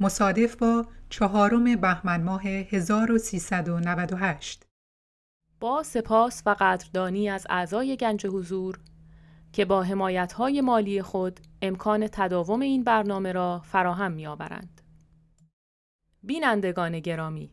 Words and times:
مصادف 0.00 0.56
با 0.56 0.86
چهارم 1.10 1.76
بهمن 1.76 2.22
ماه 2.22 2.46
1398 2.46 4.66
با 5.60 5.82
سپاس 5.82 6.42
و 6.46 6.56
قدردانی 6.60 7.28
از 7.28 7.46
اعضای 7.50 7.96
گنج 7.96 8.26
حضور 8.26 8.78
که 9.52 9.64
با 9.64 9.82
حمایت‌های 9.82 10.60
مالی 10.60 11.02
خود 11.02 11.40
امکان 11.62 12.08
تداوم 12.12 12.60
این 12.60 12.84
برنامه 12.84 13.32
را 13.32 13.62
فراهم 13.64 14.12
می‌آورند. 14.12 14.80
بینندگان 16.22 17.00
گرامی، 17.00 17.50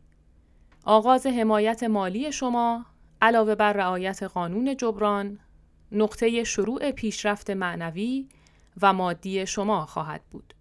آغاز 0.83 1.25
حمایت 1.25 1.83
مالی 1.83 2.31
شما 2.31 2.85
علاوه 3.21 3.55
بر 3.55 3.73
رعایت 3.73 4.23
قانون 4.23 4.77
جبران، 4.77 5.39
نقطه 5.91 6.43
شروع 6.43 6.91
پیشرفت 6.91 7.49
معنوی 7.49 8.29
و 8.81 8.93
مادی 8.93 9.45
شما 9.45 9.85
خواهد 9.85 10.21
بود. 10.31 10.53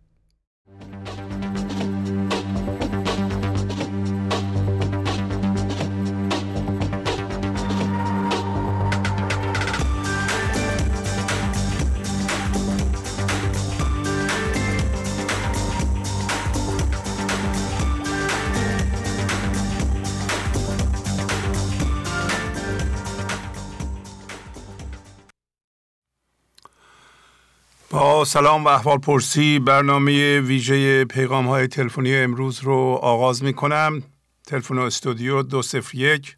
با 27.94 28.24
سلام 28.24 28.64
و 28.64 28.68
احوال 28.68 28.98
پرسی 28.98 29.58
برنامه 29.58 30.40
ویژه 30.40 31.04
پیغام 31.04 31.46
های 31.46 31.66
تلفنی 31.66 32.16
امروز 32.16 32.60
رو 32.60 32.98
آغاز 33.02 33.42
می 33.42 33.52
کنم 33.52 34.02
تلفن 34.46 34.78
استودیو 34.78 35.42
201 35.42 36.36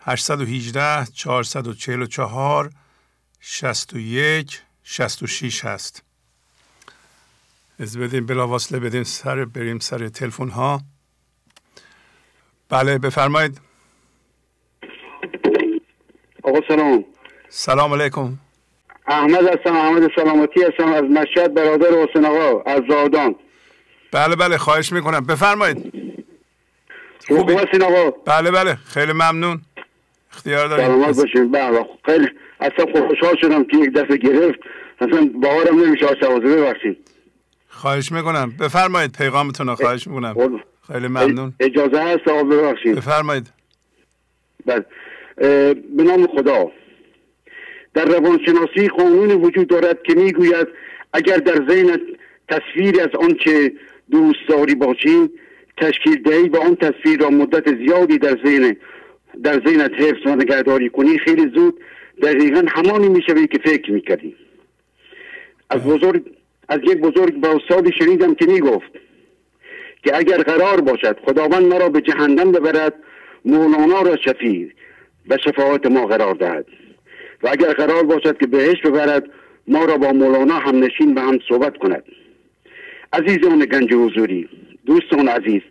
818 0.00 1.04
444 1.14 2.70
61 3.40 4.62
66 4.82 5.64
هست. 5.64 6.02
از 7.78 7.98
بدیم 7.98 8.26
بلا 8.26 8.48
وصله 8.48 8.78
بدیم 8.78 9.02
سر 9.02 9.44
بریم 9.44 9.78
سر 9.78 10.08
تلفن 10.08 10.48
ها 10.48 10.80
بله 12.68 12.98
بفرمایید. 12.98 13.60
آقا 16.42 16.58
سلام. 16.68 17.04
سلام 17.48 17.92
علیکم. 17.92 18.38
احمد 19.06 19.46
هستم 19.46 19.76
احمد 19.76 20.10
سلامتی 20.16 20.60
هستم 20.62 20.92
از 20.92 21.02
مشهد 21.04 21.54
برادر 21.54 21.86
حسین 21.86 22.24
آقا 22.24 22.62
از 22.70 22.82
زادان. 22.88 23.34
بله 24.12 24.36
بله 24.36 24.58
خواهش 24.58 24.92
می‌کنم. 24.92 25.26
بفرمایید. 25.26 25.92
خوب 27.28 27.50
هستین 27.50 27.82
آقا. 27.82 28.10
بله 28.10 28.50
بله 28.50 28.74
خیلی 28.74 29.12
ممنون. 29.12 29.60
اختیار 30.32 30.68
داریم. 30.68 30.86
سلامت 30.86 31.16
باشین. 31.16 31.50
بله 31.50 31.86
خیلی 32.04 32.28
اصلا 32.60 33.06
خوشحال 33.08 33.36
شدم 33.40 33.64
که 33.64 33.76
یک 33.76 33.92
دفعه 33.92 34.16
گرفت. 34.16 34.58
اصلا 35.00 35.30
باورم 35.42 35.80
نمیشه 35.84 36.06
آقا 36.06 36.14
شوازه 36.20 36.56
ببخشید 36.56 37.10
خواهش 37.68 38.12
می‌کنم. 38.12 38.52
بفرمایید 38.60 39.12
پیغامتون 39.12 39.66
رو 39.66 39.74
خواهش 39.74 40.06
می‌کنم. 40.06 40.60
خیلی 40.92 41.08
ممنون. 41.08 41.54
اجازه 41.60 42.02
هست 42.02 42.28
آقا؟ 42.28 42.42
ببخشید. 42.42 42.96
بفرمایید. 42.96 43.52
بله. 44.66 44.84
به 45.96 46.02
نام 46.04 46.26
خدا. 46.26 46.70
در 47.94 48.04
روانشناسی 48.04 48.88
قانون 48.88 49.30
وجود 49.30 49.66
دارد 49.68 50.02
که 50.02 50.14
می‌گوید 50.14 50.66
اگر 51.12 51.36
در 51.36 51.66
ذهنت 51.68 52.00
تصویری 52.48 53.00
از 53.00 53.14
آنچه 53.14 53.72
دوست 54.10 54.48
داری 54.48 54.74
باشی 54.74 55.30
تشکیل 55.76 56.22
دهی 56.22 56.48
و 56.48 56.56
آن 56.56 56.76
تصویر 56.76 57.20
را 57.20 57.30
مدت 57.30 57.76
زیادی 57.76 58.18
در 58.18 58.38
ذهن 58.44 58.76
در 59.42 59.60
ذهنت 59.66 59.92
حفظ 59.92 60.26
و 60.26 60.36
نگهداری 60.36 60.88
کنی 60.88 61.18
خیلی 61.18 61.50
زود 61.54 61.80
دقیقا 62.22 62.64
همانی 62.68 63.08
می‌شوی 63.08 63.46
که 63.46 63.58
فکر 63.58 63.92
می‌کردی. 63.92 64.36
از 65.70 65.82
بزرگ 65.84 66.22
از 66.68 66.80
یک 66.82 66.98
بزرگ 66.98 67.34
با 67.34 67.48
استادی 67.48 67.92
شنیدم 67.98 68.34
که 68.34 68.46
می‌گفت 68.46 68.92
که 70.04 70.16
اگر 70.16 70.42
قرار 70.42 70.80
باشد 70.80 71.18
خداوند 71.26 71.64
مرا 71.64 71.88
به 71.88 72.00
جهنم 72.00 72.52
ببرد 72.52 72.94
مولانا 73.44 74.02
را 74.02 74.16
شفیع 74.16 74.70
و 75.28 75.38
شفاعت 75.44 75.86
ما 75.86 76.06
قرار 76.06 76.34
دهد. 76.34 76.66
و 77.42 77.48
اگر 77.48 77.72
قرار 77.72 78.02
باشد 78.02 78.38
که 78.38 78.46
بهشت 78.46 78.86
ببرد 78.86 79.24
ما 79.66 79.84
را 79.84 79.96
با 79.96 80.12
مولانا 80.12 80.54
هم 80.54 80.84
نشین 80.84 81.14
و 81.14 81.20
هم 81.20 81.38
صحبت 81.48 81.76
کند. 81.76 82.04
عزیزان 83.12 83.58
گنج 83.58 83.94
حضوری 83.94 84.48
دوستان 84.86 85.28
عزیز 85.28 85.62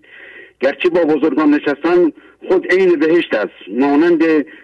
گرچه 0.59 0.89
با 0.89 1.03
بزرگان 1.03 1.49
نشستن 1.49 2.11
خود 2.47 2.73
عین 2.73 2.99
بهشت 2.99 3.33
است 3.33 3.69
مانند 3.79 4.23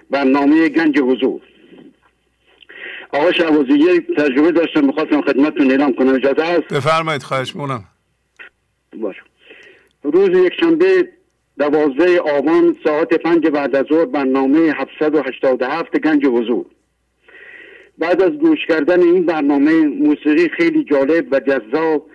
برنامه 0.10 0.70
گنج 0.70 1.00
حضور. 1.00 1.42
آقا 3.12 3.32
شعبازی 3.32 3.74
یک 3.74 4.16
تجربه 4.18 4.52
داشتم 4.52 4.86
می‌خواستم 4.86 5.22
خدمتتون 5.22 5.72
اعلام 5.72 5.94
کنم. 5.94 6.16
اجازه 6.16 6.44
هست 6.44 6.74
بفرمایید 6.74 7.24
خواهش 7.24 7.56
می‌کنم. 7.56 7.84
باش. 8.98 9.16
روز 10.04 10.30
یکشنبه 10.30 11.10
دوازده 11.60 12.20
آبان 12.20 12.76
ساعت 12.84 13.14
پنج 13.14 13.48
بعد 13.48 13.76
از 13.76 13.86
ظهر 13.90 14.06
برنامه 14.06 14.60
787 14.60 16.00
گنج 16.00 16.26
حضور. 16.26 16.66
بعد 17.98 18.22
از 18.22 18.32
گوش 18.32 18.66
کردن 18.68 19.02
این 19.02 19.26
برنامه 19.26 19.86
موسیقی 19.86 20.50
خیلی 20.50 20.84
جالب 20.84 21.28
و 21.32 21.40
جذاب 21.40 22.10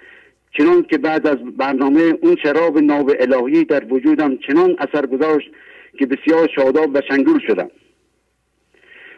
چنان 0.59 0.83
که 0.83 0.99
بعد 0.99 1.27
از 1.27 1.37
برنامه 1.57 2.19
اون 2.23 2.37
شراب 2.43 2.79
ناب 2.79 3.13
الهی 3.21 3.65
در 3.65 3.85
وجودم 3.85 4.37
چنان 4.37 4.77
اثر 4.79 5.07
گذاشت 5.07 5.51
که 5.99 6.07
بسیار 6.07 6.49
شاداب 6.55 6.95
و 6.95 7.01
شنگول 7.09 7.41
شدم. 7.47 7.71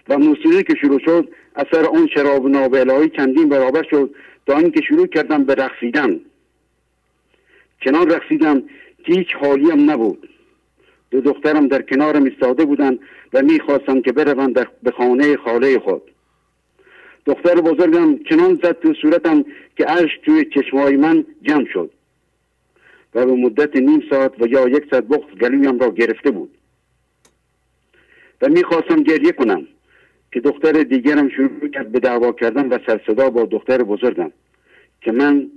و 0.09 0.19
موسیقی 0.19 0.63
که 0.63 0.75
شروع 0.81 1.01
شد 1.05 1.29
اثر 1.57 1.87
آن 1.87 2.09
شراب 2.15 2.49
ناب 2.49 2.75
الهی 2.75 3.09
چندین 3.09 3.49
برابر 3.49 3.83
شد 3.91 4.15
تا 4.47 4.59
اینکه 4.59 4.81
شروع 4.89 5.07
کردم 5.07 5.45
به 5.45 5.55
رقصیدن. 5.55 6.21
چنان 7.85 8.11
رقصیدم 8.11 8.61
که 9.05 9.13
هیچ 9.13 9.35
حالیم 9.41 9.91
نبود. 9.91 10.29
دو 11.11 11.21
دخترم 11.21 11.69
در 11.69 11.83
کنارم 11.83 12.25
ایستاده 12.25 12.65
بودند 12.65 12.99
و 13.33 13.43
می‌خواستم 13.43 14.01
که 14.01 14.13
بروم 14.13 14.53
در 14.53 14.67
به 14.83 14.91
خانه 14.91 15.37
خاله 15.37 15.79
خود. 15.79 16.03
دختر 17.27 17.55
بزرگم 17.55 18.19
چنان 18.19 18.61
زد 18.63 18.81
تو 18.81 18.95
صورتم 19.03 19.45
که 19.77 19.91
اشک 19.91 20.21
توی 20.25 20.45
چشمای 20.45 20.97
من 20.97 21.25
جمع 21.43 21.67
شد. 21.73 21.91
و 23.15 23.27
به 23.27 23.33
مدت 23.33 23.77
نیم 23.77 24.03
ساعت 24.11 24.33
و 24.43 24.47
یا 24.47 24.69
یک 24.69 24.85
ساعت 24.91 25.05
بغض 25.05 25.39
گلویم 25.41 25.79
را 25.79 25.91
گرفته 25.91 26.31
بود. 26.31 26.51
و 28.43 28.49
می‌خواستم 28.49 29.03
گریه 29.03 29.33
کنم 29.33 29.67
که 30.33 30.41
دختر 30.41 30.73
دیگرم 30.73 31.29
شروع 31.29 31.69
کرد 31.69 31.93
به 31.93 32.01
دعوا 32.01 32.33
کردن 32.33 32.69
و 32.69 32.79
سرصدا 32.87 33.31
با 33.31 33.45
دختر 33.45 33.83
بزرگم 33.83 34.31
که 35.01 35.13
من 35.13 35.51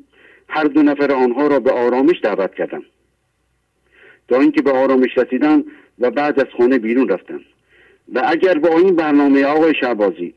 هر 0.50 0.64
دو 0.64 0.84
نفر 0.84 1.12
آنها 1.12 1.48
را 1.48 1.60
به 1.60 1.72
آرامش 1.72 2.16
دعوت 2.24 2.54
کردم. 2.56 2.84
تا 4.28 4.40
اینکه 4.40 4.62
به 4.62 4.72
آرامش 4.72 5.18
رسیدم 5.18 5.64
و 6.00 6.12
بعد 6.12 6.40
از 6.40 6.48
خانه 6.58 6.78
بیرون 6.78 7.10
رفتم. 7.10 7.42
و 8.14 8.22
اگر 8.26 8.58
با 8.58 8.78
این 8.78 8.96
برنامه 8.96 9.46
آقای 9.46 9.74
شعبازی 9.80 10.34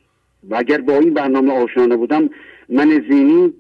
و 0.49 0.57
اگر 0.57 0.81
با 0.81 0.99
این 0.99 1.15
برنامه 1.15 1.53
آشنا 1.53 1.97
بودم 1.97 2.31
من 2.69 3.05
زینی 3.11 3.55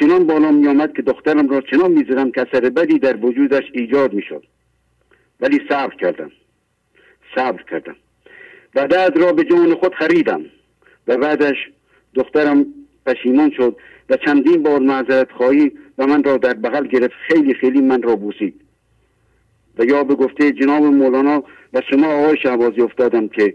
چنان 0.00 0.26
بالا 0.26 0.50
می 0.50 0.68
آمد 0.68 0.92
که 0.96 1.02
دخترم 1.02 1.48
را 1.48 1.60
چنان 1.60 1.92
می 1.92 2.04
زدم 2.04 2.30
که 2.30 2.40
اثر 2.40 2.70
بدی 2.70 2.98
در 2.98 3.16
وجودش 3.16 3.62
ایجاد 3.72 4.12
می 4.12 4.22
شد 4.22 4.44
ولی 5.40 5.60
صبر 5.68 5.94
کردم. 5.94 6.30
صبر 7.34 7.62
کردم. 7.62 7.96
و 8.74 8.86
بعد 8.86 9.18
را 9.18 9.32
به 9.32 9.44
جان 9.44 9.74
خود 9.74 9.94
خریدم. 9.94 10.44
و 11.06 11.16
بعدش 11.16 11.56
دخترم 12.14 12.66
پشیمان 13.06 13.50
شد 13.56 13.76
و 14.10 14.16
چندین 14.16 14.62
بار 14.62 14.80
معذرت 14.80 15.32
خواهی 15.32 15.72
و 15.98 16.06
من 16.06 16.24
را 16.24 16.36
در 16.36 16.54
بغل 16.54 16.86
گرفت. 16.86 17.14
خیلی 17.28 17.54
خیلی 17.54 17.80
من 17.80 18.02
را 18.02 18.16
بوسید. 18.16 18.60
و 19.78 19.84
یا 19.84 20.04
به 20.04 20.14
گفته 20.14 20.52
جناب 20.52 20.82
مولانا 20.82 21.44
و 21.72 21.82
شما 21.90 22.06
آقای 22.06 22.36
شهبازی 22.42 22.80
افتادم 22.80 23.28
که 23.28 23.54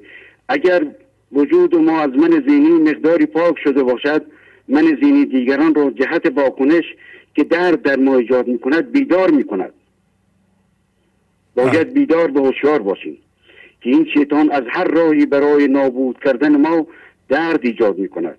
اگر 0.49 0.87
وجود 1.35 1.75
ما 1.75 1.99
از 1.99 2.09
من 2.09 2.43
زینی 2.47 2.69
مقداری 2.69 3.25
پاک 3.25 3.55
شده 3.63 3.83
باشد. 3.83 4.25
من 4.67 4.97
زینی 5.01 5.25
دیگران 5.25 5.75
را 5.75 5.89
جهت 5.89 6.25
واکنش 6.35 6.83
که 7.35 7.43
درد 7.43 7.81
در 7.81 7.95
ما 7.95 8.17
ایجاد 8.17 8.47
می 8.47 8.59
کند 8.59 8.91
بیدار 8.91 9.31
می 9.31 9.43
کند 9.43 9.73
باید 11.55 11.93
بیدار 11.93 12.31
به 12.31 12.39
هوشیار 12.39 12.81
باشیم 12.81 13.17
که 13.81 13.89
این 13.89 14.07
شیطان 14.13 14.51
از 14.51 14.63
هر 14.69 14.83
راهی 14.83 15.25
برای 15.25 15.67
نابود 15.67 16.19
کردن 16.23 16.55
ما 16.55 16.87
درد 17.29 17.59
ایجاد 17.61 17.97
می 17.97 18.07
کند 18.07 18.37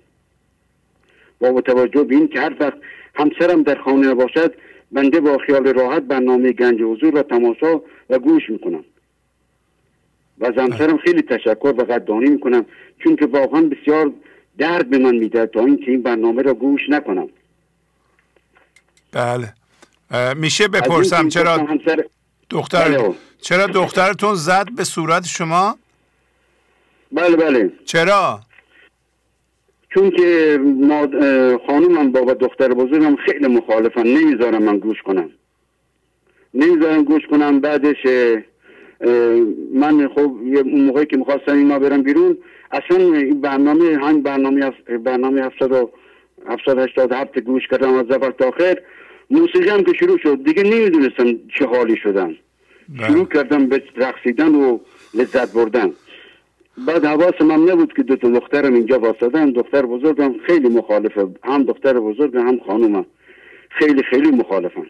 با 1.39 1.61
توجه 1.61 2.05
به 2.05 2.15
این 2.15 2.29
که 2.29 2.41
هر 2.41 2.57
وقت 2.61 2.79
همسرم 3.15 3.63
در 3.63 3.75
خانه 3.75 4.15
باشد 4.15 4.55
بنده 4.93 5.21
با 5.21 5.39
خیال 5.39 5.67
راحت 5.67 6.03
برنامه 6.03 6.53
گنج 6.53 6.83
حضور 6.83 7.13
را 7.13 7.23
تماشا 7.23 7.81
و 8.11 8.19
گوش 8.19 8.51
می‌کنم. 8.51 8.85
و 10.39 10.47
از 10.47 10.55
همسرم 10.57 10.97
خیلی 10.97 11.23
تشکر 11.23 11.75
و 11.79 11.85
قدردانی 11.85 12.31
می‌کنم 12.31 12.67
چون 13.05 13.17
که 13.17 13.27
واقعا 13.27 13.61
بسیار 13.61 14.13
درد 14.59 14.91
به 14.91 14.99
من 14.99 15.15
میده 15.15 15.47
تا 15.47 15.61
اینکه 15.61 15.91
این 15.91 16.03
برنامه 16.03 16.43
را 16.43 16.55
گوش 16.55 16.81
نکنم. 16.89 17.29
بله. 19.13 19.53
میشه 20.37 20.69
بپرسم 20.69 21.29
چرا 21.29 21.69
دختر 22.51 22.89
بله. 22.89 23.15
چرا 23.41 23.67
دخترتون 23.67 24.35
زد 24.35 24.67
به 24.77 24.85
صورت 24.85 25.27
شما؟ 25.27 25.79
بله 27.13 27.37
بله. 27.37 27.73
چرا؟ 27.85 28.41
چون 29.95 30.11
که 30.11 30.59
خانومم 31.67 32.13
بابا 32.13 32.35
دختر 32.35 32.69
بزرگم 32.69 33.17
خیلی 33.17 33.47
مخالفن. 33.47 34.07
نمی‌ذارم 34.07 34.63
من 34.63 34.79
گوش 34.79 35.03
کنم. 35.03 35.31
نمی‌ذارم 36.55 37.05
گوش 37.05 37.23
کنم. 37.31 37.61
بعدش 37.61 37.97
من 39.75 40.09
خب 40.09 40.21
اون 40.21 40.85
موقعی 40.85 41.07
که 41.07 41.17
می‌خواستم 41.17 41.53
اینا 41.53 41.79
برم 41.79 42.03
بیرون 42.03 42.39
اصلا 42.71 42.97
این 42.97 43.41
برنامه 43.41 43.99
هم 43.99 44.23
برنامه 44.23 44.71
برنامه 45.05 45.43
787 45.43 47.39
گوش 47.39 47.69
کردم 47.69 47.95
از 47.95 48.11
اول 48.11 48.31
تا 48.31 48.49
آخر 48.49 48.79
موسیقی 49.31 49.69
هم 49.69 49.85
که 49.85 49.93
شروع 49.93 50.19
شد 50.19 50.45
دیگه 50.45 50.63
نمی‌دونستم 50.63 51.39
چه 51.59 51.67
حالی 51.67 52.01
بله. 52.05 52.37
شروع 53.07 53.25
کردم 53.25 53.67
به 53.67 53.83
رقصیدن 53.97 54.55
و 54.55 54.79
لذت 55.15 55.53
بردن. 55.53 55.93
بعد 56.87 57.05
حواسم 57.05 57.51
هم 57.51 57.71
نبود 57.71 57.93
که 57.93 58.03
دو 58.03 58.17
تا 58.17 58.29
دخترم 58.29 58.75
اینجا 58.75 58.99
واسدن 58.99 59.51
دختر 59.51 59.87
بزرگم 59.87 60.35
خیلی 60.47 60.69
مخالفه 60.69 61.27
هم 61.45 61.63
دختر 61.63 62.01
بزرگم 62.01 62.49
هم 62.49 62.61
خانومم. 62.67 63.07
خیلی 63.69 64.03
خیلی 64.03 64.31
مخالفن. 64.31 64.87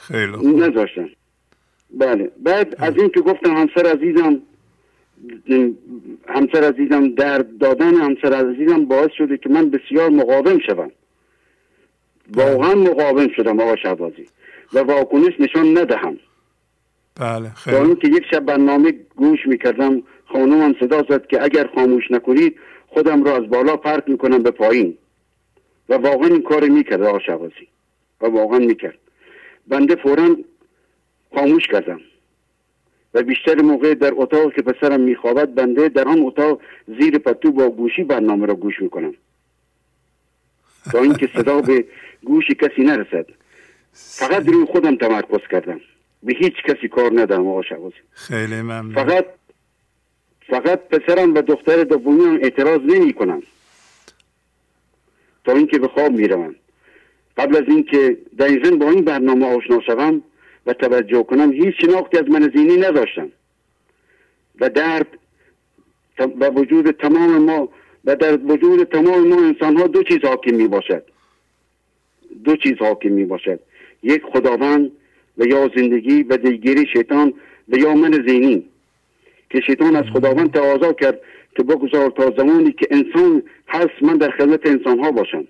خیلی 0.00 0.36
نذاشتن. 0.46 1.08
بله. 1.98 2.30
بعد 2.42 2.76
از 2.78 2.96
این 2.96 3.08
که 3.08 3.20
گفتم 3.20 3.56
همسر 3.56 3.86
عزیزم 3.86 4.42
همسر 6.28 6.72
عزیزم 6.72 7.08
درد 7.08 7.58
دادن 7.58 7.94
همسر 7.94 8.32
عزیزم 8.34 8.84
باعث 8.84 9.10
شده 9.18 9.36
که 9.36 9.48
من 9.48 9.70
بسیار 9.70 10.10
مقاوم 10.10 10.58
شدم 10.58 10.90
واقعا 12.34 12.74
مقاوم 12.74 13.28
شدم 13.36 13.60
آقا 13.60 13.76
شهبازی. 13.76 14.26
و 14.72 14.78
واکنش 14.78 15.40
نشان 15.40 15.78
ندهم. 15.78 16.18
بله 17.20 17.50
خیلی. 17.50 17.76
اینکه 17.76 18.08
یک 18.08 18.22
شب 18.30 18.40
برنامه 18.40 18.94
گوش 19.16 19.46
می‌کردم 19.46 20.02
خانومم 20.32 20.74
صدا 20.80 21.02
زد 21.08 21.26
که 21.26 21.42
اگر 21.42 21.70
خاموش 21.74 22.10
نکنید 22.10 22.56
خودم 22.88 23.24
را 23.24 23.36
از 23.36 23.50
بالا 23.50 23.76
پرت 23.76 24.08
می‌کنم 24.08 24.42
به 24.42 24.50
پایین. 24.50 24.98
و 25.88 25.94
واقعا 25.94 26.28
این 26.28 26.42
کار 26.42 26.68
می‌کرد 26.68 27.02
آقا 27.02 27.18
شهبازی. 27.18 27.68
و 28.20 28.26
واقعا 28.26 28.58
می‌کرد. 28.58 28.98
بنده 29.68 29.96
فورا 29.96 30.36
خاموش 31.34 31.66
کردم. 31.66 32.00
و 33.14 33.22
بیشتر 33.22 33.62
موقع 33.62 33.94
در 33.94 34.12
اتاق 34.16 34.54
که 34.54 34.62
پسرم 34.62 35.00
میخوابد 35.00 35.54
بنده 35.54 35.88
در 35.88 36.08
آن 36.08 36.20
اتاق 36.22 36.60
زیر 37.00 37.18
پتو 37.18 37.52
با 37.52 37.68
گوشی 37.68 38.04
برنامه 38.04 38.46
را 38.46 38.54
گوش 38.54 38.82
می‌کنم. 38.82 39.14
تا 40.92 40.98
اینکه 40.98 41.30
صدا 41.36 41.60
به 41.60 41.84
گوش 42.24 42.44
کسی 42.46 42.82
نرسد. 42.82 43.26
فقط 43.92 44.48
روی 44.48 44.64
خودم 44.64 44.96
تمرکز 44.96 45.48
کردم. 45.50 45.80
به 46.22 46.34
هیچ 46.34 46.54
کسی 46.68 46.88
کار 46.88 47.10
ندارم 47.20 47.46
آقا 47.46 47.62
شبازی 47.62 47.96
خیلی 48.10 48.62
ممنون. 48.62 48.94
فقط 48.94 49.26
فقط 50.46 50.80
پسرم 50.88 51.34
و 51.34 51.42
دختر 51.42 51.84
دومی 51.84 52.24
هم 52.24 52.38
اعتراض 52.42 52.80
نمی 52.80 53.12
کنم. 53.12 53.42
تا 55.44 55.52
اینکه 55.52 55.78
به 55.78 55.88
خواب 55.88 56.12
می‌روم 56.12 56.54
قبل 57.36 57.56
از 57.56 57.62
اینکه 57.68 58.18
دقیقا 58.38 58.70
با 58.76 58.90
این 58.90 59.04
برنامه 59.04 59.56
آشنا 59.56 59.80
شوم 59.80 60.22
و 60.66 60.72
توجه 60.72 61.22
کنم 61.22 61.52
هیچ 61.52 61.74
شناختی 61.80 62.18
از 62.18 62.28
من 62.28 62.52
زینی 62.54 62.76
نداشتم. 62.76 63.28
و 64.60 64.68
درد 64.68 65.06
و 66.18 66.48
وجود 66.50 66.90
تمام 66.90 67.38
ما 67.38 67.68
و 68.04 68.16
در 68.16 68.36
وجود 68.36 68.84
تمام 68.84 69.28
ما 69.28 69.36
انسان 69.36 69.76
ها 69.76 69.86
دو 69.86 70.02
چیز 70.02 70.18
حاکم 70.24 70.54
می 70.54 70.68
باشد 70.68 71.04
دو 72.44 72.56
چیز 72.56 72.74
حاکم 72.80 73.08
می 73.08 73.24
باشد 73.24 73.60
یک 74.02 74.22
خداوند 74.22 74.90
و 75.38 75.44
یا 75.44 75.70
زندگی 75.76 76.22
و 76.22 76.36
دیگری 76.36 76.86
شیطان 76.92 77.34
و 77.68 77.76
یا 77.76 77.94
من 77.94 78.26
زینی. 78.26 78.64
که 79.50 79.60
شیطان 79.60 79.96
از 79.96 80.04
خداوند 80.12 80.52
تقاضا 80.52 80.92
کرد 80.92 81.20
که 81.56 81.62
بگذار 81.62 82.10
تا 82.10 82.32
زمانی 82.36 82.72
که 82.72 82.86
انسان 82.90 83.42
هست 83.68 84.02
من 84.02 84.16
در 84.16 84.30
خدمت 84.30 84.66
انسان 84.66 84.98
ها 84.98 85.10
باشم 85.10 85.44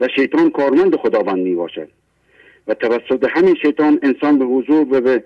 و 0.00 0.08
شیطان 0.16 0.50
کارمند 0.50 0.96
خداوند 0.96 1.38
می 1.38 1.54
باشد 1.54 1.88
و 2.66 2.74
توسط 2.74 3.28
همین 3.30 3.54
شیطان 3.54 3.98
انسان 4.02 4.38
به 4.38 4.44
حضور 4.44 4.86
و 4.90 5.00
به 5.00 5.24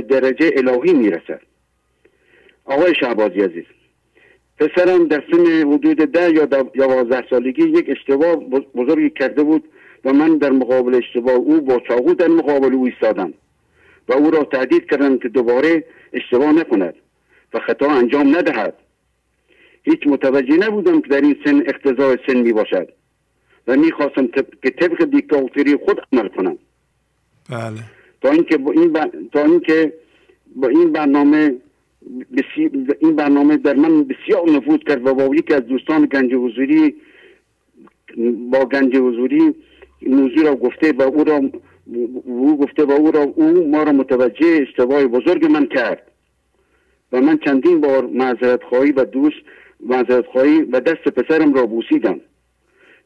درجه 0.00 0.50
الهی 0.56 0.92
می 0.92 1.10
رسد 1.10 1.40
آقای 2.64 2.94
شعبازی 3.00 3.40
عزیز 3.40 3.64
پسرم 4.58 5.08
در 5.08 5.24
سن 5.32 5.46
حدود 5.72 5.96
ده 5.96 6.30
یا 6.30 6.48
یازده 6.74 7.24
سالگی 7.30 7.62
یک 7.62 7.84
اشتباه 7.88 8.36
بزرگی 8.74 9.10
کرده 9.10 9.42
بود 9.42 9.64
و 10.04 10.12
من 10.12 10.38
در 10.38 10.50
مقابل 10.50 10.94
اشتباه 10.94 11.34
او 11.34 11.60
با 11.60 11.80
چاقو 11.88 12.14
در 12.14 12.28
مقابل 12.28 12.74
او 12.74 12.84
ایستادم 12.84 13.34
و 14.08 14.12
او 14.12 14.30
را 14.30 14.44
تهدید 14.44 14.90
کردم 14.90 15.18
که 15.18 15.28
دوباره 15.28 15.84
اشتباه 16.12 16.52
نکند 16.52 16.94
و 17.54 17.58
خطا 17.58 17.90
انجام 17.90 18.36
ندهد. 18.36 18.74
هیچ 19.82 20.06
متوجه 20.06 20.56
نبودم 20.56 21.00
که 21.00 21.08
در 21.08 21.20
این 21.20 21.36
سن 21.44 21.62
اقتضای 21.66 22.18
سن 22.26 22.36
می 22.36 22.52
باشد 22.52 22.88
و 23.66 23.76
می‌خواستم 23.76 24.26
که 24.62 24.70
طبق 24.70 25.04
دیکتاتوری 25.04 25.76
خود 25.76 26.00
عمل 26.12 26.28
کنم. 26.28 26.58
بله. 27.50 27.80
تا 28.20 28.30
اینکه 28.30 28.56
با 28.56 28.72
این 28.72 28.92
تا 29.32 29.44
اینکه 29.44 29.92
با 30.56 30.68
این 30.68 30.92
برنامه 30.92 31.54
این 33.00 33.16
برنامه 33.16 33.56
در 33.56 33.74
من 33.74 34.04
بسیار 34.04 34.50
نفوذ 34.50 34.78
کرد 34.86 35.06
و 35.06 35.14
با 35.14 35.34
یکی 35.34 35.54
از 35.54 35.66
دوستان 35.66 36.06
گنج 36.06 36.34
حضوری 36.34 36.94
با 38.50 38.64
گنج 38.64 38.96
حضوری 38.96 39.54
موضوع 40.02 40.44
را 40.44 40.54
گفته 40.54 40.92
و 40.92 41.02
او 41.02 41.24
را 41.24 41.40
او 42.24 42.58
گفته 42.58 42.84
و 42.84 42.90
او 42.90 43.10
را 43.10 43.22
او 43.22 43.68
ما 43.70 43.82
را 43.82 43.92
متوجه 43.92 44.58
اشتباه 44.62 45.06
بزرگ 45.06 45.44
من 45.44 45.66
کرد. 45.66 46.02
و 47.12 47.20
من 47.20 47.38
چندین 47.38 47.80
بار 47.80 48.06
معذرت 48.06 48.62
خواهی 48.62 48.92
و 48.92 49.04
دوست 49.04 49.36
معذرت 49.80 50.26
خواهی 50.26 50.62
و 50.62 50.80
دست 50.80 51.08
پسرم 51.08 51.54
را 51.54 51.66
بوسیدم. 51.66 52.20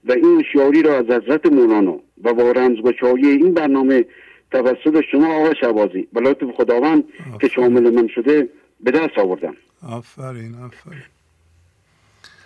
و 0.04 0.12
این 0.12 0.44
شعاری 0.52 0.82
را 0.82 0.96
از 0.98 1.04
حضرت 1.04 1.46
مولانا 1.46 2.00
و 2.24 2.34
با 2.34 2.52
رمزگشایی 2.52 3.26
این 3.26 3.54
برنامه 3.54 4.04
توسط 4.50 5.00
شما 5.12 5.34
آقا 5.34 5.54
شبازی 5.54 6.08
به 6.12 6.52
خداوند 6.56 7.04
که 7.40 7.48
شامل 7.48 7.90
من 7.90 8.08
شده 8.08 8.48
به 8.80 8.90
دست 8.90 9.18
آوردم. 9.18 9.56
آفرین 9.88 10.54
آفرین. 10.54 11.02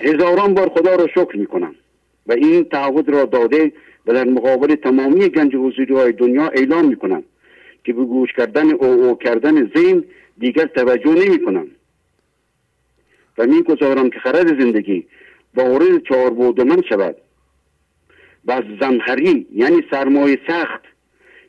هزاران 0.00 0.54
بار 0.54 0.68
خدا 0.68 0.94
را 0.94 1.06
شکر 1.06 1.36
می 1.36 1.46
کنم 1.46 1.74
و 2.26 2.32
این 2.32 2.64
تعهد 2.64 3.08
را 3.08 3.24
داده 3.24 3.72
و 4.06 4.12
در 4.12 4.24
مقابل 4.24 4.74
تمامی 4.74 5.28
گنج 5.28 5.56
حضوری 5.56 5.94
های 5.94 6.12
دنیا 6.12 6.48
اعلام 6.48 6.88
می 6.88 6.96
کنم 6.96 7.22
که 7.84 7.92
به 7.92 8.04
گوش 8.04 8.32
کردن 8.32 8.72
او 8.72 8.84
او 8.84 9.18
کردن 9.18 9.70
زین 9.74 10.04
دیگر 10.38 10.66
توجه 10.66 11.14
نمی 11.14 11.44
کنم 11.44 11.66
و 13.38 13.46
می 13.46 13.62
گذارم 13.62 14.10
که 14.10 14.18
خرد 14.18 14.60
زندگی 14.60 15.06
وارد 15.54 16.02
چهار 16.08 16.30
بود 16.30 16.60
من 16.60 16.82
شود. 16.88 17.16
و 18.44 18.52
از 18.52 18.64
زمهری 18.80 19.46
یعنی 19.54 19.82
سرمایه 19.90 20.38
سخت 20.48 20.93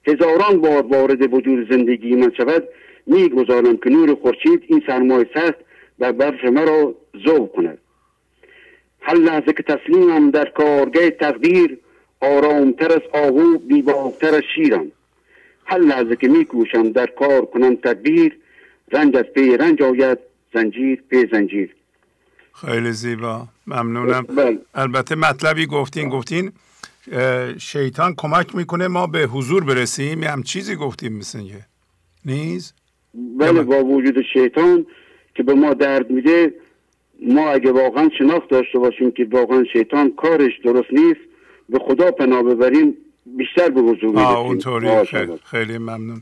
هزاران 0.08 0.62
بار 0.62 0.86
وارد 0.86 1.34
وجود 1.34 1.72
زندگی 1.72 2.16
من 2.16 2.32
شود 2.38 2.64
می‌گذارم 3.06 3.78
که 3.78 3.90
نور 3.90 4.16
خورشید 4.16 4.64
این 4.68 4.84
سرمایه 4.88 5.30
سخت 5.34 5.56
و 6.00 6.14
برف 6.14 6.46
مرا 6.46 6.96
ذوب 7.28 7.52
کند. 7.56 7.78
هر 9.02 9.16
لحظه 9.16 9.54
که 9.54 9.64
تسلیمم 9.64 10.32
در 10.32 10.46
کارگاه 10.46 11.10
تقدیر 11.10 11.78
آرامتر 12.22 12.92
از 12.92 13.02
آهو 13.14 13.58
بیباکتر 13.58 14.36
از 14.36 14.44
شیرم. 14.56 14.92
هر 15.66 15.78
لحظه 15.78 16.16
که 16.16 16.28
میکوشم 16.28 16.92
در 16.92 17.06
کار 17.06 17.46
کنم 17.46 17.76
تدبیر 17.76 18.38
رنج 18.92 19.16
از 19.16 19.24
پی 19.24 19.58
رنج 19.58 19.82
آید 19.82 20.18
زنجیر 20.54 21.04
پی 21.10 21.28
زنجیر. 21.32 21.76
خیلی 22.54 22.92
زیبا. 22.92 23.48
ممنونم. 23.68 24.22
بله. 24.22 24.58
البته 24.76 25.16
مطلبی 25.16 25.66
گفتین 25.66 26.10
گفتین 26.10 26.52
شیطان 27.58 28.14
کمک 28.18 28.56
می‌کنه 28.56 28.88
ما 28.88 29.08
به 29.08 29.20
حضور 29.20 29.64
برسیم. 29.64 30.24
هم 30.24 30.44
چیزی 30.44 30.76
گفتیم 30.76 31.14
مثل 31.18 31.44
نیز؟ 32.26 32.74
بله 33.40 33.62
با 33.64 33.84
وجود 33.84 34.16
شیطان 34.34 34.86
که 35.36 35.44
به 35.44 35.54
ما 35.54 35.74
درد 35.74 36.12
میده 36.12 36.54
ما 37.28 37.52
اگه 37.52 37.72
واقعا 37.72 38.10
شناخت 38.18 38.50
داشته 38.50 38.80
باشیم 38.80 39.12
که 39.12 39.28
واقعا 39.32 39.64
شیطان 39.74 40.12
کارش 40.18 40.52
درست 40.64 40.92
نیست 40.92 41.20
به 41.70 41.80
خدا 41.80 42.12
پناه 42.12 42.44
ببریم 42.44 42.98
بیشتر 43.26 43.70
به 43.70 43.82
حضور 43.82 44.10
می‌رسیم. 44.10 44.36
اونطوری. 44.36 45.06
خیلی, 45.06 45.40
خیلی 45.46 45.78
ممنون. 45.78 46.22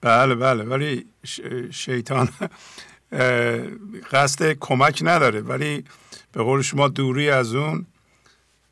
بله 0.00 0.34
بله. 0.34 0.64
ولی 0.64 1.04
شیطان 1.70 2.28
قصد 4.12 4.56
کمک 4.60 5.00
نداره. 5.04 5.40
ولی 5.40 5.84
به 6.32 6.42
قول 6.42 6.62
شما 6.62 6.88
دوری 6.88 7.30
از 7.30 7.54
اون 7.54 7.86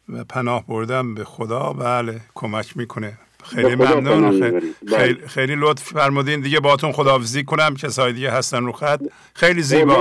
و 0.09 0.25
پناه 0.25 0.67
بردن 0.67 1.15
به 1.15 1.25
خدا 1.25 1.73
بله 1.73 2.21
کمک 2.35 2.77
می‌کنه. 2.77 3.13
خیلی 3.45 3.75
ممنون. 3.75 4.31
خیلی, 4.31 4.51
خیلی, 4.51 5.15
بله. 5.15 5.27
خیلی 5.27 5.57
لطف 5.59 5.83
فرمودین. 5.83 6.41
دیگه 6.41 6.61
باتون 6.61 6.93
خداحافظی 6.93 7.45
کنم. 7.45 7.75
کسای 7.75 8.13
دیگه 8.13 8.31
هستن 8.31 8.65
رو 8.65 8.73
خط. 8.73 9.01
خیلی 9.35 9.63
زیبا. 9.63 9.95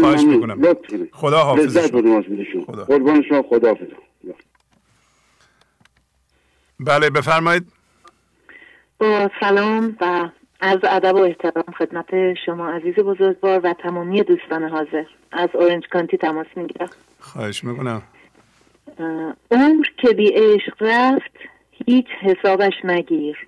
خواهش 0.00 0.20
می‌کنم. 0.20 0.62
خدا 1.12 1.38
حافظ 1.38 1.78
خدا. 2.66 2.84
قربان 2.84 3.22
شما. 3.28 3.42
خدا 3.42 3.74
بله 6.80 7.10
بفرمایید. 7.10 7.72
با 8.98 9.30
سلام 9.40 9.96
و 10.00 10.28
از 10.60 10.78
ادب 10.82 11.14
و 11.14 11.18
احترام 11.18 11.64
خدمت 11.78 12.34
شما 12.46 12.70
عزیز 12.70 12.94
بزرگوار 12.94 13.60
و 13.64 13.74
تمامی 13.82 14.22
دوستان 14.22 14.62
حاضر. 14.62 15.04
از 15.32 15.48
اورنج 15.54 15.84
کانتی 15.92 16.16
تماس 16.16 16.46
می‌گیرم. 16.56 16.90
خواهش 17.20 17.64
می‌کنم. 17.64 18.02
عمر 19.50 19.86
که 19.96 20.12
بی 20.12 20.28
عشق 20.28 20.74
رفت 20.80 21.32
هیچ 21.70 22.06
حسابش 22.20 22.74
مگیر 22.84 23.46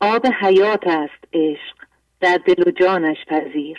آب 0.00 0.26
حیات 0.26 0.86
است 0.86 1.24
عشق 1.32 1.76
در 2.20 2.38
دل 2.46 2.62
و 2.66 2.70
جانش 2.70 3.16
پذیر. 3.28 3.78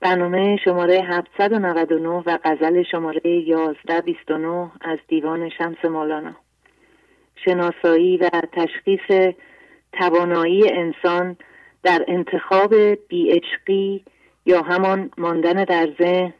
برنامه 0.00 0.56
شماره 0.64 1.00
799 1.02 2.08
و 2.08 2.38
غزل 2.44 2.82
شماره 2.82 3.20
1129 3.24 4.70
از 4.80 4.98
دیوان 5.08 5.48
شمس 5.48 5.84
مولانا. 5.84 6.36
شناسایی 7.44 8.16
و 8.16 8.30
تشخیص 8.52 9.34
توانایی 9.92 10.70
انسان 10.72 11.36
در 11.82 12.04
انتخاب 12.08 12.74
بیعشقی 13.08 14.04
یا 14.46 14.62
همان 14.62 15.10
ماندن 15.18 15.64
در 15.64 15.88
ذهن 15.98 16.32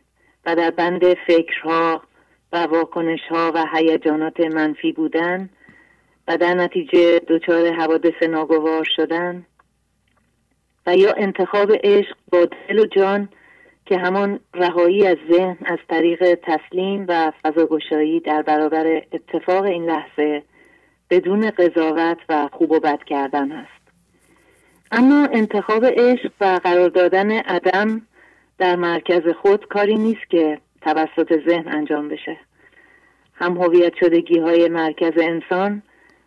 و 0.46 0.56
در 0.56 0.70
بند 0.70 1.14
فکرها 1.14 2.02
و 2.52 2.58
واکنشها 2.58 3.52
و 3.54 3.64
هیجانات 3.72 4.40
منفی 4.40 4.92
بودن 4.92 5.50
و 6.28 6.36
در 6.36 6.54
نتیجه 6.54 7.18
دچار 7.18 7.72
حوادث 7.72 8.22
ناگوار 8.22 8.86
شدن 8.96 9.46
و 10.86 10.96
یا 10.96 11.12
انتخاب 11.12 11.72
عشق 11.84 12.16
با 12.32 12.44
دل 12.44 12.78
و 12.78 12.86
جان 12.86 13.28
که 13.86 13.98
همان 13.98 14.40
رهایی 14.54 15.06
از 15.06 15.16
ذهن 15.32 15.56
از 15.64 15.78
طریق 15.88 16.38
تسلیم 16.42 17.04
و 17.08 17.32
فضاگشایی 17.42 18.20
در 18.20 18.42
برابر 18.42 19.02
اتفاق 19.12 19.64
این 19.64 19.84
لحظه 19.90 20.42
بدون 21.10 21.50
قضاوت 21.50 22.18
و 22.28 22.48
خوب 22.52 22.70
و 22.70 22.80
بد 22.80 23.04
کردن 23.06 23.52
است. 23.52 23.80
اما 24.92 25.28
انتخاب 25.32 25.84
عشق 25.84 26.32
و 26.40 26.60
قرار 26.64 26.88
دادن 26.88 27.30
عدم 27.30 28.02
در 28.58 28.76
مرکز 28.76 29.22
خود 29.42 29.68
کاری 29.68 29.94
نیست 29.94 30.30
که 30.30 30.58
توسط 30.80 31.48
ذهن 31.48 31.68
انجام 31.68 32.08
بشه. 32.08 32.36
هم 33.34 33.56
هویت 33.56 33.92
شدگی 34.00 34.38
های 34.38 34.68
مرکز 34.68 35.12
انسان 35.16 35.82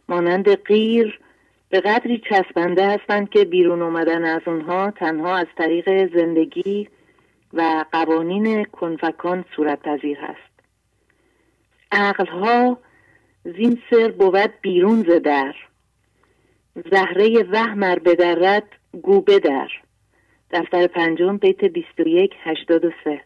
مانند 0.10 0.56
غیر 0.56 1.20
به 1.70 1.80
قدری 1.80 2.22
چسبنده 2.30 2.88
هستند 2.88 3.30
که 3.30 3.46
بیرون 3.46 3.82
اومدن 3.82 4.24
از 4.24 4.42
اونها 4.46 4.92
تنها 4.92 5.38
از 5.38 5.48
طریق 5.58 6.16
زندگی 6.16 6.90
و 7.54 7.86
قوانین 7.92 8.64
کنفکان 8.64 9.46
صورت 9.56 9.82
پذیر 9.82 10.18
هست. 10.20 10.54
عقلها 11.92 12.78
زین 13.44 13.82
سر 13.90 14.12
بود 14.12 14.54
بیرون 14.62 15.02
ز 15.02 15.22
در. 15.22 15.56
زهره 16.92 17.44
وهمر 17.44 18.00
بدرد 18.00 18.64
گو 19.02 19.22
بدر 19.22 19.70
دفتر 20.52 20.88
پنجم 20.88 21.38
بیت 21.38 21.64
21 21.64 22.34
83 22.44 23.22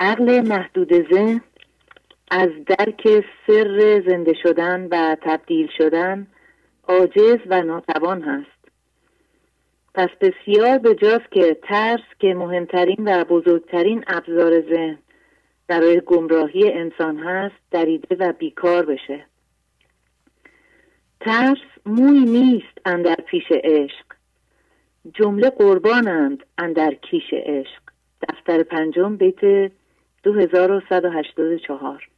عقل 0.00 0.40
محدود 0.48 1.12
ذهن 1.12 1.40
از 2.30 2.48
درک 2.66 3.24
سر 3.46 4.02
زنده 4.06 4.34
شدن 4.42 4.88
و 4.90 5.16
تبدیل 5.22 5.68
شدن 5.78 6.26
عاجز 6.88 7.38
و 7.46 7.62
ناتوان 7.62 8.22
هست. 8.22 8.68
پس 9.94 10.08
بسیار 10.20 10.78
به 10.78 10.94
جاست 10.94 11.30
که 11.30 11.58
ترس 11.62 12.00
که 12.18 12.34
مهمترین 12.34 12.96
و 13.06 13.24
بزرگترین 13.24 14.04
ابزار 14.06 14.60
ذهن 14.60 14.98
برای 15.66 16.00
گمراهی 16.06 16.72
انسان 16.72 17.18
هست 17.18 17.56
دریده 17.70 18.16
و 18.16 18.32
بیکار 18.32 18.86
بشه. 18.86 19.26
ترس 21.20 21.58
موی 21.86 22.20
نیست 22.20 22.78
اندر 22.84 23.14
پیش 23.14 23.44
عشق. 23.50 24.06
جمله 25.14 25.50
قربانند 25.50 26.44
اندر 26.58 26.94
کیش 26.94 27.32
عشق. 27.32 27.82
دفتر 28.28 28.62
پنجم 28.62 29.16
بیت 29.16 29.70
2184 30.26 32.08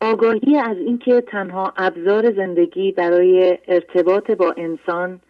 آگاهی 0.00 0.58
از 0.58 0.76
اینکه 0.76 1.20
تنها 1.20 1.72
ابزار 1.76 2.32
زندگی 2.32 2.92
برای 2.92 3.58
ارتباط 3.68 4.30
با 4.30 4.54
انسان 4.56 5.20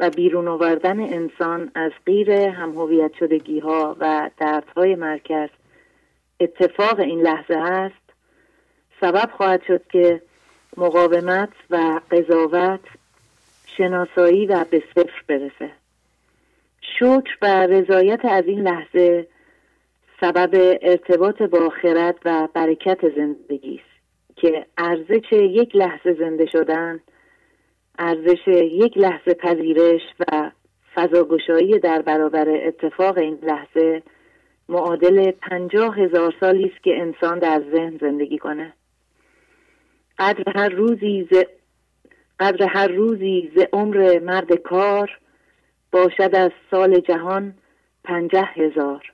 و 0.00 0.10
بیرون 0.10 0.48
آوردن 0.48 1.00
انسان 1.00 1.70
از 1.74 1.92
غیر 2.06 2.30
همهویت 2.30 3.10
شدگی 3.18 3.58
ها 3.58 3.96
و 4.00 4.30
دردهای 4.38 4.94
مرکز 4.94 5.48
اتفاق 6.40 7.00
این 7.00 7.20
لحظه 7.20 7.56
است 7.56 8.12
سبب 9.00 9.30
خواهد 9.36 9.62
شد 9.62 9.82
که 9.92 10.22
مقاومت 10.76 11.52
و 11.70 12.00
قضاوت 12.10 12.84
شناسایی 13.76 14.46
و 14.46 14.64
به 14.70 14.82
صفر 14.94 15.22
برسه. 15.28 15.70
شکر 16.98 17.36
و 17.42 17.66
رضایت 17.66 18.24
از 18.24 18.44
این 18.46 18.60
لحظه 18.60 19.26
سبب 20.20 20.78
ارتباط 20.82 21.42
با 21.42 21.70
خرد 21.82 22.18
و 22.24 22.48
برکت 22.54 23.14
زندگی 23.16 23.74
است 23.74 23.94
که 24.36 24.66
ارزش 24.78 25.32
یک 25.32 25.76
لحظه 25.76 26.14
زنده 26.14 26.46
شدن 26.46 27.00
ارزش 27.98 28.48
یک 28.48 28.98
لحظه 28.98 29.34
پذیرش 29.34 30.02
و 30.20 30.50
فضاگشایی 30.94 31.78
در 31.78 32.02
برابر 32.02 32.48
اتفاق 32.48 33.18
این 33.18 33.38
لحظه 33.42 34.02
معادل 34.68 35.30
پنجاه 35.30 35.98
هزار 35.98 36.34
سالی 36.40 36.64
است 36.64 36.84
که 36.84 37.00
انسان 37.00 37.38
در 37.38 37.62
ذهن 37.72 37.98
زندگی 38.00 38.38
کنه. 38.38 38.72
قدر 40.18 40.52
هر 40.56 40.68
روزی 40.68 41.28
ز 41.30 41.34
قدر 42.40 42.66
هر 42.66 42.88
روزی 42.88 43.52
ز 43.56 43.60
عمر 43.72 44.18
مرد 44.18 44.54
کار 44.54 45.18
باشد 45.92 46.34
از 46.34 46.50
سال 46.70 47.00
جهان 47.00 47.54
پنجه 48.04 48.44
هزار. 48.54 49.13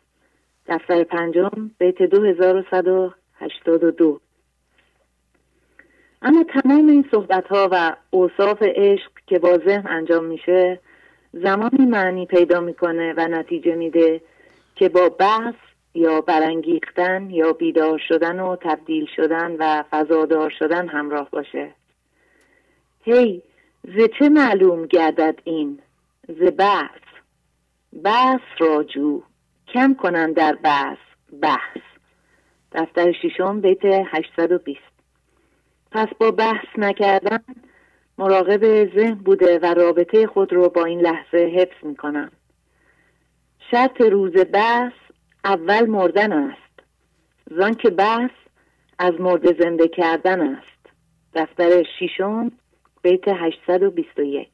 دفتر 0.66 1.04
پنجم 1.04 1.70
بیت 1.78 2.02
دو 2.02 2.24
هزار 2.24 2.56
و 2.56 2.62
صد 2.70 2.88
و 2.88 3.12
هشتاد 3.34 3.84
و 3.84 3.90
دو. 3.90 4.20
اما 6.22 6.44
تمام 6.44 6.88
این 6.88 7.08
صحبت 7.10 7.46
ها 7.46 7.68
و 7.72 7.96
اوصاف 8.10 8.62
عشق 8.62 9.10
که 9.26 9.38
با 9.38 9.58
ذهن 9.58 9.86
انجام 9.86 10.24
میشه 10.24 10.80
زمانی 11.32 11.86
معنی 11.86 12.26
پیدا 12.26 12.60
می‌کنه 12.60 13.14
و 13.16 13.28
نتیجه 13.28 13.74
میده 13.74 14.20
که 14.74 14.88
با 14.88 15.08
بحث 15.08 15.54
یا 15.94 16.20
برانگیختن 16.20 17.30
یا 17.30 17.52
بیدار 17.52 18.00
شدن 18.08 18.40
و 18.40 18.56
تبدیل 18.56 19.06
شدن 19.16 19.56
و 19.58 19.82
فضادار 19.90 20.50
شدن 20.58 20.88
همراه 20.88 21.30
باشه. 21.30 21.70
هی 23.04 23.42
ز 23.84 23.96
چه 24.18 24.28
معلوم 24.28 24.86
گردد 24.86 25.40
این؟ 25.44 25.78
ز 26.28 26.42
بحث. 26.58 27.00
بحث 28.04 28.40
راجو. 28.58 29.22
کم 29.74 29.94
کنن 29.94 30.32
در 30.32 30.54
بحث 30.54 30.98
بحث. 31.42 31.78
دفتر 32.72 33.12
ششم 33.12 33.60
بیت 33.60 33.84
820 33.84 34.80
پس 35.90 36.08
با 36.20 36.30
بحث 36.30 36.66
نکردن 36.78 37.38
مراقب 38.18 38.94
ذهن 38.94 39.14
بوده 39.14 39.58
و 39.58 39.74
رابطه 39.74 40.26
خود 40.26 40.52
رو 40.52 40.68
با 40.68 40.84
این 40.84 41.00
لحظه 41.00 41.38
حفظ 41.38 41.84
می‌کنم. 41.86 42.30
شرط 43.70 44.00
روز 44.00 44.32
بحث 44.52 44.92
اول 45.44 45.86
مردن 45.86 46.32
است. 46.32 46.80
زان 47.50 47.74
که 47.74 47.90
بحث 47.90 48.30
از 48.98 49.14
مرد 49.20 49.62
زنده 49.62 49.88
کردن 49.88 50.40
است. 50.40 50.86
دفتر 51.34 51.82
ششم 51.98 52.52
بیت 53.02 53.28
821 53.28 54.48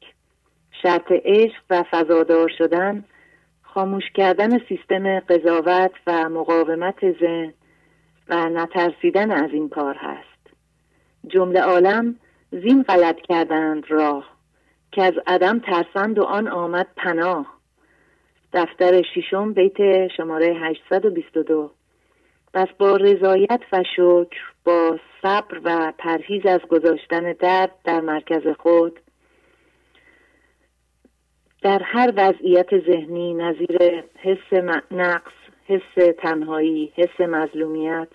شرط 0.81 1.11
عشق 1.11 1.63
و 1.69 1.83
فضادار 1.91 2.49
شدن 2.57 3.05
خاموش 3.77 4.03
کردن 4.13 4.59
سیستم 4.69 5.19
قضاوت 5.19 5.91
و 6.07 6.29
مقاومت 6.29 7.11
ذهن 7.19 7.53
و 8.29 8.49
نترسیدن 8.49 9.31
از 9.31 9.49
این 9.53 9.69
کار 9.69 9.95
هست. 9.95 10.55
جمله 11.27 11.61
عالم 11.61 12.15
زین 12.51 12.83
غلط 12.83 13.15
کردند 13.21 13.83
راه 13.89 14.37
که 14.91 15.03
از 15.03 15.13
عدم 15.27 15.59
ترسند 15.59 16.19
و 16.19 16.23
آن 16.23 16.47
آمد 16.47 16.87
پناه. 16.95 17.57
دفتر 18.53 19.01
ششم 19.15 19.53
بیت 19.53 20.07
شماره 20.17 20.53
822 20.53 21.71
پس 22.53 22.67
با 22.79 22.95
رضایت 22.95 23.61
و 23.71 23.83
شکر 23.95 24.41
با 24.65 24.99
صبر 25.21 25.61
و 25.63 25.93
پرهیز 25.97 26.45
از 26.45 26.61
گذاشتن 26.61 27.33
درد 27.33 27.71
در 27.83 28.01
مرکز 28.01 28.47
خود 28.59 28.99
در 31.67 31.81
هر 31.83 32.13
وضعیت 32.15 32.79
ذهنی 32.79 33.33
نظیر 33.33 34.03
حس 34.17 34.53
نقص 34.91 35.31
حس 35.67 36.13
تنهایی 36.17 36.93
حس 36.95 37.21
مظلومیت 37.21 38.07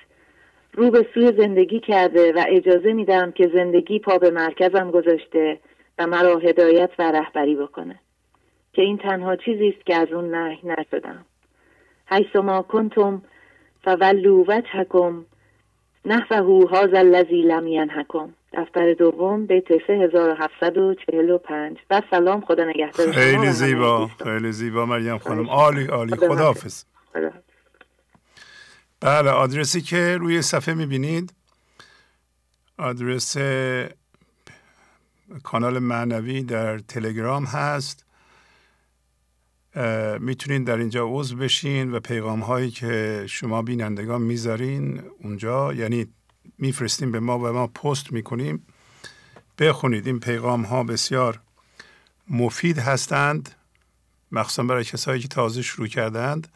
رو 0.73 0.91
به 0.91 1.07
سوی 1.15 1.33
زندگی 1.39 1.81
کرده 1.81 2.33
و 2.33 2.45
اجازه 2.49 2.93
میدم 2.93 3.33
که 3.33 3.51
زندگی 3.55 3.99
پا 3.99 4.19
به 4.19 4.31
مرکزم 4.31 4.91
گذاشته 4.91 5.59
و 5.99 6.07
مرا 6.07 6.39
هدایت 6.39 6.91
و 6.99 7.13
رهبری 7.13 7.55
بکنه. 7.57 7.99
که 8.73 8.83
این 8.83 8.99
تنها 8.99 9.37
چیزی 9.37 9.69
است 9.69 9.87
که 9.87 9.97
از 9.97 10.13
اون 10.13 10.35
نه 10.35 10.59
نشدم. 10.65 11.25
حیث 12.07 12.37
ما 12.37 12.63
کنتم 12.63 13.23
فولو 13.85 14.45
وجهکم 14.49 15.27
نحوه 16.05 16.71
هاز 16.71 16.95
الذی 16.95 17.43
لم 17.43 17.67
ینهکم 17.67 18.35
دفتر 18.53 18.95
دوم 18.95 19.47
بیت 19.47 19.69
3745 19.69 21.77
و 21.91 22.03
سلام 22.11 22.41
خدا 22.41 22.65
نگهدار. 22.65 23.13
خیلی 23.13 23.51
زیبا 23.51 24.11
خیلی 24.25 24.53
زیبا 24.53 24.87
مریم 24.87 25.19
خانم. 25.19 25.51
عالی 25.51 25.87
عالی. 25.87 26.17
خداحافظ. 26.17 26.85
بله 29.01 29.31
آدرسی 29.31 29.81
که 29.81 30.17
روی 30.21 30.43
صفحه 30.43 30.75
می‌بینید. 30.75 31.33
آدرس 32.79 33.37
کانال 35.43 35.79
معنوی 35.79 36.43
در 36.43 36.79
تلگرام 36.79 37.45
هست. 37.45 38.07
می‌تونید 40.21 40.65
در 40.65 40.77
اینجا 40.77 41.07
عضو 41.09 41.37
بشین 41.37 41.93
و 41.93 42.01
پیغام 42.01 42.41
هایی 42.41 42.71
که 42.71 43.25
شما 43.29 43.63
بینندگان 43.63 44.23
می‌ذارین 44.23 45.03
اونجا 45.23 45.73
یعنی 45.73 46.07
میفرستیم 46.59 47.13
به 47.13 47.21
ما 47.21 47.39
و 47.39 47.53
ما 47.53 47.67
پست 47.67 48.13
می‌کنیم. 48.13 48.67
بخونید 49.59 50.07
این 50.07 50.21
پیغام 50.21 50.63
ها 50.63 50.85
بسیار 50.85 51.41
مفید 52.31 52.79
هستند 52.79 53.51
مخصوصا 54.33 54.63
برای 54.63 54.85
کسایی 54.85 55.21
که 55.21 55.29
تازه 55.29 55.63
شروع 55.63 55.87
کردند. 55.87 56.49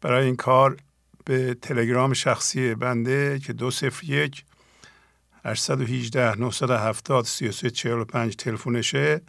برای 0.00 0.26
این 0.26 0.36
کار 0.36 0.76
به 1.24 1.54
تلگرام 1.54 2.12
شخصی 2.12 2.74
بنده 2.74 3.38
که 3.38 3.52
دو 3.52 3.70
صفر 3.70 4.04
یک 4.04 4.44
818 5.44 6.38
970 6.38 7.24
3345 7.24 8.36
تلفنشه 8.36 9.20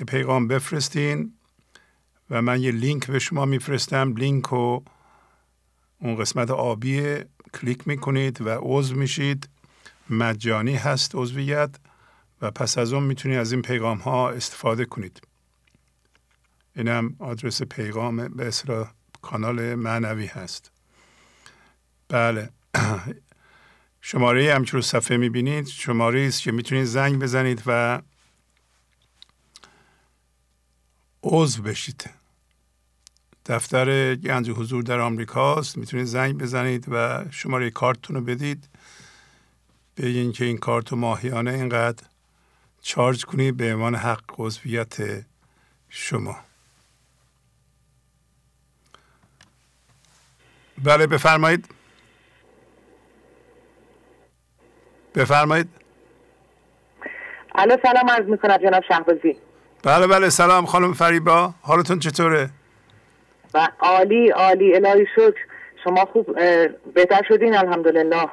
یه 0.00 0.06
پیغام 0.06 0.48
بفرستین. 0.48 1.32
و 2.30 2.42
من 2.42 2.62
یه 2.62 2.70
لینک 2.70 3.06
به 3.06 3.18
شما 3.18 3.44
میفرستم. 3.44 4.14
لینک 4.16 4.52
و 4.52 4.80
اون 5.98 6.16
قسمت 6.16 6.50
آبی 6.50 7.16
کلیک 7.54 7.88
می‌کنید 7.88 8.40
و 8.40 8.58
عضو 8.62 8.94
میشید. 8.94 9.48
مجانی 10.10 10.74
هست 10.74 11.14
عضویت 11.14 11.70
و 12.42 12.50
پس 12.50 12.78
از 12.78 12.92
اون 12.92 13.02
می‌تونید 13.02 13.38
از 13.38 13.52
این 13.52 13.62
پیغام 13.62 13.98
ها 13.98 14.30
استفاده 14.30 14.84
کنید. 14.84 15.22
اینم 16.76 17.16
آدرس 17.18 17.62
پیغام 17.62 18.28
به 18.28 18.46
اصطلاح 18.46 18.90
کانال 19.22 19.74
معنوی 19.74 20.26
هست. 20.26 20.72
بله. 22.08 22.50
شماره 24.00 24.54
هم 24.54 24.64
که 24.64 24.72
رو 24.72 24.82
صفحه 24.82 25.16
می‌بینید. 25.16 25.66
شماره 25.66 26.20
است 26.20 26.42
که 26.42 26.52
می‌تونید 26.52 26.84
زنگ 26.84 27.18
بزنید 27.18 27.62
و 27.66 28.02
عضو 31.24 31.62
بشید. 31.62 32.10
دفتر 33.46 34.14
گنج 34.14 34.50
حضور 34.50 34.82
در 34.82 35.00
آمریکاست 35.00 35.78
می‌تونید 35.78 36.06
زنگ 36.06 36.38
بزنید 36.38 36.86
و 36.90 37.24
شماره 37.30 37.70
کارتون 37.70 38.16
رو 38.16 38.22
بدید. 38.22 38.68
بگین 39.96 40.32
که 40.32 40.44
این 40.44 40.58
کارت 40.58 40.92
ماهیانه 40.92 41.50
اینقدر 41.50 42.04
چارج 42.82 43.24
کنید 43.24 43.56
به 43.56 43.74
عنوان 43.74 43.94
حق 43.94 44.24
عضویت 44.38 44.96
شما. 45.88 46.36
بله 50.84 51.06
بفرمایید. 51.06 51.68
بفرمایید. 55.14 55.68
الو 57.54 57.76
سلام 57.82 58.10
عرض 58.10 58.26
می‌کنم 58.28 58.56
جناب 58.56 58.84
شهبازی. 58.88 59.36
بله 59.84 60.06
بله 60.06 60.28
سلام 60.28 60.66
خانم 60.66 60.92
فریبا. 60.92 61.54
حالتون 61.62 61.98
چطوره؟ 61.98 62.50
و 63.54 63.68
عالی 63.80 64.30
عالی. 64.30 64.76
الهی 64.76 65.06
شکر. 65.16 65.40
شما 65.84 66.04
خوب 66.04 66.34
بهتر 66.94 67.22
شدین 67.28 67.54
الحمدلله. 67.54 68.28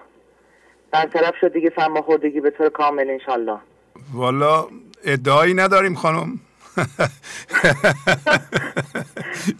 برطرف 0.91 1.33
شد 1.41 1.53
دیگه 1.53 1.71
سرماخوردگی 1.75 2.41
به 2.41 2.49
طور 2.49 2.69
کامل 2.69 3.09
انشالله. 3.09 3.57
والا 4.13 4.67
ادعایی 5.03 5.53
نداریم 5.53 5.95
خانم. 5.95 6.39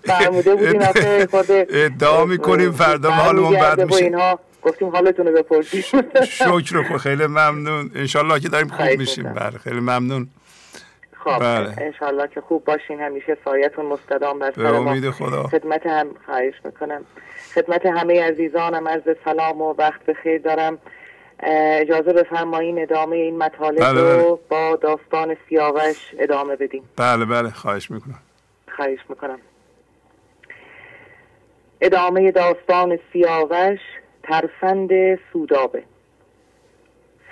فرموده 0.04 0.56
بودیم 0.56 0.82
ادعا 1.70 2.26
می‌کنیم 2.26 2.72
فردا 2.72 3.12
حالمون 3.12 3.60
بد 3.60 3.82
میشه. 3.82 4.38
گفتیم 4.62 4.90
حالتون 4.90 5.28
رو 5.28 5.34
بپرسیم. 5.34 5.82
شکر 6.24 6.98
خیلی 6.98 7.28
ممنون. 7.28 7.92
انشالله 7.96 8.40
که 8.40 8.50
داریم 8.50 8.68
خوب 8.68 8.88
میشیم. 8.88 9.34
بله 9.34 9.58
خیلی 9.58 9.80
ممنون. 9.80 10.28
خب 11.24 11.40
بله. 11.40 11.76
انشالله 11.78 12.28
که 12.28 12.42
خوب 12.42 12.64
باشین. 12.66 13.00
همیشه 13.00 13.38
سایتون 13.46 13.86
مستدام 13.86 14.40
بر 14.40 14.52
سر 14.52 14.66
امید 14.66 15.10
خدا. 15.10 15.44
خدمت 15.44 15.86
هم 15.86 16.08
خواهش 16.26 16.54
می‌کنم. 16.66 17.06
خدمت 17.56 17.86
همه 17.86 18.24
عزیزانم 18.24 18.88
عرض 18.88 19.16
سلام 19.26 19.62
و 19.62 19.74
وقت 19.78 20.06
بخیر 20.06 20.42
دارم. 20.42 20.78
اجازه 21.44 22.14
بفرمایین 22.14 22.82
ادامه 22.82 23.16
این 23.16 23.38
مطالب 23.38 23.80
بله 23.80 24.02
رو 24.02 24.36
بله. 24.36 24.40
با 24.50 24.76
داستان 24.76 25.38
سیاوش 25.50 26.12
ادامه 26.20 26.56
بدیم. 26.56 26.90
بله 26.98 27.26
بله. 27.26 27.50
خواهش 27.50 27.92
می‌کنم. 27.92 28.20
خواهش 28.76 29.00
می‌کنم. 29.10 29.40
ادامه 31.82 32.32
داستان 32.32 33.00
سیاوش 33.14 33.80
ترفند 34.24 34.90
سودابه. 35.34 35.84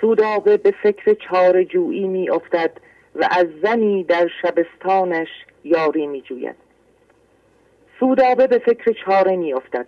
سودابه 0.00 0.56
به 0.56 0.74
فکر 0.82 1.14
چار 1.30 1.64
جویی 1.64 2.08
می 2.08 2.30
افتد 2.30 2.70
و 3.14 3.28
از 3.30 3.46
زنی 3.62 4.04
در 4.04 4.28
شبستانش 4.42 5.28
یاری 5.64 6.06
می 6.06 6.20
جوید 6.20 6.56
سودابه 8.00 8.46
به 8.46 8.58
فکر 8.58 8.92
چاره 8.92 9.36
می 9.36 9.52
افتد 9.52 9.86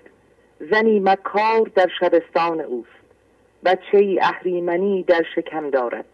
زنی 0.70 1.00
مکار 1.00 1.70
در 1.74 1.88
شبستان 2.00 2.60
اوست. 2.60 2.88
بچه 3.64 4.18
اهریمنی 4.20 5.02
در 5.02 5.22
شکم 5.34 5.70
دارد. 5.70 6.04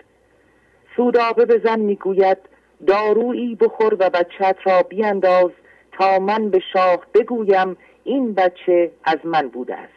سودابه 0.97 1.45
به 1.45 1.61
زن 1.65 1.81
می‌گوید 1.81 2.39
دارویی 2.87 3.55
بخور 3.55 3.95
و 3.95 4.11
بچت 4.11 4.57
را 4.65 4.83
بیانداز 4.83 5.51
تا 5.93 6.19
من 6.19 6.51
به 6.51 6.63
شاه 6.73 7.07
بگویم 7.15 7.77
این 8.05 8.35
بچه 8.35 8.91
از 9.05 9.19
من 9.25 9.49
بوده 9.49 9.75
است. 9.75 9.93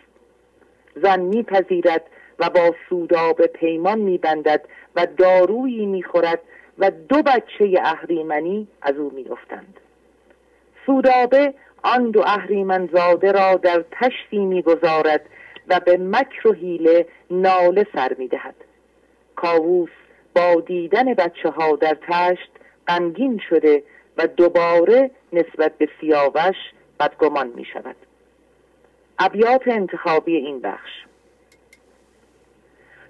زن 0.96 1.20
میپذیرد 1.20 2.04
و 2.40 2.50
با 2.50 2.76
سودابه 2.90 3.48
پیمان 3.48 4.00
میبندد 4.00 4.62
و 4.96 5.08
دارویی 5.18 5.86
می‌خورد 5.86 6.40
و 6.82 6.92
دو 6.92 7.22
بچه 7.22 7.80
اهریمنی 7.84 8.68
از 8.82 8.96
او 8.96 9.12
میافتند. 9.16 9.80
سودابه 10.86 11.54
آن 11.84 12.12
دو 12.12 12.22
اهریمن 12.22 12.90
زاده 12.94 13.32
را 13.32 13.56
در 13.56 13.86
تشتی 13.92 14.46
می‌گذارد 14.46 15.22
و 15.68 15.80
به 15.80 15.98
مکر 15.98 16.48
و 16.48 16.54
حیله 16.54 17.08
ناله 17.32 17.88
سر 17.94 18.16
می‌دهد. 18.18 18.56
کاووس 19.36 19.90
با 20.36 20.62
دیدن 20.66 21.14
بچه 21.14 21.50
ها 21.50 21.76
در 21.76 21.98
تشت 22.10 22.50
غمگین 22.88 23.42
شده 23.50 23.84
و 24.18 24.28
دوباره 24.28 25.12
نسبت 25.34 25.78
به 25.78 25.90
سیاوش 26.02 26.56
بدگمان 27.00 27.48
می 27.56 27.66
شود 27.66 27.96
ابیات 29.20 29.68
انتخابی 29.68 30.36
این 30.36 30.60
بخش. 30.60 30.92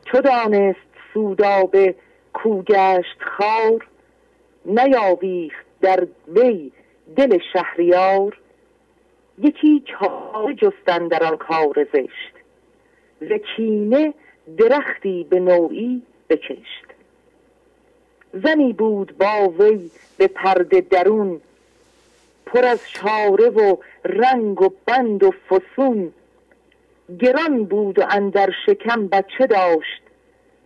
چو 0.05 0.21
دانست 0.21 0.79
سودابه 1.13 1.95
کوگشت 2.33 3.21
خار 3.37 3.87
نیاویخت 4.65 5.65
در 5.81 6.07
وی 6.27 6.71
دل 7.15 7.39
شهریار. 7.53 8.37
یکی 9.39 9.83
چاره 9.85 10.55
جستن 10.55 11.07
در 11.07 11.23
آن 11.23 11.37
کار 11.37 11.87
زشت 11.93 12.33
زکینه 13.21 14.13
درختی 14.57 15.23
به 15.29 15.39
نوعی 15.39 16.01
بکشت. 16.29 16.85
زنی 18.33 18.73
بود 18.73 19.17
با 19.17 19.49
وی 19.49 19.91
به 20.17 20.27
پرده 20.27 20.81
درون 20.81 21.41
پر 22.45 22.65
از 22.65 22.89
چاره 22.89 23.49
و 23.49 23.77
رنگ 24.05 24.61
و 24.61 24.69
بند 24.85 25.23
و 25.23 25.31
فسون. 25.31 26.13
گران 27.19 27.65
بود 27.65 27.99
و 27.99 28.05
اندر 28.09 28.49
شکم 28.65 29.07
بچه 29.07 29.47
داشت 29.47 30.01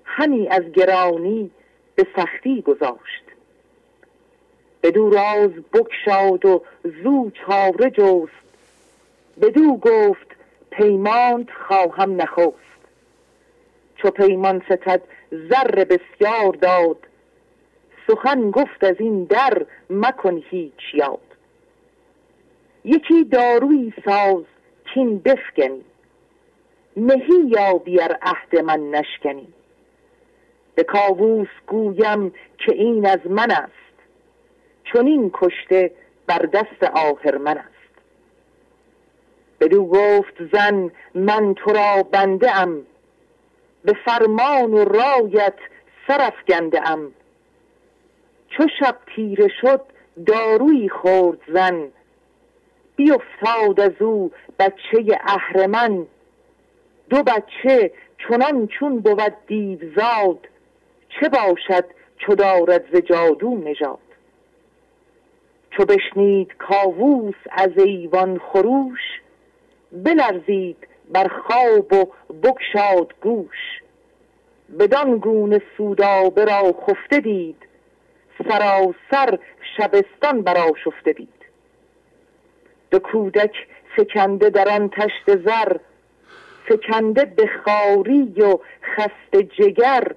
همی 0.05 0.47
از 0.47 0.63
گرانی 0.71 1.51
به 1.95 2.07
سختی 2.15 2.61
گذاشت. 2.61 3.23
بدو 4.83 5.09
راز 5.09 5.51
بکشاد 5.73 6.45
و 6.45 6.63
زو 7.03 7.31
چاره 7.31 7.89
جست. 7.89 8.45
بدو 9.41 9.77
گفت 9.77 10.27
پیمانت 10.71 11.47
خواهم 11.67 12.21
نخوست 12.21 12.55
چو 13.95 14.09
پیمان 14.09 14.61
ستد 14.69 15.01
زر 15.31 15.83
بسیار 15.83 16.53
داد. 16.61 16.97
سخن 18.07 18.51
گفت 18.51 18.83
از 18.83 18.95
این 18.99 19.23
در 19.23 19.65
مکن 19.89 20.43
هیچ 20.49 20.93
یاد. 20.93 21.19
یکی 22.85 23.23
داروی 23.23 23.93
ساز 24.05 24.43
کین 24.93 25.19
بفگنی. 25.19 25.81
مهی 26.97 27.45
یا 27.47 27.73
بیار 27.73 28.17
عهد 28.21 28.55
من 28.55 28.91
نشکنی. 28.91 29.47
به 30.75 30.83
کاووس 30.83 31.47
گویم 31.67 32.33
که 32.57 32.73
این 32.73 33.05
از 33.05 33.19
من 33.25 33.51
است. 33.51 33.71
چون 34.83 35.07
این 35.07 35.31
کشته 35.33 35.91
بر 36.27 36.39
دست 36.39 36.83
آهرمن 36.83 37.57
است. 37.57 37.69
بدو 39.59 39.85
گفت 39.85 40.33
زن 40.53 40.91
من 41.15 41.53
تو 41.53 41.73
را 41.73 42.03
بنده 42.03 42.57
ام. 42.57 42.85
به 43.83 43.93
فرمان 44.05 44.73
و 44.73 44.85
رایت 44.85 45.55
سرفگنده 46.07 46.89
ام. 46.89 47.11
چو 48.49 48.67
شب 48.79 48.97
تیره 49.15 49.47
شد 49.61 49.81
دارویی 50.25 50.89
خورد 50.89 51.39
زن. 51.53 51.87
بیافتاد 52.95 53.79
از 53.79 54.01
او 54.01 54.31
بچه 54.59 55.19
اهرمن. 55.27 56.05
دو 57.09 57.23
بچه 57.23 57.91
چنان 58.17 58.67
چون 58.67 58.99
بود 58.99 59.33
دیوزاد. 59.47 60.47
چه 61.19 61.29
باشد 61.29 61.85
چو 62.17 62.35
دارد 62.35 62.85
ز 62.93 62.97
جادو 62.97 63.57
نژاد؟ 63.57 63.99
چو 65.71 65.85
بشنید 65.85 66.57
کاووس 66.57 67.35
از 67.51 67.77
ایوان 67.77 68.39
خروش 68.39 68.99
بلرزید 69.91 70.87
بر 71.11 71.27
خواب 71.27 71.93
و 71.93 72.05
بکشاد 72.43 73.13
گوش. 73.21 73.81
بدان 74.79 75.17
گونه 75.17 75.61
سودابه 75.77 76.45
را 76.45 76.75
خفته 76.87 77.19
دید 77.19 77.57
سراسر 78.49 79.39
شبستان 79.77 80.41
برا 80.41 80.71
شفته 80.83 81.13
دید. 81.13 81.29
دو 82.91 82.99
کودک 82.99 83.67
فکنده 83.97 84.49
در 84.49 84.69
آن 84.69 84.89
تشت 84.89 85.37
زر 85.45 85.77
فکنده 86.69 87.25
به 87.25 87.49
خاری 87.65 88.41
و 88.41 88.57
خست 88.81 89.35
جگر 89.35 90.15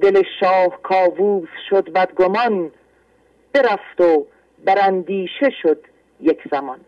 دل 0.00 0.22
شاه 0.40 0.82
کاووس 0.82 1.48
شد 1.70 1.92
بدگمان 1.92 2.70
برفت 3.52 4.00
و 4.00 4.26
براندیشه 4.64 5.50
شد 5.62 5.84
یک 6.20 6.40
زمان. 6.50 6.80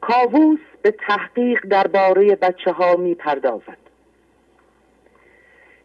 کاووس 0.00 0.60
به 0.82 0.90
تحقیق 0.90 1.66
درباره 1.68 2.36
بچه 2.36 2.72
ها 2.72 2.96
می 2.96 3.14
پردازد 3.14 3.78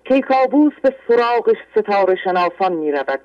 کیکاووس 0.04 0.74
به 0.82 0.96
سراغ 1.08 1.58
ستاره 1.72 2.16
شناسان 2.24 2.74
می 2.74 2.92
رود 2.92 3.20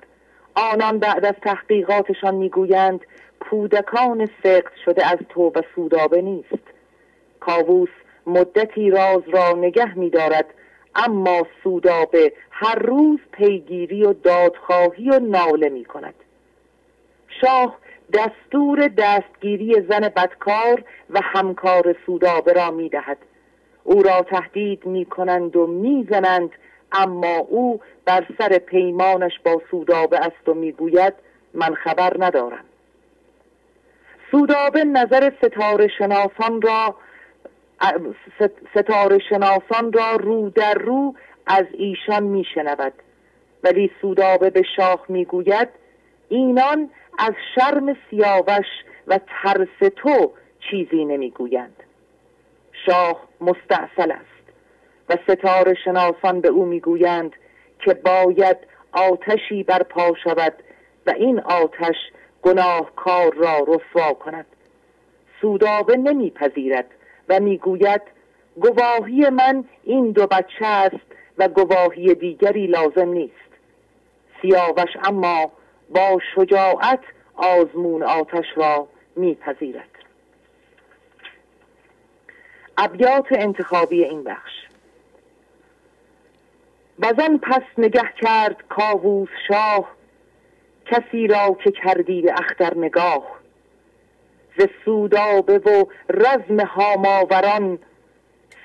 آنان 0.55 0.99
بعد 0.99 1.25
از 1.25 1.35
تحقیقاتشان 1.41 2.35
می‌گویند 2.35 3.05
کودکان 3.39 4.29
سقط 4.43 4.71
شده 4.85 5.07
از 5.07 5.17
تو 5.29 5.51
و 5.55 5.61
سودابه 5.75 6.21
نیست. 6.21 6.63
کاووس 7.39 7.89
مدتی 8.27 8.89
راز 8.89 9.21
را 9.27 9.53
نگه 9.53 9.97
می 9.97 10.09
دارد 10.09 10.45
اما 10.95 11.47
سودابه 11.63 12.33
هر 12.51 12.75
روز 12.75 13.19
پیگیری 13.31 14.03
و 14.03 14.13
دادخواهی 14.13 15.09
و 15.09 15.19
ناله 15.19 15.69
می 15.69 15.85
کند. 15.85 16.13
شاه 17.41 17.77
دستور 18.13 18.87
دستگیری 18.87 19.81
زن 19.89 20.09
بدکار 20.09 20.83
و 21.09 21.19
همکار 21.23 21.95
سودابه 22.05 22.53
را 22.53 22.71
می 22.71 22.89
دهد. 22.89 23.17
او 23.83 24.03
را 24.03 24.21
تهدید 24.21 24.85
می 24.85 25.05
کنند 25.05 25.55
و 25.55 25.67
می 25.67 26.07
زنند 26.09 26.49
اما 26.91 27.37
او 27.37 27.81
بر 28.05 28.25
سر 28.37 28.57
پیمانش 28.57 29.39
با 29.45 29.61
سودابه 29.71 30.17
است 30.19 30.49
و 30.49 30.53
می‌گوید 30.53 31.13
من 31.53 31.75
خبر 31.75 32.13
ندارم. 32.19 32.65
سودابه 34.31 34.83
نظر 34.83 35.31
ستاره 35.41 35.87
شناسان 35.87 36.61
را 36.61 36.95
ستاره 38.75 39.19
شناسان 39.29 39.93
را 39.93 40.15
رو 40.15 40.49
در 40.49 40.73
رو 40.73 41.15
از 41.47 41.65
ایشان 41.73 42.23
میشنود. 42.23 42.93
ولی 43.63 43.91
سودابه 44.01 44.49
به 44.49 44.63
شاه 44.75 45.05
می‌گوید 45.09 45.69
اینان 46.29 46.89
از 47.17 47.33
شرم 47.55 47.97
سیاوش 48.09 48.65
و 49.07 49.19
ترس 49.27 49.91
تو 49.95 50.31
چیزی 50.69 51.05
نمی‌گویند. 51.05 51.83
شاه 52.85 53.27
مستعصل 53.41 54.11
است 54.11 54.43
و 55.09 55.17
ستاره 55.27 55.73
شناسان 55.85 56.41
به 56.41 56.47
او 56.47 56.65
می‌گویند 56.65 57.35
که 57.79 57.93
باید 57.93 58.57
آتشی 58.91 59.63
برپا 59.63 60.15
شود 60.23 60.53
و 61.07 61.09
این 61.09 61.39
آتش 61.39 61.95
گناهکار 62.41 63.33
را 63.33 63.65
رسوا 63.67 64.13
کند. 64.13 64.45
سودابه 65.41 65.97
نمیپذیرد 65.97 66.85
و 67.29 67.39
می‌گوید 67.39 68.01
گواهی 68.55 69.29
من 69.29 69.63
این 69.83 70.11
دو 70.11 70.27
بچه 70.27 70.65
است 70.65 71.05
و 71.37 71.47
گواهی 71.47 72.15
دیگری 72.15 72.67
لازم 72.67 73.09
نیست. 73.09 73.33
سیاوش 74.41 74.89
اما 75.03 75.51
با 75.89 76.19
شجاعت 76.35 76.99
آزمون 77.35 78.03
آتش 78.03 78.45
را 78.55 78.87
میپذیرد. 79.15 79.89
ابیات 82.77 83.25
انتخابی 83.31 84.03
این 84.03 84.23
بخش. 84.23 84.51
بزن 87.01 87.37
پس 87.37 87.63
نگه 87.77 88.13
کرد 88.21 88.63
کاووس 88.69 89.29
شاه 89.47 89.89
کسی 90.85 91.27
را 91.27 91.57
که 91.63 91.71
کردی 91.71 92.21
به 92.21 92.33
اختر 92.33 92.77
نگاه. 92.77 93.42
ز 94.57 94.61
سودابه 94.85 95.57
و 95.57 95.85
رزم 96.09 96.59
هاماوران. 96.59 97.79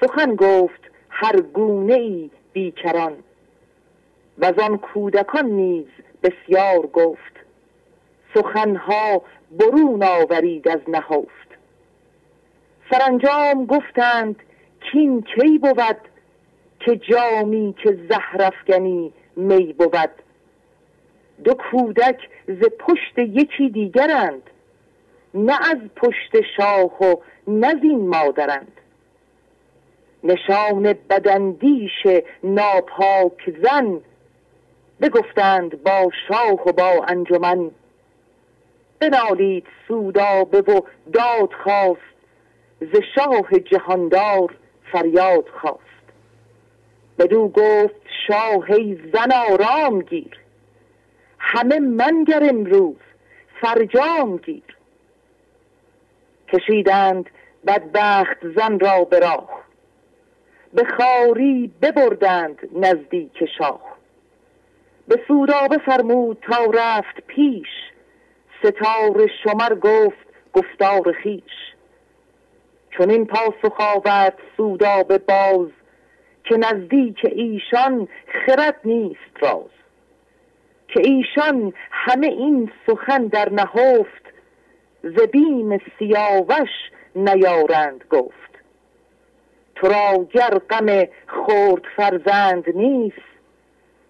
سخن 0.01 0.35
گفت 0.35 0.81
هر 1.11 1.41
گونه 1.41 1.95
ای 1.95 2.31
بیکران. 2.53 3.17
و 4.39 4.53
آن 4.63 4.79
کودکان 4.79 5.47
نیز 5.47 5.87
بسیار 6.23 6.87
گفت. 6.87 7.33
سخنها 8.35 9.23
برون 9.51 10.03
آورید 10.03 10.69
از 10.69 10.81
نهفت 10.89 11.49
سرانجام 12.91 13.67
گفتند 13.67 14.37
کین 14.81 15.23
کی 15.23 15.59
بود؟ 15.59 15.97
که 16.81 16.97
جامی 16.97 17.75
که 17.83 17.99
زهرفگنی 18.11 19.13
می 19.37 19.73
بود. 19.73 20.11
دو 21.45 21.55
کودک 21.55 22.29
ز 22.49 22.65
پشت 22.79 23.19
یکی 23.19 23.69
دیگرند. 23.69 24.43
نه 25.35 25.71
از 25.71 25.79
پشت 25.97 26.41
شاه 26.57 27.03
و 27.05 27.17
نه 27.49 27.75
زین 27.83 28.09
مادرند. 28.09 28.73
نشان 30.25 30.83
بدندیش 31.11 32.07
ناپاک 32.45 33.55
زن 33.63 34.01
بگفتند 35.01 35.83
با 35.83 36.11
شاه 36.29 36.69
و 36.69 36.73
با 36.73 37.05
انجمن 37.09 37.71
بنالید 39.01 39.67
سودابه 39.89 40.61
و 40.61 40.81
داد 41.13 41.53
خواست 41.63 42.01
ز 42.81 42.97
شاه 43.15 43.59
جهاندار 43.59 44.55
فریاد 44.93 45.49
خواست. 45.61 45.83
بدو 47.19 47.49
گفت 47.49 48.01
شاه 48.29 48.67
زن 49.13 49.33
آرام 49.33 50.03
گیر 50.03 50.39
همه 51.39 51.79
منگر 51.79 52.45
امروز 52.49 52.97
فرجام 53.61 54.37
گیر. 54.37 54.78
کشیدند 56.53 57.31
بدبخت 57.67 58.47
زن 58.57 58.79
را 58.79 59.05
به 59.05 59.19
راه. 59.19 59.65
به 60.75 60.85
خاری 60.85 61.73
ببردند 61.83 62.59
نزدیک 62.73 63.45
شاه. 63.59 63.81
به 65.09 65.21
سودابه 65.29 65.79
فرمود 65.79 66.39
تا 66.51 66.65
رفت 66.65 67.21
پیش. 67.27 67.69
ستاره 68.63 69.27
شمر 69.45 69.75
گفت 69.75 70.29
گفتار 70.53 71.13
خیش 71.13 71.69
چون 72.91 73.11
این 73.11 73.27
پاسخ 73.27 73.81
آورد 73.81 74.39
سودابه 74.57 75.19
باز 75.19 75.69
که 76.45 76.57
نزدیک 76.57 77.19
ایشان 77.25 78.09
خرد 78.47 78.81
نیست 78.85 79.43
راز. 79.43 79.71
که 80.89 81.01
ایشان 81.05 81.73
همه 81.91 82.27
این 82.27 82.71
سخن 82.87 83.27
در 83.27 83.49
نهفت 83.53 84.18
ز 85.03 85.21
بیم 85.33 85.79
سیاوش 85.99 86.71
نیارند 87.17 88.05
گفت. 88.11 88.49
تو 89.75 89.89
را 89.89 90.27
گر 90.33 90.59
غم 90.59 91.09
خورد 91.29 91.83
فرزند 91.97 92.77
نیست 92.77 93.29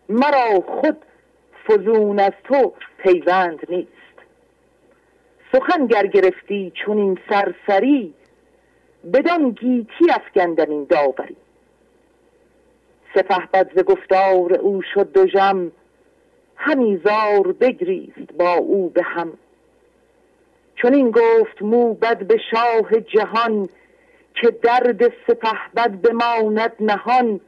مرا 0.09 0.61
خود 0.67 0.97
فزون 1.67 2.19
از 2.19 2.33
تو 2.45 2.73
پیوند 2.99 3.59
نیست. 3.69 3.93
سخن 5.53 5.87
گر 5.87 6.07
گرفتی 6.07 6.73
چون 6.75 6.99
این 6.99 7.19
سرسری 7.31 8.15
بدان 9.13 9.51
گیتی 9.51 10.11
افگندن 10.11 10.71
این 10.71 10.87
داوری. 10.91 11.37
سپه 13.15 13.49
بد 13.53 13.71
ز 13.75 13.83
گفتار 13.85 14.55
او 14.55 14.83
شد 14.95 15.13
دو 15.13 15.27
جم 15.27 15.73
همی 16.57 17.01
زار 17.05 17.53
بگریست 17.53 18.33
با 18.39 18.53
او 18.55 18.89
به 18.89 19.03
هم. 19.03 19.33
چون 20.83 20.95
این 20.95 21.11
گفت 21.11 21.63
موبد 21.63 22.27
به 22.27 22.37
شاه 22.51 23.01
جهان 23.01 23.69
که 24.35 24.51
درد 24.51 25.09
سپه 25.27 25.59
بد 25.77 25.91
بماند 25.91 26.73
نهان. 26.81 27.41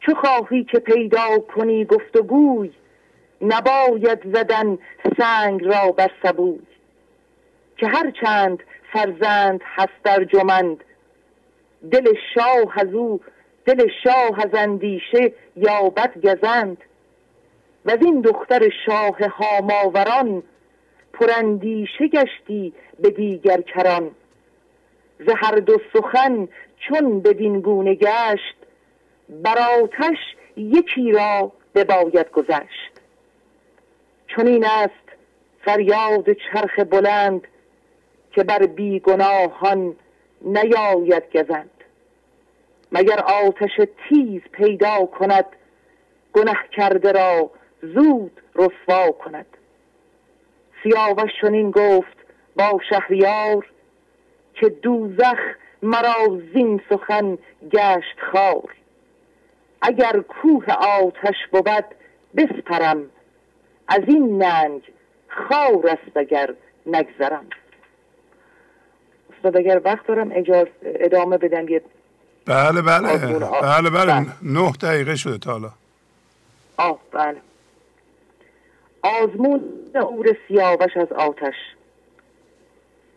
چو 0.00 0.14
خواهی 0.14 0.64
که 0.64 0.78
پیدا 0.78 1.38
کنی 1.38 1.84
گفت 1.84 2.16
و 2.16 2.22
گوی 2.22 2.70
نباید 3.40 4.32
زدن 4.32 4.78
سنگ 5.18 5.64
را 5.64 5.92
بر 5.92 6.10
سبوی. 6.22 6.60
که 7.76 7.86
هر 7.86 8.12
چند 8.22 8.62
فرزند 8.92 9.60
هست 9.64 10.02
در 10.04 10.24
جمند 10.24 10.84
دل 11.90 12.14
شاه 12.34 12.72
از 12.76 12.88
دل 13.66 13.88
شاه 14.04 14.40
از 14.40 14.54
اندیشه 14.54 15.32
یابد 15.56 16.26
گزند. 16.26 16.76
و 17.84 17.90
این 17.90 18.20
دختر 18.20 18.68
شاه 18.86 19.18
هاماوران 19.18 20.42
پراندیشه 21.18 22.08
گشتی 22.08 22.72
به 23.00 23.10
دیگر 23.10 23.60
کران. 23.60 24.10
ز 25.18 25.28
هر 25.36 25.54
دو 25.54 25.78
سخن 25.92 26.48
چون 26.88 27.20
بدین 27.20 27.60
گونه 27.60 27.94
گشت 27.94 28.56
بر 29.28 29.58
آتش 29.82 30.18
یکی 30.56 31.12
را 31.12 31.52
بباید 31.74 32.30
گذشت. 32.30 33.00
چون 34.26 34.46
این 34.46 34.64
است 34.64 35.04
فریاد 35.64 36.32
چرخ 36.32 36.78
بلند 36.78 37.48
که 38.32 38.44
بر 38.44 38.66
بیگناهان 38.66 39.96
نیاید 40.42 41.36
گزند. 41.36 41.70
مگر 42.92 43.18
آتش 43.20 43.80
تیز 44.08 44.40
پیدا 44.52 45.06
کند 45.06 45.46
گنه 46.32 46.56
کرده 46.72 47.12
را 47.12 47.50
زود 47.82 48.40
رسوا 48.54 49.12
کند. 49.12 49.46
سیاوش 50.84 51.30
چنین 51.40 51.70
گفت 51.70 52.16
با 52.56 52.80
شهریار 52.90 53.66
که 54.54 54.68
دوزخ 54.68 55.38
مرا 55.82 56.40
زین 56.54 56.80
سخن 56.90 57.38
گشت 57.70 58.20
خار 58.32 58.74
اگر 59.82 60.20
کوه 60.20 60.72
آتش 60.72 61.34
بود 61.52 61.84
بسپرم. 62.36 63.02
از 63.88 64.00
این 64.06 64.42
ننگ 64.42 64.82
خار 65.28 65.88
است 65.88 66.16
اگر 66.16 66.54
نگذرم. 66.86 67.46
استاد 69.36 69.56
اگر 69.56 69.80
وقت 69.84 70.06
دارم 70.06 70.32
اجازه 70.32 70.70
ادامه 70.84 71.38
بدم 71.38 71.68
یه 71.68 71.82
بله 72.46 72.82
بله 72.82 73.16
بله. 73.62 73.90
بله. 73.90 74.26
نه 74.42 74.72
دقیقه 74.82 75.16
شده 75.16 75.38
تا 75.38 75.52
حالا. 75.52 75.70
آه 76.76 76.98
بله. 77.12 77.40
آزمون 79.04 79.60
اور 79.94 80.36
سیاوش 80.48 80.96
از 80.96 81.12
آتش. 81.12 81.54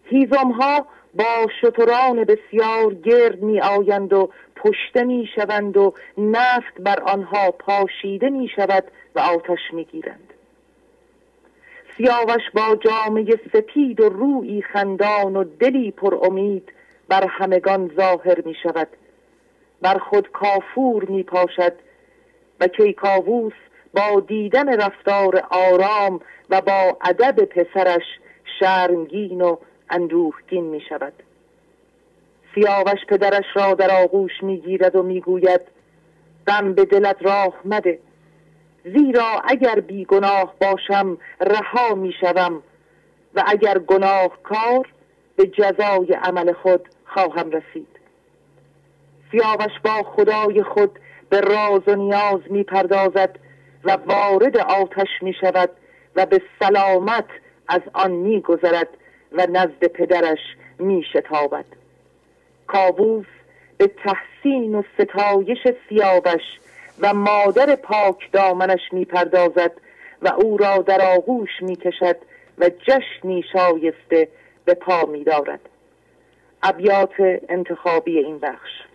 هیزم 0.04 0.52
ها 0.52 0.88
با 1.14 1.48
شتران 1.62 2.24
بسیار 2.24 2.94
گرد 2.94 3.42
می 3.42 3.62
آیند 3.62 4.14
و 4.14 4.30
پشته 4.56 5.04
می 5.04 5.30
شوند 5.36 5.78
و 5.78 5.94
نفت 6.18 6.82
بر 6.82 7.00
آنها 7.00 7.52
پاشیده 7.52 8.30
می 8.30 8.50
شود 8.56 8.84
و 9.16 9.20
آتش 9.20 9.60
می 9.74 9.86
گیرند 9.86 10.34
سیاوش 11.98 12.42
با 12.54 12.76
جامعه 12.76 13.40
سپید 13.54 14.02
و 14.02 14.10
روی 14.10 14.62
خندان 14.62 15.36
و 15.36 15.44
دلی 15.44 15.92
پر 15.92 16.26
امید 16.26 16.72
بر 17.08 17.28
همگان 17.28 17.92
ظاهر 17.96 18.42
می 18.46 18.56
شود 18.64 18.88
بر 19.82 19.98
خود 19.98 20.32
کافور 20.32 21.06
می 21.06 21.24
پاشد 21.24 21.74
و 22.60 22.68
کیکاووس 22.68 23.54
با 23.98 24.20
دیدن 24.20 24.82
رفتار 24.82 25.44
آرام 25.50 26.20
و 26.50 26.62
با 26.62 26.98
ادب 27.02 27.46
پسرش 27.46 28.04
شرمگین 28.60 29.42
و 29.42 29.58
اندوهگین 29.90 30.64
می 30.64 30.82
شود 30.90 31.14
سیاوش 32.56 33.06
پدرش 33.08 33.46
را 33.56 33.74
در 33.74 34.04
آغوش 34.04 34.32
می 34.44 34.58
گیرد 34.58 34.96
و 34.96 35.04
می 35.04 35.22
گوید 35.22 35.62
دم 36.48 36.74
به 36.74 36.86
دلت 36.86 37.16
راه 37.22 37.54
مده. 37.66 38.00
زیرا 38.84 39.42
اگر 39.44 39.80
بیگناه 39.80 40.54
باشم 40.62 41.18
رها 41.42 41.96
می 41.96 42.14
شوم 42.22 42.64
و 43.36 43.44
اگر 43.48 43.80
گناه 43.80 44.32
کار 44.44 44.88
به 45.36 45.48
جزای 45.48 46.14
عمل 46.14 46.54
خود 46.54 46.90
خواهم 47.06 47.52
رسید. 47.52 47.88
سیاوش 49.32 49.80
با 49.84 50.04
خدای 50.04 50.64
خود 50.64 51.00
به 51.30 51.42
راز 51.42 51.82
و 51.88 51.96
نیاز 51.96 52.40
می 52.50 52.64
پردازد 52.64 53.40
و 53.84 53.92
وارد 53.92 54.58
آتش 54.58 55.08
می 55.22 55.34
شود 55.34 55.70
و 56.16 56.26
به 56.26 56.42
سلامت 56.60 57.26
از 57.68 57.82
آن 57.94 58.12
می 58.12 58.42
گذرد 58.42 58.90
و 59.32 59.48
نزد 59.50 59.88
پدرش 59.88 60.40
می 60.80 61.04
شتابد. 61.14 61.66
کابوس 62.68 63.26
به 63.78 63.88
تحسین 63.88 64.76
و 64.76 64.84
ستایش 64.94 65.68
سیاوش 65.90 66.60
و 67.00 67.14
مادر 67.14 67.76
پاک 67.76 68.32
دامنش 68.32 68.82
می 68.92 69.06
پردازد 69.06 69.72
و 70.22 70.28
او 70.28 70.58
را 70.58 70.78
در 70.78 71.02
آغوش 71.02 71.50
می 71.62 71.76
کشد 71.76 72.18
و 72.58 72.70
جشنی 72.70 73.44
شایسته 73.54 74.28
به 74.66 74.74
پا 74.74 75.06
می 75.06 75.24
دارد. 75.24 75.60
ابیات 76.64 77.14
انتخابی 77.50 78.20
این 78.20 78.40
بخش. 78.40 78.87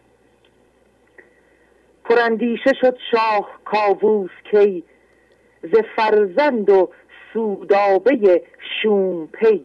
پراندیشه 2.05 2.73
شد 2.81 2.99
شاه 3.11 3.51
کاووس 3.65 4.31
کی 4.51 4.85
ز 5.62 5.77
فرزند 5.97 6.71
و 6.71 6.91
سودابه 7.33 8.43
شوم 8.83 9.27
پی. 9.27 9.65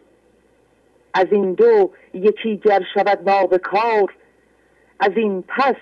از 1.13 1.27
این 1.31 1.53
دو 1.53 1.91
یکی 2.13 2.57
گر 2.57 2.83
شود 2.93 3.29
نابکار 3.29 4.13
از 4.99 5.11
این 5.15 5.43
پس 5.47 5.75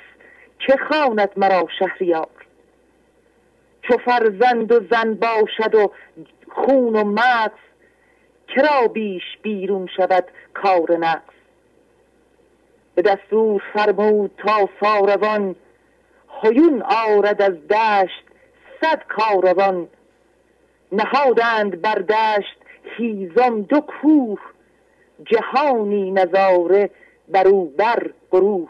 که 0.59 0.77
خواند 0.87 1.29
مرا 1.37 1.67
شهریار. 1.79 2.27
چو 3.81 3.97
فرزند 3.97 4.71
و 4.71 4.79
زن 4.91 5.13
باشد 5.13 5.75
و 5.75 5.91
خون 6.51 6.95
و 6.95 7.03
مغز 7.03 7.59
کرا 8.47 8.87
بیش 8.87 9.37
بیرون 9.41 9.87
شود 9.97 10.25
کار 10.53 10.97
نقص 10.97 11.35
به 12.95 13.01
دستور 13.01 13.63
فرمود 13.73 14.31
تا 14.37 14.69
ساروان 14.79 15.55
هیون 16.41 16.81
آرد 16.81 17.41
از 17.41 17.67
دشت 17.67 18.23
صد 18.81 19.03
کاروان 19.07 19.87
نهادند 20.91 21.81
بر 21.81 21.95
دشت 21.95 22.57
هیزم 22.97 23.61
دو 23.61 23.79
کوه 23.79 24.39
جهانی 25.25 26.11
نظاره 26.11 26.89
بر 27.27 27.47
او 27.47 27.65
بر 27.77 28.09
گروه. 28.31 28.69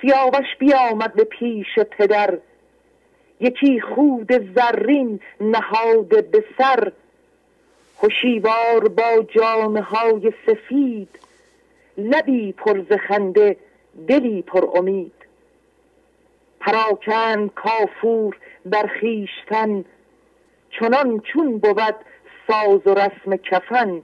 سیاوش 0.00 0.56
بیامد 0.58 1.12
به 1.12 1.24
پیش 1.24 1.78
پدر 1.78 2.38
یکی 3.40 3.80
خود 3.80 4.54
زرین 4.54 5.20
نهاده 5.40 6.22
به 6.22 6.44
سر. 6.58 6.92
هوشیوار 8.02 8.88
با 8.88 9.22
جامه 9.28 9.80
های 9.80 10.32
سفید 10.46 11.18
لبی 11.98 12.52
پر 12.52 12.96
خنده 12.96 13.56
دلی 14.08 14.42
پر 14.42 14.78
امید. 14.78 15.17
پراکند 16.60 17.54
کافور 17.54 18.36
بر 18.66 18.86
خیشتن 18.86 19.84
چنان 20.70 21.20
چون 21.20 21.58
بود 21.58 21.94
ساز 22.48 22.86
و 22.86 22.94
رسم 22.94 23.36
کفن. 23.36 24.02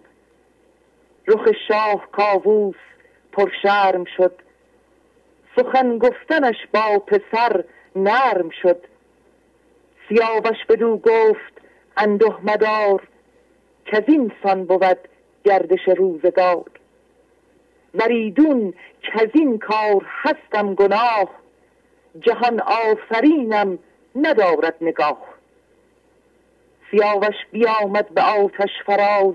رخ 1.28 1.48
شاه 1.68 2.08
کاووس 2.12 2.76
پرشرم 3.32 4.04
شد. 4.16 4.32
سخن 5.56 5.98
گفتنش 5.98 6.56
با 6.74 6.98
پسر 6.98 7.64
نرم 7.96 8.50
شد. 8.62 8.84
سیاوش 10.08 10.64
بدو 10.68 10.96
گفت 10.96 11.60
انده 11.96 12.34
مدار 12.42 13.08
که 13.86 14.04
این 14.08 14.32
سان 14.42 14.64
بود 14.64 14.98
گردش 15.44 15.88
روزگار. 15.96 16.70
وریدون 17.94 18.74
که 19.02 19.30
این 19.34 19.58
کار 19.58 20.06
هستم 20.06 20.74
گناه. 20.74 21.43
جهان 22.20 22.60
آفرینم 22.60 23.78
ندارد 24.16 24.74
نگاه. 24.80 25.18
سیاوش 26.90 27.36
بیامد 27.50 28.08
به 28.08 28.22
آتش 28.22 28.70
فراز. 28.86 29.34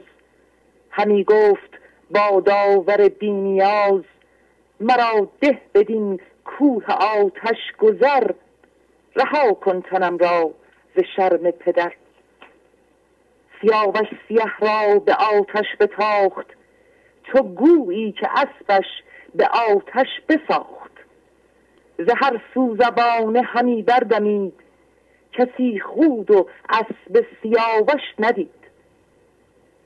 همی 0.91 1.23
گفت 1.23 1.69
با 2.11 2.39
داور 2.39 3.09
بینیاز 3.09 4.03
مرا 4.79 5.27
ده 5.41 5.61
بدین 5.73 6.19
کوه 6.45 6.85
آتش 6.91 7.57
گذر. 7.79 8.31
رها 9.15 9.53
کن 9.53 9.81
تنم 9.81 10.17
را 10.17 10.53
ز 10.95 10.99
شرم 11.15 11.51
پدر. 11.51 11.93
سیاوش 13.61 14.07
سیه 14.27 14.57
را 14.59 14.99
به 14.99 15.13
آتش 15.13 15.65
بتاخت. 15.79 16.47
تو 17.23 17.43
گویی 17.43 18.11
که 18.11 18.29
اسبش 18.31 19.03
به 19.35 19.47
آتش 19.47 20.07
بساخت. 20.29 20.88
ز 21.99 22.09
هر 22.21 22.41
سو 22.53 22.77
زبانه 22.79 23.41
همی 23.41 23.81
بردمید. 23.81 24.53
کسی 25.33 25.79
خود 25.79 26.31
و 26.31 26.47
اسب 26.69 27.25
سیاوش 27.41 28.01
ندید. 28.19 28.59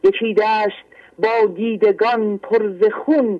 یکی 0.03 0.33
دشت 0.33 0.85
با 1.19 1.45
دیدگان 1.55 2.37
پر 2.37 2.69
ز 2.69 2.83
خون 2.91 3.39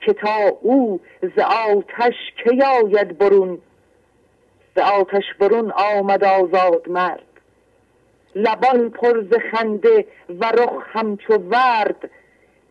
که 0.00 0.12
تا 0.12 0.58
او 0.60 1.00
ز 1.22 1.38
آتش 1.38 2.14
که 2.44 2.66
آید 2.66 3.18
برون؟ 3.18 3.58
ز 4.76 4.78
آتش 4.78 5.24
برون 5.40 5.70
آمد 5.70 6.24
آزاد 6.24 6.88
مرد. 6.88 7.22
لبان 8.34 8.90
پر 8.90 9.22
ز 9.22 9.34
خنده 9.52 10.06
و 10.40 10.44
رخ 10.44 10.82
همچو 10.92 11.34
ورد. 11.34 12.10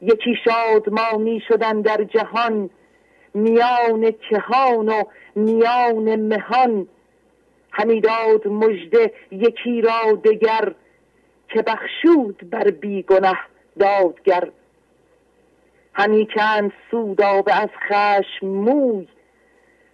یکی 0.01 0.35
شادمانی 0.45 1.41
شدن 1.47 1.81
در 1.81 2.03
جهان 2.03 2.69
میان 3.33 4.11
کهان 4.11 4.89
و 4.89 5.03
میان 5.35 6.15
مهان. 6.15 6.87
همی 7.71 8.01
داد 8.01 8.47
مژده 8.47 9.13
یکی 9.31 9.81
را 9.81 10.13
دگر 10.23 10.73
که 11.49 11.61
بخشود 11.61 12.49
بر 12.49 12.71
بیگنه 12.71 13.39
دادگر. 13.79 14.49
همی 15.93 16.27
کند 16.35 16.71
سودابه 16.91 17.61
از 17.61 17.69
خشم 17.89 18.47
موی 18.47 19.07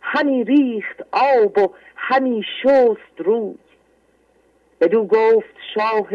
همی 0.01 0.43
ریخت 0.43 1.01
آب 1.11 1.57
و 1.57 1.67
همی 1.95 2.43
شست 2.63 3.21
روی. 3.21 3.55
بدو 4.81 5.05
گفت 5.05 5.55
شاه 5.75 6.09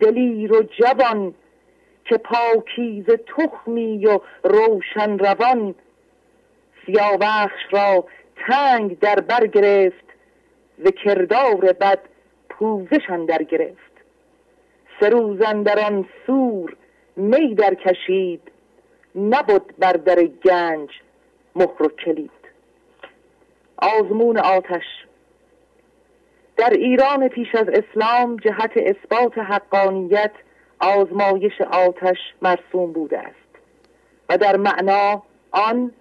دلیر 0.00 0.52
و 0.52 0.62
جوان 0.62 1.34
که 2.04 2.16
پاکیز 2.16 3.04
تخمی 3.04 4.06
و 4.06 4.20
روشن 4.44 5.18
روان. 5.18 5.74
سیاوخش 6.88 7.60
را 7.70 8.04
تنگ 8.48 8.98
در 8.98 9.20
بر 9.20 9.46
گرفت 9.46 10.04
و 10.84 10.90
کردار 10.90 11.72
بد 11.72 11.98
پوزشان 12.48 13.24
در 13.24 13.42
گرفت. 13.42 13.78
در 15.64 15.84
آن 15.86 16.08
سور 16.26 16.76
می 17.16 17.54
در 17.54 17.74
کشید 17.74 18.42
نبود 19.14 19.74
بر 19.78 19.92
در 19.92 20.22
گنج 20.24 20.90
مهر 21.56 21.82
و 21.82 21.88
کلید. 21.88 22.30
آزمون 23.76 24.38
آتش 24.38 24.84
در 26.56 26.70
ایران 26.70 27.28
پیش 27.28 27.54
از 27.54 27.68
اسلام 27.68 28.36
جهت 28.36 28.72
اثبات 28.76 29.38
حقانیت 29.38 30.32
آزمایش 30.78 31.60
آتش 31.60 32.18
مرسوم 32.42 32.92
بوده 32.92 33.18
است 33.18 33.48
و 34.28 34.38
در 34.38 34.56
معنا 34.56 35.22
آن 35.50 35.92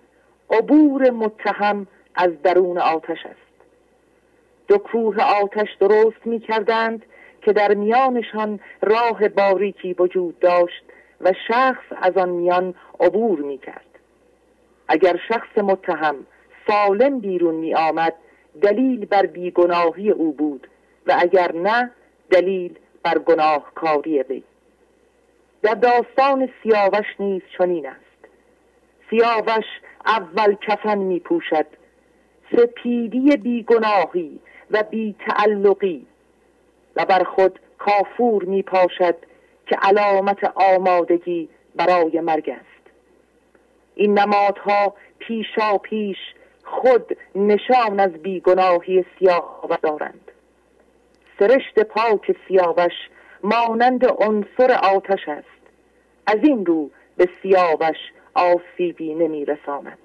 عبور 0.52 1.10
متهم 1.10 1.88
از 2.16 2.42
درون 2.42 2.78
آتش 2.78 3.26
است. 3.26 3.48
دو 4.68 4.78
کوه 4.78 5.22
آتش 5.22 5.68
درست 5.80 6.26
می 6.26 6.40
کردند 6.40 7.06
که 7.42 7.54
در 7.54 7.74
میانشان 7.74 8.60
راه 8.82 9.28
باریکی 9.28 9.94
وجود 9.94 10.40
داشت 10.40 10.84
و 11.22 11.34
شخص 11.48 11.84
از 12.02 12.18
آن 12.18 12.30
میان 12.30 12.74
عبور 13.00 13.40
می 13.40 13.58
کرد 13.58 13.86
اگر 14.88 15.20
شخص 15.28 15.58
متهم 15.58 16.16
سالم 16.68 17.20
بیرون 17.20 17.56
می 17.56 17.76
آمد 17.76 18.14
دلیل 18.62 19.06
بر 19.06 19.26
بیگناهی 19.26 20.10
او 20.10 20.34
بود 20.34 20.68
و 21.08 21.16
اگر 21.20 21.52
نه 21.52 21.92
دلیل 22.30 22.80
بر 23.04 23.18
گناهکاری 23.18 24.22
وی. 24.22 24.44
در 25.62 25.74
داستان 25.74 26.50
سیاوش 26.64 27.06
نیز 27.20 27.42
چنین 27.58 27.88
است. 27.88 28.26
سیاوش 29.10 29.66
اول 30.08 30.56
کفن 30.56 30.98
می 30.98 31.20
پوشد 31.20 31.66
سپیدی 32.52 33.38
بیگناهی 33.38 34.40
و 34.72 34.84
بی 34.84 35.16
تعلقی 35.28 36.06
و 36.96 37.06
بر 37.06 37.24
خود 37.24 37.60
کافور 37.78 38.44
می 38.44 38.64
پاشد 38.64 39.16
که 39.68 39.76
علامت 39.82 40.44
آمادگی 40.56 41.50
برای 41.76 42.22
مرگ 42.22 42.50
است. 42.50 42.92
این 43.96 44.20
نمادها 44.20 44.94
پیشا 45.20 45.78
پیش 45.78 46.18
خود 46.64 47.18
نشان 47.36 48.00
از 48.00 48.12
بیگناهی 48.12 49.06
سیاوش 49.20 49.78
دارند. 49.84 50.32
سرشت 51.40 51.80
پاک 51.80 52.36
سیاوش 52.48 52.94
مانند 53.44 54.06
عنصر 54.06 54.72
آتش 54.72 55.28
است. 55.28 55.48
از 56.28 56.38
این 56.44 56.66
رو 56.66 56.90
به 57.18 57.30
سیاوش 57.42 57.98
آسیبی 58.38 59.14
نمی 59.14 59.46
رساند 59.46 59.98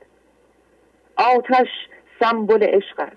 آتش 1.16 1.68
سمبل 2.21 2.62
عشق 2.62 3.01
است. 3.01 3.16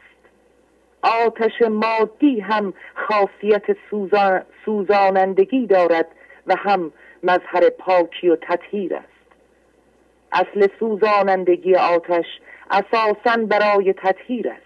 آتش 1.01 1.61
مادی 1.61 2.39
هم 2.39 2.73
خاصیت 2.95 3.63
سوزانندگی 4.65 5.67
دارد 5.67 6.07
و 6.47 6.55
هم 6.55 6.91
مظهر 7.23 7.69
پاکی 7.69 8.29
و 8.29 8.35
تطهیر 8.35 8.95
است. 8.95 9.07
اصل 10.31 10.67
سوزانندگی 10.79 11.75
آتش 11.75 12.25
اساسا 12.71 13.45
برای 13.49 13.93
تطهیر 13.93 14.49
است. 14.49 14.61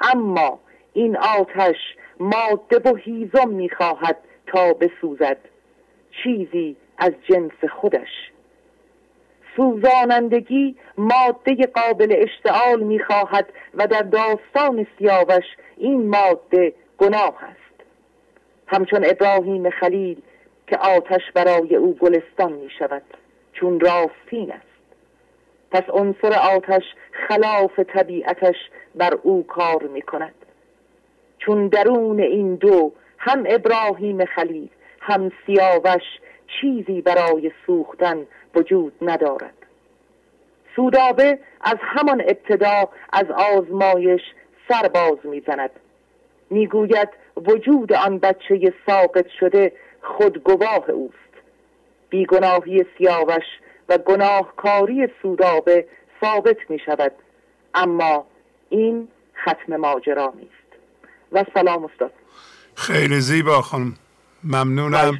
اما 0.00 0.58
این 0.92 1.16
آتش 1.16 1.76
ماده 2.20 2.90
و 2.90 2.94
هیزم 2.94 3.48
می‌خواهد 3.48 4.16
تا 4.46 4.72
بسوزد. 4.72 5.38
چیزی 6.22 6.76
از 6.98 7.12
جنس 7.28 7.64
خودش. 7.70 8.30
سوزانندگی 9.58 10.76
ماده 10.98 11.66
قابل 11.66 12.14
اشتعال 12.16 12.80
می‌خواهد 12.80 13.46
و 13.74 13.86
در 13.86 14.02
داستان 14.02 14.86
سیاوش 14.98 15.44
این 15.76 16.08
ماده 16.08 16.72
گناه 16.98 17.34
است. 17.42 17.84
همچون 18.66 19.04
ابراهیم 19.04 19.70
خلیل 19.70 20.22
که 20.66 20.76
آتش 20.76 21.20
برای 21.34 21.76
او 21.76 21.94
گلستان 21.94 22.52
می 22.52 22.70
شود 22.78 23.02
چون 23.52 23.80
راستین 23.80 24.52
است. 24.52 24.64
پس 25.70 25.82
عنصر 25.88 26.32
آتش 26.32 26.82
خلاف 27.28 27.78
طبیعتش 27.78 28.56
بر 28.94 29.14
او 29.22 29.46
کار 29.46 29.82
می 29.82 30.02
کند 30.02 30.34
چون 31.38 31.68
درون 31.68 32.20
این 32.20 32.54
دو 32.54 32.92
هم 33.18 33.44
ابراهیم 33.48 34.24
خلیل 34.24 34.68
هم 35.00 35.32
سیاوش 35.46 36.02
چیزی 36.60 37.00
برای 37.00 37.52
سوختن 37.66 38.26
وجود 38.54 38.92
ندارد. 39.02 39.54
سودابه 40.76 41.38
از 41.60 41.76
همان 41.80 42.20
ابتدا 42.20 42.88
از 43.12 43.26
آزمایش 43.30 44.20
سرباز 44.68 45.18
می‌زند. 45.24 45.70
می‌گوید 46.50 47.08
وجود 47.36 47.92
آن 47.92 48.18
بچه 48.18 48.74
ساقط 48.86 49.26
شده 49.40 49.72
خود 50.02 50.38
گواه 50.38 50.90
اوست. 50.90 51.14
بیگناهی 52.10 52.86
سیاوش 52.98 53.44
و 53.88 53.98
گناهکاری 53.98 55.08
سودابه 55.22 55.86
ثابت 56.20 56.56
می 56.68 56.78
شود 56.78 57.12
اما 57.74 58.26
این 58.68 59.08
ختم 59.42 59.76
ماجرا 59.76 60.32
نیست. 60.36 60.52
و 61.32 61.44
سلام 61.54 61.84
استاد. 61.84 62.12
خیلی 62.74 63.20
زیبا 63.20 63.62
خانم. 63.62 63.94
ممنونم. 64.44 65.18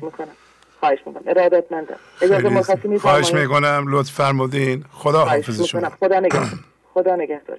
خواهش 0.81 0.99
می‌کنم. 1.07 1.22
ارادت 1.26 1.72
مندم 1.72 1.97
اجازه 2.22 2.49
مرخصی 2.49 2.99
خواهش 2.99 3.35
می‌کنم 3.35 3.85
لطف 3.89 4.11
فرمودین. 4.12 4.85
خدا 4.93 5.24
حافظ 5.24 5.62
شما. 5.62 5.91
خدا 5.91 6.20
نگهدار. 6.20 6.59
خدا 6.95 7.16
نگهدار. 7.16 7.59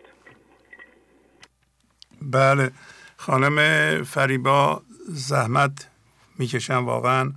بله. 2.21 2.71
خانم 3.17 4.03
فریبا 4.03 4.81
زحمت 5.07 5.87
می‌کشن 6.37 6.77
واقعا. 6.77 7.33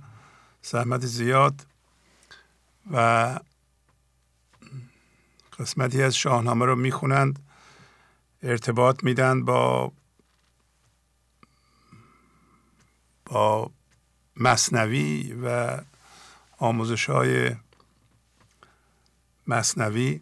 زحمت 0.61 1.01
زیاد. 1.01 1.55
و 2.91 3.39
قسمتی 5.59 6.03
از 6.03 6.15
شاهنامه 6.15 6.65
رو 6.65 6.75
می‌خونند. 6.75 7.39
ارتباط 8.43 9.03
میدن 9.03 9.45
با 9.45 9.91
با 13.25 13.71
مصنوی 14.37 15.33
و 15.43 15.77
آموزش 16.57 17.09
های 17.09 17.51
مصنوی. 19.47 20.21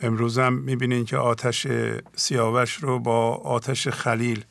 امروز 0.00 0.38
هم 0.38 0.52
می‌بینین 0.52 1.04
که 1.04 1.16
آتش 1.16 1.66
سیاوش 2.16 2.74
رو 2.74 2.98
با 2.98 3.34
آتش 3.34 3.88
خلیل 3.88 4.44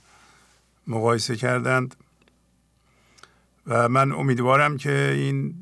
مقایسه 0.87 1.35
کردند 1.35 1.95
و 3.67 3.89
من 3.89 4.11
امیدوارم 4.11 4.77
که 4.77 5.11
این 5.15 5.55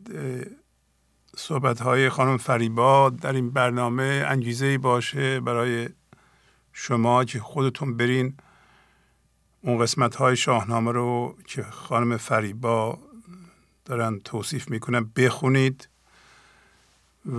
صحبت 1.37 1.81
های 1.81 2.09
خانم 2.09 2.37
فریبا 2.37 3.09
در 3.09 3.33
این 3.33 3.49
برنامه 3.49 4.25
انگیزه 4.27 4.77
باشه 4.77 5.39
برای 5.39 5.89
شما 6.73 7.25
که 7.25 7.39
خودتون 7.39 7.97
برین 7.97 8.37
اون 9.65 9.79
قسمت 9.81 10.15
های 10.15 10.37
شاهنامه 10.37 10.91
رو 10.91 11.37
که 11.45 11.63
خانم 11.63 12.17
فریبا 12.17 12.99
دارن 13.85 14.19
توصیف 14.19 14.69
می‌کنن 14.69 15.11
بخونید 15.15 15.89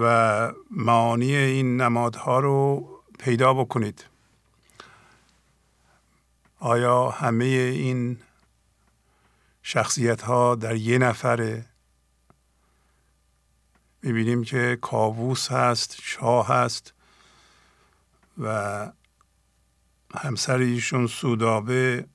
و 0.01 0.53
معانی 0.71 1.37
این 1.37 1.81
نمادها 1.81 2.41
رو 2.41 2.89
پیدا 3.19 3.55
بکنید. 3.55 4.05
آیا 6.59 7.11
همه 7.11 7.45
این 7.45 8.19
شخصیت 9.63 10.23
ها 10.23 10.55
در 10.55 10.77
یه 10.77 10.99
نفره؟ 10.99 11.67
می‌بینیم 14.03 14.45
که 14.45 14.79
کاووس 14.83 15.53
هست 15.53 15.97
شاه 16.03 16.49
هست 16.49 16.95
و 18.39 18.93
همسر 20.15 20.59
ایشون 20.59 21.07
سودابه 21.07 22.07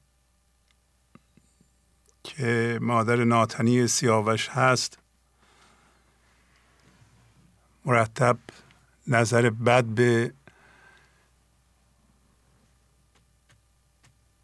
که 2.24 2.80
مادر 2.82 3.24
ناتنی 3.24 3.88
سیاوش 3.88 4.50
هست 4.50 4.98
مرتب 7.86 8.38
نظر 9.08 9.50
بد 9.50 9.84
به 9.84 10.34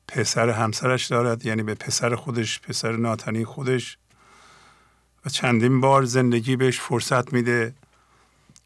پسر 0.07 0.49
همسرش 0.49 1.05
دارد 1.05 1.45
یعنی 1.45 1.63
به 1.63 1.75
پسر 1.75 2.15
خودش 2.15 2.59
پسر 2.59 2.91
ناتنی 2.91 3.45
خودش. 3.45 3.97
و 5.25 5.29
چندین 5.29 5.81
بار 5.81 6.03
زندگی 6.03 6.55
بهش 6.55 6.79
فرصت 6.79 7.33
میده 7.33 7.75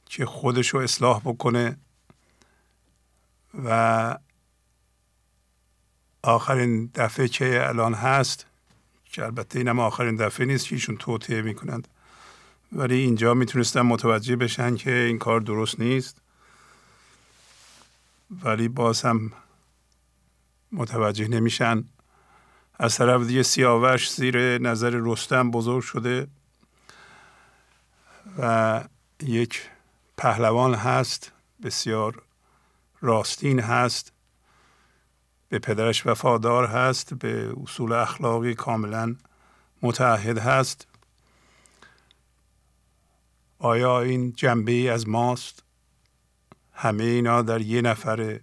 که 0.05 0.25
خودش 0.25 0.67
رو 0.67 0.79
اصلاح 0.79 1.19
بکنه. 1.19 1.77
و 3.65 4.17
آخرین 6.23 6.91
دفعه 6.95 7.27
که 7.27 7.67
الان 7.67 7.93
هست 7.93 8.45
که 9.11 9.25
البته 9.25 9.59
اینم 9.59 9.79
آخرین 9.79 10.15
دفعه 10.15 10.45
نیست 10.45 10.67
که 10.67 10.75
ایشون 10.75 10.97
توطعه 10.97 11.41
می‌کنند. 11.41 11.87
ولی 12.71 12.95
اینجا 12.95 13.33
می‌تونستن 13.33 13.81
متوجه 13.81 14.35
بشن 14.35 14.75
که 14.75 14.91
این 14.91 15.17
کار 15.17 15.39
درست 15.39 15.79
نیست. 15.79 16.17
ولی 18.43 18.67
باز 18.67 19.01
هم 19.01 19.31
متوجه 20.71 21.27
نمیشن. 21.27 21.83
از 22.79 22.97
طرف 22.97 23.21
دیگه 23.27 23.43
سیاوش 23.43 24.11
زیر 24.11 24.57
نظر 24.57 24.89
رستم 25.03 25.51
بزرگ 25.51 25.83
شده 25.83 26.27
و 28.37 28.83
یک 29.23 29.69
پهلوان 30.17 30.73
هست 30.73 31.31
بسیار 31.63 32.21
راستین 33.01 33.59
هست. 33.59 34.11
به 35.51 35.59
پدرش 35.59 36.07
وفادار 36.07 36.65
هست 36.65 37.13
به 37.13 37.53
اصول 37.63 37.91
اخلاقی 37.91 38.53
کاملا 38.53 39.15
متعهد 39.81 40.37
هست. 40.37 40.87
آیا 43.59 44.01
این 44.01 44.33
جنبه 44.33 44.91
از 44.91 45.09
ماست؟ 45.09 45.63
همه 46.73 47.03
اینا 47.03 47.41
در 47.41 47.61
یه 47.61 47.81
نفره. 47.81 48.41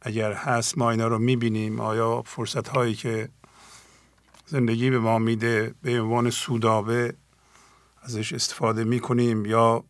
اگر 0.00 0.32
هست 0.32 0.78
ما 0.78 0.90
اینا 0.90 1.08
رو 1.08 1.18
می‌بینیم. 1.18 1.80
آیا 1.80 2.22
فرصت 2.22 2.68
هایی 2.68 2.94
که 2.94 3.28
زندگی 4.46 4.90
به 4.90 4.98
ما 4.98 5.18
میده 5.18 5.74
به 5.82 6.00
عنوان 6.00 6.30
سودابه 6.30 7.16
ازش 8.02 8.32
استفاده 8.32 8.84
می‌کنیم 8.84 9.46
یا 9.46 9.84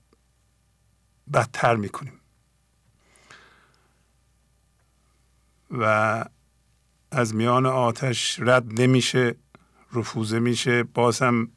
بدتر 1.33 1.77
می‌کنیم؟ 1.77 2.21
و 5.71 6.25
از 7.11 7.35
میان 7.35 7.67
آتش 7.67 8.41
رد 8.41 8.81
نمیشه 8.81 9.37
رفوزه 9.93 10.39
میشه 10.39 10.83
باز 10.83 11.23
هم 11.23 11.49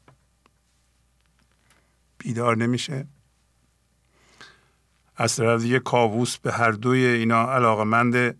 بیدار 2.18 2.56
نمیشه. 2.56 3.06
از 5.16 5.36
طرف 5.36 5.62
دیگه 5.62 5.78
کاووس 5.78 6.38
به 6.38 6.52
هر 6.52 6.70
دوی 6.70 7.06
اینا 7.06 7.52
علاقمند 7.52 8.38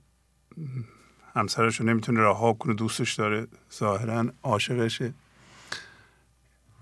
همسرش 1.35 1.81
رو 1.81 1.87
نمی‌تونه 1.87 2.21
رها 2.21 2.53
کنه 2.53 2.75
دوستش 2.75 3.15
داره 3.15 3.47
ظاهرا 3.75 4.33
عاشقشه. 4.43 5.15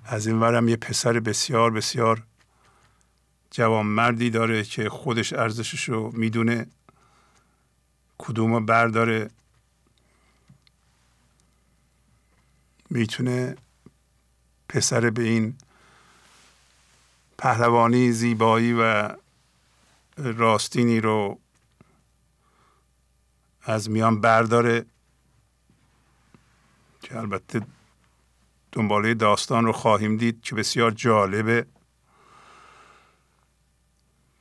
از 0.05 0.27
این 0.27 0.41
ورم 0.41 0.69
یه 0.69 0.77
پسر 0.77 1.21
بسیار 1.21 1.71
بسیار 1.71 2.23
جوان 3.51 3.87
مردی 3.87 4.31
داره 4.31 4.65
که 4.65 4.89
خودش 4.89 5.33
ارزشش 5.33 5.89
رو 5.89 6.11
می‌دونه. 6.15 6.67
کدوم 8.19 8.67
برداره. 8.67 9.31
می‌تونه 12.91 13.57
پسر 14.69 15.11
به 15.11 15.23
این 15.23 15.55
پهلوانی 17.39 18.13
زیبایی 18.13 18.73
و 18.73 19.17
راستینی 20.17 21.01
رو 21.01 21.39
از 23.63 23.91
میان 23.91 24.21
برداره 24.21 24.87
که 27.03 27.19
البته 27.19 27.67
دنباله 28.73 29.15
داستان 29.15 29.65
رو 29.65 29.73
خواهیم 29.73 30.17
دید 30.17 30.43
که 30.43 30.55
بسیار 30.55 30.91
جالبه. 30.91 31.67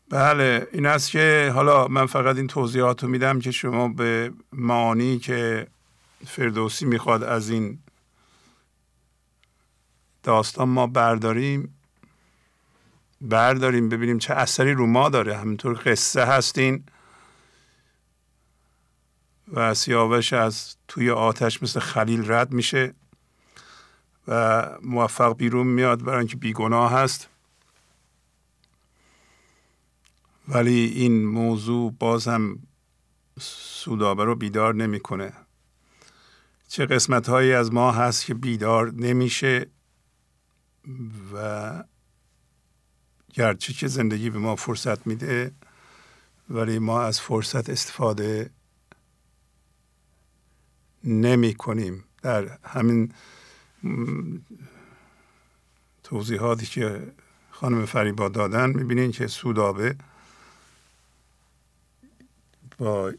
بله 0.09 0.67
این 0.71 0.85
است 0.85 1.11
که 1.11 1.51
حالا 1.55 1.87
من 1.87 2.05
فقط 2.05 2.35
این 2.35 2.47
توضیحات 2.47 3.03
رو 3.03 3.09
میدم 3.09 3.39
که 3.39 3.51
شما 3.51 3.87
به 3.87 4.33
معانی 4.53 5.19
که 5.19 5.67
فردوسی 6.27 6.85
می‌خواد 6.85 7.23
از 7.23 7.49
این 7.49 7.79
داستان 10.23 10.69
ما 10.69 10.87
برداریم 10.87 11.75
برداریم 13.21 13.89
ببینیم 13.89 14.17
چه 14.17 14.33
اثری 14.33 14.73
رو 14.73 14.87
ما 14.87 15.09
داره. 15.09 15.37
همینطور 15.37 15.81
قصه 15.85 16.25
هستین 16.25 16.83
و 19.53 19.73
سیاوش 19.73 20.33
از 20.33 20.75
توی 20.87 21.11
آتش 21.11 21.63
مثل 21.63 21.79
خلیل 21.79 22.31
رد 22.31 22.51
میشه 22.51 22.93
و 24.27 24.65
موفق 24.81 25.37
بیرون 25.37 25.67
میاد 25.67 26.03
برای 26.03 26.19
اینکه 26.19 26.37
بیگناه 26.37 26.91
هست. 26.91 27.29
ولی 30.47 30.85
این 30.85 31.25
موضوع 31.25 31.91
باز 31.99 32.27
هم 32.27 32.59
سودابه 33.39 34.23
رو 34.23 34.35
بیدار 34.35 34.75
نمی‌کنه. 34.75 35.33
چه 36.67 36.85
قسمت 36.85 37.29
هایی 37.29 37.53
از 37.53 37.73
ما 37.73 37.91
هست 37.91 38.25
که 38.25 38.33
بیدار 38.33 38.91
نمیشه 38.91 39.67
و 41.33 41.83
گرچه 43.33 43.73
که 43.73 43.87
زندگی 43.87 44.29
به 44.29 44.39
ما 44.39 44.55
فرصت 44.55 45.07
میده 45.07 45.51
ولی 46.49 46.79
ما 46.79 47.01
از 47.01 47.21
فرصت 47.21 47.69
استفاده 47.69 48.49
نمی 51.03 51.53
کنیم 51.53 52.03
در 52.21 52.57
همین 52.63 53.11
توضیحاتی 56.03 56.65
که 56.65 57.13
خانم 57.51 57.85
فریبا 57.85 58.29
دادن 58.29 58.69
می‌بینین 58.69 59.11
که 59.11 59.27
سودابه 59.27 59.95
با 62.77 63.13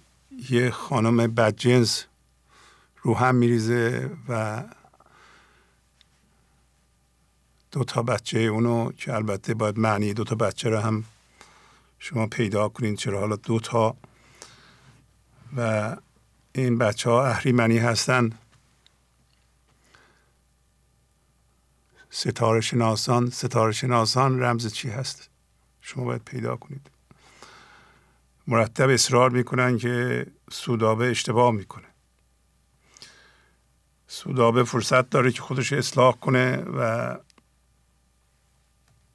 یه 0.50 0.70
خانم 0.70 1.34
بدجنس 1.34 2.04
رو 3.02 3.14
هم 3.14 3.34
میریزه 3.34 4.10
و 4.28 4.64
دو 7.70 7.84
تا 7.84 8.02
بچه 8.02 8.38
اونو 8.38 8.92
که 8.92 9.14
البته 9.14 9.54
باید 9.54 9.78
معنی 9.78 10.14
دو 10.14 10.24
تا 10.24 10.34
بچه 10.34 10.68
رو 10.68 10.78
هم 10.78 11.04
شما 11.98 12.26
پیدا 12.26 12.68
کنین 12.68 12.96
چرا 12.96 13.20
حالا 13.20 13.36
دو 13.36 13.60
تا 13.60 13.96
و 15.56 15.96
این 16.52 16.78
بچه 16.78 17.10
ها 17.10 17.26
اهریمنی 17.26 17.78
هستن. 17.78 18.30
ستاره 22.10 22.60
شناسان 22.60 23.30
ستاره 23.30 23.72
شناسان 23.72 24.42
رمز 24.42 24.72
چی 24.72 24.88
هست؟ 24.88 25.30
شما 25.80 26.04
باید 26.04 26.24
پیدا 26.24 26.56
کنید. 26.56 26.95
مرتب 28.46 28.88
اصرار 28.88 29.30
می‌کنن 29.30 29.78
که 29.78 30.26
سودابه 30.50 31.10
اشتباه 31.10 31.50
می‌کنه. 31.50 31.86
سودابه 34.06 34.64
فرصت 34.64 35.10
داره 35.10 35.32
که 35.32 35.42
خودش 35.42 35.72
اصلاح 35.72 36.16
کنه 36.16 36.56
و 36.56 37.16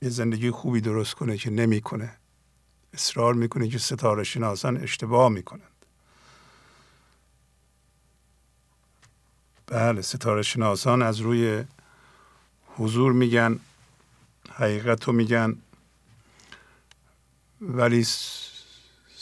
یه 0.01 0.09
زندگی 0.09 0.51
خوبی 0.51 0.81
درست 0.81 1.13
کنه 1.13 1.37
که 1.37 1.49
نمی‌کنه. 1.49 2.17
اصرار 2.93 3.33
می‌کنه 3.33 3.67
که 3.67 3.77
ستاره 3.77 4.23
شناسان 4.23 4.77
اشتباه 4.77 5.29
می‌کنند. 5.29 5.85
بله 9.67 10.01
ستاره 10.01 10.41
شناسان 10.41 11.01
از 11.01 11.19
روی 11.19 11.63
حضور 12.77 13.11
میگن 13.11 13.59
حقیقت 14.49 15.03
رو 15.03 15.13
میگن. 15.13 15.57
ولی 17.61 18.05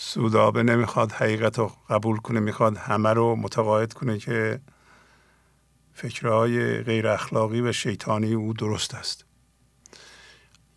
سودابه 0.09 0.63
نمی‌خواد 0.63 1.11
حقیقت 1.11 1.59
رو 1.59 1.71
قبول 1.89 2.17
کنه 2.17 2.39
می‌خواد 2.39 2.77
همه 2.77 3.13
رو 3.13 3.35
متقاعد 3.35 3.93
کنه 3.93 4.17
که 4.17 4.59
فکرهای 5.93 6.81
غیر 6.81 7.07
اخلاقی 7.07 7.61
و 7.61 7.71
شیطانی 7.71 8.33
او 8.33 8.53
درست 8.53 8.95
است. 8.95 9.25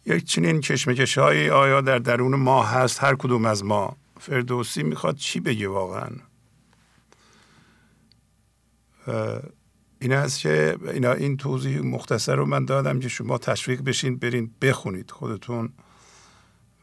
یک 0.07 0.25
چنین 0.25 0.61
کشمکش 0.61 1.19
های 1.19 1.51
آیا 1.51 1.81
در 1.81 1.99
درون 1.99 2.35
ما 2.35 2.63
هست؟ 2.63 3.05
هر 3.05 3.15
کدوم 3.15 3.45
از 3.45 3.65
ما. 3.65 3.97
فردوسی 4.21 4.83
می‌خواد 4.83 5.17
چی 5.17 5.41
بگه 5.41 5.69
واقعا؟ 5.69 6.09
این 9.99 10.13
است 10.13 10.41
که 10.41 10.77
اینا 10.93 11.13
این 11.13 11.37
توضیح 11.37 11.81
مختصر 11.81 12.37
رو 12.37 12.47
من 12.47 12.65
دادم 12.65 13.01
که 13.01 13.09
شما 13.09 13.39
تشویق 13.39 13.83
بشین 13.83 14.17
برین 14.17 14.51
بخونید 14.63 15.11
خودتون. 15.11 15.73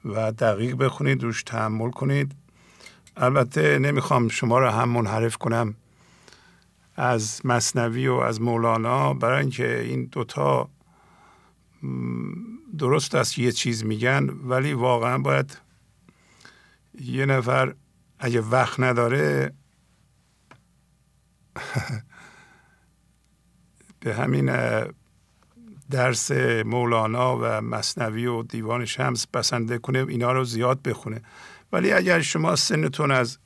و 0.06 0.32
دقیق 0.32 0.76
بخونید 0.76 1.24
روش 1.24 1.44
تحمل 1.44 1.92
کنید. 1.92 2.32
البته 3.18 3.80
نمی‌خوام 3.80 4.28
شما 4.28 4.60
رو 4.60 4.70
هم 4.70 4.90
منحرف 4.90 5.38
کنم. 5.38 5.76
از 6.96 7.46
مصنوی 7.46 8.08
و 8.08 8.14
از 8.14 8.42
مولانا 8.42 9.14
برای 9.14 9.42
اینکه 9.42 9.80
این 9.80 10.06
دوتا 10.06 10.70
درست 12.78 13.16
است 13.16 13.40
یه 13.40 13.52
چیز 13.52 13.86
میگن 13.86 14.30
ولی 14.30 14.74
واقعا 14.74 15.18
باید 15.18 15.58
یه 17.02 17.26
نفر 17.26 17.76
اگه 18.20 18.42
وقت 18.42 18.80
نداره 18.80 19.54
به 24.00 24.16
همین 24.16 24.50
درس 25.92 26.32
مولانا 26.66 27.38
و 27.42 27.62
مصنوی 27.62 28.26
و 28.26 28.44
دیوان 28.44 28.86
شمس 28.86 29.28
بسنده 29.28 29.78
کنه 29.78 30.06
اینا 30.10 30.32
رو 30.32 30.44
زیاد 30.44 30.82
بخونه. 30.82 31.22
ولی 31.72 31.92
اگر 31.92 32.22
شما 32.22 32.56
سنتون 32.56 33.12
از 33.12 33.38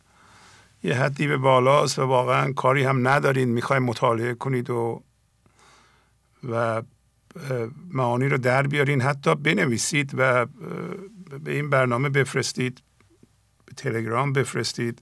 یه 0.84 0.96
حدی 0.96 1.28
به 1.28 1.38
بالاست 1.38 2.00
و 2.00 2.02
واقعا 2.02 2.54
کاری 2.54 2.84
هم 2.84 3.08
ندارین 3.08 3.50
می‌خوایم 3.50 3.84
مطالعه 3.84 4.34
کنید 4.34 4.70
و 4.70 5.04
و 6.50 6.82
معانی 7.92 8.30
رو 8.30 8.38
در 8.38 8.68
بیارین 8.68 9.02
حتی 9.02 9.36
بنویسید 9.36 10.12
و 10.18 10.46
به 11.44 11.52
این 11.52 11.70
برنامه 11.70 12.10
بفرستید 12.10 12.82
به 13.66 13.74
تلگرام 13.74 14.34
بفرستید 14.34 15.02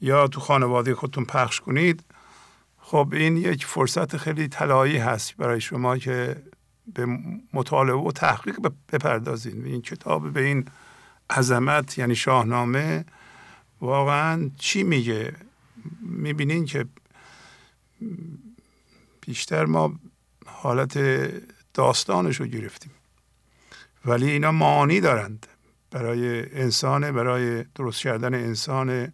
یا 0.00 0.28
تو 0.28 0.40
خانواده 0.40 0.94
خودتون 0.94 1.24
پخش 1.24 1.60
کنید. 1.60 2.04
خب 2.78 3.08
این 3.12 3.36
یک 3.36 3.66
فرصت 3.66 4.16
خیلی 4.16 4.48
طلایی 4.48 4.96
هست 4.96 5.36
برای 5.36 5.60
شما 5.60 5.98
که 5.98 6.36
به 6.94 7.06
مطالعه 7.52 7.96
و 7.96 8.12
تحقیق 8.12 8.58
بپردازید 8.92 9.66
این 9.66 9.82
کتاب 9.82 10.32
به 10.32 10.44
این 10.44 10.64
عظمت 11.30 11.98
یعنی 11.98 12.14
شاهنامه. 12.14 13.04
واقعا 13.80 14.50
چی 14.58 14.82
میگه؟ 14.82 15.32
می‌بینین 16.00 16.64
که 16.64 16.86
بیشتر 19.20 19.64
ما 19.64 19.94
حالت 20.46 20.98
داستانش 21.74 22.40
رو 22.40 22.46
گرفتیم. 22.46 22.92
ولی 24.04 24.30
اینا 24.30 24.52
معانی 24.52 25.00
دارند. 25.00 25.46
برای 25.90 26.52
انسان 26.60 27.12
برای 27.12 27.64
درست 27.74 28.02
کردن 28.02 28.34
انسان 28.34 29.12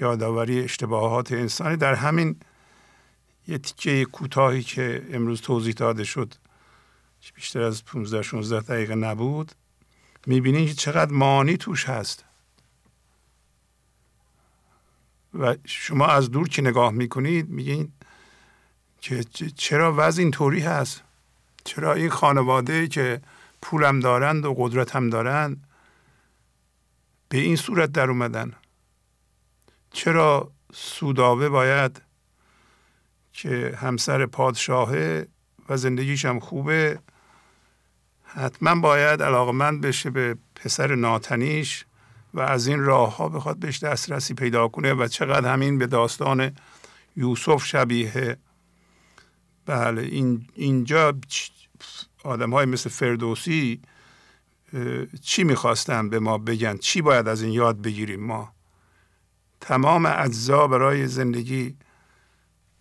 یادآوری 0.00 0.64
اشتباهات 0.64 1.32
انسانی. 1.32 1.76
در 1.76 1.94
همین 1.94 2.36
یه 3.48 3.58
تیکه 3.58 4.04
کوتاهی 4.04 4.62
که 4.62 5.06
امروز 5.10 5.40
توضیح 5.40 5.74
داده 5.74 6.04
شد 6.04 6.34
بیشتر 7.32 7.62
از 7.62 7.84
15 7.84 8.22
16 8.22 8.60
دقیقه 8.60 8.94
نبود 8.94 9.52
می‌بینین 10.26 10.66
که 10.66 10.74
چقدر 10.74 11.12
معانی 11.12 11.56
توش 11.56 11.88
هست. 11.88 12.24
و 15.38 15.56
شما 15.64 16.06
از 16.06 16.30
دور 16.30 16.48
که 16.48 16.62
نگاه 16.62 16.92
می‌کنید 16.92 17.48
میگین 17.48 17.92
که 19.00 19.24
چرا 19.56 19.94
وضع 19.96 20.22
اینطوری 20.22 20.60
هست؟ 20.60 21.02
چرا 21.64 21.94
این 21.94 22.10
خانواده 22.10 22.88
که 22.88 23.20
پولم 23.62 24.00
دارند 24.00 24.44
و 24.44 24.54
قدرتم 24.54 25.10
دارند 25.10 25.66
به 27.28 27.38
این 27.38 27.56
صورت 27.56 27.92
در 27.92 28.10
اومدن؟ 28.10 28.52
چرا 29.92 30.52
سوداوه 30.72 31.48
باید 31.48 32.02
که 33.32 33.78
همسر 33.80 34.26
پادشاهه 34.26 35.28
و 35.68 35.76
زندگیش 35.76 36.26
خوبه 36.26 36.98
حتما 38.34 38.74
باید 38.74 39.22
علاقمند 39.22 39.80
بشه 39.80 40.10
به 40.10 40.36
پسر 40.54 40.94
ناتنیش 40.94 41.84
و 42.34 42.40
از 42.40 42.66
این 42.66 42.80
راه 42.80 43.16
ها 43.16 43.28
بخواد 43.28 43.56
بهش 43.56 43.78
دسترسی 43.78 44.34
پیدا 44.34 44.68
کنه 44.68 44.94
و 44.94 45.08
چقدر 45.08 45.52
همین 45.52 45.78
به 45.78 45.86
داستان 45.86 46.52
یوسف 47.16 47.64
شبیه. 47.64 48.36
بله 49.66 50.02
این 50.02 50.46
اینجا 50.54 51.14
آدم 52.24 52.50
های 52.50 52.66
مثل 52.66 52.90
فردوسی 52.90 53.80
چی 55.22 55.44
می‌خواستن 55.44 56.08
به 56.08 56.18
ما 56.18 56.38
بگن؟ 56.38 56.76
چی 56.76 57.02
باید 57.02 57.28
از 57.28 57.42
این 57.42 57.52
یاد 57.52 57.82
بگیریم 57.82 58.20
ما؟ 58.20 58.52
تمام 59.60 60.06
اجزا 60.06 60.66
برای 60.66 61.06
زندگی 61.06 61.76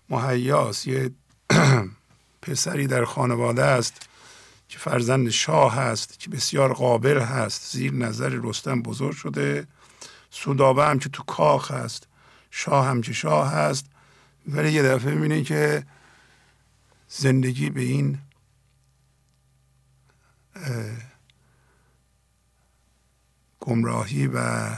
مهیاس 0.10 0.88
یه 0.88 1.12
پسری 2.42 2.88
در 2.88 3.06
خانواده 3.06 3.64
است. 3.64 4.10
که 4.74 4.80
فرزند 4.80 5.30
شاه 5.30 5.76
هست 5.76 6.20
که 6.20 6.30
بسیار 6.30 6.74
قابل 6.74 7.20
هست 7.20 7.72
زیر 7.72 7.94
نظر 7.94 8.40
رستم 8.44 8.82
بزرگ 8.82 9.16
شده. 9.16 9.68
سودابه 10.30 10.86
هم 10.86 11.00
که 11.00 11.10
تو 11.10 11.24
کاخ 11.24 11.72
هست 11.72 12.08
شاه 12.52 12.86
هم 12.86 13.02
که 13.02 13.14
شاه 13.14 13.52
هست. 13.52 13.86
ولی 14.48 14.72
یه 14.72 14.84
دفعه 14.84 15.14
می‌بینه 15.14 15.44
که 15.44 15.86
زندگی 17.08 17.70
به 17.70 17.82
این 17.82 18.18
گمراهی 23.60 24.28
و 24.28 24.70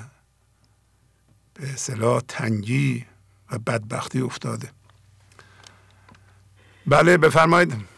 به 1.54 1.74
اصطلاح 1.74 2.22
تنگی 2.28 3.06
و 3.52 3.60
بدبختی 3.60 4.22
افتاده. 4.22 4.72
بله 6.88 7.18
بفرمایید. 7.18 7.95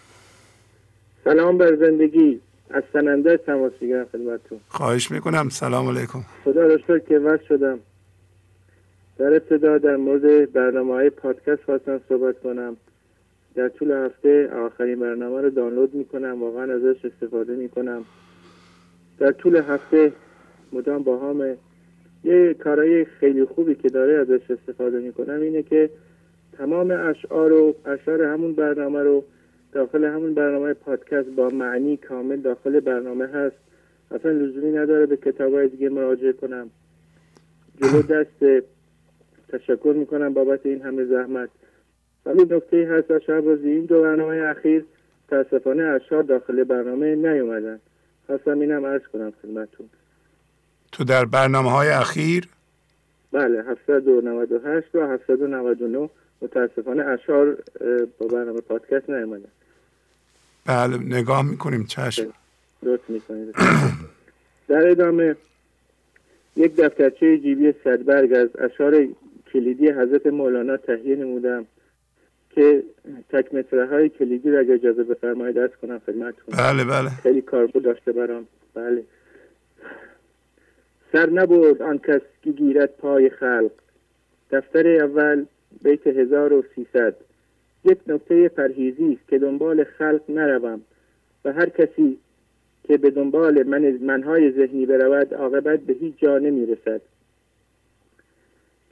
سلام 1.27 1.57
بر 1.57 1.75
زندگی. 1.75 2.39
از 2.69 2.83
سننده 2.93 3.37
تماس 3.37 3.71
می‌گیرم 3.81 4.05
خدمتتون. 4.05 4.59
خواهش 4.67 5.11
می‌کنم. 5.11 5.49
سلام 5.49 5.87
علیکم. 5.87 6.19
خدا 6.43 6.67
را 6.67 6.99
که 6.99 7.19
وقت 7.19 7.41
شدم. 7.41 7.79
در 9.17 9.27
ابتدا 9.27 9.77
در 9.77 9.95
مورد 9.95 10.51
برنامه 10.51 10.93
های 10.93 11.09
پادکست 11.09 11.63
خواستم 11.63 12.01
صحبت 12.09 12.39
کنم. 12.39 12.77
در 13.55 13.69
طول 13.69 13.91
هفته 13.91 14.49
آخرین 14.65 14.99
برنامه 14.99 15.41
رو 15.41 15.49
دانلود 15.49 15.93
می‌کنم. 15.93 16.43
واقعا 16.43 16.73
ازش 16.73 17.05
استفاده 17.05 17.55
می‌کنم. 17.55 18.05
در 19.19 19.31
طول 19.31 19.55
هفته 19.55 20.11
مدام 20.73 21.03
با 21.03 21.17
هم 21.17 21.57
یه 22.23 22.53
کارهای 22.53 23.05
خیلی 23.05 23.45
خوبی 23.45 23.75
که 23.75 23.89
داره 23.89 24.13
ازش 24.13 24.51
استفاده 24.51 24.99
می‌کنم 24.99 25.41
اینه 25.41 25.63
که 25.63 25.89
تمام 26.57 26.91
اشعار 26.91 27.53
و 27.53 27.75
اشعار 27.85 28.23
همون 28.23 28.53
برنامه 28.53 28.99
رو 28.99 29.23
داخل 29.71 30.03
همون 30.03 30.33
برنامه 30.33 30.73
پادکست 30.73 31.29
با 31.29 31.49
معنی 31.49 31.97
کامل 31.97 32.41
داخل 32.41 32.79
برنامه 32.79 33.27
هست. 33.27 33.55
اصلا 34.11 34.31
لزومی 34.31 34.71
نداره 34.71 35.05
به 35.05 35.17
کتاب 35.17 35.53
های 35.53 35.67
دیگه 35.67 35.89
مراجعه 35.89 36.33
کنم. 36.33 36.69
جلو 37.81 38.01
دست 38.11 38.65
تشکر 39.49 39.93
می‌کنم 39.97 40.33
بابت 40.33 40.65
این 40.65 40.81
همه 40.81 41.05
زحمت. 41.05 41.49
ولی 42.25 42.43
نکته 42.43 42.87
هست 42.91 43.11
از 43.11 43.59
این 43.63 43.85
دو 43.85 44.01
برنامه 44.01 44.35
اخیر 44.35 44.85
تاسفانه 45.27 45.83
اشعار 45.83 46.23
داخل 46.23 46.63
برنامه 46.63 47.15
نیومدن. 47.15 47.79
خواستم 48.27 48.59
اینم 48.59 48.85
عرض 48.85 49.01
کنم 49.13 49.33
خدمتتون. 49.41 49.89
تو 50.91 51.03
در 51.03 51.25
برنامه 51.25 51.71
های 51.71 51.89
اخیر؟ 51.89 52.47
بله 53.31 53.63
798 53.63 54.95
و 54.95 55.07
799 55.07 56.09
متاسفانه 56.41 57.05
اشعار 57.05 57.57
با 58.19 58.27
برنامه 58.27 58.61
پادکست 58.61 59.09
نیومدن. 59.09 59.49
بله 60.65 60.97
نگاه 60.97 61.41
می‌کنیم 61.41 61.85
چشم. 61.85 62.33
لطف 62.83 63.09
می‌کنید. 63.09 63.55
در 64.67 64.87
ادامه 64.87 65.35
یک 66.55 66.75
دفترچه 66.75 67.37
جیبی 67.37 67.73
صدبرگ 67.83 68.33
از 68.33 68.49
اشعار 68.59 69.07
کلیدی 69.53 69.89
حضرت 69.89 70.27
مولانا 70.27 70.77
تهیه 70.77 71.15
نمودم 71.15 71.65
که 72.51 72.83
تک 73.29 73.73
های 73.91 74.09
کلیدی 74.09 74.51
را 74.51 74.59
اگر 74.59 74.73
اجازه 74.73 75.03
بفرمایید 75.03 75.55
دست 75.55 75.75
کنم 75.75 75.99
خدمتتون. 76.05 76.55
بله 76.57 76.83
بله. 76.83 77.09
خیلی 77.09 77.41
کاربرد 77.41 77.83
داشته 77.83 78.11
برام. 78.11 78.47
بله. 78.73 79.03
سر 81.11 81.29
نبرد 81.29 81.81
آن 81.81 81.97
کس 81.97 82.21
که 82.43 82.51
گیرد 82.51 82.97
پای 82.97 83.29
خلق. 83.29 83.71
دفتر 84.51 84.87
اول 84.87 85.45
بیت 85.83 86.07
1300 86.07 87.15
یک 87.83 87.97
نکته 88.07 88.49
پرهیزی 88.49 89.13
است 89.13 89.29
که 89.29 89.37
دنبال 89.37 89.83
خلق 89.83 90.21
نروم 90.29 90.81
و 91.45 91.53
هر 91.53 91.69
کسی 91.69 92.17
که 92.83 92.97
به 92.97 93.09
دنبال 93.09 93.63
من 93.63 93.81
منهای 94.01 94.51
ذهنی 94.51 94.85
برود 94.85 95.33
عاقبت 95.33 95.79
به 95.79 95.93
هیچ 95.93 96.17
جا 96.17 96.37
نمی‌رسد. 96.37 97.01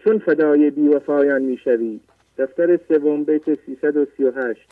چون 0.03 0.19
فدای 0.19 0.69
بیوفایان 0.69 1.41
می‌شوی. 1.41 1.99
دفتر 2.38 2.80
سوم 2.88 3.23
بیت 3.23 3.65
338 3.65 4.69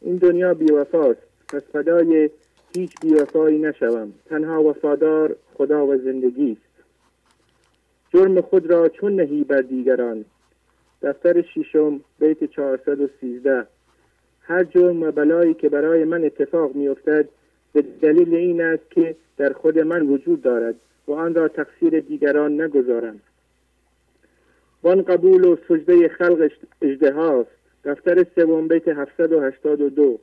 این 0.00 0.16
دنیا 0.16 0.54
بیوفاست. 0.54 1.20
پس 1.48 1.62
فدای 1.72 2.30
هیچ 2.76 2.90
بیوفایی 3.02 3.58
نشوم. 3.58 4.12
تنها 4.26 4.62
وفادار 4.62 5.36
خدا 5.54 5.86
و 5.86 5.96
زندگی 5.96 6.52
است. 6.52 6.74
جرم 8.14 8.40
خود 8.40 8.66
را 8.70 8.88
چون 8.88 9.16
نهی 9.16 9.44
بر 9.44 9.60
دیگران 9.60 10.24
دفتر 11.02 11.42
ششم 11.42 12.00
بیت 12.18 12.44
413 12.44 13.66
هر 14.42 14.64
جرم 14.64 15.02
و 15.02 15.10
بلایی 15.10 15.54
که 15.54 15.68
برای 15.68 16.04
من 16.04 16.24
اتفاق 16.24 16.74
میافتد 16.74 17.28
به 17.72 17.82
دلیل 17.82 18.34
این 18.34 18.62
است 18.62 18.90
که 18.90 19.16
در 19.36 19.52
خود 19.52 19.78
من 19.78 20.02
وجود 20.02 20.42
دارد 20.42 20.74
و 21.08 21.12
آن 21.12 21.34
را 21.34 21.48
تقصیر 21.48 22.00
دیگران 22.00 22.60
نگذارم. 22.60 23.20
وان 24.82 25.02
قبول 25.02 25.44
و 25.44 25.56
سجده 25.68 26.08
خلق 26.08 26.50
اجدهاست 26.82 27.50
دفتر 27.84 28.26
سوم 28.34 28.68
بیت 28.68 28.88
782 28.88 30.18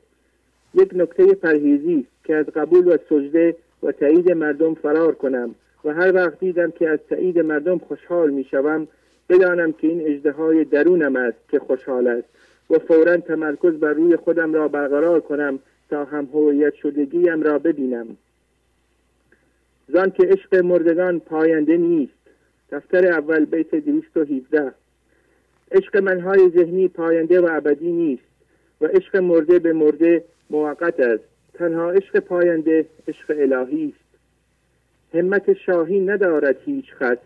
یک 0.74 0.90
نکته 0.94 1.34
پرهیزی 1.34 2.06
که 2.24 2.34
از 2.34 2.46
قبول 2.46 2.88
و 2.88 2.96
سجده 3.08 3.56
و 3.82 3.92
تایید 3.92 4.32
مردم 4.32 4.74
فرار 4.74 5.14
کنم 5.14 5.54
و 5.84 5.94
هر 5.94 6.14
وقت 6.14 6.40
دیدم 6.40 6.70
که 6.70 6.88
از 6.88 6.98
تایید 7.10 7.38
مردم 7.38 7.78
خوشحال 7.78 8.30
می 8.30 8.44
شوم 8.44 8.88
بدانم 9.32 9.72
که 9.72 9.86
این 9.86 10.00
اجدهای 10.06 10.64
درونم 10.64 11.16
است 11.16 11.38
که 11.48 11.58
خوشحال 11.58 12.08
است. 12.08 12.28
و 12.70 12.78
فورا 12.78 13.16
تمرکز 13.16 13.74
بر 13.74 13.92
روی 13.92 14.16
خودم 14.16 14.54
را 14.54 14.68
برقرار 14.68 15.20
کنم 15.20 15.58
تا 15.90 16.04
هم 16.04 16.28
هویت 16.34 16.74
شدگیم 16.74 17.42
را 17.42 17.58
ببینم. 17.58 18.16
زان 19.88 20.10
که 20.10 20.26
عشق 20.26 20.54
مردگان 20.54 21.20
پاینده 21.20 21.76
نیست. 21.76 22.12
دفتر 22.72 23.06
اول 23.06 23.44
بیت 23.44 23.74
217 23.74 24.72
عشق 25.72 25.96
منهای 25.96 26.50
ذهنی 26.50 26.88
پاینده 26.88 27.40
و 27.40 27.48
ابدی 27.50 27.92
نیست 27.92 28.22
و 28.80 28.86
عشق 28.86 29.16
مرده 29.16 29.58
به 29.58 29.72
مرده 29.72 30.24
موقت 30.50 31.00
است. 31.00 31.24
تنها 31.54 31.90
عشق 31.90 32.18
پاینده 32.18 32.86
عشق 33.08 33.30
الهی 33.38 33.94
است. 33.96 34.02
همت 35.14 35.52
شاهی 35.52 36.00
ندارد 36.00 36.56
هیچ 36.64 36.92
خط. 36.92 37.18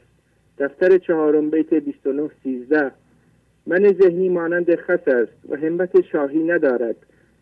دفتر 0.58 0.98
چهارم 0.98 1.50
بیت 1.50 1.74
29 1.74 2.30
13 2.44 2.90
من 3.66 3.92
ذهنی 4.02 4.28
مانند 4.28 4.74
خس 4.74 5.08
است 5.08 5.32
و 5.48 5.56
همت 5.56 6.00
شاهی 6.00 6.42
ندارد. 6.42 6.96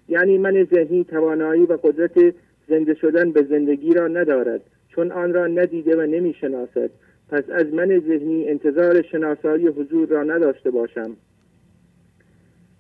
یعنی 0.09 0.39
من 0.39 0.65
ذهنی 0.65 1.05
توانایی 1.05 1.63
و 1.63 1.79
قدرت 1.83 2.35
زنده 2.69 2.95
شدن 2.95 3.33
به 3.33 3.43
زندگی 3.43 3.95
را 3.95 4.09
ندارد 4.09 4.61
چون 4.89 5.13
آن 5.13 5.35
را 5.35 5.47
ندیده 5.47 5.97
و 5.97 6.01
نمی‌شناسد. 6.01 6.91
پس 7.29 7.51
از 7.51 7.75
من 7.75 7.99
ذهنی 7.99 8.49
انتظار 8.49 9.03
شناسایی 9.03 9.67
حضور 9.67 10.09
را 10.09 10.23
نداشته 10.23 10.71
باشم. 10.71 11.17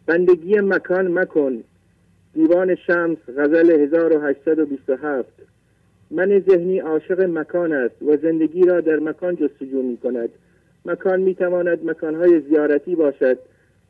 بندگی 0.07 0.61
مکان 0.61 1.19
مکن. 1.19 1.65
دیوان 2.35 2.75
شمس 2.75 3.19
غزل 3.37 3.71
1827 3.71 5.54
من 6.15 6.41
ذهنی 6.41 6.79
عاشق 6.79 7.21
مکان 7.21 7.73
است 7.73 8.03
و 8.03 8.17
زندگی 8.17 8.63
را 8.63 8.81
در 8.81 8.97
مکان 8.97 9.37
جستجو 9.37 9.83
می 9.83 9.97
کند. 9.97 10.29
مکان 10.85 11.21
می 11.21 11.35
تواند 11.35 11.91
مکانهای 11.91 12.41
زیارتی 12.41 12.95
باشد 12.95 13.39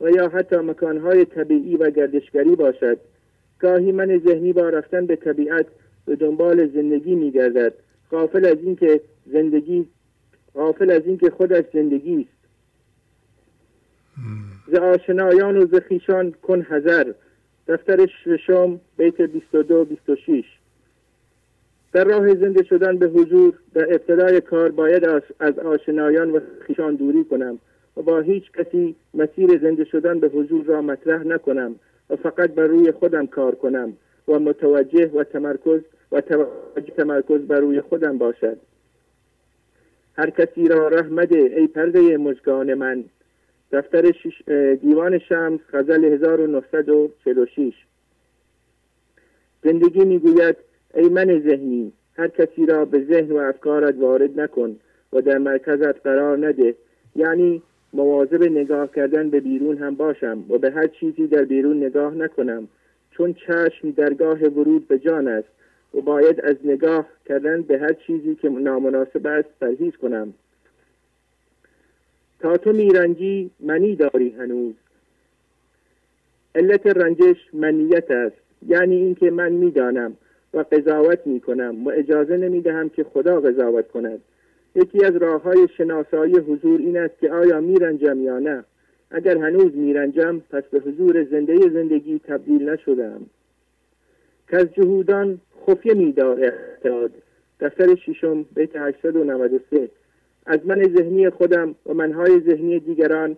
و 0.01 0.09
یا 0.09 0.29
حتی 0.29 0.55
مکانهای 0.55 1.25
طبیعی 1.25 1.77
و 1.77 1.89
گردشگری 1.89 2.55
باشد. 2.55 2.97
گاهی 3.59 3.91
من 3.91 4.17
ذهنی 4.17 4.53
با 4.53 4.69
رفتن 4.69 5.05
به 5.05 5.15
طبیعت 5.15 5.65
به 6.05 6.15
دنبال 6.15 6.67
زندگی 6.67 7.15
می 7.15 7.31
گردد. 7.31 7.73
غافل 8.11 8.45
از 8.45 8.57
اینکه 8.63 9.01
زندگی 9.25 9.87
غافل 10.55 10.91
از 10.91 11.01
اینکه 11.05 11.29
خودش 11.29 11.65
زندگی 11.73 12.15
است. 12.15 12.47
ز 14.67 14.75
آشنایان 14.75 15.57
و 15.57 15.65
ز 15.65 15.75
خیشان 15.75 16.31
کن 16.31 16.61
حذر. 16.61 17.11
دفتر 17.67 18.05
ششم 18.23 18.79
بیت 18.97 19.21
22 19.21 19.85
26 19.85 20.43
در 21.95 22.03
راه 22.03 22.35
زنده 22.35 22.63
شدن 22.63 22.97
به 22.97 23.07
حضور 23.07 23.53
در 23.73 23.93
ابتدای 23.93 24.41
کار 24.41 24.71
باید 24.71 25.05
از 25.39 25.59
آشنایان 25.59 26.31
و 26.31 26.39
خیشان 26.61 26.95
دوری 26.95 27.23
کنم 27.23 27.59
و 27.97 28.01
با 28.01 28.19
هیچ 28.19 28.43
کسی 28.51 28.95
مسیر 29.13 29.59
زنده 29.61 29.83
شدن 29.83 30.19
به 30.19 30.27
حضور 30.27 30.65
را 30.65 30.81
مطرح 30.81 31.23
نکنم 31.23 31.75
و 32.09 32.15
فقط 32.15 32.51
بر 32.51 32.67
روی 32.67 32.91
خودم 32.91 33.27
کار 33.27 33.55
کنم 33.55 33.93
و 34.27 34.39
متوجه 34.39 35.07
و 35.07 35.23
تمرکز 35.23 35.81
و 36.11 36.21
توجه 36.21 36.93
تمرکز 36.97 37.41
بر 37.41 37.59
روی 37.59 37.81
خودم 37.81 38.17
باشد. 38.17 38.57
هر 40.17 40.29
کسی 40.29 40.67
را 40.67 40.87
رحمت 40.87 41.31
ای 41.31 41.67
پرده 41.67 42.17
مجگان 42.17 42.73
من. 42.73 43.03
دفتر 43.71 44.13
دیوان 44.81 45.19
شمس 45.19 45.59
غزل 45.73 46.05
1946 46.05 47.73
زندگی 49.63 50.05
می‌گوید 50.05 50.55
ای 50.95 51.09
من 51.09 51.39
ذهنی 51.39 51.91
هر 52.17 52.27
کسی 52.27 52.65
را 52.65 52.85
به 52.85 53.03
ذهن 53.03 53.31
و 53.31 53.37
افکارت 53.37 53.95
وارد 53.97 54.39
نکن 54.39 54.75
و 55.13 55.21
در 55.21 55.37
مرکزت 55.37 56.01
قرار 56.03 56.47
نده. 56.47 56.75
یعنی 57.15 57.61
مواظب 57.93 58.43
نگاه 58.43 58.91
کردن 58.91 59.29
به 59.29 59.39
بیرون 59.39 59.77
هم 59.77 59.95
باشم 59.95 60.45
و 60.49 60.57
به 60.57 60.71
هر 60.71 60.87
چیزی 60.87 61.27
در 61.27 61.43
بیرون 61.43 61.83
نگاه 61.83 62.15
نکنم. 62.15 62.67
چون 63.11 63.33
چشم 63.33 63.91
درگاه 63.91 64.39
ورود 64.39 64.87
به 64.87 64.99
جان 64.99 65.27
است 65.27 65.47
و 65.93 66.01
باید 66.01 66.41
از 66.41 66.55
نگاه 66.63 67.07
کردن 67.25 67.61
به 67.61 67.79
هر 67.79 67.93
چیزی 67.93 68.35
که 68.35 68.49
نامناسب 68.49 69.27
است 69.27 69.49
پرهیز 69.61 69.93
کنم. 69.93 70.33
تا 72.39 72.57
تو 72.57 72.73
میرنجی 72.73 73.51
منی 73.59 73.95
داری 73.95 74.29
هنوز. 74.29 74.73
علت 76.55 76.87
رنجش 76.87 77.37
منیت 77.53 78.11
است. 78.11 78.35
یعنی 78.67 78.95
اینکه 78.95 79.31
من 79.31 79.51
می‌دانم. 79.51 80.17
و 80.55 80.65
قضاوت 80.71 81.27
می 81.27 81.39
کنم 81.39 81.87
و 81.87 81.89
اجازه 81.89 82.37
نمی 82.37 82.61
دهم 82.61 82.89
که 82.89 83.03
خدا 83.03 83.39
قضاوت 83.39 83.87
کند. 83.87 84.19
یکی 84.75 85.05
از 85.05 85.15
راه 85.15 85.41
های 85.41 85.67
شناسایی 85.77 86.37
حضور 86.37 86.79
این 86.79 86.97
است 86.97 87.19
که 87.19 87.31
آیا 87.31 87.61
میرنجم 87.61 88.21
یا 88.21 88.39
نه. 88.39 88.63
اگر 89.11 89.37
هنوز 89.37 89.75
میرنجم 89.75 90.41
پس 90.49 90.63
به 90.63 90.79
حضور 90.79 91.23
زنده 91.23 91.55
زندگی 91.73 92.19
تبدیل 92.19 92.69
نشدم. 92.69 93.21
که 94.49 94.57
از 94.57 94.73
جهودان 94.73 95.39
خفیه 95.67 95.93
میدار 95.93 96.39
اعتقاد. 96.39 97.11
دفتر 97.59 97.95
ششم 97.95 98.43
بیت 98.43 98.75
893 98.75 99.89
از 100.45 100.59
من 100.65 100.83
ذهنی 100.97 101.29
خودم 101.29 101.75
و 101.85 101.93
منهای 101.93 102.39
ذهنی 102.39 102.79
دیگران 102.79 103.37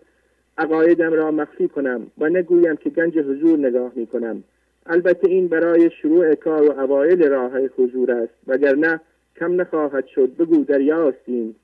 عقایدم 0.58 1.14
را 1.14 1.32
مخفی 1.32 1.68
کنم 1.68 2.08
و 2.18 2.30
نگویم 2.30 2.76
که 2.76 2.90
گنج 2.90 3.18
حضور 3.18 3.60
نگاه 3.60 3.92
می 3.96 4.08
کنم 4.08 4.44
البته 4.90 5.30
این 5.30 5.48
برای 5.48 5.92
شروع 6.02 6.36
کار 6.36 6.70
و 6.70 6.80
اوایل 6.80 7.24
راه 7.24 7.58
حضور 7.78 8.12
است 8.12 8.34
وگرنه 8.48 9.02
کم 9.40 9.62
نخواهد 9.62 10.06
شد. 10.08 10.36
بگو 10.38 10.64
دریاستیم 10.64 11.56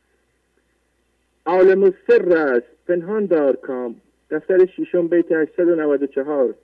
عالم 1.45 1.83
السر 1.83 2.37
است. 2.37 2.67
پنهان 2.87 3.25
دار 3.25 3.55
کام. 3.55 3.95
دفتر 4.29 4.65
ششم 4.65 5.07
بیت 5.07 5.31
894 5.31 6.55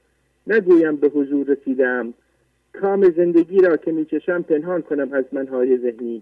نگویم 0.47 0.95
به 0.95 1.07
حضور 1.07 1.47
رسیدم. 1.47 2.13
کام 2.81 3.09
زندگی 3.09 3.61
را 3.61 3.77
که 3.77 3.91
میچشم 3.91 4.41
پنهان 4.41 4.81
کنم 4.81 5.13
از 5.13 5.25
منهای 5.31 5.77
ذهنی. 5.77 6.21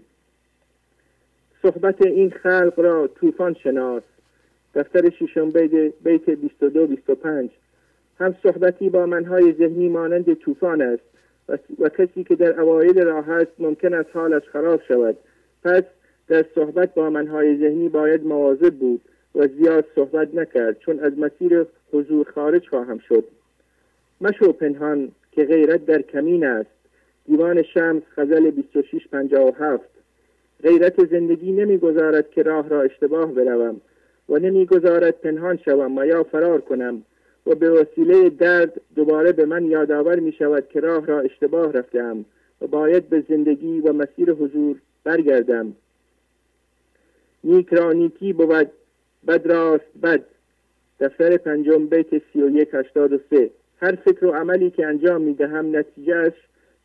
صحبت 1.62 2.06
این 2.06 2.30
خلق 2.30 2.74
را 2.76 3.06
طوفان 3.06 3.54
شناس. 3.54 4.02
دفتر 4.74 5.10
ششم 5.10 5.50
بیت 6.04 6.30
22 6.30 6.86
25 6.86 7.50
هم 8.20 8.34
صحبتی 8.42 8.90
با 8.90 9.06
منهای 9.06 9.52
ذهنی 9.52 9.88
مانند 9.88 10.34
طوفان 10.34 10.82
است 10.82 11.02
و, 11.78 11.88
کسی 11.88 12.24
که 12.24 12.34
در 12.36 12.60
اوایل 12.60 13.02
راه 13.02 13.30
است 13.30 13.52
ممکن 13.58 13.94
است 13.94 14.10
حالش 14.14 14.42
خراب 14.52 14.80
شود. 14.88 15.16
پس 15.64 15.82
در 16.28 16.44
صحبت 16.54 16.94
با 16.94 17.10
منهای 17.10 17.56
ذهنی 17.56 17.88
باید 17.88 18.26
مواظب 18.26 18.74
بود 18.74 19.00
و 19.34 19.46
زیاد 19.46 19.84
صحبت 19.94 20.34
نکرد 20.34 20.78
چون 20.78 21.00
از 21.00 21.18
مسیر 21.18 21.66
حضور 21.92 22.26
خارج 22.34 22.68
خواهم 22.68 22.98
شد. 22.98 23.24
مشو 24.20 24.52
پنهان 24.52 25.08
که 25.32 25.44
غیرت 25.44 25.86
در 25.86 26.02
کمین 26.02 26.46
است. 26.46 26.70
دیوان 27.26 27.62
شمس 27.62 28.02
غزل 28.16 28.50
2657 28.50 29.80
غیرت 30.62 31.06
زندگی 31.10 31.52
نمی‌گذارد 31.52 32.30
که 32.30 32.42
راه 32.42 32.68
را 32.68 32.82
اشتباه 32.82 33.32
بروم 33.32 33.80
و 34.28 34.38
نمی‌گذارد 34.38 35.20
پنهان 35.20 35.56
شوم 35.56 35.98
و 35.98 36.04
یا 36.04 36.22
فرار 36.22 36.60
کنم. 36.60 37.02
و 37.48 37.54
به 37.54 37.70
وسیله 37.70 38.30
درد 38.30 38.80
دوباره 38.96 39.32
به 39.32 39.46
من 39.46 39.64
یادآور 39.64 40.20
می 40.20 40.32
شود 40.32 40.68
که 40.68 40.80
راه 40.80 41.06
را 41.06 41.20
اشتباه 41.20 41.72
رفتم 41.72 42.24
و 42.60 42.66
باید 42.66 43.08
به 43.08 43.24
زندگی 43.28 43.80
و 43.80 43.92
مسیر 43.92 44.30
حضور 44.30 44.76
برگردم. 45.04 45.72
نیک 47.44 47.68
را 47.74 47.92
نیکی 47.92 48.32
بود 48.32 48.70
بد 49.28 49.46
راست 49.46 49.84
بد. 50.02 50.24
دفتر 51.00 51.36
پنجم 51.36 51.86
بیت 51.86 52.22
سی 52.32 52.42
و 52.42 52.50
یک 52.50 52.68
هشتاد 52.72 53.12
و 53.12 53.18
سه. 53.30 53.50
هر 53.80 53.94
فکر 53.94 54.24
و 54.24 54.30
عملی 54.30 54.70
که 54.70 54.86
انجام 54.86 55.20
می 55.20 55.34
دهم 55.34 55.76
نتیجهش 55.76 56.34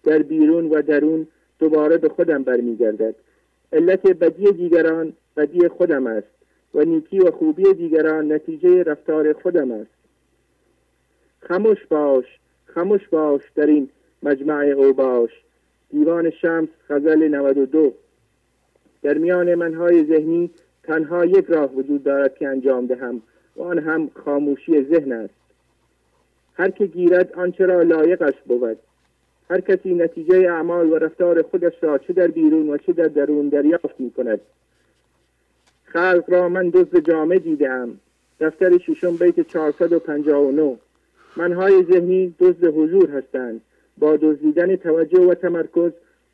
در 0.03 0.19
بیرون 0.19 0.69
و 0.69 0.81
درون 0.81 1.27
دوباره 1.59 1.97
به 1.97 2.09
خودم 2.09 2.43
برمیگردد. 2.43 3.15
علت 3.73 4.07
بدی 4.07 4.51
دیگران 4.51 5.13
بدی 5.37 5.67
خودم 5.67 6.07
است 6.07 6.27
و 6.73 6.83
نیکی 6.83 7.19
و 7.19 7.31
خوبی 7.31 7.73
دیگران 7.73 8.31
نتیجه 8.31 8.83
رفتار 8.83 9.33
خودم 9.33 9.71
است. 9.71 10.02
خموش 11.47 11.85
باش 11.85 12.25
خموش 12.65 13.07
باش 13.07 13.41
در 13.55 13.65
این 13.65 13.89
مجمع 14.23 14.65
اوباش 14.65 15.31
دیوان 15.89 16.29
شمس 16.29 16.69
غزل 16.89 17.27
92 17.27 17.93
در 19.01 19.17
میان 19.17 19.55
منهای 19.55 20.03
ذهنی 20.03 20.51
تنها 20.83 21.25
یک 21.25 21.45
راه 21.45 21.75
وجود 21.75 22.03
دارد 22.03 22.35
که 22.35 22.47
انجام 22.47 22.85
دهم 22.87 23.21
و 23.55 23.61
آن 23.61 23.79
هم 23.79 24.11
خاموشی 24.25 24.83
ذهن 24.83 25.11
است. 25.11 25.33
هر 26.53 26.69
که 26.69 26.85
گیرد 26.85 27.33
آنچه 27.33 27.65
را 27.65 27.81
لایقش 27.81 28.33
بود. 28.45 28.77
هر 29.49 29.61
کسی 29.61 29.93
نتیجه 29.93 30.35
اعمال 30.35 30.89
و 30.89 30.95
رفتار 30.95 31.41
خودش 31.41 31.73
را 31.81 31.97
چه 31.97 32.13
در 32.13 32.27
بیرون 32.27 32.69
و 32.69 32.77
چه 32.77 32.93
در 32.93 33.07
درون 33.07 33.49
دریافت 33.49 33.99
می 33.99 34.11
کند 34.11 34.41
خلق 35.85 36.23
را 36.27 36.49
من 36.49 36.69
دزد 36.69 36.99
جامعه 36.99 37.39
دیدم 37.39 37.99
دفتر 38.39 38.77
ششم 38.77 39.15
بیت 39.15 39.39
459 39.39 40.77
منهای 41.37 41.85
ذهنی 41.91 42.35
دزد 42.39 42.65
حضور 42.65 43.09
هستند. 43.17 43.61
با 43.97 44.17
دزدیدن 44.21 44.75
توجه 44.75 45.21
و 45.21 45.33
تمرکز 45.33 45.91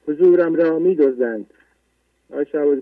حضورم 0.07 0.55
را 0.55 0.79
می 0.79 0.95
دزدند 0.95 1.45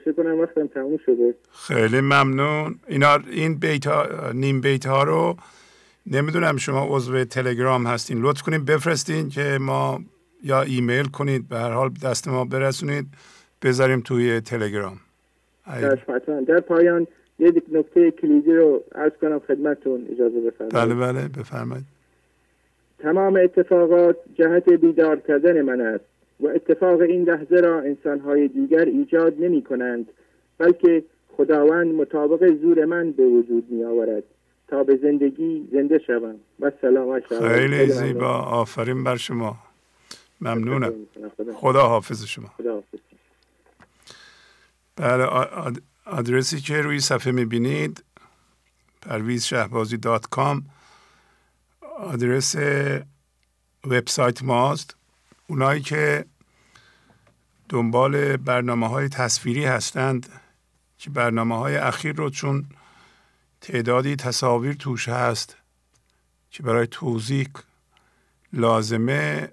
فکر 0.06 0.12
کنم 0.12 0.40
وقتم 0.40 0.68
تموم 0.68 0.98
شده. 1.06 1.34
خیلی 1.52 2.02
ممنون. 2.02 2.76
اینا 2.88 3.20
این 3.32 3.56
بیت 3.56 3.88
ها، 3.88 4.32
نیم 4.34 4.62
بیت 4.62 4.86
ها 4.86 5.04
رو 5.04 5.36
نمی‌دونم 6.12 6.58
شما 6.58 6.88
عضو 6.90 7.24
تلگرام 7.24 7.88
هستین. 7.88 8.22
لطف 8.22 8.42
کنید 8.42 8.66
بفرستین 8.66 9.30
که 9.30 9.58
ما 9.62 10.02
یا 10.44 10.62
ایمیل 10.62 11.06
کنید 11.06 11.50
به 11.50 11.56
هر 11.56 11.72
حال 11.72 11.90
دست 12.04 12.28
ما 12.28 12.46
برسونید. 12.46 13.06
بذاریم 13.64 14.02
توی 14.02 14.42
تلگرام. 14.42 14.98
در 16.48 16.60
پایان 16.60 17.08
یک 17.40 17.64
نکته 17.72 18.12
کلیدی 18.12 18.54
رو 18.54 18.84
عرض 18.96 19.12
کنم 19.22 19.40
خدمتون 19.48 20.08
اجازه 20.12 20.42
بفرمایید. 20.42 20.74
بله 20.74 20.96
بله 20.96 21.28
بفرمایید. 21.28 21.86
تمام 23.00 23.36
اتفاقات 23.44 24.18
جهت 24.36 24.70
بیدار 24.70 25.20
کردن 25.20 25.62
من 25.62 25.82
است 25.82 26.04
و 26.40 26.48
اتفاق 26.48 27.02
این 27.02 27.24
لحظه 27.24 27.56
را 27.56 27.80
انسانهای 27.80 28.48
دیگر 28.48 28.86
ایجاد 28.86 29.34
نمی 29.40 29.62
کنند 29.64 30.08
بلکه 30.58 31.04
خداوند 31.38 31.94
مطابق 31.94 32.56
زور 32.62 32.86
من 32.86 33.12
به 33.12 33.26
وجود 33.26 33.66
می 33.70 33.84
آورد 33.84 34.24
تا 34.68 34.84
به 34.84 35.00
زندگی 35.02 35.68
زنده 35.72 36.00
شوم. 36.08 36.36
و 36.60 36.72
سلام 36.82 37.20
خیلی 37.20 37.88
زیبا. 37.88 38.34
آفرین 38.34 39.04
بر 39.04 39.16
شما. 39.16 39.58
ممنونم. 40.42 40.94
خدا 41.56 41.88
حافظ. 41.88 42.26
شما. 42.26 42.48
خدا 42.58 42.74
حافظ. 42.74 43.00
بله 44.96 45.24
آدرسی 46.06 46.60
که 46.60 46.82
روی 46.82 47.00
صفحه 47.00 47.32
می‌بینید 47.32 48.04
پرویز 49.02 49.44
شهبازی 49.44 49.98
دات 49.98 50.26
کام. 50.26 50.62
آدرس 51.98 52.56
وبسایت 53.86 54.44
ماست. 54.44 54.96
اونایی 55.48 55.82
که 55.82 56.26
دنبال 57.70 58.38
برنامه 58.38 58.88
های 58.88 59.10
تصویری 59.10 59.66
هستند 59.66 60.30
که 60.98 61.10
برنامه 61.10 61.58
های 61.58 61.76
اخیر 61.76 62.16
رو 62.16 62.30
چون 62.30 62.66
تعدادی 63.62 64.16
تصاویر 64.16 64.74
توش 64.74 65.10
هست 65.10 65.58
که 66.52 66.64
برای 66.64 66.88
توضیح 66.88 67.48
لازمه 68.54 69.52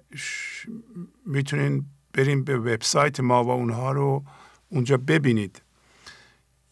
می‌تونین 1.25 1.85
بریم 2.13 2.43
به 2.43 2.57
وبسایت 2.57 3.19
ما 3.19 3.43
و 3.43 3.49
اونها 3.49 3.91
رو 3.91 4.23
اونجا 4.69 4.97
ببینید. 4.97 5.61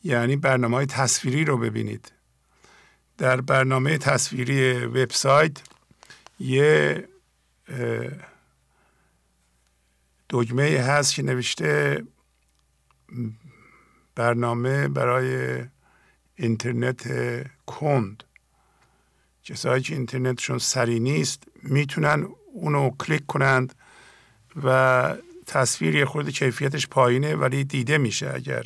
یعنی 0.04 0.36
برنامه 0.36 0.76
های 0.76 0.86
تصویری 0.86 1.46
رو 1.46 1.58
ببینید. 1.58 2.12
در 3.24 3.42
برنامه 3.42 3.98
تصویری 3.98 4.86
وبسایت 4.86 5.58
یه 6.40 7.08
دگمه 10.30 10.64
هست 10.64 11.16
که 11.16 11.24
نوشته 11.24 12.04
برنامه 14.16 14.88
برای 14.88 15.60
اینترنت 16.36 17.04
کند. 17.66 18.24
کسایی 19.44 19.84
که 19.84 19.94
اینترنتشون 19.96 20.58
سری 20.58 21.00
نیست 21.00 21.44
می‌تونن 21.62 22.28
اونو 22.54 22.90
کلیک 22.90 23.26
کنند 23.26 23.76
و 24.64 25.16
تصویر 25.46 25.96
یه 25.96 26.06
کیفیتش 26.06 26.88
پایینه 26.88 27.36
ولی 27.36 27.64
دیده 27.64 27.98
میشه 27.98 28.32
اگر 28.34 28.64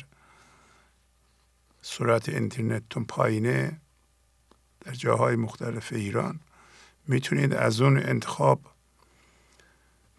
سرعت 1.82 2.28
اینترنتتون 2.28 3.04
پایینه. 3.04 3.80
در 4.88 4.94
جاهای 4.94 5.36
مختلف 5.36 5.92
ایران 5.92 6.40
می‌تونید 7.08 7.54
از 7.54 7.80
اون 7.80 7.98
انتخاب 7.98 8.60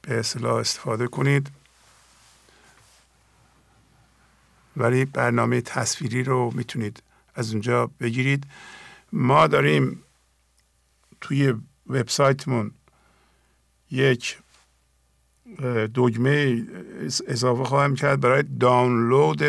به 0.01 0.19
اصطلاح 0.19 0.55
استفاده 0.55 1.07
کنید. 1.07 1.51
ولی 4.77 5.05
برنامه 5.05 5.61
تصویری 5.61 6.23
رو 6.23 6.51
می‌تونید 6.55 7.03
از 7.35 7.51
اونجا 7.51 7.87
بگیرید. 7.87 8.43
ما 9.11 9.47
داریم 9.47 10.03
توی 11.21 11.53
وبسایتمون 11.87 12.71
یک 13.91 14.37
دگمه 15.95 16.65
اضافه 17.27 17.63
خواهم 17.63 17.95
کرد 17.95 18.19
برای 18.19 18.43
دانلود 18.43 19.41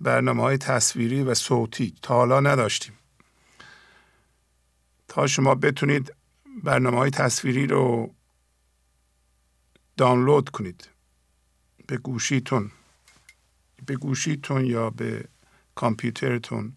برنامه 0.00 0.42
های 0.42 0.58
تصویری 0.58 1.22
و 1.22 1.34
صوتی. 1.34 1.94
تا 2.02 2.14
حالا 2.14 2.40
نداشتیم. 2.40 2.92
تا 5.10 5.26
شما 5.26 5.54
بتونید 5.54 6.14
برنامه 6.64 6.98
های 6.98 7.10
تصویری 7.10 7.66
رو 7.66 8.14
دانلود 9.96 10.48
کنید. 10.48 10.88
به 11.86 11.96
گوشیتون. 11.96 12.70
به 13.86 13.96
گوشیتون 13.96 14.64
یا 14.64 14.90
به 14.90 15.24
کامپیوترتون 15.74 16.72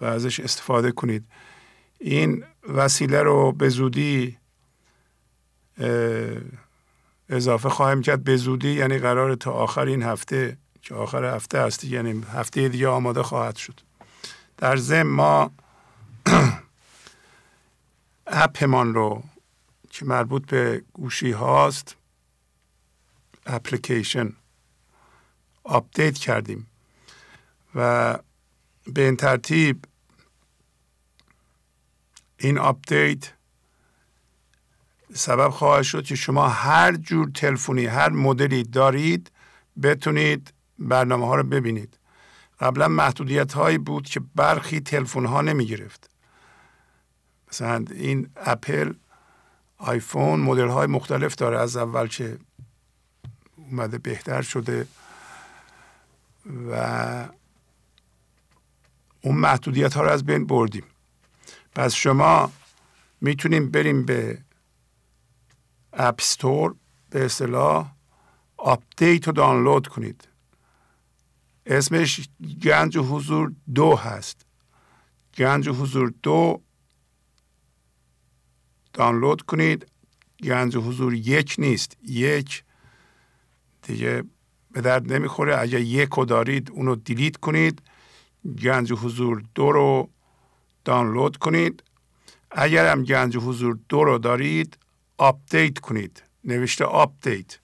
و 0.00 0.04
ازش 0.04 0.40
استفاده 0.40 0.92
کنید. 0.92 1.24
این 1.98 2.44
وسیله 2.68 3.22
رو 3.22 3.52
به 3.52 3.68
زودی 3.68 4.38
اضافه 7.28 7.68
خواهیم 7.68 8.02
کرد. 8.02 8.24
به 8.24 8.36
زودی 8.36 8.72
یعنی 8.72 8.98
قرار 8.98 9.34
تا 9.34 9.52
آخر 9.52 9.86
این 9.86 10.02
هفته 10.02 10.58
که 10.82 10.94
آخر 10.94 11.24
هفته 11.24 11.58
است 11.58 11.84
یعنی 11.84 12.24
هفته 12.32 12.68
دیگه 12.68 12.88
آماده 12.88 13.22
خواهد 13.22 13.56
شد. 13.56 13.80
در 14.56 14.76
ضمن 14.76 15.02
ما 15.02 15.50
اپمان 18.28 18.94
رو 18.94 19.22
که 19.90 20.04
مربوط 20.04 20.46
به 20.46 20.84
گوشی 20.92 21.30
هاست 21.30 21.96
اپلیکیشن 23.46 24.32
آپدیت 25.64 26.18
کردیم 26.18 26.66
و 27.74 28.18
به 28.86 29.04
این 29.04 29.16
ترتیب 29.16 29.84
این 32.38 32.58
آپدیت 32.58 33.32
سبب 35.14 35.48
خواهد 35.48 35.82
شد 35.82 36.04
که 36.04 36.14
شما 36.14 36.48
هر 36.48 36.92
جور 36.92 37.30
تلفنی 37.34 37.86
هر 37.86 38.08
مدلی 38.08 38.62
دارید 38.62 39.30
بتونید 39.82 40.52
برنامه 40.78 41.26
ها 41.26 41.34
رو 41.34 41.42
ببینید. 41.42 41.98
قبلا 42.60 42.88
محدودیت 42.88 43.52
هایی 43.52 43.78
بود 43.78 44.06
که 44.06 44.20
برخی 44.34 44.80
تلفن 44.80 45.24
ها 45.26 45.40
نمی 45.40 45.66
گرفت 45.66 46.07
مثلا 47.52 47.84
این 47.90 48.30
اپل 48.36 48.92
آیفون 49.78 50.40
مدل 50.40 50.68
های 50.68 50.86
مختلف 50.86 51.34
داره 51.34 51.58
از 51.58 51.76
اول 51.76 52.06
که 52.06 52.38
اومده 53.56 53.98
بهتر 53.98 54.42
شده 54.42 54.86
و 56.70 57.28
اون 59.22 59.36
محدودیت 59.36 59.94
ها 59.94 60.02
رو 60.02 60.10
از 60.10 60.24
بین 60.24 60.46
بردیم. 60.46 60.84
پس 61.74 61.94
شما 61.94 62.52
می‌تونیم 63.20 63.70
بریم 63.70 64.04
به 64.04 64.38
App 65.92 66.23
Store 66.23 66.74
به 67.10 67.24
اصطلاح 67.24 67.92
آپدیت 68.56 69.26
رو 69.26 69.32
دانلود 69.32 69.86
کنید. 69.86 70.28
اسمش 71.66 72.28
گنج 72.62 72.98
حضور 72.98 73.52
دو 73.74 73.96
هست. 73.96 74.46
گنج 75.36 75.68
حضور 75.68 76.14
دو 76.22 76.60
دانلود 78.98 79.42
کنید. 79.42 79.86
گنج 80.42 80.76
حضور 80.76 81.14
یک 81.14 81.54
نیست. 81.58 81.96
یک 82.02 82.64
دیگه 83.82 84.24
به 84.70 84.80
درد 84.80 85.12
نمی‌خوره. 85.12 85.60
اگر 85.60 85.78
یک 85.80 86.08
رو 86.08 86.24
دارید 86.24 86.70
اونو 86.70 86.94
delete 86.96 87.36
کنید. 87.36 87.82
گنج 88.62 88.92
حضور 88.92 89.42
دو 89.54 89.72
رو 89.72 90.10
دانلود 90.84 91.36
کنید. 91.36 91.82
اگر 92.50 92.92
هم 92.92 93.04
گنج 93.04 93.36
حضور 93.36 93.78
دو 93.88 94.04
رو 94.04 94.18
دارید 94.18 94.78
update 95.18 95.78
کنید. 95.78 96.22
نوشته 96.44 96.84
update. 96.84 97.58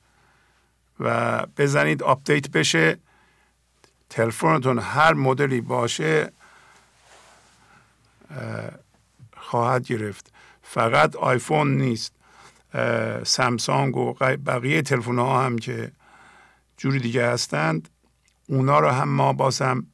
و 1.01 1.47
بزنید 1.47 2.03
update 2.03 2.51
بشه. 2.51 2.99
تلفنتون 4.11 4.79
هر 4.79 5.13
مدلی 5.13 5.61
باشه 5.61 6.33
خواهد 9.37 9.87
گرفت. 9.87 10.34
فقط 10.75 11.17
آیفون 11.17 11.77
نیست. 11.77 12.13
سامسونگ 13.25 13.97
و 13.97 14.15
بقیه 14.47 14.83
تلفن 14.83 15.19
ها 15.19 15.45
هم 15.45 15.59
که 15.59 15.93
جوری 16.77 16.99
دیگه 16.99 17.27
هستند 17.27 17.89
اونا 18.49 18.79
رو 18.81 18.89
هم 18.89 19.09
ما 19.09 19.33
بازم 19.33 19.87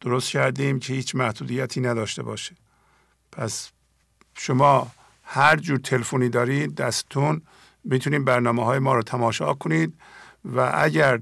درست 0.00 0.30
کردیم 0.30 0.78
که 0.78 0.92
هیچ 0.92 1.14
محدودیتی 1.14 1.80
نداشته 1.80 2.22
باشه. 2.22 2.56
پس 3.32 3.70
شما 4.34 4.90
هر 5.22 5.56
جور 5.56 5.78
تلفنی 5.78 6.28
دارید 6.28 6.74
دستتون 6.74 7.42
می‌تونید 7.84 8.24
برنامه 8.24 8.64
های 8.64 8.78
ما 8.78 8.94
رو 8.94 9.02
تماشا 9.02 9.54
کنید 9.54 9.94
و 10.44 10.72
اگر 10.74 11.20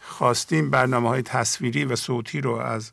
خواستیم 0.00 0.70
برنامه 0.70 1.08
های 1.08 1.22
تصویری 1.22 1.84
و 1.84 1.96
صوتی 1.96 2.40
رو 2.40 2.52
از 2.52 2.92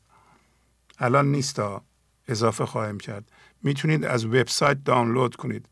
الان 0.99 1.32
نیستا 1.32 1.82
اضافه 2.27 2.65
خواهیم 2.65 2.99
کرد. 2.99 3.32
می‌تونید 3.64 4.05
از 4.05 4.26
وبسایت 4.26 4.84
دانلود 4.84 5.36
کنید. 5.36 5.66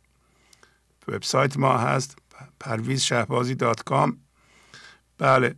وبسایت 1.08 1.58
ما 1.58 1.78
هست 1.78 2.18
پرویز 2.60 3.02
شهبازی 3.02 3.56
دات 3.56 3.84
کام. 3.84 4.18
بله 5.18 5.56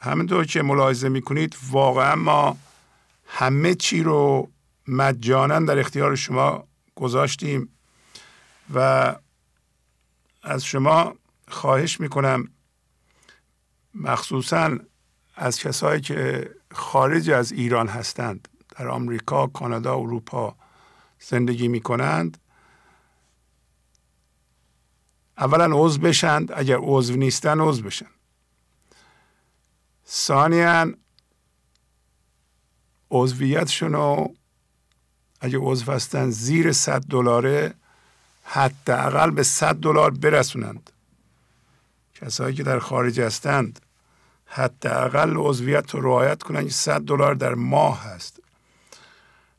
همینطور 0.00 0.44
که 0.44 0.62
ملاحظه 0.62 1.08
می‌کنید 1.08 1.56
واقعا 1.70 2.16
ما 2.16 2.56
همه 3.26 3.74
چی 3.74 4.02
رو 4.02 4.50
مجانا 4.88 5.60
در 5.60 5.78
اختیار 5.78 6.16
شما 6.16 6.68
گذاشتیم 6.94 7.68
و 8.74 9.16
از 10.42 10.64
شما 10.64 11.14
خواهش 11.48 12.00
می‌کنم 12.00 12.48
مخصوصا 13.94 14.78
از 15.34 15.58
کسایی 15.58 16.00
که 16.00 16.50
خارج 16.70 17.30
از 17.30 17.52
ایران 17.52 17.88
هستند 17.88 18.48
در 18.76 18.88
آمریکا، 18.88 19.46
کانادا، 19.46 19.94
اروپا 19.94 20.56
زندگی 21.22 21.68
می 21.68 21.80
کنند 21.80 22.38
اولا 25.38 25.70
عضو 25.72 26.00
بشند 26.00 26.52
اگر 26.52 26.78
عضو 26.80 27.16
نیستن 27.16 27.60
عضو 27.60 27.82
بشن. 27.82 28.06
ثانیا 30.08 30.92
عضویتشون 33.10 33.92
رو 33.92 34.34
اگه 35.40 35.58
عضو 35.58 35.92
هستن 35.92 36.30
زیر 36.30 36.72
100 36.72 37.00
دلاره 37.00 37.74
حداقل 38.44 39.30
به 39.30 39.42
100 39.42 39.74
دلار 39.74 40.10
برسونند. 40.10 40.90
کسایی 42.14 42.56
که 42.56 42.62
در 42.62 42.78
خارج 42.78 43.20
هستند 43.20 43.80
حداقل 44.46 45.36
عضویت 45.36 45.90
رو 45.90 46.00
رعایت 46.00 46.42
کنند 46.42 46.64
که 46.64 46.72
100 46.72 47.00
دلار 47.00 47.34
در 47.34 47.54
ماه 47.54 48.02
هست. 48.04 48.41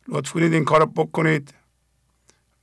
لطف 0.07 0.31
کنید 0.31 0.53
این 0.53 0.65
کار 0.65 0.79
رو 0.79 0.85
بکنید. 0.85 1.53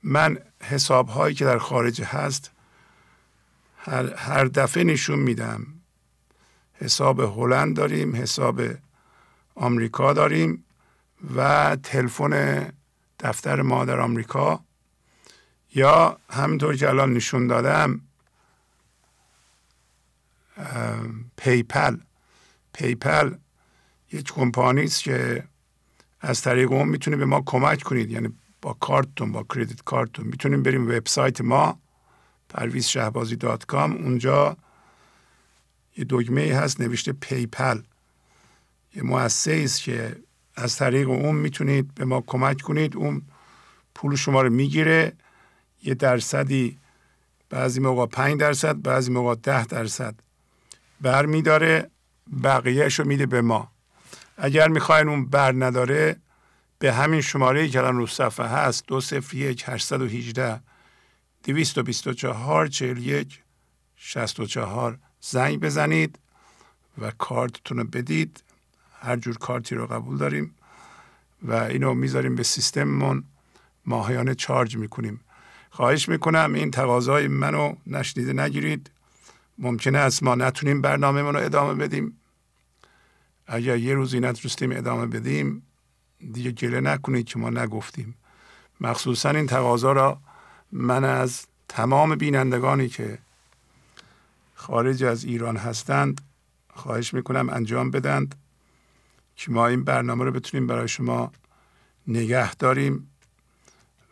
من 0.03 0.37
حساب 0.63 1.07
هایی 1.07 1.35
که 1.35 1.45
در 1.45 1.57
خارج 1.57 2.01
هست 2.01 2.51
هر, 3.77 4.13
هر 4.13 4.45
دفعه 4.45 4.83
نشون 4.83 5.19
میدم. 5.19 5.67
حساب 6.73 7.19
هلند 7.19 7.75
داریم 7.75 8.15
حساب 8.15 8.61
آمریکا 9.55 10.13
داریم 10.13 10.65
و 11.35 11.75
تلفن 11.83 12.65
دفتر 13.19 13.61
ما 13.61 13.85
در 13.85 13.99
آمریکا. 13.99 14.63
یا 15.75 16.17
همینطور 16.29 16.75
که 16.75 16.89
الان 16.89 17.13
نشون 17.13 17.47
دادم 17.47 18.01
PayPal. 21.37 21.97
PayPal 22.73 23.35
یک 24.11 24.31
کمپانی 24.33 24.83
است 24.83 25.03
که 25.03 25.43
از 26.21 26.41
طریق 26.41 26.71
اون 26.71 26.87
می‌تونه 26.87 27.17
به 27.17 27.25
ما 27.25 27.41
کمک 27.45 27.83
کنید. 27.83 28.11
یعنی 28.11 28.33
با 28.61 28.73
کارتون 28.73 29.31
با 29.31 29.43
credit 29.43 29.83
card 29.83 30.04
تون. 30.04 30.25
می‌تونیم 30.25 30.63
بریم 30.63 30.87
وبسایت 30.87 31.41
ما 31.41 31.79
پرویز 32.49 32.85
شهبازی 32.85 33.35
dot 33.35 33.65
com 33.65 33.91
اونجا 33.91 34.57
یه 35.97 36.05
دگمه 36.05 36.53
هست 36.53 36.81
نوشته 36.81 37.11
پیپل. 37.13 37.81
یه 38.95 39.03
مؤسسه 39.03 39.61
است 39.63 39.81
که 39.81 40.15
از 40.55 40.75
طریق 40.75 41.09
اون 41.09 41.35
می‌تونید 41.35 41.95
به 41.95 42.05
ما 42.05 42.21
کمک 42.21 42.61
کنید. 42.61 42.95
اون 42.95 43.21
پول 43.95 44.15
شما 44.15 44.41
رو 44.41 44.49
می‌گیره. 44.49 45.13
یه 45.83 45.93
درصدی 45.93 46.77
بعضی 47.49 47.79
موقع 47.79 48.05
پنج 48.05 48.39
درصد 48.39 48.81
بعضی 48.81 49.11
موقع 49.11 49.35
ده 49.35 49.65
درصد 49.65 50.15
بر 51.01 51.25
میداره 51.25 51.89
بقیهش 52.43 52.99
رو 52.99 53.07
میده 53.07 53.25
به 53.25 53.41
ما. 53.41 53.71
اگر 54.43 54.67
می‌خواین 54.67 55.09
اون 55.09 55.25
بر 55.25 55.51
نداره 55.51 56.15
به 56.79 56.93
همین 56.93 57.21
شماره 57.21 57.67
که 57.67 57.79
الان 57.79 57.97
رو 57.97 58.07
صفحه 58.07 58.45
هست 58.45 58.87
دو 58.87 59.01
صفر 59.01 59.37
یک 59.37 59.63
هشتصد 59.67 60.01
و 60.01 60.05
هیجده 60.05 60.61
دویست 61.43 61.77
و 61.77 61.83
بیست 61.83 62.07
و 62.07 62.13
چهار 62.13 62.67
چهل 62.67 62.97
یک 62.97 63.39
شست 63.95 64.39
و 64.39 64.45
چهار. 64.45 64.97
زنگ 65.19 65.59
بزنید 65.59 66.19
و 66.97 67.11
کارتتون 67.11 67.77
رو 67.77 67.83
بدید. 67.83 68.43
هر 69.01 69.15
جور 69.15 69.37
کارتی 69.37 69.75
رو 69.75 69.87
قبول 69.87 70.17
داریم 70.17 70.55
و 71.43 71.53
اینو 71.53 71.93
می‌ذاریم 71.93 72.35
به 72.35 72.43
سیستممون. 72.43 73.23
ماهیانه 73.85 74.35
چارج 74.35 74.77
می‌کنیم. 74.77 75.19
خواهش 75.69 76.09
می‌کنم 76.09 76.53
این 76.53 76.71
تقاضای 76.71 77.27
منو 77.27 77.75
نشنیده 77.87 78.33
نگیرید. 78.33 78.91
ممکنه 79.57 79.97
است 79.97 80.23
ما 80.23 80.35
نتونیم 80.35 80.81
برنامه 80.81 81.21
رو 81.21 81.37
ادامه 81.37 81.73
بدیم. 81.73 82.20
اگر 83.53 83.77
یه 83.77 83.93
روزی 83.93 84.19
نتونستیم 84.19 84.71
ادامه 84.71 85.05
بدیم 85.05 85.63
دیگه 86.31 86.51
گله 86.51 86.81
نکنید 86.81 87.25
که 87.25 87.39
ما 87.39 87.49
نگفتیم. 87.49 88.15
مخصوصا 88.81 89.29
این 89.29 89.47
تقاضا 89.47 89.91
را 89.91 90.19
من 90.71 91.03
از 91.03 91.45
تمام 91.67 92.15
بینندگانی 92.15 92.89
که 92.89 93.17
خارج 94.55 95.03
از 95.03 95.23
ایران 95.23 95.57
هستند 95.57 96.21
خواهش 96.73 97.13
می‌کنم 97.13 97.49
انجام 97.49 97.91
بدند 97.91 98.35
که 99.35 99.51
ما 99.51 99.67
این 99.67 99.83
برنامه 99.83 100.25
رو 100.25 100.31
بتونیم 100.31 100.67
برای 100.67 100.87
شما 100.87 101.31
نگه 102.07 102.55
داریم 102.55 103.11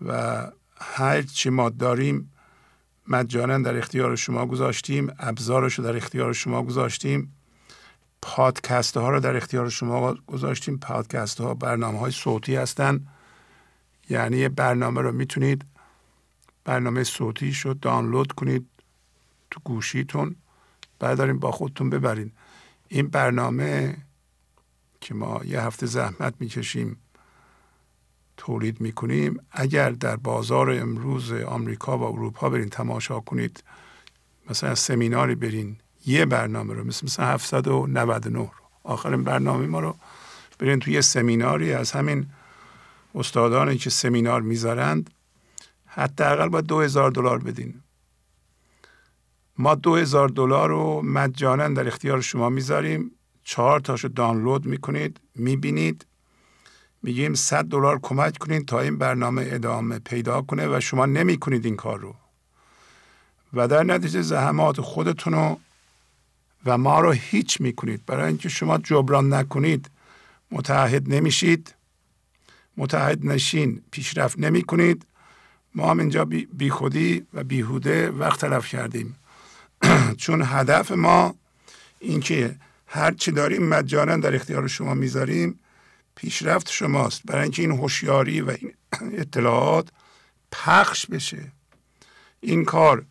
و 0.05 0.43
هر 0.77 1.21
چی 1.21 1.49
ما 1.49 1.69
داریم 1.69 2.31
مجانا 3.07 3.57
در 3.57 3.77
اختیار 3.77 4.15
شما 4.15 4.45
گذاشتیم 4.45 5.11
ابزارش 5.19 5.73
رو 5.73 5.83
در 5.83 5.97
اختیار 5.97 6.33
شما 6.33 6.63
گذاشتیم. 6.63 7.33
پادکست 8.21 8.97
ها 8.97 9.09
رو 9.09 9.19
در 9.19 9.37
اختیار 9.37 9.69
شما 9.69 10.13
گذاشتیم. 10.13 10.77
پادکست 10.77 11.41
ها 11.41 11.53
برنامه 11.53 11.99
های 11.99 12.11
صوتی 12.11 12.55
هستن. 12.55 13.07
یعنی 14.09 14.49
برنامه 14.49 15.01
رو 15.01 15.11
می‌تونید 15.11 15.65
برنامه 16.63 17.03
صوتی 17.03 17.55
رو 17.63 17.73
دانلود 17.73 18.31
کنید 18.31 18.67
تو 19.51 19.59
گوشیتون. 19.63 20.35
بردارین 20.99 21.39
با 21.39 21.51
خودتون 21.51 21.89
ببرین. 21.89 22.31
این 22.87 23.07
برنامه 23.07 23.97
که 25.01 25.13
ما 25.13 25.41
یه 25.45 25.61
هفته 25.61 25.85
زحمت 25.85 26.33
می‌کشیم 26.39 26.97
تولید 28.37 28.81
می‌کنیم 28.81 29.39
اگر 29.51 29.89
در 29.89 30.15
بازار 30.15 30.71
امروز 30.71 31.31
آمریکا 31.31 31.97
و 31.97 32.03
اروپا 32.03 32.49
برین 32.49 32.69
تماشا 32.69 33.19
کنید 33.19 33.63
مثلا 34.49 34.75
سمیناری 34.75 35.35
برین 35.35 35.77
یه 36.09 36.25
برنامه 36.25 36.73
رو 36.73 36.83
مثل 36.83 37.05
مثلا 37.05 37.25
799 37.25 38.39
رو. 38.39 38.49
آخرین 38.83 39.23
برنامه 39.23 39.67
ما 39.67 39.79
رو 39.79 39.95
برین 40.59 40.79
توی 40.79 41.01
سمیناری 41.01 41.73
از 41.73 41.91
همین 41.91 42.29
استادانی 43.15 43.77
که 43.77 43.89
سمینار 43.89 44.41
می‌ذارند. 44.41 45.09
حداقل 45.85 46.49
باید 46.49 46.65
دو 46.65 46.81
هزار 46.81 47.11
دلار 47.11 47.39
بدین. 47.39 47.73
ما 49.57 49.75
دو 49.75 49.95
هزار 49.95 50.29
دلار 50.29 50.69
رو 50.69 51.01
مجانا 51.01 51.67
در 51.67 51.87
اختیار 51.87 52.21
شما 52.21 52.49
می‌ذاریم. 52.49 53.11
چهار 53.43 53.79
تاشو 53.79 54.07
دانلود 54.07 54.65
می‌کنید 54.65 55.19
می‌بینید. 55.35 56.05
میگیم 57.03 57.33
100 57.33 57.65
دلار 57.65 57.99
کمک 58.01 58.37
کنید 58.37 58.65
تا 58.65 58.79
این 58.79 58.97
برنامه 58.97 59.47
ادامه 59.51 59.99
پیدا 59.99 60.41
کنه 60.41 60.77
و 60.77 60.79
شما 60.79 61.05
نمی‌کنید 61.05 61.65
این 61.65 61.75
کار 61.75 61.99
رو. 61.99 62.15
و 63.53 63.67
در 63.67 63.83
نتیجه 63.83 64.21
زحمات 64.21 64.81
خودتون 64.81 65.33
رو 65.33 65.59
و 66.69 66.77
ما 66.77 66.99
رو 66.99 67.11
هیچ 67.11 67.61
می‌کنید. 67.61 68.05
برای 68.05 68.27
اینکه 68.27 68.49
شما 68.49 68.77
جبران 68.77 69.33
نکنید 69.33 69.89
متحد 70.51 71.13
نمیشید. 71.13 71.75
متحد 72.77 73.25
نشین 73.25 73.81
پیشرفت 73.91 74.39
نمی 74.39 74.61
کنید 74.61 75.05
ما 75.75 75.91
هم 75.91 75.99
اینجا 75.99 76.25
بی 76.25 76.69
خودی 76.69 77.25
و 77.33 77.43
بیهوده 77.43 78.09
وقت 78.09 78.41
تلف 78.41 78.67
کردیم. 78.67 79.15
چون 80.23 80.43
هدف 80.45 80.91
ما 80.91 81.35
اینکه 81.99 82.55
هر 82.87 83.11
چی 83.11 83.31
داریم 83.31 83.63
مجانا 83.63 84.17
در 84.17 84.35
اختیار 84.35 84.67
شما 84.67 84.93
می‌ذاریم 84.93 85.59
پیشرفت 86.15 86.71
شماست. 86.71 87.21
برای 87.25 87.43
اینکه 87.43 87.61
این 87.61 87.71
هوشیاری 87.71 88.41
و 88.41 88.49
این 88.49 88.73
اطلاعات 89.21 89.89
پخش 90.51 91.05
بشه. 91.05 91.51
این 92.41 92.65
کار 92.65 93.05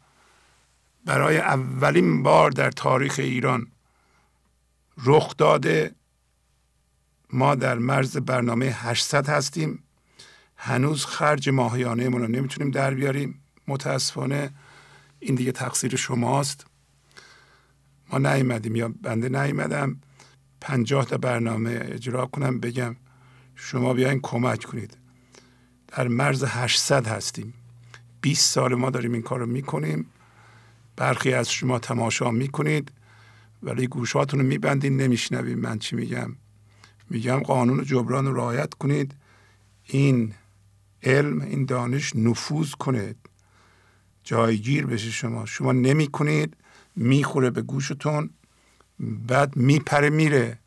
برای 1.08 1.38
اولین 1.38 2.22
بار 2.22 2.50
در 2.50 2.70
تاریخ 2.70 3.14
ایران 3.18 3.66
رخ 5.04 5.36
داده. 5.36 5.94
ما 7.32 7.54
در 7.54 7.78
مرز 7.78 8.16
برنامه 8.16 8.66
800 8.66 9.28
هستیم. 9.28 9.82
هنوز 10.56 11.04
خرج 11.04 11.48
ماهیانه 11.48 12.08
رو 12.08 12.28
نمی‌تونیم 12.28 12.70
در 12.70 12.94
بیاریم. 12.94 13.40
متاسفانه 13.68 14.50
این 15.20 15.34
دیگه 15.34 15.52
تقصیر 15.52 15.96
شماست. 15.96 16.66
ما 18.12 18.18
نیومدیم 18.18 18.76
یا 18.76 18.88
بنده 19.02 19.28
نیومدم. 19.28 19.96
پنجاه 20.60 21.04
تا 21.04 21.16
برنامه 21.16 21.80
اجرا 21.82 22.26
کنم 22.26 22.60
بگم 22.60 22.96
شما 23.54 23.94
بیاین 23.94 24.20
کمک 24.22 24.64
کنید. 24.64 24.96
در 25.88 26.08
مرز 26.08 26.44
800 26.44 27.06
هستیم. 27.06 27.54
20 28.20 28.50
سال 28.50 28.74
ما 28.74 28.90
داریم 28.90 29.12
این 29.12 29.22
کار 29.22 29.38
رو 29.38 29.46
می‌کنیم. 29.46 30.06
برخی 30.98 31.32
از 31.32 31.50
شما 31.50 31.78
تماشا 31.78 32.30
می‌کنید 32.30 32.92
ولی 33.62 33.86
گوشاتون 33.86 34.40
رو 34.40 34.46
میبندین 34.46 34.96
نمیشنویم 34.96 35.58
من 35.58 35.78
چی 35.78 35.96
میگم. 35.96 36.36
میگم 37.10 37.38
قانون 37.38 37.84
جبران 37.84 38.26
رو 38.26 38.36
رعایت 38.36 38.74
کنید. 38.74 39.14
این 39.84 40.34
علم 41.02 41.40
این 41.40 41.64
دانش 41.64 42.16
نفوذ 42.16 42.70
کنید. 42.70 43.16
جایگیر 44.24 44.86
بشه 44.86 45.10
شما. 45.10 45.46
شما 45.46 45.72
نمی 45.72 46.06
کنید 46.06 46.56
می‌خوره 46.96 47.50
به 47.50 47.62
گوشتون 47.62 48.30
بعد 49.00 49.56
میپره 49.56 50.10
میره. 50.10 50.58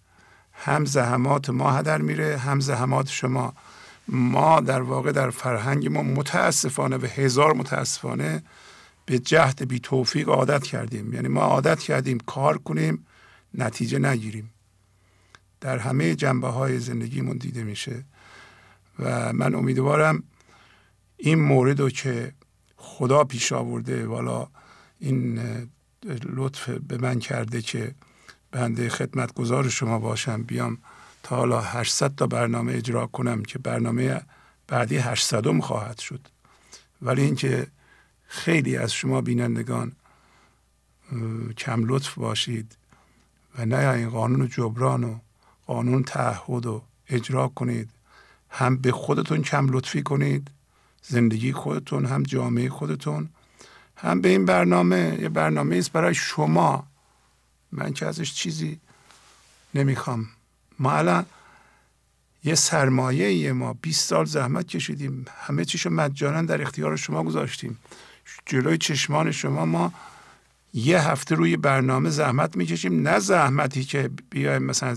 هم 0.54 0.86
زحمات 0.86 1.50
ما 1.50 1.72
هدر 1.72 2.02
میره 2.02 2.38
هم 2.38 2.60
زحمات 2.60 3.08
شما. 3.08 3.54
ما 4.08 4.60
در 4.60 4.82
واقع 4.82 5.12
در 5.12 5.30
فرهنگ 5.30 5.88
ما 5.88 6.04
متاسفانه 6.04 6.98
و 6.98 7.06
هزار 7.06 7.54
متاسفانه 7.54 8.44
به 9.12 9.20
جهد 9.20 9.68
بی 9.68 9.80
توفیق 9.80 10.30
عادت 10.30 10.64
کردیم. 10.64 11.14
یعنی 11.14 11.28
ما 11.28 11.42
عادت 11.42 11.80
کردیم 11.80 12.18
کار 12.18 12.58
کنیم 12.58 13.06
نتیجه 13.54 14.00
نگیریم. 14.00 14.54
در 15.62 15.78
همه 15.78 16.16
جنبه 16.16 16.48
های 16.48 16.80
زندگیمون 16.80 17.38
دیده 17.38 17.64
میشه 17.64 18.04
و 19.00 19.34
من 19.34 19.56
امیدوارم 19.56 20.24
این 21.18 21.40
مورد 21.40 21.80
رو 21.80 21.90
که 21.90 22.34
خدا 22.76 23.24
پیش 23.24 23.52
آورده 23.52 24.06
والا 24.06 24.48
این 25.00 25.40
لطف 26.24 26.70
به 26.70 26.98
من 26.98 27.20
کرده 27.20 27.62
که 27.62 27.96
بنده 28.52 28.90
خدمتگزار 28.90 29.70
شما 29.70 30.00
باشم 30.00 30.44
بیام 30.44 30.78
تا 31.24 31.36
حالا 31.36 31.62
800 31.62 32.16
تا 32.16 32.28
برنامه 32.28 32.74
اجرا 32.74 33.08
کنم 33.08 33.44
که 33.44 33.60
برنامه 33.60 34.22
بعدی 34.68 34.98
800 34.98 35.60
خواهد 35.60 36.00
شد. 36.00 36.28
ولی 37.02 37.22
اینکه 37.22 37.68
خیلی 38.32 38.78
از 38.78 38.94
شما 38.94 39.22
بینندگان 39.22 39.92
کم 41.58 41.84
لطف 41.86 42.14
باشید 42.14 42.78
و 43.58 43.66
نه 43.66 43.90
این 43.90 44.10
قانون 44.10 44.48
جبران 44.48 45.04
و 45.04 45.20
قانون 45.68 46.04
تعهد 46.04 46.66
و 46.66 46.82
اجرا 47.10 47.48
کنید. 47.48 47.90
هم 48.50 48.78
به 48.78 48.92
خودتون 48.92 49.42
کم 49.42 49.68
لطفی 49.70 50.04
کنید 50.04 50.48
زندگی 51.02 51.54
خودتون 51.54 52.06
هم 52.06 52.24
جامعه 52.24 52.70
خودتون. 52.70 53.30
هم 53.96 54.22
به 54.22 54.30
این 54.30 54.46
برنامه 54.46 55.18
یه 55.22 55.30
برنامه 55.30 55.76
است 55.76 55.92
برای 55.92 56.16
شما. 56.16 56.88
من 57.72 57.94
که 57.94 58.06
ازش 58.06 58.34
چیزی 58.34 58.80
نمی‌خوام. 59.76 60.30
ما 60.80 60.92
الان 60.92 61.26
یه 62.44 62.56
سرمایه 62.56 63.54
ما 63.54 63.74
20 63.74 64.10
سال 64.10 64.26
زحمت 64.26 64.68
کشیدیم. 64.68 65.26
همه 65.42 65.66
چیشو 65.66 65.90
مجانا 65.90 66.42
در 66.42 66.62
اختیار 66.62 66.96
شما 66.96 67.24
گذاشتیم. 67.24 67.78
جلوی 68.46 68.78
چشمان 68.78 69.32
شما 69.32 69.66
ما 69.66 69.94
یه 70.74 71.00
هفته 71.00 71.36
روی 71.36 71.58
برنامه 71.58 72.10
زحمت 72.10 72.58
می‌کشیم. 72.58 73.08
نه 73.08 73.20
زحمتی 73.20 73.84
که 73.84 74.10
بیایم 74.30 74.64
مثلا 74.64 74.96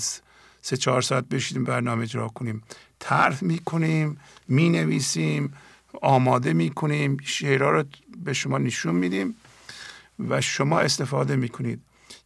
سه 0.62 0.76
چهار 0.76 1.02
ساعت 1.02 1.24
بشیدیم 1.28 1.64
برنامه 1.64 2.02
اجرا 2.02 2.28
کنیم. 2.28 2.62
طرح 2.98 3.44
می‌کنیم 3.44 4.16
می‌نویسیم 4.48 5.54
آماده 6.02 6.52
می‌کنیم 6.52 7.16
شعرها 7.24 7.70
رو 7.70 7.84
به 8.24 8.32
شما 8.32 8.58
نشون 8.58 8.94
میدیم 8.94 9.34
و 10.28 10.40
شما 10.40 10.80
استفاده 10.80 11.36
می‌کنید. 11.36 11.80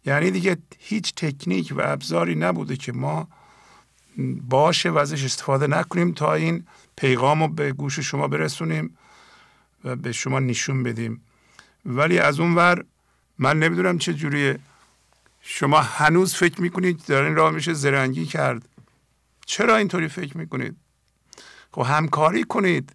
یعنی 0.07 0.31
دیگه 0.31 0.57
هیچ 0.79 1.15
تکنیک 1.15 1.75
و 1.77 1.81
ابزاری 1.85 2.35
نبوده 2.35 2.77
که 2.77 2.93
ما 2.93 3.29
باشه 4.49 4.91
و 4.91 4.99
ازش 4.99 5.25
استفاده 5.25 5.67
نکنیم 5.67 6.13
تا 6.13 6.35
این 6.35 6.65
پیغام 6.97 7.43
رو 7.43 7.49
به 7.49 7.73
گوش 7.73 7.99
شما 7.99 8.29
برسونیم. 8.29 8.97
و 9.85 9.97
به 9.97 10.13
شما 10.13 10.39
نشون 10.41 10.83
بدیم. 10.83 11.23
ولی 11.85 12.19
از 12.19 12.41
اون 12.41 12.55
ور 12.55 12.85
من 13.39 13.59
نمی‌دونم 13.59 13.99
چه 13.99 14.15
جوریه. 14.15 14.59
شما 15.41 15.81
هنوز 15.81 16.35
فکر 16.35 16.61
می‌کنید 16.61 17.13
این 17.13 17.37
راه 17.37 17.51
میشه 17.51 17.73
زرنگی 17.73 18.27
کرد. 18.27 18.69
چرا 19.47 19.77
اینطوری 19.77 20.09
فکر 20.09 20.39
می‌کنید؟ 20.39 20.77
خب 21.73 21.83
همکاری 21.83 22.45
کنید. 22.45 22.93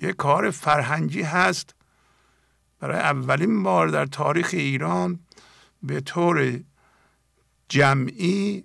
یه 0.00 0.12
کار 0.12 0.50
فرهنگی 0.50 1.22
هست. 1.22 1.74
برای 2.80 2.98
اولین 2.98 3.62
بار 3.62 3.88
در 3.88 4.06
تاریخ 4.06 4.50
ایران 4.52 5.18
به 5.82 6.00
طور 6.00 6.60
جمعی 7.68 8.64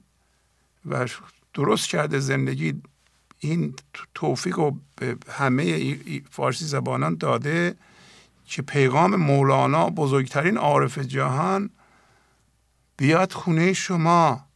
و 0.86 1.07
درست 1.53 1.88
کرده 1.88 2.20
زندگی 2.20 2.82
این 3.44 3.76
توفیق 4.14 4.56
رو 4.56 4.80
به 4.96 5.18
همه 5.32 5.96
فارسی 6.30 6.66
زبانان 6.66 7.16
داده 7.16 7.76
که 8.46 8.62
پیغام 8.62 9.16
مولانا 9.16 9.89
بزرگترین 9.89 10.58
عارف 10.58 11.00
جهان 11.00 11.70
بیاد 12.98 13.32
خونه 13.32 13.74
شما. 13.74 14.48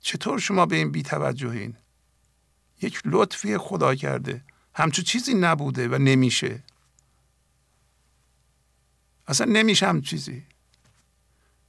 چطور 0.00 0.38
شما 0.38 0.66
به 0.66 0.76
این 0.76 0.90
بیتوجهین؟ 0.90 1.76
یک 2.82 3.00
لطفی 3.04 3.58
خدا 3.58 3.94
کرده. 3.94 4.44
همچو 4.74 5.02
چیزی 5.02 5.34
نبوده 5.34 5.88
و 5.88 5.98
نمیشه. 5.98 6.62
اصلا 9.26 9.52
نمیشه 9.52 9.86
هم 9.86 10.00
چیزی. 10.00 10.42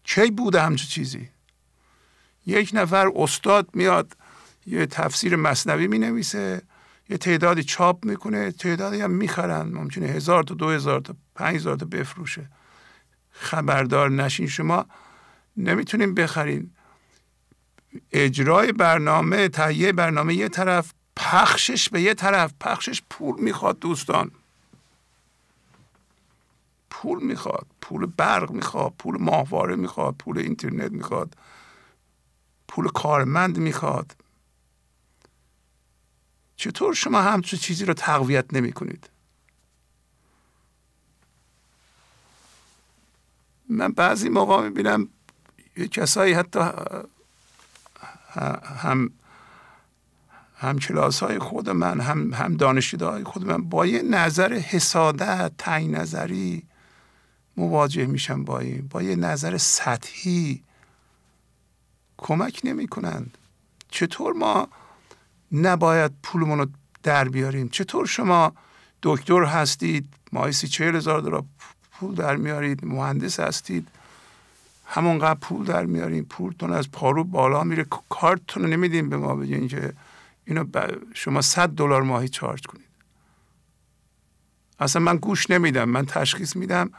کی 0.03 0.31
بوده 0.31 0.61
همچو 0.61 0.87
چیزی؟ 0.87 1.29
یک 2.45 2.69
نفر 2.73 3.11
استاد 3.15 3.75
میاد 3.75 4.17
یه 4.65 4.85
تفسیر 4.85 5.35
مصنوی 5.35 5.87
می 5.87 5.99
نویسه 5.99 6.61
یه 7.09 7.17
تعدادی 7.17 7.63
چاپ 7.63 8.05
می‌کنه 8.05 8.51
تعدادی 8.51 9.01
هم 9.01 9.11
می‌خرن. 9.11 9.61
ممکنه 9.61 10.05
هزار 10.05 10.43
تا 10.43 10.53
دو 10.53 10.69
هزار 10.69 10.99
تا 10.99 11.15
پنج 11.35 11.55
هزار 11.55 11.75
تا 11.75 11.85
بفروشه. 11.85 12.49
خبردار 13.31 14.09
نشین. 14.09 14.47
شما 14.47 14.85
نمی‌تونیم 15.57 16.13
بخرین. 16.13 16.71
اجرای 18.11 18.71
برنامه 18.71 19.47
تهیه 19.49 19.91
برنامه 19.91 20.33
یه 20.35 20.49
طرف 20.49 20.93
پخشش 21.15 21.89
به 21.89 22.01
یه 22.01 22.13
طرف. 22.13 22.53
پخشش 22.59 23.01
پول 23.09 23.41
می‌خواد 23.41 23.79
دوستان. 23.79 24.31
پول 26.89 27.23
می‌خواد 27.23 27.65
پول 27.81 28.05
برق 28.05 28.51
می‌خواد 28.51 28.93
پول 28.99 29.21
ماهواره 29.21 29.75
می‌خواد 29.75 30.15
پول 30.19 30.37
اینترنت 30.37 30.91
می‌خواد 30.91 31.37
پول 32.67 32.87
کارمند 32.87 33.57
می‌خواد. 33.57 34.15
چطور 36.55 36.93
شما 36.93 37.21
همچون 37.21 37.59
چیزی 37.59 37.85
رو 37.85 37.93
تقویت 37.93 38.53
نمی 38.53 38.71
کنید 38.71 39.09
من 43.69 43.91
بعضی 43.91 44.29
موقع 44.29 44.61
می‌بینم 44.61 45.07
یه 45.77 45.87
کسایی 45.87 46.33
حتی 46.33 46.59
هم 48.83 49.11
هم 50.57 50.79
کلاس 50.79 51.19
های 51.19 51.39
خود 51.39 51.69
من 51.69 51.99
هم 51.99 52.33
هم 52.33 52.57
دانشجوهای 52.57 53.13
های 53.13 53.23
خود 53.23 53.45
من 53.45 53.69
با 53.69 53.85
یه 53.85 54.01
نظر 54.01 54.53
حسادت 54.53 55.51
تعیین 55.57 55.95
نظری 55.95 56.63
مواجه 57.57 58.05
میشم 58.05 58.43
با 58.43 58.59
این 58.59 58.87
با 58.87 59.01
یه 59.01 59.15
نظر 59.15 59.57
سطحی 59.57 60.63
کمک 62.17 62.61
نمی 62.63 62.87
کنند 62.87 63.37
چطور 63.91 64.33
ما 64.33 64.67
نباید 65.51 66.11
پولمون 66.23 66.59
رو 66.59 66.67
در 67.03 67.29
بیاریم. 67.29 67.69
چطور 67.69 68.05
شما 68.05 68.53
دکتر 69.03 69.43
هستید 69.43 70.05
ماهی 70.31 70.51
سی 70.51 70.67
چهل 70.67 70.95
هزار 70.95 71.21
دلار 71.21 71.43
پول 71.91 72.15
در 72.15 72.35
میارید 72.35 72.85
مهندس 72.85 73.39
هستید 73.39 73.87
همونقدر 74.85 75.39
پول 75.39 75.65
در 75.65 75.85
میاریم 75.85 76.23
پولتون 76.23 76.73
از 76.73 76.91
پارو 76.91 77.23
بالا 77.23 77.63
میره 77.63 77.85
کارتون 78.09 78.63
رو 78.63 78.69
نمیدیم 78.69 79.09
به 79.09 79.17
ما 79.17 79.35
بگین 79.35 79.67
که 79.67 79.93
اینو 80.45 80.65
شما 81.13 81.41
صد 81.41 81.69
دلار 81.69 82.01
ماهی 82.01 82.29
چارج 82.29 82.61
کنید. 82.61 82.85
اصلا 84.79 85.01
من 85.01 85.17
گوش 85.17 85.49
نمیدم 85.49 85.89
من 85.89 86.05
تشخیص 86.05 86.55
میدم 86.55 86.89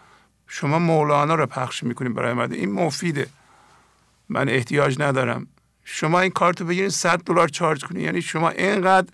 شما 0.47 0.79
مولانا 0.79 1.35
رو 1.35 1.47
پخش 1.47 1.83
می‌کنیم 1.83 2.15
برای 2.15 2.33
من 2.33 2.53
این 2.53 2.73
مفیده. 2.73 3.29
من 4.29 4.49
احتیاج 4.49 5.01
ندارم. 5.01 5.47
شما 5.89 6.21
این 6.21 6.31
کارت 6.31 6.61
رو 6.61 6.67
بگیرید 6.67 6.91
100 6.91 7.19
دلار 7.19 7.49
چارج 7.49 7.85
کنید 7.85 8.03
یعنی 8.03 8.23
شما 8.23 8.49
اینقدر 8.49 9.13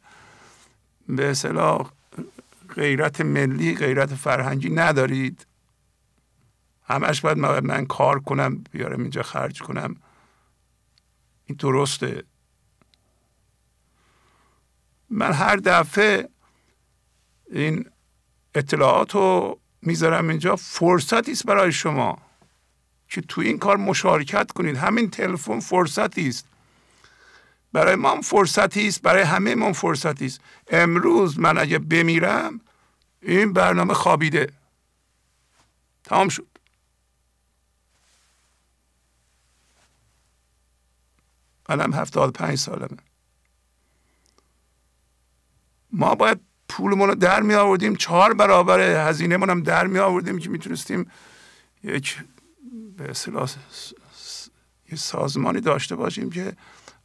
به 1.09 1.31
اصطلاح 1.31 1.91
غیرت 2.75 3.21
ملی 3.21 3.75
غیرت 3.75 4.15
فرهنگی 4.15 4.71
ندارید. 4.71 5.47
همش 6.85 7.21
باید 7.21 7.39
من 7.39 7.87
کار 7.87 8.21
کنم 8.21 8.65
بیارم 8.71 9.01
اینجا 9.01 9.23
خرج 9.23 9.63
کنم. 9.63 9.97
این 11.45 11.57
درسته. 11.57 12.25
من 15.11 15.33
هر 15.33 15.57
دفعه 15.57 16.29
این 17.51 17.91
اطلاعات 18.55 19.15
رو 19.15 19.59
می‌ذارم 19.83 20.29
اینجا. 20.29 20.57
فرصتی 20.57 21.33
است 21.33 21.47
برای 21.47 21.73
شما 21.73 22.19
که 23.09 23.21
تو 23.21 23.41
این 23.41 23.59
کار 23.59 23.77
مشارکت 23.77 24.53
کنید. 24.53 24.77
همین 24.77 25.11
تلفن 25.11 25.61
فرصتی 25.61 26.29
است. 26.29 26.49
برای 27.73 27.95
ما 27.95 28.21
فرصتی 28.21 28.89
است 28.89 29.03
برای 29.03 29.23
همه 29.23 29.55
ما 29.55 29.73
فرصتی 29.73 30.27
است. 30.27 30.41
امروز 30.71 31.39
من 31.39 31.59
اگه 31.59 31.79
بمیرم 31.79 32.61
این 33.23 33.53
برنامه 33.53 33.95
خوابیده. 33.95 34.53
تمام 36.05 36.29
شد. 36.29 36.47
منم 41.69 41.93
هفتاد 41.93 42.33
پنج 42.33 42.59
سالمه. 42.59 42.99
ما 45.93 46.15
باید 46.15 46.41
پولمون 46.69 47.09
رو 47.09 47.15
در 47.15 47.41
می 47.41 47.55
آوردیم. 47.55 47.97
چهار 47.97 48.35
برابر 48.35 49.09
هزینه 49.09 49.39
هم 49.39 49.63
در 49.63 49.87
می 49.87 49.99
آوردیم 49.99 50.39
که 50.39 50.51
می‌تونستیم 50.51 51.11
یک 51.83 52.25
به 52.97 53.11
اصطلاح 53.11 53.51
یه 54.91 54.99
سازمانی 54.99 55.61
داشته 55.61 55.97
باشیم 55.97 56.31
که 56.31 56.57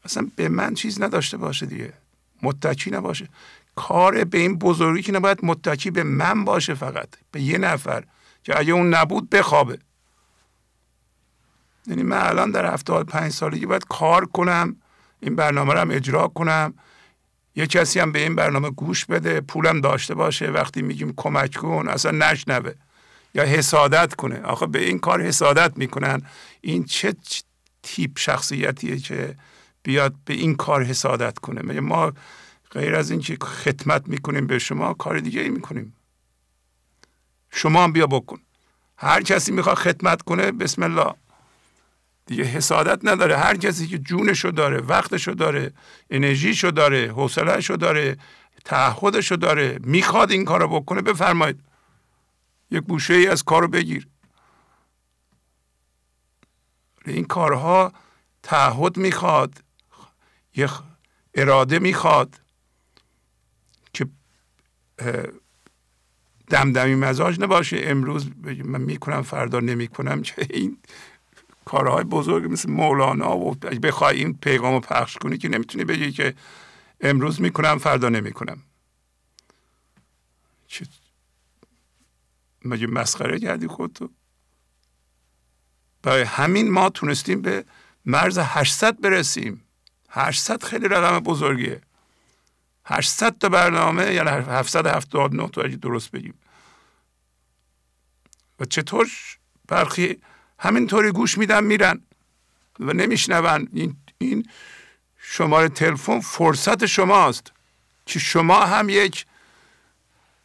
اصلا 0.05 0.27
به 0.35 0.49
من 0.49 0.73
چیز 0.73 1.01
نداشته 1.01 1.37
باشه 1.37 1.65
دیگه. 1.65 1.93
متکی 2.41 2.91
نباشه. 2.91 3.29
کار 3.75 4.23
به 4.23 4.37
این 4.37 4.57
بزرگی 4.57 5.01
که 5.01 5.11
نباید 5.11 5.39
متکی 5.43 5.91
به 5.91 6.03
من 6.03 6.45
باشه 6.45 6.73
فقط. 6.73 7.09
به 7.31 7.41
یه 7.41 7.57
نفر 7.57 8.03
که 8.43 8.59
اگه 8.59 8.73
اون 8.73 8.93
نبود 8.93 9.29
بخوابه. 9.29 9.79
یعنی 11.87 12.03
من 12.03 12.17
الان 12.17 12.51
در 12.51 12.73
هفتاد 12.73 13.05
پنج 13.05 13.31
سالگی 13.31 13.65
باید 13.65 13.85
کار 13.89 14.25
کنم 14.25 14.75
این 15.19 15.35
برنامه 15.35 15.73
رو 15.73 15.79
هم 15.79 15.91
اجرا 15.91 16.27
کنم. 16.27 16.73
یه 17.55 17.67
کسی 17.67 17.99
هم 17.99 18.11
به 18.11 18.19
این 18.19 18.35
برنامه 18.35 18.69
گوش 18.69 19.05
بده 19.05 19.41
پولم 19.41 19.81
داشته 19.81 20.15
باشه 20.15 20.47
وقتی 20.47 20.81
میگیم 20.81 21.13
کمک 21.17 21.55
کن 21.55 21.87
اصلا 21.87 22.11
نشنوه. 22.11 22.71
یا 23.33 23.43
حسادت 23.43 24.15
کنه. 24.15 24.41
آخه 24.41 24.67
به 24.67 24.79
این 24.79 24.99
کار 24.99 25.21
حسادت 25.21 25.77
می‌کنن. 25.77 26.21
این 26.61 26.83
چه 26.83 27.15
تیپ 27.83 28.19
شخصیتیه 28.19 28.97
که 28.97 29.35
بیاد 29.87 30.15
به 30.25 30.33
این 30.33 30.55
کار 30.55 30.83
حسادت 30.83 31.39
کنه. 31.39 31.79
ما 31.79 32.13
غیر 32.71 32.95
از 32.95 33.11
اینکه 33.11 33.37
خدمت 33.41 34.07
می‌کنیم 34.07 34.47
به 34.47 34.59
شما 34.59 34.93
کار 34.93 35.19
دیگه 35.19 35.41
ای 35.41 35.49
می‌کنیم؟ 35.49 35.95
شما 37.51 37.83
هم 37.83 37.91
بیا 37.91 38.07
بکن. 38.07 38.39
هر 38.97 39.21
کسی 39.21 39.51
می‌خواد 39.51 39.77
خدمت 39.77 40.21
کنه 40.21 40.51
بسم 40.51 40.83
الله. 40.83 41.13
دیگه 42.25 42.43
حسادت 42.43 42.99
نداره. 43.03 43.37
هر 43.37 43.57
کسی 43.57 43.87
که 43.87 43.97
جونشو 43.97 44.51
داره 44.51 44.77
وقتشو 44.77 45.31
داره 45.31 45.73
انرژیشو 46.09 46.71
داره 46.71 47.11
حوصلهشو 47.11 47.75
داره 47.75 48.17
تعهدشو 48.65 49.35
داره 49.35 49.79
می‌خواد 49.83 50.31
این 50.31 50.45
کارو 50.45 50.67
بکنه 50.67 51.01
بفرمایید. 51.01 51.59
یک 52.71 52.83
گوشه 52.83 53.13
ای 53.13 53.27
از 53.27 53.43
کارو 53.43 53.67
بگیر. 53.67 54.07
این 57.05 57.25
کارها 57.25 57.93
تعهد 58.43 58.97
می‌خواد. 58.97 59.66
یه 60.57 60.69
اراده 61.33 61.79
می‌خواد 61.79 62.41
که 63.93 64.07
دمدمی 66.49 66.95
مزاج 66.95 67.39
نباشه. 67.39 67.77
امروز 67.83 68.29
من 68.65 68.81
می‌کنم 68.81 69.21
فردا 69.21 69.59
نمی‌کنم. 69.59 70.21
که 70.21 70.47
این 70.49 70.77
کارهای 71.65 72.03
بزرگ 72.03 72.51
مثل 72.51 72.71
مولانا 72.71 73.37
و 73.37 73.55
بخوای 73.55 74.17
این 74.17 74.37
پیغام 74.37 74.73
رو 74.73 74.79
پخش 74.79 75.17
کنی 75.17 75.37
که 75.37 75.49
نمی‌تونی 75.49 75.85
بگی 75.85 76.11
که 76.11 76.35
امروز 77.01 77.41
می‌کنم 77.41 77.77
فردا 77.77 78.09
نمی‌کنم. 78.09 78.63
چه 80.67 80.85
مگه 82.65 82.87
مسخره 82.87 83.39
کردی 83.39 83.67
خودتو؟ 83.67 84.09
برای 86.01 86.21
همین 86.23 86.71
ما 86.71 86.89
تونستیم 86.89 87.41
به 87.41 87.65
مرز 88.05 88.37
800 88.37 89.01
برسیم. 89.01 89.63
800 90.17 90.63
خیلی 90.63 90.87
رقم 90.87 91.19
بزرگیه. 91.19 91.81
800 92.85 93.37
تا 93.37 93.49
برنامه 93.49 94.13
یعنی 94.13 94.29
779 94.29 95.47
تا 95.47 95.61
اگه 95.61 95.75
درست 95.75 96.11
بگیم. 96.11 96.33
و 98.59 98.65
چطور 98.65 99.07
برخی 99.67 100.21
همینطوری 100.59 101.11
گوش 101.11 101.37
میدن 101.37 101.63
میرن 101.63 102.01
و 102.79 102.93
نمیشنون. 102.93 103.69
این, 103.73 103.97
این 104.17 104.49
شماره 105.17 105.69
تلفن 105.69 106.19
فرصت 106.19 106.85
شماست 106.85 107.51
که 108.05 108.19
شما 108.19 108.65
هم 108.65 108.89
یک 108.89 109.25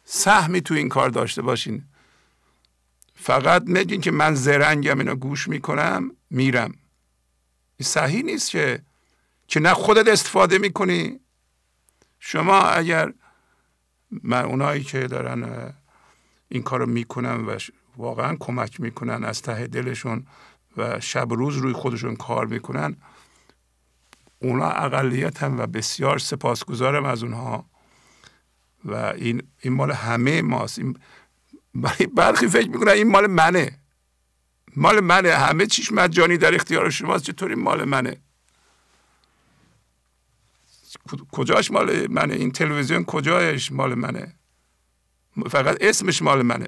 سهمی 0.05 0.61
تو 0.61 0.73
این 0.73 0.89
کار 0.89 1.09
داشته 1.09 1.41
باشین. 1.41 1.83
فقط 3.15 3.63
میگین 3.65 4.01
که 4.01 4.11
من 4.11 4.35
زرنگم 4.35 4.99
اینو 4.99 5.15
گوش 5.15 5.47
می‌کنم 5.47 6.11
میرم. 6.29 6.71
این 7.77 7.87
صحیح 7.87 8.23
نیست 8.23 8.51
که 8.51 8.81
که 9.53 9.59
نه 9.59 9.73
خودت 9.73 10.07
استفاده 10.07 10.57
می‌کنی. 10.57 11.19
شما 12.19 12.61
اگر 12.61 13.13
من 14.23 14.45
اونایی 14.45 14.83
که 14.83 15.07
دارن 15.07 15.73
این 16.49 16.63
کارو 16.63 16.85
می‌کنن 16.85 17.45
و 17.45 17.57
واقعا 17.97 18.35
کمک 18.39 18.81
می‌کنن 18.81 19.23
از 19.23 19.41
ته 19.41 19.67
دلشون 19.67 20.27
و 20.77 20.99
شب 20.99 21.33
روز 21.33 21.57
روی 21.57 21.73
خودشون 21.73 22.15
کار 22.15 22.45
می‌کنن 22.45 22.97
اونا 24.39 24.69
اقلیت 24.69 25.43
هم 25.43 25.59
و 25.59 25.67
بسیار 25.67 26.17
سپاسگزارم 26.19 27.05
از 27.05 27.23
اونها. 27.23 27.65
و 28.85 28.95
این 28.95 29.43
این 29.61 29.73
مال 29.73 29.91
همه 29.91 30.41
ماست. 30.41 30.79
این 30.79 30.97
برخی 32.15 32.47
فکر 32.47 32.69
می‌کنن 32.69 32.91
این 32.91 33.11
مال 33.11 33.27
منه. 33.27 33.79
مال 34.75 34.99
منه. 34.99 35.33
همه 35.33 35.65
چیش 35.65 35.91
مجانی 35.91 36.37
در 36.37 36.55
اختیار 36.55 36.89
شماست. 36.89 37.23
چطور 37.23 37.55
مال 37.55 37.85
منه؟ 37.85 38.21
کجاش 41.31 41.71
مال 41.71 42.07
منه؟ 42.07 42.33
این 42.33 42.51
تلویزیون 42.51 43.03
کجایش 43.03 43.71
مال 43.71 43.95
منه؟ 43.95 44.35
فقط 45.49 45.77
اسمش 45.81 46.21
مال 46.21 46.41
منه. 46.41 46.67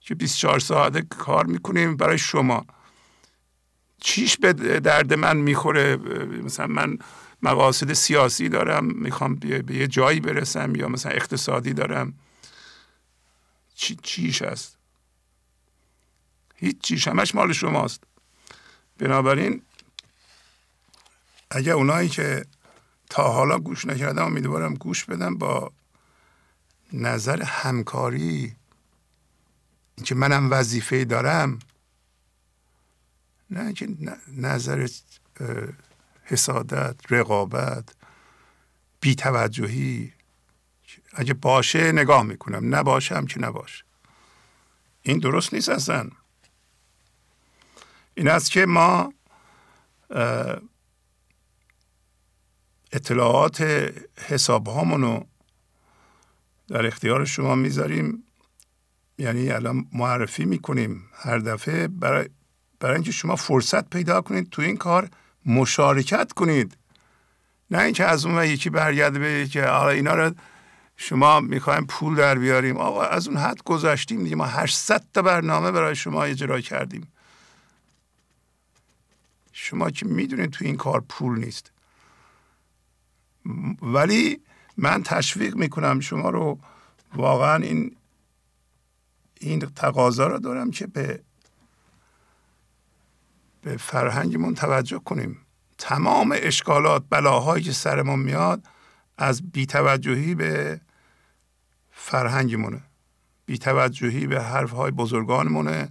که 0.00 0.14
24 0.14 0.58
ساعته 0.58 1.02
کار 1.02 1.46
می‌کنیم 1.46 1.96
برای 1.96 2.18
شما. 2.18 2.66
چیش 4.00 4.36
به 4.36 4.52
درد 4.80 5.14
من 5.14 5.36
می‌خوره؟ 5.36 5.96
مثلا 6.42 6.66
من 6.66 6.98
مقاصد 7.42 7.92
سیاسی 7.92 8.48
دارم 8.48 8.84
می‌خوام 8.84 9.34
به 9.34 9.74
یه 9.74 9.86
جایی 9.86 10.20
برسم 10.20 10.74
یا 10.74 10.88
مثلا 10.88 11.12
اقتصادی 11.12 11.72
دارم. 11.72 12.14
چی 13.74 13.96
چیش 14.02 14.42
هست؟ 14.42 14.76
هیچ 16.54 16.80
چیش. 16.80 17.08
همش 17.08 17.34
مال 17.34 17.52
شماست. 17.52 18.04
بنابراین 18.98 19.62
اگر 21.50 21.72
اونایی 21.72 22.08
که 22.08 22.44
تا 23.10 23.32
حالا 23.32 23.58
گوش 23.58 23.84
نکردم 23.84 24.24
امیدوارم 24.24 24.74
گوش 24.74 25.04
بدم 25.04 25.38
با 25.38 25.72
نظر 26.92 27.42
همکاری. 27.42 28.56
اینکه 29.94 30.14
منم 30.14 30.50
وظیفه 30.50 31.04
دارم. 31.04 31.58
نه 33.50 33.72
که 33.72 33.88
نظر 34.36 34.88
حسادت 36.24 37.12
رقابت 37.12 37.94
بیتوجهی. 39.00 40.12
اگه 41.12 41.34
باشه 41.34 41.92
نگاه 41.92 42.22
می‌کنم 42.22 42.74
نباشه 42.74 43.16
هم 43.16 43.26
که 43.26 43.40
نباشه. 43.40 43.84
این 45.02 45.18
درست 45.18 45.54
نیست 45.54 45.68
اصلا. 45.68 46.10
این 48.14 48.28
است 48.28 48.50
که 48.50 48.66
ما 48.66 49.12
اطلاعات 52.92 53.60
حساب 54.28 54.68
رو 54.68 55.26
در 56.68 56.86
اختیار 56.86 57.24
شما 57.24 57.54
می‌ذاریم. 57.54 58.24
یعنی 59.18 59.50
الان 59.50 59.86
معرفی 59.92 60.44
می‌کنیم 60.44 61.02
هر 61.14 61.38
دفعه 61.38 61.88
برای 61.88 62.28
برای 62.80 62.94
اینکه 62.94 63.12
شما 63.12 63.36
فرصت 63.36 63.90
پیدا 63.90 64.20
کنید 64.20 64.50
تو 64.50 64.62
این 64.62 64.76
کار 64.76 65.10
مشارکت 65.46 66.32
کنید. 66.32 66.76
نه 67.70 67.78
اینکه 67.78 68.04
از 68.04 68.26
اون 68.26 68.44
یکی 68.44 68.70
برگرده 68.70 69.18
به 69.18 69.48
که 69.48 69.62
آقا 69.62 69.88
اینا 69.88 70.14
رو 70.14 70.34
شما 70.96 71.40
می‌خوایم 71.40 71.86
پول 71.86 72.14
در 72.14 72.38
بیاریم. 72.38 72.76
آقا 72.76 73.02
از 73.02 73.28
اون 73.28 73.36
حد 73.36 73.62
گذاشتیم 73.62 74.24
دیگه. 74.24 74.36
ما 74.36 74.46
800 74.46 75.04
تا 75.14 75.22
برنامه 75.22 75.70
برای 75.70 75.96
شما 75.96 76.24
اجرا 76.24 76.60
کردیم. 76.60 77.12
شما 79.52 79.90
که 79.90 80.06
می‌دونید 80.06 80.50
تو 80.50 80.64
این 80.64 80.76
کار 80.76 81.04
پول 81.08 81.38
نیست. 81.38 81.72
ولی 83.82 84.40
من 84.76 85.02
تشویق 85.02 85.56
می‌کنم 85.56 86.00
شما 86.00 86.30
رو 86.30 86.58
واقعا 87.14 87.56
این 87.56 87.96
این 89.40 89.60
تقاضا 89.60 90.26
رو 90.26 90.38
دارم 90.38 90.70
که 90.70 90.86
به 90.86 91.20
به 93.62 93.76
فرهنگمون 93.76 94.54
توجه 94.54 94.98
کنیم. 94.98 95.38
تمام 95.78 96.34
اشکالات 96.36 97.04
بلاهایی 97.10 97.64
که 97.64 97.72
سرمون 97.72 98.18
میاد 98.18 98.62
از 99.18 99.50
بیتوجهی 99.52 100.34
به 100.34 100.80
فرهنگمونه 101.90 102.82
بیتوجهی 103.46 104.26
به 104.26 104.42
حرفهای 104.42 104.90
بزرگانمونه 104.90 105.88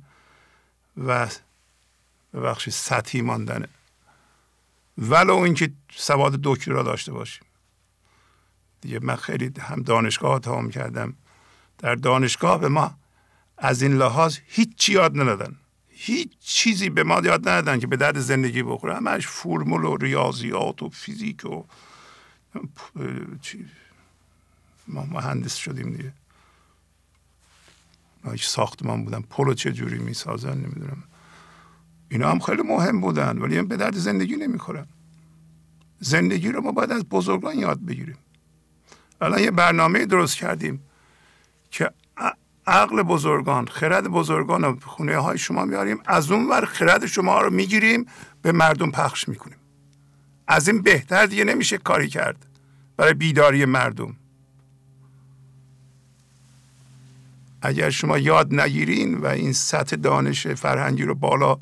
و 0.98 1.28
ببخشید 2.34 2.74
سطحی 2.74 3.22
ماندنه. 3.22 3.68
ولو 5.00 5.36
اینکه 5.36 5.72
سواد 5.96 6.40
دکترا 6.44 6.84
داشته 6.84 7.12
باشیم. 7.12 7.44
دیگه 8.82 9.00
من 9.00 9.16
خیلی 9.16 9.52
هم 9.60 9.82
دانشگاه 9.82 10.40
تمام 10.40 10.70
کردم. 10.70 11.14
در 11.78 11.96
دانشگاه 11.96 12.60
به 12.60 12.70
ما 12.70 12.96
از 13.58 13.82
این 13.82 13.94
لحاظ 13.98 14.38
هیچ 14.46 14.90
یاد 14.90 15.20
ندادن. 15.20 15.56
هیچ 15.90 16.32
چیزی 16.40 16.90
به 16.90 17.04
ما 17.04 17.22
یاد 17.24 17.50
ندادن 17.50 17.80
که 17.80 17.88
به 17.88 17.98
درد 17.98 18.20
زندگی 18.20 18.64
بخوره. 18.64 18.96
همش 18.96 19.28
فرمول 19.28 19.84
و 19.84 19.98
ریاضیات 19.98 20.84
و 20.84 20.90
فیزیک 20.90 21.46
و 21.46 21.64
ما 24.88 25.06
مهندس 25.06 25.56
شدیم 25.56 25.90
دیگه. 25.96 26.14
ما 28.24 28.32
هیچ 28.32 28.48
ساختمان 28.48 29.06
بودن 29.06 29.22
پلو 29.22 29.54
چه 29.54 29.72
جوری 29.72 29.98
می‌سازن 29.98 30.58
نمی‌دونم. 30.58 31.04
اینا 32.10 32.32
هم 32.32 32.40
خیلی 32.40 32.62
مهم 32.62 33.02
بودن 33.02 33.38
ولی 33.38 33.62
به 33.62 33.78
درد 33.78 33.96
زندگی 33.96 34.36
نمی‌خورن 34.36 34.86
زندگی 36.00 36.52
رو 36.52 36.62
ما 36.62 36.72
باید 36.72 36.92
از 36.92 37.04
بزرگان 37.04 37.60
یاد 37.60 37.80
بگیریم. 37.86 38.18
الان 39.22 39.40
یه 39.40 39.52
برنامه 39.52 40.06
درست 40.06 40.36
کردیم 40.36 40.84
که 41.72 41.92
عقل 42.68 43.04
بزرگان 43.04 43.68
خرد 43.68 44.08
بزرگان 44.08 44.64
و 44.64 44.80
خونه 44.80 45.18
های 45.18 45.38
شما 45.38 45.66
میاریم 45.66 46.00
از 46.06 46.32
اون 46.32 46.50
ور 46.50 46.66
خرد 46.66 47.06
شما 47.06 47.42
رو 47.42 47.50
می‌گیریم 47.50 48.06
به 48.42 48.52
مردم 48.52 48.92
پخش 48.92 49.30
می‌کنیم. 49.30 49.58
از 50.48 50.68
این 50.68 50.82
بهتر 50.82 51.26
دیگه 51.26 51.44
نمیشه 51.44 51.78
کاری 51.78 52.08
کرد 52.08 52.46
برای 52.98 53.14
بیداری 53.14 53.66
مردم. 53.66 54.16
اگر 57.62 57.90
شما 57.90 58.18
یاد 58.18 58.54
نگیرین 58.54 59.18
و 59.18 59.26
این 59.26 59.54
سطح 59.54 59.96
دانش 59.96 60.48
فرهنگی 60.48 61.04
رو 61.04 61.16
بالا 61.16 61.58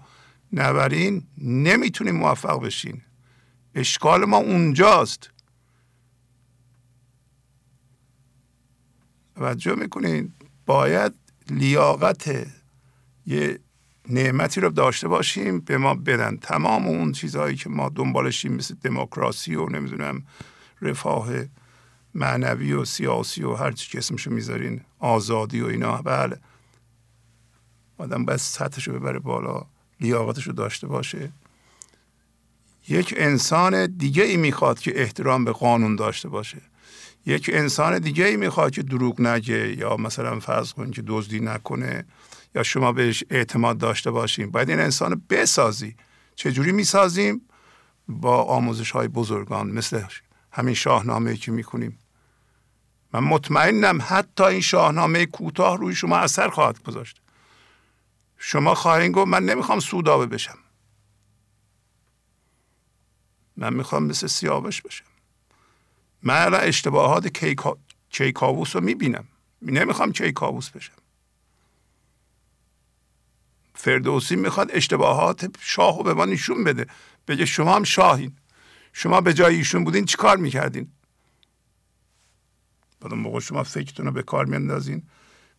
نبرین 0.54 1.24
نمی‌تونین 1.38 2.16
موفق 2.16 2.64
بشین. 2.64 3.02
اشکال 3.76 4.26
ما 4.26 4.38
اونجاست. 4.38 5.30
توجه 9.36 9.76
می‌کنین؟ 9.76 10.34
باید 10.66 11.14
لیاقت 11.50 12.48
یه 13.26 13.60
نعمتی 14.10 14.62
رو 14.62 14.70
داشته 14.70 15.08
باشیم 15.08 15.60
به 15.60 15.78
ما 15.78 15.94
بدن. 15.94 16.38
تمام 16.38 16.88
اون 16.88 17.12
چیزهایی 17.12 17.56
که 17.56 17.70
ما 17.70 17.90
دنبالشیم 17.90 18.54
مثل 18.54 18.76
دموکراسی 18.76 19.56
و 19.56 19.70
نمی‌دونم 19.70 20.24
رفاه 20.82 21.30
معنوی 22.14 22.74
و 22.74 22.86
سیاسی 22.86 23.44
و 23.44 23.54
هر 23.54 23.72
چی 23.72 23.92
که 23.92 23.98
اسمشو 23.98 24.32
می‌ذارین 24.32 24.82
آزادی 25.00 25.62
و 25.62 25.66
اینا. 25.66 26.02
بله. 26.02 26.40
آدم 27.98 28.26
باید 28.26 28.40
رو 28.88 29.00
ببره 29.00 29.20
بالا. 29.20 29.66
لیاقتش 30.02 30.48
رو 30.48 30.54
داشته 30.54 30.88
باشه. 30.88 31.32
یک 32.90 33.14
انسان 33.18 33.98
دیگه 33.98 34.24
ای 34.24 34.38
می‌خواد 34.38 34.80
که 34.80 35.02
احترام 35.02 35.46
به 35.46 35.52
قانون 35.52 35.96
داشته 35.96 36.30
باشه. 36.30 36.62
یک 37.26 37.50
انسان 37.54 38.00
دیگه 38.00 38.26
ای 38.26 38.38
می‌خواد 38.38 38.72
که 38.72 38.84
دروغ 38.84 39.22
نگه 39.22 39.78
یا 39.78 39.98
مثلا 39.98 40.40
فرض 40.40 40.74
کن 40.74 40.92
که 40.92 41.04
دزدی 41.08 41.40
نکنه 41.40 42.06
یا 42.56 42.64
شما 42.64 42.92
بهش 42.92 43.24
اعتماد 43.30 43.78
داشته 43.78 44.12
باشیم. 44.12 44.52
باید 44.52 44.70
این 44.70 44.80
انسان 44.80 45.22
بسازی. 45.30 45.96
چجوری 46.36 46.72
می‌سازیم؟ 46.72 47.42
با 48.08 48.44
آموزش 48.44 48.92
های 48.92 49.08
بزرگان 49.08 49.68
مثل 49.68 50.04
همین 50.52 50.74
شاهنامه 50.74 51.36
که 51.36 51.52
می‌کنیم 51.52 52.00
من 53.14 53.20
مطمئنم 53.20 54.00
حتی 54.08 54.44
این 54.44 54.62
شاهنامه 54.62 55.26
کوتاه 55.26 55.78
روی 55.78 55.96
شما 55.96 56.18
اثر 56.18 56.50
خواهد 56.50 56.84
گذاشت. 56.84 57.22
شما 58.38 58.76
خواهید 58.76 59.12
گفت 59.12 59.28
من 59.28 59.46
نمی‌خوام 59.46 59.80
سودابه 59.80 60.26
بشم. 60.26 60.58
من 63.58 63.74
می‌خوام 63.74 64.04
مثل 64.04 64.28
سیاوش 64.28 64.82
بشم. 64.82 65.06
من 66.24 66.42
الان 66.42 66.62
اشتباهات 66.62 67.28
کیکا... 67.28 67.78
کیکاووس 68.10 68.76
رو 68.76 68.82
می‌بینم. 68.82 69.28
نمی‌خوام 69.62 70.12
کیکاووس 70.12 70.70
بشم. 70.70 70.94
فردوسی 73.76 74.36
می‌خواد 74.36 74.72
اشتباهات 74.74 75.56
شاه 75.60 75.98
رو 75.98 76.04
به 76.04 76.14
ما 76.14 76.26
نشون 76.26 76.64
بده. 76.64 76.88
بگه 77.28 77.46
شما 77.46 77.76
هم 77.76 77.84
شاهین. 77.84 78.38
شما 78.94 79.22
به 79.22 79.34
جای 79.34 79.56
ایشون 79.56 79.84
بودین 79.84 80.06
چیکار 80.06 80.38
می‌کردین؟ 80.38 80.92
بعد 83.00 83.14
موقع 83.14 83.40
شما 83.40 83.64
فکرتون 83.64 84.06
رو 84.06 84.12
به 84.12 84.24
کار 84.24 84.46
میاندازین 84.46 85.04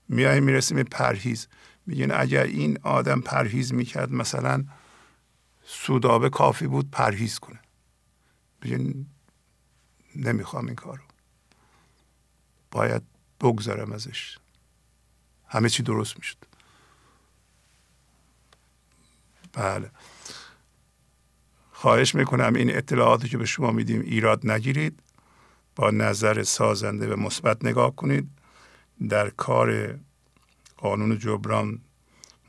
میاییم 0.09 0.45
می‌رسیم 0.45 0.77
به 0.77 0.85
پرهیز. 0.85 1.49
میگین 1.89 2.13
اگر 2.13 2.43
این 2.43 2.79
آدم 2.83 3.21
پرهیز 3.21 3.75
می‌کرد 3.75 4.13
مثلا 4.13 4.65
سودابه 5.65 6.31
کافی 6.31 6.67
بود 6.67 6.91
پرهیز 6.91 7.39
کنه. 7.39 7.61
بگین 8.63 9.07
نمی‌خوام 10.17 10.67
این 10.67 10.75
کارو. 10.75 11.03
باید 12.71 13.03
بگذرم 13.41 13.93
ازش. 13.93 14.39
همه 15.47 15.69
چی 15.69 15.83
درست 15.83 16.17
می‌شد. 16.19 16.37
بله. 19.53 19.91
خواهش 21.73 22.15
می‌کنم 22.15 22.55
این 22.55 22.77
اطلاعاتی 22.77 23.29
که 23.29 23.39
به 23.39 23.47
شما 23.47 23.71
میدیم 23.71 24.01
ایراد 24.01 24.51
نگیرید. 24.51 25.03
با 25.77 25.91
نظر 25.91 26.43
سازنده 26.43 27.15
و 27.15 27.17
مثبت 27.17 27.65
نگاه 27.65 27.97
کنید. 27.97 28.31
در 29.09 29.31
کار 29.31 29.99
قانون 30.79 31.19
جبران 31.19 31.81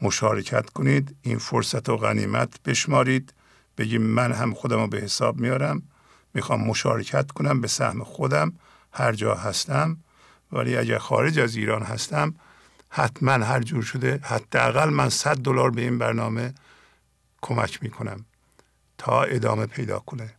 مشارکت 0.02 0.70
کنید 0.70 1.16
این 1.22 1.38
فرصت 1.38 1.90
و 1.90 1.98
غنیمت 1.98 2.64
بشمارید. 2.64 3.34
بگیم 3.78 4.02
من 4.02 4.32
هم 4.32 4.54
خودم 4.54 4.80
رو 4.80 4.88
به 4.88 4.98
حساب 4.98 5.40
میارم 5.40 5.82
می‌خوام 6.34 6.68
مشارکت 6.68 7.32
کنم 7.32 7.62
به 7.62 7.68
سهم 7.68 8.04
خودم 8.04 8.54
هر 8.94 9.14
جا 9.14 9.36
هستم. 9.36 9.98
ولی 10.52 10.78
اگر 10.78 10.98
خارج 10.98 11.40
از 11.40 11.56
ایران 11.56 11.84
هستم 11.84 12.36
حتما 12.90 13.32
هر 13.32 13.62
جور 13.62 13.84
شده 13.84 14.20
حداقل 14.24 14.90
من 14.90 15.10
100 15.10 15.38
دلار 15.38 15.72
به 15.72 15.82
این 15.82 15.98
برنامه 15.98 16.54
کمک 17.42 17.84
می‌کنم 17.84 18.26
تا 18.98 19.24
ادامه 19.24 19.66
پیدا 19.66 20.00
کنه. 20.00 20.39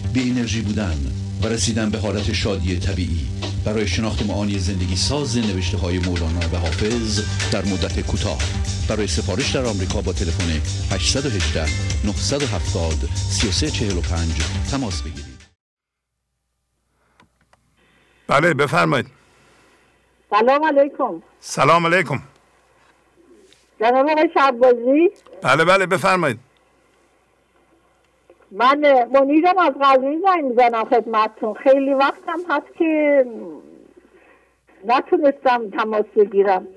بی 0.13 0.29
انرژی 0.31 0.61
بودن 0.61 0.97
و 1.43 1.47
رسیدن 1.47 1.89
به 1.89 1.97
حالت 1.97 2.33
شادی 2.33 2.79
طبیعی. 2.79 3.27
برای 3.65 3.87
شناخت 3.87 4.25
معانی 4.25 4.59
زندگی 4.59 4.95
ساز 4.95 5.37
نوشته 5.37 5.77
های 5.77 5.99
مولانا 5.99 6.39
و 6.53 6.57
حافظ 6.57 7.21
در 7.51 7.65
مدت 7.65 7.99
کوتاه. 7.99 8.39
برای 8.89 9.07
سفارش 9.07 9.55
در 9.55 9.65
آمریکا 9.65 10.01
با 10.01 10.13
تلفن 10.13 10.61
818 10.95 11.65
970 12.05 12.93
3345 13.15 14.27
تماس 14.71 15.01
بگیرید. 15.01 15.25
بله 18.27 18.53
بفرمایید. 18.53 19.07
سلام 20.29 20.65
علیکم. 20.65 21.21
سلام 21.39 21.85
علیکم. 21.85 22.21
جناب 23.79 24.09
آقای 24.09 24.29
شعبازی 24.33 25.09
بله 25.43 25.65
بله 25.65 25.85
بفرمایید. 25.85 26.39
من 28.51 29.07
منیرم 29.13 29.57
از 29.57 29.73
غزنی 29.81 30.19
زنگ 30.19 30.43
می‌زنم 30.43 30.83
خدمتتون. 30.83 31.53
خیلی 31.53 31.93
وقتم 31.93 32.39
هست 32.49 32.77
که 32.77 33.25
نتونستم 34.85 35.69
تماس 35.69 36.05
بگیرم. 36.15 36.67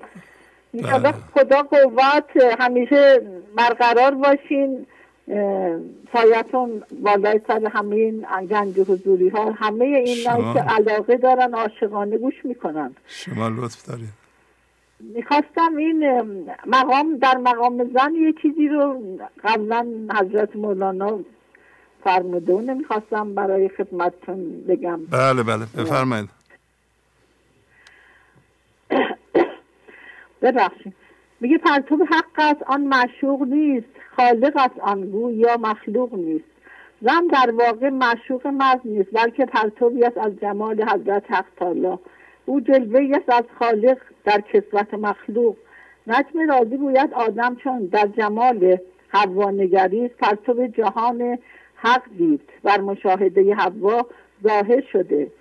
بله. 0.73 1.13
خدا 1.33 1.63
قوت 1.63 2.43
همیشه 2.59 3.21
برقرار 3.55 4.11
باشین. 4.11 4.85
سایتون 6.13 6.83
بالای 7.03 7.41
سر 7.47 7.65
همه 7.73 7.95
این 7.95 8.25
گنج 8.49 8.79
حضوری 8.79 9.29
ها 9.29 9.51
همه 9.51 9.85
این 9.85 10.23
که 10.53 10.59
علاقه 10.59 11.17
دارن 11.17 11.53
عاشقانه 11.53 12.17
گوش 12.17 12.45
می‌کنن. 12.45 12.95
شما 13.07 13.47
لطف 13.47 13.85
دارید 13.87 14.09
می‌خواستم 14.99 15.75
این 15.77 16.05
مقام 16.65 17.17
در 17.17 17.37
مقام 17.37 17.83
زن 17.93 18.15
یه 18.15 18.33
چیزی 18.41 18.67
رو 18.67 19.01
قبلا 19.43 19.87
حضرت 20.19 20.55
مولانا 20.55 21.19
فرموده 22.05 22.73
می‌خواستم 22.73 23.35
برای 23.35 23.69
خدمتتون 23.69 24.63
بگم. 24.67 25.05
بله 25.05 25.43
بله 25.43 25.65
بفرمایید. 25.77 26.29
ببخشید. 30.41 30.93
میگه 31.39 31.57
پرتوب 31.57 32.01
حق 32.01 32.37
است 32.37 32.63
آن 32.67 32.81
معشوق 32.81 33.41
نیست 33.41 33.87
خالق 34.15 34.57
است 34.57 34.79
آن 34.79 35.01
گو 35.01 35.31
یا 35.31 35.57
مخلوق 35.57 36.13
نیست. 36.13 36.45
زن 37.01 37.27
در 37.27 37.51
واقع 37.51 37.89
معشوق 37.89 38.47
مرد 38.47 38.81
نیست 38.85 39.09
بلکه 39.13 39.45
پرتوبی 39.45 40.03
است 40.03 40.17
از 40.17 40.31
جمال 40.41 40.83
حضرت 40.83 41.23
حق 41.31 41.45
تعالی 41.57 41.97
او 42.45 42.61
جلوه 42.61 43.17
است 43.17 43.29
از 43.29 43.43
خالق 43.59 43.97
در 44.25 44.41
کسوت 44.53 44.93
مخلوق. 44.93 45.55
نجم 46.07 46.49
راضی 46.49 46.77
گوید 46.77 47.13
آدم 47.13 47.55
چون 47.55 47.85
در 47.85 48.07
جمال 48.07 48.77
حوا 49.07 49.51
نگریست 49.51 50.17
پرتوب 50.17 50.67
جهان 50.67 51.37
حق 51.85 52.03
دید 52.17 52.41
بر 52.63 52.81
مشاهده 52.81 53.55
حوا 53.55 54.05
ظاهر 54.43 54.81
شده 54.91 55.31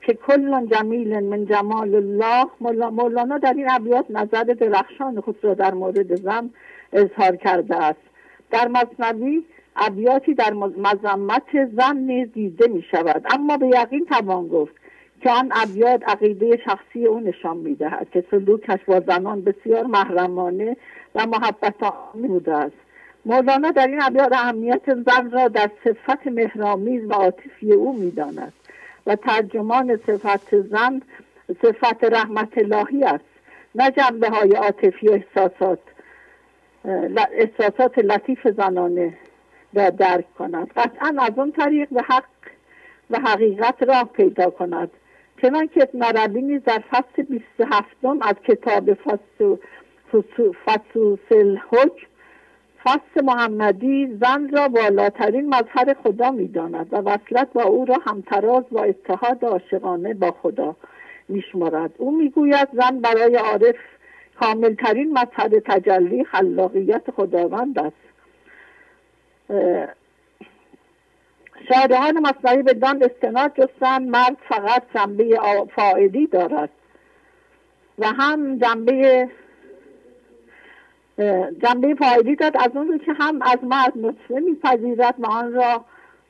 که 0.00 0.14
کل 0.14 0.66
جمیل 0.66 1.20
من 1.20 1.46
جمال 1.46 1.94
الله. 1.94 2.46
مولانا 2.90 3.38
در 3.38 3.52
این 3.52 3.70
ابیات 3.70 4.06
نظر 4.10 4.42
درخشان 4.42 5.20
خود 5.20 5.38
را 5.42 5.54
در 5.54 5.74
مورد 5.74 6.14
زن 6.14 6.50
اظهار 6.92 7.36
کرده 7.36 7.76
است. 7.76 8.00
در 8.50 8.68
مصنوی 8.68 9.44
ابیاتی 9.76 10.34
در 10.34 10.52
مذمت 10.52 11.64
زن 11.76 11.96
نیز 11.96 12.32
دیده 12.32 12.66
می 12.68 12.82
شود. 12.90 13.26
اما 13.30 13.56
به 13.56 13.66
یقین 13.66 14.04
توان 14.04 14.48
گفت 14.48 14.74
که 15.20 15.30
آن 15.30 15.52
ابیات 15.54 16.08
عقیده 16.08 16.60
شخصی 16.64 17.06
او 17.06 17.20
نشان 17.20 17.56
می 17.56 17.74
دهد 17.74 18.10
که 18.10 18.24
سلوکش 18.30 18.84
با 18.86 19.00
زنان 19.00 19.42
بسیار 19.42 19.86
محرمانه 19.86 20.76
و 21.14 21.26
محبت 21.26 21.74
بوده 22.14 22.54
است. 22.54 22.83
مولانا 23.26 23.70
در 23.70 23.86
این 23.86 24.02
ابیات 24.02 24.32
اهمیت 24.32 24.94
زن 24.94 25.30
را 25.30 25.48
در 25.48 25.70
صفت 25.84 26.26
مهرامیز 26.26 27.04
و 27.04 27.12
عاطفی 27.12 27.72
او 27.72 27.98
می‌داند 27.98 28.52
و 29.06 29.16
ترجمان 29.16 29.96
صفت 30.06 30.60
زن 30.60 31.02
صفت 31.62 32.04
رحمت 32.04 32.58
الهی 32.58 33.04
است 33.04 33.24
نه 33.74 33.90
جنبه 33.90 34.28
های 34.28 34.50
عاطفی 34.50 35.08
و 35.08 35.12
احساسات 35.12 35.78
احساسات 37.32 37.98
لطیف 37.98 38.48
زنانه 38.48 39.14
را 39.74 39.90
درک 39.90 40.34
کند. 40.34 40.70
قطعا 40.76 41.14
از 41.18 41.32
اون 41.36 41.52
طریق 41.52 41.88
به 41.88 42.02
حق 42.02 42.24
و 43.10 43.18
حقیقت 43.18 43.82
راه 43.82 44.04
پیدا 44.04 44.50
کند. 44.50 44.90
چنان 45.42 45.68
که 45.68 45.88
ابن 46.02 46.40
نیز 46.40 46.62
در 46.64 46.82
فصل 46.90 47.22
27 47.22 47.88
از 48.22 48.34
کتاب 48.44 48.94
فصوص 50.64 51.18
الحکم 51.30 52.06
فصل 52.84 53.24
محمدی 53.24 54.18
زن 54.20 54.48
را 54.48 54.68
بالاترین 54.68 55.48
مظهر 55.48 55.94
خدا 56.04 56.30
می‌داند 56.30 56.88
و 56.92 56.96
وصلت 56.96 57.52
با 57.52 57.62
او 57.62 57.84
را 57.84 57.96
همتراز 58.06 58.64
با 58.70 58.84
اتحاد 58.84 59.44
عاشقانه 59.44 60.14
با 60.14 60.30
خدا 60.30 60.76
میشمارد. 61.28 61.90
او 61.98 62.16
می‌گوید 62.18 62.68
زن 62.72 63.00
برای 63.00 63.36
عارف 63.36 63.76
کاملترین 64.40 65.12
مظهر 65.12 65.60
تجلی 65.66 66.24
خلاقیت 66.24 67.10
خداوند 67.10 67.78
است. 67.78 67.96
مصنوی 72.22 72.62
به 72.62 72.72
دان 72.72 73.02
استناد 73.02 73.52
جستن 73.54 74.02
مرد 74.02 74.36
فقط 74.48 74.82
جنبه 74.94 75.38
فاعلی 75.76 76.26
دارد 76.26 76.70
و 77.98 78.06
هم 78.06 78.58
جنبه 78.58 79.28
جنبه 81.62 81.94
فایدی 81.94 82.36
داد. 82.36 82.56
از 82.56 82.70
اون 82.74 82.98
که 82.98 83.12
هم 83.18 83.42
از 83.42 83.58
مرد 83.62 83.92
نطفه 83.96 84.34
میپذیرد 84.40 85.14
و 85.18 85.26
آن 85.26 85.52
را 85.52 85.84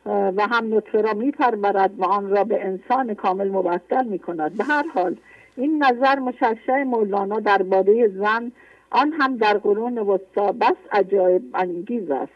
و 0.07 0.47
هم 0.51 0.77
نطفه 0.77 1.01
را 1.03 1.13
میپرورد 1.13 2.01
و 2.01 2.05
آن 2.05 2.31
را 2.31 2.45
به 2.45 2.65
انسان 2.65 3.15
کامل 3.15 3.49
مبدل 3.49 4.05
می‌کند. 4.05 4.57
به 4.57 4.65
هر 4.65 4.85
حال 4.95 5.17
این 5.57 5.85
نظر 5.85 6.19
مشرشه 6.19 6.85
مولانا 6.85 7.41
درباره 7.41 8.09
زن 8.09 8.53
آن 8.91 9.13
هم 9.13 9.37
در 9.37 9.59
قرون 9.59 9.99
وسطا 9.99 10.53
بس 10.53 10.77
عجایب 10.93 11.43
انگیز 11.55 12.11
است. 12.11 12.33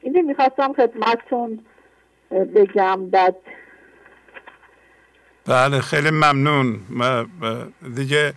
اینه 0.00 0.22
می‌خواستم 0.22 0.72
خدمتتون 0.72 1.58
بگم 2.30 3.08
داد 3.12 3.36
بله 5.46 5.80
خیلی 5.80 6.10
ممنون. 6.10 6.80
دیگه 7.96 8.32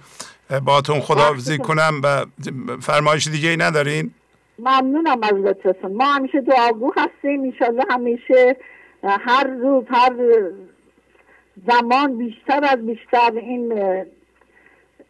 باتون 0.59 0.99
خداحافظی 0.99 1.57
کنم 1.57 2.01
و 2.03 2.25
فرمایش 2.81 3.27
دیگه 3.27 3.49
ای 3.49 3.57
ندارین؟ 3.57 4.11
ممنونم 4.59 5.23
از 5.23 5.33
لطفتون 5.33 5.93
ما 5.93 6.05
همیشه 6.05 6.41
دعاگو 6.41 6.93
هستیم. 6.97 7.43
انشالله 7.43 7.83
همیشه 7.89 8.57
هر 9.03 9.47
روز 9.47 9.83
هر 9.89 10.13
زمان 11.67 12.17
بیشتر 12.17 12.65
از 12.65 12.85
بیشتر 12.85 13.31
این 13.35 13.73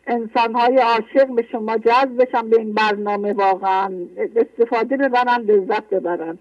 انسان 0.07 0.55
های 0.55 0.77
عاشق 0.77 1.27
به 1.35 1.45
شما 1.51 1.77
جذب 1.77 2.26
بشن 2.26 2.49
به 2.49 2.57
این 2.57 2.73
برنامه 2.73 3.34
واقعا. 3.34 3.93
استفاده 4.35 4.97
ببرن 4.97 5.41
لذت 5.41 5.89
ببرن. 5.89 6.38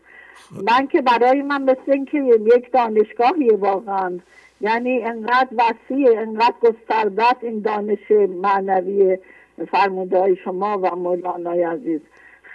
من 0.62 0.86
که 0.86 1.02
برای 1.02 1.42
من 1.42 1.62
مثل 1.62 1.92
اینکه 1.92 2.18
یک 2.56 2.72
دانشگاهی 2.72 3.50
واقعا. 3.50 4.18
یعنی 4.60 5.02
انقدر 5.02 5.48
وسیع 5.52 6.20
انقدر 6.20 6.54
گستردت 6.62 7.36
این 7.42 7.60
دانش 7.60 8.10
معنوی 8.42 9.18
فرموده 9.70 10.34
شما 10.44 10.78
و 10.78 10.96
مولانای 10.96 11.62
عزیز. 11.62 12.00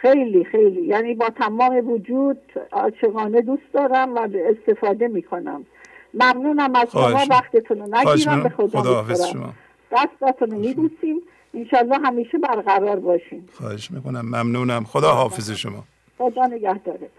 خیلی 0.02 0.44
خیلی. 0.44 0.82
یعنی 0.82 1.14
با 1.14 1.30
تمام 1.30 1.90
وجود 1.90 2.38
عاشقانه 2.72 3.42
دوست 3.42 3.74
دارم 3.74 4.16
و 4.16 4.28
استفاده 4.36 5.08
می‌کنم. 5.08 5.66
ممنونم 6.14 6.76
از 6.76 6.88
شما 6.92 7.26
وقتتون 7.30 7.80
رو 7.80 7.88
نگیرم 7.92 8.44
به 8.44 8.50
خدا 8.50 9.06
شما. 9.32 9.54
دستتون 9.92 10.52
رو 10.52 10.58
میبوسیم. 10.58 11.22
انشالله 11.54 11.98
همیشه 11.98 12.38
برقرار 12.38 13.00
باشیم 13.00 13.50
خواهش 13.54 13.92
می‌کنم. 13.92 14.22
ممنونم. 14.22 14.84
خدا 14.84 15.12
حافظ 15.12 15.52
شما. 15.52 15.84
خدا 16.18 16.46
نگهداره 16.46 17.10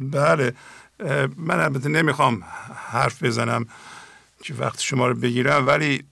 بله. 0.00 0.52
من 1.36 1.60
البته 1.60 1.88
نمی‌خوام 1.88 2.42
حرف 2.92 3.22
بزنم. 3.22 3.66
که 4.42 4.54
وقت 4.54 4.80
شما 4.80 5.06
رو 5.06 5.14
بگیرم 5.14 5.66
ولی 5.66 6.04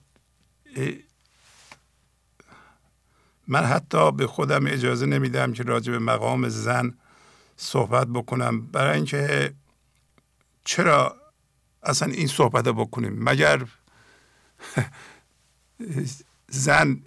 من 3.47 3.63
حتی 3.65 4.11
به 4.11 4.27
خودم 4.27 4.67
اجازه 4.67 5.05
نمیدم 5.05 5.53
که 5.53 5.63
راجع 5.63 5.91
به 5.91 5.99
مقام 5.99 6.49
زن 6.49 6.97
صحبت 7.57 8.07
بکنم. 8.07 8.61
برای 8.61 8.95
اینکه 8.95 9.53
چرا 10.65 11.17
اصلا 11.83 12.13
این 12.13 12.27
صحبت 12.27 12.67
رو 12.67 12.73
بکنیم؟ 12.73 13.23
مگر 13.23 13.65
زن 16.49 17.01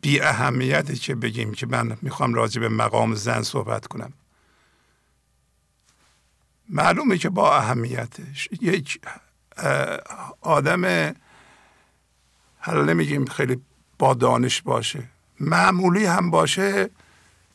بی 0.00 0.20
اهمیتی 0.20 0.94
که 0.94 1.14
بگیم 1.14 1.52
که 1.52 1.66
من 1.66 1.96
می‌خوام 2.02 2.34
راجع 2.34 2.60
به 2.60 2.68
مقام 2.68 3.14
زن 3.14 3.42
صحبت 3.42 3.86
کنم؟ 3.86 4.12
معلومه 6.68 7.18
که 7.18 7.28
با 7.28 7.56
اهمیتش. 7.56 8.48
یک 8.60 9.00
آدم 10.40 11.14
حالا 12.58 12.84
نمیگیم 12.84 13.24
خیلی 13.24 13.62
با 13.98 14.14
دانش 14.14 14.62
باشه 14.62 15.02
معمولی 15.40 16.06
هم 16.06 16.30
باشه 16.30 16.90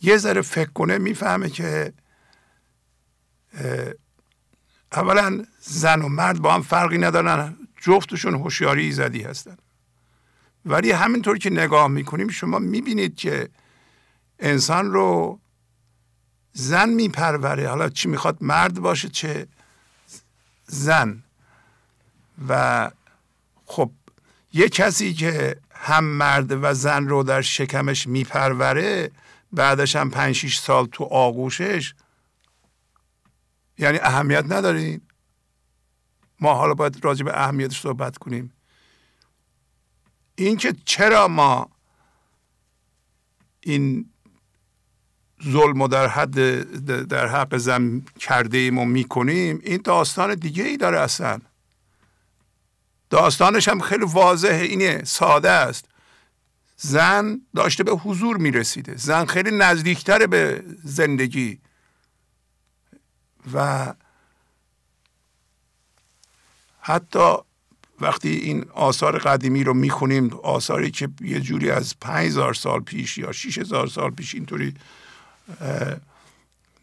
یه 0.01 0.17
ذره 0.17 0.41
فکر 0.41 0.69
کنه 0.69 0.97
می‌فهمه 0.97 1.49
که 1.49 1.93
اولا 4.91 5.45
زن 5.59 6.01
و 6.01 6.07
مرد 6.07 6.39
با 6.39 6.53
هم 6.53 6.61
فرقی 6.61 6.97
ندارن 6.97 7.57
جفتشون 7.81 8.33
هوشیاری 8.33 8.91
زدی 8.91 9.23
هستن. 9.23 9.57
ولی 10.65 10.91
همینطور 10.91 11.37
که 11.37 11.49
نگاه 11.49 11.87
می‌کنیم 11.87 12.27
شما 12.27 12.59
می‌بینید 12.59 13.15
که 13.15 13.49
انسان 14.39 14.91
رو 14.91 15.39
زن 16.53 16.89
میپروره. 16.89 17.69
حالا 17.69 17.89
چی 17.89 18.07
می‌خواد 18.07 18.37
مرد 18.41 18.79
باشه 18.79 19.09
چه 19.09 19.47
زن. 20.65 21.23
و 22.49 22.91
خب 23.65 23.91
یه 24.53 24.69
کسی 24.69 25.13
که 25.13 25.57
هم 25.71 26.03
مرد 26.03 26.63
و 26.63 26.73
زن 26.73 27.07
رو 27.07 27.23
در 27.23 27.41
شکمش 27.41 28.07
میپروره 28.07 29.11
بعدش 29.51 29.95
هم 29.95 30.09
پنج 30.09 30.55
سال 30.55 30.85
تو 30.85 31.03
آغوشش 31.03 31.93
یعنی 33.77 33.99
اهمیت 34.01 34.45
ندارین 34.49 35.01
ما 36.39 36.53
حالا 36.53 36.73
باید 36.73 37.05
راجع 37.05 37.25
به 37.25 37.41
اهمیتش 37.41 37.81
صحبت 37.81 38.17
کنیم. 38.17 38.53
اینکه 40.35 40.75
چرا 40.85 41.27
ما 41.27 41.69
این 43.59 44.09
ظلم 45.43 45.81
و 45.81 45.87
در 45.87 46.07
حد 46.07 46.59
در 47.07 47.27
حق 47.27 47.57
زن 47.57 48.05
کرده 48.19 48.57
ایم 48.57 48.77
و 48.77 48.85
می‌کنیم 48.85 49.59
این 49.63 49.81
داستان 49.83 50.35
دیگه 50.35 50.63
ای 50.63 50.77
داره 50.77 50.99
اصلا. 50.99 51.41
داستانش 53.09 53.67
هم 53.67 53.79
خیلی 53.79 54.05
واضحه 54.05 54.65
اینه 54.65 55.03
ساده 55.03 55.49
است. 55.49 55.85
زن 56.77 57.41
داشته 57.55 57.83
به 57.83 57.91
حضور 57.91 58.37
می‌رسیده. 58.37 58.97
زن 58.97 59.25
خیلی 59.25 59.51
نزدیکتر 59.51 60.27
به 60.27 60.63
زندگی. 60.83 61.59
و 63.53 63.93
حتی 66.81 67.33
وقتی 68.01 68.29
این 68.29 68.65
آثار 68.73 69.17
قدیمی 69.17 69.63
رو 69.63 69.73
می‌خونیم 69.73 70.33
آثاری 70.33 70.91
که 70.91 71.09
یه 71.21 71.39
جوری 71.39 71.71
از 71.71 71.95
هزار 72.05 72.53
سال 72.53 72.79
پیش 72.79 73.17
یا 73.17 73.31
هزار 73.57 73.87
سال 73.87 74.11
پیش 74.11 74.35
اینطوری 74.35 74.73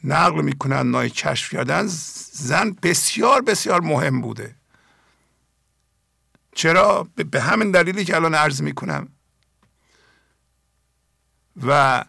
نقل 0.05 0.43
می‌کنن 0.43 0.91
نای 0.91 1.11
کشف 1.11 1.53
کردن 1.53 1.85
زن 2.33 2.77
بسیار 2.83 3.43
بسیار 3.43 3.81
مهم 3.81 4.21
بوده. 4.21 4.55
چرا؟ 6.55 7.09
به 7.31 7.41
همین 7.41 7.71
دلیلی 7.71 8.05
که 8.05 8.17
الان 8.17 8.35
عرض 8.35 8.63
می‌کنم. 8.63 9.09
و 11.67 12.05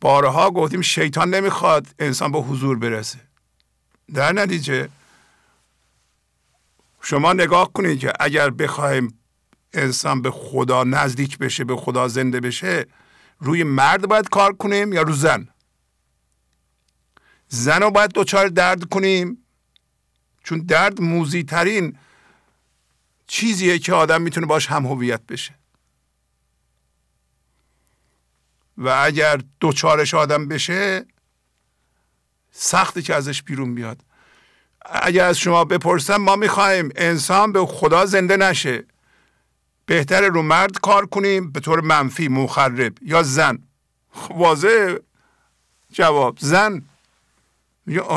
بارها 0.00 0.50
گفتیم 0.50 0.80
شیطان 0.80 1.34
نمی‌خواد 1.34 1.86
انسان 1.98 2.32
به 2.32 2.38
حضور 2.38 2.78
برسه. 2.78 3.18
در 4.14 4.32
نتیجه 4.32 4.88
شما 7.02 7.32
نگاه 7.32 7.72
کنید 7.72 7.98
که 7.98 8.12
اگر 8.20 8.50
بخوایم 8.50 9.18
انسان 9.72 10.22
به 10.22 10.30
خدا 10.30 10.84
نزدیک 10.84 11.38
بشه 11.38 11.64
به 11.64 11.76
خدا 11.76 12.08
زنده 12.08 12.40
بشه 12.40 12.86
روی 13.38 13.64
مرد 13.64 14.08
باید 14.08 14.28
کار 14.28 14.52
کنیم 14.52 14.92
یا 14.92 15.02
رو 15.02 15.12
زن؟ 15.12 15.48
زن 17.48 17.82
رو 17.82 17.90
باید 17.90 18.12
دوچار 18.12 18.48
درد 18.48 18.84
کنیم. 18.84 19.38
چون 20.44 20.58
درد 20.58 21.00
موزی 21.00 21.42
ترین 21.42 21.98
چیزیه 23.32 23.78
که 23.78 23.92
آدم 23.92 24.22
می‌تونه 24.22 24.46
باش 24.46 24.66
هم 24.66 24.86
هویت 24.86 25.26
بشه. 25.26 25.54
و 28.78 28.88
اگر 28.88 29.40
دوچارش 29.60 30.14
آدم 30.14 30.48
بشه 30.48 31.06
سختی 32.50 33.02
که 33.02 33.14
ازش 33.14 33.42
بیرون 33.42 33.74
بیاد. 33.74 34.04
اگر 34.84 35.24
از 35.24 35.38
شما 35.38 35.64
بپرسم 35.64 36.16
ما 36.16 36.36
می‌خوایم 36.36 36.90
انسان 36.96 37.52
به 37.52 37.66
خدا 37.66 38.06
زنده 38.06 38.36
نشه. 38.36 38.84
بهتر 39.86 40.20
رو 40.20 40.42
مرد 40.42 40.78
کار 40.78 41.06
کنیم 41.06 41.52
به 41.52 41.60
طور 41.60 41.80
منفی 41.80 42.28
مخرب 42.28 42.92
یا 43.02 43.22
زن. 43.22 43.58
واضح 44.30 44.94
جواب 45.92 46.38
زن. 46.38 46.82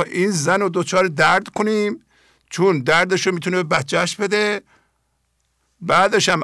این 0.05 0.31
زن 0.31 0.61
رو 0.61 0.69
دوچار 0.69 1.07
درد 1.07 1.47
کنیم 1.47 2.05
چون 2.49 2.79
دردش 2.79 3.27
رو 3.27 3.33
می‌تونه 3.33 3.57
به 3.57 3.63
بچهش 3.63 4.15
بده. 4.15 4.61
بعدش 5.85 6.29
هم 6.29 6.43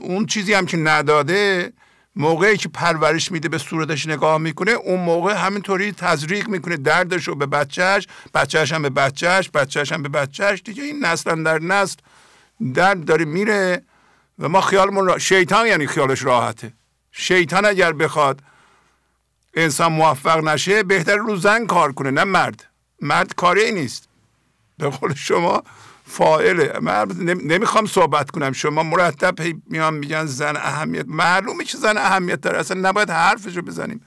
اون, 0.00 0.26
چیزی 0.26 0.54
هم 0.54 0.66
که 0.66 0.76
نداده 0.76 1.72
موقعی 2.16 2.56
که 2.56 2.68
پرورش 2.68 3.32
میده 3.32 3.48
به 3.48 3.58
صورتش 3.58 4.06
نگاه 4.06 4.38
می‌کنه 4.38 4.70
اون 4.70 5.00
موقع 5.00 5.34
همینطوری 5.34 5.92
تزریق 5.92 6.48
می‌کنه 6.48 6.76
دردش 6.76 7.28
رو 7.28 7.34
به 7.34 7.46
بچهش 7.46 8.06
بچهش 8.34 8.72
هم 8.72 8.82
به 8.82 8.90
بچهش 8.90 9.50
بچهش 9.54 9.92
هم 9.92 10.02
به 10.02 10.08
بچهش 10.08 10.62
دیگه 10.64 10.82
این 10.82 11.04
نسل 11.04 11.42
در 11.42 11.58
نسل 11.58 11.96
درد 12.74 13.04
داره 13.04 13.24
میره 13.24 13.82
و 14.38 14.48
ما 14.48 14.60
خیالمون 14.60 15.06
را... 15.06 15.18
شیطان 15.18 15.66
یعنی 15.66 15.86
خیالش 15.86 16.22
راحته. 16.22 16.72
شیطان 17.12 17.64
اگر 17.64 17.92
بخواد 17.92 18.42
انسان 19.54 19.92
موفق 19.92 20.44
نشه 20.44 20.82
بهتر 20.82 21.16
رو 21.16 21.36
زن 21.36 21.66
کار 21.66 21.92
کنه 21.92 22.10
نه 22.10 22.24
مرد. 22.24 22.64
مرد 23.00 23.34
کاری 23.34 23.72
نیست. 23.72 24.08
به 24.78 24.88
قول 24.88 25.14
شما 25.14 25.62
فائله. 26.08 26.78
من 26.80 27.06
نمی‌خوام 27.44 27.86
صحبت 27.86 28.30
کنم. 28.30 28.52
شما 28.52 28.82
مرتب 28.82 29.34
میان 29.66 29.94
میگن 29.94 30.26
زن 30.26 30.56
اهمیت. 30.56 31.04
معلومه 31.08 31.64
که 31.64 31.78
زن 31.78 31.96
اهمیت 31.96 32.40
داره. 32.40 32.58
اصلا 32.58 32.88
نباید 32.88 33.10
حرفش 33.10 33.56
رو 33.56 33.62
بزنیم. 33.62 34.00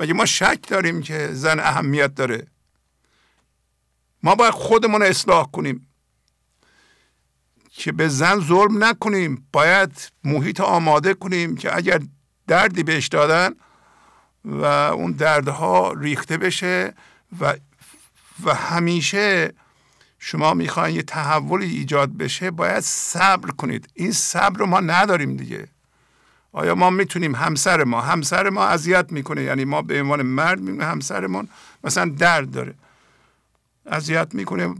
مگه 0.00 0.14
ما 0.14 0.24
شک 0.26 0.58
داریم 0.68 1.02
که 1.02 1.28
زن 1.32 1.60
اهمیت 1.60 2.14
داره؟ 2.14 2.46
ما 4.22 4.34
باید 4.34 4.52
خودمون 4.52 5.02
اصلاح 5.02 5.50
کنیم. 5.50 5.88
که 7.70 7.92
به 7.92 8.08
زن 8.08 8.40
ظلم 8.40 8.84
نکنیم. 8.84 9.46
باید 9.52 10.10
محیط 10.24 10.60
آماده 10.60 11.14
کنیم 11.14 11.56
که 11.56 11.76
اگر 11.76 12.00
دردی 12.46 12.82
بهش 12.82 13.06
دادن 13.08 13.50
و 14.44 14.64
اون 14.64 15.12
دردها 15.12 15.92
ریخته 15.92 16.36
بشه 16.36 16.94
و 17.40 17.54
و 18.44 18.54
همیشه 18.54 19.52
شما 20.28 20.54
می‌خواین 20.54 20.96
یه 20.96 21.02
تحولی 21.02 21.66
ایجاد 21.66 22.16
بشه 22.16 22.50
باید 22.50 22.80
صبر 22.80 23.50
کنید. 23.50 23.88
این 23.94 24.12
صبر 24.12 24.58
رو 24.58 24.66
ما 24.66 24.80
نداریم 24.80 25.36
دیگه. 25.36 25.68
آیا 26.52 26.74
ما 26.74 26.90
می‌تونیم 26.90 27.34
همسر 27.34 27.84
ما 27.84 28.00
همسر 28.00 28.50
ما 28.50 28.64
اذیت 28.64 29.12
می‌کنه؟ 29.12 29.42
یعنی 29.42 29.64
ما 29.64 29.82
به 29.82 30.00
عنوان 30.00 30.22
مرد 30.22 30.58
می‌بینیم 30.58 30.80
همسرمون 30.80 31.48
مثلا 31.84 32.04
درد 32.18 32.50
داره. 32.50 32.74
اذیت 33.86 34.34
می‌کنه. 34.34 34.74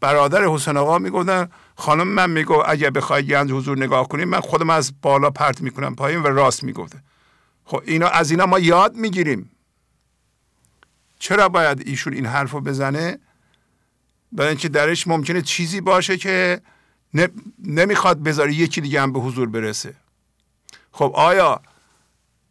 برادر 0.00 0.44
حسین 0.44 0.76
آقا 0.76 0.98
می‌گفتن 0.98 1.48
خانم 1.76 2.08
من 2.08 2.30
میگو 2.30 2.62
اگه 2.66 2.90
بخوای 2.90 3.26
گنج 3.26 3.52
حضور 3.52 3.78
نگاه 3.78 4.08
کنیم 4.08 4.28
من 4.28 4.40
خودم 4.40 4.70
از 4.70 4.92
بالا 5.02 5.30
پرت 5.30 5.60
می‌کنم 5.60 5.94
پایین 5.94 6.22
و 6.22 6.26
راست 6.26 6.64
می‌گفته. 6.64 6.98
خب 7.64 7.82
اینا 7.86 8.08
از 8.08 8.30
اینا 8.30 8.46
ما 8.46 8.58
یاد 8.58 8.96
می‌گیریم. 8.96 9.50
چرا 11.20 11.48
باید 11.48 11.88
ایشون 11.88 12.12
این 12.12 12.26
حرف 12.26 12.50
رو 12.50 12.60
بزنه؟ 12.60 13.18
برای 14.32 14.48
اینکه 14.48 14.68
درش 14.68 15.06
ممکنه 15.06 15.42
چیزی 15.42 15.80
باشه 15.80 16.16
که 16.16 16.60
نمی‌خواد 17.64 18.22
بذاره 18.22 18.54
یکی 18.54 18.80
دیگه 18.80 19.02
هم 19.02 19.12
به 19.12 19.20
حضور 19.20 19.48
برسه. 19.48 19.94
خب 20.92 21.12
آیا 21.14 21.60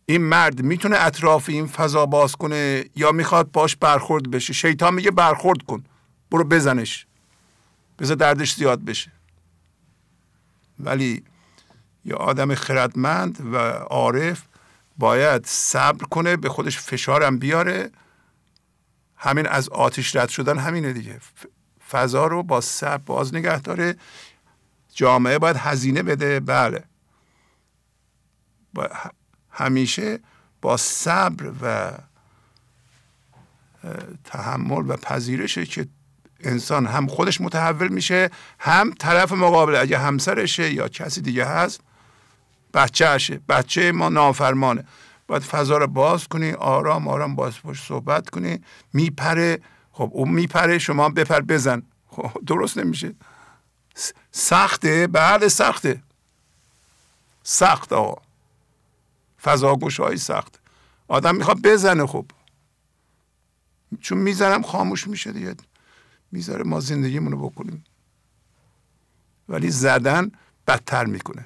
این 0.05 0.21
مرد 0.21 0.61
می‌تونه 0.61 0.97
اطراف 0.99 1.49
این 1.49 1.67
فضا 1.67 2.05
باز 2.05 2.35
کنه 2.35 2.85
یا 2.95 3.11
می‌خواد 3.11 3.51
باش 3.51 3.75
برخورد 3.75 4.31
بشه؟ 4.31 4.53
شیطان 4.53 4.93
میگه 4.93 5.11
برخورد 5.11 5.61
کن 5.61 5.83
برو 6.31 6.43
بزنش. 6.43 7.05
بذار 7.99 8.15
دردش 8.15 8.55
زیاد 8.55 8.85
بشه. 8.85 9.11
ولی 10.79 11.23
یه 12.05 12.15
آدم 12.15 12.55
خردمند 12.55 13.53
و 13.53 13.57
عارف 13.71 14.41
باید 14.97 15.45
صبر 15.45 16.05
کنه 16.05 16.35
به 16.35 16.49
خودش 16.49 16.79
فشارم 16.79 17.39
بیاره 17.39 17.91
همین 19.19 19.47
از 19.47 19.69
آتش 19.69 20.15
رد 20.15 20.29
شدن 20.29 20.57
همینه 20.57 20.93
دیگه. 20.93 21.19
فضا 21.89 22.27
رو 22.27 22.43
با 22.43 22.61
صبر 22.61 22.97
باز 22.97 23.35
نگه 23.35 23.59
داره. 23.59 23.95
جامعه 24.93 25.39
باید 25.39 25.57
هزینه 25.57 26.03
بده. 26.03 26.39
بله. 26.39 26.83
با 28.73 28.89
همیشه 29.51 30.19
با 30.61 30.77
صبر 30.77 31.51
و 31.61 31.91
تحمل 34.23 34.89
و 34.89 34.95
پذیرشه 34.95 35.65
که 35.65 35.87
انسان 36.39 36.85
هم 36.85 37.07
خودش 37.07 37.41
متحول 37.41 37.87
میشه 37.87 38.29
هم 38.59 38.91
طرف 38.91 39.31
مقابل 39.31 39.75
اگه 39.75 39.97
همسرشه 39.97 40.73
یا 40.73 40.87
کسی 40.87 41.21
دیگه 41.21 41.45
هست 41.45 41.81
بچهشه 42.73 43.39
بچه 43.49 43.91
ما 43.91 44.09
نافرمانه. 44.09 44.85
باید 45.30 45.43
فضا 45.43 45.77
رو 45.77 45.88
باز 45.88 46.27
کنی 46.27 46.51
آرام 46.51 47.07
آرام 47.07 47.35
باز 47.35 47.53
باش 47.64 47.84
صحبت 47.84 48.30
کنی. 48.30 48.60
میپره. 48.93 49.60
خب 49.91 50.11
اون 50.14 50.30
میپره 50.30 50.77
شما 50.77 51.10
بپر 51.10 51.41
بزن. 51.41 51.84
خب 52.07 52.31
درست 52.47 52.77
نمیشه. 52.77 53.15
سخته؟ 54.31 55.07
بعد 55.07 55.47
سخته. 55.47 56.03
سخت 57.43 57.93
آقا. 57.93 58.22
فضا 59.41 59.77
های 59.99 60.18
سخت. 60.18 60.60
آدم 61.07 61.35
می‌خواد 61.35 61.61
بزنه 61.61 62.06
خب. 62.06 62.26
چون 64.01 64.18
می‌زنم 64.18 64.61
خاموش 64.61 65.07
میشه 65.07 65.31
دیگه. 65.31 65.56
می‌ذاره 66.31 66.64
ما 66.64 66.80
زندگیمونو 66.80 67.49
بکنیم. 67.49 67.84
ولی 69.49 69.72
زدن 69.72 70.31
بدتر 70.68 71.06
می‌کنه. 71.06 71.45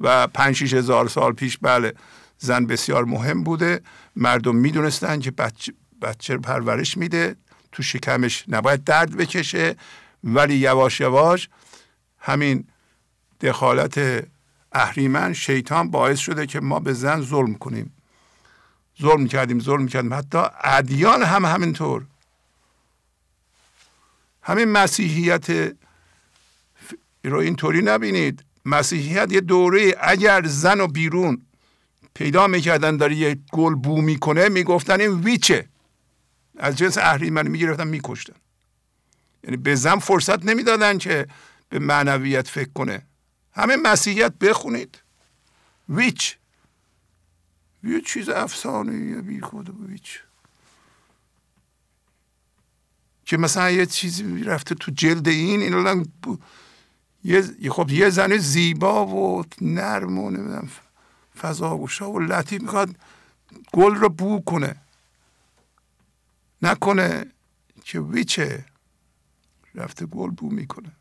و 0.00 0.26
پنج 0.26 0.74
هزار 0.74 1.08
سال 1.08 1.32
پیش 1.32 1.58
بله. 1.58 1.94
زن 2.38 2.66
بسیار 2.66 3.04
مهم 3.04 3.44
بوده. 3.44 3.80
مردم 4.16 4.56
می‌دونستن 4.56 5.20
که 5.20 5.30
بچه, 5.30 5.72
بچه 6.02 6.36
پرورش 6.36 6.96
میده. 6.96 7.36
تو 7.72 7.82
شکمش 7.82 8.44
نباید 8.48 8.84
درد 8.84 9.16
بکشه. 9.16 9.76
ولی 10.24 10.54
یواش 10.54 11.00
یواش 11.00 11.48
همین 12.18 12.64
دخالت 13.40 14.24
اهریمن 14.72 15.32
شیطان 15.32 15.90
باعث 15.90 16.18
شده 16.18 16.46
که 16.46 16.60
ما 16.60 16.80
به 16.80 16.92
زن 16.92 17.22
ظلم 17.22 17.54
کنیم. 17.54 17.92
ظلم 19.02 19.26
کردیم 19.26 19.60
ظلم 19.60 19.88
کردیم. 19.88 20.14
حتی 20.14 20.38
ادیان 20.64 21.22
هم 21.22 21.44
همینطور. 21.44 22.04
همین 24.42 24.64
مسیحیت 24.64 25.72
رو 27.24 27.38
اینطوری 27.38 27.82
نبینید. 27.82 28.44
مسیحیت 28.64 29.32
یه 29.32 29.40
دوره 29.40 29.94
اگر 30.00 30.46
زن 30.46 30.80
و 30.80 30.86
بیرون 30.86 31.42
پیدا 32.14 32.46
می‌کردن 32.46 32.96
داره 32.96 33.14
یه 33.14 33.38
گل 33.52 33.74
بو 33.74 34.00
می‌کنه 34.02 34.48
می‌گفتن 34.48 35.00
این 35.00 35.20
ویچه. 35.20 35.68
از 36.58 36.76
جنس 36.76 36.98
اهریمن 36.98 37.48
می‌گرفتن 37.48 37.86
میکشتن. 37.88 38.34
یعنی 39.44 39.56
به 39.56 39.74
زن 39.74 39.98
فرصت 39.98 40.44
نمی‌دادن 40.44 40.98
که 40.98 41.26
به 41.68 41.78
معنویت 41.78 42.48
فکر 42.48 42.70
کنه. 42.74 43.02
همه 43.52 43.76
مسیحیت 43.76 44.32
بخونید. 44.32 44.98
ویچ. 45.88 46.36
یه 47.84 48.00
چیز 48.00 48.28
افسانه 48.28 49.22
بی 49.22 49.40
خود 49.40 49.90
ویچ. 49.90 50.20
که 53.26 53.36
مثلا 53.36 53.70
یه 53.70 53.86
چیزی 53.86 54.44
رفته 54.44 54.74
تو 54.74 54.92
جلد 54.92 55.28
این 55.28 55.62
این 55.62 56.06
یه 57.24 57.70
خب 57.70 57.90
یه 57.90 58.10
زن 58.10 58.36
زیبا 58.36 59.06
و 59.06 59.44
نرم 59.60 60.18
و 60.18 60.30
نمی‌دونم. 60.30 60.68
فضا 61.40 61.76
و 61.76 61.88
لطیف 62.18 62.62
می‌خواد 62.62 62.96
گل 63.72 63.94
رو 63.94 64.08
بو 64.08 64.40
کنه. 64.40 64.76
نکنه 66.62 67.26
که 67.84 68.00
ویچه 68.00 68.64
رفته 69.74 70.06
گل 70.06 70.30
بو 70.30 70.50
می‌کنه. 70.50 70.92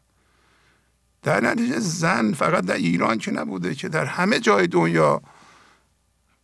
در 1.24 1.42
نتیجه 1.42 1.80
زن 1.80 2.34
فقط 2.34 2.66
در 2.66 2.76
ایران 2.76 3.18
که 3.18 3.32
نبوده 3.32 3.76
که 3.76 3.90
در 3.90 4.06
همه 4.06 4.40
جای 4.40 4.68
دنیا 4.68 5.22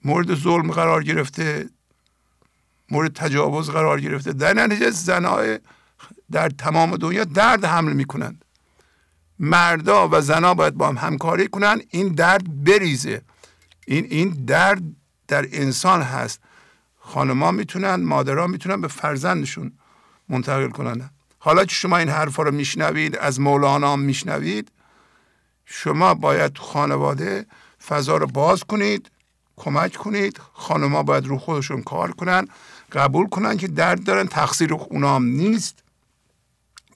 مورد 0.05 0.35
ظلم 0.35 0.71
قرار 0.71 1.03
گرفته 1.03 1.69
مورد 2.89 3.13
تجاوز 3.13 3.69
قرار 3.69 4.01
گرفته. 4.01 4.33
در 4.33 4.53
نتیجه 4.53 4.89
زنهای 4.89 5.59
در 6.31 6.49
تمام 6.49 6.97
دنیا 6.97 7.23
درد 7.23 7.65
حمل 7.65 7.93
می‌کنند. 7.93 8.45
مردا 9.39 10.09
و 10.11 10.21
زنا 10.21 10.53
باید 10.53 10.73
با 10.73 10.87
هم 10.87 10.97
همکاری 10.97 11.47
کنن 11.47 11.81
این 11.89 12.07
درد 12.07 12.63
بریزه. 12.63 13.21
این 13.89 14.07
این 14.09 14.29
درد 14.29 14.81
در 15.27 15.47
انسان 15.51 16.01
هست. 16.01 16.39
خانما 16.99 17.51
می‌تونن 17.51 17.95
مادرها 17.95 18.47
می‌تونن 18.47 18.81
به 18.81 18.87
فرزندشون 18.87 19.71
منتقل 20.29 20.69
کنن. 20.69 21.09
حالا 21.39 21.65
که 21.65 21.75
شما 21.75 21.97
این 21.97 22.09
حرفا 22.09 22.43
رو 22.43 22.51
میشنوید 22.51 23.17
از 23.17 23.39
مولانا 23.39 23.95
میشنوید 23.95 24.71
شما 25.65 26.13
باید 26.13 26.57
خانواده 26.57 27.45
فضا 27.87 28.17
رو 28.17 28.27
باز 28.27 28.63
کنید 28.63 29.11
کمک 29.55 29.95
کنید. 29.95 30.39
خانما 30.53 31.03
باید 31.03 31.27
رو 31.27 31.37
خودشون 31.37 31.81
کار 31.81 32.11
کنن 32.11 32.47
قبول 32.91 33.29
کنن 33.29 33.57
که 33.57 33.67
درد 33.67 34.03
دارن. 34.03 34.27
تقصیر 34.27 34.73
اونام 34.73 35.25
نیست. 35.25 35.83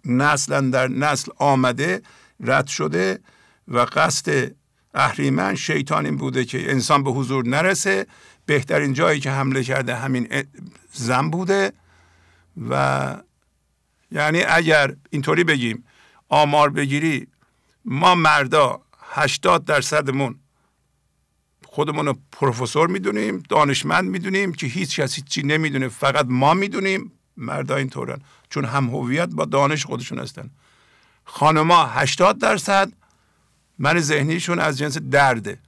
نسلا 0.06 0.62
در 0.62 0.88
نسل 0.88 1.32
آمده 1.38 2.02
رد 2.40 2.68
شده 2.68 3.20
و 3.68 3.80
قصد 3.80 4.52
اهریمن 4.94 5.56
شیطان 5.56 6.06
این 6.06 6.18
بوده 6.18 6.46
که 6.46 6.72
انسان 6.72 7.04
به 7.04 7.12
حضور 7.12 7.48
نرسه. 7.48 8.08
بهترین 8.46 8.94
جایی 8.94 9.20
که 9.20 9.32
حمله 9.32 9.64
کرده 9.64 9.96
همین 9.96 10.28
زن 10.92 11.30
بوده. 11.30 11.74
و 12.70 13.16
یعنی 14.12 14.44
اگر 14.44 14.96
اینطوری 15.10 15.44
بگیم 15.44 15.84
آمار 16.30 16.70
بگیری 16.70 17.28
ما 17.86 18.16
مردا 18.16 18.82
80 19.12 19.66
درصدمون 19.66 20.40
خودمون 21.66 22.06
رو 22.06 22.18
پروفسور 22.32 22.88
می‌دونیم 22.88 23.44
دانشمند 23.50 24.10
می‌دونیم 24.10 24.54
که 24.54 24.68
هیچ 24.68 25.00
کسی 25.00 25.22
چی 25.22 25.44
نمی‌دونه 25.44 25.88
فقط 25.88 26.26
ما 26.30 26.54
می‌دونیم. 26.54 27.12
مردا 27.38 27.76
اینطورن. 27.76 28.22
چون 28.50 28.66
هم 28.66 28.90
هویت 28.90 29.30
با 29.30 29.46
دانش 29.46 29.86
خودشون 29.86 30.20
هستن. 30.20 30.50
خانما 31.26 31.86
80 31.86 32.38
درصد 32.38 32.92
من 33.80 34.00
ذهنیشون 34.00 34.60
از 34.60 34.78
جنس 34.78 34.98
درده. 34.98 35.60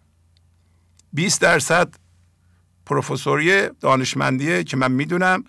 20 1.14 1.42
درصد 1.42 1.96
پروفسوری 2.86 3.70
دانشمندیه 3.70 4.64
که 4.64 4.78
من 4.78 4.92
می‌دونم. 4.92 5.44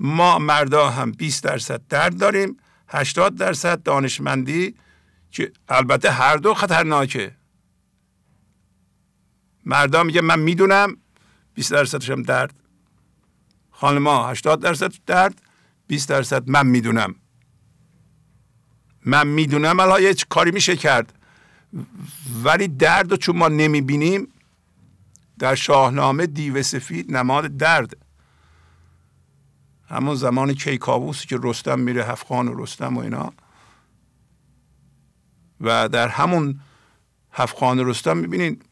ما 0.00 0.38
مردا 0.38 0.90
هم 0.90 1.12
20 1.12 1.44
درصد 1.44 1.80
درد 1.88 2.18
داریم. 2.18 2.56
80 2.88 3.34
درصد 3.34 3.82
دانشمندی 3.82 4.74
که 5.30 5.52
البته 5.68 6.10
هر 6.10 6.36
دو 6.36 6.54
خطرناکه. 6.54 7.34
مردا 9.66 10.02
میگه 10.02 10.20
من 10.20 10.38
می‌دونم 10.38 10.96
20 11.54 11.72
درصدش 11.72 12.10
هم 12.10 12.22
درد. 12.22 12.54
خانما 13.70 14.28
80 14.28 14.60
درصد 14.60 14.92
درد 15.06 15.42
20 15.86 16.08
درصد 16.08 16.50
من 16.50 16.66
می‌دونم. 16.66 17.14
من 19.04 19.26
می‌دونم 19.26 19.80
الان 19.80 20.02
یه 20.02 20.14
کاری 20.14 20.50
میشه 20.50 20.76
کرد. 20.76 21.17
ولی 22.44 22.68
درد 22.68 23.10
رو 23.10 23.16
چون 23.16 23.36
ما 23.36 23.48
نمی‌بینیم 23.48 24.28
در 25.38 25.54
شاهنامه 25.54 26.26
دیو 26.26 26.62
سفید 26.62 27.16
نماد 27.16 27.56
درد. 27.56 27.96
همون 29.88 30.14
زمان 30.14 30.54
کیکاووسی 30.54 31.26
که 31.26 31.38
رستم 31.42 31.78
میره 31.78 32.04
هفخان 32.04 32.48
و 32.48 32.62
رستم 32.62 32.96
و 32.96 33.00
اینا. 33.00 33.32
و 35.60 35.88
در 35.88 36.08
همون 36.08 36.60
هفخان 37.32 37.78
رستم 37.86 38.16
می‌بینید 38.16 38.64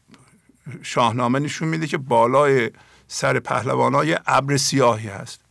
شاهنامه 0.81 1.39
نشون 1.39 1.67
میده 1.67 1.87
که 1.87 1.97
بالای 1.97 2.71
سر 3.07 3.39
پهلوان 3.39 3.93
های 3.93 4.19
ابر 4.25 4.57
سیاهی 4.57 5.07
هست. 5.07 5.41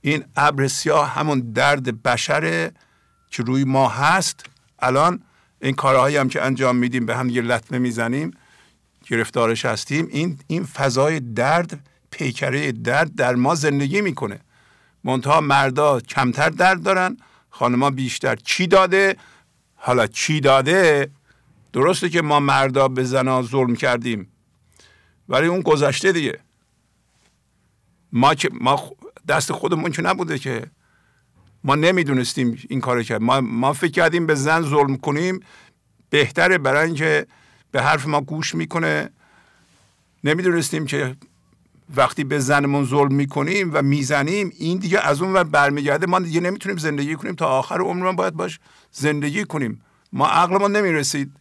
این 0.00 0.24
ابر 0.36 0.68
سیاه 0.68 1.08
همون 1.08 1.40
درد 1.40 2.02
بشره 2.02 2.72
که 3.30 3.42
روی 3.42 3.64
ما 3.64 3.88
هست. 3.88 4.46
الان 4.78 5.22
این 5.62 5.74
کارهایی 5.74 6.16
هم 6.16 6.28
که 6.28 6.42
انجام 6.42 6.76
میدیم 6.76 7.06
به 7.06 7.16
هم 7.16 7.28
یه 7.28 7.42
لطمه 7.42 7.78
می‌زنیم 7.78 8.30
گرفتارش 9.06 9.64
هستیم. 9.64 10.08
این 10.10 10.38
این 10.46 10.64
فضای 10.64 11.20
درد 11.20 11.86
پیکره 12.10 12.72
درد 12.72 13.14
در 13.14 13.34
ما 13.34 13.54
زندگی 13.54 14.00
می‌کنه. 14.00 14.40
منتها 15.04 15.40
مردا 15.40 16.00
کمتر 16.00 16.50
درد 16.50 16.82
دارن 16.82 17.16
خانما 17.50 17.90
بیشتر 17.90 18.36
چی 18.36 18.66
داده؟ 18.66 19.16
حالا 19.74 20.06
چی 20.06 20.40
داده؟ 20.40 21.10
درسته 21.72 22.08
که 22.08 22.22
ما 22.22 22.40
مردا 22.40 22.88
به 22.88 23.04
زنا 23.04 23.42
ظلم 23.42 23.76
کردیم 23.76 24.28
ولی 25.28 25.46
اون 25.46 25.60
گذشته 25.60 26.12
دیگه. 26.12 26.38
ما 28.12 28.34
که 28.34 28.50
ما 28.60 28.92
دست 29.28 29.52
خودمون 29.52 29.90
که 29.90 30.02
نبوده 30.02 30.38
که 30.38 30.66
ما 31.64 31.74
نمی‌دونستیم 31.74 32.58
این 32.68 32.80
کار 32.80 33.02
کرد. 33.02 33.22
ما, 33.22 33.40
ما 33.40 33.72
فکر 33.72 33.90
کردیم 33.90 34.26
به 34.26 34.34
زن 34.34 34.62
ظلم 34.62 34.96
کنیم 34.96 35.40
بهتره 36.10 36.58
برای 36.58 36.86
اینکه 36.86 37.26
به 37.70 37.82
حرف 37.82 38.06
ما 38.06 38.20
گوش 38.20 38.54
می‌کنه. 38.54 39.10
نمی‌دونستیم 40.24 40.86
که 40.86 41.16
وقتی 41.96 42.24
به 42.24 42.38
زنمون 42.38 42.84
ظلم 42.84 43.14
می‌کنیم 43.14 43.70
و 43.74 43.82
می‌زنیم 43.82 44.52
این 44.58 44.78
دیگه 44.78 45.00
از 45.00 45.22
اون 45.22 45.32
ور 45.32 45.44
برمیگرده. 45.44 46.06
ما 46.06 46.20
دیگه 46.20 46.40
نمی‌تونیم 46.40 46.78
زندگی 46.78 47.14
کنیم. 47.14 47.34
تا 47.34 47.46
آخر 47.46 47.80
عمرمون 47.80 48.16
باید 48.16 48.34
باش 48.34 48.60
زندگی 48.92 49.44
کنیم. 49.44 49.82
ما 50.12 50.26
عقلمون 50.26 50.76
نمی‌رسید. 50.76 51.32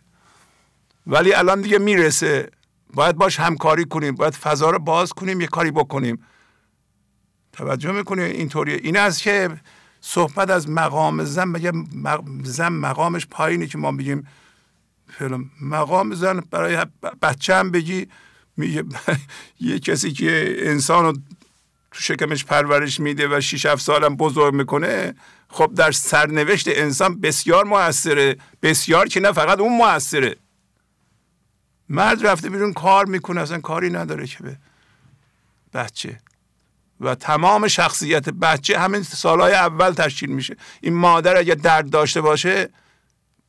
ولی 1.07 1.34
الان 1.34 1.61
دیگه 1.61 1.77
می‌رسه. 1.77 2.49
باید 2.93 3.15
باش 3.15 3.39
همکاری 3.39 3.85
کنیم. 3.85 4.15
باید 4.15 4.34
فضا 4.34 4.69
رو 4.69 4.80
باز 4.80 5.14
کنیم 5.14 5.41
یه 5.41 5.48
کاری 5.48 5.72
بکنیم. 5.72 6.23
توجه 7.53 7.91
می‌کنیم 7.91 8.26
اینطوریه. 8.26 8.76
این 8.76 8.98
است 8.98 9.22
که 9.22 9.49
صحبت 10.01 10.49
از 10.49 10.69
مقام 10.69 11.23
زن 11.23 11.43
مگه 11.43 11.71
زن 12.43 12.69
مقامش 12.69 13.27
پایینه 13.27 13.67
که 13.67 13.77
ما 13.77 13.91
بگیم 13.91 14.27
فیلم 15.17 15.49
مقام 15.61 16.13
زن 16.13 16.39
برای 16.51 16.85
بچه 17.21 17.55
هم 17.55 17.71
بگی 17.71 18.07
میگه 18.57 18.83
یه 19.59 19.79
کسی 19.79 20.11
که 20.11 20.55
انسان 20.57 21.05
رو 21.05 21.13
تو 21.91 21.99
شکمش 21.99 22.45
پرورش 22.45 22.99
میده 22.99 23.37
و 23.37 23.41
6 23.41 23.65
7 23.65 23.81
سالم 23.81 24.15
بزرگ 24.15 24.53
می‌کنه 24.53 25.13
خب 25.47 25.71
در 25.75 25.91
سرنوشت 25.91 26.67
انسان 26.67 27.21
بسیار 27.21 27.65
موثره. 27.65 28.37
بسیار 28.61 29.07
که 29.07 29.19
نه 29.19 29.31
فقط 29.31 29.59
اون 29.59 29.77
موثره. 29.77 30.35
مرد 31.89 32.27
رفته 32.27 32.49
بیرون 32.49 32.73
کار 32.73 33.05
می‌کنه 33.05 33.41
اصلا 33.41 33.59
کاری 33.59 33.89
نداره 33.89 34.27
که 34.27 34.43
به 34.43 34.57
بچه. 35.73 36.19
و 37.01 37.15
تمام 37.15 37.67
شخصیت 37.67 38.29
بچه 38.29 38.79
همین 38.79 39.03
سالهای 39.03 39.53
اول 39.53 39.91
تشکیل 39.91 40.29
میشه. 40.29 40.57
این 40.81 40.93
مادر 40.93 41.37
اگه 41.37 41.55
درد 41.55 41.89
داشته 41.89 42.21
باشه 42.21 42.69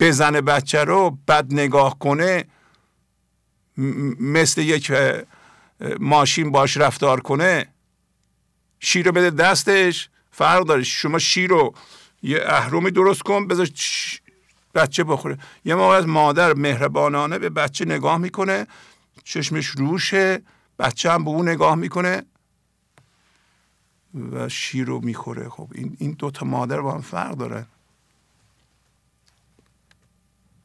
بزنه 0.01 0.41
بچه 0.41 0.85
رو 0.85 1.19
بد 1.29 1.47
نگاه 1.51 1.99
کنه. 1.99 2.45
مثل 4.21 4.61
یک 4.61 4.93
ماشین 6.01 6.51
باش 6.51 6.77
رفتار 6.77 7.21
کنه. 7.21 7.67
شیر 8.81 9.07
رو 9.07 9.13
بده 9.13 9.31
دستش. 9.31 10.09
فرق 10.31 10.65
داره. 10.65 10.83
شما 10.83 11.19
شیر 11.19 11.51
رو 11.51 11.75
یه 12.23 12.41
اهرومی 12.47 12.91
درست 12.91 13.23
کن 13.23 13.47
بذار 13.47 13.69
بچه 14.75 15.05
بخوره. 15.05 15.39
یه 15.65 15.75
موقع 15.75 15.97
از 15.97 16.07
مادر 16.07 16.55
مهربانانه 16.55 17.39
به 17.39 17.51
بچه 17.51 17.85
نگاه 17.85 18.19
می‌کنه. 18.19 18.67
چشمش 19.25 19.67
روشه. 19.67 20.43
بچه 20.79 21.13
هم 21.13 21.25
به 21.25 21.31
اون 21.31 21.49
نگاه 21.49 21.75
می‌کنه. 21.75 22.23
و 24.33 24.49
شیر 24.49 24.87
رو 24.87 25.01
می‌خوره. 25.01 25.49
خب 25.49 25.69
این 25.75 25.97
این 26.01 26.13
دو 26.19 26.31
تا 26.31 26.47
مادر 26.47 26.81
با 26.81 26.93
هم 26.93 27.01
فرق 27.01 27.31
دارن 27.31 27.67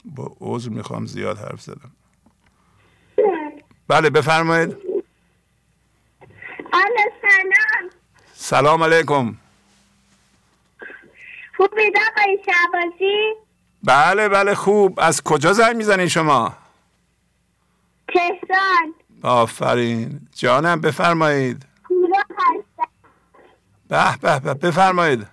با 0.06 0.36
عضو 0.40 0.72
می‌خوام 0.72 1.06
زیاد 1.06 1.38
حرف 1.38 1.62
زدم. 1.62 1.92
بله 3.88 4.10
بفرمایید. 4.10 4.78
سلام. 7.22 7.90
سلام 8.34 8.84
علیکم. 8.84 9.38
خوبید 11.58 11.94
آقای 12.12 12.40
شعبازی 12.46 13.34
بله 13.84 14.30
بله 14.30 14.56
خوب. 14.56 15.00
از 15.02 15.24
کجا 15.24 15.54
زنگ 15.54 15.76
می‌زنین 15.76 16.08
شما؟ 16.08 16.58
تهران. 18.08 18.94
آفرین. 19.24 20.28
جانم 20.36 20.82
بفرمایید. 20.82 21.66
به 23.90 24.18
به 24.22 24.40
به. 24.40 24.54
بفرمایید. 24.54 25.28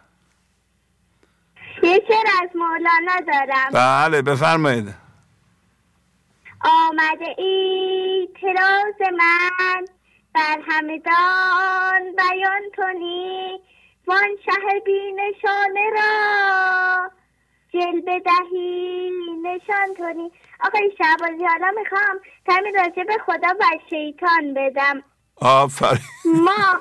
یه 1.83 2.01
شعر 2.09 2.27
از 2.43 2.51
مولانا 2.55 3.21
دارم. 3.27 3.71
بله 3.73 4.23
بفرمایید. 4.23 4.95
آمده 6.61 7.35
ای 7.39 8.29
تراز 8.41 9.11
من 9.13 9.85
بر 10.35 10.59
همدان 10.67 12.17
بیان 12.17 12.63
کنی. 12.77 13.61
وان 14.07 14.29
شه 14.45 14.81
بی 14.85 15.13
نشانه 15.13 15.91
را 15.95 17.11
جلبه 17.73 18.21
دهی 18.21 19.11
نشان 19.43 19.95
کنی. 19.99 20.31
آقای 20.61 20.93
شعبازی 20.99 21.45
حالا 21.45 21.73
می‌خوام 21.81 22.21
کمی 22.49 22.73
راجع 22.73 23.05
به 23.05 23.17
خدا 23.27 23.49
و 23.61 23.65
شیطان 23.91 24.55
بدم. 24.55 25.03
آفرین. 25.37 26.01
ما 26.25 26.81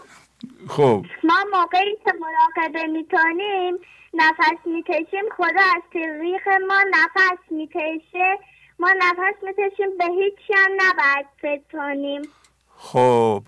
خوب 0.68 1.06
ما 1.24 1.45
موقعی 1.53 1.98
که 2.06 2.14
مراقبه 2.20 2.88
می‌کنیم 2.88 3.78
نفس 4.14 4.65
می‌کشیم 4.65 5.30
خدا 5.38 5.64
از 5.76 5.82
تریخ 5.94 6.48
ما 6.48 6.84
نفس 6.91 7.52
می‌کشه. 7.52 8.40
ما 8.80 8.94
نفس 8.98 9.44
می‌کشیم 9.44 9.98
به 9.98 10.06
هیچی 10.06 10.53
هم 10.56 10.72
نباید 10.72 11.26
فکر 11.41 11.64
کنیم. 11.72 12.22
خوب 12.70 13.44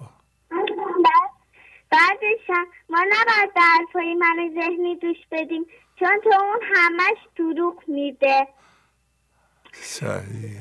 بعدش 1.92 2.50
هم 2.50 2.68
ما 2.90 3.00
نباید 3.00 3.54
به 3.94 4.16
من 4.16 4.52
ذهنی 4.56 4.96
دوش 4.96 5.18
بدیم 5.32 5.66
چون 6.00 6.22
تو 6.24 6.30
اون 6.44 6.60
همش 6.76 7.18
دروغ 7.36 7.84
میده. 7.88 8.48
صحیح. 9.74 10.60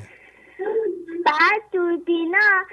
بعد 1.25 1.61
دوربینا 1.71 2.65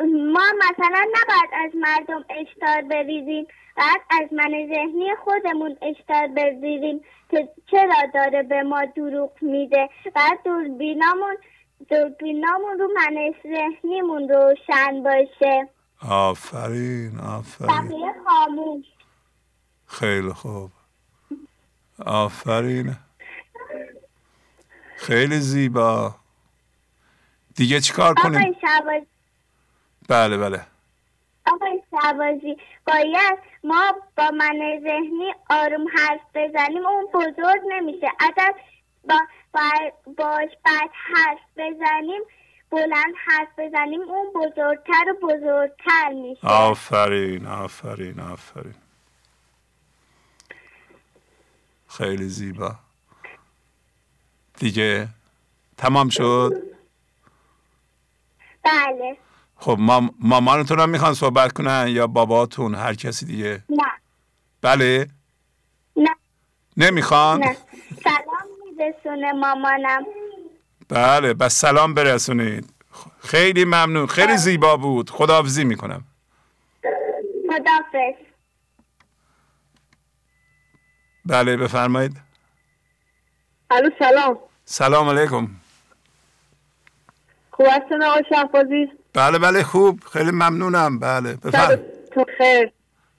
ما 0.00 0.44
مثلا 0.58 1.06
نباید 1.12 1.50
از 1.64 1.70
مردم 1.74 2.24
اشتار 2.30 2.82
بریزیم. 2.82 3.46
بعد 3.76 4.00
از 4.10 4.32
من 4.32 4.50
ذهنی 4.68 5.14
خودمون 5.24 5.76
اشتار 5.82 6.26
بریزیم 6.26 7.00
که 7.30 7.48
چرا 7.70 8.10
داره 8.14 8.42
به 8.42 8.62
ما 8.62 8.84
دروغ 8.84 9.32
میده. 9.42 9.88
بعد 10.14 10.38
دوربینامون 10.44 11.36
دوربینامون 11.88 12.78
رو 12.78 12.88
من 12.94 13.34
ذهنیمون 13.42 14.28
روشن 14.28 15.02
باشه. 15.02 15.68
آفرین 16.08 17.18
آفرین. 17.20 17.88
بقیه 17.88 18.14
خاموش. 18.26 18.84
خیلی 19.86 20.32
خوب. 20.32 20.70
آفرین. 22.06 22.96
خیلی 24.96 25.38
زیبا. 25.38 26.14
دیگه 27.56 27.80
چیکار 27.80 28.14
کنیم؟ 28.14 28.56
آقای 28.80 29.06
بله 30.12 30.36
بله. 30.38 30.66
آقای 31.46 31.82
شعبازی 31.90 32.56
باید 32.86 33.38
ما 33.64 33.92
با 34.16 34.30
من 34.30 34.80
ذهنی 34.82 35.34
آروم 35.50 35.86
حرف 35.98 36.20
بزنیم 36.34 36.86
اون 36.86 37.06
بزرگ 37.14 37.60
نمیشه. 37.68 38.06
اگر 38.20 38.54
با 39.08 39.18
با- 39.54 40.12
باش 40.16 40.50
بعد 40.64 40.90
حرف 40.92 41.38
بزنیم 41.56 42.20
بلند 42.70 43.14
حرف 43.26 43.48
بزنیم 43.58 44.00
اون 44.02 44.32
بزرگتر 44.34 45.04
و 45.10 45.26
بزرگتر 45.26 46.08
میشه. 46.12 46.46
آفرین 46.46 47.46
آفرین 47.46 48.20
آفرین. 48.20 48.74
خیلی 51.88 52.28
زیبا. 52.28 52.74
دیگه 54.58 55.08
تمام 55.76 56.08
شد؟ 56.08 56.52
بله. 58.64 59.16
خب 59.62 59.76
مام... 59.80 60.14
مامانتون 60.18 60.80
هم 60.80 60.88
می‌خوان 60.88 61.14
صحبت 61.14 61.52
کنن 61.52 61.86
یا 61.88 62.06
باباتون؟ 62.06 62.74
هر 62.74 62.94
کسی 62.94 63.26
دیگه؟ 63.26 63.62
نه. 63.68 63.92
بله؟ 64.62 65.08
نه. 65.96 66.10
نمی‌خوان؟ 66.76 67.40
نه. 67.40 67.56
سلام 68.04 68.48
میرسونه 68.78 69.32
مامانم. 69.32 70.04
بله 70.88 71.34
بس 71.34 71.54
سلام 71.60 71.94
برسونید. 71.94 72.74
خیلی 73.20 73.64
ممنون. 73.64 74.06
خیلی 74.06 74.36
زیبا 74.36 74.76
بود. 74.76 75.10
خداحافظی 75.10 75.64
می‌کنم. 75.64 76.04
خدافز 77.50 78.14
بله 81.24 81.56
بفرمایید. 81.56 82.20
الو 83.70 83.90
سلام. 83.98 84.38
سلام 84.64 85.08
علیکم. 85.08 85.48
خوب 87.50 87.66
هستن 87.66 88.02
آقای 88.02 88.24
شهبازی؟ 88.28 89.01
بله 89.14 89.38
بله 89.38 89.62
خوب. 89.62 90.00
خیلی 90.12 90.30
ممنونم. 90.30 90.98
بله 90.98 91.34
بفرم. 91.34 91.78
تو 92.14 92.24
خیر. 92.38 92.72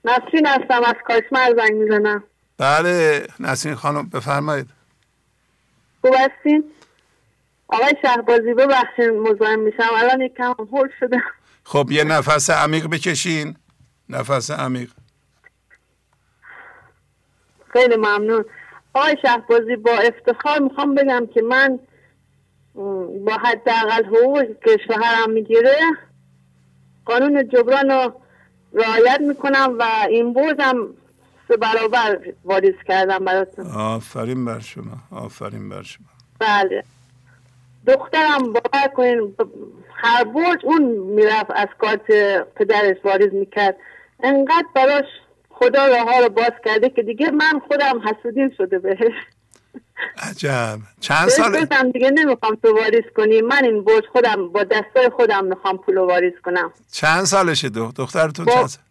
نسرین 0.06 0.48
هستم 0.48 0.82
از 0.86 0.96
کاشمر 1.08 1.54
زنگ 1.58 1.74
می‌زنم. 1.74 2.24
بله 2.58 3.28
نسین 3.40 3.76
خانم 3.76 4.10
بفرمایید. 4.10 4.70
خوب 6.02 6.16
هستین؟ 6.16 6.64
آقای 7.68 7.96
شهبازی 8.02 8.54
ببخشید 8.54 9.10
مزاحم 9.10 9.60
میشم. 9.60 9.88
الان 9.98 10.22
یک 10.22 10.36
کم 10.36 10.54
هول 10.72 10.90
شدم. 11.00 11.24
خب 11.64 11.88
یه 11.92 12.04
نفس 12.04 12.50
عمیق 12.50 12.88
بکشین. 12.88 13.56
نفس 14.10 14.52
عمیق. 14.52 14.92
خیلی 17.74 17.96
ممنون. 17.96 18.46
آقای 18.94 19.18
شهبازی 19.22 19.76
با 19.76 19.92
افتخار 19.92 20.60
می‌خوام 20.60 20.96
بگم 20.96 21.28
که 21.34 21.42
من 21.42 21.80
با 23.26 23.34
حداقل 23.44 24.06
حقوق 24.06 24.46
که 24.66 24.78
شوهرم 24.88 25.32
می‌گیره. 25.32 25.78
قانون 27.06 27.48
جبران 27.50 27.90
رو 27.90 28.14
رعایت 28.74 29.20
می‌کنم 29.20 29.76
و 29.80 29.84
این 30.10 30.34
بازم 30.34 30.88
سه 31.48 31.58
برابر 31.58 32.20
واریز 32.44 32.76
کردم 32.88 33.26
براتون. 33.26 33.66
آفرین 33.66 34.46
بر 34.46 34.60
شما 34.60 34.98
آفرین 35.12 35.70
بر 35.70 35.82
شما. 35.82 36.06
بله. 36.40 36.84
دخترم 37.88 38.54
باور 38.54 38.88
کنین 38.96 39.36
هر 39.94 40.24
برج 40.24 40.60
اون 40.64 40.84
می‌رفت 40.92 41.52
از 41.56 41.68
کارت 41.78 42.12
پدرش 42.56 42.98
واریز 43.04 43.34
می‌کرد. 43.34 43.76
انقدر 44.24 44.68
براش 44.76 45.06
خدا 45.50 45.88
راه 45.88 46.14
ها 46.14 46.20
رو 46.20 46.30
باز 46.30 46.52
کرده 46.66 46.90
که 46.90 47.04
دیگه 47.04 47.32
من 47.32 47.62
خودم 47.68 48.02
حسودیم 48.08 48.50
شده 48.58 48.80
بهش. 48.80 49.14
عجب. 50.30 50.78
چند 51.00 51.28
سال 51.30 51.62
گفتم 51.62 51.92
دیگه 51.92 52.10
نمی‌خوام 52.12 52.56
تو 52.64 52.76
واریز 52.78 53.04
کنی. 53.16 53.42
من 53.42 53.64
این 53.64 53.84
برج 53.84 54.04
خودم 54.12 54.50
با 54.50 54.64
دستای 54.64 55.10
خودم 55.16 55.46
می‌خوام 55.46 55.78
پول 55.78 55.98
واریز 55.98 56.34
کنم. 56.46 56.74
چند 56.92 57.24
سالشه 57.24 57.70
دو 57.70 57.92
دخترتون 57.98 58.46
با- 58.46 58.52
چند 58.54 58.66
سال؟ 58.68 58.84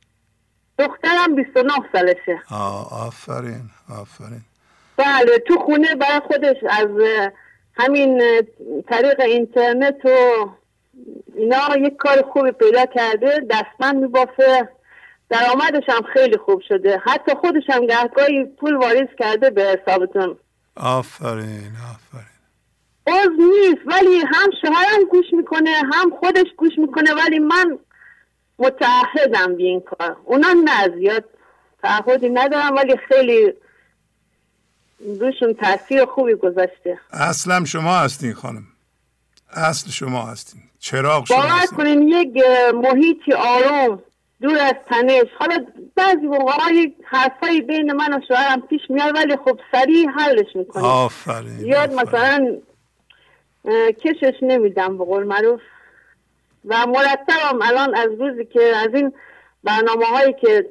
دخترم 0.79 1.35
29 1.37 1.73
سالشه. 1.93 2.43
آه 2.51 3.07
آفرین 3.07 3.63
آفرین. 4.01 4.41
بله 4.97 5.39
تو 5.49 5.59
خونه 5.59 5.95
برای 5.95 6.21
خودش 6.27 6.57
از 6.71 6.89
همین 7.75 8.23
طریق 8.89 9.21
اینترنت 9.21 10.05
و 10.05 10.09
اینا 11.35 11.77
یک 11.77 11.97
کار 11.97 12.23
خوبی 12.33 12.51
پیدا 12.53 12.87
کرده 12.87 13.47
دستمند 13.51 13.97
میبافه. 14.03 14.69
درآمدش 15.31 15.83
هم 15.89 16.03
خیلی 16.13 16.37
خوب 16.37 16.63
شده. 16.69 17.03
حتی 17.05 17.35
خودش 17.35 17.63
هم 17.69 17.87
گهگاهی 17.87 18.45
پول 18.45 18.75
واریز 18.77 19.09
کرده 19.19 19.51
به 19.51 19.63
حسابتون. 19.63 20.39
آفرین 20.77 21.73
آفرین. 21.91 22.27
باز 23.07 23.29
نیست 23.39 23.81
ولی 23.87 24.17
هم 24.17 24.51
شوهرم 24.63 25.05
گوش 25.11 25.27
می‌کنه 25.33 25.71
هم 25.95 26.11
خودش 26.21 26.47
گوش 26.57 26.73
می‌کنه 26.79 27.15
ولی 27.15 27.39
من 27.39 27.79
متعهدم 28.59 29.57
به 29.57 29.63
این 29.63 29.81
کار. 29.81 30.17
اونا 30.25 30.53
نه 30.65 30.97
زیاد 30.99 31.25
تعهدی 31.83 32.29
ندارم 32.29 32.77
ولی 32.77 32.97
خیلی 33.09 33.53
روشون 35.21 35.55
تاثیر 35.55 36.05
خوبی 36.05 36.35
گذاشته. 36.35 37.01
اصلم 37.13 37.65
شما 37.65 37.97
هستین 37.97 38.35
خانم. 38.35 38.67
اصل 39.53 39.91
شما 39.91 40.23
هستین. 40.23 40.61
چراغ 40.79 41.27
شما 41.27 41.37
باور 41.37 41.49
هستین. 41.49 41.79
کنین 41.79 42.09
یک 42.09 42.45
محیطی 42.75 43.33
آروم 43.33 44.03
دور 44.43 44.59
از 44.59 44.75
تنش. 44.91 45.29
حالا 45.39 45.67
بعضی 45.97 46.27
موقع 46.27 46.53
یک 46.75 46.95
حرفایی 47.05 47.61
بین 47.61 47.93
من 47.93 48.13
و 48.13 48.21
شوهرم 48.29 48.61
پیش 48.61 48.81
میاد 48.89 49.17
ولی 49.17 49.37
خب 49.37 49.61
سریع 49.73 50.09
حلش 50.11 50.57
می‌کنیم. 50.57 50.85
آفرین 50.87 51.49
زیاد 51.49 51.93
مثلا 51.93 52.57
کشش 54.05 54.35
نمیدم 54.43 54.99
به 54.99 55.05
قول 55.05 55.25
معروف. 55.25 55.61
و 56.65 56.87
مرتبم 56.87 57.59
الان 57.63 57.95
از 57.95 58.09
روزی 58.19 58.45
که 58.45 58.63
از 58.63 58.89
این 58.95 59.13
برنامه 59.65 60.05
هایی 60.05 60.33
که 60.33 60.67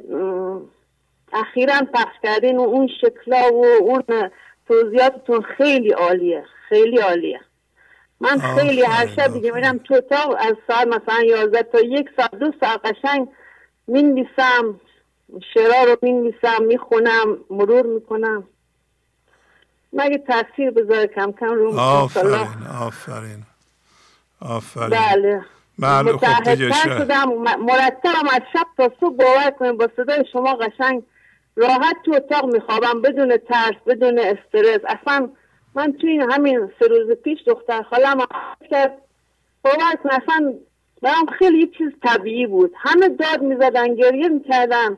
اخیرا 1.33 1.73
پخش 1.93 2.15
کردین 2.23 2.57
و 2.57 2.61
اون 2.61 2.89
شکلا 3.01 3.53
و 3.53 3.65
اون 3.65 4.03
توضیحاتتون 4.67 5.41
خیلی 5.41 5.91
عالیه 5.91 6.43
خیلی 6.69 6.97
عالیه. 6.97 7.39
من 8.19 8.37
خیلی 8.37 8.81
هر 8.81 9.07
شب 9.07 9.33
دیگه 9.33 9.51
میرم 9.51 9.77
تو 9.77 9.93
اتاق 9.93 10.35
از 10.39 10.55
ساعت 10.67 10.87
مثلا 10.87 11.23
11 11.23 11.63
تا 11.63 11.79
یک 11.79 12.09
ساعت 12.17 12.35
دو 12.35 12.51
ساعت 12.59 12.79
قشنگ 12.85 13.27
می‌نویسم 13.91 14.79
شعرها 15.53 15.83
رو 15.83 15.97
می‌نویسم 16.01 16.63
می‌خونم 16.63 17.37
مرور 17.49 17.85
می‌کنم. 17.85 18.43
مگه 19.93 20.17
تاثیر 20.17 20.71
بذاره 20.71 21.07
کم 21.07 21.31
کم 21.31 21.53
رو 21.53 21.79
آفرین 21.79 22.47
آفرین. 22.81 23.43
آفرین. 24.41 24.89
بله. 24.89 25.45
بله 25.79 26.17
خب 26.17 26.43
دیگه 26.43 26.73
شدم. 26.73 27.33
مرتبم 27.37 28.27
از 28.33 28.41
شب 28.53 28.67
تا 28.77 28.91
صبح 28.99 29.15
باور 29.15 29.51
کنیم 29.59 29.77
با 29.77 29.89
صدای 29.97 30.25
شما 30.33 30.55
قشنگ 30.55 31.03
راحت 31.55 31.95
تو 32.05 32.13
اتاق 32.15 32.53
میخوابم 32.53 33.01
بدون 33.01 33.37
ترس 33.37 33.75
بدون 33.87 34.19
استرس. 34.19 34.79
اصلا 34.87 35.29
من 35.75 35.93
توی 35.93 36.25
همین 36.31 36.71
سه 36.79 36.87
روز 36.87 37.11
پیش 37.11 37.39
دختر 37.47 37.83
خالم 37.83 38.25
کرد. 38.69 38.97
باور 39.63 39.95
کن 40.03 40.09
اصلا 40.09 40.53
برام 41.01 41.25
خیلی 41.39 41.59
یه 41.59 41.67
چیز 41.77 41.87
طبیعی 42.03 42.47
بود. 42.47 42.73
همه 42.77 43.09
داد 43.09 43.41
می‌زدن 43.41 43.95
گریه 43.95 44.27
می‌کردن. 44.27 44.97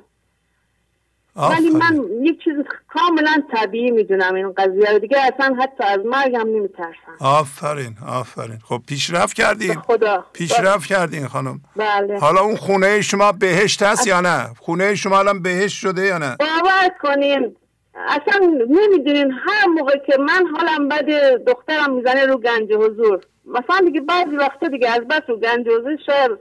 ولی 1.35 1.69
من 1.69 2.03
یک 2.21 2.43
چیز 2.43 2.53
کاملا 2.87 3.43
طبیعی 3.51 3.91
می‌دونم 3.91 4.35
این 4.35 4.51
قضیه 4.51 4.91
رو. 4.91 4.99
دیگه 4.99 5.17
اصلا 5.19 5.55
حتی 5.55 5.83
از 5.83 5.99
مرگم 6.05 6.39
نمیترسم. 6.39 7.15
آفرین 7.19 7.95
آفرین. 8.07 8.59
خب 8.63 8.81
پیشرفت 8.87 9.33
کردین. 9.33 9.73
خدا. 9.73 10.25
پیشرفت 10.33 10.85
کردین 10.85 11.27
خانم. 11.27 11.61
بله. 11.75 12.19
حالا 12.19 12.41
اون 12.41 12.55
خونه 12.55 13.01
شما 13.01 13.31
بهشت 13.31 13.83
هست 13.83 14.07
یا 14.07 14.21
نه؟ 14.21 14.49
خونه 14.59 14.95
شما 14.95 15.19
الان 15.19 15.41
بهشت 15.41 15.77
شده 15.77 16.05
یا 16.05 16.17
نه؟ 16.17 16.35
باور 16.39 16.89
کنین. 17.01 17.55
اصلا 17.95 18.47
نمی‌دونین. 18.69 19.31
هر 19.31 19.67
موقع 19.67 19.97
که 20.07 20.17
من 20.17 20.47
حالم 20.57 20.87
بد 20.87 21.05
دخترم 21.47 21.93
می‌زنه 21.93 22.25
رو 22.25 22.37
گنج 22.37 22.73
حضور. 22.73 23.21
مثلا 23.45 23.85
دیگه 23.85 24.01
بعضی 24.01 24.35
وقتا 24.35 24.67
دیگه 24.67 24.89
از 24.89 25.01
بس 25.01 25.21
رو 25.27 25.37
گنج 25.37 25.67
حضور 25.67 25.97
شاید 26.05 26.31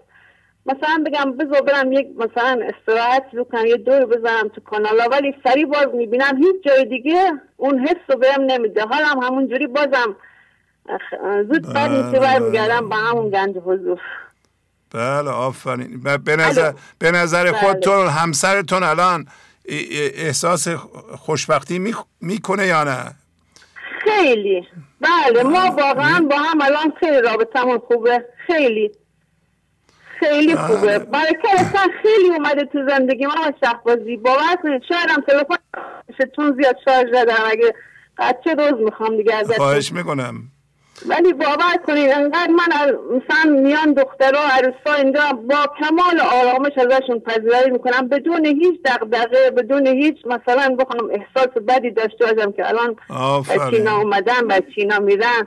مثلا 0.66 1.04
بگم 1.06 1.32
بذار 1.32 1.62
برم 1.62 1.92
یک 1.92 2.06
مثلا 2.16 2.60
استراحت 2.64 3.30
بکنم 3.34 3.66
یه 3.66 3.76
دور 3.76 4.06
بزنم 4.06 4.48
تو 4.48 4.60
کانالا 4.60 5.04
ولی 5.12 5.34
سری 5.44 5.64
باز 5.64 5.86
می‌بینم 5.94 6.36
هیچ 6.38 6.64
جای 6.64 6.84
دیگه 6.84 7.32
اون 7.56 7.78
حس 7.78 7.96
رو 8.08 8.18
بهم 8.18 8.42
نمیده. 8.42 8.82
حالم 8.82 9.18
همون 9.22 9.48
جوری 9.48 9.66
بازم 9.66 10.16
زود 11.48 11.72
بعد 11.72 11.90
میشه 11.90 12.18
بله، 12.18 12.20
برمیگردم 12.20 12.88
با 12.88 12.96
همون 12.96 13.30
گنج 13.30 13.56
حضور 13.56 14.00
بله 14.94 15.30
آفرین. 15.30 16.00
به 16.24 16.36
نظر, 16.36 16.72
به 16.98 17.10
نظر 17.10 17.44
بله. 17.44 17.52
خودتون 17.52 18.06
همسرتون 18.06 18.82
الان 18.82 19.26
احساس 19.68 20.68
خوشبختی 21.18 21.94
می‌کنه 22.20 22.66
یا 22.66 22.84
نه؟ 22.84 23.14
خیلی. 24.04 24.68
بله 25.00 25.42
ما 25.42 25.70
واقعا 25.70 26.26
با 26.30 26.36
هم 26.36 26.60
الان 26.60 26.92
خیلی 27.00 27.20
رابطمون 27.20 27.78
خوبه. 27.78 28.24
خیلی. 28.46 28.90
خیلی 30.20 30.54
بله. 30.54 30.66
خوبه. 30.66 30.98
برای 30.98 31.36
که 31.42 31.60
اصلا 31.60 31.80
خیلی 32.02 32.30
اومده 32.36 32.64
تو 32.64 32.88
زندگی 32.88 33.26
ما 33.26 33.52
شهبازی. 33.64 34.16
باور 34.16 34.56
کنید 34.62 34.82
شاید 34.88 35.10
هم 35.10 35.20
تلفن 35.20 36.56
زیاد 36.56 36.76
شارژ 36.84 37.10
دارم 37.10 37.44
اگه 37.50 37.74
قچه 38.18 38.54
روز 38.54 38.80
می‌خوام 38.80 39.16
دیگه 39.16 39.34
ازت 39.34 39.56
خواهش 39.56 39.92
می‌کنم. 39.92 40.51
ولی 41.08 41.32
باور 41.32 41.76
کنید 41.86 42.10
انقدر 42.10 42.50
من 42.50 42.96
مثلا 43.16 43.52
میان 43.52 43.92
دخترها 43.92 44.42
عروسا 44.48 44.94
اینجا 44.98 45.32
با 45.32 45.66
کمال 45.80 46.20
آرامش 46.20 46.72
ازشون 46.78 47.20
پذیرایی 47.20 47.70
می‌کنم. 47.70 48.08
بدون 48.08 48.46
هیچ 48.46 48.80
دغدغه 48.84 49.50
بدون 49.50 49.86
هیچ 49.86 50.16
مثلا 50.26 50.76
بخوام 50.78 51.10
احساس 51.10 51.62
بدی 51.68 51.90
داشته 51.90 52.26
باشم 52.26 52.52
که 52.52 52.68
الان 52.68 52.96
به 53.42 53.70
چینا 53.70 53.96
اومدن 53.96 54.48
به 54.48 54.64
چینا 54.74 54.98
میرن 54.98 55.46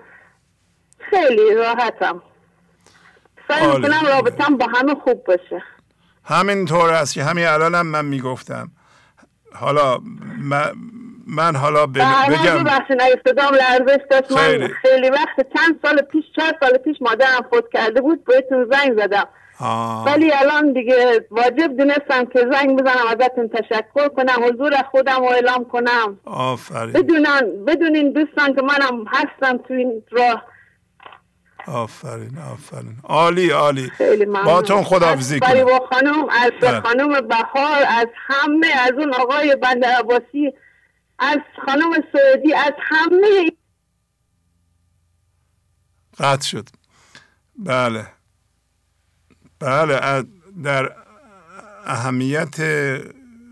خیلی 1.09 1.55
راحتم. 1.55 2.21
سعی 3.47 3.67
می‌کنم 3.67 4.01
رابطم 4.07 4.57
با 4.57 4.65
همه 4.65 4.95
خوب 4.95 5.23
باشه. 5.23 5.63
همین 6.23 6.65
طور 6.65 6.89
است 6.89 7.13
که 7.13 7.23
همین 7.23 7.45
الانم 7.45 7.75
هم 7.75 7.87
من 7.87 8.05
می‌گفتم. 8.05 8.71
حالا 9.53 9.97
من, 10.41 10.71
من 11.27 11.55
حالا 11.55 11.85
بگم 11.85 12.63
بخشن 12.63 12.97
صدام 13.27 13.53
لرزش 13.53 14.01
داشت. 14.11 14.31
من 14.31 14.67
خیلی. 14.67 15.09
وقت 15.09 15.47
چند 15.55 15.79
سال 15.81 16.01
پیش 16.01 16.25
چهار 16.35 16.53
سال 16.59 16.77
پیش 16.77 16.97
مادرم 17.01 17.45
فوت 17.51 17.63
کرده 17.73 18.01
بود 18.01 18.25
بهتون 18.25 18.69
زنگ 18.71 19.01
زدم. 19.01 19.27
ولی 20.05 20.31
الان 20.31 20.73
دیگه 20.73 21.27
واجب 21.31 21.77
دونستم 21.77 22.25
که 22.25 22.47
زنگ 22.51 22.79
بزنم 22.79 23.07
ازتون 23.09 23.49
تشکر 23.49 24.07
کنم 24.07 24.43
حضور 24.43 24.73
خودم 24.91 25.19
رو 25.19 25.25
اعلام 25.25 25.65
کنم. 25.65 26.19
آفرین. 26.25 26.93
بدونن 26.93 27.65
بدونین 27.67 28.11
دوستان 28.11 28.55
که 28.55 28.61
منم 28.61 29.05
هستم 29.07 29.57
تو 29.57 29.73
این 29.73 30.03
راه. 30.11 30.43
آفرین 31.67 32.37
آفرین. 32.53 32.95
عالی 33.03 33.49
عالی. 33.49 33.91
باتون 34.45 34.83
خداحافظی 34.83 35.39
کنم. 35.39 35.63
با 35.63 35.87
خانم 35.91 36.29
از 36.29 36.51
بله. 36.61 36.79
خانم 36.79 37.27
بهار 37.27 37.83
از 37.87 38.07
همه 38.27 38.67
از 38.81 38.91
اون 38.97 39.13
آقای 39.13 39.55
بندر 39.55 39.89
عباسی 39.99 40.53
از 41.19 41.39
خانم 41.65 41.91
سعودی 42.13 42.53
از 42.53 42.73
همه 42.77 43.51
قطع 46.17 46.47
شد. 46.47 46.69
بله. 47.59 48.07
بله 49.59 50.23
در 50.63 50.95
اهمیت 51.85 52.55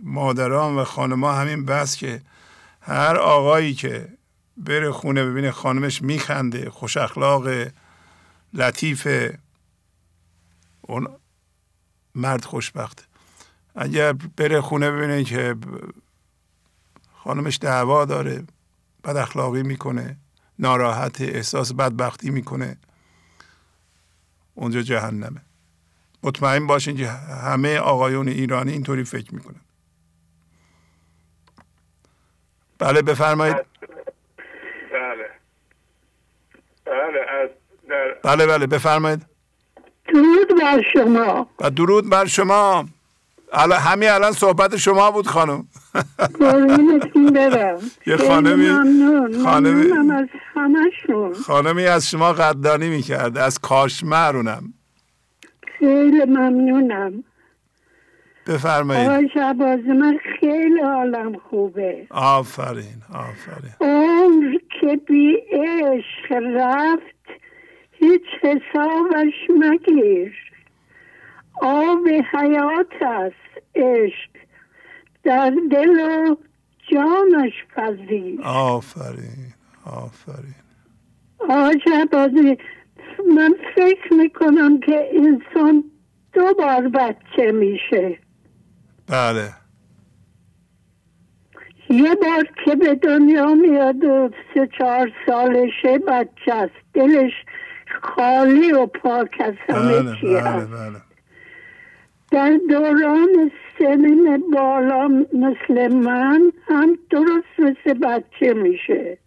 مادران 0.04 0.76
و 0.76 0.84
خانما 0.84 1.34
همین 1.34 1.66
بس 1.66 1.98
که 1.98 2.22
هر 2.82 3.18
آقایی 3.18 3.74
که 3.74 4.08
بره 4.58 4.92
خونه 4.92 5.26
ببینه 5.26 5.52
خانمش 5.52 6.02
میخنده 6.02 6.70
خوش 6.70 6.98
اخلاق 6.98 7.48
لطیف 8.54 9.08
اون 10.82 11.08
مرد 12.16 12.46
خوشبخته. 12.46 13.04
اگر 13.76 14.14
بره 14.14 14.62
خونه 14.62 14.92
ببینه 14.92 15.24
که 15.24 15.56
خانمش 17.24 17.58
دعوا 17.62 18.06
داره 18.06 18.44
بد 19.04 19.18
اخلاقی 19.18 19.64
می‌کنه 19.64 20.18
ناراحت 20.60 21.22
احساس 21.22 21.74
بدبختی 21.74 22.30
می‌کنه. 22.30 22.78
اونجا 24.56 24.82
جهنمه. 24.82 25.42
مطمئن 26.24 26.68
باشین 26.68 26.98
که 26.98 27.08
همه 27.08 27.78
آقایون 27.78 28.28
ایرانی 28.28 28.72
اینطوری 28.72 29.04
فکر 29.04 29.36
می‌کنن. 29.36 29.62
بله 32.80 33.02
بفرمایید. 33.02 33.56
بله. 33.56 35.30
بله 36.86 37.20
از 37.30 37.50
در... 37.90 38.18
بله 38.24 38.48
بله 38.48 38.68
بفرمایید. 38.68 39.26
درود 40.08 40.62
بر 40.62 40.82
شما. 40.94 41.50
و 41.60 41.70
درود 41.70 42.10
بر 42.10 42.26
شما. 42.26 42.86
الان 43.54 43.80
همین 43.80 44.10
الان 44.10 44.32
صحبت 44.32 44.78
شما 44.78 45.12
بود 45.12 45.28
خانم. 45.28 45.68
برم. 47.34 47.80
یه 48.08 48.18
خانمی 48.18 48.70
خانمی 49.44 49.92
از 50.12 50.28
همشون 50.56 51.34
خانمی 51.34 51.86
از 51.86 52.10
شما 52.10 52.34
قدردانی 52.34 52.90
می‌کرده 52.90 53.42
از 53.42 53.60
کاشمرونم 53.60 54.74
خیلی 55.80 56.26
ممنونم. 56.26 57.24
بفرمایید. 58.48 59.10
آقای 59.10 59.30
شعباز 59.34 59.80
من 59.80 60.20
خیلی 60.40 60.82
حالم 60.82 61.38
خوبه. 61.50 62.08
آفرین 62.10 63.02
آفرین. 63.14 63.74
عمر 63.82 64.58
که 64.82 65.00
بی 65.08 65.38
عشق 65.52 66.44
رفت 66.56 67.42
هیچ 67.92 68.22
حسابش 68.42 69.34
مگیر. 69.60 70.34
آب 71.62 72.08
حیات 72.08 73.02
است. 73.02 73.43
عشق 73.76 74.30
در 75.24 75.54
دل 75.72 76.00
و 76.00 76.36
جانش 76.92 77.54
پذیر 77.76 78.42
آفرین 78.42 79.54
آفرین. 79.86 80.56
آقای 81.40 81.80
شعبازی 81.84 82.58
من 83.36 83.56
فکر 83.76 84.14
می‌کنم 84.14 84.80
که 84.80 85.10
انسان 85.14 85.84
دو 86.34 86.54
بار 86.58 86.88
بچه 86.88 87.52
میشه. 87.52 88.18
بله. 89.08 89.50
یه 91.90 92.16
بار 92.16 92.48
که 92.66 92.76
به 92.76 92.96
دنیا 92.96 93.56
میاد 93.56 94.04
و 94.04 94.30
سه 94.54 94.70
چهار 94.78 95.12
سالشه 95.26 95.98
بچه 96.08 96.54
است. 96.54 96.74
دلش 96.94 97.32
خالی 98.02 98.72
و 98.72 98.86
پاک 98.86 99.36
از 99.40 99.54
همه 99.70 100.02
بله، 100.02 100.16
چی 100.22 100.28
بله، 100.28 100.66
بله. 100.66 101.02
در 102.32 102.60
دوران 102.70 103.52
سنین 103.80 104.44
بالا 104.52 105.08
مثل 105.34 105.94
من 105.94 106.52
هم 106.68 106.98
درست 107.10 107.60
مثل 107.60 107.94
بچه 107.94 108.54
میشه. 108.54 109.18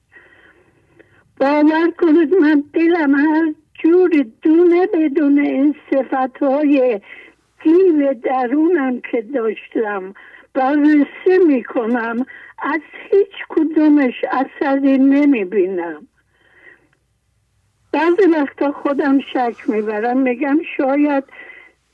باور 1.41 1.91
کنید 1.99 2.35
من 2.35 2.65
دلم 2.73 3.15
هر 3.15 3.55
جور 3.83 4.27
دونه 4.43 4.87
بدون 4.87 5.39
این 5.39 5.75
صفت 5.91 6.37
های 6.43 7.01
گیل 7.63 8.13
درونم 8.13 9.01
که 9.01 9.23
داشتم. 9.23 10.15
بررسی 10.55 11.39
می‌کنم. 11.47 12.27
از 12.59 12.81
هیچ 13.11 13.33
کدومش 13.49 14.25
اثری 14.31 14.99
نمی‌بینم. 14.99 16.07
بعضی 17.93 18.31
وقتا 18.33 18.73
خودم 18.73 19.19
شک 19.21 19.71
می‌برم. 19.71 20.19
میگم 20.19 20.59
شاید 20.77 21.25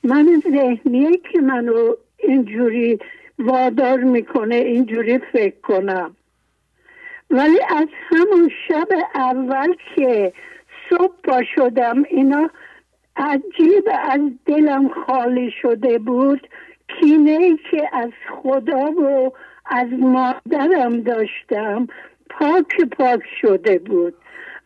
من 0.05 0.43
ذهنیه 0.51 1.17
که 1.33 1.41
منو 1.41 1.95
اینجوری 2.23 2.99
وادار 3.39 3.99
می‌کنه 3.99 4.55
اینجوری 4.55 5.19
فکر 5.19 5.61
کنم. 5.63 6.17
ولی 7.31 7.61
از 7.77 7.89
همون 8.11 8.51
شب 8.69 8.89
اول 9.15 9.75
که 9.97 10.33
صبح 10.91 11.15
پا 11.25 11.43
شدم 11.55 12.03
اینا 12.03 12.51
عجیب 13.17 13.89
از 14.11 14.21
دلم 14.47 14.89
خالی 14.89 15.51
شده 15.63 15.99
بود. 15.99 16.49
کینه 16.89 17.31
ای 17.31 17.59
که 17.71 17.89
از 17.93 18.11
خدا 18.31 18.91
و 18.91 19.33
از 19.67 19.89
مادرم 19.93 21.01
داشتم 21.01 21.87
پاک 22.31 22.81
پاک 22.99 23.23
شده 23.41 23.79
بود. 23.79 24.15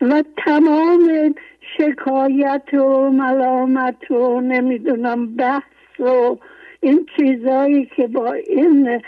و 0.01 0.25
تمام 0.45 1.35
شکایت 1.79 2.75
و 2.75 3.11
ملامت 3.11 4.11
و 4.11 4.41
نمی‌دونم 4.41 5.37
بحث 5.37 6.01
و 6.01 6.37
این 6.81 7.07
چیزایی 7.17 7.91
که 7.97 8.07
با 8.07 8.33
این 8.33 9.03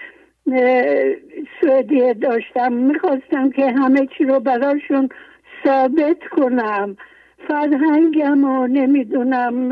سوئدیه 1.60 2.14
داشتم 2.14 2.72
می‌خواستم 2.72 3.50
که 3.50 3.70
همه 3.70 4.08
چی 4.18 4.24
رو 4.24 4.40
براشون 4.40 5.08
ثابت 5.66 6.18
کنم. 6.30 6.96
فرهنگم 7.48 8.44
و 8.44 8.66
نمی‌دونم 8.66 9.68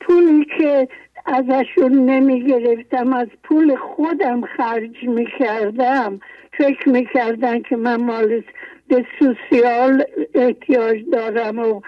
پولی 0.00 0.46
که 0.58 0.88
ازشون 1.26 1.92
نمی‌گرفتم 1.92 3.12
از 3.12 3.28
پول 3.42 3.76
خودم 3.76 4.40
خرج 4.40 5.02
می‌کردم. 5.02 6.20
فکر 6.58 6.88
می‌کردن 6.88 7.62
که 7.62 7.76
من 7.76 7.96
مال 7.96 8.42
به 8.88 9.06
سوسیال 9.18 10.04
احتیاج 10.34 10.98
دارم 11.12 11.58
و 11.58 11.80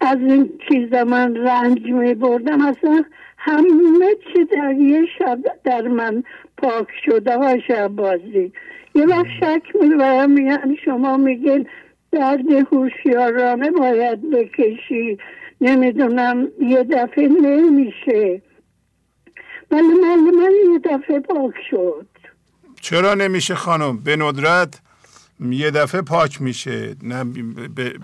از 0.00 0.18
این 0.20 0.50
چیزا 0.68 1.04
من 1.04 1.36
رنج 1.36 1.86
می 1.86 2.14
بردم 2.14 2.60
اصلا 2.60 3.04
همه 3.44 4.14
چی 4.32 4.44
در 4.44 4.72
یه 4.72 5.06
شب 5.18 5.38
در 5.64 5.82
من 5.82 6.24
پاک 6.56 6.86
شده 7.04 7.36
ها 7.36 7.58
شب 7.68 7.88
بازی 7.88 8.52
یه 8.94 9.06
وقت 9.06 9.26
شک 9.40 9.62
می‌برم 9.80 10.30
میگن 10.30 10.74
شما 10.84 11.16
میگین 11.16 11.66
درد 12.12 12.50
هوشیارانه 12.72 13.70
باید 13.70 14.30
بکشی. 14.30 15.18
نمی‌دونم 15.60 16.48
یه 16.60 16.84
دفعه 16.84 17.28
نمیشه. 17.28 18.42
ولی 19.70 19.82
من 19.82 20.18
من 20.18 20.52
یه 20.72 20.78
دفعه 20.84 21.20
پاک 21.20 21.54
شد. 21.70 22.06
چرا 22.80 23.14
نمیشه 23.14 23.54
خانم؟ 23.54 23.98
به 23.98 24.16
ندرت 24.16 24.80
یه 25.50 25.70
دفعه 25.70 26.02
پاک 26.02 26.42
میشه. 26.42 26.94
نه 27.02 27.24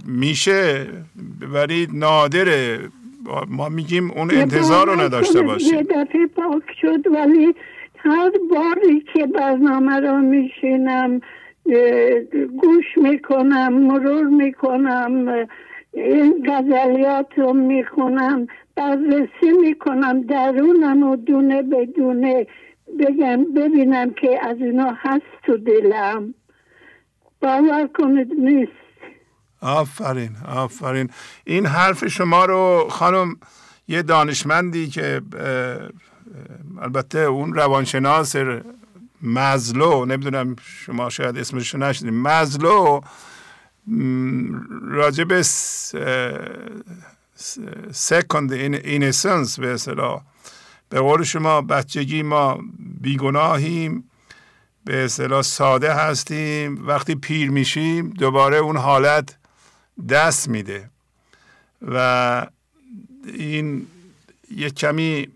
میشه. 0.07 0.87
ولی 1.41 1.89
نادره. 1.93 2.79
ما 3.49 3.69
میگیم 3.69 4.11
اون 4.11 4.31
انتظار 4.31 4.87
رو 4.87 5.01
نداشته 5.01 5.43
باشیم. 5.43 5.75
یه 5.75 5.83
دفعه 5.83 6.27
پاک 6.27 6.63
شد 6.81 7.07
ولی 7.07 7.55
هر 7.97 8.31
باری 8.51 9.05
که 9.15 9.27
برنامه 9.27 10.01
رو 10.01 10.19
میشینم 10.19 11.21
گوش 12.57 12.87
می‌کنم 12.97 13.73
مرور 13.73 14.27
می‌کنم 14.27 15.47
این 15.93 16.47
غزلیات 16.47 17.27
رو 17.37 17.53
می‌خونم 17.53 18.47
بررسی 18.77 19.51
می‌کنم 19.61 20.21
درونم 20.21 21.03
و 21.03 21.17
دونه 21.17 21.63
بدونه 21.63 22.47
بگم 22.99 23.45
ببینم 23.45 24.11
که 24.11 24.47
از 24.47 24.57
اینا 24.61 24.97
هست 24.99 25.23
تو 25.43 25.57
دلم. 25.57 26.35
باور 27.41 27.87
کنید 27.87 28.33
نیست. 28.39 28.88
آفرین 29.61 30.37
آفرین. 30.45 31.11
این 31.45 31.67
حرف 31.67 32.07
شما 32.07 32.45
رو 32.45 32.89
خانم 32.91 33.37
یه 33.89 34.03
دانشمندی 34.03 34.89
که 34.89 35.23
البته 36.81 37.19
اون 37.19 37.55
روانشناس 37.55 38.37
مزلو 39.23 40.05
نمی‌دونم 40.05 40.57
شما 40.65 41.11
شاید 41.11 41.39
اسمش 41.39 41.75
نشدید 41.75 42.13
مزلو 42.13 43.01
راجب 44.83 45.43
سکند 47.93 48.53
اینسنس 48.53 49.61
به 49.61 49.75
اصطلاح. 49.75 50.23
به 50.89 51.01
قول 51.01 51.23
شما 51.23 51.61
بچگی 51.63 52.23
ما 52.23 52.59
بیگناهیم 53.01 54.11
به 54.85 55.05
اصطلاح 55.05 55.43
ساده 55.43 55.95
هستیم 55.95 56.89
وقتی 56.89 57.15
پیر 57.15 57.51
میشیم 57.51 58.11
دوباره 58.11 58.57
اون 58.57 58.77
حالت 58.77 59.38
دست 60.09 60.49
میده. 60.49 60.91
و 61.83 62.47
این 63.27 63.87
یک 64.51 64.75
کمی 64.75 65.29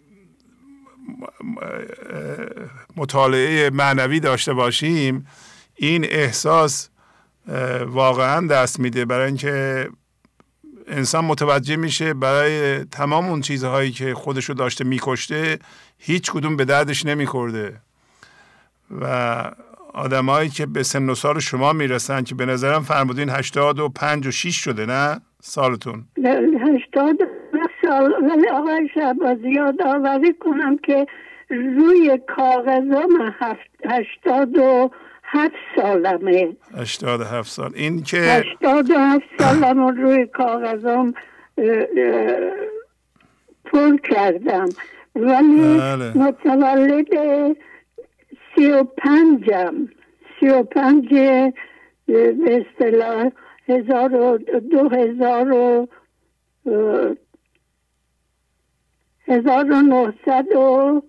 مطالعه 2.97 3.71
معنوی 3.71 4.21
داشته 4.21 4.53
باشیم 4.53 5.27
این 5.75 6.05
احساس 6.05 6.89
واقعا 7.87 8.47
دست 8.47 8.81
میده. 8.81 9.05
برای 9.05 9.27
اینکه 9.27 9.89
انسان 10.87 11.25
متوجه 11.25 11.77
میشه 11.77 12.15
برای 12.15 12.85
تمام 12.85 13.27
اون 13.27 13.41
چیزهایی 13.41 13.93
که 13.93 14.15
خودشو 14.15 14.53
داشته 14.53 14.85
میکشته 14.85 15.59
هیچ 15.99 16.33
کدوم 16.33 16.57
به 16.57 16.65
دردش 16.65 17.07
نمیخورده. 17.07 17.81
و 19.01 19.51
آدمایی 19.95 20.49
که 20.49 20.67
به 20.67 20.83
سن 20.83 21.11
و 21.11 21.15
سال 21.15 21.39
شما 21.39 21.73
می‌رسن 21.73 22.23
که 22.23 22.35
به 22.35 22.47
نظرم 22.47 22.83
فرمودین 22.83 23.31
هشتاد 23.31 23.79
و 23.79 23.89
پنج 23.89 24.27
و 24.27 24.31
شیش 24.31 24.57
شده 24.57 24.87
نه؟ 24.87 25.21
سالتون. 25.41 26.05
هشتاد 26.61 27.17
سال. 27.83 28.13
ولی 28.13 28.49
آقای 28.49 28.89
شعبازی 28.95 29.51
یاد 29.51 29.83
آوری 29.83 30.35
کنم 30.41 30.79
که 30.79 31.07
روی 31.51 32.21
کاغذ 32.37 32.83
من 32.83 33.35
هشتاد 33.85 34.59
و 34.59 34.91
هفت 35.25 35.55
سالمه. 35.77 36.57
هشتاد 36.77 37.21
و 37.21 37.25
هفت 37.25 37.51
سال. 37.51 37.73
این 37.75 38.03
که 38.03 38.17
هشتاد 38.17 38.91
و 38.91 38.95
هفت 38.99 39.25
سالم 39.39 39.87
روی 39.87 40.27
کاغذم 40.27 41.15
پر 43.65 43.97
کردم. 44.11 44.69
ولی 45.15 45.79
بله. 45.79 46.19
متولد 46.19 47.07
سی 48.55 48.71
و 48.71 48.85
پنجم. 48.85 49.75
سی 50.41 50.49
و 50.49 50.63
پنج 50.63 51.09
به 52.07 52.67
اصطلاح 52.67 53.31
هزار 53.69 54.15
و 54.15 54.39
دو 54.71 54.89
هزار 54.89 55.53
و 55.53 55.89
هزار 59.29 59.73
و 59.73 59.83
نهصد 59.83 60.57
و 60.57 61.03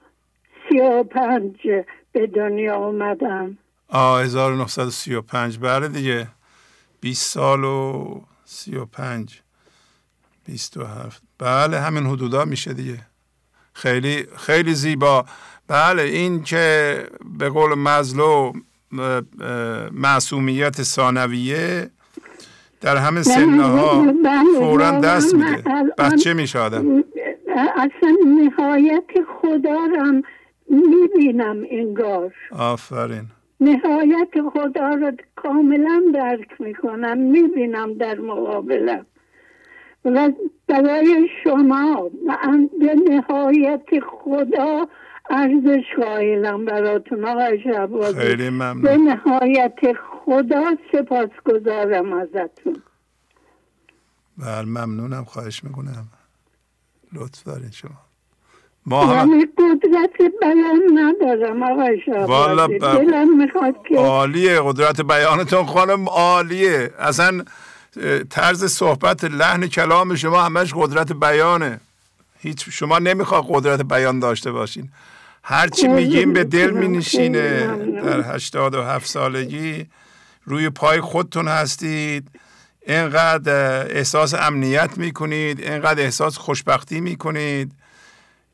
سی 0.70 0.80
و 0.80 1.04
پنج 1.04 1.56
به 2.12 2.28
دنیا 2.28 2.76
آمدم 2.76 3.58
آه 3.88 4.22
1935 4.22 5.58
بله 5.58 5.88
دیگه. 5.88 6.28
20 7.02 7.32
سال 7.32 7.64
و 7.64 8.22
35 8.46 9.42
27 10.46 11.24
بله 11.40 11.80
همین 11.80 12.06
حدودا 12.06 12.46
میشه 12.46 12.74
دیگه. 12.74 13.00
خیلی 13.74 14.28
خیلی 14.38 14.74
زیبا. 14.74 15.26
بله 15.68 16.02
این 16.02 16.44
که 16.44 16.98
به 17.40 17.50
قول 17.50 17.74
مزلو 17.78 18.54
معصومیت 19.92 20.82
ثانویه 20.82 21.90
در 22.82 22.98
همه 22.98 23.22
سنه 23.22 23.64
ها 23.64 24.02
بله، 24.24 24.60
فورا 24.60 24.92
دست 24.92 25.36
میده. 25.36 25.64
بچه 25.98 26.34
میشه 26.34 26.60
آدم. 26.60 27.04
اصلا 27.76 28.16
نهایت 28.26 29.10
خدا 29.42 29.80
رم 29.98 30.22
می‌بینم 30.70 31.64
انگار. 31.72 32.34
آفرین. 32.52 33.26
نهایت 33.60 34.50
خدا 34.54 34.94
را 34.94 35.12
کاملا 35.36 36.04
درک 36.14 36.62
می‌کنم 36.62 37.18
می‌بینم 37.18 37.94
در 37.94 38.20
مقابلم. 38.20 39.06
و 40.06 40.32
برای 40.68 41.30
شما 41.44 42.10
به 42.80 42.96
نهایت 43.10 43.86
خدا 44.24 44.88
ارزش 45.30 45.84
قائلم 45.98 46.66
براتون 46.66 47.26
آقای 47.26 47.64
شبازی 47.64 48.20
خیلی 48.20 48.50
ممنون. 48.50 48.82
به 48.82 48.98
نهایت 48.98 49.80
خدا 50.26 50.64
سپاس 50.92 51.30
گذارم 51.46 52.14
ازتون. 52.14 52.84
بله 54.38 54.62
ممنونم 54.62 55.24
خواهش 55.24 55.64
می‌کنم. 55.64 56.08
لطف 57.14 57.44
دارین 57.44 57.72
شما. 57.72 57.92
ما 58.86 59.06
هم... 59.06 59.30
یعنی 59.30 59.46
قدرت 59.46 60.32
بیان 60.42 60.82
ندارم 61.00 61.64
آقای 61.64 62.02
والا 62.28 62.68
ب... 62.68 62.78
دلم 62.78 63.38
می‌خواد 63.38 63.76
که 63.90 63.98
عالیه 63.98 64.62
قدرت 64.62 65.02
بیانتون 65.02 65.66
خانم 65.66 66.10
عالیه. 66.10 66.92
اصلا 67.00 67.44
طرز 68.30 68.66
صحبت 68.66 69.24
لحن 69.24 69.68
کلام 69.68 70.16
شما 70.16 70.42
همش 70.42 70.74
قدرت 70.74 71.14
بیانه. 71.14 71.80
هیچ 72.44 72.70
شما 72.70 73.00
نمی‌خواد 73.00 73.46
قدرت 73.50 73.82
بیان 73.82 74.20
داشته 74.20 74.52
باشین. 74.52 74.90
هرچی 75.44 75.88
میگیم 75.88 76.34
به 76.34 76.44
دل 76.44 76.72
مینشینه 76.72 77.68
در 78.02 78.36
هشتاد 78.36 78.76
و 78.76 78.84
هفت 78.84 79.08
سالگی 79.08 79.86
روی 80.46 80.70
پای 80.70 81.02
خودتون 81.02 81.48
هستید. 81.48 82.28
اینقدر 82.88 83.88
احساس 83.98 84.34
امنیت 84.34 84.98
می‌کنید 84.98 85.60
اینقدر 85.60 86.04
احساس 86.04 86.38
خوشبختی 86.38 87.02
می‌کنید 87.02 87.72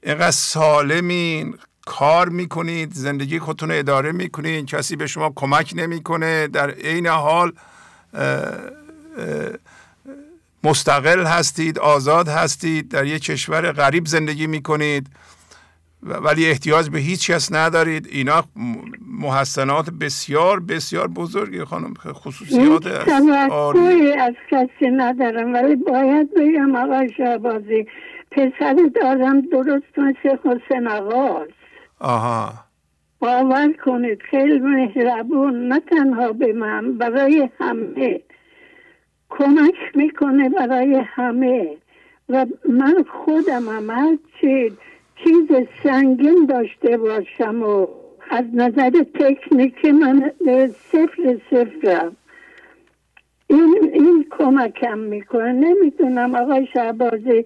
اینقدر 0.03 0.32
سالمین 0.32 1.57
کار 1.86 2.30
می‌کنید 2.30 2.94
زندگی 2.94 3.40
خودتون 3.40 3.72
اداره 3.72 4.11
می‌کنید 4.11 4.66
کسی 4.66 4.95
به 4.95 5.07
شما 5.07 5.34
کمک 5.36 5.74
نمی‌کنه. 5.76 6.48
در 6.48 6.72
عین 6.72 7.07
حال 7.07 7.52
مستقل 10.64 11.23
هستید 11.23 11.80
آزاد 11.80 12.27
هستید 12.27 12.90
در 12.90 13.06
یک 13.06 13.23
کشور 13.23 13.72
غریب 13.72 14.06
زندگی 14.06 14.48
می‌کنید. 14.48 15.07
ولی 16.03 16.49
احتیاج 16.49 16.90
به 16.90 16.99
هیچ 16.99 17.31
کس 17.31 17.53
ندارید. 17.53 18.07
اینا 18.11 18.44
محسنات 19.07 19.90
بسیار 19.90 20.60
بسیار 20.60 21.07
بزرگی 21.07 21.64
خانم 21.64 21.94
خصوصیات 21.94 22.88
از 24.19 24.34
کسی 24.52 24.91
ندارم. 24.91 25.53
ولی 25.53 25.76
باید 25.76 26.34
بگم 26.34 26.76
آقای 26.76 27.14
شعبازی 27.18 27.86
پسر 28.31 28.76
دارم 29.02 29.41
درست 29.41 29.99
مثل 29.99 30.38
حسین 30.44 30.88
آقاست 30.88 31.52
آها. 31.99 32.53
باور 33.19 33.73
کنید 33.86 34.19
خیلی 34.31 34.60
مهربون 34.60 35.68
نه 35.68 35.80
تنها 35.80 36.34
به 36.34 36.53
من 36.53 36.98
برای 36.98 37.49
همه. 37.60 38.19
کمک 39.30 39.76
می‌کنه 39.95 40.49
برای 40.49 40.95
همه. 40.95 41.77
و 42.30 42.45
من 42.69 43.06
خودم 43.10 43.69
هم 43.69 43.89
هرچی 43.89 44.77
چیز 45.23 45.47
سنگین 45.84 46.45
داشته 46.45 46.97
باشم 46.97 47.64
و 47.64 47.88
از 48.30 48.45
نظر 48.53 48.89
تکنیکی 48.89 49.91
من 49.91 50.31
صفر 50.91 51.39
صفرم. 51.49 52.15
این, 53.47 53.89
این 53.93 54.26
کمکم 54.38 54.97
می‌کنه. 54.97 55.51
نمی‌دونم 55.51 56.35
آقای 56.35 56.68
شعبازی 56.73 57.45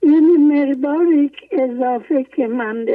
این 0.00 0.52
مقداری 0.52 1.30
اضافه 1.50 2.26
که 2.36 2.46
من 2.46 2.86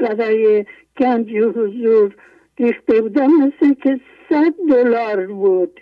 برای 0.00 0.64
گنج 0.96 1.36
حضور 1.36 2.14
ریخته 2.58 3.00
بودم 3.00 3.30
مثل 3.30 3.74
که 3.74 4.00
صد 4.28 4.54
دلار 4.70 5.26
بود. 5.26 5.80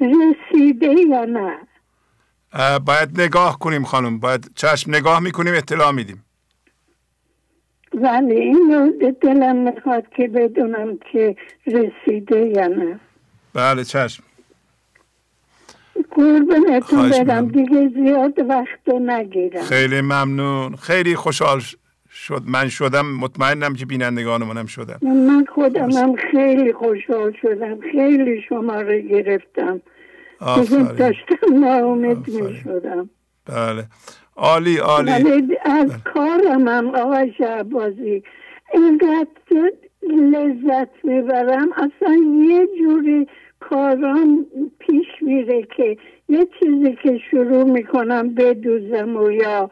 رسیده 0.00 0.94
یا 1.08 1.24
نه؟ 1.24 1.58
باید 2.78 3.20
نگاه 3.20 3.58
کنیم 3.58 3.84
خانم. 3.84 4.18
باید 4.18 4.50
چشم 4.54 4.94
نگاه 4.94 5.20
می‌کنیم 5.20 5.54
اطلاع 5.54 5.90
میدیم. 5.90 6.24
ولی 7.94 8.34
اینو 8.34 8.92
دلم 9.22 9.56
می‌خواد 9.56 10.04
که 10.16 10.28
بدونم 10.28 10.98
که 11.12 11.36
رسیده 11.66 12.46
یا 12.46 12.66
نه. 12.66 13.00
بله 13.54 13.84
چشم. 13.84 14.22
قربونتون 16.10 17.10
برم. 17.10 17.48
دیگه 17.48 17.88
زیاد 17.88 18.38
وقت 18.48 18.80
رو 18.86 18.98
نگیرم. 18.98 19.62
خیلی 19.62 20.00
ممنون. 20.00 20.76
خیلی 20.76 21.16
خوشحال 21.16 21.60
شد. 22.10 22.42
من 22.46 22.68
شدم. 22.68 23.06
مطمئنم 23.06 23.74
که 23.74 23.86
بینندگان 23.86 24.44
منم 24.44 24.66
شدم 24.66 24.98
من 25.02 25.44
خودم 25.54 25.90
هم 25.90 26.16
خیلی 26.16 26.72
خوشحال 26.72 27.36
شدم. 27.42 27.80
خیلی 27.92 28.42
شما 28.48 28.80
رو 28.80 28.98
گرفتم. 28.98 29.80
دیگه 30.40 30.92
داشتم 31.02 31.64
ناامید 31.64 32.28
می 32.28 32.54
شدم 32.64 33.10
بله. 33.46 33.84
عالی 34.36 34.76
عالی. 34.76 35.10
ولی 35.10 35.56
از 35.64 35.90
بله. 35.90 36.00
کارم 36.14 36.68
هم 36.68 36.94
آقای 36.94 37.32
شعبازی 37.38 38.22
اینقدر 38.74 39.72
لذت 40.02 41.04
می‌برم. 41.04 41.68
اصلا 41.72 42.16
یه 42.48 42.68
جوری 42.78 43.26
کاران 43.60 44.46
پیش 44.78 45.06
میره 45.20 45.62
که 45.76 45.96
یه 46.28 46.48
چیزی 46.60 46.98
که 47.02 47.18
شروع 47.30 47.64
می‌کنم 47.64 48.34
بدوزم 48.34 49.16
و 49.16 49.30
یا 49.30 49.70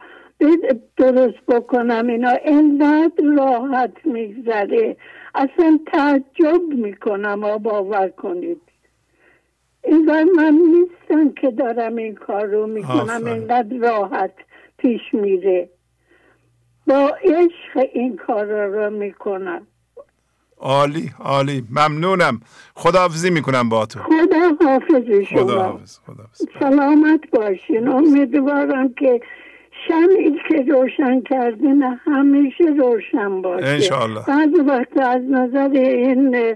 درست 0.97 1.45
بکنم 1.47 2.07
اینا 2.07 2.29
اینقدر 2.29 3.23
راحت 3.37 4.05
میگذره. 4.05 4.97
اصلا 5.35 5.79
تعجب 5.93 6.61
می‌کنم 6.75 7.43
و 7.43 7.57
باور 7.57 8.09
کنید. 8.09 8.61
اینقدر 9.83 10.27
من 10.35 10.53
نیستم 10.53 11.31
که 11.41 11.51
دارم 11.51 11.95
این 11.95 12.15
کار 12.15 12.45
رو 12.45 12.67
می‌کنم. 12.67 13.25
اینقدر 13.25 13.77
راحت 13.81 14.33
پیش 14.77 15.01
میره. 15.13 15.69
با 16.87 17.11
عشق 17.23 17.87
این 17.93 18.15
کار 18.15 18.65
رو 18.65 18.89
می‌کنم. 18.89 19.67
عالی 20.57 21.11
عالی. 21.19 21.63
ممنونم. 21.71 22.41
خداحافظی 22.75 23.29
می‌کنم 23.29 23.69
با 23.69 23.85
تو. 23.85 23.99
خدا 23.99 24.67
حافظ 24.67 25.09
شما. 25.29 25.41
خدا 25.41 25.63
حافظ. 25.63 25.99
خدا 26.05 26.23
حافظ. 26.23 26.45
سلامت 26.59 27.29
باشین. 27.31 27.87
امیدوارم 27.87 28.93
که 28.93 29.21
شمعی 29.87 30.39
که 30.49 30.71
روشن 30.71 31.21
کردین 31.21 31.83
همیشه 31.83 32.63
روشن 32.77 33.41
باشه. 33.41 33.65
انشالله 33.65 34.25
بعض 34.27 34.49
وقت 34.67 34.97
از 34.97 35.21
نظر 35.23 35.69
این 35.69 36.55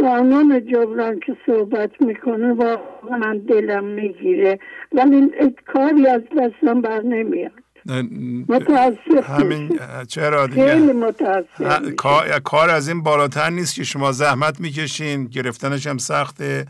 قانون 0.00 0.66
جبران 0.72 1.20
که 1.20 1.36
صحبت 1.46 1.90
می‌کنه 2.00 2.52
واقعا 2.52 3.40
دلم 3.48 3.84
می‌گیره. 3.84 4.58
ولی 4.92 5.30
کاری 5.66 6.06
از 6.06 6.22
دستم 6.38 6.80
بر 6.80 7.02
نمیاد. 7.02 7.52
متاسف 8.48 9.30
همین 9.30 9.78
چرا 10.08 10.46
دیگه؟ 10.46 10.66
خیلی 10.66 10.92
متاسف 10.92 11.94
کار 12.44 12.70
از 12.70 12.88
این 12.88 13.02
بالاتر 13.02 13.50
نیست 13.50 13.74
که 13.74 13.84
شما 13.84 14.12
زحمت 14.12 14.60
می‌کشین 14.60 15.24
گرفتنش 15.24 15.86
هم 15.86 15.98
سخته. 15.98 16.66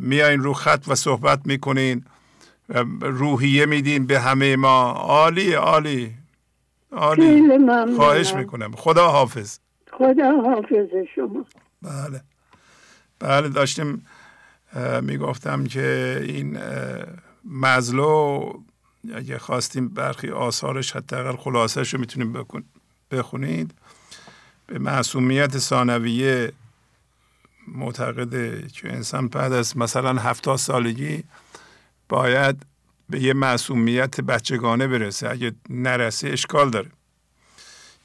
میایین 0.00 0.40
رو 0.40 0.52
خط 0.52 0.84
و 0.88 0.94
صحبت 0.94 1.38
می‌کنین. 1.44 2.04
روحیه 3.00 3.66
میدین 3.66 4.06
به 4.06 4.18
همه 4.18 4.56
ما. 4.56 4.92
عالی 4.92 5.52
عالی. 5.52 6.10
عالی. 6.92 7.42
خواهش 7.96 8.34
می‌کنم. 8.34 8.72
خدا 8.76 9.08
حافظ 9.08 9.58
خدا 9.92 10.32
حافظ 10.32 10.88
شما. 11.14 11.44
بله. 11.84 12.22
بله 13.18 13.48
داشتیم 13.48 14.06
می‌گفتم 15.02 15.64
که 15.64 16.20
این 16.24 16.58
مزلو 17.44 18.52
اگه 19.14 19.38
خواستیم 19.38 19.88
برخی 19.88 20.30
آثارش 20.30 20.96
حداقل 20.96 21.36
خلاصش 21.36 21.94
رو 21.94 22.00
می‌تونیم 22.00 22.46
بخونید. 23.10 23.74
به 24.66 24.78
معصومیت 24.78 25.58
ثانویه 25.58 26.52
معتقده 27.68 28.68
که 28.68 28.92
انسان 28.92 29.28
بعد 29.28 29.52
از 29.52 29.76
مثلا 29.76 30.20
هفتاد 30.20 30.56
سالگی 30.56 31.24
باید 32.08 32.66
به 33.10 33.20
یه 33.20 33.32
معصومیت 33.32 34.20
بچگانه 34.20 34.86
برسه. 34.86 35.30
اگه 35.30 35.52
نرسه 35.70 36.28
اشکال 36.28 36.70
داره. 36.70 36.90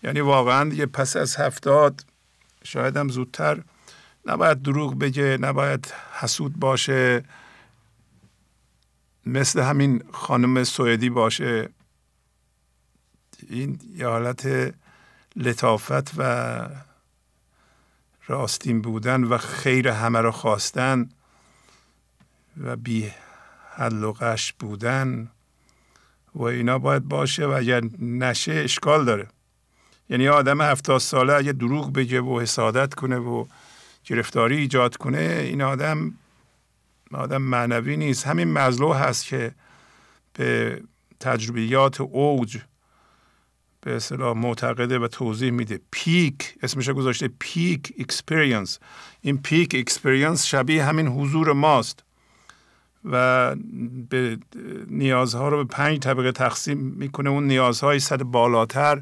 یعنی 0.04 0.20
واقعا 0.20 0.70
دیگه 0.70 0.86
پس 0.86 1.16
از 1.16 1.36
هفتاد 1.36 2.06
شاید 2.64 2.98
هم 2.98 3.10
زودتر. 3.10 3.64
نباید 4.26 4.62
دروغ 4.62 5.00
بگه 5.00 5.38
نباید 5.42 5.94
حسود 6.20 6.60
باشه. 6.60 7.24
مثل 9.26 9.62
همین 9.62 10.04
خانم 10.12 10.64
سوئدی 10.64 11.10
باشه. 11.10 11.70
این 13.50 13.80
یه 13.96 14.08
حالت 14.08 14.74
لطافت 15.36 16.12
و 16.18 16.70
راستین 18.28 18.82
بودن 18.82 19.24
و 19.24 19.38
خیر 19.38 19.88
همه 19.88 20.22
را 20.22 20.32
خواستن 20.32 21.10
و 22.58 22.76
بی 22.76 23.12
غل 23.70 24.04
و 24.04 24.12
غش 24.12 24.54
بودن 24.54 25.32
و 26.36 26.44
اینا 26.44 26.80
باید 26.80 27.04
باشه 27.04 27.46
و 27.46 27.50
اگر 27.50 27.82
نشه 28.00 28.52
اشکال 28.52 29.06
داره. 29.06 29.28
یعنی 30.10 30.28
آدم 30.28 30.62
هفتاد 30.62 30.98
ساله 31.00 31.34
اگه 31.34 31.52
دروغ 31.52 31.94
بگه 31.94 32.22
و 32.22 32.40
حسادت 32.42 32.94
کنه 32.94 33.18
و 33.18 33.46
گرفتاری 34.06 34.58
ایجاد 34.58 34.98
کنه 34.98 35.20
این 35.20 35.62
آدم 35.62 36.14
آدم 37.14 37.42
معنوی 37.42 37.98
نیست. 37.98 38.28
همین 38.28 38.52
مزلو 38.54 38.94
هست 38.94 39.26
که 39.26 39.52
به 40.34 40.82
تجربیات 41.20 42.02
اوج 42.02 42.58
به 43.82 43.96
اصطلاح 43.96 44.38
معتقده 44.38 45.00
و 45.00 45.08
توضیح 45.08 45.52
میده. 45.52 45.80
peak 45.92 46.56
اسمش 46.64 46.90
گذاشته 46.90 47.30
peak 47.40 47.94
experience. 48.00 48.80
این 49.22 49.42
پیک 49.42 49.76
اکسپریانس 49.80 50.46
شبیه 50.46 50.86
همین 50.86 51.08
حضور 51.08 51.54
ماست 51.54 52.04
و 53.06 53.56
به 54.10 54.38
نیازها 54.88 55.50
رو 55.50 55.58
به 55.58 55.64
پنج 55.64 56.00
طبقه 56.00 56.32
تقسیم 56.32 56.78
می‌کنه. 56.78 57.30
اون 57.30 57.48
نیازهای 57.48 58.00
صد 58.00 58.24
بالاتر 58.24 59.02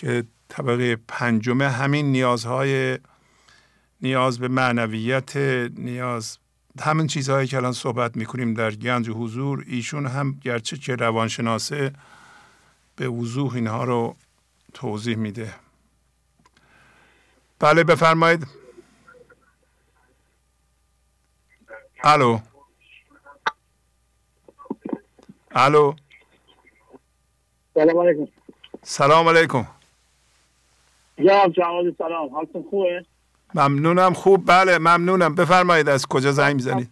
که 0.00 0.24
طبقه 0.48 0.96
پنجمه 0.96 1.68
همین 1.68 2.12
نیازهای 2.12 2.98
نیاز 4.02 4.38
به 4.38 4.48
معنویت 4.48 5.36
نیاز 5.76 6.38
همین 6.80 7.06
چیزهایی 7.06 7.48
که 7.48 7.56
الان 7.56 7.72
صحبت 7.72 8.16
می‌کنیم 8.16 8.54
در 8.54 8.70
گنج 8.70 9.08
و 9.08 9.14
حضور 9.14 9.64
ایشون 9.66 10.06
هم 10.06 10.32
گرچه 10.42 10.76
که 10.76 10.96
روانشناسه 10.96 11.92
به 12.96 13.08
وضوح 13.08 13.54
اینها 13.54 13.84
رو 13.84 14.16
توضیح 14.74 15.16
میده. 15.16 15.54
بله 17.58 17.84
بفرمایید. 17.84 18.46
الو. 22.04 22.38
سلام 27.74 27.98
علیکم. 27.98 28.32
سلام 28.82 29.28
علیکم. 29.28 29.79
یا 31.20 31.48
جواد 31.48 31.94
سلام 31.98 32.28
حالتون 32.28 32.62
خوبه؟ 32.70 33.04
ممنونم 33.54 34.12
خوب. 34.12 34.40
بله 34.46 34.78
ممنونم. 34.78 35.34
بفرمایید 35.34 35.88
از 35.88 36.06
کجا 36.06 36.32
زنگ 36.32 36.54
می‌زنید؟ 36.54 36.88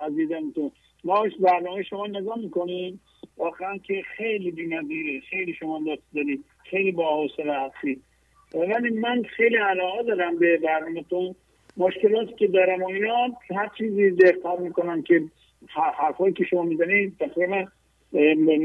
عزیزم 0.00 0.50
تو 0.54 0.70
ما 1.04 1.26
برنامه 1.40 1.82
شما 1.82 2.06
نگاه 2.06 2.38
می‌کنیم. 2.38 3.00
واقعا 3.36 3.78
که 3.78 4.02
خیلی 4.16 4.50
بی‌نظیره 4.50 5.20
خیلی 5.30 5.54
شما 5.54 5.78
دوست 5.78 6.02
دارید 6.14 6.44
خیلی 6.70 6.92
با 6.92 7.22
حوصله 7.22 7.52
هستی 7.60 8.00
ولی 8.54 8.90
من 8.90 9.22
خیلی 9.22 9.56
علاقه 9.56 10.02
دارم 10.02 10.38
به 10.38 10.56
برنامهتون. 10.56 11.34
مشکلاتی 11.76 12.34
که 12.34 12.46
دارم 12.46 12.82
و 12.82 12.88
اینا 12.88 13.28
هر 13.56 13.70
چیزی 13.78 14.10
دقت 14.10 14.60
می‌کنم 14.60 15.02
که 15.02 15.22
حرفایی 15.98 16.34
که 16.34 16.44
شما 16.44 16.62
می‌زنید 16.62 17.16
تقریبا 17.18 17.64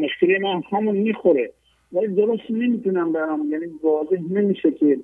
مشکلی 0.03 0.37
من 0.37 0.63
همون 0.71 0.95
می‌خوره. 0.95 1.51
ولی 1.95 2.07
درست 2.07 2.51
نمی‌تونم 2.51 3.11
برام 3.11 3.51
یعنی 3.51 3.65
واضح 3.83 4.19
نمیشه 4.29 4.71
که 4.71 4.99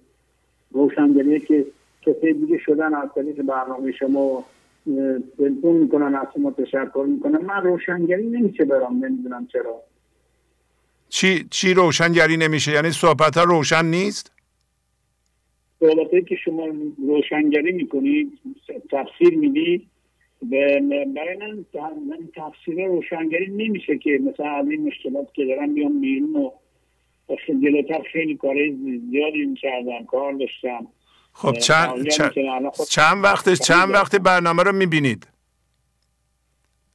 روشنگریه 0.71 1.39
که 1.39 1.65
کسی 2.01 2.33
دیگه 2.33 2.57
شدن 2.57 2.93
از 2.93 3.09
طریق 3.15 3.41
برنامه 3.41 3.91
شما 3.91 4.45
تلفن 5.37 5.67
می‌کنن 5.67 6.15
از 6.15 6.27
شما 6.33 6.51
تشکر 6.51 7.05
می‌کنن. 7.07 7.45
من 7.45 7.63
روشنگری 7.63 8.27
نمیشه 8.27 8.65
برام 8.65 9.05
نمی‌دونم 9.05 9.47
چرا. 9.53 9.81
چی 11.09 11.45
چی 11.49 11.73
روشنگری 11.73 12.37
نمیشه؟ 12.37 12.71
یعنی 12.71 12.91
صحبت 12.91 13.37
ها 13.37 13.43
روشن 13.43 13.85
نیست؟ 13.85 14.31
صحبت 15.79 16.27
که 16.27 16.35
شما 16.35 16.67
روشنگری 17.07 17.71
می‌کنید 17.71 18.39
تفسیر 18.91 19.37
می‌دید 19.37 19.87
برای 21.15 21.37
من 22.09 22.29
تفسیر 22.35 22.87
روشنگری 22.87 23.47
نمیشه 23.47 23.97
که 23.97 24.19
مثلا 24.23 24.51
از 24.51 24.67
این 24.69 24.87
مشکلات 24.87 25.33
که 25.33 25.45
دارم 25.45 25.73
بیام 25.73 26.01
بیرون 26.01 26.35
و 26.35 26.51
جلوتر 27.47 28.01
خیلی 28.13 28.35
کار 28.35 28.55
زیادی 29.09 29.45
می‌کردم 29.45 30.05
کار 30.05 30.33
داشتم 30.33 30.87
خب 31.33 31.51
چند, 31.51 32.07
چند 32.89 33.23
وقتش 33.23 33.59
چند 33.59 33.93
وقت 33.93 34.15
برنامه 34.15 34.63
رو 34.63 34.71
می‌بینید؟ 34.71 35.27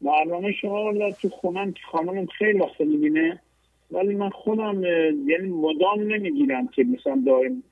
برنامه 0.00 0.52
شما 0.52 0.90
رو 0.90 1.12
تو 1.22 1.28
خونم 1.28 1.74
خانمم 1.90 2.26
خیلی 2.26 2.58
وقت 2.58 2.80
می‌بینه 2.80 3.40
ولی 3.90 4.14
من 4.14 4.30
خودم 4.30 4.84
یعنی 5.26 5.48
مدام 5.48 6.00
نمی‌گیرم 6.00 6.68
که 6.68 6.84
مثلا 6.84 7.22
داریم 7.26 7.62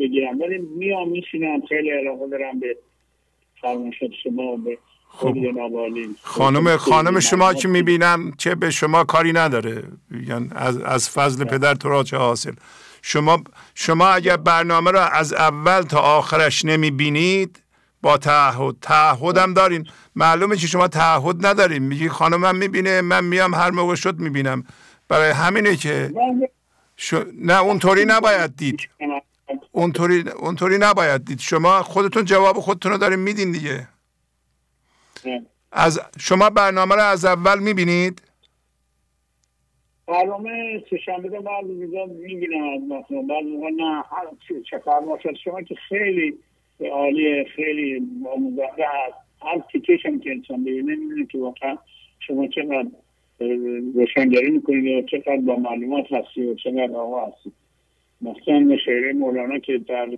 بگیرم. 0.00 0.40
ولی 0.40 0.58
میام 0.58 1.08
میشینم 1.08 1.66
خیلی 1.66 1.90
علاقه 1.90 2.28
دارم 2.28 2.60
به 2.60 2.76
فرمایشات 3.60 4.10
شما 4.22 4.56
به 4.56 4.78
خب. 5.12 5.34
خانم 6.22 6.76
خانم 6.76 7.20
شما 7.20 7.54
که 7.54 7.68
می‌بینم 7.68 8.32
چه 8.38 8.54
به 8.54 8.70
شما 8.70 9.04
کاری 9.04 9.32
نداره. 9.32 9.82
یعنی 10.26 10.50
از, 10.54 10.78
از 10.78 11.10
فضل 11.10 11.44
پدر 11.44 11.74
تو 11.74 11.88
را 11.88 12.02
چه 12.02 12.16
حاصل؟ 12.16 12.52
شما 13.02 13.42
شما 13.74 14.08
اگر 14.08 14.36
برنامه 14.36 14.90
را 14.90 15.06
از 15.06 15.32
اول 15.32 15.82
تا 15.82 15.98
آخرش 15.98 16.64
نمی‌بینید 16.64 17.62
با 18.02 18.16
تعهد 18.16 18.76
تعهدم 18.82 19.54
دارین. 19.54 19.86
معلومه 20.16 20.56
که 20.56 20.66
شما 20.66 20.88
تعهد 20.88 21.46
ندارین. 21.46 21.82
میگی 21.82 22.08
خانم 22.08 22.40
من 22.40 22.56
می‌بینه 22.56 23.00
من 23.00 23.24
میام 23.24 23.54
هر 23.54 23.70
موقع 23.70 23.94
شد 23.94 24.18
می‌بینم. 24.18 24.64
برای 25.08 25.30
همینه 25.30 25.76
که 25.76 26.12
شو... 26.96 27.24
نه 27.34 27.60
اونطوری 27.60 28.04
نباید 28.04 28.56
دید. 28.56 28.88
اونطوری 29.72 30.24
اونطوری 30.36 30.78
نباید 30.78 31.24
دید. 31.24 31.40
شما 31.40 31.82
خودتون 31.82 32.24
جواب 32.24 32.60
خودتون 32.60 32.92
رو 32.92 32.98
دارین 32.98 33.18
میدین 33.18 33.52
دیگه. 33.52 33.88
از 35.72 36.00
شما 36.20 36.50
برنامه 36.50 36.94
رو 36.94 37.02
از 37.02 37.24
اول 37.24 37.58
می‌بینید؟ 37.58 38.22
برنامه 40.06 40.84
سهشنبه 40.90 41.28
رو 41.28 41.42
بعد 41.42 41.64
می‌بینم 42.10 42.68
از 42.68 42.80
مثلا 42.80 43.22
بعد 43.22 43.44
موقع 43.44 43.70
نه 43.70 44.02
هر 44.10 44.26
چه 44.70 44.78
فرماشت 44.78 45.34
شما 45.44 45.62
که 45.62 45.74
خیلی 45.88 46.38
عالی 46.92 47.44
خیلی 47.44 48.02
آموزنده 48.36 48.84
هست 48.88 49.14
هر 49.42 49.58
تیکش 49.72 50.06
هم 50.06 50.20
که 50.20 50.30
انسان 50.30 50.64
ببینه 50.64 50.96
می‌بینه 50.96 51.26
که 51.26 51.38
واقعا 51.38 51.78
شما 52.18 52.46
چقدر 52.46 52.88
روشنگری 53.94 54.50
می‌کنید 54.50 55.04
و 55.04 55.08
چقدر 55.08 55.36
با 55.36 55.56
معلومات 55.56 56.12
هستی 56.12 56.46
و 56.46 56.54
چقدر 56.54 56.94
آقا 56.94 57.26
هستی 57.26 57.52
مثلا 58.20 58.76
شعره 58.84 59.12
مولانا 59.12 59.58
که 59.58 59.78
در 59.78 60.08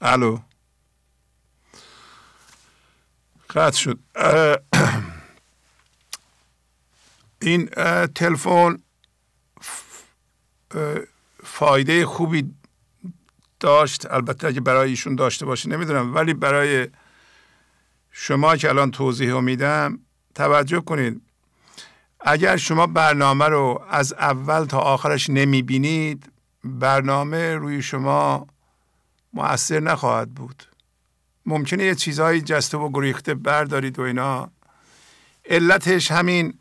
الو. 0.00 0.38
قطع 3.54 3.78
شد. 3.78 3.98
این 7.42 7.66
تلفن 8.14 8.78
فایده 11.44 12.06
خوبی 12.06 12.54
داشت. 13.60 14.10
البته 14.10 14.46
اگه 14.46 14.60
برای 14.60 14.90
ایشون 14.90 15.14
داشته 15.14 15.46
باشه 15.46 15.68
نمی‌دونم 15.68 16.14
ولی 16.14 16.34
برای 16.34 16.88
شما 18.10 18.56
که 18.56 18.68
الان 18.68 18.90
توضیح 18.90 19.40
میدم 19.40 19.98
توجه 20.34 20.80
کنید. 20.80 21.22
اگر 22.20 22.56
شما 22.56 22.86
برنامه 22.86 23.44
رو 23.44 23.84
از 23.90 24.12
اول 24.12 24.64
تا 24.64 24.78
آخرش 24.78 25.30
نمی‌بینید 25.30 26.32
برنامه 26.64 27.54
روی 27.54 27.82
شما 27.82 28.46
مؤثر 29.32 29.80
نخواهد 29.80 30.34
بود. 30.34 30.73
ممکنه 31.46 31.84
یه 31.84 31.94
چیزهایی 31.94 32.40
جسته 32.40 32.78
و 32.78 32.90
گریخته 32.94 33.34
بردارید 33.34 33.98
و 33.98 34.02
اینا. 34.02 34.50
علتش 35.44 36.10
همین 36.10 36.54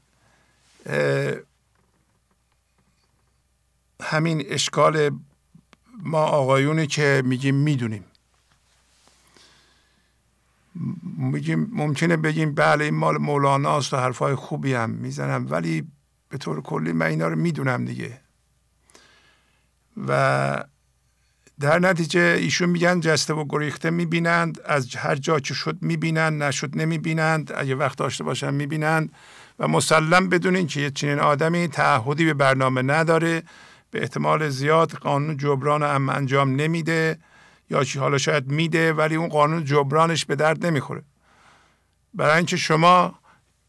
همین 4.02 4.44
اشکال 4.48 5.20
ما 6.04 6.24
آقایونی 6.24 6.88
که 6.88 7.22
میگیم 7.26 7.56
می‌دونیم. 7.56 8.06
میگیم 11.18 11.70
ممکنه 11.72 12.18
بگیم 12.18 12.56
بله 12.56 12.86
این 12.86 12.96
مال 12.96 13.18
مولاناست 13.18 13.94
و 13.94 13.98
حرفای 13.98 14.36
خوبی 14.36 14.74
هم 14.74 14.90
می‌زنم 14.90 15.48
ولی 15.50 15.88
به 16.30 16.38
طور 16.38 16.62
کلی 16.62 16.92
من 16.92 17.06
اینا 17.06 17.28
رو 17.28 17.36
می‌دونم 17.36 17.86
دیگه. 17.86 18.20
و 20.08 20.64
در 21.60 21.80
نتیجه 21.80 22.20
ایشون 22.20 22.70
میگن 22.70 23.00
جسته 23.00 23.34
و 23.34 23.46
گریخته 23.50 23.90
می‌بینند 23.90 24.62
از 24.66 24.96
هر 24.96 25.16
جا 25.16 25.40
که 25.40 25.54
شد 25.54 25.78
می‌بینند 25.82 26.44
نشد 26.44 26.78
نمی‌بینند 26.78 27.52
اگه 27.56 27.76
وقت 27.76 27.98
داشته 27.98 28.24
باشن 28.24 28.54
می‌بینند. 28.54 29.12
و 29.60 29.68
مسلم 29.68 30.30
بدونین 30.30 30.68
که 30.68 30.82
یه 30.82 30.90
چنین 30.90 31.20
آدمی 31.20 31.68
تعهدی 31.68 32.26
به 32.26 32.34
برنامه 32.34 32.82
نداره 32.82 33.44
به 33.92 34.02
احتمال 34.02 34.50
زیاد 34.50 34.92
قانون 34.92 35.38
جبران 35.38 35.84
هم 35.84 36.10
انجام 36.10 36.56
نمیده 36.56 37.18
یا 37.70 37.84
چی 37.84 38.00
حالا 38.00 38.18
شاید 38.18 38.48
میده 38.48 38.94
ولی 38.94 39.16
اون 39.16 39.30
قانون 39.30 39.66
جبرانش 39.66 40.26
به 40.26 40.36
درد 40.36 40.66
نمی‌خوره. 40.66 41.04
برای 42.14 42.38
اینکه 42.38 42.58
شما 42.58 43.16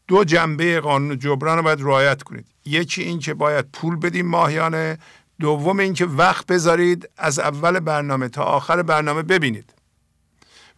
دو 0.07 0.23
جنبه 0.23 0.79
قانون 0.79 1.19
جبران 1.19 1.57
رو 1.57 1.63
باید 1.63 1.81
رعایت 1.81 2.23
کنید. 2.23 2.47
یکی 2.65 3.01
این 3.01 3.19
که 3.19 3.33
باید 3.33 3.65
پول 3.73 3.95
بدیم 3.95 4.27
ماهیانه 4.27 4.97
دوم 5.39 5.79
اینکه 5.79 6.05
وقت 6.05 6.45
بذارید 6.45 7.09
از 7.17 7.39
اول 7.39 7.79
برنامه 7.79 8.29
تا 8.29 8.43
آخر 8.43 8.81
برنامه 8.81 9.21
ببینید 9.21 9.73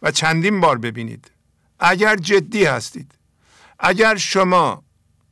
و 0.02 0.10
چندین 0.10 0.60
بار 0.60 0.78
ببینید. 0.78 1.30
اگر 1.78 2.16
جدی 2.16 2.64
هستید 2.64 3.12
اگر 3.78 4.16
شما 4.16 4.82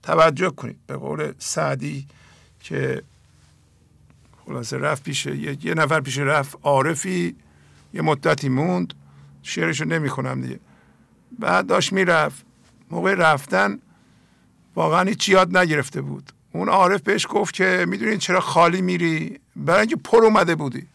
توجه 0.02 0.50
کنید 0.50 0.78
به 0.86 0.96
قول 0.96 1.32
سعدی 1.38 2.06
که 2.60 3.02
خلاصه 4.46 4.78
رفت 4.78 5.02
پیش 5.02 5.26
یه, 5.26 5.74
نفر 5.74 6.00
پیش 6.00 6.18
رفت 6.18 6.58
عارفی 6.62 7.36
یه 7.94 8.02
مدتی 8.02 8.48
موند 8.48 8.94
شعرشو 9.42 9.84
نمی‌خونم 9.84 10.40
دیگه. 10.40 10.60
بعد 11.38 11.66
داشت 11.66 11.92
می‌رفت. 11.92 12.44
موقع 12.90 13.14
رفتن 13.14 13.78
واقعا 14.74 15.08
هیچ 15.08 15.28
یاد 15.28 15.56
نگرفته 15.56 16.00
بود. 16.00 16.32
اون 16.56 16.68
عارف 16.68 17.02
بهش 17.02 17.26
گفت 17.30 17.54
که 17.54 17.86
می‌دونین 17.88 18.18
چرا 18.18 18.40
خالی 18.40 18.82
میری؟ 18.82 19.40
برای 19.56 19.80
اینکه 19.80 19.96
پر 19.96 20.24
اومده 20.24 20.54
بودی. 20.54 20.86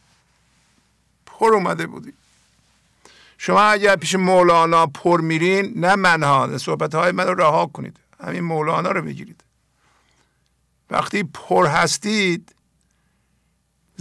پر 1.25 1.53
اومده 1.53 1.87
بودی. 1.87 2.13
شما 3.37 3.61
اگر 3.61 3.95
پیش 3.95 4.15
مولانا 4.15 4.87
پر 4.87 5.21
میرین 5.21 5.73
نه 5.75 5.95
منها 5.95 6.57
صحبت 6.57 6.95
های 6.95 7.11
من 7.11 7.27
رو 7.27 7.33
رها 7.33 7.65
کنید. 7.65 7.97
همین 8.23 8.43
مولانا 8.43 8.91
رو 8.91 9.01
بگیرید. 9.01 9.43
وقتی 10.89 11.23
پر 11.23 11.67
هستید 11.67 12.55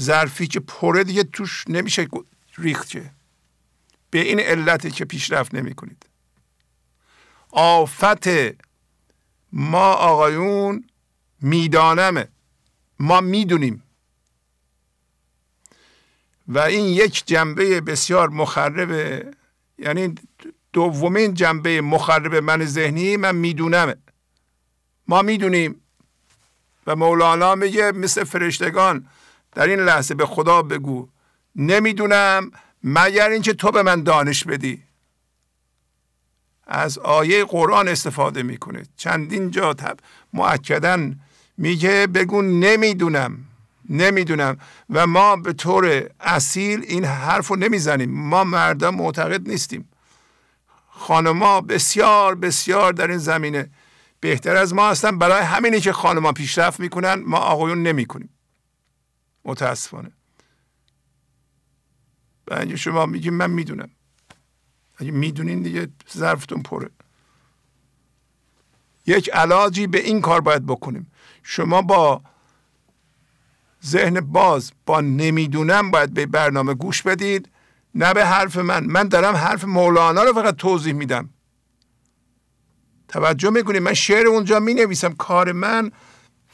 ظرفی 0.01 0.47
که 0.47 0.61
پره 0.61 1.05
دیگه 1.05 1.23
توش 1.23 1.65
نمیشه 1.69 2.09
ریخت 2.59 2.89
که. 2.89 3.11
به 4.11 4.19
این 4.19 4.41
علتی 4.41 4.91
که 4.91 5.05
پیشرفت 5.05 5.55
نمی 5.55 5.75
کنید 5.75 6.07
آفت 7.53 8.29
ما 9.53 9.93
آقایون 9.93 10.85
میدانمه. 11.43 12.29
ما 12.99 13.21
می‌دونیم. 13.21 13.83
و 16.49 16.59
این 16.59 16.85
یک 16.85 17.27
جنبه 17.27 17.81
بسیار 17.81 18.29
مخربه. 18.29 19.31
یعنی 19.79 20.15
دومین 20.73 21.35
جنبه 21.35 21.81
مخرب 21.81 22.35
من 22.35 22.65
ذهنی 22.65 23.17
من 23.17 23.37
میدونمه. 23.37 23.97
ما 25.09 25.23
می‌دونیم. 25.23 25.81
و 26.87 26.97
مولانا 26.97 27.55
میگه 27.55 27.93
مثل 27.93 28.25
فرشتگان 28.25 29.07
در 29.53 29.67
این 29.67 29.81
لحظه 29.81 30.15
به 30.15 30.27
خدا 30.27 30.63
بگو 30.63 31.09
نمی‌دونم 31.57 32.51
مگر 32.85 33.29
اینکه 33.29 33.55
تو 33.55 33.71
به 33.71 33.83
من 33.83 34.03
دانش 34.03 34.45
بدی. 34.45 34.83
از 36.67 36.99
آیه 36.99 37.45
قرآن 37.45 37.89
استفاده 37.89 38.43
می‌کنه. 38.43 38.83
چندین 38.97 39.51
جا 39.51 39.75
تب 39.75 39.97
معکدن 40.33 41.21
میگه 41.61 42.07
بگو 42.07 42.43
نمی‌دونم 42.43 43.39
نمی‌دونم. 43.89 44.57
و 44.91 45.07
ما 45.07 45.37
به 45.37 45.53
طور 45.53 46.11
اصیل 46.21 46.85
این 46.89 47.05
حرف 47.05 47.49
رو 47.49 47.57
نمی‌زنیم. 47.57 48.11
ما 48.11 48.45
مردم 48.45 48.95
معتقد 48.95 49.49
نیستیم. 49.49 49.89
خانما 50.89 51.61
بسیار 51.61 52.35
بسیار 52.35 52.93
در 52.93 53.09
این 53.09 53.19
زمینه. 53.19 53.71
بهتر 54.21 54.57
از 54.57 54.75
ما 54.75 54.91
هستن. 54.91 55.19
برای 55.19 55.43
همینی 55.43 55.81
که 55.81 55.93
خانما 55.93 56.33
پیشرفت 56.33 56.81
می‌کنن 56.81 57.15
ما 57.27 57.39
آقایون 57.39 57.83
نمی‌کنیم. 57.83 58.31
متاسفانه. 59.45 60.13
و 62.49 62.77
شما 62.77 63.07
میگیم 63.07 63.35
من 63.35 63.51
می‌دونم. 63.51 63.91
اگه 64.97 65.11
می‌دونین 65.11 65.63
دیگه 65.63 65.89
ظرفتون 66.17 66.63
پره. 66.63 66.91
یک 69.07 69.31
علاجی 69.31 69.87
به 69.87 70.01
این 70.01 70.21
کار 70.21 70.41
باید 70.41 70.67
بکنیم. 70.67 71.13
شما 71.43 71.83
با 71.83 72.23
ذهن 73.87 74.21
باز 74.21 74.73
با 74.87 75.01
نمی‌دونم 75.01 75.91
باید 75.91 76.15
به 76.15 76.27
برنامه 76.27 76.75
گوش 76.75 77.03
بدید 77.03 77.49
نه 77.95 78.15
به 78.15 78.27
حرف 78.27 78.57
من. 78.57 78.85
من 78.85 79.09
دارم 79.09 79.37
حرف 79.37 79.65
مولانا 79.65 80.23
رو 80.23 80.33
فقط 80.33 80.57
توضیح 80.57 80.93
میدم. 80.93 81.31
توجه 83.09 83.51
می‌کنید؟ 83.51 83.83
من 83.83 83.95
شعر 83.95 84.27
اونجا 84.27 84.61
می 84.61 84.75
نویسم 84.75 85.13
کار 85.13 85.53
من 85.53 85.93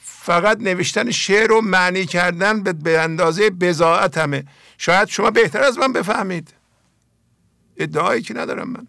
فقط 0.03 0.59
نوشتن 0.61 1.11
شعر 1.11 1.53
و 1.53 1.61
معنی 1.61 2.07
کردن 2.07 2.63
به 2.63 3.01
اندازه 3.01 3.51
بزاعتمه 3.51 4.45
شاید 4.79 5.09
شما 5.09 5.31
بهتر 5.31 5.63
از 5.63 5.79
من 5.79 5.93
بفهمید. 5.93 6.55
ادعایی 7.77 8.23
که 8.23 8.35
ندارم 8.35 8.71
من. 8.71 8.87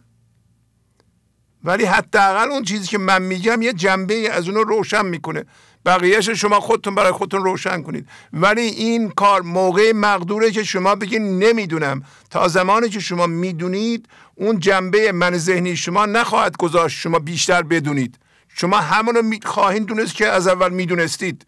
ولی 1.64 1.86
حداقل 1.86 2.52
اون 2.52 2.64
چیزی 2.64 2.88
که 2.88 2.98
من 2.98 3.22
میگم 3.22 3.62
یه 3.62 3.74
جنبه 3.74 4.30
از 4.32 4.48
اونو 4.48 4.64
روشن 4.64 5.06
می‌کنه. 5.06 5.46
بقیهش 5.88 6.30
شما 6.30 6.60
خودتون 6.60 6.96
برای 6.96 7.12
خودتون 7.12 7.44
روشن 7.44 7.84
کنید. 7.84 8.08
ولی 8.34 8.62
این 8.62 9.10
کار 9.10 9.42
موقع 9.42 9.92
مقدوره 9.92 10.52
که 10.52 10.64
شما 10.64 10.96
بگین 10.96 11.40
نمی‌دونم. 11.40 12.04
تا 12.30 12.48
زمانی 12.48 12.90
که 12.90 13.00
شما 13.00 13.28
می‌دونید 13.28 14.10
اون 14.36 14.60
جنبه 14.60 15.12
من 15.12 15.38
ذهنی 15.38 15.76
شما 15.76 16.06
نخواهد 16.06 16.58
گذاشت 16.58 17.00
شما 17.00 17.20
بیشتر 17.20 17.62
بدونید. 17.62 18.20
شما 18.48 18.78
همونو 18.78 19.36
خواهید 19.44 19.86
دونست 19.86 20.16
که 20.16 20.28
از 20.28 20.48
اول 20.48 20.70
می‌دونستید. 20.70 21.46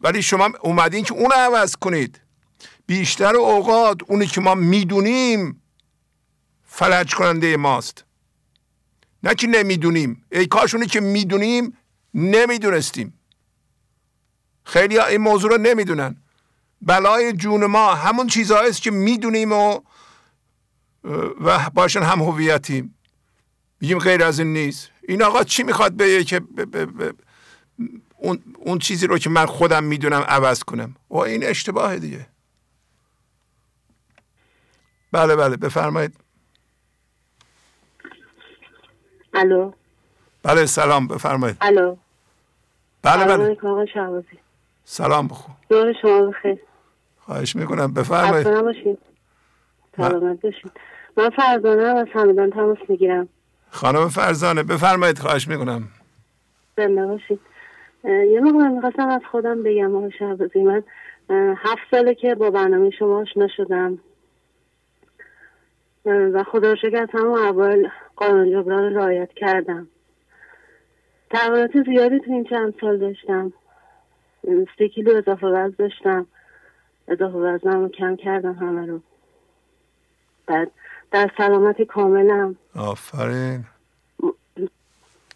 ولی 0.00 0.22
شما 0.22 0.50
اومدین 0.60 1.04
که 1.04 1.14
اون 1.14 1.32
عوض 1.32 1.76
کنید. 1.76 2.20
بیشتر 2.86 3.36
اوقات 3.36 3.98
اونی 4.06 4.26
که 4.26 4.40
ما 4.40 4.54
می‌دونیم 4.54 5.62
فلج 6.64 7.14
کننده 7.14 7.56
ماست. 7.56 8.04
نه 9.22 9.34
که 9.34 9.46
نمی‌دونیم. 9.46 10.24
ای 10.32 10.46
کاش 10.46 10.74
اونی 10.74 10.86
که 10.86 11.00
می‌دونیم 11.00 11.76
نمی‌دونستیم. 12.14 13.19
خیلی 14.70 14.96
ها 14.96 15.06
این 15.06 15.20
موضوع 15.20 15.50
رو 15.50 15.58
نمی‌دونن. 15.58 16.16
بلای 16.82 17.32
جون 17.32 17.66
ما 17.66 17.94
همون 17.94 18.26
چیزهاییست 18.26 18.82
که 18.82 18.90
می‌دونیم 18.90 19.52
و 19.52 19.80
و 21.40 21.70
باشن 21.74 22.02
هم 22.02 22.22
هویتیم. 22.22 22.94
میگیم 23.80 23.98
غیر 23.98 24.24
از 24.24 24.38
این 24.38 24.52
نیست. 24.52 24.90
این 25.08 25.22
آقا 25.22 25.44
چی 25.44 25.62
می‌خواد 25.62 25.96
بگه 25.96 26.24
که 26.24 26.40
اون, 28.16 28.42
اون 28.58 28.78
چیزی 28.78 29.06
رو 29.06 29.18
که 29.18 29.30
من 29.30 29.46
خودم 29.46 29.84
می‌دونم 29.84 30.20
عوض 30.20 30.62
کنم؟ 30.62 30.96
و 31.10 31.18
این 31.18 31.46
اشتباه 31.46 31.98
دیگه. 31.98 32.26
بله 35.12 35.36
بله 35.36 35.56
بفرمایید. 35.56 36.16
الو. 39.34 39.72
بله 40.42 40.66
سلام 40.66 41.08
بفرمایید. 41.08 41.56
الو. 41.60 41.96
بله 43.02 43.24
بله. 43.24 43.56
سلام 44.84 45.28
بخون. 45.28 45.54
دور 45.68 45.92
شما 46.02 46.22
بخیر. 46.22 46.58
خواهش 47.18 47.56
می‌کنم. 47.56 47.94
بفرمایید. 47.94 48.46
سلامت 49.96 50.40
باشید. 50.40 50.70
من 51.16 51.30
فرزانه 51.30 51.82
از 51.82 52.06
همدان 52.12 52.50
تماس 52.50 52.78
می‌گیرم. 52.88 53.28
خانم 53.70 54.08
فرزانه 54.08 54.62
بفرمایید. 54.62 55.18
خواهش 55.18 55.48
می‌کنم. 55.48 55.88
زنده 56.76 57.06
باشید. 57.06 57.40
یه 58.04 58.40
موقع 58.40 58.68
می‌خواستم 58.68 59.08
از 59.08 59.20
خودم 59.30 59.62
بگم 59.62 59.96
آقای 59.96 60.10
شهبازی 60.18 60.62
من 60.62 60.82
هفت 61.56 61.82
ساله 61.90 62.14
که 62.14 62.34
با 62.34 62.50
برنامه 62.50 62.90
شما 62.90 63.20
آشنا 63.20 63.48
شدم. 63.56 63.98
و 66.04 66.44
خدا 66.44 66.76
شکر 66.76 66.96
از 66.96 67.08
همون 67.12 67.38
اول 67.38 67.88
قانون 68.16 68.50
جبران 68.50 68.94
رعایت 68.94 69.30
کردم. 69.36 69.88
تغییرات 71.30 71.70
زیادی 71.86 72.18
تو 72.18 72.32
این 72.32 72.44
چند 72.44 72.74
سال 72.80 72.98
داشتم. 72.98 73.52
سی 74.78 74.88
کیلو 74.88 75.16
اضافه 75.16 75.46
وزن 75.46 75.74
داشتم. 75.78 76.26
اضافه 77.08 77.36
وزنم 77.38 77.80
رو 77.80 77.88
کم 77.88 78.16
کردم 78.16 78.52
همه 78.54 78.86
رو. 78.86 79.00
بعد 80.46 80.70
در 81.10 81.30
سلامت 81.36 81.82
کاملم. 81.82 82.56
آفرین. 82.76 83.64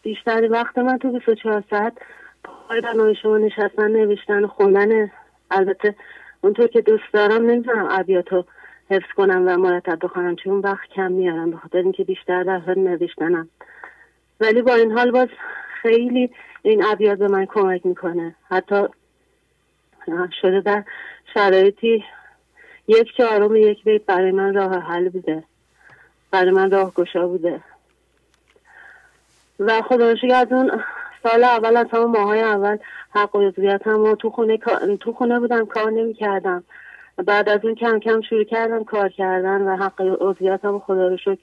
بیشتری 0.02 0.48
وقت 0.48 0.78
من 0.78 0.98
تو 0.98 1.12
24 1.12 1.64
ساعت 1.70 1.92
پای 2.44 2.80
برنامه 2.80 3.14
شما 3.14 3.38
نشستن 3.38 3.90
نوشتن 3.90 4.44
و 4.44 4.48
خوندن. 4.48 5.10
البته 5.50 5.94
اونطور 6.40 6.66
که 6.66 6.80
دوست 6.80 7.12
دارم 7.12 7.46
نمی‌تونم 7.46 7.88
ابیات 7.90 8.32
رو 8.32 8.44
حفظ 8.90 9.12
کنم 9.16 9.42
و 9.46 9.56
مرتب 9.56 9.98
بخونم 10.02 10.36
چون 10.36 10.58
وقت 10.58 10.88
کم 10.88 11.12
میارم 11.12 11.50
به 11.50 11.56
خاطر 11.56 11.78
اینکه 11.78 12.04
بیشتر 12.04 12.42
در 12.42 12.58
حال 12.58 12.78
نوشتنم. 12.78 13.48
ولی 14.40 14.62
با 14.62 14.74
این 14.74 14.92
حال 14.92 15.10
باز 15.10 15.28
خیلی 15.82 16.30
این 16.64 16.84
ابیات 16.84 17.18
به 17.18 17.28
من 17.28 17.46
کمک 17.46 17.86
می‌کنه. 17.86 18.34
حتی 18.50 18.84
شده 20.42 20.60
در 20.60 20.84
شرایطی 21.34 22.04
یک 22.88 23.16
چهارم 23.16 23.56
یک 23.56 23.84
بیت 23.84 24.06
برای 24.06 24.30
من 24.30 24.54
راه 24.54 24.78
حل 24.78 25.08
بوده. 25.08 25.44
برای 26.30 26.50
من 26.50 26.70
راه 26.70 26.92
گشا 26.94 27.26
بوده. 27.26 27.60
و 29.60 29.82
خدا 29.82 30.14
از 30.34 30.52
اون 30.52 30.82
سال 31.22 31.44
اول 31.44 31.76
از 31.76 31.86
همون 31.92 32.10
ماهای 32.10 32.40
اول 32.40 32.78
حق 33.10 33.34
و 33.36 33.42
هم 33.86 34.14
تو 34.14 34.30
خونه 34.30 34.58
تو 35.00 35.12
خونه 35.12 35.40
بودم 35.40 35.66
کار 35.66 35.90
نمی 35.90 36.14
کردم 36.14 36.64
بعد 37.26 37.48
از 37.48 37.60
اون 37.64 37.74
کم 37.74 37.98
کم 37.98 38.20
شروع 38.20 38.44
کردم 38.44 38.84
کار 38.84 39.08
کردن 39.08 39.62
و 39.62 39.76
حق 39.76 40.00
هم 40.64 40.78
خدا 40.78 41.08
رو 41.08 41.16
شکر. 41.16 41.38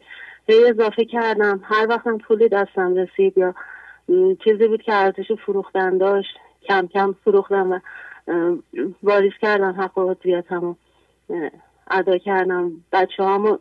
هی 0.48 0.70
اضافه 0.70 1.06
کردم. 1.06 1.62
هر 1.64 1.88
وقتم 1.90 2.18
پولی 2.18 2.50
دستم 2.50 2.96
رسید 2.96 3.38
یا 3.38 3.56
چیزی 4.44 4.68
بود 4.68 4.82
که 4.82 4.94
ارزش 4.94 5.32
فروختن 5.32 5.98
داشت 5.98 6.38
کم 6.68 6.88
کم 6.88 7.16
فروختم 7.24 7.72
و 7.72 7.80
واریز 9.04 9.34
کردم 9.42 9.72
حق 9.72 9.98
و 9.98 10.16
ادا 11.92 12.18
کردم 12.18 12.72
بچه 12.92 13.24
همو 13.24 13.58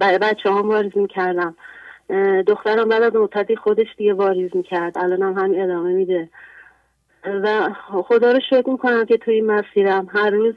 بچه 0.00 0.50
هم 0.50 0.68
واریز 0.68 0.92
می‌کردم. 0.96 1.54
دخترم 2.46 2.88
بعد 2.88 3.02
از 3.02 3.16
مدتی 3.16 3.56
خودش 3.56 3.86
دیگه 3.96 4.14
واریز 4.14 4.56
می‌کرد. 4.56 4.98
الان 4.98 5.22
هم 5.22 5.44
همین 5.44 5.62
ادامه 5.62 5.92
میده. 5.92 6.28
و 7.24 7.70
خدا 8.02 8.32
رو 8.32 8.40
شکر 8.50 8.70
می‌کنم 8.70 9.04
که 9.04 9.16
توی 9.16 9.34
این 9.34 9.46
مسیرم 9.46 10.08
هر 10.12 10.30
روز 10.30 10.54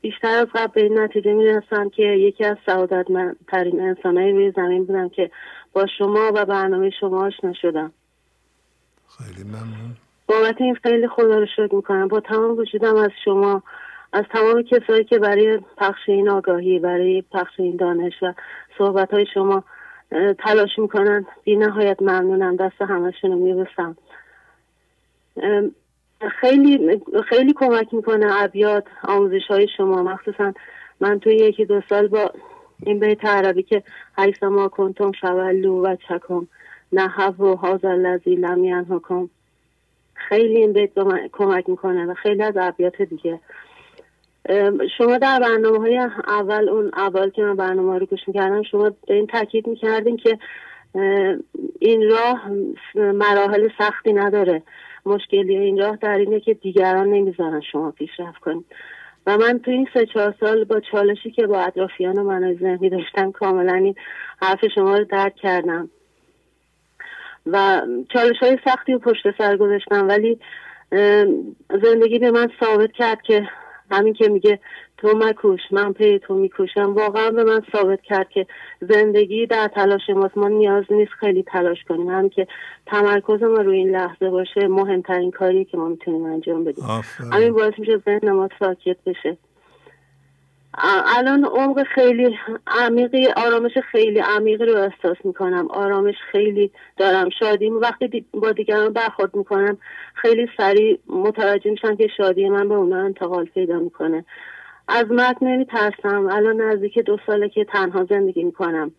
بیشتر 0.00 0.38
از 0.38 0.46
قبل 0.54 0.72
به 0.74 0.82
این 0.82 0.98
نتیجه 0.98 1.32
می‌رسم 1.32 1.88
که 1.88 2.02
یکی 2.02 2.44
از 2.44 2.56
سعادت 2.66 3.06
ترین 3.48 3.80
انسانهای 3.80 4.32
روی 4.32 4.50
زمین 4.50 4.84
بودم 4.84 5.08
که 5.08 5.30
با 5.72 5.86
شما 5.98 6.32
و 6.34 6.44
برنامه 6.44 6.90
شما 6.90 7.26
آشنا 7.26 7.52
شدم. 7.52 7.92
خیلی 9.18 9.48
ممنون. 9.48 9.96
بابت 10.26 10.60
این 10.60 10.74
خیلی 10.74 11.08
خدا 11.08 11.38
رو 11.38 11.46
شکر 11.46 11.74
می‌کنم. 11.74 12.08
با 12.08 12.20
تمام 12.20 12.58
وجودم 12.58 12.96
از 12.96 13.10
شما 13.24 13.62
از 14.12 14.24
تمام 14.30 14.62
کسایی 14.62 15.04
که 15.04 15.18
برای 15.18 15.60
پخش 15.76 16.08
این 16.08 16.28
آگاهی 16.28 16.78
برای 16.78 17.22
پخش 17.32 17.60
این 17.60 17.76
دانش 17.76 18.22
و 18.22 18.32
صحبت 18.78 19.14
های 19.14 19.26
شما 19.34 19.64
تلاش 20.38 20.78
می‌کنن 20.78 21.26
بی 21.44 21.56
نهایت 21.56 22.02
ممنونم. 22.02 22.56
دست 22.56 22.82
همشون 22.82 23.32
رو 23.32 23.38
میبسم 23.38 23.96
خیلی 26.40 27.02
خیلی 27.28 27.52
کمک 27.52 27.94
می‌کنه 27.94 28.42
ابیات 28.42 28.84
آموزش 29.02 29.46
های 29.48 29.68
شما. 29.76 30.02
مخصوصا 30.02 30.52
من 31.00 31.20
توی 31.20 31.34
یکی 31.34 31.64
دو 31.64 31.80
سال 31.88 32.08
با 32.08 32.30
این 32.82 33.00
بیت 33.00 33.24
عربی 33.24 33.62
که 33.62 33.82
حیث 34.18 34.42
ما 34.42 34.68
کنتم 34.68 35.12
شولو 35.12 35.82
و 35.82 35.96
چکم. 36.08 36.46
نحو 36.92 37.44
و 37.44 37.56
حاضر 37.56 37.94
لذی 37.94 38.34
لم 38.34 38.86
حکم 38.90 39.28
خیلی 40.14 40.56
این 40.56 40.72
بیت 40.72 40.90
کمک 41.32 41.68
می‌کنه 41.68 42.06
و 42.06 42.14
خیلی 42.14 42.42
از 42.42 42.54
ابیات 42.56 43.02
دیگه. 43.02 43.40
شما 44.98 45.18
در 45.18 45.40
برنامه 45.40 45.78
های 45.78 45.98
اول 46.26 46.68
اون 46.68 46.90
اول 46.96 47.30
که 47.30 47.42
من 47.42 47.56
برنامه 47.56 47.98
رو 47.98 48.06
گوش 48.06 48.20
می‌کردم 48.26 48.62
شما 48.62 48.90
به 48.90 49.14
این 49.14 49.26
تاکید 49.26 49.66
می‌کردین 49.66 50.16
که 50.16 50.38
این 51.78 52.10
راه 52.10 52.50
مراحل 52.94 53.68
سختی 53.78 54.12
نداره. 54.12 54.62
مشکلی 55.06 55.56
این 55.56 55.78
راه 55.78 55.96
در 55.96 56.18
اینه 56.18 56.40
که 56.40 56.54
دیگران 56.54 57.10
نمی‌ذارن 57.10 57.60
شما 57.60 57.90
پیشرفت 57.90 58.38
کنید 58.38 58.66
و 59.26 59.38
من 59.38 59.58
تو 59.58 59.70
این 59.70 59.88
سه 59.94 60.06
چهار 60.06 60.34
سال 60.40 60.64
با 60.64 60.80
چالشی 60.80 61.30
که 61.30 61.46
با 61.46 61.60
اطرافیان 61.60 62.18
و 62.18 62.24
منای 62.24 62.54
ذهنی 62.54 62.90
داشتم 62.90 63.32
کاملا 63.32 63.74
این 63.74 63.94
حرف 64.42 64.64
شما 64.74 64.98
رو 64.98 65.04
درک 65.04 65.34
کردم. 65.34 65.90
و 67.46 67.82
چالش 68.12 68.36
های 68.40 68.58
سختی 68.64 68.94
و 68.94 68.98
پشت 68.98 69.38
سر 69.38 69.56
گذاشتم 69.56 70.08
ولی 70.08 70.38
زندگی 71.82 72.18
به 72.18 72.30
من 72.30 72.50
ثابت 72.60 72.92
کرد 72.92 73.22
که 73.22 73.48
همین 73.90 74.14
که 74.14 74.28
میگه 74.28 74.58
تو 74.98 75.08
مکوش 75.16 75.60
من 75.70 75.92
پی 75.92 76.18
تو 76.18 76.34
میکوشم 76.34 76.94
واقعا 76.94 77.30
به 77.30 77.44
من 77.44 77.62
ثابت 77.72 78.00
کرد 78.02 78.28
که 78.28 78.46
زندگی 78.80 79.46
در 79.46 79.68
تلاش 79.74 80.10
ماست. 80.10 80.38
ما 80.38 80.48
نیاز 80.48 80.84
نیست 80.90 81.12
خیلی 81.20 81.42
تلاش 81.42 81.84
کنیم. 81.88 82.08
هم 82.08 82.28
که 82.28 82.46
تمرکز 82.86 83.42
ما 83.42 83.56
روی 83.56 83.78
این 83.78 83.90
لحظه 83.90 84.30
باشه 84.30 84.68
مهمترین 84.68 85.30
کاری 85.30 85.64
که 85.64 85.76
ما 85.76 85.88
می‌تونیم 85.88 86.24
انجام 86.24 86.64
بدیم. 86.64 86.84
همین 87.32 87.52
باعث 87.52 87.72
میشه 87.78 88.02
ذهن 88.04 88.30
ما 88.30 88.48
ساکت 88.58 88.96
بشه. 89.06 89.36
الان 90.78 91.44
عمق 91.44 91.82
خیلی 91.82 92.38
عمیقی 92.66 93.26
آرامش 93.26 93.78
خیلی 93.92 94.18
عمیقی 94.18 94.64
رو 94.64 94.76
احساس 94.76 95.16
می‌کنم. 95.24 95.68
آرامش 95.70 96.14
خیلی 96.32 96.70
دارم. 96.96 97.28
شادی 97.38 97.70
وقتی 97.70 98.26
با 98.34 98.52
دیگران 98.52 98.92
برخورد 98.92 99.36
می‌کنم 99.36 99.78
خیلی 100.14 100.48
سریع 100.56 100.98
متوجه 101.08 101.70
میشم 101.70 101.96
که 101.96 102.08
شادی 102.16 102.48
من 102.48 102.68
به 102.68 102.74
اونا 102.74 103.04
انتقال 103.04 103.44
پیدا 103.44 103.78
می‌کنه. 103.78 104.24
از 104.88 105.04
مرگ 105.10 105.36
نمیترسم. 105.42 106.26
الان 106.26 106.60
نزدیک 106.60 106.98
دو 106.98 107.18
ساله 107.26 107.48
که 107.48 107.64
تنها 107.64 108.04
زندگی 108.10 108.44
می‌کنم. 108.44 108.92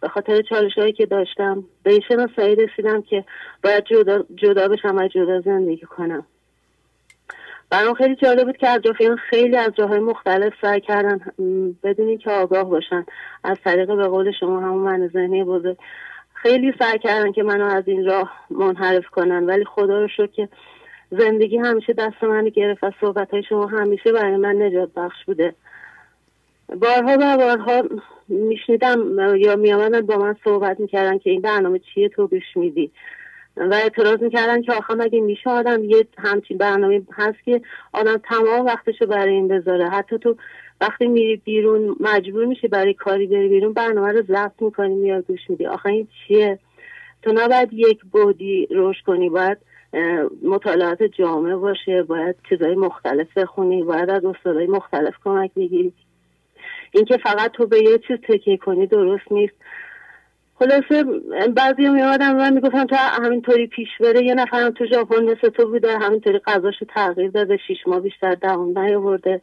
به 0.00 0.08
خاطر 0.08 0.42
چالش 0.42 0.78
هایی 0.78 0.92
که 0.92 1.06
داشتم 1.06 1.64
به 1.82 1.90
این 1.90 2.00
شناسایی 2.08 2.56
رسیدم 2.56 3.02
که 3.02 3.24
باید 3.64 3.84
جدا, 3.84 4.24
جدا 4.34 4.68
بشم 4.68 4.96
و 4.96 5.08
جدا 5.08 5.40
زندگی 5.40 5.86
کنم. 5.86 6.26
برام 7.72 7.94
خیلی 7.94 8.16
جالب 8.16 8.44
بود 8.44 8.56
که 8.56 8.70
اطرافیان 8.70 9.16
خیلی 9.16 9.56
از 9.56 9.72
جاهای 9.74 9.98
مختلف 9.98 10.52
سعی 10.62 10.80
کردن 10.80 11.20
بدون 11.82 12.08
اینکه 12.08 12.30
آگاه 12.30 12.64
باشن. 12.64 13.06
از 13.44 13.56
طریق 13.64 13.96
به 13.96 14.08
قول 14.08 14.32
شما 14.40 14.60
همون 14.60 14.82
من 14.82 15.08
ذهنی 15.08 15.44
بزرگ. 15.44 15.76
خیلی 16.34 16.74
سعی 16.78 16.98
کردن 16.98 17.32
که 17.32 17.42
منو 17.42 17.64
از 17.64 17.84
این 17.86 18.04
راه 18.06 18.32
منحرف 18.50 19.06
کنن. 19.06 19.46
ولی 19.46 19.64
خدا 19.64 20.00
رو 20.00 20.08
شکر 20.08 20.26
که 20.26 20.48
زندگی 21.10 21.58
همیشه 21.58 21.92
دست 21.92 22.24
من 22.24 22.48
گرفت 22.48 22.84
و 22.84 22.92
صحبت 23.00 23.30
های 23.30 23.42
شما 23.42 23.66
همیشه 23.66 24.12
برای 24.12 24.36
من 24.36 24.62
نجات 24.62 24.90
بخش 24.96 25.24
بوده. 25.26 25.54
بارها 26.68 27.16
و 27.20 27.36
بارها 27.36 27.82
میشنیدم 28.28 29.18
یا 29.36 29.56
میامدن 29.56 30.00
با 30.00 30.16
من 30.16 30.36
صحبت 30.44 30.80
می‌کردن 30.80 31.18
که 31.18 31.30
این 31.30 31.40
برنامه 31.40 31.80
چیه 31.94 32.08
تو 32.08 32.26
گوش 32.26 32.56
میدی. 32.56 32.90
و 33.56 33.74
اعتراض 33.74 34.22
می‌کردن 34.22 34.62
که 34.62 34.72
آخه 34.72 34.94
مگه 34.94 35.20
میشه 35.20 35.50
آدم 35.50 35.84
یه 35.84 36.06
همچین 36.18 36.58
برنامه 36.58 37.02
هست 37.12 37.44
که 37.44 37.60
آدم 37.92 38.16
تمام 38.16 38.66
وقتشو 38.66 39.06
برای 39.06 39.34
این 39.34 39.48
بذاره. 39.48 39.88
حتی 39.88 40.18
تو 40.18 40.36
وقتی 40.80 41.06
میری 41.06 41.36
بیرون 41.36 41.96
مجبور 42.00 42.44
میشه 42.44 42.68
برای 42.68 42.94
کاری 42.94 43.26
بری 43.26 43.48
بیرون 43.48 43.72
برنامه 43.72 44.12
رو 44.12 44.22
ضبط 44.22 44.62
می‌کنی 44.62 44.94
میاد 44.94 45.26
گوش 45.26 45.40
میدی. 45.48 45.66
آخه 45.66 45.86
این 45.86 46.08
چیه؟ 46.28 46.58
تو 47.22 47.32
نباید 47.32 47.72
یک 47.72 48.00
بودی 48.12 48.66
روش 48.70 49.02
کنی 49.06 49.28
باید 49.28 49.58
مطالعات 50.42 51.02
جامعه 51.02 51.56
باشه 51.56 52.02
باید 52.02 52.36
چیزای 52.48 52.74
مختلف 52.74 53.38
بخونی 53.38 53.82
باید 53.82 54.10
از 54.10 54.24
استادای 54.24 54.66
مختلف 54.66 55.14
کمک 55.24 55.50
بگیری. 55.56 55.92
اینکه 56.92 57.16
فقط 57.16 57.50
تو 57.52 57.66
به 57.66 57.82
یه 57.82 57.98
چیز 57.98 58.16
تکیه 58.28 58.56
کنی 58.56 58.86
درست 58.86 59.32
نیست. 59.32 59.54
خلاصه 60.62 61.04
بعضی 61.56 61.88
میادم 61.88 62.36
من 62.36 62.52
می‌گفتم 62.52 62.86
تا 62.86 62.96
همینطوری 62.96 63.66
پیش 63.66 63.88
بره 64.00 64.24
یه 64.24 64.34
نفرم 64.34 64.70
تو 64.70 64.86
ژاپن 64.86 65.24
مثل 65.24 65.48
تو 65.48 65.66
بوده 65.66 65.98
همینطوری 65.98 66.38
غذاشو 66.38 66.84
تغییر 66.84 67.30
داده 67.30 67.56
شیش 67.66 67.78
ماه 67.86 68.00
بیشتر 68.00 68.34
دوام 68.34 68.78
نیاورده 68.78 69.42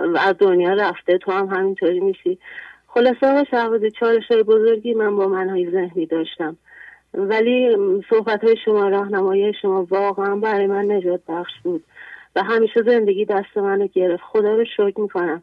از 0.00 0.34
دنیا 0.38 0.72
رفته 0.72 1.18
تو 1.18 1.32
هم 1.32 1.46
همینطوری 1.46 2.00
میشی. 2.00 2.38
خلاصه 2.86 3.26
آقا 3.26 3.44
شهبازی 3.50 3.90
چالش 3.90 4.22
های 4.30 4.42
بزرگی 4.42 4.94
من 4.94 5.16
با 5.16 5.28
منهای 5.28 5.70
ذهنی 5.70 6.06
داشتم. 6.06 6.56
ولی 7.14 7.76
صحبت 8.10 8.44
های 8.44 8.56
شما 8.64 8.88
راهنمایی 8.88 9.52
شما 9.62 9.86
واقعا 9.90 10.36
برای 10.36 10.66
من 10.66 10.90
نجات 10.90 11.20
بخش 11.28 11.52
بود 11.62 11.84
و 12.36 12.42
همیشه 12.42 12.82
زندگی 12.86 13.24
دست 13.24 13.56
منو 13.56 13.86
گرفت. 13.86 14.22
خدا 14.22 14.54
رو 14.56 14.64
شکر 14.64 15.00
می‌کنم. 15.00 15.42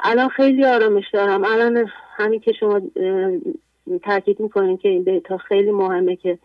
الان 0.00 0.28
خیلی 0.28 0.64
آرامش 0.64 1.04
دارم. 1.12 1.44
الان 1.44 1.86
همین 2.16 2.40
که 2.40 2.52
شما 2.52 2.80
تاکید 4.02 4.40
می‌کنیم 4.40 4.76
که 4.76 4.88
این 4.88 5.04
بیتا 5.04 5.38
خیلی 5.38 5.70
مهمه 5.70 6.16
که 6.16 6.38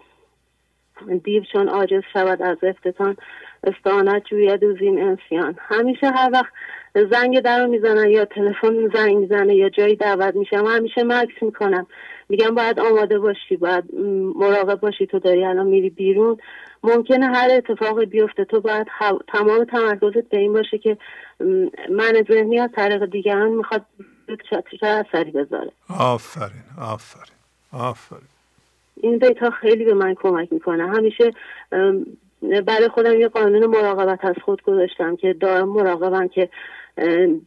دیو 1.24 1.44
چون 1.44 1.68
عاجز 1.68 2.02
شود 2.14 2.42
از 2.42 2.58
افتتان 2.64 3.18
استانت 3.64 4.24
جوید 4.26 4.64
و 4.64 4.78
زین 4.78 5.02
انسیان. 5.02 5.56
همیشه 5.60 6.08
هر 6.08 6.30
وقت 6.34 6.54
زنگ 7.12 7.40
در 7.40 7.64
رو 7.64 7.68
می‌زنن 7.68 8.10
یا 8.10 8.26
تلفن 8.26 8.90
زنگ 8.94 9.18
می‌زنه 9.18 9.56
یا 9.56 9.70
جایی 9.70 9.96
دعوت 9.96 10.36
میشم 10.36 10.66
همیشه 10.68 11.04
مکس 11.04 11.42
می‌کنم. 11.42 11.88
میگم 12.30 12.56
باید 12.56 12.80
آماده 12.80 13.20
باشی 13.20 13.58
باید 13.58 13.84
مراقب 14.36 14.80
باشی 14.80 15.08
تو 15.08 15.20
داری 15.20 15.46
الان 15.46 15.68
میری 15.68 15.90
بیرون. 15.90 16.38
ممکنه 16.84 17.26
هر 17.26 17.50
اتفاقی 17.52 18.06
بیفته 18.06 18.46
تو 18.46 18.62
باید 18.62 18.88
تمام 19.28 19.64
تمرکزت 19.64 20.30
به 20.30 20.38
این 20.38 20.54
باشه 20.54 20.78
که 20.78 20.98
من 21.90 22.24
ذهنی 22.32 22.60
از 22.60 22.70
طریق 22.76 23.06
دیگران 23.06 23.50
می‌خواد 23.50 23.86
چه 24.80 24.88
اثری 24.88 25.32
بذاره. 25.32 25.72
آفرین 26.00 26.64
آفرین 26.82 27.36
آفرین. 27.74 28.28
این 28.96 29.18
دیتا 29.18 29.50
خیلی 29.50 29.86
به 29.86 29.94
من 29.94 30.14
کمک 30.14 30.54
می‌کنه. 30.54 30.88
همیشه 30.88 31.32
برای 32.42 32.88
خودم 32.94 33.20
یه 33.20 33.28
قانون 33.28 33.66
مراقبت 33.66 34.26
از 34.26 34.36
خود 34.46 34.62
گذاشتم 34.62 35.16
که 35.16 35.34
دارم 35.34 35.70
مراقبم 35.70 36.28
که 36.28 36.50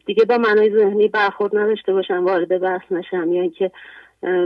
دیگه 0.05 0.25
با 0.25 0.37
منای 0.37 0.71
ذهنی 0.77 1.07
برخورد 1.07 1.57
نداشته 1.57 1.93
باشم 1.93 2.25
وارد 2.25 2.61
بحث 2.61 2.91
نشم. 2.91 3.33
یا 3.33 3.41
اینکه 3.41 3.71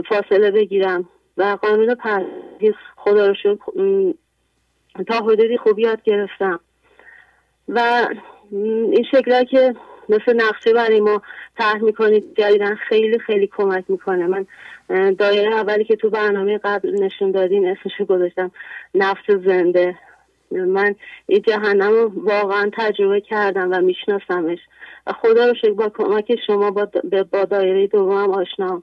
فاصله 0.08 0.50
بگیرم. 0.50 1.08
و 1.36 1.58
قانون 1.62 1.94
پرهیز 1.94 2.74
خدا 2.96 3.26
رو 3.26 3.34
شد 3.34 3.58
تا 5.08 5.14
حدودی 5.14 5.56
خوب 5.56 5.78
یاد 5.78 6.02
گرفتم. 6.02 6.60
و 7.68 8.08
این 8.50 9.04
شکلی 9.12 9.46
که 9.46 9.74
مثل 10.10 10.36
نقشه 10.36 10.72
برای 10.72 11.00
ما 11.00 11.22
طرح 11.58 11.78
می‌کنید 11.82 12.24
جدیدن 12.38 12.74
خیلی 12.74 13.18
خیلی 13.18 13.46
کمک 13.46 13.84
می‌کنه. 13.88 14.26
من 14.26 14.46
دایره 15.14 15.54
اولی 15.54 15.84
که 15.84 15.96
تو 15.96 16.10
برنامه 16.10 16.58
قبل 16.58 17.02
نشون 17.02 17.30
دادین 17.30 17.68
اسمشو 17.68 18.04
گذاشتم 18.04 18.50
نفس 18.94 19.30
زنده. 19.30 19.98
من 20.50 20.94
این 21.26 21.42
جهنم 21.42 21.90
رو 21.90 22.12
واقعا 22.16 22.70
تجربه 22.72 23.20
کردم 23.20 23.72
و 23.72 23.80
میشناسمش. 23.80 24.58
و 25.06 25.12
خدا 25.12 25.46
رو 25.48 25.54
شکر 25.54 25.72
با 25.72 25.88
کمک 25.88 26.38
شما 26.46 26.70
با, 26.70 26.88
با 27.32 27.44
دایره 27.44 27.86
دوم 27.86 28.30
آشنام 28.30 28.82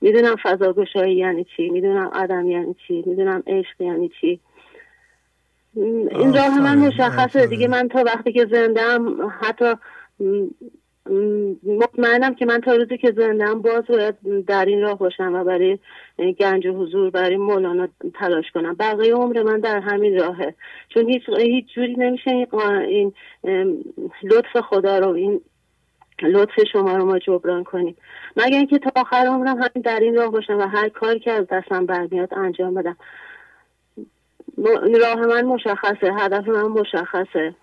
می‌دونم 0.00 0.36
فضاگشایی 0.42 1.16
یعنی 1.16 1.46
چی 1.56 1.70
می‌دونم 1.70 2.10
عدم 2.14 2.50
یعنی 2.50 2.76
چی 2.86 3.02
می‌دونم 3.06 3.42
عشق 3.46 3.80
یعنی 3.80 4.10
چی. 4.20 4.40
این 5.74 6.34
راه 6.34 6.60
من 6.60 6.78
مشخصه. 6.78 7.46
دیگه 7.46 7.68
من 7.68 7.88
تا 7.88 8.04
وقتی 8.06 8.32
که 8.32 8.46
زندم 8.50 9.30
حتی 9.40 9.74
مطمئنم 11.64 12.34
که 12.34 12.46
من 12.46 12.60
تا 12.60 12.76
روزی 12.76 12.98
که 12.98 13.12
زندم 13.16 13.62
باز 13.62 13.84
باید 13.88 14.44
در 14.46 14.64
این 14.64 14.80
راه 14.80 14.98
باشم 14.98 15.34
و 15.34 15.44
برای 15.44 15.78
گنج 16.38 16.66
حضور 16.66 17.10
برای 17.10 17.36
مولانا 17.36 17.88
تلاش 18.14 18.50
کنم. 18.54 18.74
بقیه 18.74 19.14
عمر 19.14 19.42
من 19.42 19.60
در 19.60 19.80
همین 19.80 20.20
راهه. 20.20 20.54
چون 20.88 21.08
هیچ, 21.08 21.22
هیچ 21.38 21.74
جوری 21.74 21.96
نمیشه 21.96 22.30
این 22.88 23.14
لطف 24.22 24.60
خدا 24.60 24.98
رو 24.98 25.08
این 25.08 25.40
لطف 26.22 26.64
شما 26.72 26.96
رو 26.96 27.04
ما 27.04 27.18
جبران 27.18 27.64
کنیم. 27.64 27.96
مگر 28.36 28.56
اینکه 28.56 28.78
تا 28.78 28.90
آخر 28.96 29.26
عمرم 29.26 29.56
همین 29.56 29.82
در 29.84 30.00
این 30.00 30.14
راه 30.14 30.30
باشم 30.30 30.58
و 30.58 30.66
هر 30.66 30.88
کاری 30.88 31.20
که 31.20 31.32
از 31.32 31.46
دستم 31.50 31.86
برمیاد 31.86 32.34
انجام 32.34 32.74
بدم. 32.74 32.96
راه 35.00 35.26
من 35.26 35.44
مشخصه 35.44 36.12
هدف 36.18 36.48
من 36.48 36.66
مشخصه. 36.66 37.54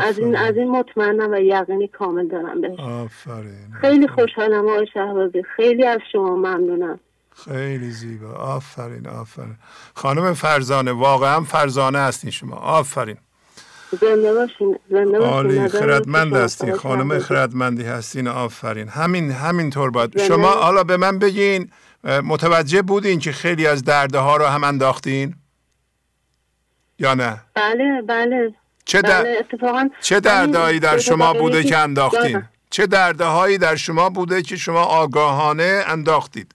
از 0.00 0.18
این 0.18 0.36
از 0.36 0.56
این 0.56 0.70
مطمئنم 0.70 1.32
و 1.32 1.36
یقینی 1.36 1.88
کامل 1.88 2.28
دارم 2.28 2.60
بهش 2.60 2.80
آفرین. 2.80 3.72
خیلی 3.80 4.08
خوشحالم 4.08 4.68
آقای 4.68 4.86
شهبازی. 4.94 5.42
خیلی 5.56 5.86
از 5.86 6.00
شما 6.12 6.36
ممنونم. 6.36 7.00
خیلی 7.44 7.90
زیبا. 7.90 8.32
آفرین 8.32 9.08
آفرین. 9.08 9.56
خانم 9.94 10.34
فرزانه 10.34 10.92
واقعا 10.92 11.40
فرزانه 11.40 11.98
هستین 11.98 12.30
شما. 12.30 12.56
آفرین. 12.56 13.16
زنده 14.00 14.34
باشین 14.34 14.78
زنده 14.90 15.18
باشین. 15.18 15.68
خردمند 15.68 16.36
هستین. 16.36 16.76
خانم 16.76 17.18
خردمندی 17.18 17.82
هستین. 17.82 18.28
آفرین. 18.28 18.88
همین 18.88 19.30
همین 19.30 19.70
طور 19.70 19.90
باید 19.90 20.22
شما 20.22 20.48
حالا 20.48 20.84
به 20.84 20.96
من 20.96 21.18
بگین 21.18 21.70
متوجه 22.04 22.82
بودین 22.82 23.18
که 23.18 23.32
خیلی 23.32 23.66
از 23.66 23.84
درده 23.84 24.18
ها 24.18 24.36
رو 24.36 24.44
هم 24.44 24.64
انداختین؟ 24.64 25.34
یا 26.98 27.14
نه؟ 27.14 27.40
بله 27.54 28.02
بله. 28.08 28.54
چه, 28.86 29.02
در... 29.02 29.22
بله 29.22 29.90
چه 30.00 30.20
دردهایی 30.20 30.80
در 30.80 30.98
شما 30.98 31.32
بوده 31.32 31.62
که 31.62 31.76
انداختین؟ 31.76 32.42
چه 32.70 32.86
دردهایی 32.86 33.58
در 33.58 33.76
شما 33.76 34.10
بوده 34.10 34.42
که 34.42 34.56
شما 34.56 34.82
آگاهانه 34.82 35.84
انداختید؟ 35.88 36.54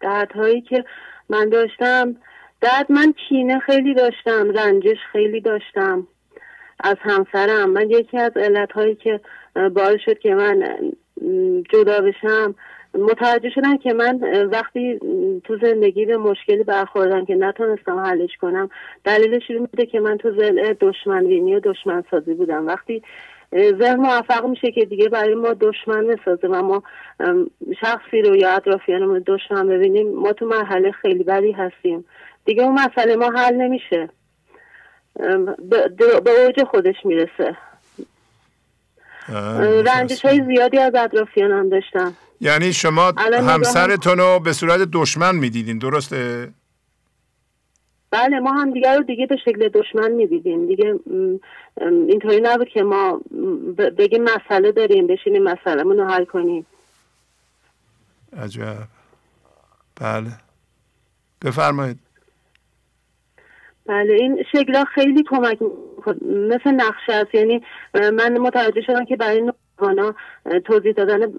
دردهایی 0.00 0.60
که 0.60 0.84
من 1.28 1.48
داشتم 1.48 2.16
بعد 2.60 2.92
من 2.92 3.14
کینه 3.28 3.58
خیلی 3.58 3.94
داشتم 3.94 4.50
رنجش 4.50 4.98
خیلی 5.12 5.40
داشتم 5.40 6.06
از 6.80 6.96
همسرم. 7.00 7.70
من 7.70 7.90
یکی 7.90 8.18
از 8.18 8.32
علت 8.36 8.72
هایی 8.72 8.94
که 8.94 9.20
باعث 9.74 10.00
شد 10.04 10.18
که 10.18 10.34
من 10.34 10.62
جدا 11.72 12.00
بشم 12.00 12.54
متوجه 12.94 13.50
شدم 13.50 13.76
که 13.76 13.92
من 13.92 14.20
وقتی 14.52 14.98
تو 15.44 15.58
زندگی 15.62 16.06
به 16.06 16.16
مشکلی 16.16 16.64
برخوردم 16.64 17.24
که 17.24 17.34
نتونستم 17.34 17.98
حلش 17.98 18.36
کنم 18.40 18.70
دلیلش 19.04 19.42
این 19.48 19.64
بوده 19.64 19.86
که 19.86 20.00
من 20.00 20.16
تو 20.16 20.30
دشمن 20.30 20.76
دشمنبینی 20.80 21.54
و 21.54 21.60
دشمن 21.60 22.04
سازی 22.10 22.34
بودم. 22.34 22.66
وقتی 22.66 23.02
ذهن 23.54 23.96
موفق 23.96 24.46
میشه 24.46 24.72
که 24.72 24.84
دیگه 24.84 25.08
برای 25.08 25.34
ما 25.34 25.52
دشمن 25.60 26.06
بسازه 26.06 26.48
و 26.48 26.62
ما 26.62 26.82
شخصی 27.80 28.22
رو 28.22 28.36
یا 28.36 28.50
اطرافیانمون 28.50 29.22
دشمن 29.26 29.68
ببینیم 29.68 30.14
ما 30.14 30.32
تو 30.32 30.46
مرحله 30.46 30.92
خیلی 30.92 31.24
بدی 31.24 31.52
هستیم. 31.52 32.04
دیگه 32.44 32.62
اون 32.62 32.74
مسئله 32.74 33.16
ما 33.16 33.30
حل 33.30 33.54
نمیشه. 33.54 34.08
به 36.24 36.44
اوج 36.44 36.64
خودش 36.64 36.96
می‌رسه. 37.04 37.56
رنجش 39.86 40.24
های 40.24 40.42
زیادی 40.46 40.78
از 40.78 40.94
اطرافیانم 40.94 41.68
داشتم. 41.68 42.12
یعنی 42.42 42.72
شما 42.72 43.12
همسرتون 43.32 44.18
رو 44.18 44.40
به 44.40 44.52
صورت 44.52 44.80
دشمن 44.92 45.36
می‌دیدین 45.36 45.78
درسته؟ 45.78 46.48
بله 48.10 48.40
ما 48.40 48.52
هم 48.52 48.72
دیگر 48.72 48.96
رو 48.96 49.02
دیگه 49.02 49.26
به 49.26 49.36
شکل 49.44 49.68
دشمن 49.68 50.10
می‌دیدیم. 50.10 50.66
دیگه 50.66 50.94
اینطوری 51.86 52.40
نبود 52.40 52.68
که 52.68 52.82
ما 52.82 53.20
بگیم 53.98 54.22
مسئله 54.22 54.72
داریم 54.72 55.06
بشینیم 55.06 55.42
مسئله 55.42 55.82
رو 55.82 56.04
حل 56.04 56.24
کنیم. 56.24 56.66
عجب. 58.38 58.76
بله. 60.00 60.30
بفرمایید. 61.44 61.98
بله 63.86 64.12
این 64.12 64.44
شکل 64.52 64.84
خیلی 64.84 65.24
کمک 65.30 65.58
مثل 66.22 66.70
نقشه 66.70 67.12
است. 67.12 67.34
یعنی 67.34 67.62
من 67.94 68.38
متوجه 68.38 68.82
شدم 68.86 69.04
که 69.04 69.16
برای 69.16 69.52
نوجوانا 69.82 70.14
توضیح 70.64 70.92
دادن 70.92 71.32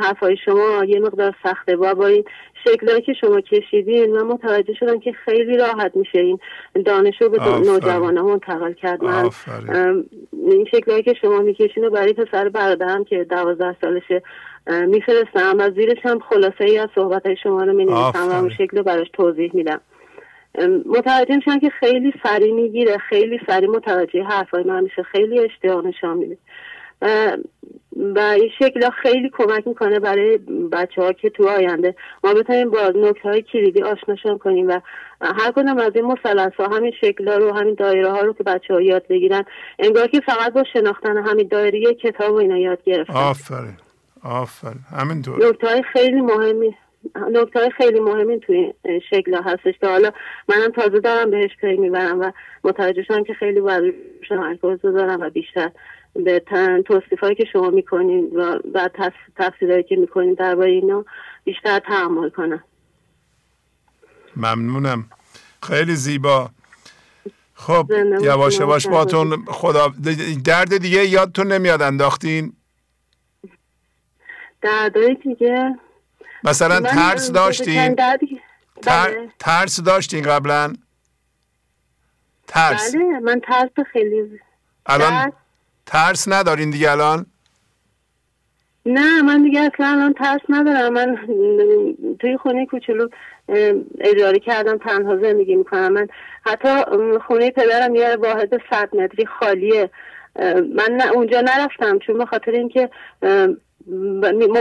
حرفای 0.00 0.36
شما 0.44 0.84
یه 0.84 1.00
مقدار 1.00 1.34
سخته. 1.42 1.76
و 1.76 1.94
با 1.94 2.06
این 2.06 2.24
شکلهایی 2.64 3.02
که 3.02 3.12
شما 3.12 3.40
کشیدین 3.40 4.12
من 4.16 4.22
متوجه 4.22 4.74
شدم 4.74 5.00
که 5.00 5.12
خیلی 5.12 5.56
راحت 5.56 5.96
میشه 5.96 6.18
این 6.18 6.38
دانش 6.84 7.14
رو 7.22 7.28
به 7.28 7.38
نوجوانا 7.38 8.22
منتقل 8.22 8.72
کرد. 8.72 9.04
من 9.04 9.30
این 10.32 10.64
شکلهایی 10.64 11.02
که 11.02 11.14
شما 11.14 11.38
می‌کشین 11.38 11.84
و 11.84 11.90
برای 11.90 12.12
پسر 12.12 12.48
برادرم 12.48 13.04
که 13.04 13.24
دوازده 13.24 13.76
سالشه 13.80 14.22
میفرستم 14.86 15.54
و 15.58 15.70
زیرش 15.70 15.98
هم 16.02 16.18
خلاصه 16.18 16.64
ای 16.64 16.78
از 16.78 16.88
صحبت 16.94 17.26
های 17.26 17.36
شما 17.42 17.64
رو 17.64 17.72
می‌نویسم 17.72 18.28
و 18.30 18.32
اون 18.32 18.48
شکل 18.48 18.76
رو 18.76 18.82
براش 18.82 19.08
توضیح 19.12 19.50
میدم. 19.54 19.80
متوجه 20.86 21.36
میشن 21.36 21.58
که 21.58 21.70
خیلی 21.70 22.12
سری 22.22 22.52
می‌گیره 22.52 22.98
خیلی 22.98 23.40
سری 23.46 23.66
متوجه 23.66 24.22
حرفای 24.22 24.62
من 24.62 24.82
میشه 24.82 25.02
خیلی 25.02 25.40
اشتیاق 25.40 25.86
نشان 25.86 26.16
میده. 26.16 26.36
و 27.96 28.18
این 28.18 28.50
شکل 28.58 28.90
خیلی 28.90 29.30
کمک 29.30 29.66
می‌کنه 29.66 30.00
برای 30.00 30.38
بچه 30.72 31.02
ها 31.02 31.12
که 31.12 31.30
تو 31.30 31.48
آینده 31.48 31.94
ما 32.24 32.34
بتونیم 32.34 32.70
با 32.70 32.92
نکته 32.94 33.28
های 33.28 33.42
کلیدی 33.42 33.82
آشناشان 33.82 34.38
کنیم 34.38 34.68
و 34.68 34.80
هر 35.20 35.52
کدام 35.52 35.78
از 35.78 35.92
این 35.94 36.04
مثلث 36.04 36.52
ها 36.54 36.66
همین 36.76 36.92
شکل 37.00 37.28
ها 37.28 37.36
رو 37.36 37.52
همین 37.52 37.74
دایره 37.74 38.10
ها 38.10 38.20
رو 38.20 38.32
که 38.32 38.42
بچه 38.42 38.74
ها 38.74 38.80
یاد 38.80 39.06
بگیرن 39.08 39.44
انگار 39.78 40.06
که 40.06 40.20
فقط 40.20 40.52
با 40.52 40.64
شناختن 40.72 41.16
همین 41.16 41.48
دایره 41.48 41.94
کتاب 41.94 42.32
و 42.32 42.36
اینا 42.36 42.58
یاد 42.58 42.84
گرفتن. 42.84 43.14
آفرین. 43.14 43.76
آفرین. 44.24 44.80
همین 44.90 45.18
نکته 45.18 45.68
های 45.68 45.82
خیلی 45.92 46.20
مهمی 46.20 46.74
نکته 47.30 47.70
خیلی 47.70 48.00
مهمی 48.00 48.40
توی 48.40 48.72
شکل 49.10 49.42
هستش 49.44 49.74
که 49.80 49.86
حالا 49.86 50.10
منم 50.48 50.70
تازه 50.74 51.00
دارم 51.00 51.30
بهش 51.30 51.50
پی 51.60 51.76
می‌برم 51.76 52.20
و 52.20 52.30
متوجه 52.64 53.02
شدم 53.02 53.24
که 53.24 53.34
خیلی 53.34 53.60
باید 53.60 53.94
تمرکز 54.28 54.82
دارم 54.82 55.20
و 55.20 55.30
بیشتر 55.30 55.70
به 56.24 56.42
توصیف 56.86 57.24
که 57.36 57.44
شما 57.52 57.70
می‌کنین 57.70 58.30
و, 58.36 58.58
و 58.74 58.88
تفسیرهایی 59.36 59.82
که 59.82 59.96
می‌کنین 59.96 60.34
درباره 60.34 60.70
اینا 60.70 61.04
بیشتر 61.44 61.78
تحمل 61.78 62.30
کنم 62.30 62.64
ممنونم. 64.36 65.10
خیلی 65.62 65.96
زیبا. 65.96 66.50
خب 67.54 67.90
یواش 68.22 68.60
یواش 68.60 68.86
باتون 68.86 69.44
خدا 69.46 69.92
درد 70.44 70.76
دیگه 70.76 71.06
یادتون 71.06 71.52
نمیاد 71.52 71.82
انداختین؟ 71.82 72.52
دردای 74.62 75.14
دیگه. 75.14 75.78
مثلا 76.44 76.80
ترس 76.80 77.30
داشتین؟ 77.30 77.94
بله. 78.86 79.28
ترس 79.38 79.80
داشتین 79.80 80.22
قبلا؟ 80.22 80.72
ترس. 82.46 82.94
بله 82.94 83.20
من 83.20 83.40
ترس 83.40 83.70
خیلی 83.92 84.40
الان 84.86 85.32
ترس 85.88 86.28
ندارین 86.28 86.70
دیگه 86.70 86.90
الان؟ 86.90 87.26
نه 88.86 89.22
من 89.22 89.42
دیگه 89.42 89.60
اصلا 89.60 89.86
الان 89.86 90.12
ترس 90.14 90.40
ندارم. 90.48 90.92
من 90.92 91.18
توی 92.20 92.36
خونه 92.36 92.66
کوچولو 92.66 93.08
اجاره 94.00 94.38
کردم 94.38 94.78
تنها 94.78 95.16
زندگی 95.16 95.56
می‌کنم. 95.56 95.92
من 95.92 96.06
حتی 96.46 96.68
خونه 97.26 97.50
پدرم 97.50 97.94
یه 97.94 98.16
واحد 98.16 98.60
صد 98.70 98.96
متری 98.96 99.26
خالیه. 99.26 99.90
من 100.76 101.00
اونجا 101.14 101.40
نرفتم 101.40 101.98
چون 101.98 102.18
به 102.18 102.26
خاطر 102.26 102.50
اینکه 102.50 102.90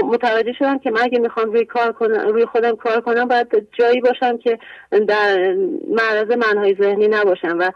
متوجه 0.04 0.54
شدم 0.60 0.80
که 0.80 0.92
من 0.92 1.02
اگه 1.02 1.20
می‌خوام 1.20 1.52
روی 1.52 1.66
کار 1.66 1.92
کنم 1.92 2.28
روی 2.28 2.46
خودم 2.46 2.76
کار 2.76 3.02
کنم 3.02 3.28
باید 3.28 3.68
جایی 3.80 4.02
باشم 4.02 4.38
که 4.38 4.60
در 5.08 5.56
معرض 5.88 6.32
منهای 6.32 6.76
ذهنی 6.82 7.08
نباشم 7.08 7.58
و 7.60 7.72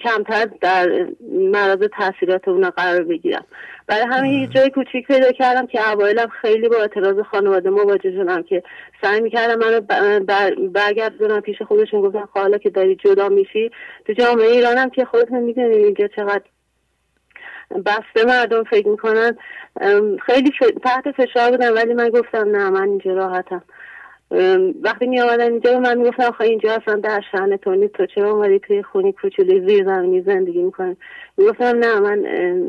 کمتر 0.00 0.48
در 0.60 1.06
معرض 1.30 1.78
تاثیرات 1.98 2.48
اونا 2.48 2.70
قرار 2.70 3.02
بگیرم. 3.02 3.44
برای 3.86 4.06
همین 4.10 4.32
یه 4.32 4.46
جای 4.46 4.70
کوچیک 4.70 5.06
پیدا 5.06 5.32
کردم 5.32 5.66
که 5.66 5.90
اوایلم 5.92 6.28
خیلی 6.28 6.68
با 6.68 6.76
اعتراض 6.76 7.16
خانواده 7.30 7.70
مواجه 7.70 8.12
شدم 8.12 8.42
که 8.42 8.62
سعی 9.02 9.20
می‌کردم 9.20 9.58
منو 9.58 9.80
برگردونم 10.68 11.40
پیش 11.40 11.62
خودشون 11.62 12.00
گفتم 12.00 12.28
خب 12.34 12.40
حالا 12.40 12.58
که 12.58 12.70
داری 12.70 12.96
جدا 12.96 13.28
میشی 13.28 13.70
تو 14.06 14.12
جامعه 14.12 14.46
ایرانم 14.46 14.90
که 14.90 15.04
خودتون 15.04 15.40
می‌دونید 15.40 15.84
اینجا 15.84 16.08
چقدر 16.16 16.42
بسته 17.86 18.26
مردم 18.26 18.64
فکر 18.64 18.88
می‌کنن. 18.88 19.36
خیلی 20.26 20.52
تحت 20.84 21.10
فشار 21.10 21.50
بودم 21.50 21.74
ولی 21.74 21.94
من 21.94 22.08
گفتم 22.08 22.48
نه 22.56 22.70
من 22.70 22.88
اینجا 22.88 23.12
راحتم. 23.12 23.62
وقتی 24.82 25.06
می 25.06 25.20
آمدن 25.20 25.50
اینجا 25.52 25.80
من 25.80 25.98
می‌گفتم 25.98 26.22
آخه 26.22 26.44
اینجا 26.44 26.72
اصلا 26.72 26.94
در 26.94 27.20
شهن 27.32 27.56
تو 27.56 27.74
نیست 27.74 27.92
تو 27.92 28.06
چرا 28.06 28.30
اومدی 28.30 28.58
توی 28.58 28.82
خونی 28.82 29.12
کوچولی 29.12 29.68
زیر 29.68 29.84
زمینی 29.84 30.22
زندگی 30.22 30.62
می‌کنی؟ 30.62 30.96
می‌گفتم 31.36 31.78
نه 31.78 32.00
من 32.00 32.24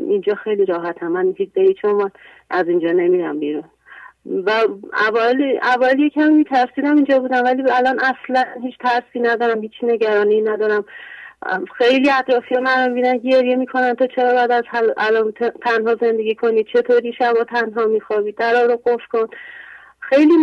اینجا 0.08 0.34
خیلی 0.34 0.64
راحتم. 0.64 1.06
من 1.06 1.34
هیچ 1.36 1.50
چون 1.82 2.10
از 2.50 2.68
اینجا 2.68 2.92
نمیرم 2.92 3.38
بیرون. 3.38 3.64
و 4.46 4.50
اولی 4.92 5.58
اولی 5.62 6.10
کمی 6.10 6.34
میترسیدم 6.34 6.96
اینجا 6.96 7.18
بودم 7.18 7.44
ولی 7.44 7.62
الان 7.70 8.00
اصلا 8.00 8.44
هیچ 8.62 8.78
ترسی 8.78 9.20
ندارم 9.20 9.62
هیچ 9.62 9.72
نگرانی 9.82 10.42
ندارم. 10.42 10.84
خیلی 11.78 12.10
اطرافی 12.10 12.56
من 12.56 12.88
می‌بینن 12.88 13.16
گریه 13.18 13.56
می‌کنن. 13.56 13.94
تو 13.94 14.06
چرا 14.06 14.32
باید 14.32 14.52
از 14.52 14.62
الان 14.96 15.32
تنها 15.64 15.94
زندگی 16.00 16.34
کنی؟ 16.34 16.64
چطوری 16.64 17.12
شبا 17.12 17.44
تنها 17.44 17.84
میخوابی؟ 17.84 18.32
در 18.32 18.66
رو 18.66 18.76
قفل 18.76 19.06
کن. 19.12 19.26
خیلی 20.00 20.34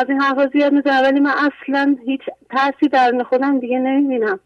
از 0.00 0.04
این 0.08 0.20
حرفا 0.20 0.50
زیاد 0.52 0.72
می‌زنم 0.72 1.02
ولی 1.02 1.20
من 1.20 1.30
اصلا 1.30 1.96
هیچ 2.06 2.20
ترسی 2.50 2.88
در 2.92 3.22
خودم 3.22 3.60
دیگه 3.60 3.78
نمی‌بینم. 3.78 4.40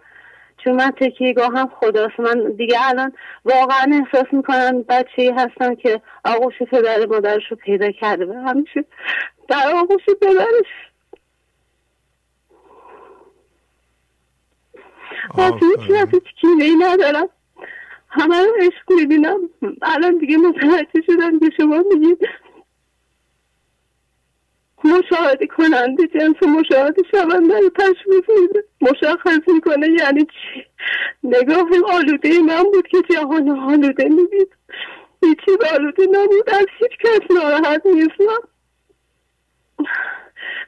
چون 0.65 0.73
من 0.73 0.91
تکیهگاه 0.91 1.53
هم 1.53 1.71
خداست. 1.81 2.21
من 2.21 2.53
دیگه 2.53 2.77
الان 2.89 3.13
واقعا 3.45 3.93
احساس 3.93 4.33
می‌کنم 4.33 4.83
بچه 4.83 5.35
هستم 5.37 5.75
که 5.75 6.01
آغوش 6.25 6.63
پدر 6.71 7.07
مادرش 7.07 7.43
رو 7.51 7.57
پیدا 7.57 7.91
کرده. 7.91 8.27
و 8.27 8.33
همیشه 8.33 8.85
در 9.49 9.73
آغوش 9.75 10.03
پدرش 10.23 10.88
واسه 15.35 15.67
هیچ 15.77 16.09
هیچ 16.13 16.35
کینه 16.41 16.65
ای 16.65 16.77
ندارم. 16.77 17.29
همه 18.09 18.39
رو 18.39 18.53
عشق 18.61 18.93
می‌بینم. 19.01 19.41
الان 19.83 20.19
دیگه 20.19 20.37
متوجه 20.37 21.03
شدم 21.07 21.39
که 21.39 21.51
شما 21.57 21.85
میگید 21.93 22.29
مشاهده 24.85 25.47
کننده 25.47 26.07
جنس 26.07 26.43
مشاهده 26.43 27.03
شونده 27.11 27.59
رو 27.61 27.69
تشمیف 27.69 28.31
میده. 28.41 28.65
مشخص 28.81 29.49
می‌کنه 29.49 29.89
یعنی 30.01 30.25
چی؟ 30.25 30.65
نگاه 31.25 31.67
آلوده 31.93 32.39
من 32.39 32.63
بود 32.63 32.89
که 32.89 32.99
جهان 33.11 33.51
آلوده 33.61 34.05
می‌دید 34.09 34.53
هیچی 35.23 35.59
آلوده 35.75 36.07
نبود. 36.07 36.51
از 36.51 36.67
هیچ 36.79 36.99
کس 37.01 37.37
ناراحت 37.37 37.87
نیستم. 37.87 38.49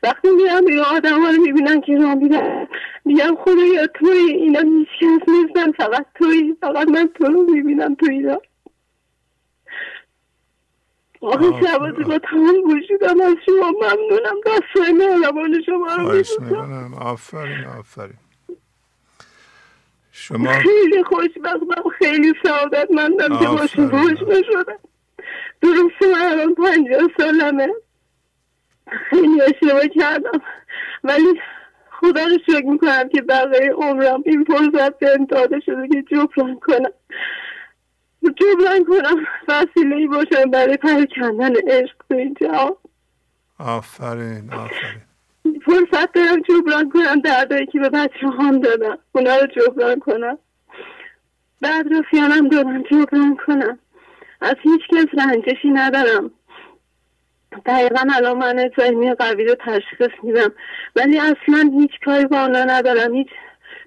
وقتی 0.02 0.28
میرم 0.30 0.66
این 0.66 0.80
آدم 0.80 1.22
ها 1.22 1.30
رو 1.30 1.42
می‌بینن 1.42 1.80
که 1.80 1.96
راه 1.96 2.14
میرن 2.14 2.68
میگم 3.04 3.36
خدایا 3.44 3.86
توی 3.86 4.32
اینا 4.32 4.60
هیچ 4.60 4.88
نیستن 5.28 5.72
فقط 5.72 6.06
توی 6.14 6.56
فقط 6.60 6.88
من 6.88 7.08
تو 7.14 7.24
رو 7.24 7.42
می‌بینم 7.42 7.94
توی 7.94 8.10
اینا. 8.10 8.40
آقای 11.20 11.66
شبازی 11.66 12.02
با 12.04 12.18
تمام 12.18 12.56
وجودم 12.64 13.20
از 13.20 13.34
شما 13.46 13.70
ممنونم. 13.70 14.36
دستای 14.46 14.92
مهربان 14.92 15.62
شما 15.62 15.94
رو 15.94 16.02
میبوسم 16.02 16.94
آفرین 17.00 17.64
آفرین. 17.64 18.18
شما 20.12 20.52
خیلی 20.52 21.02
خوشبختم 21.04 21.88
خیلی 21.98 22.34
سعادت 22.42 22.90
مندم 22.90 23.38
که 23.38 23.46
با 23.46 23.66
شما 23.66 23.86
آشنا 23.86 24.42
شدم 24.52 24.78
درسته 25.62 26.12
من 26.12 26.26
الان 26.26 26.54
پنجاه 26.54 27.08
سالمه. 27.16 27.68
خیلی 28.90 29.42
اشتباه 29.42 29.88
کردم. 29.88 30.42
ولی 31.04 31.40
خدا 31.90 32.24
رو 32.24 32.38
شکر 32.46 32.66
می‌کنم 32.66 33.08
که 33.08 33.22
بقیه 33.22 33.72
عمرم 33.72 34.22
این 34.26 34.44
فرصت 34.44 34.98
به 34.98 35.18
داده 35.28 35.60
شده 35.60 35.88
که 35.88 36.02
جبران 36.02 36.60
کنم. 36.60 36.92
جبران 38.22 38.84
کنم 38.84 39.26
وسیله 39.48 39.96
ای 39.96 40.06
باشم 40.06 40.50
برای 40.50 40.76
پرکندن 40.76 41.52
عشق 41.68 41.96
به 42.08 42.16
این 42.16 42.36
جهان. 42.40 42.76
آفرین 43.58 44.52
آفرین. 44.52 45.00
فرصت 45.64 46.12
دارم 46.12 46.42
جبران 46.48 46.90
کنم 46.90 47.20
دردایی 47.20 47.66
که 47.66 47.80
به 47.80 47.88
بچه 47.88 48.26
هم 48.38 48.60
دادم. 48.60 48.98
اونا 49.12 49.36
رو 49.36 49.46
جبران 49.46 49.98
کنم. 49.98 50.38
بعد 51.60 51.86
رفیانم 51.92 52.48
دارم 52.48 52.82
جبران 52.82 53.36
کنم. 53.46 53.78
از 54.40 54.54
هیچ 54.62 54.80
کس 54.92 55.06
رنجشی 55.18 55.68
ندارم. 55.68 56.30
دقیقا 57.66 58.06
الان 58.16 58.38
من 58.38 58.70
ذهنی 58.80 59.14
قوی 59.14 59.44
رو 59.44 59.54
تشخیص 59.54 60.10
میدم. 60.22 60.52
ولی 60.96 61.18
اصلا 61.18 61.70
هیچ 61.80 61.90
کاری 62.04 62.26
با 62.26 62.40
اونا 62.40 62.64
ندارم. 62.64 63.14
هیچ 63.14 63.28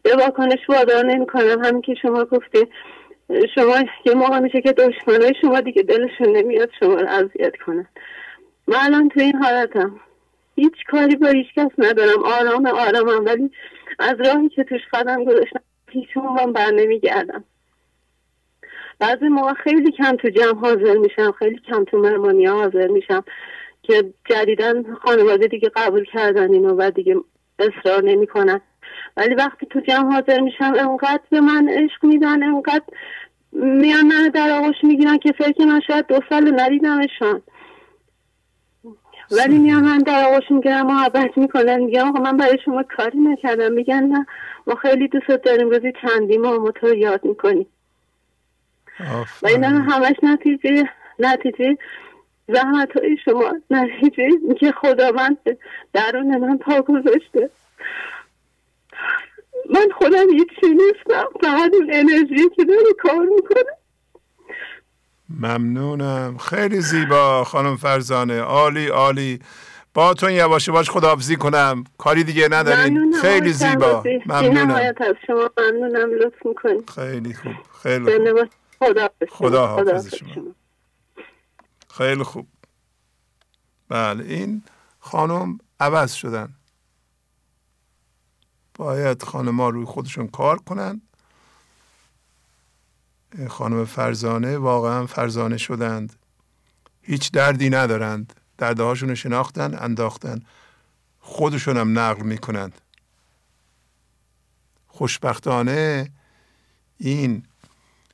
به 0.04 0.16
واکنش 0.16 0.70
وادار 0.70 1.06
نمی 1.06 1.26
کنم 1.28 1.66
همین 1.66 1.82
که 1.82 1.96
شما 2.02 2.26
گفتی 2.26 2.68
شما 3.56 3.76
یه 4.06 4.14
موقع 4.14 4.40
میشه 4.40 4.62
که 4.62 4.72
دشمنای 4.72 5.34
شما 5.42 5.62
دیگه 5.62 5.84
دلشون 5.84 6.38
نمیاد 6.38 6.70
شما 6.80 6.94
رو 6.94 7.08
اذیت 7.10 7.54
کنن. 7.66 7.88
من 8.68 8.78
الان 8.80 9.10
تو 9.10 9.20
این 9.20 9.36
حالتم. 9.36 10.00
هیچ 10.56 10.86
کاری 10.92 11.16
با 11.16 11.28
هیچ 11.28 11.48
کس 11.56 11.72
ندارم. 11.78 12.24
آرام 12.24 12.66
آرامم. 12.66 13.26
ولی 13.26 13.52
از 14.00 14.16
راهی 14.20 14.50
که 14.50 14.64
توش 14.64 14.82
قدم 14.94 15.24
گذاشتم 15.24 15.62
هیچ 15.90 16.18
من 16.18 16.54
بر 16.54 16.72
نمیگردم. 16.72 17.44
بعضی 19.04 19.28
موقع 19.28 19.54
خیلی 19.54 19.92
کم 19.92 20.16
تو 20.16 20.30
جمع 20.30 20.60
حاضر 20.60 20.98
میشم 20.98 21.32
خیلی 21.40 21.60
کم 21.68 21.84
تو 21.84 21.98
مهمانی 21.98 22.46
حاضر 22.46 22.88
میشم 22.88 23.24
که 23.82 24.14
جدیدا 24.30 24.84
خانواده 25.02 25.48
دیگه 25.48 25.72
قبول 25.76 26.06
کردن 26.06 26.54
اینو 26.54 26.76
و 26.76 26.92
دیگه 26.92 27.16
اصرار 27.60 28.04
نمی‌کنن. 28.04 28.62
ولی 29.18 29.36
وقتی 29.36 29.66
تو 29.66 29.80
جمع 29.80 30.14
حاضر 30.14 30.40
میشم 30.40 30.74
انقدر 30.80 31.22
به 31.30 31.42
من 31.42 31.70
عشق 31.70 32.06
میدن 32.06 32.44
انقدر 32.44 32.84
میان 33.52 34.06
من 34.08 34.30
در 34.34 34.52
آغوش 34.52 34.76
می‌گیرن 34.84 35.18
که 35.18 35.32
فکر 35.32 35.66
من 35.66 35.82
شاید 35.88 36.08
دو 36.08 36.20
سال 36.30 36.62
ندیدمشان. 36.62 37.42
ولی 39.32 39.60
میان 39.60 39.84
من 39.84 39.98
در 39.98 40.26
آغوش 40.26 40.52
می‌گیرن 40.52 40.82
محبت 40.82 41.38
می‌کنن 41.38 41.80
میگم 41.80 42.08
آقا 42.08 42.20
من 42.20 42.38
برای 42.38 42.58
شما 42.66 42.84
کاری 42.98 43.20
نکردم. 43.20 43.72
میگن 43.72 44.04
نه 44.04 44.26
ما 44.68 44.76
خیلی 44.76 45.08
دوست 45.08 45.28
داریم 45.28 45.70
روزی 45.70 45.94
چندی 46.02 46.38
ما 46.38 46.74
یاد 46.98 47.26
می‌کنیم. 47.26 47.68
و 49.42 49.48
اینا 49.48 49.70
همش 49.70 50.16
نتیجه 50.24 50.90
نتیجه 51.20 51.78
زحمت 52.48 52.98
های 52.98 53.18
شما 53.26 53.54
نتیجه 53.70 54.30
که 54.60 54.72
خدا 54.72 55.12
من 55.12 55.38
درون 55.94 56.38
من 56.38 56.58
پا 56.58 56.82
گذاشته. 56.82 57.50
من 59.70 59.88
خودم 59.98 60.30
هیچی 60.30 60.68
نیستم 60.76 61.26
فقط 61.42 61.72
اون 61.74 61.90
انرژی 61.94 62.50
که 62.56 62.64
داره 62.64 62.94
کار 63.02 63.26
می‌کنه. 63.36 63.64
ممنونم. 65.40 66.38
خیلی 66.38 66.82
زیبا 66.82 67.44
خانم 67.44 67.76
فرزانه. 67.76 68.42
عالی 68.42 68.88
عالی. 68.88 69.40
با 69.94 70.14
تو 70.14 70.30
یواش 70.30 70.68
یواش 70.68 70.90
خداحافظی 70.90 71.36
کنم. 71.36 71.84
کاری 71.98 72.24
دیگه 72.24 72.48
ندارین. 72.52 73.14
خیلی 73.22 73.54
زیبا. 73.54 74.04
ممنونم. 74.26 74.72
از 74.72 75.16
شما 75.28 75.50
ممنونم. 75.58 76.12
لطف 76.12 76.46
می‌کنی 76.46 76.84
خیلی 76.96 77.34
خوب. 77.34 77.54
خیلی 77.84 78.42
خوب. 78.42 78.63
خدا 78.84 79.10
خدا 79.30 79.68
حافظ 79.68 80.16
شما. 80.16 80.56
خیلی 81.90 82.24
خوب. 82.24 82.48
بله 83.90 84.24
این 84.26 84.64
خانم 85.00 85.60
عوض 85.80 86.14
شدن. 86.14 86.56
باید 88.74 89.24
خانم 89.24 89.62
ها 89.62 89.70
روی 89.70 89.86
خودشون 89.86 90.28
کار 90.28 90.58
کنن. 90.58 91.02
خانم 93.50 93.86
فرزانه 93.86 94.58
واقعا 94.58 95.06
فرزانه 95.06 95.58
شدند. 95.58 96.16
هیچ 97.02 97.32
دردی 97.32 97.70
ندارند. 97.70 98.34
دردهاشون 98.58 99.10
رو 99.10 99.16
شناختن 99.16 99.78
انداختن. 99.80 100.42
خودشون 101.20 101.78
هم 101.78 102.00
نقل 102.00 102.24
می‌کنند. 102.24 102.82
خوشبختانه 104.88 106.12
این 106.98 107.46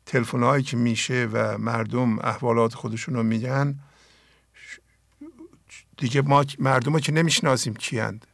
تلفن 0.10 0.44
هایی 0.44 0.64
که 0.64 0.78
میشه 0.78 1.30
و 1.32 1.58
مردم 1.58 2.20
احوالات 2.20 2.74
خودشون 2.74 3.16
رو 3.16 3.24
میگن 3.24 3.80
دیگه 5.98 6.22
ما 6.22 6.46
مردم 6.60 6.94
رو 6.94 7.00
که 7.00 7.12
نمی‌شناسیم 7.12 7.74
کیند 7.74 8.28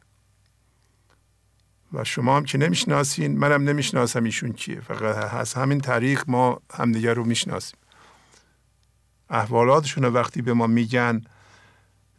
و 1.92 2.04
شما 2.04 2.36
هم 2.36 2.44
که 2.44 2.58
نمی‌شناسین 2.58 3.38
منم 3.38 3.62
نمی‌شناسم 3.62 4.24
ایشون 4.24 4.52
کیه. 4.52 4.80
فقط 4.80 5.34
از 5.34 5.54
همین 5.54 5.80
طریق 5.80 6.24
ما 6.26 6.60
همدیگر 6.72 7.14
رو 7.14 7.24
می‌شناسیم. 7.24 7.78
احوالاتشون 9.30 10.04
رو 10.04 10.10
وقتی 10.10 10.42
به 10.42 10.52
ما 10.52 10.66
میگن 10.66 11.22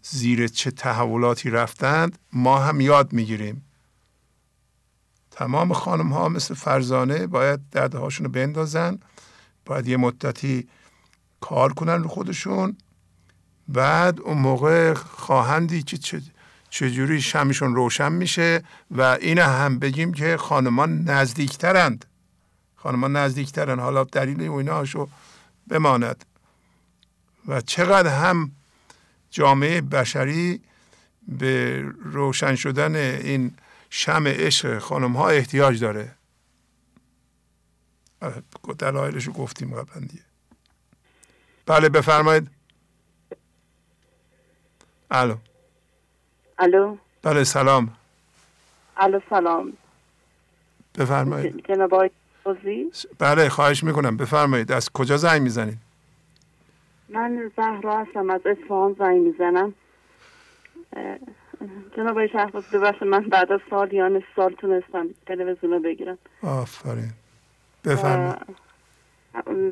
زیر 0.02 0.48
چه 0.48 0.72
تحولاتی 0.72 1.50
رفتند 1.50 2.20
ما 2.34 2.60
هم 2.60 2.82
یاد 2.82 3.14
می‌گیریم. 3.14 3.66
تمام 5.32 5.74
خانم 5.74 6.14
ها 6.14 6.30
مثل 6.30 6.54
فرزانه 6.54 7.28
باید 7.28 7.60
دردهاشون 7.72 8.26
رو 8.26 8.32
بندازن 8.32 9.00
باید 9.68 9.88
یه 9.88 9.98
مدتی 9.98 10.68
کار 11.42 11.74
کنن 11.74 12.04
رو 12.04 12.10
خودشون. 12.10 12.78
بعد 13.68 14.22
اون 14.22 14.38
موقع 14.38 14.94
خواهندی 14.94 15.84
که 15.84 16.22
چجوری 16.70 17.22
شمشون 17.22 17.76
روشن 17.76 18.12
میشه 18.12 18.64
و 18.92 19.02
این 19.02 19.40
هم 19.40 19.80
بگیم 19.80 20.14
که 20.14 20.38
خانمان 20.38 21.02
نزدیکترند. 21.02 22.06
خانمان 22.76 23.16
نزدیکترند 23.16 23.80
حالا 23.80 24.04
دلیل 24.04 24.42
ایناشو 24.42 25.08
بماند. 25.68 26.26
و 27.48 27.62
چقدر 27.62 28.10
هم 28.10 28.52
جامعه 29.32 29.82
بشری 29.82 30.62
به 31.28 31.84
روشن 32.04 32.56
شدن 32.56 32.96
این 32.96 33.52
شم 33.90 34.28
عشق 34.28 34.80
خانم 34.80 35.14
ها 35.18 35.30
احتیاج 35.30 35.80
داره. 35.80 36.17
دلایلش 38.80 39.24
رو 39.24 39.34
گفتیم 39.34 39.76
قبلا 39.76 40.02
دیگه. 40.02 40.24
بله 41.66 41.90
بفرمایید. 41.90 42.50
الو. 45.12 45.36
الو. 46.60 46.98
بله 47.24 47.44
سلام. 47.44 47.98
الو 48.98 49.20
سلام. 49.30 49.74
بفرمایید. 51.00 51.66
جناب 51.68 52.12
بله 53.20 53.50
خواهش 53.50 53.84
می‌کنم. 53.84 54.18
بفرمایید. 54.18 54.72
از 54.72 54.90
کجا 54.90 55.18
زنگ 55.18 55.42
می‌زنید؟ 55.42 55.78
من 57.10 57.52
زهرا 57.58 58.00
هستم. 58.00 58.30
از 58.30 58.42
اصفهان 58.46 58.96
زنگ 59.00 59.22
می‌زنم. 59.22 59.74
جناب 61.98 62.10
آقای 62.10 62.30
شهباز 62.30 62.64
من 63.02 63.30
بعد 63.30 63.52
از 63.52 63.60
سال 63.70 63.94
یا 63.94 64.08
نصف 64.08 64.26
سال 64.36 64.54
تونستم 64.54 65.08
تلویزیون 65.26 65.74
رو 65.74 65.80
بگیرم. 65.80 66.18
آفرین. 66.42 67.14
بفرمایید. 67.88 68.68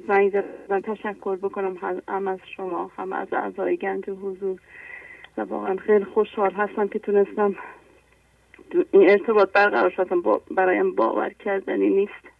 زنگ 0.08 0.32
زدن 0.68 0.82
تشکر 0.82 1.36
بکنم 1.36 1.78
هم 2.08 2.28
از 2.28 2.40
شما 2.56 2.92
هم 2.98 3.14
از 3.14 3.28
اعضای 3.34 3.78
گنج 3.78 4.10
حضور. 4.10 4.60
و 5.38 5.42
واقعا 5.42 5.76
خیلی 5.76 6.06
خوشحال 6.06 6.52
هستم 6.52 6.88
که 6.88 7.00
تونستم 7.00 7.56
این 8.92 9.10
ارتباط 9.10 9.52
برقرار 9.52 9.90
شدم. 9.90 10.22
با 10.22 10.42
برایم 10.52 10.96
باور 10.96 11.30
کردنی 11.30 11.90
نیست. 11.90 12.36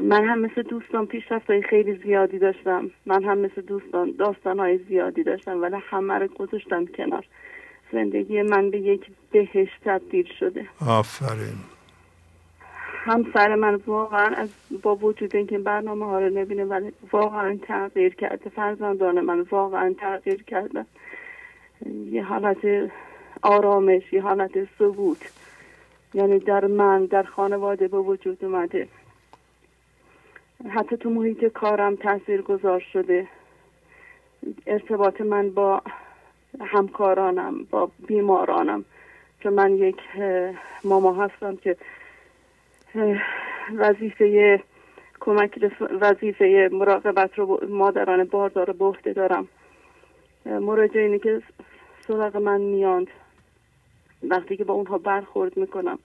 من 0.00 0.24
هم 0.24 0.38
مثل 0.38 0.62
دوستان 0.62 1.06
پیشرفت 1.06 1.50
های 1.50 1.62
خیلی 1.62 2.00
زیادی 2.04 2.38
داشتم. 2.38 2.90
من 3.06 3.24
هم 3.24 3.38
مثل 3.38 3.60
دوستان 3.60 4.14
داستان 4.18 4.58
های 4.58 4.78
زیادی 4.78 5.22
داشتم 5.22 5.62
ولی 5.62 5.76
همه 5.90 6.14
رو 6.14 6.26
گذاشتم 6.26 6.86
کنار. 6.86 7.24
زندگی 7.92 8.42
من 8.42 8.70
به 8.70 8.78
یک 8.78 9.06
بهشت 9.30 9.80
تبدیل 9.84 10.28
شده. 10.40 10.66
آفرین. 10.86 11.77
همسر 13.08 13.54
من 13.54 13.74
واقعا 13.74 14.34
از 14.36 14.48
با 14.82 14.96
وجود 14.96 15.36
اینکه 15.36 15.58
برنامه 15.58 16.06
ها 16.06 16.18
رو 16.20 16.38
نبینه 16.38 16.64
ولی 16.64 16.92
واقعا 17.12 17.58
تغییر 17.62 18.14
کرده. 18.14 18.50
فرزندان 18.50 19.20
من 19.20 19.40
واقعا 19.40 19.94
تغییر 20.00 20.42
کرده 20.42 20.86
یه 22.10 22.24
حالت 22.24 22.90
آرامش 23.42 24.12
یه 24.12 24.22
حالت 24.22 24.50
ثبوت. 24.78 25.32
یعنی 26.14 26.38
در 26.38 26.66
من 26.66 27.04
در 27.04 27.22
خانواده 27.22 27.88
به 27.88 27.98
وجود 27.98 28.44
اومده. 28.44 28.88
حتی 30.68 30.96
تو 30.96 31.10
محیط 31.10 31.44
کارم 31.44 31.96
تاثیر 31.96 32.42
گذار 32.42 32.80
شده. 32.92 33.26
ارتباط 34.66 35.20
من 35.20 35.50
با 35.50 35.82
همکارانم 36.60 37.64
با 37.70 37.90
بیمارانم. 38.06 38.84
چون 39.40 39.54
من 39.54 39.74
یک 39.74 39.98
ماما 40.84 41.24
هستم 41.24 41.56
که 41.56 41.76
وظیفه 43.76 44.62
کمک 45.20 45.58
وظیفه 46.00 46.68
مراقبت 46.72 47.38
رو 47.38 47.60
مادران 47.68 48.24
باردار 48.24 48.72
به 48.72 48.84
عهده 48.84 49.12
دارم 49.12 49.48
مراجعینی 50.44 51.18
که 51.18 51.42
سراغ 52.00 52.36
من 52.36 52.60
میاند. 52.60 53.06
وقتی 54.22 54.56
که 54.56 54.64
با 54.64 54.74
اونها 54.74 54.98
برخورد 54.98 55.56
می‌کنم. 55.56 55.98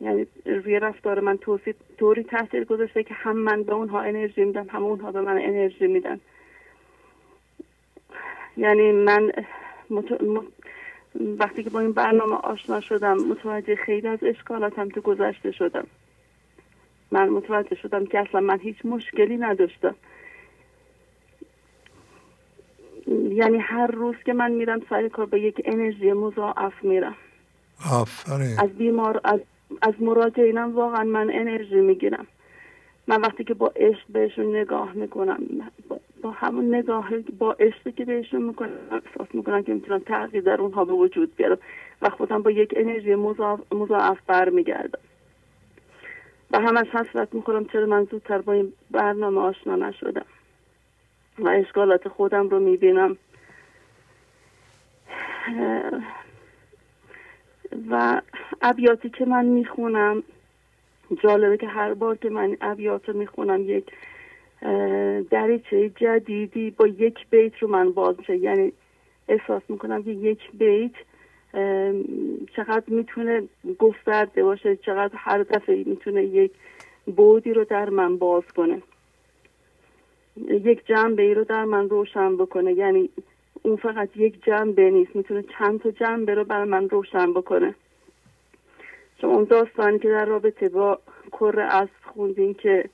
یعنی 0.00 0.26
روی 0.46 0.78
رفتار 0.78 1.20
من 1.20 1.36
توصیف 1.36 1.76
طوری 1.98 2.22
تاثیر 2.22 2.64
گذاشته 2.64 3.02
که 3.02 3.14
هم 3.14 3.36
من 3.36 3.62
به 3.62 3.74
اونها 3.74 4.00
انرژی 4.00 4.44
میدم 4.44 4.66
هم 4.70 4.84
اونها 4.84 5.12
به 5.12 5.20
من 5.20 5.38
انرژی 5.38 5.86
میدن. 5.86 6.20
یعنی 8.56 8.92
من 8.92 9.32
وقتی 11.38 11.64
که 11.64 11.70
با 11.70 11.80
این 11.80 11.92
برنامه 11.92 12.34
آشنا 12.36 12.80
شدم 12.80 13.16
متوجه 13.16 13.76
خیلی 13.76 14.08
از 14.08 14.18
اشکالاتم 14.22 14.88
تو 14.88 15.00
گذشته 15.00 15.52
شدم. 15.52 15.86
من 17.10 17.28
متوجه 17.28 17.76
شدم 17.76 18.06
که 18.06 18.18
اصلا 18.18 18.40
من 18.40 18.58
هیچ 18.58 18.76
مشکلی 18.84 19.36
نداشتم. 19.36 19.94
یعنی 23.30 23.58
هر 23.58 23.86
روز 23.86 24.16
که 24.26 24.32
من 24.32 24.50
میرم 24.50 24.80
سر 24.90 25.08
کار 25.08 25.26
به 25.26 25.40
یک 25.40 25.62
انرژی 25.64 26.12
مضاعف 26.12 26.84
میرم. 26.84 27.16
آفرین. 27.92 28.58
از 28.58 28.70
بیمار 28.70 29.20
از 29.24 29.40
از 29.82 29.94
مراجعینم 30.00 30.74
واقعا 30.74 31.04
من 31.04 31.30
انرژی 31.32 31.80
می‌گیرم. 31.80 32.26
من 33.08 33.20
وقتی 33.20 33.44
که 33.44 33.54
با 33.54 33.72
عشق 33.76 34.04
بهشون 34.08 34.56
نگاه 34.56 34.92
می‌کنم 34.92 35.38
با, 36.22 36.30
همون 36.30 36.74
نگاه 36.74 37.10
با 37.38 37.52
عشقی 37.52 37.92
که 37.92 38.04
بهشون 38.04 38.42
می‌کنم 38.42 38.70
احساس 38.90 39.34
می‌کنم 39.34 39.62
که 39.62 39.74
می‌تونم 39.74 39.98
تغییر 39.98 40.42
در 40.42 40.60
اونها 40.60 40.84
به 40.84 40.92
وجود 40.92 41.36
بیارم 41.36 41.58
و 42.02 42.10
خودم 42.10 42.42
با 42.42 42.50
یک 42.50 42.74
انرژی 42.76 43.14
مضاعف 43.70 44.18
برمیگردم. 44.26 44.98
و 46.50 46.60
همش 46.60 46.86
حسرت 46.86 47.34
می‌خورم 47.34 47.64
چرا 47.64 47.86
من 47.86 48.04
زودتر 48.04 48.38
با 48.38 48.52
این 48.52 48.72
برنامه 48.90 49.40
آشنا 49.40 49.76
نشدم 49.76 50.26
و 51.38 51.48
اشکالات 51.48 52.08
خودم 52.08 52.48
رو 52.48 52.60
می‌بینم. 52.60 53.16
و 57.90 58.22
ابیاتی 58.62 59.10
که 59.10 59.24
من 59.24 59.44
می‌خونم 59.44 60.22
جالبه 61.16 61.56
که 61.56 61.66
هر 61.66 61.94
بار 61.94 62.16
که 62.16 62.30
من 62.30 62.56
ابیات 62.60 63.08
رو 63.08 63.16
می‌خونم 63.16 63.60
یک 63.60 63.84
دریچه 65.30 65.88
جدیدی 65.88 66.70
با 66.70 66.86
یک 66.86 67.18
بیت 67.30 67.52
رو 67.58 67.68
من 67.68 67.92
باز 67.92 68.18
میشه. 68.18 68.36
یعنی 68.36 68.72
احساس 69.28 69.62
می‌کنم 69.68 70.02
که 70.02 70.10
یک 70.10 70.38
بیت 70.52 70.94
چقدر 72.56 72.84
می‌تونه 72.86 73.42
گسترده 73.78 74.42
باشه 74.42 74.76
چقدر 74.76 75.14
هر 75.14 75.42
دفعه 75.42 75.84
می‌تونه 75.86 76.24
یک 76.24 76.50
بودی 77.16 77.52
رو 77.52 77.64
در 77.64 77.90
من 77.90 78.16
باز 78.16 78.44
کنه. 78.56 78.82
یک 80.50 80.86
جنبه 80.86 81.22
ای 81.22 81.34
رو 81.34 81.44
در 81.44 81.64
من 81.64 81.88
روشن 81.88 82.36
بکنه. 82.36 82.72
یعنی 82.72 83.10
اون 83.62 83.76
فقط 83.76 84.16
یک 84.16 84.44
جنبه 84.44 84.90
نیست 84.90 85.16
می‌تونه 85.16 85.44
چند 85.58 85.80
تا 85.80 85.90
جنبه 85.90 86.34
رو 86.34 86.44
بر 86.44 86.64
من 86.64 86.88
روشن 86.88 87.32
بکنه. 87.32 87.74
چون 89.20 89.30
اون 89.30 89.44
داستانی 89.44 89.98
که 89.98 90.08
در 90.08 90.24
رابطه 90.24 90.68
با 90.68 90.98
کره 91.32 91.62
اصل 91.62 92.10
خوندین 92.14 92.54
که 92.54 92.90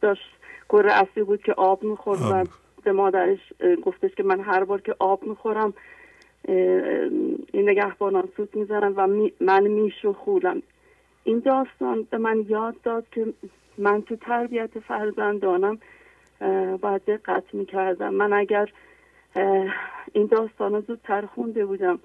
داشت 0.00 0.36
کره 0.68 0.92
اصلی 0.92 1.22
بود 1.22 1.42
که 1.42 1.52
آب 1.52 1.82
می‌خورد 1.82 2.20
و 2.22 2.44
به 2.84 2.92
مادرش 2.92 3.52
گفتش 3.84 4.14
که 4.14 4.22
من 4.22 4.40
هر 4.40 4.64
بار 4.64 4.80
که 4.80 4.94
آب 4.98 5.22
می‌خورم 5.22 5.74
این 7.52 7.68
نگهبانان 7.68 8.28
سوت 8.36 8.56
می‌زنم 8.56 8.94
و 8.96 9.06
می 9.06 9.32
من 9.40 9.62
میش 9.62 10.04
و 10.04 10.12
خولم. 10.12 10.62
این 11.24 11.38
داستان 11.38 12.06
به 12.10 12.18
من 12.18 12.44
یاد 12.48 12.74
داد 12.82 13.06
که 13.10 13.26
من 13.78 14.02
تو 14.02 14.16
تربیت 14.16 14.78
فرزندانم 14.78 15.78
باید 16.80 17.04
دقت 17.04 17.44
می‌کردم. 17.52 18.14
من 18.14 18.32
اگر 18.32 18.72
این 20.12 20.26
داستان 20.26 20.74
رو 20.74 20.80
زودتر 20.80 21.26
خونده 21.26 21.66
بودم 21.66 21.98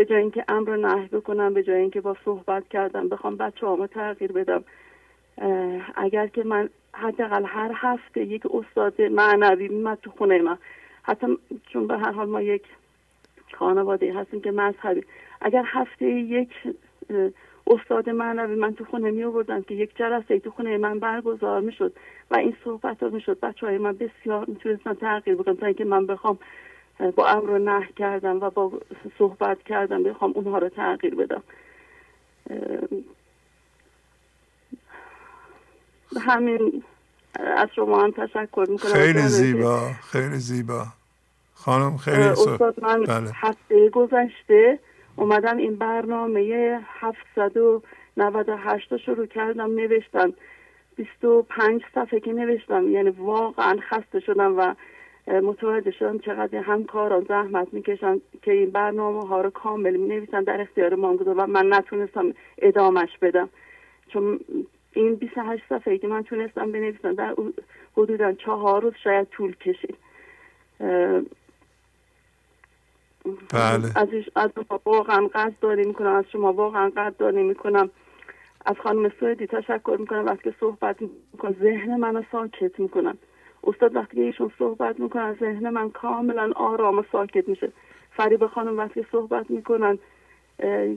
به 0.00 0.06
جای 0.06 0.18
اینکه 0.18 0.44
امر 0.48 0.76
نهی 0.76 1.06
بکنم 1.06 1.54
به 1.54 1.62
جای 1.62 1.80
اینکه 1.80 2.00
با 2.00 2.16
صحبت 2.24 2.68
کردم 2.68 3.08
بخوام 3.08 3.36
بچه 3.36 3.66
هامو 3.66 3.86
تغییر 3.86 4.32
بدم 4.32 4.64
اگر 5.94 6.26
که 6.26 6.44
من 6.44 6.68
حداقل 6.94 7.44
هر 7.44 7.70
هفته 7.74 8.24
یک 8.24 8.42
استاد 8.46 9.02
معنوی 9.02 9.68
میمد 9.68 9.98
تو 10.02 10.10
خونه 10.10 10.42
من. 10.42 10.58
حتی 11.02 11.26
چون 11.72 11.86
به 11.86 11.98
هر 11.98 12.12
حال 12.12 12.28
ما 12.28 12.42
یک 12.42 12.62
خانواده 13.52 14.14
هستیم 14.14 14.40
که 14.40 14.50
مذهبی. 14.50 15.04
اگر 15.40 15.62
هفته 15.66 16.06
یک 16.06 16.50
استاد 17.66 18.10
معنوی 18.10 18.54
من 18.54 18.74
تو 18.74 18.84
خونه 18.84 19.10
می 19.10 19.24
آوردم 19.24 19.62
که 19.62 19.74
یک 19.74 19.96
جلسه 19.96 20.38
تو 20.38 20.50
خونه 20.50 20.78
من 20.78 20.98
برگزار 20.98 21.60
می 21.60 21.72
شد 21.72 21.92
و 22.30 22.36
این 22.36 22.56
صحبت 22.64 23.02
ها 23.02 23.08
می 23.08 23.20
شد 23.20 23.40
بچه 23.40 23.66
های 23.66 23.78
من 23.78 23.92
بسیار 23.92 24.44
می‌تونستن 24.48 24.94
تغییر 24.94 25.36
بکنم 25.36 25.56
تا 25.56 25.66
اینکه 25.66 25.84
من 25.84 26.06
بخوام 26.06 26.38
با 27.16 27.28
امر 27.28 27.58
نه 27.58 27.88
کردم 27.96 28.40
و 28.40 28.50
با 28.50 28.72
صحبت 29.18 29.62
کردم 29.62 30.02
بخوام 30.02 30.32
اونها 30.34 30.58
رو 30.58 30.68
تغییر 30.68 31.14
بدم. 31.14 31.42
همین 36.20 36.82
از 37.34 37.68
شما 37.76 38.02
هم 38.02 38.10
تشکر 38.10 38.66
می‌کنم. 38.68 38.92
خیلی 38.92 39.20
زیبا 39.20 39.90
خیلی 40.12 40.36
زیبا. 40.36 40.86
خانم 41.54 41.96
خیلی 41.96 42.22
استاد 42.22 42.84
من 42.84 43.02
بله. 43.02 43.30
هفته 43.34 43.90
گذشته 43.90 44.78
اومدم 45.16 45.56
این 45.56 45.76
برنامه 45.76 46.80
798 47.00 48.96
شروع 48.96 49.26
کردم 49.26 49.74
نوشتم. 49.74 50.32
25 50.96 51.82
صفحه 51.94 52.20
که 52.20 52.32
نوشتم 52.32 52.90
یعنی 52.90 53.10
واقعا 53.10 53.78
خسته 53.90 54.20
شدم 54.20 54.58
و 54.58 54.74
متوجه 55.26 55.90
شدم 55.90 56.18
چقدر 56.18 56.58
همکاران 56.58 57.26
زحمت 57.28 57.74
می‌کشن 57.74 58.20
که 58.42 58.52
این 58.52 58.70
برنامه 58.70 59.26
ها 59.28 59.40
رو 59.40 59.50
کامل 59.50 59.96
می 59.96 60.08
نویسن 60.08 60.42
در 60.42 60.60
اختیار 60.60 60.94
ما 60.94 61.14
و 61.14 61.46
من 61.46 61.72
نتونستم 61.72 62.34
ادامش 62.58 63.18
بدم. 63.22 63.48
چون 64.08 64.40
این 64.92 65.14
28 65.14 65.62
صفحه 65.68 65.98
که 65.98 66.06
من 66.06 66.22
تونستم 66.22 66.72
بنویسم 66.72 67.14
در 67.14 67.34
حدودا 67.96 68.32
چهار 68.32 68.82
روز 68.82 68.94
شاید 69.04 69.28
طول 69.28 69.56
کشید. 69.56 69.96
بله. 73.52 73.98
از, 73.98 74.08
از 74.36 74.50
واقعا 74.84 75.28
قدر 75.34 75.52
داری 75.60 75.84
می‌کنم 75.86 76.14
از 76.14 76.24
شما 76.32 76.52
واقعا 76.52 76.90
قدر 76.90 77.14
داری 77.18 77.42
می‌کنم. 77.42 77.90
از 78.66 78.76
خانم 78.76 79.12
سویدی 79.20 79.46
تشکر 79.46 79.96
می‌کنم. 80.00 80.26
وقتی 80.26 80.54
صحبت 80.60 80.96
می‌کنم 81.02 81.56
ذهن 81.62 81.96
منو 81.96 82.22
ساکت 82.32 82.80
می‌کنم. 82.80 83.18
استاد 83.64 83.96
وقتی 83.96 84.22
ایشون 84.22 84.50
صحبت 84.58 85.00
می‌کنن 85.00 85.36
ذهن 85.40 85.70
من 85.70 85.90
کاملا 85.90 86.52
آرام 86.56 86.98
و 86.98 87.02
ساکت 87.12 87.48
میشه. 87.48 87.72
فریب 88.10 88.46
خانم 88.46 88.78
وقتی 88.78 89.06
صحبت 89.12 89.50
می‌کنن 89.50 89.98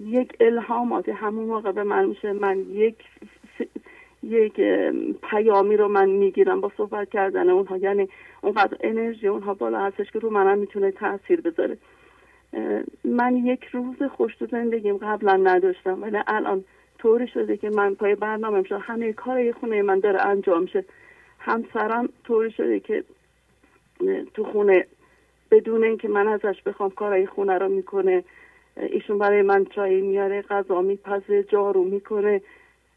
یک 0.06 0.33
الهامات 0.40 1.09
همون 1.09 1.45
موقع 1.45 1.72
به 1.72 1.83
من 1.83 2.06
میشه 2.06 2.33
من 2.33 2.59
یک 2.59 2.95
یک 4.24 4.61
پیامی 5.30 5.77
رو 5.77 5.88
من 5.88 6.09
می‌گیرم 6.09 6.61
با 6.61 6.72
صحبت 6.77 7.09
کردن 7.09 7.50
اونها. 7.50 7.77
یعنی 7.77 8.09
اونقدر 8.42 8.77
انرژی 8.82 9.27
اونها 9.27 9.53
بالا 9.53 9.80
هستش 9.80 10.11
که 10.11 10.19
رو 10.19 10.30
منم 10.30 10.58
می‌تونه 10.58 10.92
تاثیر 10.92 11.42
بذاره. 11.42 11.77
من 13.03 13.35
یک 13.35 13.64
روز 13.64 14.03
خوش 14.03 14.35
تو 14.35 14.45
زندگیم 14.45 14.98
قبلا 14.98 15.35
نداشتم 15.35 16.01
ولی 16.01 16.17
الان 16.27 16.64
طوری 17.00 17.27
شده 17.27 17.58
که 17.58 17.69
من 17.69 17.95
پای 17.95 18.16
برنامه 18.16 18.64
شد. 18.64 18.80
همه 18.82 19.14
کار 19.14 19.51
خونه 19.51 19.82
من 19.82 20.00
داره 20.00 20.25
انجام 20.25 20.66
شه 20.66 20.85
همسرم 21.45 22.09
طوری 22.23 22.51
شده 22.51 22.80
که 22.80 23.03
تو 24.33 24.43
خونه 24.43 24.88
بدون 25.51 25.83
اینکه 25.83 26.07
من 26.07 26.27
ازش 26.27 26.61
بخوام 26.65 26.89
کارای 26.89 27.25
خونه 27.25 27.57
رو 27.57 27.69
می‌کنه 27.69 28.23
ایشون 28.77 29.17
برای 29.17 29.41
من 29.41 29.65
چای 29.65 30.01
میاره 30.01 30.41
غذا 30.41 30.81
میپزه 30.81 31.43
جارو 31.43 31.83
می‌کنه. 31.83 32.41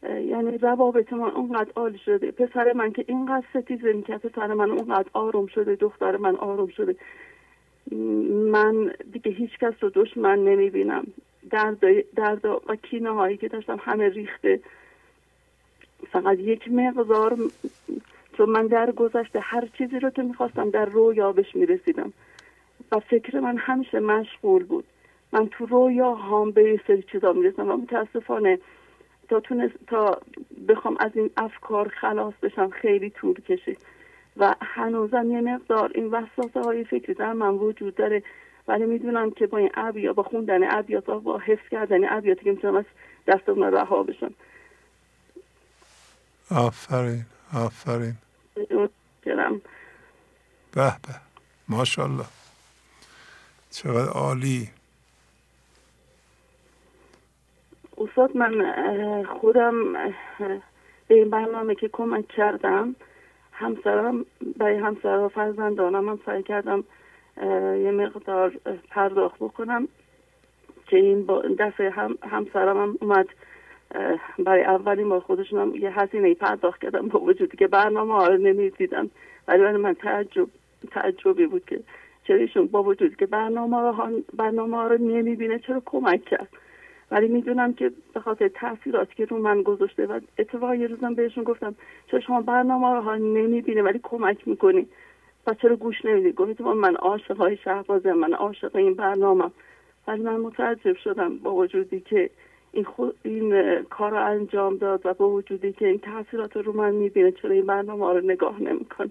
یعنی 0.03 0.57
روابط 0.57 1.13
من 1.13 1.31
اونقدر 1.31 1.71
عالی 1.75 1.97
شده. 1.97 2.31
پسر 2.31 2.73
من 2.73 2.91
که 2.91 3.05
اینقدر 3.07 3.45
ستیزه 3.49 3.93
می‌کرد 3.93 4.21
پسر 4.25 4.53
من 4.53 4.71
اونقدر 4.71 5.09
آروم 5.13 5.47
شده 5.47 5.75
دختر 5.75 6.17
من 6.17 6.35
آروم 6.35 6.67
شده. 6.67 6.95
من 8.51 8.93
دیگه 9.13 9.31
هیچ 9.31 9.57
کس 9.61 9.73
رو 9.81 9.89
دشمن 9.89 10.39
نمی‌بینم. 10.39 11.07
درد, 11.49 11.79
درد 12.15 12.45
و 12.45 12.75
کینه 12.75 13.09
هایی 13.09 13.37
که 13.37 13.47
داشتم 13.47 13.77
همه 13.81 14.09
ریخته. 14.09 14.59
فقط 16.11 16.39
یک 16.39 16.71
مقدار 16.71 17.37
چون 18.37 18.49
من 18.49 18.67
در 18.67 18.91
گذشته 18.91 19.39
هر 19.39 19.67
چیزی 19.77 19.99
رو 19.99 20.09
که 20.09 20.21
می‌خواستم 20.21 20.69
در 20.69 20.85
رویا 20.85 21.31
بهش 21.31 21.55
می‌رسیدم. 21.55 22.13
و 22.91 22.99
فکر 22.99 23.39
من 23.39 23.57
همیشه 23.57 23.99
مشغول 23.99 24.63
بود. 24.63 24.85
من 25.31 25.47
تو 25.47 25.65
رویا 25.65 26.15
هم 26.15 26.51
به 26.51 26.81
سری 26.87 27.03
چیزا 27.11 27.33
می‌رسم 27.33 27.69
و 27.69 27.77
متاسفانه 27.77 28.59
تا 29.29 29.39
تونست 29.39 29.73
تا 29.87 30.21
بخوام 30.67 30.97
از 30.99 31.11
این 31.15 31.29
افکار 31.37 31.87
خلاص 31.87 32.33
بشم 32.43 32.69
خیلی 32.69 33.09
طول 33.09 33.41
کشید. 33.41 33.77
و 34.37 34.55
هنوزم 34.61 35.31
یه 35.31 35.41
مقدار 35.41 35.91
این 35.95 36.07
وسواسه 36.07 36.61
های 36.61 36.83
فکری 36.83 37.13
در 37.13 37.33
من 37.33 37.49
وجود 37.49 37.95
داره. 37.95 38.23
ولی 38.67 38.85
می‌دونم 38.85 39.31
که 39.31 39.47
با 39.47 39.57
این 39.57 39.69
ابیا 39.73 40.13
با 40.13 40.23
خوندن 40.23 40.77
ابیات 40.77 41.05
با 41.05 41.37
حفظ 41.37 41.69
کردن 41.71 42.09
ابیاتی 42.09 42.43
که 42.43 42.51
می‌تونم 42.51 42.75
از 42.75 42.85
دستمون 43.27 43.73
رها 43.73 44.03
بشن 44.03 44.29
آفرین 46.51 47.25
آفرین. 47.53 48.13
به 50.71 50.91
به. 51.01 51.15
ماشاءالله. 51.69 52.25
چقدر 53.71 54.09
عالی. 54.09 54.69
استاد 57.97 58.37
من 58.37 59.23
خودم 59.23 59.93
به 61.07 61.15
این 61.15 61.29
برنامه 61.29 61.75
که 61.75 61.89
کمک 61.93 62.27
کردم 62.27 62.95
همسرم 63.51 64.25
برای 64.57 64.77
همسر 64.77 65.17
و 65.17 65.29
فرزندانم 65.29 66.09
هم 66.09 66.19
سعی 66.25 66.43
کردم 66.43 66.83
یه 67.83 67.91
مقدار 67.91 68.49
پرداخت 68.89 69.35
بکنم 69.35 69.87
که 70.87 70.97
این 70.97 71.25
با 71.25 71.43
دفعه 71.59 71.89
هم 71.89 72.17
همسرم 72.23 72.77
هم 72.77 72.97
اومد 73.01 73.27
برای 74.39 74.63
اولین 74.63 75.09
بار 75.09 75.19
خودشون 75.19 75.59
هم 75.59 75.75
یه 75.75 75.99
هزینه 75.99 76.33
پرداخت 76.33 76.81
کردم 76.81 77.07
با 77.07 77.19
وجودی 77.19 77.57
که 77.57 77.67
برنامه 77.67 78.13
ها 78.13 78.27
رو 78.27 78.37
نمی‌دیدم 78.37 79.09
ولی 79.47 79.61
برای 79.61 79.77
من 79.77 79.93
تعجب 79.93 80.47
تعجبی 80.91 81.45
بود 81.45 81.65
که 81.65 81.79
چرا 82.23 82.37
ایشون 82.37 82.67
با 82.67 82.83
وجودی 82.83 83.15
که 83.15 83.25
برنامه 83.25 83.77
ها 83.77 84.09
برنامه 84.37 84.77
رو 84.77 84.97
نمی‌بینه 84.97 85.59
چرا 85.59 85.81
کمک 85.85 86.25
کرد؟ 86.25 86.47
ولی 87.11 87.27
می‌دونم 87.27 87.73
که 87.73 87.91
به 88.13 88.19
خاطر 88.19 88.47
تاثیراتی 88.47 89.15
که 89.15 89.25
رو 89.25 89.37
من 89.37 89.61
گذاشته 89.61 90.05
و 90.05 90.19
اتفاقا 90.37 90.75
یه 90.75 90.87
روزم 90.87 91.13
بهشون 91.13 91.43
گفتم 91.43 91.75
چرا 92.11 92.19
شما 92.19 92.41
برنامه 92.41 93.01
ها 93.01 93.15
نمی‌بینه 93.15 93.81
ولی 93.81 93.99
کمک 94.03 94.47
می‌کنی؟ 94.47 94.87
و 95.47 95.53
چرا 95.53 95.75
گوش 95.75 96.05
نمیدی؟ 96.05 96.31
گفت 96.31 96.61
من 96.61 96.95
عاشق 96.95 97.37
های 97.37 97.57
شهبازه 97.57 98.13
من 98.13 98.33
عاشق 98.33 98.75
این 98.75 98.93
برنامه 98.93 99.51
ولی 100.07 100.21
من 100.21 100.35
متعجب 100.35 100.97
شدم 100.97 101.37
با 101.37 101.55
وجودی 101.55 101.99
که 101.99 102.29
این, 102.71 102.83
خود 102.83 103.15
این 103.23 103.53
کار 103.89 104.11
رو 104.11 104.25
انجام 104.25 104.77
داد 104.77 105.05
و 105.05 105.13
با 105.13 105.29
وجودی 105.29 105.73
که 105.73 105.87
این 105.87 105.99
تاثیرات 105.99 106.57
رو 106.57 106.73
من 106.73 106.91
می‌بینه 106.91 107.31
چرا 107.41 107.51
این 107.51 107.65
برنامه 107.65 108.13
رو 108.13 108.21
نگاه 108.21 108.61
نمی‌کنه. 108.61 109.09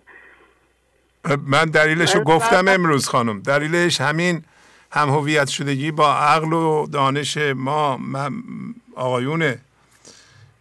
من 1.47 1.65
دلیلش 1.65 2.15
رو 2.15 2.25
گفتم 2.25 2.69
امروز 2.69 3.09
خانم. 3.09 3.41
دلیلش 3.41 4.01
همین 4.01 4.43
هم 4.93 5.09
هویت 5.09 5.49
شدگی 5.49 5.91
با 5.91 6.15
عقل 6.15 6.53
و 6.53 6.87
دانش 6.87 7.37
ما 7.37 8.01
آقایونه. 8.95 9.59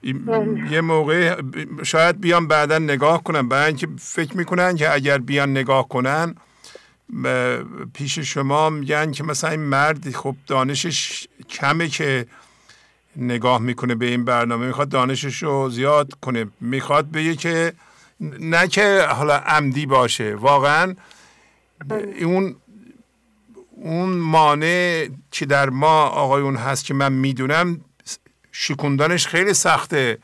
بله. 0.04 0.72
یه 0.72 0.82
موقع 0.82 1.42
شاید 1.84 2.22
بیان 2.22 2.48
بعدا 2.48 2.80
نگاه 2.80 3.24
کنن. 3.24 3.50
برای 3.50 3.68
اینکه 3.68 3.88
فکر 4.00 4.38
می‌کنن 4.38 4.76
که 4.76 4.94
اگر 4.94 5.18
بیان 5.18 5.52
نگاه 5.52 5.88
کنن 5.88 6.36
پیش 7.94 8.20
شما 8.20 8.70
میگن 8.70 9.12
که 9.12 9.24
مثلا 9.24 9.50
این 9.50 9.60
مرد 9.60 10.12
خب 10.12 10.36
دانشش 10.48 11.28
کمه 11.50 11.88
که 11.88 12.26
نگاه 13.18 13.62
می‌کنه 13.62 13.96
به 13.96 14.06
این 14.06 14.26
برنامه 14.26 14.68
می‌خواد 14.68 14.90
دانشش 14.90 15.44
رو 15.44 15.70
زیاد 15.70 16.14
کنه 16.22 16.46
می‌خواد 16.62 17.12
بگه 17.12 17.36
که 17.36 17.74
نه 18.40 18.68
که 18.68 19.08
حالا 19.10 19.36
عمدی 19.36 19.86
باشه 19.86 20.36
واقعا. 20.36 20.96
اون 22.22 22.56
اون 23.72 24.10
مانع 24.10 25.08
که 25.32 25.46
در 25.46 25.70
ما 25.70 26.02
آقایون 26.04 26.56
هست 26.56 26.86
که 26.86 26.94
من 26.94 27.14
می‌دونم 27.14 27.82
شکوندنش 28.52 29.28
خیلی 29.28 29.54
سخته 29.54 30.18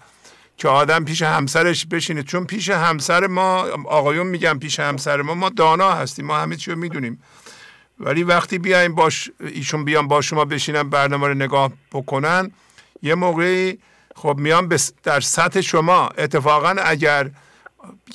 که 0.57 0.67
آدم 0.67 1.05
پیش 1.05 1.21
همسرش 1.21 1.85
بشینه 1.85 2.23
چون 2.23 2.45
پیش 2.45 2.69
همسر 2.69 3.27
ما 3.27 3.57
آقایون 3.85 4.27
میگم 4.27 4.59
پیش 4.59 4.79
همسر 4.79 5.21
ما 5.21 5.33
ما 5.33 5.49
دانا 5.49 5.91
هستیم 5.91 6.25
ما 6.25 6.37
همه 6.37 6.55
چی 6.55 6.71
رو 6.71 6.77
می‌دونیم 6.77 7.21
ولی 7.99 8.23
وقتی 8.23 8.57
بیایم 8.57 8.95
باش 8.95 9.31
ایشون 9.39 9.85
بیان 9.85 10.07
با 10.07 10.21
شما 10.21 10.45
بشینن 10.45 10.83
برنامه 10.83 11.27
رو 11.27 11.33
نگاه 11.33 11.71
بکنن 11.91 12.51
یه 13.01 13.15
موقعی 13.15 13.79
خب 14.15 14.35
میان 14.37 14.77
در 15.03 15.19
سطح 15.19 15.61
شما 15.61 16.07
اتفاقا 16.07 16.75
اگر 16.83 17.31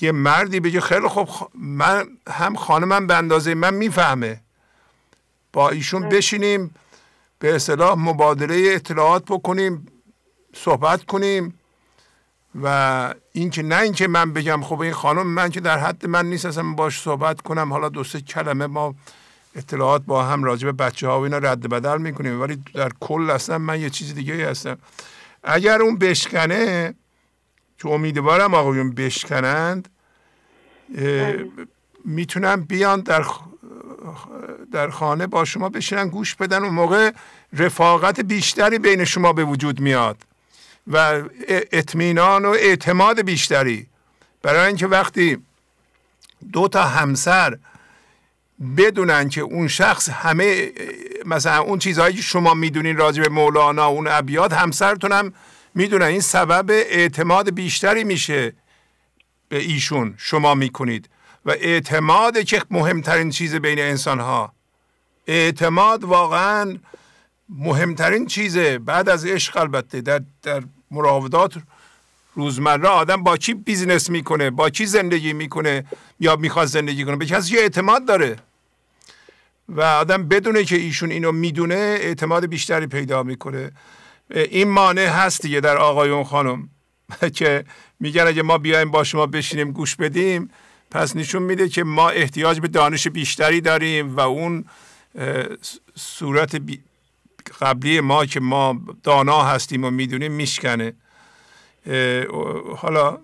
یه 0.00 0.12
مردی 0.12 0.60
بگه 0.60 0.80
خیلی 0.80 1.08
خب 1.08 1.28
من 1.54 2.06
هم 2.28 2.56
خانمم 2.56 3.06
به 3.06 3.14
اندازه 3.14 3.54
من 3.54 3.74
می‌فهمه. 3.74 4.40
با 5.52 5.70
ایشون 5.70 6.08
بشینیم 6.08 6.74
به 7.38 7.54
اصطلاح 7.54 7.98
مبادله 7.98 8.72
اطلاعات 8.74 9.24
بکنیم 9.24 9.86
صحبت 10.54 11.04
کنیم 11.04 11.58
و 12.62 13.14
اینکه 13.32 13.62
نه 13.62 13.76
اینکه 13.76 14.08
من 14.08 14.32
بگم 14.32 14.62
خب 14.62 14.80
این 14.80 14.92
خانم 14.92 15.26
من 15.26 15.50
که 15.50 15.60
در 15.60 15.78
حد 15.78 16.06
من 16.06 16.26
نیست 16.26 16.44
اصلا 16.44 16.72
باش 16.72 17.00
صحبت 17.00 17.40
کنم 17.40 17.72
حالا 17.72 17.88
دو 17.88 18.04
سه 18.04 18.20
کلمه 18.20 18.66
ما 18.66 18.94
اطلاعات 19.56 20.02
با 20.02 20.24
هم 20.24 20.44
راجع 20.44 20.66
به 20.66 20.72
بچه 20.72 21.08
ها 21.08 21.20
و 21.20 21.22
اینا 21.22 21.38
رد 21.38 21.68
بدل 21.68 21.98
می‌کنیم. 21.98 22.40
ولی 22.40 22.62
در 22.74 22.90
کل 23.00 23.30
اصلا 23.30 23.58
من 23.58 23.80
یه 23.80 23.90
چیز 23.90 24.14
دیگه 24.14 24.50
هستم. 24.50 24.78
اگر 25.44 25.82
اون 25.82 25.98
بشکنه 25.98 26.94
که 27.78 27.88
امیدوارم 27.88 28.54
آقایون 28.54 28.94
بشکنند 28.94 29.88
بله. 30.94 31.48
می‌تونم 32.04 32.62
بیان 32.64 33.00
در 33.00 33.24
در 34.72 34.90
خانه 34.90 35.26
با 35.26 35.44
شما 35.44 35.68
بشینن 35.68 36.08
گوش 36.08 36.34
بدن. 36.34 36.62
و 36.62 36.70
موقع 36.70 37.10
رفاقت 37.52 38.20
بیشتری 38.20 38.78
بین 38.78 39.04
شما 39.04 39.32
به 39.32 39.44
وجود 39.44 39.80
میاد 39.80 40.16
و 40.86 41.22
اطمینان 41.48 42.44
و 42.44 42.48
اعتماد 42.48 43.22
بیشتری. 43.22 43.86
برای 44.42 44.66
اینکه 44.66 44.86
وقتی 44.86 45.38
دو 46.52 46.68
تا 46.68 46.82
همسر 46.82 47.58
بدونن 48.76 49.28
که 49.28 49.40
اون 49.40 49.68
شخص 49.68 50.08
همه 50.08 50.72
مثلا 51.24 51.58
اون 51.60 51.78
چیزهایی 51.78 52.16
که 52.16 52.22
شما 52.22 52.54
می‌دونین 52.54 52.96
راجع 52.96 53.22
به 53.22 53.28
مولانا 53.28 53.86
اون 53.86 54.08
ابیات 54.08 54.52
همسرتون 54.52 55.12
هم 55.12 55.32
می‌دونن. 55.74 56.06
این 56.06 56.20
سبب 56.20 56.70
اعتماد 56.70 57.54
بیشتری 57.54 58.04
میشه 58.04 58.52
به 59.48 59.58
ایشون 59.58 60.14
شما 60.16 60.54
می‌کنید. 60.54 61.08
و 61.44 61.50
اعتماد 61.50 62.44
که 62.44 62.62
مهمترین 62.70 63.30
چیز 63.30 63.54
بین 63.54 63.78
انسان 63.78 64.20
ها 64.20 64.52
اعتماد 65.26 66.04
واقعا 66.04 66.78
مهمترین 67.48 68.26
چیزه. 68.26 68.78
بعد 68.78 69.08
از 69.08 69.26
عشق 69.26 69.56
البته 69.56 70.00
در, 70.00 70.20
در 70.42 70.62
مراودات 70.90 71.54
روزمره 72.36 72.88
آدم 72.88 73.22
با 73.22 73.36
کی 73.36 73.54
business 73.54 74.10
می‌کنه؟ 74.10 74.50
با 74.50 74.70
کی 74.70 74.86
زندگی 74.86 75.32
می‌کنه؟ 75.32 75.84
یا 76.20 76.36
می‌خواد 76.36 76.66
زندگی 76.66 77.04
کنه؟ 77.04 77.16
به 77.16 77.26
کسی 77.26 77.58
اعتماد 77.58 78.06
داره. 78.06 78.36
و 79.68 79.80
آدم 79.80 80.28
بدونه 80.28 80.64
که 80.64 80.76
ایشون 80.76 81.10
اینو 81.10 81.32
می‌دونه 81.32 81.74
اعتماد 81.74 82.46
بیشتری 82.46 82.86
پیدا 82.86 83.22
می‌کنه. 83.22 83.72
این 84.30 84.68
مانع 84.68 85.06
هست 85.06 85.42
دیگه 85.42 85.60
در 85.60 85.76
آقایون 85.76 86.24
خانم. 86.24 86.68
که 87.38 87.64
میگن 88.00 88.26
اگه 88.26 88.42
ما 88.42 88.58
بیایم 88.58 88.90
با 88.90 89.04
شما 89.04 89.26
بشینیم 89.26 89.70
گوش 89.70 89.96
بدیم 89.96 90.50
پس 90.90 91.16
نشون 91.16 91.42
میده 91.42 91.68
که 91.68 91.84
ما 91.84 92.10
احتیاج 92.10 92.60
به 92.60 92.68
دانش 92.68 93.08
بیشتری 93.08 93.60
داریم 93.60 94.16
و 94.16 94.20
اون 94.20 94.64
صورت 95.94 96.62
قبلی 97.60 98.00
ما 98.00 98.26
که 98.26 98.40
ما 98.40 98.80
دانا 99.02 99.42
هستیم 99.42 99.84
و 99.84 99.90
می‌دونیم 99.90 100.32
میشکنه. 100.32 100.92
حالا 102.76 103.18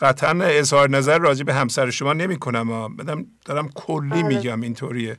قطعا 0.00 0.44
اظهار 0.44 0.90
نظر 0.90 1.18
راجع 1.18 1.44
به 1.44 1.54
همسر 1.54 1.90
شما 1.90 2.12
نمی 2.12 2.38
کنم 2.38 2.96
بدم 2.96 3.26
دارم 3.44 3.68
کلی 3.74 4.08
بله. 4.08 4.22
میگم 4.22 4.60
اینطوریه. 4.60 5.16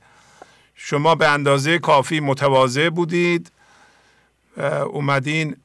شما 0.76 1.16
به 1.16 1.28
اندازه 1.28 1.80
کافی 1.80 2.20
متواضع 2.20 2.90
بودید 2.90 3.52
اومدین 4.86 5.56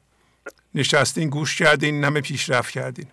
نشستین 0.75 1.29
گوش 1.29 1.55
کردین 1.55 2.03
همه 2.03 2.21
پیشرفت 2.21 2.71
کردین. 2.71 3.07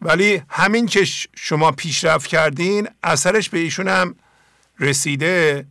ولی 0.00 0.42
همین 0.48 0.86
که 0.86 1.04
شما 1.34 1.72
پیشرفت 1.72 2.26
کردین 2.26 2.88
اثرش 3.02 3.48
به 3.48 3.58
ایشون 3.58 3.88
هم 3.88 4.14
رسیده. 4.80 5.66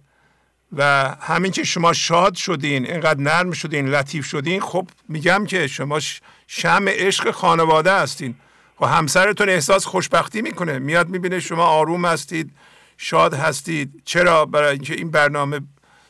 و 0.73 1.15
همین 1.21 1.51
که 1.51 1.63
شما 1.63 1.93
شاد 1.93 2.35
شدین 2.35 2.85
اینقدر 2.85 3.19
نرم 3.19 3.51
شدین 3.51 3.87
لطیف 3.87 4.25
شدین 4.25 4.61
خب 4.61 4.87
میگم 5.09 5.45
که 5.45 5.67
شما 5.67 5.99
شم 6.47 6.85
عشق 6.87 7.31
خانواده 7.31 7.93
هستین. 7.93 8.35
و 8.81 8.85
همسرتون 8.85 9.49
احساس 9.49 9.85
خوشبختی 9.85 10.41
می‌کنه. 10.41 10.79
میاد 10.79 11.09
می‌بینه 11.09 11.39
شما 11.39 11.63
آروم 11.63 12.05
هستید 12.05 12.51
شاد 12.97 13.33
هستید. 13.33 14.01
چرا؟ 14.05 14.45
برای 14.45 14.71
اینکه 14.71 14.93
این 14.93 15.11
برنامه 15.11 15.61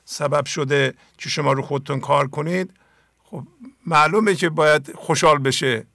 سبب 0.05 0.45
شده 0.45 0.93
که 1.17 1.29
شما 1.29 1.53
رو 1.53 1.61
خودتون 1.61 1.99
کار 1.99 2.27
کنید. 2.27 2.71
خب 3.23 3.43
معلومه 3.85 4.35
که 4.35 4.49
باید 4.49 4.93
خوشحال 4.95 5.37
بشه. 5.37 5.85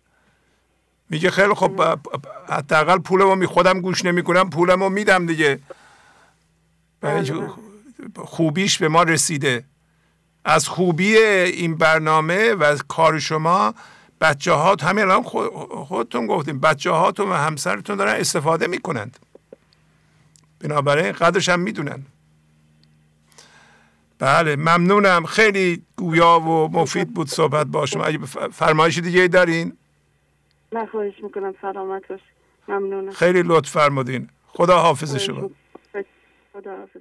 میگه 1.10 1.30
خیلی 1.30 1.54
خب 1.54 1.98
حداقل 2.48 2.98
پولمو 2.98 3.34
می 3.34 3.46
خودم 3.46 3.80
گوش 3.80 4.04
نمی‌کنم 4.04 4.50
پولمو 4.50 4.88
میدم 4.88 5.26
دیگه. 5.26 5.60
خوبیش 8.16 8.78
به 8.78 8.88
ما 8.88 9.02
رسیده. 9.02 9.64
از 10.44 10.68
خوبی 10.68 11.16
این 11.16 11.76
برنامه 11.76 12.54
و 12.54 12.76
کار 12.88 13.18
شما 13.18 13.74
بچه 14.20 14.52
ها 14.52 14.76
همین 14.82 15.04
الان 15.04 15.22
خودتون 15.84 16.26
گفتیم 16.26 16.60
بچه 16.60 16.90
هاتون 16.90 17.28
و 17.28 17.32
همسرتون 17.32 17.96
دارن 17.96 18.12
استفاده 18.12 18.66
می‌کنند. 18.66 19.18
بنابراین 20.60 21.12
قدرش 21.12 21.48
هم 21.48 21.60
می‌دونن. 21.60 22.02
بله 24.18 24.56
ممنونم. 24.56 25.24
خیلی 25.24 25.82
گویا 25.96 26.40
و 26.40 26.68
مفید 26.72 27.14
بود 27.14 27.28
صحبت 27.28 27.66
با 27.66 27.86
شما. 27.86 28.04
اگه 28.04 28.18
فرمایشی 28.52 29.00
دیگه 29.00 29.28
دارین؟ 29.28 29.76
نه 30.72 30.86
خواهش 30.86 31.14
می‌کنم. 31.22 31.54
سلامت 31.62 32.08
باش 32.08 32.20
ممنونم. 32.68 33.12
خیلی 33.12 33.42
لطف 33.42 33.70
فرمودین. 33.70 34.28
خدا 34.46 34.78
حافظ 34.78 35.16
شما 35.16 35.50
خدا 36.52 36.76
حافظ 36.76 37.00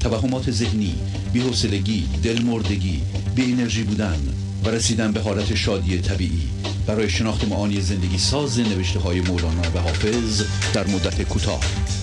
توهمات 0.00 0.50
ذهنی 0.50 0.94
بی‌حوصلگی 1.32 2.08
دلمردگی 2.24 3.02
بی 3.34 3.52
انرژی 3.52 3.82
بودن 3.82 4.18
و 4.64 4.68
رسیدن 4.68 5.12
به 5.12 5.20
حالت 5.20 5.54
شادی 5.54 5.98
طبیعی. 5.98 6.48
برای 6.86 7.08
شناخت 7.08 7.48
معانی 7.48 7.80
زندگی 7.80 8.18
ساز 8.18 8.58
نوشته 8.60 9.00
های 9.00 9.20
مولانا 9.20 9.70
و 9.74 9.78
حافظ 9.78 10.42
در 10.74 10.86
مدت 10.86 11.22
کوتاه. 11.22 11.60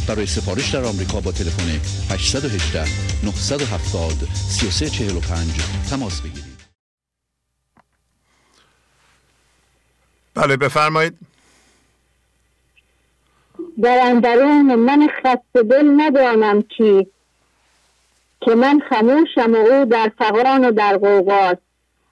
برای 0.08 0.26
سفارش 0.26 0.70
در 0.70 0.84
آمریکا 0.84 1.22
با 1.22 1.32
تلفن 1.32 1.80
818 2.10 2.86
970 3.24 4.28
3345 4.36 5.52
تماس 5.90 6.22
بگیرید. 6.22 6.54
بله 10.34 10.58
بفرمایید. 10.58 11.14
در 13.82 14.00
اندرون 14.04 14.76
من 14.76 15.08
خسته 15.08 15.64
دل 15.70 15.86
ندانم 15.98 16.62
کی 16.62 17.08
که 18.46 18.56
من 18.56 18.82
خموشم 18.90 19.54
و 19.54 19.56
او 19.56 19.86
در 19.86 20.12
فقران 20.18 20.66
و 20.66 20.72
در 20.72 20.98
قوقاست 20.98 21.62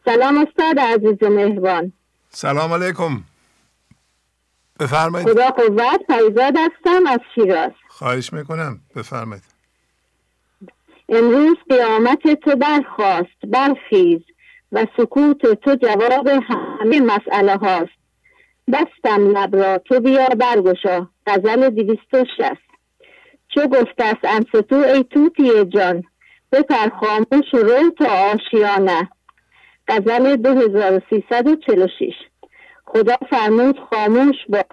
سلام 0.06 0.48
استاد 0.48 0.80
عزیز 0.80 1.18
و 1.22 1.30
مهربان. 1.30 1.94
سلام 2.30 2.74
علیکم. 2.74 3.24
بفرمایید. 4.80 5.30
خدا 5.30 5.50
قوت 5.50 6.02
فریزاد 6.08 6.58
هستم 6.58 7.08
از 7.08 7.20
شیراز. 7.36 7.72
خواهش 7.88 8.34
می‌کنم. 8.34 8.80
بفرمایید. 8.96 9.44
امروز 11.10 11.58
قیامت 11.70 12.34
تو 12.44 12.56
برخواست 12.56 13.46
برخیز 13.48 14.22
و 14.72 14.86
سکوت 14.98 15.54
تو 15.54 15.76
جواب 15.76 16.28
همه 16.28 17.02
مسئله 17.02 17.56
هاست 17.56 18.02
بستم 18.74 19.38
لب 19.38 19.56
را 19.56 19.78
تو 19.78 20.00
بیا 20.00 20.28
برگشا. 20.28 21.08
غزل 21.28 21.70
دویست 21.70 22.14
و 22.14 22.26
شست. 22.38 22.72
چو 23.48 23.68
گفته 23.68 24.04
است 24.04 24.20
انستو 24.24 24.76
ای 24.76 25.04
توتی 25.04 25.66
جان 25.66 26.04
بپر 26.52 26.90
خاموش 26.90 27.54
رو 27.54 27.90
تا 27.98 28.06
آشیانه. 28.06 29.10
غزل 29.88 30.36
2346 30.36 32.14
خدا 32.86 33.16
فرمود 33.30 33.80
خاموش 33.80 34.36
با 34.50 34.64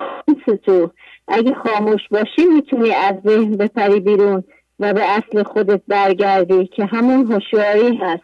تو 0.66 0.90
اگه 1.28 1.54
خاموش 1.54 2.00
باشی 2.10 2.44
می‌تونی 2.54 2.90
از 2.90 3.14
ذهن 3.26 3.56
بپری 3.56 4.00
بیرون 4.00 4.44
و 4.80 4.92
به 4.92 5.10
اصل 5.10 5.42
خودت 5.42 5.82
برگردی 5.88 6.66
که 6.66 6.84
همون 6.84 7.32
هوشیاری 7.32 7.96
هست. 7.96 8.22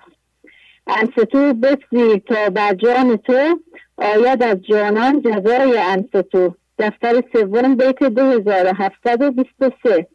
انستو 0.86 1.55
بپذیر 1.55 2.18
تا 2.18 2.50
بر 2.50 2.74
جان 2.74 3.16
تو. 3.16 3.60
آید 3.97 4.42
از 4.42 4.62
جانان 4.62 5.23
جزای 5.23 5.78
انستو 5.78 6.55
دفتر 6.78 7.23
سوم 7.33 7.76
بیت 7.76 8.02
2723 8.02 10.07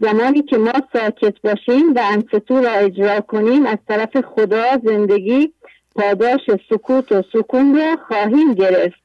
زمانی 0.00 0.42
که 0.42 0.58
ما 0.58 0.72
ساکت 0.92 1.40
باشیم 1.44 1.94
و 1.94 2.00
انستو 2.12 2.60
را 2.60 2.70
اجرا 2.70 3.20
کنیم 3.20 3.66
از 3.66 3.78
طرف 3.88 4.20
خدا 4.20 4.64
زندگی 4.84 5.52
پاداش 5.96 6.40
سکوت 6.70 7.12
و 7.12 7.22
سکون 7.32 7.74
را 7.76 7.96
خواهیم 8.08 8.54
گرفت. 8.54 9.00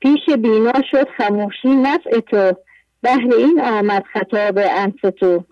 پیش 0.00 0.36
بینا 0.38 0.82
شد 0.90 1.08
خموشی 1.16 1.68
نفع 1.68 2.20
تو. 2.20 2.52
بهر 3.02 3.34
این 3.38 3.60
آمد 3.60 4.04
خطاب 4.12 4.58
انستو 4.58 5.44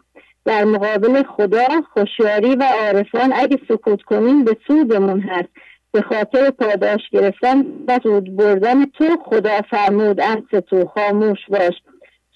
در 0.44 0.64
مقابل 0.64 1.22
خدا 1.22 1.66
خوشیاری 1.92 2.56
و 2.56 2.62
عارفان 2.62 3.32
اگه 3.34 3.58
سکوت 3.68 4.02
کنیم 4.02 4.44
به 4.44 4.56
سودمون 4.66 5.20
هست. 5.20 5.48
به 5.92 6.02
خاطر 6.02 6.50
پاداش 6.50 7.00
گرفتن 7.12 7.60
و 7.88 8.20
بردن 8.20 8.84
تو 8.84 9.04
خدا 9.24 9.62
فرمود 9.70 10.20
انستو 10.20 10.84
خاموش 10.86 11.38
باش. 11.48 11.74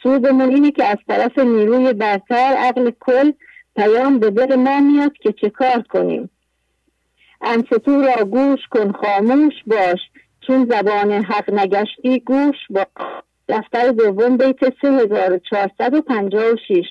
سودمون 0.06 0.54
اینه 0.54 0.70
که 0.70 0.84
از 0.84 0.98
طرف 1.08 1.38
نیروی 1.38 1.92
برتر 1.92 2.54
عقل 2.58 2.90
کل 3.00 3.32
پیام 3.76 4.18
به 4.18 4.30
دل 4.30 4.56
ما 4.56 4.80
میاد 4.80 5.12
که 5.12 5.32
چه 5.32 5.50
کار 5.50 5.82
کنیم. 5.82 6.30
انستو 7.40 8.02
را 8.02 8.24
گوش 8.24 8.60
کن 8.70 8.92
خاموش 8.92 9.52
باش. 9.66 9.98
چون 10.46 10.66
زبان 10.70 11.12
حق 11.12 11.52
نگشتی 11.52 12.20
گوش 12.20 12.56
باش 12.70 12.86
دفتر 13.48 13.88
دوم 13.88 14.36
بیت 14.36 14.58
3456 14.82 16.84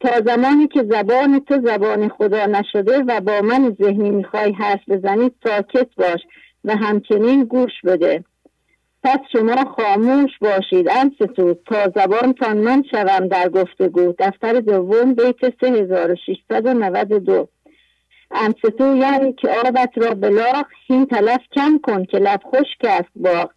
تا 0.00 0.20
زمانی 0.26 0.68
که 0.68 0.84
زبان 0.90 1.40
تو 1.40 1.60
زبان 1.64 2.08
خدا 2.08 2.46
نشده 2.46 2.98
و 2.98 3.20
با 3.20 3.40
من 3.40 3.76
ذهنی 3.82 4.10
می‌خوای 4.10 4.52
حرف 4.52 4.88
بزنی 4.88 5.30
ساکت 5.44 5.88
باش 5.96 6.20
و 6.64 6.76
همچنین 6.76 7.44
گوش 7.44 7.72
بده. 7.84 8.24
پس 9.04 9.18
شما 9.32 9.64
خاموش 9.64 10.30
باشید. 10.40 10.88
انستو 10.88 11.54
تا 11.54 11.92
زبانتان 11.94 12.56
من 12.56 12.82
شوم 12.90 13.28
در 13.28 13.48
گفتگو. 13.48 14.12
دفتر 14.18 14.52
دوم 14.60 15.14
بیت 15.14 15.60
3692 15.60 17.48
انستو 18.30 18.96
یعنی 18.96 19.32
که 19.32 19.48
آبت 19.48 19.90
را 19.96 20.14
بلاغ 20.14 20.64
هین 20.86 21.06
تلف 21.06 21.40
کم 21.52 21.78
کن 21.82 22.04
که 22.04 22.18
لب 22.18 22.40
خشک 22.46 22.84
است 22.84 23.08
باغ. 23.16 23.50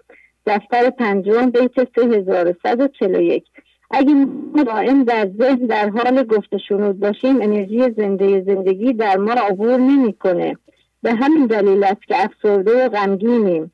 دفتر 0.46 0.90
پنجم 0.90 1.50
بیت 1.50 1.88
3141 1.96 3.44
اگه 3.92 4.28
دائم 4.66 5.04
در 5.04 5.30
ذهن 5.40 5.66
در 5.66 5.90
حال 5.90 6.24
گفت 6.24 6.58
شنود 6.58 7.00
باشیم 7.00 7.42
انرژی 7.42 7.92
زنده 7.98 8.42
زندگی 8.42 8.94
در 8.94 9.18
ما 9.18 9.32
عبور 9.32 9.78
نمی‌کنه. 9.78 10.58
به 11.04 11.14
همین 11.14 11.48
دلیل 11.48 11.84
است 11.84 12.08
که 12.08 12.16
افسرده 12.24 12.86
و 12.86 12.90
غمگینیم. 12.90 13.72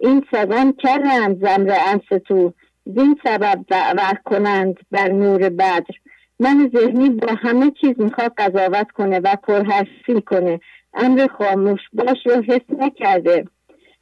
این 0.00 0.26
سگان 0.32 0.72
کردند 0.72 1.46
زمر 1.46 1.76
انستو 1.86 2.52
زین 2.84 3.16
سبب 3.24 3.64
دعوت 3.68 4.22
کنند 4.24 4.76
بر 4.90 5.08
نور 5.08 5.48
بدر. 5.48 5.94
من 6.40 6.70
ذهنی 6.74 7.10
با 7.10 7.34
همه 7.34 7.72
چیز 7.80 7.94
می‌خواد 7.98 8.32
قضاوت 8.38 8.90
کنه 8.90 9.18
و 9.18 9.36
پرحرفی 9.42 10.20
کنه. 10.26 10.60
امر 10.94 11.26
خاموش 11.38 11.80
باش 11.92 12.26
رو 12.26 12.42
حس 12.42 12.60
نکرده. 12.78 13.44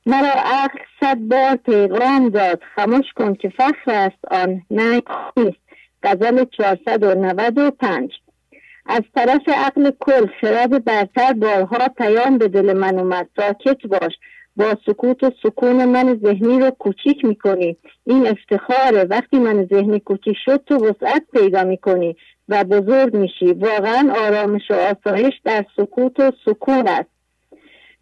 مرا 0.07 0.33
عقل 0.35 0.79
صد 1.01 1.19
بار 1.19 1.57
پیغام 1.57 2.29
داد. 2.29 2.63
خاموش 2.77 3.13
کن 3.17 3.35
که 3.35 3.49
فخر 3.49 3.91
است 3.91 4.25
آن. 4.31 4.63
نه 4.71 5.03
نیست. 5.37 5.59
غزل 6.03 6.45
495 6.45 8.13
از 8.87 9.03
طرف 9.15 9.49
عقل 9.49 9.91
کل 10.01 10.27
خرد 10.41 10.85
برتر 10.85 11.33
بارها 11.33 11.89
پیام 11.89 12.39
به 12.39 12.49
دل 12.49 12.73
من 12.73 12.99
اومد. 12.99 13.29
ساکت 13.37 13.87
باش. 13.87 14.13
با 14.59 14.77
سکوت 14.87 15.25
و 15.25 15.31
سکون 15.43 15.85
من 15.85 16.21
ذهنی 16.25 16.61
رو 16.61 16.71
کوچیک 16.71 17.25
می‌کنی. 17.25 17.77
این 18.07 18.27
افتخاره. 18.27 19.05
وقتی 19.05 19.39
من 19.39 19.67
ذهنی 19.67 20.01
کوچیک 20.01 20.37
شد 20.45 20.65
تو 20.67 20.75
وسعت 20.75 21.23
پیدا 21.33 21.65
می‌کنی 21.65 22.17
و 22.49 22.65
بزرگ 22.65 23.17
میشی. 23.17 23.53
واقعا 23.53 24.13
آرامش 24.27 24.71
و 24.71 24.75
آسایش 24.75 25.35
در 25.45 25.65
سکوت 25.77 26.21
و 26.21 26.33
سکون 26.45 26.89
است. 26.89 27.11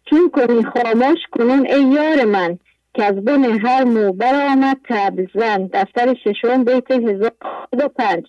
چون 0.09 0.29
کنی 0.29 0.63
خاموش 0.63 1.19
کنون 1.31 1.67
ای 1.67 1.83
یار 1.83 2.25
من 2.25 2.59
که 2.93 3.03
از 3.03 3.15
بن 3.15 3.43
هر 3.43 3.83
مو 3.83 4.13
برآمد 4.13 4.77
تبزن 4.89 5.67
دفتر 5.73 6.13
ششم 6.23 6.63
بیت 6.63 6.91
هزار 6.91 7.31
و 7.73 7.87
پنج. 7.87 8.23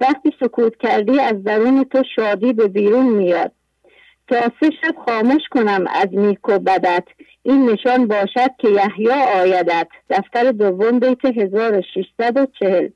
وقتی 0.00 0.32
سکوت 0.40 0.76
کردی 0.76 1.20
از 1.20 1.44
درون 1.44 1.84
تو 1.84 2.02
شادی 2.16 2.52
به 2.52 2.68
بیرون 2.68 3.06
میاد. 3.06 3.52
تا 4.28 4.40
سه 4.40 4.70
شب 4.70 4.94
خاموش 5.06 5.42
کنم 5.50 5.84
از 5.88 6.08
نیک 6.12 6.48
و 6.48 6.58
بدت. 6.58 7.04
این 7.48 7.70
نشان 7.70 8.06
باشد 8.06 8.50
که 8.58 8.68
یحیی 8.68 9.10
آیدت. 9.36 9.88
دفتر 10.10 10.52
دوم 10.52 10.98
بیت 10.98 11.24
1640 11.24 12.88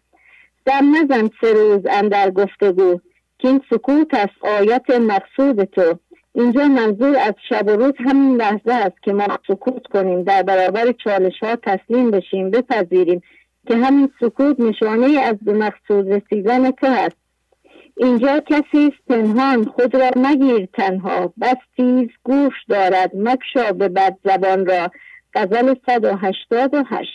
دم 0.67 0.97
نزن 0.97 1.31
سه 1.41 1.53
روز 1.53 1.81
اندر 1.91 2.31
گفتگو 2.31 3.01
که 3.39 3.49
این 3.49 3.61
سکوت 3.71 4.15
است 4.15 4.45
آیت 4.59 4.91
مقصود 4.91 5.65
تو. 5.65 5.99
اینجا 6.35 6.69
منظور 6.69 7.17
از 7.17 7.35
شب 7.49 7.67
و 7.67 7.71
روز 7.71 7.93
همین 7.99 8.37
لحظه 8.37 8.73
است 8.73 9.03
که 9.03 9.13
ما 9.13 9.27
سکوت 9.49 9.87
کنیم 9.87 10.23
در 10.23 10.43
برابر 10.43 10.93
چالش 11.05 11.39
ها 11.43 11.57
تسلیم 11.57 12.11
بشیم 12.11 12.51
بپذیریم 12.51 13.21
که 13.69 13.77
همین 13.77 14.11
سکوت 14.21 14.61
نشانه 14.61 15.21
از 15.21 15.37
به 15.43 15.53
مقصود 15.53 16.09
رسیدن 16.09 16.71
تو 16.71 16.87
است 16.87 17.22
اینجا 18.03 18.41
کسی 18.41 18.87
است 18.87 19.07
پنهان 19.09 19.65
خود 19.65 19.97
را 19.97 20.11
مگیر 20.17 20.69
تنها. 20.73 21.33
بس 21.41 21.57
تیز 21.77 22.09
گوش 22.23 22.53
دارد 22.69 23.11
مکشا 23.15 23.73
به 23.73 23.89
بد 23.89 24.19
زبان 24.25 24.67
را. 24.67 24.91
غزل 25.35 25.75
188 25.87 27.11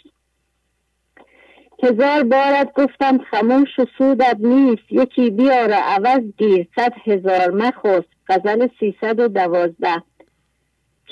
هزار 1.83 2.23
بارت 2.23 2.73
گفتم 2.73 3.17
خموش 3.17 3.79
و 3.79 3.85
سودت 3.97 4.37
نیست. 4.39 4.83
یکی 4.91 5.29
بیار 5.29 5.71
عوض 5.71 6.21
گیر 6.37 6.67
صد 6.75 6.93
هزار 7.05 7.51
مخست. 7.51 8.09
غزل 8.29 8.67
312 8.79 10.03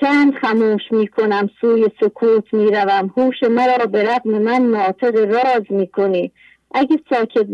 چند 0.02 0.34
خموش 0.34 0.82
می 0.92 1.08
کنم 1.08 1.50
سوی 1.62 1.88
سکوت 2.02 2.54
می 2.54 2.72
روم. 2.72 3.14
هوش 3.18 3.44
مرا 3.44 3.86
به 3.86 4.04
رقم 4.04 4.30
من 4.30 4.62
ناطق 4.62 5.16
راز 5.16 5.64
می 5.70 5.88
کنی. 5.88 6.32
اگه 6.78 7.00
ساکت 7.10 7.46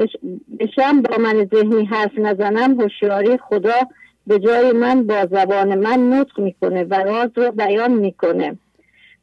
بشم 0.59 1.01
با 1.01 1.17
من 1.17 1.50
ذهنی 1.53 1.85
حرف 1.85 2.11
نزنم 2.17 2.82
هوشیاری 2.82 3.38
خدا 3.38 3.80
به 4.27 4.40
جای 4.40 4.72
من 4.72 5.08
با 5.08 5.25
زبان 5.32 5.75
من 5.75 6.14
نطق 6.14 6.40
می‌کنه 6.40 6.83
و 6.83 6.93
راز 6.93 7.30
رو 7.35 7.51
بیان 7.51 7.91
می‌کنه. 7.91 8.58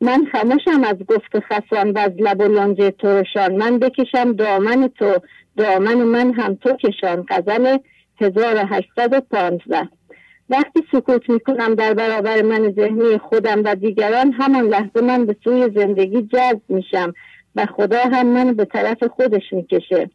من 0.00 0.24
خموشم 0.32 0.84
از 0.84 0.96
گفت 1.08 1.38
خسان 1.38 1.90
و 1.90 1.98
از 1.98 2.12
لب 2.18 2.40
و 2.40 2.44
لنج 2.44 2.92
ترشان 2.98 3.56
من 3.56 3.78
بکشم 3.78 4.32
دامن 4.32 4.88
تو 4.88 5.14
دامن 5.56 5.94
من 5.94 6.32
هم 6.32 6.54
تو 6.54 6.72
کشان. 6.76 7.26
غزل 7.28 7.78
1815 8.20 9.88
وقتی 10.50 10.84
سکوت 10.92 11.30
می‌کنم 11.30 11.74
در 11.74 11.94
برابر 11.94 12.42
من 12.42 12.72
ذهنی 12.72 13.18
خودم 13.18 13.62
و 13.64 13.74
دیگران 13.74 14.32
همان 14.32 14.64
لحظه 14.64 15.00
من 15.02 15.26
به 15.26 15.36
سوی 15.44 15.70
زندگی 15.74 16.22
جذب 16.22 16.60
میشم. 16.68 17.14
و 17.56 17.66
خدا 17.66 18.00
هم 18.02 18.26
من 18.26 18.52
به 18.52 18.64
طرف 18.64 19.04
خودش 19.04 19.52
می‌کشه. 19.52 20.10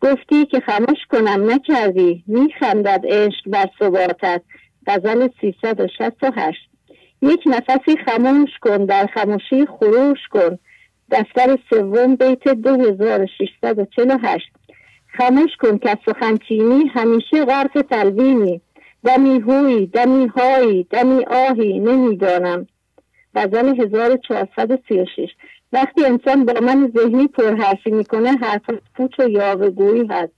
گفتی 0.00 0.46
که 0.46 0.60
خموش 0.60 0.98
کنم 1.10 1.50
نکردی. 1.50 2.24
میخندد 2.26 3.04
عشق 3.08 3.46
بر 3.46 3.66
ثباتت. 3.78 4.42
غزل 4.86 5.28
368 5.40 6.68
یک 7.22 7.40
نفسی 7.46 7.96
خموش 8.06 8.50
کن 8.60 8.84
در 8.84 9.06
خموشی 9.06 9.66
خروش 9.66 10.18
کن. 10.30 10.58
دفتر 11.10 11.58
سوم 11.70 12.16
بیت 12.16 12.48
2648 12.48 14.46
خموش 15.06 15.50
کن 15.60 15.78
که 15.78 15.98
سخنچینی 16.06 16.86
همیشه 16.86 17.44
غرق 17.44 17.82
تلوینی. 17.90 18.60
دمی 19.04 19.40
هوی 19.40 19.86
دمی 19.86 20.26
هایی 20.26 20.84
دمی 20.90 21.24
آهی 21.24 21.78
نمی‌دانم. 21.78 22.66
غزل 23.34 23.80
1436 23.80 25.30
وقتی 25.72 26.04
انسان 26.04 26.44
با 26.44 26.60
من 26.60 26.92
ذهنی 26.96 27.26
پرحرفی 27.26 27.90
می‌کنه 27.90 28.30
حرف 28.30 28.62
پوچ 28.94 29.20
و 29.20 29.28
یاوهگویی 29.28 30.06
هست. 30.06 30.32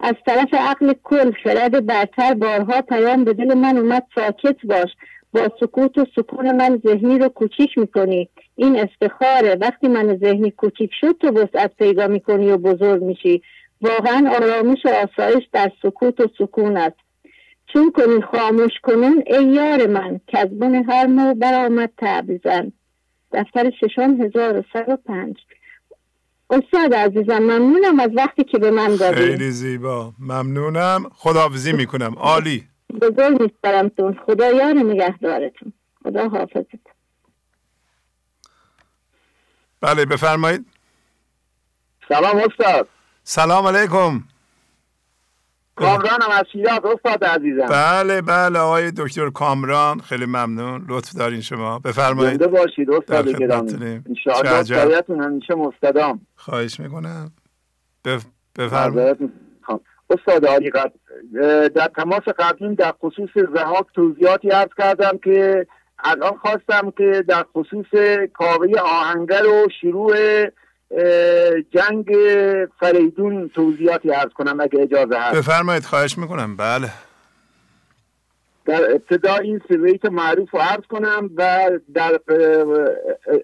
از 0.00 0.14
طرف 0.26 0.54
عقل 0.54 0.92
کل 1.02 1.32
خرد 1.44 1.86
برتر 1.86 2.34
بارها 2.34 2.82
پیام 2.82 3.24
به 3.24 3.32
دل 3.32 3.54
من 3.54 3.76
اومد 3.76 4.06
ساکت 4.14 4.56
باش. 4.66 4.90
با 5.34 5.48
سکوت 5.60 5.98
و 5.98 6.06
سکون 6.16 6.56
من 6.56 6.80
ذهنی 6.86 7.18
رو 7.18 7.28
کوچیک 7.28 7.78
می‌کنی. 7.78 8.28
این 8.56 8.76
استخاره 8.78 9.54
وقتی 9.60 9.88
من 9.88 10.16
ذهنی 10.16 10.50
کوچیک 10.50 10.90
شد 11.00 11.16
تو 11.20 11.28
وسعت 11.28 11.76
پیدا 11.76 12.06
می‌کنی 12.06 12.50
و 12.50 12.56
بزرگ 12.56 13.02
میشی. 13.02 13.42
واقعا 13.80 14.30
آرامش 14.30 14.78
و 14.86 14.88
آسایش 14.88 15.44
در 15.52 15.72
سکوت 15.82 16.20
و 16.20 16.26
سکون 16.38 16.76
است. 16.76 16.96
چون 17.72 17.92
کنی 17.92 18.22
خاموش 18.22 18.72
کنون 18.82 19.22
ای 19.26 19.44
یار 19.44 19.86
من 19.86 20.20
کذبون 20.26 20.74
هر 20.74 21.06
مو 21.06 21.34
برآمد 21.34 21.90
تعبیزن 21.98 22.72
دفتر 23.32 23.70
ششم 23.80 24.22
هزار 24.22 24.58
و 24.58 24.62
سر 24.72 24.84
و 24.88 24.96
پنج. 24.96 25.36
استاد 26.50 26.94
عزیزم 26.94 27.38
ممنونم 27.38 28.00
از 28.00 28.10
وقتی 28.16 28.44
که 28.44 28.58
به 28.58 28.70
من 28.70 28.96
دادی. 28.96 29.16
خیلی 29.16 29.50
زیبا. 29.50 30.12
ممنونم. 30.18 31.10
خداحافظی 31.14 31.72
می‌کنم. 31.72 32.14
عالی. 32.16 32.68
بزرگ 33.00 33.42
میسپرمتون 33.42 34.18
خدا 34.26 34.52
یار 34.52 34.72
نگهدارتون. 34.72 35.72
خدا 36.02 36.28
حافظت. 36.28 36.86
بله 39.80 40.04
بفرمایید. 40.04 40.66
سلام 42.08 42.36
استاد. 42.36 42.88
سلام 43.24 43.66
علیکم. 43.66 44.22
کامرانم 45.76 46.30
از 46.30 46.44
شیراز 46.52 46.80
استاد 46.84 47.24
عزیزم. 47.24 47.66
بله 47.66 48.22
بله 48.22 48.58
آقای 48.58 48.90
دکتر 48.90 49.30
کامران 49.30 50.00
خیلی 50.00 50.26
ممنون. 50.26 50.86
لطف 50.88 51.12
دارین 51.12 51.40
شما. 51.40 51.78
بفرمایید. 51.78 52.30
زنده 52.30 52.46
باشید 52.46 52.90
استاد 52.90 53.28
گرامی. 53.28 54.02
انشاءالله 54.08 55.24
همیشه 55.24 55.54
مستدام. 55.54 56.20
خواهش 56.36 56.80
می‌کنم. 56.80 57.32
بف... 58.04 58.24
بفرمایید 58.58 59.32
استاد 60.10 60.46
عالی 60.46 60.70
قد... 60.70 60.92
در 61.74 61.90
تماس 61.96 62.22
قبلیم 62.38 62.74
در 62.74 62.92
خصوص 62.92 63.30
زهاک 63.54 63.86
توضیحاتی 63.94 64.48
عرض 64.48 64.70
کردم 64.78 65.18
که 65.24 65.66
الان 66.04 66.32
خواستم 66.36 66.90
که 66.90 67.24
در 67.28 67.44
خصوص 67.56 67.86
کاوه 68.34 68.80
آهنگر 68.80 69.46
و 69.46 69.68
شروع 69.80 70.14
جنگ 71.70 72.16
فریدون 72.80 73.48
توضیحاتی 73.48 74.10
عرض 74.10 74.32
کنم 74.32 74.60
اگه 74.60 74.80
اجازه 74.80 75.18
هست. 75.18 75.36
بفرمایید 75.36 75.84
خواهش 75.84 76.18
می‌کنم. 76.18 76.56
بله. 76.56 76.90
در 78.64 78.90
ابتدا 78.90 79.36
این 79.36 79.60
سه 79.68 79.76
بیت 79.76 80.04
معروف 80.04 80.50
رو 80.50 80.60
عرض 80.60 80.84
کنم 80.88 81.30
و 81.36 81.70
در 81.94 82.20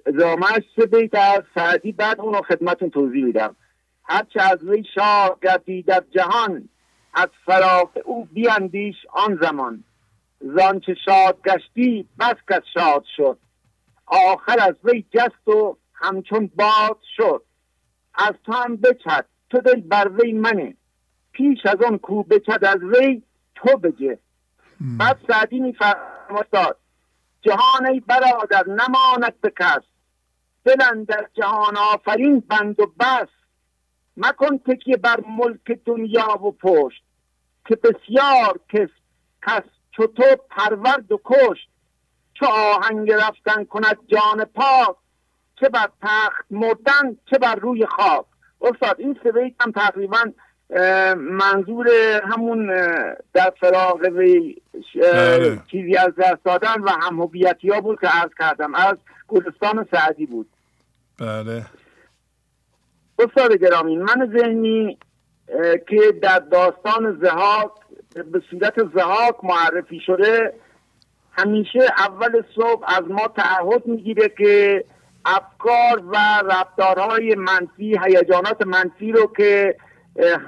ادامهش 0.07 0.65
سه 0.77 0.87
بیت 0.87 1.15
از 1.15 1.43
سعدی 1.55 1.93
بعد 1.93 2.21
اون 2.21 2.35
رو 2.35 2.43
خدمتون 2.43 2.91
توضیح 2.91 3.25
میدم. 3.25 3.57
هرچه 4.05 4.43
از 4.43 4.65
وی 4.65 4.85
شاه 4.95 5.39
گردی 5.43 5.83
در 5.83 6.03
جهان 6.11 6.69
از 7.15 7.29
فراغ 7.47 7.91
او 8.05 8.25
بیاندیش 8.25 8.97
آن 9.13 9.39
زمان. 9.43 9.85
زانچه 10.41 10.95
شاد 11.05 11.39
گشتی 11.45 12.09
بس 12.21 12.37
کس 12.51 12.63
شاد 12.75 13.05
شد. 13.17 13.39
آخر 14.07 14.57
از 14.61 14.75
وی 14.85 15.05
جست 15.15 15.49
و 15.49 15.77
همچون 16.01 16.51
باد 16.57 16.99
شد. 17.17 17.45
از 18.15 18.35
تو 18.45 18.53
هم 18.53 18.77
بچد 18.77 19.27
تو 19.51 19.59
دل 19.59 19.81
بر 19.81 20.09
وی 20.09 20.33
منه. 20.33 20.77
پیش 21.33 21.67
از 21.67 21.83
آن 21.83 21.99
کو 21.99 22.23
بچد 22.23 22.65
از 22.65 22.83
وی 22.83 23.23
تو 23.55 23.77
بجه. 23.77 24.19
بعد 24.81 25.21
سعدی 25.29 25.61
میفرماد 25.61 26.77
جهان 27.41 27.87
ای 27.87 28.01
برادر 28.01 28.65
نماند 28.67 29.41
به 29.41 29.53
کس. 29.59 29.83
دلن 30.65 31.05
در 31.05 31.29
جهان 31.35 31.77
آفرین 31.77 32.41
بند 32.41 32.81
و 32.81 32.87
بس. 32.87 33.29
مکن 34.17 34.59
تکیه 34.59 34.97
بر 34.97 35.21
ملک 35.29 35.81
دنیا 35.85 36.43
و 36.45 36.53
پشت. 36.53 37.03
که 37.67 37.77
بسیار 37.77 38.61
کس 38.69 38.89
کس 39.47 39.63
چو 39.91 40.07
تو 40.07 40.25
پرورد 40.51 41.13
و 41.13 41.21
کشت. 41.25 41.69
چو 42.35 42.47
آهنگ 42.47 43.13
رفتن 43.13 43.65
کند 43.65 43.99
جان 44.07 44.45
پاک 44.45 44.97
چه 45.61 45.69
بر 45.69 45.89
تخت 46.03 46.45
مردن 46.51 47.17
چه 47.31 47.39
بر 47.39 47.55
روی 47.55 47.87
خاک 47.87 48.25
استاد 48.61 48.97
این 48.99 49.19
سه 49.23 49.55
هم 49.61 49.73
تقریبا 49.73 50.19
منظور 51.17 51.89
همون 52.25 52.67
در 53.35 53.53
فراغ 53.61 54.01
بله. 54.01 55.61
چیزی 55.71 55.97
از 55.97 56.13
دست 56.19 56.45
دادن 56.45 56.81
و 56.81 56.91
هم 56.91 57.17
ها 57.73 57.81
بود 57.81 58.01
که 58.01 58.07
عرض 58.07 58.31
کردم. 58.39 58.75
از 58.75 58.97
گلستان 59.29 59.87
سعدی 59.93 60.27
بود. 60.27 60.49
بله. 61.21 61.67
استاد 63.19 63.53
گرامی 63.53 63.97
من 63.97 64.33
ذهنی 64.39 64.99
که 65.89 66.13
در 66.23 66.39
داستان 66.39 67.19
زهاک 67.23 67.71
به 68.33 68.43
صورت 68.51 68.75
زهاک 68.95 69.37
معرفی 69.43 70.01
شده 70.07 70.55
همیشه 71.33 71.81
اول 71.99 72.43
صبح 72.57 72.85
از 72.87 73.03
ما 73.09 73.29
تعهد 73.29 73.87
می‌گیره 73.87 74.29
که 74.29 74.85
افکار 75.37 76.07
و 76.07 76.17
رفتارهای 76.45 77.35
منفی 77.35 77.99
هیجانات 78.05 78.67
منفی 78.67 79.13
رو 79.13 79.33
که 79.37 79.77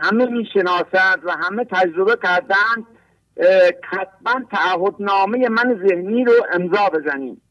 همه 0.03 0.27
می‌شناسند 0.27 1.25
و 1.25 1.31
همه 1.31 1.65
تجربه 1.65 2.17
کردند 2.23 2.87
حتما 3.83 4.41
تعهدنامه 4.51 5.49
من 5.49 5.81
ذهنی 5.89 6.25
رو 6.25 6.33
امضا 6.53 6.89
بزنیم. 6.89 7.43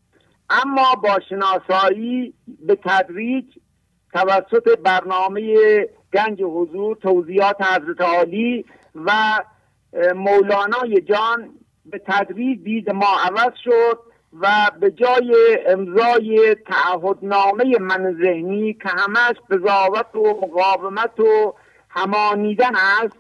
اما 0.49 0.95
با 1.03 1.19
شناسایی 1.30 2.33
به 2.59 2.77
تدریج 2.83 3.45
توسط 4.14 4.80
برنامه 4.80 5.56
گنج 6.14 6.41
حضور 6.41 6.95
توضیحات 6.95 7.61
حضرت 7.61 8.01
عالی 8.01 8.66
و 8.95 9.11
مولانای 10.16 11.01
جان 11.01 11.49
به 11.85 12.01
تدریج 12.08 12.64
دید 12.64 12.91
ما 12.91 13.17
عوض 13.25 13.53
شد. 13.64 13.99
و 14.41 14.72
به 14.80 14.91
جای 14.91 15.59
امضای 15.67 16.56
تعهدنامه 16.56 17.80
من 17.80 18.17
ذهنی 18.22 18.74
که 18.74 18.90
همش 18.90 19.35
قضاوت 19.49 20.16
و 20.16 20.48
مقاومت 20.48 21.19
و 21.19 21.53
همانیدن 21.90 22.75
است 22.75 23.17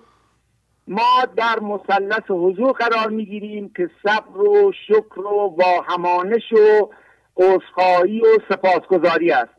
ما 0.87 1.25
در 1.35 1.59
مثلث 1.59 2.23
حضور 2.29 2.71
قرار 2.71 3.09
می‌گیریم 3.09 3.71
که 3.77 3.89
صبر 4.03 4.37
و 4.41 4.71
شکر 4.87 5.19
و 5.19 5.55
واهمانش 5.57 6.53
و 6.53 6.89
عذرخواهی 7.37 8.21
و 8.21 8.39
سپاسگزاری 8.49 9.31
است. 9.31 9.53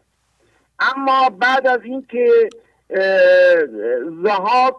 اما 0.80 1.28
بعد 1.28 1.66
از 1.66 1.80
اینکه 1.84 2.48
زهاک 4.24 4.74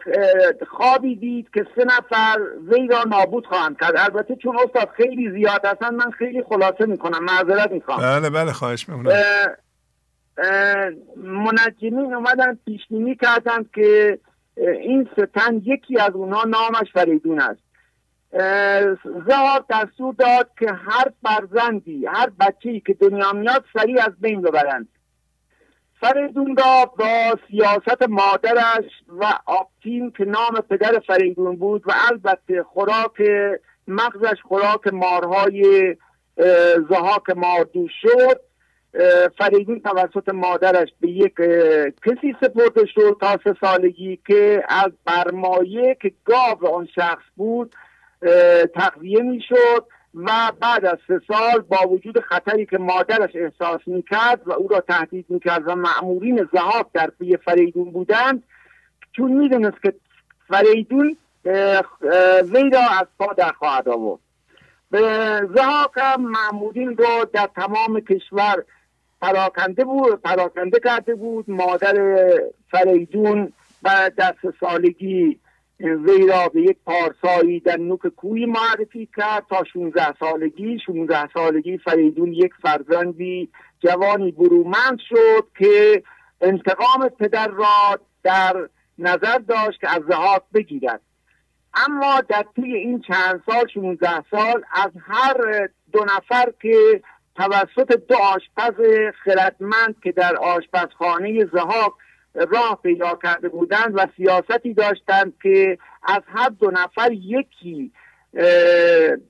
خوابی 0.70 1.16
دید 1.16 1.50
که 1.54 1.66
سه 1.76 1.86
نفر 1.86 2.40
وی 2.68 2.88
را 2.88 3.04
نابود 3.04 3.46
خواهند 3.46 3.78
کرد. 3.80 3.98
البته 3.98 4.36
چون 4.36 4.58
استاد 4.60 4.90
خیلی 4.98 5.32
زیاد 5.32 5.66
هستن 5.66 5.96
من 5.96 6.12
خیلی 6.12 6.44
خلاصه 6.44 6.86
می‌کنم 6.86 7.24
معذرت 7.24 7.72
می‌خوام. 7.72 8.02
بله 8.02 8.30
بله 8.30 8.52
خواهش 8.52 8.90
می‌کنم. 8.90 9.14
منجمین 11.18 12.14
اومدن 12.14 12.60
پیشنینی 12.66 13.16
کردند 13.16 13.70
که 13.76 14.20
این 14.58 15.10
ستن 15.14 15.62
یکی 15.64 16.00
از 16.00 16.12
اونها 16.14 16.44
نامش 16.44 16.92
فریدون 16.94 17.42
است. 17.42 17.62
زهاک 19.28 19.64
دستور 19.70 20.14
داد 20.14 20.50
که 20.60 20.68
هر 20.74 21.12
فرزندی 21.24 22.06
هر 22.06 22.30
بچه‌ای 22.40 22.80
که 22.80 22.94
دنیا 22.94 23.34
میاد 23.34 23.66
سریع 23.74 24.04
از 24.06 24.14
بین 24.22 24.42
ببرند. 24.42 24.88
فریدون 26.02 26.58
را 26.58 26.86
با 26.98 27.38
سیاست 27.48 28.10
مادرش 28.10 28.92
و 29.08 29.26
آبتین 29.46 30.12
که 30.18 30.26
نام 30.26 30.62
پدر 30.70 31.00
فریدون 31.08 31.56
بود 31.56 31.84
و 31.88 31.92
البته 32.12 32.64
خوراک 32.64 33.22
مغزش 33.88 34.42
خوراک 34.44 34.94
مارهای 34.94 35.96
زهاک 36.90 37.30
ماردو 37.36 37.88
شد. 38.02 38.42
فریدون 39.38 39.80
توسط 39.80 40.30
مادرش 40.30 40.90
به 41.00 41.10
یک 41.10 41.36
کسی 42.06 42.36
سپرده 42.42 42.86
شد 42.86 43.18
تا 43.22 43.40
سه 43.44 43.56
سالگی 43.62 44.20
که 44.28 44.64
از 44.70 44.92
برمایه 45.06 45.98
که 46.02 46.12
گاو 46.26 46.68
آن 46.76 46.88
شخص 46.96 47.24
بود 47.36 47.76
تقویه 48.76 49.22
می‌شد. 49.22 49.86
و 50.16 50.52
بعد 50.60 50.86
از 50.86 50.98
سه 51.08 51.22
سال 51.28 51.60
با 51.60 51.88
وجود 51.88 52.20
خطری 52.20 52.66
که 52.66 52.78
مادرش 52.78 53.36
احساس 53.36 53.82
می‌کرد 53.86 54.42
و 54.46 54.52
او 54.52 54.68
را 54.68 54.80
تهدید 54.80 55.26
می‌کرد 55.30 55.64
و 55.66 55.76
معمورین 55.76 56.50
زهاک 56.54 56.86
در 56.94 57.10
پی 57.20 57.38
فریدون 57.38 57.92
بودند 57.92 58.44
چون 59.12 59.32
می‌دونست 59.32 59.82
که 59.82 59.94
فریدون 60.48 61.18
وی 62.44 62.70
را 62.70 62.82
از 63.00 63.08
پا 63.20 63.34
در 63.34 63.52
خواهد 63.52 63.90
آورد. 63.90 64.20
به 64.92 65.00
زهاک 65.56 65.92
هم 65.96 66.22
معمورین 66.22 66.98
رو 66.98 67.26
در 67.34 67.50
تمام 67.56 68.00
کشور 68.00 68.64
پراکنده 69.22 69.86
بود 69.86 70.22
پراکنده 70.22 70.80
کرده 70.80 71.16
بود. 71.16 71.50
مادر 71.50 72.28
فریدون 72.72 73.54
بعد 73.82 74.16
در 74.16 74.36
سالگی 74.60 75.40
وی 75.84 76.28
را 76.28 76.48
به 76.48 76.62
یک 76.62 76.78
پارسایی 76.86 77.60
در 77.60 77.78
نوک 77.78 78.08
کوی 78.08 78.46
معرفی 78.46 79.10
کرد 79.18 79.46
تا 79.50 79.64
16 79.74 80.14
سالگی. 80.20 80.80
16 80.86 81.30
سالگی 81.34 81.78
فریدون 81.78 82.34
یک 82.34 82.52
فرزندی 82.62 83.50
جوانی 83.80 84.32
برومند 84.32 85.00
شد 85.10 85.48
که 85.58 86.04
انتقام 86.42 87.10
پدر 87.20 87.48
را 87.48 88.00
در 88.24 88.70
نظر 89.00 89.38
داشت 89.38 89.80
که 89.82 89.90
از 89.90 90.02
زهاک 90.10 90.42
بگیرد. 90.54 91.02
اما 91.74 92.22
در 92.30 92.46
طی 92.56 92.74
این 92.74 93.02
چند 93.02 93.44
سال 93.46 93.68
16 93.74 94.24
سال 94.32 94.64
از 94.72 94.92
هر 95.08 95.68
دو 95.92 96.06
نفر 96.06 96.54
که 96.62 97.02
توسط 97.36 97.92
دو 98.08 98.16
آشپز 98.16 98.74
خردمند 99.24 99.96
که 100.04 100.12
در 100.12 100.36
آشپزخانه 100.36 101.46
زهاک 101.46 101.92
راه 102.36 102.80
پیدا 102.84 103.20
کرده 103.24 103.50
بودند 103.50 103.92
و 103.94 104.08
سیاستی 104.18 104.74
داشتند 104.74 105.34
که 105.44 105.78
از 106.04 106.22
هر 106.28 106.50
دو 106.50 106.72
نفر 106.72 107.12
یکی 107.12 107.92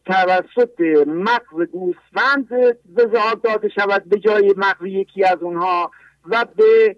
توسط 0.06 0.82
مغز 1.08 1.68
گوسفند 1.72 2.50
به 2.86 3.06
داده 3.44 3.70
شود 3.70 4.04
به 4.06 4.20
جای 4.20 4.54
مغز 4.58 4.86
یکی 4.86 5.24
از 5.24 5.38
اونها 5.42 5.92
و 6.30 6.46
به 6.56 6.96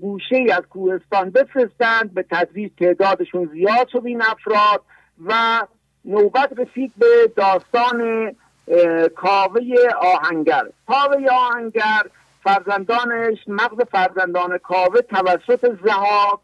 گوشه 0.00 0.46
از 0.52 0.62
کوهستان 0.70 1.30
بفرستند 1.30 2.14
به 2.14 2.24
تدریج 2.30 2.72
تعدادشون 2.78 3.50
زیاد 3.52 3.88
شد 3.92 4.02
این 4.04 4.22
افراد 4.22 4.82
و 5.26 5.62
نوبت 6.04 6.52
رسید 6.58 6.92
به 6.98 7.32
داستان 7.36 8.32
کاوه 9.16 9.62
آهنگر. 10.00 10.64
کاوه 10.86 11.26
آهنگر 11.30 12.02
فرزندانش 12.46 13.38
مغز 13.46 13.80
فرزندان 13.92 14.58
کاوه 14.58 15.00
توسط 15.00 15.76
زهاک 15.84 16.40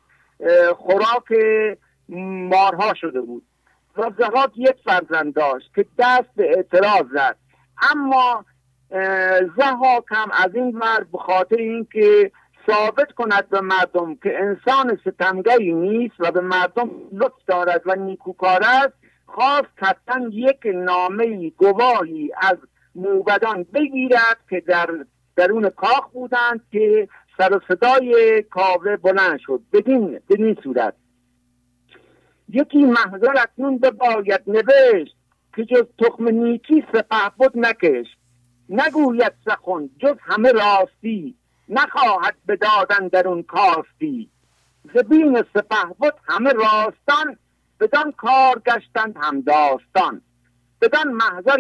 خوراک 0.77 1.29
مارها 2.49 2.95
شده 2.95 3.21
بود. 3.21 3.43
و 3.97 4.11
زهاک 4.19 4.51
یک 4.57 4.77
فرزند 4.85 5.35
داشت 5.35 5.75
که 5.75 5.87
دست 5.99 6.29
به 6.37 6.51
اعتراض 6.57 7.07
زد. 7.15 7.37
اما 7.93 8.45
زهاک 9.57 10.05
هم 10.09 10.31
از 10.33 10.55
این 10.55 10.77
مرد 10.77 11.11
به 11.13 11.19
خاطر 11.19 11.57
اینکه 11.57 12.31
ثابت 12.67 13.13
کند 13.13 13.49
به 13.49 13.61
مردم 13.61 14.15
که 14.15 14.39
انسان 14.39 14.99
ستمگری 15.07 15.73
نیست 15.73 16.15
و 16.19 16.31
به 16.31 16.41
مردم 16.41 16.91
لطف 17.13 17.45
دارد 17.47 17.83
و 17.87 17.95
نیکوکار 17.95 18.61
است 18.65 18.95
خواست 19.27 19.73
حتما 19.77 20.29
یک 20.31 20.61
نامه 20.65 21.51
گواهی 21.51 22.31
از 22.37 22.57
موبدان 22.95 23.67
بگیرد 23.75 24.39
که 24.51 24.61
در 24.61 24.89
درون 25.37 25.71
کاخ 25.71 26.11
بودند 26.13 26.61
که 26.73 27.09
سر 27.39 27.57
و 27.57 27.61
صدای 27.69 28.43
کاوه 28.43 28.97
بلند 28.97 29.39
شد 29.39 29.61
بدین 29.73 30.21
بدین 30.31 30.57
صورت. 30.65 30.95
یکی 32.49 32.85
محضر 32.85 33.35
اکنون 33.43 33.77
باید 33.79 34.41
نوشت 34.47 35.17
که 35.57 35.65
جز 35.65 35.85
تخم 35.99 36.29
نیکی 36.29 36.85
سپه 36.93 37.31
بود 37.37 37.53
نکش 37.55 38.07
نگوید 38.69 39.33
سخن 39.45 39.91
جز 39.99 40.17
همه 40.21 40.53
راستی 40.53 41.35
نخواهد 41.69 42.35
به 42.47 42.57
دادن 42.57 43.09
در 43.09 43.29
اون 43.29 43.43
کاستی. 43.43 44.31
زبین 44.95 45.43
سپه 45.55 45.95
بود 45.99 46.15
همه 46.29 46.53
راستان 46.53 47.37
بدان 47.81 48.13
کار 48.13 48.63
گشتند 48.67 49.17
هم 49.21 49.41
بدان 50.81 51.13
محضر 51.13 51.57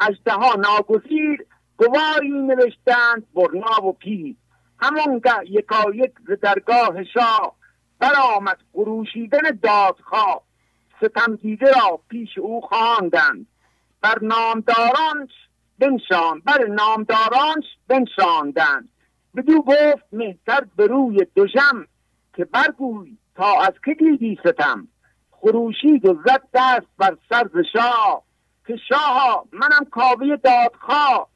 اجده 0.00 0.56
ناگزیر 0.56 1.46
گواهی 1.76 2.28
نوشتند 2.28 3.26
برنا 3.34 3.86
و 3.86 3.92
پیر. 3.92 4.36
همانگه 4.78 5.50
یکا 5.50 5.84
یک 5.94 6.12
ز 6.28 6.32
درگاه 6.42 7.04
شاه 7.04 7.56
برآمد 7.98 8.58
خروشیدن 8.72 9.58
دادخواه. 9.62 10.42
ستم 10.96 11.36
دیده 11.36 11.66
را 11.66 12.00
پیش 12.08 12.38
او 12.38 12.60
خواندند. 12.60 13.46
بر 14.00 14.18
نامدارانش 14.22 15.30
بنشان 15.78 16.40
بر 16.40 16.66
نامدارانش 16.66 17.64
بنشاندند. 17.88 18.88
بدو 19.36 19.62
گفت 19.62 20.04
مهتر 20.12 20.66
به 20.76 20.86
روی 20.86 21.26
دوژم 21.34 21.86
که 22.36 22.44
برگوی 22.44 23.16
تا 23.34 23.60
از 23.60 23.72
که 23.84 23.94
دیدی 23.94 24.38
ستم. 24.44 24.88
خروشید 25.30 26.06
و 26.06 26.18
زد 26.26 26.42
دست 26.54 26.86
بر 26.98 27.16
سر 27.28 27.48
شاه 27.72 28.22
که 28.66 28.76
شاه 28.88 29.44
منم 29.52 29.84
کاوه 29.90 30.36
دادخواه. 30.36 31.28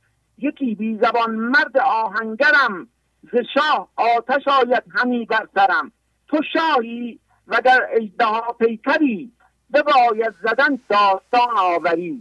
یکی 0.43 0.75
بی 0.75 0.99
زبان 1.02 1.35
مرد 1.35 1.78
آهنگرم 1.78 2.89
ز 3.33 3.36
شاه 3.55 3.89
آتش 3.97 4.49
آید 4.49 4.83
همی 4.94 5.27
بر 5.27 5.49
سرم. 5.55 5.93
تو 6.28 6.39
شاهی 6.52 7.19
و 7.47 7.60
در 7.65 7.89
اجدها 7.91 8.52
پیکری 8.52 9.33
بباید 9.75 10.35
زدن 10.43 10.78
داستان 10.89 11.59
آوری. 11.59 12.20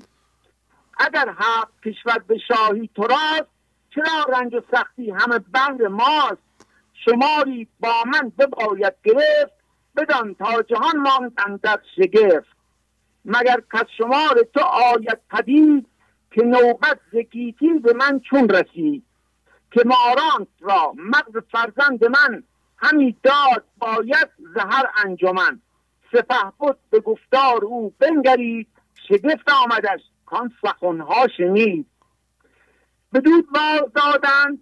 اگر 0.99 1.29
هفت 1.37 1.81
کشور 1.85 2.19
به 2.27 2.37
شاهی 2.37 2.89
تو 2.95 3.03
راست 3.03 3.49
چرا 3.95 4.23
رنج 4.39 4.55
و 4.55 4.61
سختی 4.71 5.11
همه 5.11 5.39
بهر 5.39 5.87
ماست؟ 5.87 6.67
شماری 6.93 7.67
با 7.79 8.03
من 8.05 8.31
بباید 8.37 8.93
گرفت 9.03 9.53
بدان 9.95 10.35
تا 10.35 10.61
جهان 10.61 10.97
ماند 10.97 11.61
در 11.61 11.79
شگفت. 11.95 12.59
مگر 13.25 13.61
کس 13.73 13.85
شمار 13.97 14.47
تو 14.53 14.59
آید 14.59 15.19
پدید 15.29 15.87
که 16.31 16.43
نوبت 16.43 16.99
زکیتی 17.13 17.73
به 17.73 17.93
من 17.93 18.19
چون 18.19 18.49
رسید 18.49 19.03
که 19.71 19.81
ماران 19.85 20.47
را 20.59 20.93
مغز 20.97 21.43
فرزند 21.51 22.05
من 22.05 22.43
همی 22.77 23.15
داد 23.23 23.63
باید 23.77 24.29
زهر 24.55 24.85
انجمن. 25.05 25.61
سپه 26.11 26.51
بود 26.57 26.77
به 26.89 26.99
گفتار 26.99 27.65
او 27.65 27.93
بنگرید 27.99 28.67
شگفت 29.07 29.49
آمدش 29.63 30.01
کان 30.25 30.51
سخنها 30.61 31.27
شنید. 31.37 31.85
بدود 33.13 33.47
باز 33.51 33.93
دادند 33.95 34.59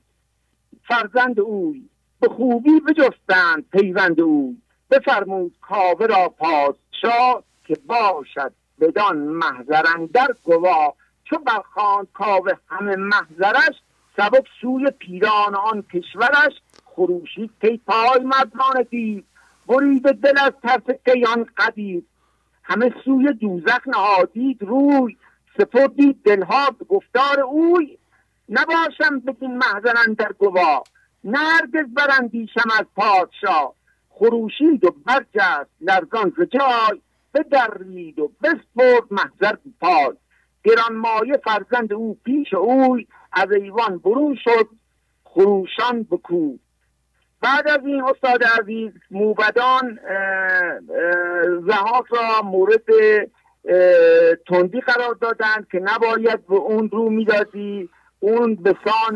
فرزند 0.87 1.39
اوی 1.39 1.89
به 2.19 2.29
خوبی 2.29 2.79
بجستند 2.79 3.69
پیوند 3.71 4.21
اوی. 4.21 4.57
بفرمود 4.91 5.55
کاوه 5.61 6.05
را 6.05 6.29
پادشاه 6.29 7.43
که 7.65 7.77
باشد 7.85 8.53
بدان 8.79 9.17
محضرندر 9.17 10.27
گواه. 10.43 10.93
چو 11.29 11.37
برخواند 11.37 12.07
کاوه 12.13 12.53
همه 12.67 12.95
محضرش 12.95 13.75
سبک 14.17 14.47
سوی 14.61 14.91
پیران 14.91 15.55
آن 15.55 15.81
کشورش 15.81 16.53
خروشید 16.85 17.51
کی 17.61 17.81
پای 17.87 18.23
مردان 18.23 18.83
دید 18.89 19.25
برید 19.67 20.03
دل 20.03 20.39
از 20.39 20.51
ترس 20.63 20.95
کیان 21.05 21.45
قدید. 21.57 22.07
همه 22.63 22.93
سوی 23.05 23.33
دوزخ 23.33 23.87
نهادید 23.87 24.61
روی 24.61 25.17
سپردید 25.57 26.23
دلها 26.23 26.69
به 26.69 26.85
گفتار 26.85 27.39
اوی. 27.39 27.97
نباشم 28.49 29.19
بدین 29.19 29.57
محضر 29.57 29.93
در 30.17 30.31
گوا 30.31 30.83
نرگز 31.23 31.93
برندیشم 31.93 32.69
از 32.79 32.85
پادشاه. 32.95 33.73
خروشید 34.09 34.85
و 34.85 34.95
برجست 35.05 35.69
لرزان 35.81 36.33
ز 36.37 36.41
جای 36.41 37.01
بدرید 37.33 38.19
و 38.19 38.31
بسپرد 38.43 39.03
محضر 39.11 39.55
پای 39.81 40.13
گرانمایه 40.67 41.37
فرزند 41.43 41.93
او 41.93 42.17
پیش 42.25 42.53
اوی 42.53 43.07
از 43.31 43.51
ایوان 43.51 43.97
برون 43.97 44.37
شد 44.43 44.69
خروشان 45.23 46.03
بکو. 46.03 46.57
بعد 47.41 47.67
از 47.67 47.79
این 47.85 48.03
استاد 48.03 48.43
عزیز 48.43 48.91
موبدان 49.11 49.99
زهاک 51.67 52.05
را 52.09 52.41
مورد 52.43 52.85
تندی 54.47 54.81
قرار 54.81 55.13
دادند 55.13 55.67
که 55.71 55.79
نباید 55.79 56.47
به 56.47 56.55
اون 56.55 56.89
رو 56.89 57.09
می‌دادی. 57.09 57.89
اون 58.19 58.55
به 58.55 58.75
سان 58.85 59.15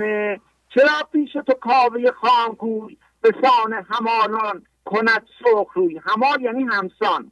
چرا 0.70 1.08
پیش 1.12 1.34
تو 1.34 1.54
کاوه 1.54 2.12
خانگوی 2.12 2.98
به 3.22 3.32
سان 3.44 3.74
همانان 3.90 4.66
کند 4.86 5.28
سرخ 5.44 5.74
روی 5.74 6.02
هما 6.06 6.28
یعنی 6.42 6.64
همسان. 6.64 7.32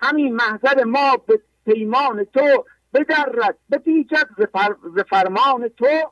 همین 0.00 0.34
محضر 0.34 0.84
ما 0.84 1.16
به 1.26 1.40
پیمان 1.66 2.24
تو 2.24 2.64
بدرد 2.94 3.58
بپیچد 3.70 4.28
ز 4.96 5.00
فرمان 5.10 5.68
تو. 5.68 6.10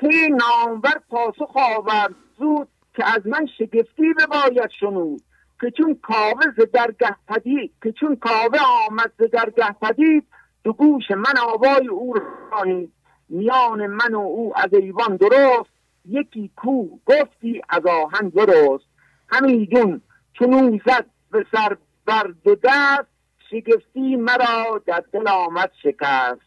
که 0.00 0.08
نامور 0.30 1.00
پاسخ 1.10 1.56
آورد 1.76 2.14
زود 2.38 2.68
که 2.94 3.14
از 3.14 3.26
من 3.26 3.46
شگفتی 3.58 4.14
بباید 4.18 4.70
شنود. 4.80 5.22
که 5.60 5.70
چون 5.70 5.98
کاوه 6.02 6.50
ز 6.56 6.60
درگه 6.72 7.16
پدید 7.28 7.72
که 7.82 7.92
چون 7.92 8.16
کاوه 8.16 8.58
آمد 8.88 9.12
ز 9.18 9.22
درگه 9.32 9.72
پدید 9.72 10.26
دو 10.64 10.72
گوش 10.72 11.10
من 11.10 11.38
آوای 11.38 11.88
او 11.88 12.14
رانید 12.52 12.92
میان 13.28 13.86
من 13.86 14.14
و 14.14 14.18
او 14.18 14.52
از 14.56 14.74
ایوان 14.74 15.16
درست 15.16 15.70
یکی 16.08 16.50
کو 16.56 16.88
گفتی 17.06 17.62
از 17.68 17.86
آهن 17.86 18.28
درست. 18.28 18.84
همیدون 19.28 20.00
چون 20.32 20.54
او 20.54 20.78
زد 20.86 21.06
به 21.30 21.46
سر 21.52 21.76
بر 22.06 22.34
دو 22.44 22.54
دست 22.54 23.17
شگفتی 23.50 24.16
مرا 24.16 24.82
در 24.86 25.04
دل 25.12 25.28
آمد 25.28 25.72
شکست. 25.82 26.40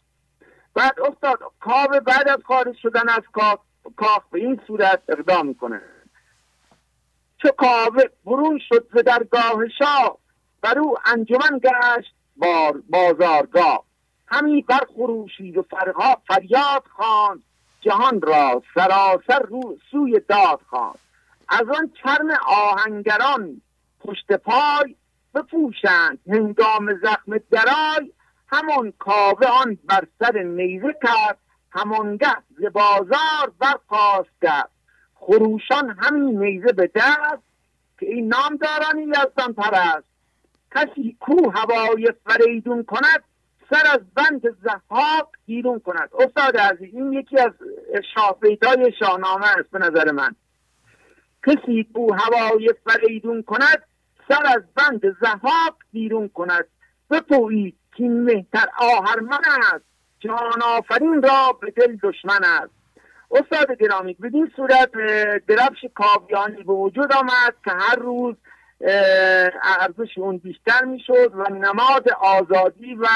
بعد 0.74 1.00
استاد 1.00 1.38
کاوه 1.60 2.00
بعد 2.00 2.28
از 2.28 2.38
خارج 2.44 2.76
شدن 2.82 3.08
از 3.08 3.22
کاخ 3.96 4.22
به 4.30 4.38
این 4.38 4.60
صورت 4.66 5.02
اقدام 5.08 5.46
می‌کنه. 5.46 5.82
چو 7.42 7.48
کاوه 7.48 8.02
برون 8.24 8.60
شد 8.68 8.88
ز 8.94 8.98
درگاه 9.04 9.68
شاه 9.78 10.18
بر 10.62 10.78
او 10.78 10.96
انجمن 11.06 11.58
گشت 11.58 12.14
بار 12.36 12.82
بازارگاه. 12.88 13.84
همی 14.26 14.62
برخروشید 14.62 15.56
و 15.56 15.64
فریاد 16.28 16.84
خواند. 16.96 17.42
جهان 17.80 18.20
را 18.20 18.62
سراسر 18.74 19.42
رو 19.42 19.78
سوی 19.90 20.20
داد 20.20 20.60
خواند. 20.70 20.98
از 21.48 21.68
آن 21.68 21.92
چرم 22.02 22.30
آهنگران 22.46 23.60
پشت 24.00 24.32
پای 24.32 24.94
بپوشند 25.34 26.18
هنگام 26.26 27.00
زخم 27.02 27.38
درای 27.50 28.12
همان 28.52 28.92
کاوه 28.98 29.46
آن 29.46 29.78
بر 29.84 30.06
سر 30.18 30.42
نیزه 30.42 30.96
کرد 31.02 31.38
همانگه 31.70 32.36
ز 32.58 32.64
بازار 32.72 33.52
برخواست 33.58 34.30
کرد. 34.42 34.70
خروشان 35.14 35.96
همین 35.98 36.42
نیزه 36.42 36.72
به 36.72 36.90
دست 36.94 37.42
که 38.00 38.06
این 38.06 38.28
نامدارانی 38.28 39.02
یزدان 39.02 39.52
پرست 39.52 40.04
کسی 40.74 41.16
کو 41.20 41.50
هوای 41.50 42.12
فریدون 42.26 42.84
کند 42.84 43.24
سر 43.70 43.82
از 43.92 44.00
بند 44.14 44.56
زحاق 44.64 45.28
بیرون 45.46 45.80
کند. 45.80 46.10
استاد 46.14 46.56
عزیز 46.56 46.94
این 46.94 47.12
یکی 47.12 47.38
از 47.38 47.52
شاهبیتای 48.14 48.92
شاهنامه 48.98 49.46
است 49.46 49.70
به 49.70 49.78
نظر 49.78 50.10
من. 50.10 50.34
کسی 51.46 51.86
کو 51.94 52.14
هوای 52.14 52.70
فریدون 52.84 53.42
کند 53.42 53.82
سر 54.28 54.46
از 54.46 54.62
بند 54.76 55.16
زحاق 55.20 55.76
بیرون 55.92 56.28
کند. 56.28 56.66
بپویید 57.10 57.76
که 57.96 58.02
این 58.02 58.24
مهتر 58.24 58.66
آهرمن 58.78 59.40
است. 59.74 59.84
جان 60.20 60.62
آفرین 60.62 61.22
را 61.22 61.58
به 61.60 61.70
دل 61.70 61.96
دشمن 62.02 62.40
است. 62.44 62.72
استاد 63.30 63.78
گرامی 63.78 64.14
بدین 64.14 64.52
صورت 64.56 64.90
درفش 65.46 65.84
کاویانی 65.94 66.62
به 66.62 66.72
وجود 66.72 67.12
آمد 67.12 67.54
که 67.64 67.70
هر 67.70 67.96
روز 67.96 68.34
ارزش 69.80 70.18
اون 70.18 70.38
بیشتر 70.38 70.84
می‌شد 70.84 71.32
و 71.34 71.54
نماد 71.54 72.08
آزادی 72.20 72.94
و 72.94 73.06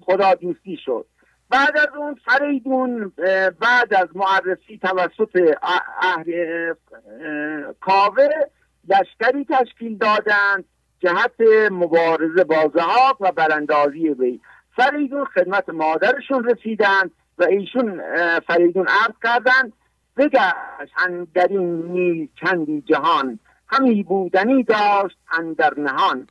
خدا 0.00 0.34
دوستی 0.34 0.76
شد. 0.84 1.06
بعد 1.50 1.76
از 1.76 1.88
اون 1.96 2.14
فریدون 2.24 3.12
بعد 3.60 3.94
از 3.94 4.08
معرفی 4.14 4.78
توسط 4.78 5.54
کاوه 7.80 8.28
لشکری 8.88 9.44
تشکیل 9.44 9.98
دادند 9.98 10.64
جهت 11.00 11.40
مبارزه 11.70 12.44
با 12.44 12.70
زهاق 12.74 13.16
و 13.20 13.32
براندازی 13.32 14.08
وی 14.08 14.40
فریدون 14.76 15.24
خدمت 15.24 15.68
مادرشون 15.68 16.44
رسیدند 16.44 17.10
و 17.38 17.44
ایشون 17.44 18.02
فریدون 18.40 18.86
عرض 18.88 19.14
کردند 19.22 19.72
بگشت 20.16 21.32
در 21.34 21.48
این 21.48 22.28
چندی 22.40 22.80
جهان 22.80 23.38
همی 23.68 24.02
بودنی 24.02 24.62
داشت 24.62 25.16
اندر 25.38 25.78
نهان. 25.78 26.28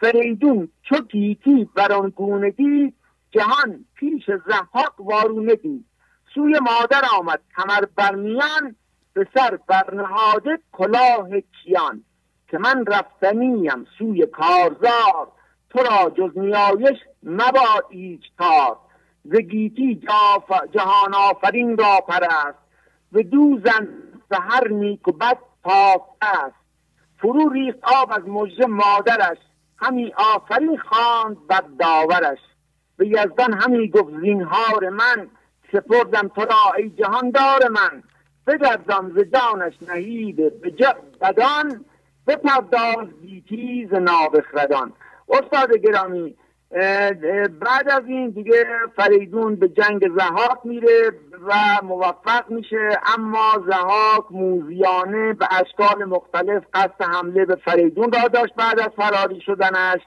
فریدون 0.00 0.68
چو 0.82 0.96
گیتی 1.02 1.68
بر 1.74 1.92
آن 1.92 2.08
گونه 2.08 2.50
دید 2.50 2.94
جهان 3.30 3.84
پیش 3.94 4.30
زحاق 4.46 4.94
وارونه 4.98 5.54
دید. 5.54 5.84
سوی 6.34 6.58
مادر 6.60 7.02
آمد 7.18 7.40
کمر 7.56 7.84
برمیان 7.96 8.76
به 9.14 9.26
سر 9.34 9.58
برنهاده 9.66 10.58
کلاه 10.72 11.28
کیان 11.40 12.04
که 12.48 12.58
من 12.58 12.84
رفتنیم 12.86 13.86
سوی 13.98 14.26
کارزار. 14.26 15.28
تو 15.70 15.78
را 15.78 16.10
جز 16.10 16.38
نیایش 16.38 16.98
مباد 17.22 17.84
ایچ 17.88 18.22
تار 18.38 18.76
ز 19.24 19.36
گیتی 19.36 19.94
جهان 20.72 21.14
آفرین 21.14 21.76
را 21.76 21.98
پرست. 22.08 22.58
و 23.12 23.22
دوزن 23.22 23.88
هر 24.32 24.68
نیک 24.68 25.08
و 25.08 25.12
بد 25.12 25.38
پاک 25.62 26.02
است. 26.22 26.56
فرو 27.18 27.48
ریخت 27.48 27.78
آب 27.82 28.12
از 28.12 28.28
مژه 28.28 28.66
مادرش 28.66 29.38
همی 29.78 30.12
آفرین 30.34 30.78
خواند 30.78 31.46
بر 31.46 31.64
داورش. 31.78 32.38
به 32.96 33.08
یزدان 33.08 33.52
همی 33.52 33.88
گفت 33.88 34.20
زینهار 34.20 34.88
من 34.88 35.28
سپردم 35.72 36.28
تو 36.28 36.40
را 36.40 36.72
ای 36.76 36.90
جهاندار 36.90 37.68
من. 37.68 38.02
بگردان 38.46 39.12
ز 39.16 39.18
جانش 39.18 39.74
نهید 39.88 40.36
به 40.36 40.70
بدان 41.20 41.84
بپرداز 42.26 43.08
گیتی 43.22 43.88
ز 43.90 43.94
نابخردان. 43.94 44.92
استاد 45.28 45.76
گرامی 45.76 46.36
بعد 47.60 47.90
از 47.90 48.02
این 48.06 48.30
دیگه 48.30 48.66
فریدون 48.96 49.56
به 49.56 49.68
جنگ 49.68 50.08
زهاک 50.18 50.58
میره 50.64 51.12
و 51.46 51.54
موفق 51.82 52.50
میشه 52.50 52.90
اما 53.18 53.64
زهاک 53.66 54.24
موزیانه 54.30 55.32
به 55.32 55.48
اشکال 55.50 56.04
مختلف 56.04 56.62
قصد 56.74 57.02
حمله 57.02 57.44
به 57.44 57.56
فریدون 57.56 58.12
را 58.12 58.28
داشت 58.28 58.54
بعد 58.54 58.80
از 58.80 58.90
فراری 58.96 59.40
شدنش 59.40 60.00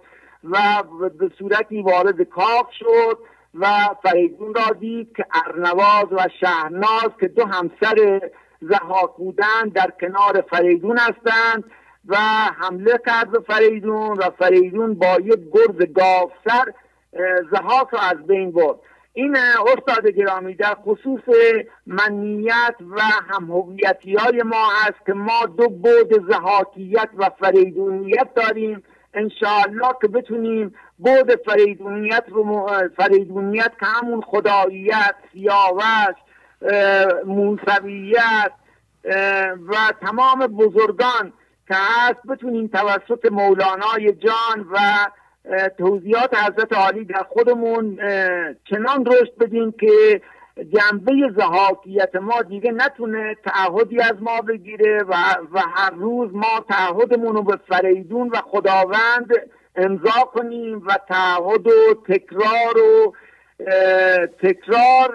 و 0.44 0.84
به 1.20 1.32
صورتی 1.40 1.82
وارد 1.82 2.22
کاخ 2.22 2.72
شد. 2.80 3.18
و 3.54 3.68
فریدون 4.04 4.54
را 4.54 4.74
دید 4.80 5.16
که 5.18 5.26
ارنواز 5.46 6.06
و 6.12 6.28
شهناز 6.40 7.10
که 7.20 7.28
دو 7.28 7.46
همسر 7.46 8.22
زهاک 8.62 9.16
بودند 9.18 9.74
در 9.74 9.92
کنار 10.02 10.42
فریدون 10.42 10.98
هستند 10.98 11.64
و 12.08 12.18
حمله 12.60 13.00
کرد 13.06 13.32
به 13.32 13.40
فریدون 13.40 14.18
و 14.18 14.30
فریدون 14.40 14.94
با 14.94 15.18
یک 15.24 15.40
گرز 15.54 15.94
گافسر 15.96 16.74
زهاک 17.52 17.88
را 17.92 18.00
از 18.00 18.28
بین 18.28 18.52
برد. 18.52 18.78
این 19.14 19.38
استاد 19.38 20.08
گرامی 20.08 20.56
در 20.56 20.76
خصوص 20.76 21.22
منیت 21.88 22.76
و 22.90 23.02
همهویتی 23.30 24.16
های 24.16 24.44
ما 24.44 24.70
هست 24.84 25.06
که 25.06 25.14
ما 25.14 25.46
دو 25.46 25.70
بود 25.70 26.32
زهاکیت 26.32 27.10
و 27.18 27.30
فریدونیت 27.40 28.34
داریم. 28.36 28.84
انشاءالله 29.14 29.94
که 30.02 30.08
بتونیم 30.08 30.76
بود 30.98 31.36
فریدونیت 31.46 32.24
رو 32.28 32.70
فریدونیت 32.98 33.72
که 33.80 33.86
همون 33.86 34.22
خداییت 34.22 35.16
سیاوش 35.34 36.16
موسویت 37.26 38.52
و 39.68 39.76
تمام 40.02 40.48
بزرگان 40.48 41.34
که 41.68 41.76
هست 41.76 42.20
بتونیم 42.30 42.68
توسط 42.68 43.32
مولانای 43.32 44.14
جان 44.14 44.68
و 44.72 44.80
توضیحات 45.78 46.38
حضرت 46.38 46.74
عالی 46.74 47.06
در 47.06 47.26
خودمون 47.30 47.96
چنان 48.70 49.06
رشد 49.06 49.38
بدیم 49.40 49.72
که 49.72 50.22
جنبه 50.64 51.14
زهاکیت 51.38 52.16
ما 52.16 52.42
دیگه 52.42 52.72
نتونه 52.72 53.36
تعهدی 53.46 54.00
از 54.00 54.22
ما 54.22 54.42
بگیره 54.42 55.04
و, 55.04 55.14
و 55.54 55.60
هر 55.60 55.92
روز 55.92 56.30
ما 56.34 56.66
تعهدمون 56.70 57.36
رو 57.36 57.44
به 57.44 57.60
فریدون 57.68 58.30
و 58.30 58.42
خداوند 58.42 59.34
امضا 59.76 60.24
کنیم 60.34 60.84
و 60.86 60.98
تعهد 61.08 61.68
و 61.68 61.94
تکرار 62.08 62.78
و 62.78 63.14
تکرار 64.44 65.14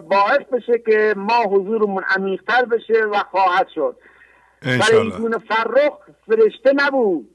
باعث 0.00 0.46
بشه 0.52 0.78
که 0.78 1.14
ما 1.16 1.42
حضورمون 1.42 2.04
عمیقتر 2.16 2.64
بشه 2.64 3.04
و 3.04 3.18
خواهد 3.30 3.68
شد. 3.74 3.96
فریدون 4.62 5.38
فرخ 5.38 5.92
فرشته 6.26 6.72
نبود. 6.74 7.34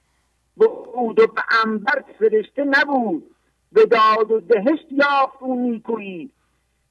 به 0.58 0.66
عود 0.94 1.20
و 1.20 1.28
به 1.28 1.42
انبر 1.66 2.04
فرشته 2.20 2.64
نبود. 2.64 3.24
به 3.72 3.86
داد 3.86 4.32
و 4.32 4.40
دهشت 4.40 4.86
یافت 4.92 5.38
اون 5.40 5.58
نیکویی. 5.58 6.32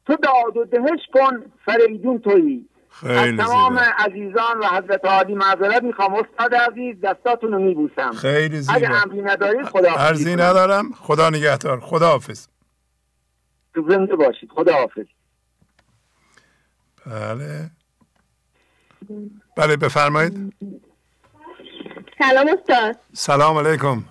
تو 0.06 0.16
داد 0.16 0.56
و 0.56 0.64
دهشت 0.64 1.10
کن 1.14 1.52
فریدون 1.64 2.18
تویی. 2.18 2.68
خیلی 2.90 3.40
از 3.40 3.48
تمام 3.48 3.78
عزیزان 3.78 4.58
و 4.58 4.64
حضرت 4.66 5.04
عالی 5.04 5.34
معذرت 5.34 5.82
می‌خوام. 5.82 6.14
استاد 6.14 6.54
عزیز 6.54 6.96
دستاتون 7.00 7.52
رو 7.52 7.58
میبوسم. 7.58 8.10
خیلی 8.10 8.60
زیبا. 8.60 8.74
اگه 8.74 9.02
امری 9.02 9.22
ندارید 9.22 9.66
خدا 9.66 9.92
ارزی 9.92 10.36
ندارم. 10.36 10.92
خدا 10.92 11.30
نگهدار. 11.30 11.80
خدا 11.80 12.08
حافظ 12.08 12.46
تو 13.74 13.90
زنده 13.90 14.16
باشید 14.16 14.50
خدا 14.50 14.72
حافظ 14.72 15.06
بله. 17.06 17.70
بله 19.56 19.76
بفرمایید. 19.76 20.54
سلام 22.18 22.48
استاد. 22.48 22.96
سلام 23.12 23.58
علیکم. 23.58 24.04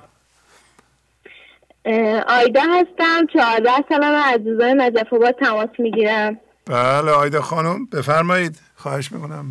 آیدا 2.28 2.62
هستم 2.62 3.26
چهارده 3.34 3.70
سالم 3.90 4.16
عزیزان 4.16 4.82
نجف 4.82 5.14
آباد 5.14 5.36
تماس 5.36 5.70
می‌گیرم. 5.78 6.40
بله 6.66 7.12
آیدا 7.12 7.42
خانم 7.42 7.86
بفرمایید. 7.86 8.60
خواهش 8.76 9.12
می‌کنم. 9.12 9.46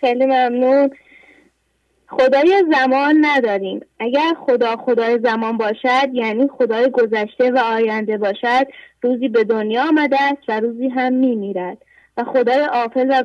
خیلی 0.00 0.26
ممنون. 0.26 0.90
خدای 2.08 2.64
زمان 2.72 3.18
نداریم. 3.20 3.80
اگر 4.00 4.34
خدا 4.46 4.76
خدای 4.76 5.18
زمان 5.18 5.56
باشد 5.56 6.08
یعنی 6.12 6.48
خدای 6.58 6.90
گذشته 6.90 7.50
و 7.50 7.58
آینده 7.58 8.18
باشد 8.18 8.66
روزی 9.02 9.28
به 9.28 9.44
دنیا 9.44 9.88
آمده 9.88 10.22
است 10.22 10.42
و 10.48 10.60
روزی 10.60 10.88
هم 10.88 11.12
میمیرد 11.12 11.78
و 12.16 12.24
خدای 12.24 12.64
آفل 12.64 13.06
و 13.10 13.22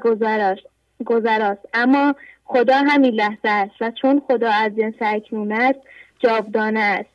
گذراست 1.06 1.66
اما 1.74 2.16
خدا 2.46 2.78
همین 2.78 3.14
لحظه 3.14 3.50
است 3.50 3.82
و 3.82 3.92
چون 4.02 4.22
خدا 4.28 4.50
از 4.52 4.72
جنس 4.76 4.96
اکنون 5.02 5.52
است 5.52 5.80
جاودانه 6.20 6.80
است. 6.80 7.13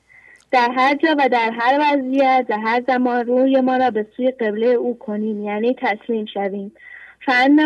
در 0.51 0.70
هر 0.77 0.94
جا 0.94 1.17
و 1.18 1.28
در 1.28 1.51
هر 1.51 1.78
وضعیت 1.81 2.47
در 2.49 2.59
هر 2.59 2.83
زمان 2.86 3.27
روی 3.27 3.60
ما 3.60 3.77
را 3.77 3.91
به 3.91 4.07
سوی 4.17 4.31
قبله 4.31 4.67
او 4.67 4.99
کنیم 4.99 5.43
یعنی 5.43 5.77
تسلیم 5.78 6.27
شویم. 6.27 6.73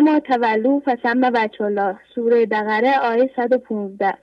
ما 0.03 0.21
تولو 0.21 0.81
فسم 0.81 1.21
الله 1.61 1.97
سوره 2.15 2.47
بقره 2.47 2.99
آیه 2.99 3.31
115 3.37 4.15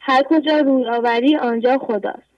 هر 0.00 0.22
کجا 0.22 0.58
روی 0.58 0.88
آوری 0.88 1.36
آنجا 1.36 1.78
خداست. 1.78 2.34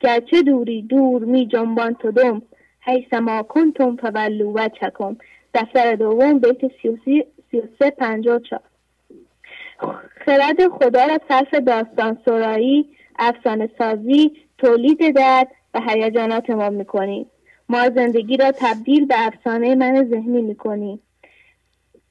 گرچه 0.00 0.42
دوری 0.42 0.82
دور 0.82 1.24
می 1.24 1.46
جنبان 1.46 1.94
تو 1.94 2.10
دم. 2.10 2.42
حیث 2.80 3.12
ما 3.12 3.42
کنتم 3.42 3.96
فولو 3.96 4.52
و 4.52 4.68
چکم 4.68 5.16
دفتر 5.54 5.94
دوم 5.94 6.38
بیت 6.38 6.60
سه 7.78 7.90
پنجا 7.90 8.38
چار 8.38 8.60
خرد 10.26 10.68
خدا 10.68 11.06
را 11.06 11.18
صرف 11.28 11.54
داستان 11.54 12.18
سرایی 12.24 12.88
افسانه 13.20 13.70
سازی 13.78 14.30
تولید 14.58 15.16
درد 15.16 15.48
و 15.74 15.80
هیجانات 15.80 16.50
ما 16.50 16.70
می‌کنیم 16.70 17.26
ما 17.68 17.90
زندگی 17.90 18.36
را 18.36 18.52
تبدیل 18.52 19.06
به 19.06 19.14
افسانه 19.18 19.74
من 19.74 20.08
ذهنی 20.10 20.42
می‌کنیم 20.42 21.00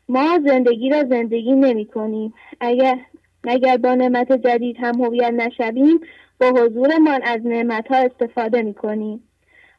ما 0.10 0.40
زندگی 0.46 0.90
را 0.90 1.04
زندگی 1.04 1.52
نمی 1.52 1.86
کنیم 1.86 2.34
اگر 2.60 2.98
اگر 3.44 3.78
با 3.78 3.96
نعمت 3.96 4.32
جدید 4.32 4.78
هم 4.80 5.02
هویت 5.02 5.34
نشویم 5.34 6.00
با 6.42 6.48
حضورمان 6.48 7.24
از 7.24 7.46
نعمت 7.46 7.88
ها 7.88 7.98
استفاده 7.98 8.62
می 8.62 8.74
کنیم 8.74 9.24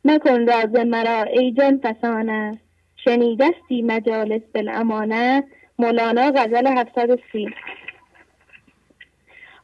مکن 0.05 0.47
راز 0.47 0.87
مرا 0.87 1.23
ای 1.23 1.53
جان 1.53 1.81
فسانه. 1.83 2.59
شنیدستی 3.05 3.83
مجالس 3.83 4.43
بالامانه 4.55 5.45
مولانا 5.79 6.31
غزل 6.31 6.67
730 6.67 7.49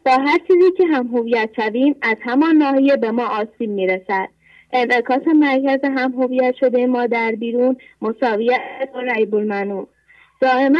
با 0.07 0.13
هر 0.13 0.39
چیزی 0.49 0.73
که 0.77 0.87
هم 0.87 1.07
هویت 1.07 1.51
شویم 1.57 1.97
از 2.03 2.17
همان 2.23 2.57
ناحیه 2.57 2.97
به 2.97 3.11
ما 3.11 3.27
آسیب 3.27 3.71
می‌رسد. 3.71 4.29
انعکاس 4.73 5.27
مرکز 5.27 5.85
هم 5.85 6.13
هویت 6.13 6.55
شده 6.61 6.87
ما 6.87 7.07
در 7.07 7.33
بیرون 7.33 7.77
مساویت 8.03 8.61
با 8.95 9.01
ریب 9.01 9.35
المنون 9.35 9.87
دائما 10.41 10.79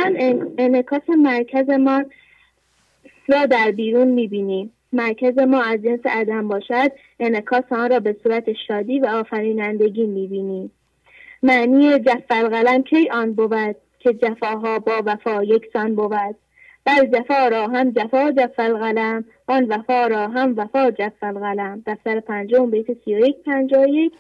انعکاس 0.59 1.09
مرکز 1.09 1.71
ما 1.71 2.05
را 3.29 3.47
در 3.47 3.71
بیرون 3.71 4.09
می‌بینیم. 4.09 4.73
مرکز 4.93 5.39
ما 5.39 5.63
از 5.63 5.83
جنس 5.83 6.01
عدم 6.05 6.49
باشد 6.49 6.93
انعکاس 7.21 7.65
آن 7.71 7.91
را 7.91 8.01
به 8.01 8.17
صورت 8.23 8.53
شادی 8.69 8.99
و 8.99 9.07
آفرینندگی 9.07 10.07
می‌بینیم. 10.07 10.71
معنی 11.43 11.99
جفر 11.99 12.49
قلم 12.49 12.83
کی 12.83 13.11
آن 13.11 13.33
بود 13.33 13.77
که 13.99 14.13
جفاها 14.13 14.79
با 14.79 15.03
وفا 15.07 15.45
یکسان 15.45 15.95
بود؟ 15.95 16.37
بل 16.87 17.07
جفا 17.07 17.49
را 17.49 17.67
هم 17.67 17.91
جفا 17.91 18.31
جف 18.31 18.59
القلم 18.59 19.25
آن 19.47 19.65
وفا 19.65 20.07
را 20.07 20.29
هم 20.29 20.55
وفا 20.57 20.91
جف 20.91 21.23
القلم. 21.23 21.83
دفتر 21.87 22.21
پنجم 22.21 22.71
بیت 22.71 22.87
سی 23.05 23.15
و 23.15 23.27
یک 23.27 23.37
پنجا 23.47 23.87
یک 23.87 24.13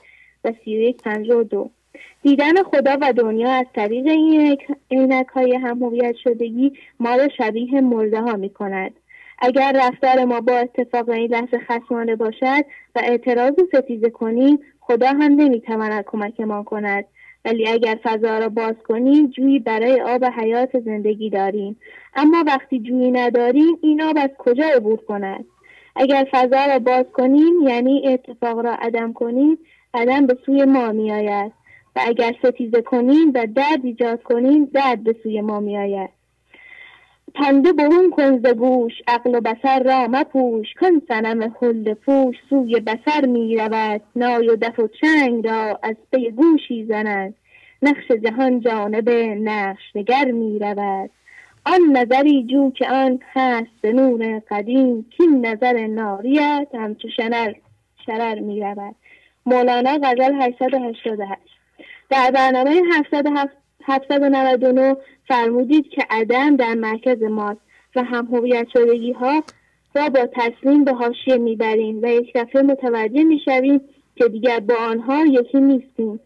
و 0.45 0.53
سی 0.65 0.77
و 0.77 0.81
یک 0.81 1.03
پنجا 1.03 1.43
دو. 1.43 1.70
دیدن 2.23 2.62
خدا 2.62 2.99
و 3.01 3.12
دنیا 3.12 3.51
از 3.51 3.67
طریق 3.75 4.07
این 4.07 4.59
عینک 4.91 5.27
های 5.27 5.55
هم 5.55 6.12
شدگی 6.25 6.73
ما 7.01 7.17
را 7.17 7.28
شبیه 7.28 7.81
مرده 7.81 8.20
ها 8.20 8.33
می 8.33 8.51
کند. 8.51 8.93
اگر 9.39 9.73
رفتار 9.75 10.25
ما 10.25 10.41
با 10.41 10.53
اتفاق 10.53 11.09
این 11.09 11.35
لحظه 11.35 11.59
خسمانه 11.59 12.17
باشد 12.17 12.65
و 12.95 13.01
اعتراض 13.05 13.53
و 13.59 13.67
ستیزه 13.78 14.11
کنیم 14.11 14.59
خدا 14.81 15.09
هم 15.09 15.33
نمی‌تواند 15.33 16.05
کمکمان 16.05 16.65
کند. 16.65 17.05
ولی 17.47 17.68
اگر 17.68 17.99
فضا 18.02 18.39
را 18.39 18.49
باز 18.49 18.75
کنیم 18.89 19.26
جویی 19.26 19.58
برای 19.58 20.00
آب 20.00 20.25
حیات 20.25 20.81
زندگی 20.81 21.31
داریم. 21.31 21.76
اما 22.15 22.44
وقتی 22.47 22.81
جویی 22.81 23.10
نداریم 23.10 23.78
این 23.83 24.02
آب 24.02 24.16
از 24.18 24.31
کجا 24.39 24.65
عبور 24.65 24.97
کند؟ 24.97 25.44
اگر 25.97 26.28
فضا 26.33 26.66
را 26.66 26.78
باز 26.78 27.05
کنیم 27.12 27.62
یعنی 27.62 28.08
اتفاق 28.08 28.58
را 28.58 28.73
عدم 28.75 29.12
کنیم 29.12 29.58
عدم 29.94 30.26
به 30.26 30.39
سوی 30.47 30.65
ما 30.65 30.92
می 30.92 31.12
آید 31.12 31.52
و 31.97 32.00
اگر 32.07 32.34
ستیزه 32.42 32.83
کنیم 32.83 33.33
و 33.34 33.47
درد 33.55 33.84
ایجاد 33.84 34.23
کنیم 34.23 34.65
درد 34.65 35.05
به 35.05 35.16
سوی 35.23 35.41
ما 35.41 35.60
می 35.60 35.78
پنده 37.36 37.73
برون 37.73 38.10
کن 38.10 38.39
ز 38.39 38.47
گوش 38.47 38.92
عقل 39.08 39.34
و 39.34 39.40
بسر 39.40 39.82
را 39.82 40.06
مپوش. 40.10 40.66
کن 40.81 41.02
سنم 41.08 41.55
خلد 41.60 41.92
پوش 41.92 42.36
سوی 42.50 42.81
بسر 42.81 43.26
می 43.26 43.56
رود. 43.56 44.00
نای 44.16 44.48
و 44.48 44.56
دف 44.56 44.78
و 44.78 44.89
چنگ 45.00 45.47
را 45.47 45.78
از 45.82 45.97
پی 46.12 46.31
گوشی 46.31 46.84
زند. 46.84 47.34
نقش 47.82 48.10
جهان 48.24 48.60
جانب 48.60 49.08
نقش 49.40 49.82
نگر 49.94 50.24
می 50.24 50.58
رود. 50.58 51.10
آن 51.66 51.81
نظری 51.92 52.44
جو 52.44 52.70
که 52.70 52.90
آن 52.90 53.20
هست 53.32 53.81
به 53.81 53.92
نور 53.92 54.42
قدیم 54.50 55.06
کین 55.16 55.47
نظر 55.47 55.86
ناریت 55.86 56.68
همچو 56.74 57.08
شنر 57.16 57.52
شرر 58.06 58.40
می 58.40 58.60
رود. 58.60 58.94
مولانا 59.47 59.98
غزل 60.02 60.34
888 60.34 61.56
در 62.10 62.31
برنامه 62.31 62.82
799 63.86 64.97
فرمودید 65.28 65.89
که 65.89 66.06
عدم 66.10 66.56
در 66.56 66.74
مرکز 66.74 67.23
ماست 67.23 67.60
و 67.97 68.02
هم 68.02 68.26
هویت 68.26 68.66
شدگی 68.73 69.12
ها 69.12 69.44
را 69.94 70.08
با 70.08 70.28
تسلیم 70.36 70.84
به 70.84 70.92
حاشیه 70.92 71.36
می‌بریم 71.36 72.02
و 72.02 72.06
یک 72.06 72.32
دفعه 72.34 72.62
متوجه 72.62 73.24
می‌شویم 73.24 73.81
که 74.16 74.28
دیگر 74.28 74.60
با 74.60 74.74
آنها 74.74 75.24
یکی 75.26 75.60
نیستیم. 75.60 76.20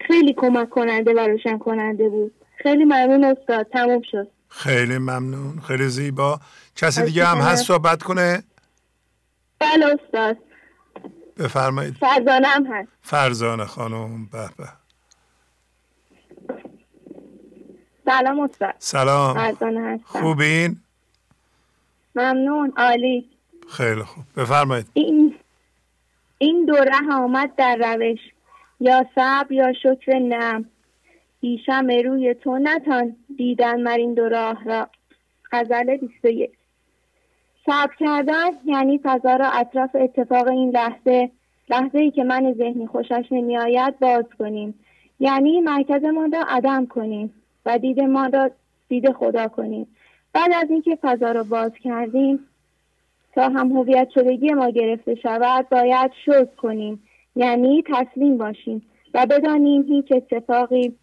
خیلی 0.00 0.34
کمک 0.34 0.70
کننده 0.70 1.14
و 1.14 1.18
روشن 1.18 1.58
کننده 1.58 2.08
بود. 2.08 2.32
خیلی 2.62 2.84
ممنون 2.84 3.24
استاد. 3.24 3.66
تموم 3.72 4.02
شد. 4.10 4.28
خیلی 4.48 4.98
ممنون. 4.98 5.60
خیلی 5.60 5.88
زیبا. 5.88 6.40
کسی 6.76 7.02
دیگه 7.02 7.24
هم 7.24 7.38
هست 7.38 7.66
صحبت 7.66 8.02
کنه؟ 8.02 8.42
بله 9.58 9.86
استاد. 9.86 10.36
بفرمایید. 11.38 11.94
فرزانه 11.94 12.46
هم 12.46 12.66
هست. 12.66 12.88
فرزانه 13.02 13.64
خانم 13.64 14.26
به 14.32 14.38
به. 14.58 14.85
سلام 18.06 18.40
استاد. 18.40 18.74
سلام. 18.78 19.36
هستم. 19.36 19.98
خوبین؟ 20.04 20.76
ممنون. 22.14 22.72
عالی. 22.76 23.28
خیلی 23.68 24.02
خوب. 24.02 24.24
بفرمایید. 24.36 24.86
این 24.92 25.34
این 26.38 26.64
دوره 26.64 27.12
آمد 27.12 27.54
در 27.56 27.76
روش. 27.76 28.18
یا 28.80 29.06
صبر 29.14 29.52
یا 29.52 29.72
شکر 29.72 30.18
نم. 30.18 30.64
پیشم 31.40 31.86
روی 32.04 32.34
تو 32.34 32.58
نتان 32.58 33.16
دیدن 33.36 33.82
مر 33.82 33.96
این 33.96 34.14
دو 34.14 34.28
راه 34.28 34.64
را. 34.64 34.88
غزل 35.52 35.96
21 35.96 36.50
صبر 37.66 37.94
کردن 37.98 38.50
یعنی 38.64 39.00
فضا 39.02 39.36
را 39.36 39.50
اطراف 39.50 39.90
اتفاق 39.94 40.48
این 40.48 40.70
لحظه 40.70 41.30
لحظه 41.70 41.98
ای 41.98 42.10
که 42.10 42.24
من 42.24 42.54
ذهنی 42.58 42.86
خوشش 42.86 43.24
نمی 43.30 43.58
آید 43.58 43.98
باز 43.98 44.24
کنیم. 44.38 44.74
یعنی 45.20 45.60
مرکزمان 45.60 46.32
را 46.32 46.44
عدم 46.48 46.86
کنیم. 46.86 47.34
و 47.66 47.78
دید 47.78 48.00
ما 48.00 48.26
را 48.26 48.50
دید 48.88 49.12
خدا 49.12 49.48
کنیم. 49.48 49.86
بعد 50.32 50.52
از 50.54 50.70
اینکه 50.70 50.98
فضا 51.02 51.32
را 51.32 51.42
باز 51.42 51.72
کردیم 51.84 52.38
تا 53.34 53.48
هم 53.48 53.72
هویت 53.72 54.08
شدگی 54.14 54.52
ما 54.52 54.70
گرفته 54.70 55.14
شود 55.14 55.68
باید 55.68 56.10
شد 56.24 56.54
کنیم. 56.54 57.02
یعنی 57.36 57.84
تسلیم 57.86 58.38
باشیم 58.38 58.82
و 59.14 59.26
بدانیم 59.26 59.82
هیچ 59.82 60.06
اتفاقی 60.10 60.94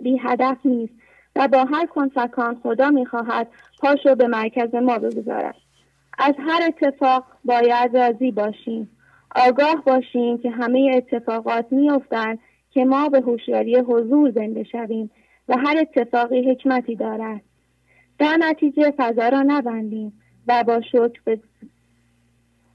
بی 0.00 0.18
هدف 0.18 0.56
نیست 0.64 0.92
و 1.36 1.48
با 1.48 1.64
هر 1.64 1.86
کنفکان 1.86 2.60
خدا 2.62 2.90
می‌خواهد 2.90 3.48
پاشو 3.80 4.14
به 4.14 4.26
مرکز 4.26 4.74
ما 4.74 4.98
بگذارد. 4.98 5.54
از 6.18 6.34
هر 6.38 6.60
اتفاق 6.68 7.24
باید 7.44 7.96
راضی 7.96 8.30
باشیم. 8.30 8.90
آگاه 9.36 9.82
باشیم 9.86 10.38
که 10.38 10.50
همه 10.50 10.90
اتفاقات 10.96 11.66
میافتند 11.70 12.38
که 12.70 12.84
ما 12.84 13.08
به 13.08 13.20
هوشیاری 13.20 13.76
حضور 13.76 14.30
زنده 14.30 14.64
شویم. 14.64 15.10
و 15.48 15.56
هر 15.56 15.76
اتفاقی 15.78 16.50
حکمتی 16.50 16.96
دارد. 16.96 17.40
در 18.18 18.36
نتیجه 18.36 18.94
فضا 18.96 19.28
را 19.28 19.42
نبندیم 19.42 20.12
و 20.46 20.64
با 20.64 20.80
شکر 20.80 21.20
به 21.24 21.38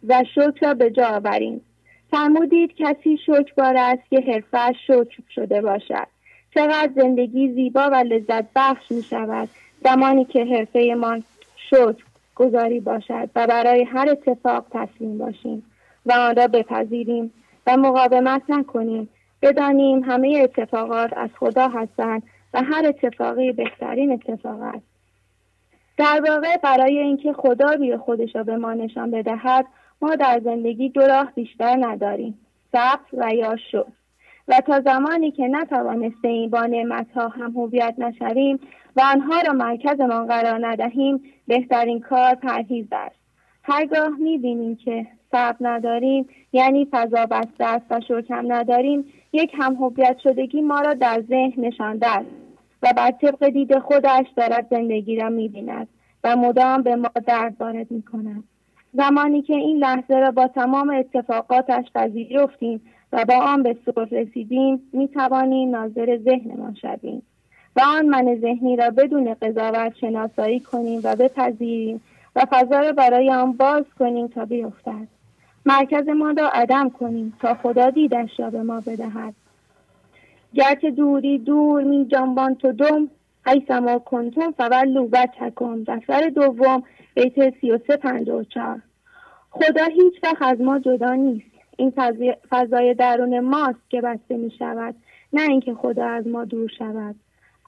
و 0.08 0.24
شکر 0.36 0.58
را 0.62 0.74
به 0.74 0.92
جا 0.92 1.08
آوریم. 1.08 1.62
فرمودید 2.12 2.76
کسی 2.76 3.18
شکربار 3.26 3.78
است 3.78 4.10
که 4.10 4.22
حرفش 4.22 4.76
شکر 4.88 5.24
شده 5.36 5.62
باشد. 5.62 6.08
چقدر 6.54 6.90
زندگی 6.96 7.54
زیبا 7.54 7.90
و 7.90 7.96
لذت 7.96 8.46
بخش 8.56 8.92
می 8.92 9.04
شود 9.04 9.50
زمانی 9.84 10.26
که 10.26 10.46
حرفه 10.46 10.96
ما 10.98 11.20
شکر 11.70 12.04
گذاری 12.36 12.80
باشد 12.80 13.30
و 13.36 13.48
برای 13.48 13.84
هر 13.84 14.10
اتفاق 14.10 14.66
تسلیم 14.72 15.18
باشیم 15.18 15.64
و 16.06 16.14
آن 16.14 16.36
را 16.36 16.48
بپذیریم 16.48 17.34
و 17.68 17.78
مقاومت 17.78 18.42
نکنیم. 18.50 19.10
بدانیم 19.42 20.04
همه 20.04 20.40
اتفاقات 20.44 21.18
از 21.18 21.30
خدا 21.40 21.68
هستند 21.68 22.24
و 22.54 22.64
هر 22.64 22.88
اتفاقی 22.88 23.52
بهترین 23.52 24.12
اتفاق 24.12 24.62
است. 24.62 24.86
در 25.98 26.22
واقع 26.30 26.58
برای 26.58 26.98
اینکه 26.98 27.34
خدا 27.34 27.72
روی 27.72 27.98
خودش 27.98 28.36
را 28.36 28.44
به 28.44 28.58
ما 28.58 28.74
نشان 28.74 29.12
بدهد 29.12 29.66
ما 30.02 30.16
در 30.16 30.42
زندگی 30.44 30.90
دو 30.90 31.02
راه 31.02 31.32
بیشتر 31.36 31.78
نداریم 31.80 32.40
صبر 32.72 33.00
و 33.14 33.34
یا 33.34 33.56
شکر 33.56 33.86
و 34.48 34.62
تا 34.68 34.82
زمانی 34.82 35.32
که 35.32 35.48
نتوانستیم 35.48 36.50
با 36.50 36.66
نعمتها 36.66 37.28
هم 37.28 37.52
هویت 37.52 37.96
نشویم 37.98 38.60
و 38.96 39.02
آنها 39.02 39.42
را 39.48 39.54
مرکزمان 39.54 40.28
قرار 40.28 40.68
ندهیم 40.68 41.24
بهترین 41.48 42.00
کار 42.00 42.36
پرهیز 42.36 42.88
است. 42.92 43.16
هرگاه 43.64 44.10
می‌بینیم 44.20 44.76
که 44.76 45.08
صبر 45.32 45.56
نداریم 45.62 46.30
یعنی 46.54 46.88
فضا 46.92 47.26
بسته 47.26 47.66
است 47.66 47.86
و 47.90 48.00
شکم 48.08 48.54
نداریم 48.54 49.06
یک 49.34 49.52
هم 49.58 49.76
هویت 49.76 50.18
شدگی 50.24 50.62
ما 50.62 50.82
را 50.82 50.94
در 50.94 51.24
ذهن 51.30 51.54
نشانده 51.58 52.08
است. 52.08 52.43
و 52.84 52.94
بر 52.98 53.12
طبق 53.12 53.50
دید 53.50 53.80
خودش 53.80 54.26
دارد 54.36 54.68
زندگی 54.70 55.16
را 55.16 55.30
می‌بیند 55.30 55.88
و 56.24 56.36
مدام 56.36 56.82
به 56.82 56.96
ما 56.96 57.10
درد 57.26 57.56
وارد 57.60 57.92
می‌کند. 57.92 58.44
زمانی 58.94 59.42
که 59.42 59.54
این 59.54 59.78
لحظه 59.78 60.16
را 60.16 60.32
با 60.32 60.48
تمام 60.48 60.90
اتفاقاتش 60.90 61.86
پذیرفتیم 61.96 62.82
و 63.12 63.26
با 63.26 63.36
آن 63.36 63.64
به 63.64 63.78
صلح 63.86 64.08
رسیدیم 64.12 64.90
می 64.94 65.08
توانیم 65.08 65.76
ناظر 65.76 66.18
ذهنمان 66.18 66.76
شویم 66.82 67.24
و 67.76 67.82
آن 67.98 68.06
من 68.06 68.36
ذهنی 68.42 68.76
را 68.76 68.90
بدون 68.90 69.34
قضاوت 69.42 69.96
شناسایی 69.96 70.60
کنیم 70.60 71.02
و 71.04 71.16
بپذیریم 71.16 72.02
و 72.36 72.46
فضا 72.52 72.80
را 72.80 72.92
برای 72.92 73.32
آن 73.32 73.52
باز 73.52 73.84
کنیم 74.00 74.28
تا 74.28 74.46
بیفتد. 74.46 75.08
مرکز 75.66 76.08
ما 76.08 76.32
را 76.32 76.50
عدم 76.50 76.90
کنیم 76.90 77.34
تا 77.42 77.54
خدا 77.54 77.90
دیدش 77.90 78.40
را 78.40 78.50
به 78.50 78.64
ما 78.64 78.80
بدهد. 78.80 79.34
گرچه 80.54 80.92
دوری 80.92 81.38
دور 81.38 81.84
می 81.84 82.06
جنبان 82.06 82.56
تو 82.56 82.72
دم 82.72 83.10
حیثما 83.46 84.00
کنتم 84.00 84.52
فولو 84.52 85.10
وجهکم 85.12 85.84
دفتر 85.84 86.30
دوم 86.30 86.84
بیت 87.16 87.60
سی 87.62 87.72
و 87.72 87.80
سه 87.88 88.10
و 88.34 88.44
چار 88.44 88.82
خدا 89.54 89.86
هیچ 89.86 90.14
وقت 90.24 90.42
از 90.42 90.62
ما 90.62 90.80
جدا 90.80 91.14
نیست. 91.14 91.46
این 91.78 91.94
فضای 92.50 92.94
درون 92.94 93.40
ماست 93.40 93.90
که 93.90 94.02
بسته 94.02 94.38
می 94.38 94.52
شود 94.60 94.96
نه 95.34 95.42
اینکه 95.42 95.74
خدا 95.74 96.06
از 96.06 96.28
ما 96.28 96.46
دور 96.46 96.70
شود. 96.78 97.16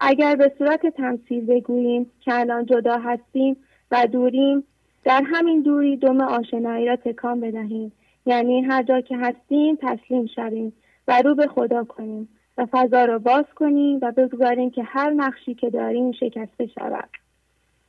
اگر 0.02 0.36
به 0.36 0.52
صورت 0.58 0.88
تمثیل 0.88 1.46
بگوییم 1.46 2.12
که 2.22 2.40
الان 2.40 2.66
جدا 2.66 2.98
هستیم 2.98 3.58
و 3.92 4.08
دوریم 4.08 4.64
در 5.04 5.24
همین 5.26 5.62
دوری 5.62 5.98
دم 5.98 6.22
آشنایی 6.22 6.86
را 6.86 6.96
تکان 6.96 7.42
بدهیم. 7.42 7.92
یعنی 8.26 8.62
هر 8.62 8.84
جا 8.84 9.02
که 9.02 9.18
هستیم 9.18 9.78
تسلیم 9.82 10.28
شویم 10.36 10.74
و 11.08 11.22
رو 11.22 11.36
به 11.36 11.48
خدا 11.48 11.84
کنیم. 11.84 12.30
و 12.58 12.66
فضا 12.72 13.06
را 13.06 13.20
باز 13.20 13.46
کنیم 13.56 14.00
و 14.02 14.12
بگذاریم 14.12 14.70
که 14.70 14.84
هر 14.84 15.10
نقشی 15.10 15.54
که 15.56 15.70
داریم 15.70 16.12
شکسته 16.12 16.68
شود. 16.68 17.10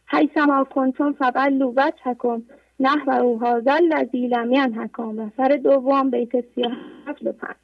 حیثما 0.07 0.65
کنتم 0.65 1.13
فبلو 1.13 1.73
وجهکم 1.77 2.43
نحو 2.81 3.11
او 3.11 3.41
هذا 3.41 3.73
الذی 3.73 4.19
ینهکم. 4.19 5.19
و 5.19 5.31
سر 5.37 5.49
دوم 5.49 6.11
بیت 6.11 6.41
سیاه 6.55 6.77
و 7.23 7.33
پنج. 7.33 7.57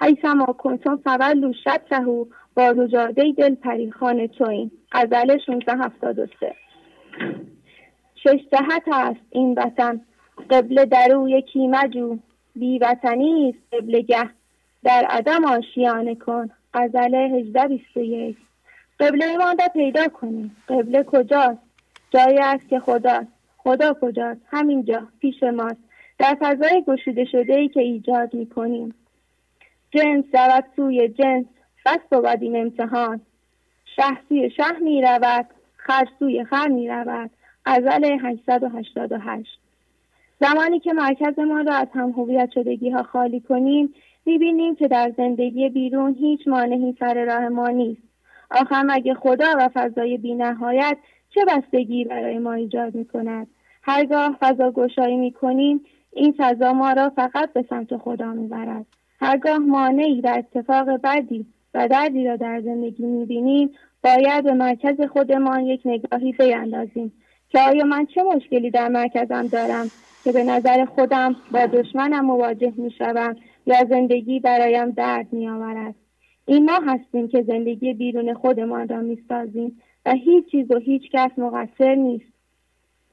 حیثما 0.00 0.44
کنتم 0.44 0.96
فولو 0.96 1.52
شطره 1.64 2.26
با 2.54 2.70
رجاده 2.70 3.32
دل 3.32 3.54
پریخان 3.54 4.26
توین 4.26 4.70
غزل 4.92 5.30
1673 5.30 6.54
شش 8.14 8.40
جهت 8.52 8.82
است 8.92 9.20
این 9.30 9.54
وطن. 9.54 10.00
قبل 10.50 10.84
در 10.84 11.12
او 11.12 11.28
یکی 11.28 11.66
مجو. 11.66 12.18
بی 12.54 12.78
وطنی 12.78 13.54
است 13.54 13.74
قبل 13.74 14.00
گه. 14.00 14.30
در 14.86 15.06
عدم 15.10 15.44
آشیانه 15.44 16.14
کن. 16.14 16.50
غزل 16.74 17.14
1821 17.14 18.36
قبله 19.00 19.36
ما 19.36 19.54
پیدا 19.74 20.08
کنیم 20.08 20.56
قبله 20.68 21.02
کجاست؟ 21.02 21.58
جایی 22.10 22.38
است 22.38 22.68
که 22.68 22.80
خداست. 22.80 23.28
خدا 23.56 23.94
کجاست؟ 24.00 24.40
همینجا 24.46 25.08
پیش 25.20 25.42
ماست. 25.42 25.76
در 26.18 26.36
فضای 26.40 26.84
گشوده 26.86 27.24
شده 27.24 27.54
ای 27.54 27.68
که 27.68 27.80
ایجاد 27.80 28.34
می 28.34 28.46
کنیم 28.46 28.94
جنس 29.90 30.24
رود 30.32 30.64
سوی 30.76 31.08
جنس. 31.08 31.44
بس 31.86 32.00
بود 32.10 32.42
این 32.42 32.56
امتحان. 32.56 33.20
شه 33.96 34.18
سوی 34.28 34.50
شه 34.50 34.78
می 34.82 35.02
رود 35.02 35.46
خر 35.76 36.04
سوی 36.18 36.44
خر 36.44 36.68
می 36.68 36.88
رود 36.88 37.30
غزل 37.66 38.04
888 38.04 39.58
زمانی 40.40 40.80
که 40.80 40.92
مرکز 40.92 41.38
ما 41.38 41.60
را 41.60 41.74
از 41.74 41.88
هم 41.94 42.10
هویت 42.10 42.50
شدگی 42.54 42.90
ها 42.90 43.02
خالی 43.02 43.40
کنیم 43.40 43.94
می‌بینیم 44.26 44.74
که 44.74 44.88
در 44.88 45.12
زندگی 45.16 45.68
بیرون 45.68 46.14
هیچ 46.14 46.48
مانعی 46.48 46.96
سر 47.00 47.24
راه 47.24 47.48
ما 47.48 47.68
نیست. 47.68 48.02
آخر 48.50 48.82
مگه 48.82 49.14
خدا 49.14 49.46
و 49.58 49.70
فضای 49.74 50.18
بینهایت 50.18 50.96
چه 51.34 51.44
بستگی 51.44 52.04
برای 52.04 52.38
ما 52.38 52.52
ایجاد 52.52 52.94
می 52.94 53.04
کند 53.04 53.46
هرگاه 53.82 54.36
فضا 54.40 54.70
گشایی 54.70 55.16
می 55.16 55.32
کنیم 55.32 55.80
این 56.12 56.34
فضا 56.38 56.72
ما 56.72 56.92
را 56.92 57.10
فقط 57.10 57.52
به 57.52 57.64
سمت 57.70 57.96
خدا 57.96 58.32
می 58.32 58.48
برد. 58.48 58.86
هرگاه 59.20 59.58
مانعی 59.58 60.20
در 60.20 60.38
اتفاق 60.38 60.90
بدی 61.04 61.46
و 61.74 61.88
دردی 61.88 62.26
را 62.26 62.36
در 62.36 62.60
زندگی 62.60 63.06
می 63.06 63.24
بینیم 63.24 63.70
باید 64.04 64.44
به 64.44 64.52
مرکز 64.52 65.00
خودمان 65.12 65.60
یک 65.60 65.80
نگاهی 65.84 66.32
بیندازیم 66.32 67.12
که 67.48 67.60
آیا 67.60 67.84
من 67.84 68.06
چه 68.06 68.22
مشکلی 68.22 68.70
در 68.70 68.88
مرکزم 68.88 69.46
دارم 69.46 69.90
که 70.24 70.32
به 70.32 70.44
نظر 70.44 70.84
خودم 70.84 71.36
با 71.52 71.66
دشمنم 71.66 72.24
مواجه 72.24 72.72
می 72.76 72.90
شوم 72.90 73.36
یا 73.66 73.84
زندگی 73.90 74.40
برایم 74.40 74.90
درد 74.90 75.32
می 75.32 75.48
آورد. 75.48 75.94
این 76.46 76.64
ما 76.64 76.80
هستیم 76.86 77.28
که 77.28 77.42
زندگی 77.42 77.94
بیرون 77.94 78.34
خودمان 78.34 78.88
را 78.88 79.00
می 79.00 79.18
سازیم 79.28 79.82
و 80.06 80.12
هیچ 80.12 80.46
چیز 80.50 80.70
و 80.70 80.78
هیچ 80.78 81.02
کس 81.12 81.30
مقصر 81.38 81.94
نیست. 81.94 82.32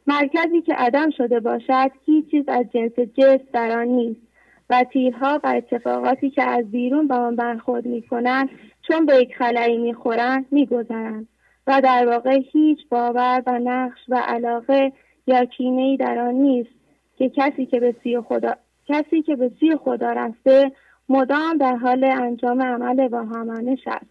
مرکزی 0.08 0.62
که 0.62 0.74
عدم 0.74 1.10
شده 1.10 1.40
باشد 1.40 1.92
هیچ 2.06 2.32
چیز 2.32 2.44
از 2.48 2.66
جنس 2.74 3.00
جس 3.00 3.40
در 3.54 3.80
آن 3.80 3.88
نیست 3.88 4.22
و 4.70 4.84
تیرها 4.84 5.40
و 5.44 5.48
اتفاقاتی 5.48 6.30
که 6.30 6.44
از 6.44 6.72
بیرون 6.72 7.08
به 7.08 7.16
آن 7.16 7.36
برخورد 7.36 7.86
می 7.86 8.02
کنند 8.02 8.50
چون 8.88 9.06
به 9.06 9.16
یک 9.16 9.36
خلایی 9.36 9.78
می 9.78 9.94
خورند 9.94 10.46
می 10.52 10.66
گذرند 10.66 11.28
و 11.68 11.82
در 11.84 12.08
واقع 12.08 12.40
هیچ 12.52 12.80
باور 12.90 13.44
و 13.48 13.60
نقش 13.60 14.00
و 14.10 14.16
علاقه 14.16 14.92
یا 15.28 15.46
کینه 15.46 15.98
در 15.98 16.20
آن 16.20 16.36
نیست 16.36 16.70
که 17.18 17.30
کسی 17.30 17.66
که 17.66 17.80
به 17.80 17.96
سوی 18.04 18.22
خدا 18.22 18.56
کسی 18.88 19.22
که 19.22 19.36
به 19.36 19.52
سوی 19.60 19.76
خدا 19.76 20.12
رفته 20.12 20.72
مدام 21.10 21.58
در 21.58 21.76
حال 21.76 22.04
انجام 22.04 22.62
عمل 22.62 23.08
واهمانش 23.08 23.80
است. 23.88 24.06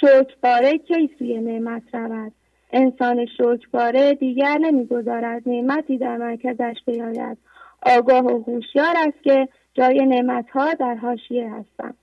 شکرباره 0.00 0.78
کی 0.78 1.10
سوی 1.18 1.40
نعمت 1.40 1.82
رود؟ 1.92 2.32
انسان 2.72 3.26
شکرباره 3.26 4.14
دیگر 4.14 4.58
نمی‌گذارد 4.58 5.42
نعمتی 5.46 5.98
در 5.98 6.16
مرکزش 6.16 6.76
بیاید. 6.86 7.38
آگاه 7.82 8.24
و 8.24 8.42
هوشیار 8.46 8.94
است 8.96 9.22
که 9.22 9.48
جای 9.74 10.06
نعمتها 10.06 10.74
در 10.74 10.94
حاشیه 10.94 11.54
هستند 11.54 11.94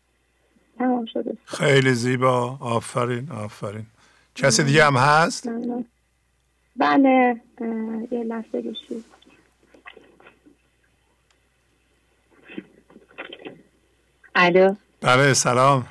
تمام 0.78 1.06
شده. 1.06 1.38
خیلی 1.46 1.94
زیبا. 1.94 2.58
آفرین 2.62 3.28
آفرین. 3.44 3.86
کسی 4.36 4.64
دیگه 4.64 4.84
هم 4.84 4.98
هست؟ 4.98 5.50
بله 6.76 7.42
یه 8.12 8.24
لحظه 8.24 8.62
بشید 8.62 9.06
الو. 14.36 14.76
بله 15.02 15.34
سلام. 15.34 15.86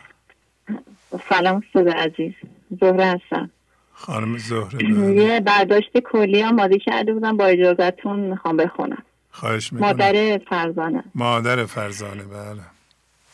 سلام 1.28 1.62
استاد 1.66 1.88
عزیز. 1.88 2.32
زهره 2.80 3.04
هستم. 3.04 3.50
خانم 3.92 4.38
زهره 4.38 4.78
بله. 4.78 5.24
یه 5.24 5.40
برداشت 5.40 5.98
کلی 5.98 6.42
آماده 6.42 6.78
کرده 6.78 7.12
بودم 7.12 7.36
با 7.36 7.46
اجازتون 7.46 8.20
می‌خوام 8.20 8.56
بخونم. 8.56 9.02
خواهش 9.30 9.72
می‌کنم. 9.72 9.88
مادر 9.88 10.38
فرزانه. 10.38 11.04
مادر 11.14 11.64
فرزانه 11.64 12.22
بله. 12.22 12.62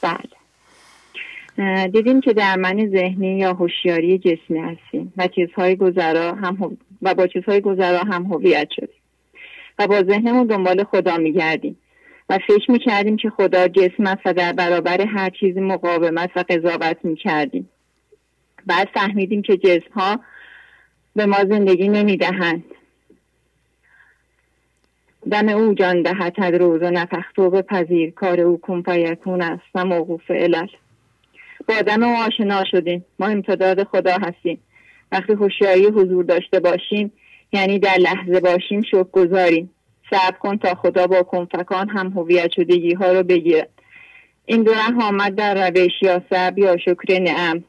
بله. 0.03 1.89
دیدیم 1.89 2.21
که 2.21 2.33
در 2.33 2.57
من 2.57 2.91
ذهنی 2.91 3.39
یا 3.39 3.53
هوشیاری 3.53 4.19
جسمی 4.19 4.59
هستیم 4.59 5.13
و 5.17 5.29
چیزهای 5.29 5.77
گذرا 5.77 6.35
هم 6.35 6.79
و 7.03 7.15
با 7.15 7.27
چیزهای 7.27 7.61
گذرا 7.61 7.99
هم 7.99 8.23
هویت 8.25 8.69
شدیم. 8.71 8.89
و 9.79 9.87
با 9.87 10.03
ذهنمون 10.03 10.47
دنبال 10.47 10.85
خدا 10.85 11.17
میگردیم. 11.17 11.77
و 12.29 12.39
فکر 12.39 12.71
می‌کردیم 12.71 13.17
که 13.17 13.31
خدا 13.31 13.69
جسم 13.69 14.07
است 14.07 14.21
و 14.25 14.33
در 14.33 14.53
برابر 14.53 15.01
هر 15.01 15.31
چیزی 15.31 15.61
مقاومت 15.61 16.31
و 16.37 16.45
قضاوت 16.49 16.97
می‌کردیم. 17.03 17.71
بعد 18.67 18.89
فهمیدیم 18.95 19.43
که 19.43 19.57
جسم 19.57 19.93
ها 19.95 20.21
به 21.17 21.27
ما 21.27 21.37
زندگی 21.37 21.89
نمی‌دهند. 21.89 22.65
دم 25.31 25.49
او 25.49 25.75
جان 25.75 26.03
دهد 26.03 26.41
روز 26.41 26.83
و 26.83 26.91
نفختو 26.91 27.51
به 27.51 27.63
پذیر 27.63 28.11
کار 28.11 28.41
او 28.41 28.59
کن 28.59 28.83
است 29.41 29.63
و 29.75 29.85
موقوف 29.85 30.31
علل. 30.31 30.67
با 31.69 31.75
دم 31.87 32.03
او 32.03 32.17
آشنا 32.17 32.65
شدیم. 32.71 33.05
ما 33.19 33.27
امتداد 33.27 33.85
خدا 33.85 34.17
هستیم. 34.17 34.61
وقتی 35.13 35.33
هوشیاری 35.33 35.87
حضور 35.87 36.25
داشته 36.25 36.61
باشیم 36.61 37.13
یعنی 37.53 37.79
در 37.79 37.97
لحظه 37.99 38.41
باشیم 38.41 38.83
شکر 38.83 39.05
گذاریم 39.05 39.71
صبر 40.11 40.39
کن 40.39 40.59
تا 40.59 40.75
خدا 40.75 41.07
با 41.07 41.23
کنفکان 41.23 41.89
هم 41.89 42.07
هویت 42.07 42.51
شدگی 42.53 42.95
ها 42.95 43.13
رو 43.13 43.23
بگیرد 43.23 43.71
این 44.47 44.63
دو 44.63 44.73
ره 44.73 45.05
آمد 45.05 45.35
در 45.35 45.71
روش 45.71 45.93
یا 46.03 46.23
صبر 46.31 46.59
یا 46.59 46.77
شکر 46.77 47.21
نعم. 47.21 47.65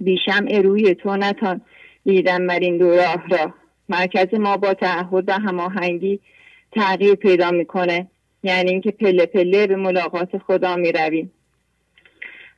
بیشم 0.00 0.46
اروی 0.48 0.94
تو 0.94 1.16
نتان 1.16 1.60
دیدم 2.04 2.46
بر 2.46 2.58
این 2.58 2.78
دو 2.78 2.90
راه 2.90 3.28
را. 3.28 3.54
مرکز 3.88 4.34
ما 4.34 4.56
با 4.56 4.74
تعهد 4.74 5.28
و 5.28 5.32
هماهنگی 5.32 6.20
تغییر 6.72 7.14
پیدا 7.14 7.50
می‌کنه. 7.50 8.06
یعنی 8.42 8.70
اینکه 8.70 8.90
پله 8.90 9.26
پله 9.26 9.66
به 9.66 9.76
ملاقات 9.76 10.38
خدا 10.38 10.76
می 10.76 10.92
رویم 10.92 11.32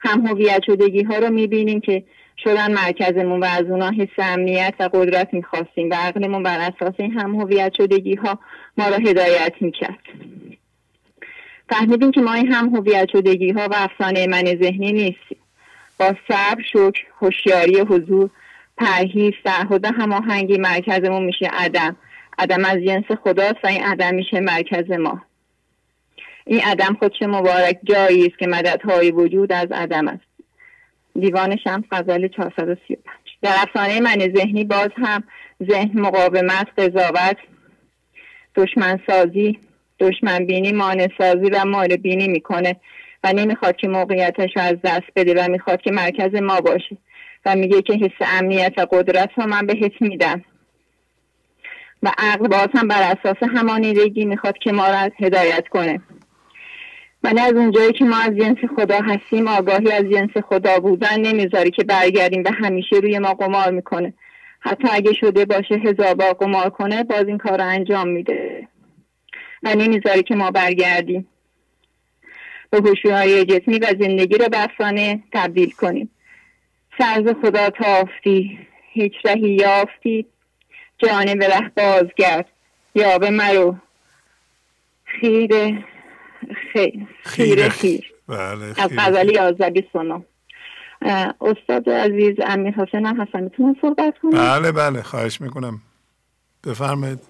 هم 0.01 0.27
هویت 0.27 0.63
شدگی 0.67 1.03
ها 1.03 1.19
رو 1.19 1.31
می 1.31 1.47
بینیم 1.47 1.81
که 1.81 2.05
شدن 2.39 2.73
مرکزمون 2.73 3.41
و 3.41 3.45
از 3.45 3.65
اونا 3.65 3.91
حس 3.91 4.19
امنیت 4.19 4.75
و 4.81 4.91
قدرت 4.93 5.35
می‌خواستیم 5.35 5.91
و 5.91 5.95
عقلمون 5.95 6.43
بر 6.43 6.59
اساس 6.59 6.95
این 6.99 7.19
هم 7.19 7.35
هویت 7.35 7.73
شدگی 7.77 8.15
ها 8.15 8.39
ما 8.79 8.89
را 8.89 8.97
هدایت 8.97 9.53
می‌کرد. 9.61 10.03
فهمیدیم 11.69 12.11
که 12.11 12.21
ما 12.21 12.33
این 12.33 12.53
هم 12.53 12.77
هویت 12.77 13.09
شدگی 13.13 13.51
ها 13.51 13.69
و 13.69 13.75
افسانه 13.77 14.27
من 14.27 14.45
ذهنی 14.45 14.93
نیستیم. 14.93 15.39
با 15.99 16.15
صبر 16.29 16.63
شکر 16.73 17.05
هوشیاری 17.21 17.81
حضور 17.81 18.31
پرهیز 18.79 19.33
تعهد 19.45 19.85
هماهنگی 19.85 20.59
مرکزمون 20.59 21.25
میشه 21.25 21.47
عدم. 21.47 21.97
عدم 22.39 22.65
از 22.65 22.79
جنس 22.79 23.05
خداست 23.25 23.65
و 23.65 23.67
این 23.67 23.83
عدم 23.83 24.15
میشه 24.15 24.41
مرکز 24.41 24.91
ما. 24.91 25.23
این 26.45 26.61
عدم 26.61 26.97
خودش 26.99 27.23
مبارک 27.23 27.79
جایی 27.85 28.27
است 28.27 28.39
که 28.39 28.47
مددهای 28.47 29.11
وجود 29.11 29.53
از 29.53 29.73
عدم 29.73 30.09
است. 30.09 30.26
دیوان 31.21 31.57
شمس 31.65 31.85
غزل 31.91 32.29
435 32.29 32.99
در 33.43 33.55
افسانه 33.63 34.01
من 34.01 34.19
ذهنی 34.37 34.65
باز 34.65 34.91
هم 34.97 35.25
ذهن 35.71 36.01
مقاومت 36.01 36.67
قضاوت 36.79 37.37
دشمن 38.55 39.01
سازی 39.07 39.59
دشمن 40.01 40.47
بینی 40.47 40.73
مانع 40.73 41.09
سازی 41.19 41.51
و 41.51 41.65
مال 41.65 41.97
بینی 41.97 42.29
می‌کنه 42.29 42.77
و 43.25 43.33
نمی‌خواد 43.33 43.77
که 43.77 43.89
موقعیتش 43.89 44.51
رو 44.57 44.63
از 44.63 44.77
دست 44.85 45.07
بده 45.17 45.35
و 45.45 45.51
می‌خواد 45.51 45.81
که 45.81 45.91
مرکز 45.91 46.35
ما 46.35 46.61
باشه 46.61 46.97
و 47.47 47.57
میگه 47.57 47.83
که 47.83 47.93
حس 47.93 48.29
امنیت 48.39 48.73
و 48.77 48.87
قدرت 48.91 49.31
رو 49.37 49.47
من 49.47 49.67
بهت 49.67 50.03
میدم. 50.03 50.45
و 52.03 52.11
عقل 52.19 52.49
باز 52.49 52.69
هم 52.75 52.89
بر 52.89 53.03
اساس 53.03 53.37
همانیدگی 53.57 54.25
می‌خواد 54.25 54.59
که 54.59 54.73
ما 54.73 54.87
را 54.87 55.11
هدایت 55.21 55.69
کنه. 55.69 56.01
من 57.27 57.39
از 57.39 57.53
اونجایی 57.53 57.93
که 57.93 58.05
ما 58.05 58.17
از 58.17 58.37
جنس 58.37 58.59
خدا 58.77 58.99
هستیم 58.99 59.49
آگاهی 59.49 59.93
از 59.93 60.05
جنس 60.05 60.31
خدا 60.49 60.79
بودن 60.79 61.21
نمی‌ذاری 61.21 61.71
که 61.71 61.85
برگردیم 61.85 62.43
و 62.45 62.51
همیشه 62.65 62.97
روی 62.97 63.19
ما 63.19 63.35
قمار 63.35 63.71
می‌کنه. 63.71 64.15
حتی 64.61 64.89
اگه 64.91 65.13
شده 65.13 65.45
باشه 65.45 65.75
هزار 65.75 66.15
بار 66.15 66.33
قمار 66.33 66.71
کنه 66.71 67.05
باز 67.05 67.27
این 67.27 67.39
کار 67.39 67.61
انجام 67.61 68.09
میده. 68.09 68.69
و 69.63 69.75
نمی‌ذاری 69.75 70.23
که 70.23 70.35
ما 70.35 70.51
برگردیم. 70.51 71.29
به 72.71 72.79
هوشیاری 72.79 73.45
جسمی 73.45 73.79
و 73.79 73.87
زندگی 74.01 74.39
رو 74.39 74.49
به 74.49 74.69
تبدیل 75.33 75.71
کنیم. 75.71 76.11
سرز 76.99 77.25
خدا 77.43 77.71
تافتی 77.71 78.59
هیچ 78.93 79.13
رهی 79.25 79.51
یافتی. 79.51 80.27
جانب 80.99 81.43
ره 81.43 81.71
بازگرد. 81.77 82.47
یا 82.95 83.19
به 83.19 83.31
مرو. 83.31 83.77
خیره. 85.05 85.85
خیر 86.73 87.07
خیر 87.23 87.69
خیر 87.69 88.13
بله 88.29 88.75
از 88.77 88.91
غزلی 88.99 89.39
آزدی 89.39 89.89
سنو 89.93 90.23
استاد 91.41 91.91
عزیز 91.91 92.37
امیر 92.47 92.75
حسین 92.75 93.07
هم 93.07 93.21
هستن. 93.21 93.43
می‌تونم 93.43 93.77
صحبت 93.81 94.19
کنم 94.19 94.31
بله 94.31 94.73
بله 94.73 95.03
خواهش 95.03 95.41
می‌کنم. 95.41 95.83
بفرمایید. 96.65 97.21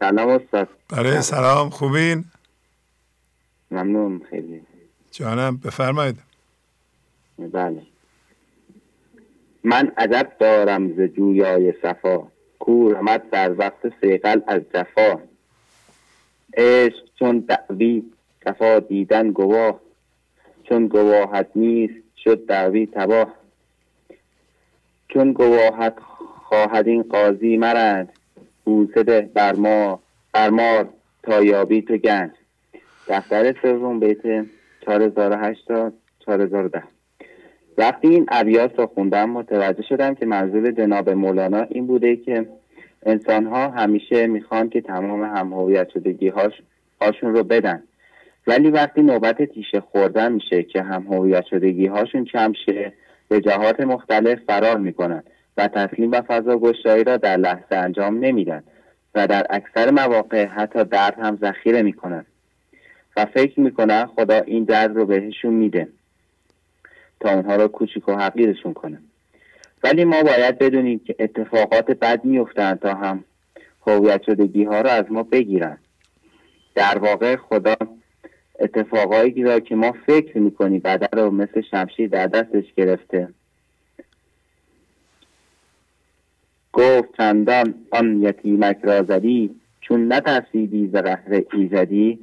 سلام 0.00 0.28
استاد. 0.28 0.68
بله 0.88 1.20
سلام. 1.20 1.70
خوبین؟ 1.70 2.24
ممنون 3.70 4.22
خیلی. 4.30 4.62
جانم 5.12 5.56
بفرمایید. 5.56 6.18
بله. 7.38 7.82
من 9.64 9.92
ادب 9.96 10.32
دارم 10.40 10.92
ز 10.92 11.00
جویای 11.00 11.72
صفا. 11.82 12.22
کور 12.58 12.96
آمد 12.96 13.30
در 13.30 13.58
وقت 13.58 13.92
سیقل 14.00 14.40
از 14.46 14.62
جفا. 14.74 15.18
عشق 16.56 17.04
چون 17.18 17.38
دعوی 17.38 18.02
صفا 18.44 18.78
دیدن 18.78 19.30
گواه. 19.30 19.80
چون 20.64 20.86
گواهت 20.86 21.50
نیست 21.54 21.94
شد 22.24 22.46
دعوی 22.46 22.86
تباه. 22.86 23.34
چون 25.08 25.32
گواهت 25.32 25.94
خواهد 26.48 26.88
این 26.88 27.02
قاضی 27.02 27.56
مرد 27.56 28.12
بوسده 28.64 29.30
بر 29.34 29.54
ما 29.54 30.00
تا 31.22 31.42
یابی 31.42 31.82
تو 31.82 31.96
گنج. 31.96 32.30
دفتر 33.08 33.54
سوم 33.62 34.00
بیت 34.00 34.46
4008 34.84 35.68
تا 35.68 35.92
4010 36.26 36.97
وقتی 37.78 38.08
این 38.08 38.26
ابیات 38.28 38.78
را 38.78 38.86
خوندم 38.86 39.30
متوجه 39.30 39.82
شدم 39.82 40.14
که 40.14 40.26
منظور 40.26 40.70
جناب 40.70 41.10
مولانا 41.10 41.62
این 41.62 41.86
بوده 41.86 42.16
که 42.16 42.46
انسان 43.06 43.46
ها 43.46 43.68
همیشه 43.68 44.26
می‌خوان 44.26 44.68
که 44.68 44.80
تمام 44.80 45.22
هم 45.22 45.52
هویت 45.52 45.88
شدگی 45.88 46.28
هاش 46.28 46.52
هاشون 47.00 47.34
رو 47.34 47.44
بدن. 47.44 47.82
ولی 48.46 48.70
وقتی 48.70 49.02
نوبت 49.02 49.42
تیشه 49.42 49.80
خوردن 49.80 50.32
میشه 50.32 50.62
که 50.62 50.82
هم 50.82 51.02
هویت 51.02 51.44
شدگی 51.44 51.86
هاشون 51.86 52.24
کم 52.24 52.52
شه 52.66 52.92
به 53.28 53.40
جهات 53.40 53.80
مختلف 53.80 54.38
فرار 54.46 54.76
می‌کنن 54.76 55.22
و 55.56 55.68
تسلیم 55.68 56.12
و 56.12 56.22
فضا 56.22 56.58
گشایی 56.58 57.04
را 57.04 57.16
در 57.16 57.36
لحظه 57.36 57.76
انجام 57.76 58.24
نمیدن 58.24 58.62
و 59.14 59.26
در 59.26 59.46
اکثر 59.50 59.90
مواقع 59.90 60.44
حتی 60.44 60.84
درد 60.84 61.18
هم 61.18 61.38
ذخیره 61.42 61.82
می‌کنن. 61.82 62.26
و 63.16 63.24
فکر 63.24 63.60
می‌کنن 63.60 64.06
خدا 64.06 64.40
این 64.40 64.64
درد 64.64 64.96
رو 64.96 65.06
بهشون 65.06 65.54
میده. 65.54 65.88
تا 67.20 67.30
اونها 67.30 67.56
رو 67.56 67.68
کوچیک 67.68 68.08
و 68.08 68.12
حقیرشون 68.12 68.74
کنه. 68.74 68.98
ولی 69.84 70.04
ما 70.04 70.22
باید 70.22 70.58
بدونیم 70.58 70.98
که 70.98 71.16
اتفاقات 71.18 71.90
بد 71.90 72.24
میفتن 72.24 72.74
تا 72.74 72.94
هم 72.94 73.24
هویت 73.86 74.22
شدگی 74.22 74.64
ها 74.64 74.80
رو 74.80 74.88
از 74.88 75.04
ما 75.10 75.22
بگیرن. 75.22 75.78
در 76.74 76.98
واقع 76.98 77.36
خدا 77.36 77.76
اتفاقایی 78.60 79.42
را 79.42 79.60
که 79.60 79.74
ما 79.74 79.92
فکر 80.06 80.38
می‌کنیم 80.38 80.80
بدن 80.80 81.18
رو 81.20 81.30
مثل 81.30 81.60
شمشیر 81.60 82.08
در 82.08 82.26
دستش 82.26 82.64
گرفته. 82.76 83.28
گفت 86.72 87.16
چندان 87.16 87.74
آن 87.90 88.22
یتیمک 88.22 88.78
را 88.82 89.02
زدی 89.02 89.50
چون 89.80 90.12
نترسیدی 90.12 90.88
ز 90.88 90.96
قهر 90.96 91.42
ایزدی؟ 91.52 92.18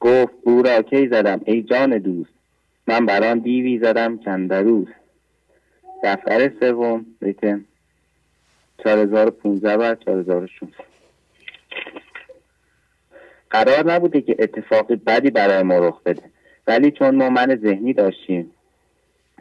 گفت 0.00 0.32
او 0.42 0.62
را 0.62 0.82
کی 0.82 1.08
زدم 1.08 1.40
ای 1.44 1.62
جان 1.62 1.98
دوست؟ 1.98 2.41
من 2.86 3.06
بران 3.06 3.38
دیوی 3.38 3.78
زدم 3.78 4.18
چندروز. 4.18 4.86
دفتر 6.04 6.50
سوم 6.60 7.06
بیت 7.20 7.60
4015 8.84 9.76
و 9.76 9.94
4016 9.94 10.74
قرار 13.50 13.92
نبوده 13.92 14.20
که 14.20 14.36
اتفاقی 14.38 14.96
بدی 14.96 15.30
برای 15.30 15.62
ما 15.62 15.78
رخ 15.78 16.02
بده 16.02 16.22
ولی 16.66 16.90
چون 16.90 17.14
ما 17.14 17.30
من 17.30 17.56
ذهنی 17.56 17.92
داشتیم 17.92 18.50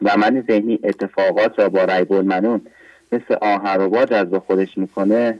و 0.02 0.18
من 0.18 0.44
ذهنی 0.48 0.80
اتفاقات 0.84 1.60
را 1.60 1.70
با 1.70 1.84
ریب 1.84 2.14
المنون 2.14 2.62
مثل 3.12 3.34
آهن 3.42 4.06
جذب 4.06 4.38
خودش 4.38 4.78
می‌کنه 4.78 5.40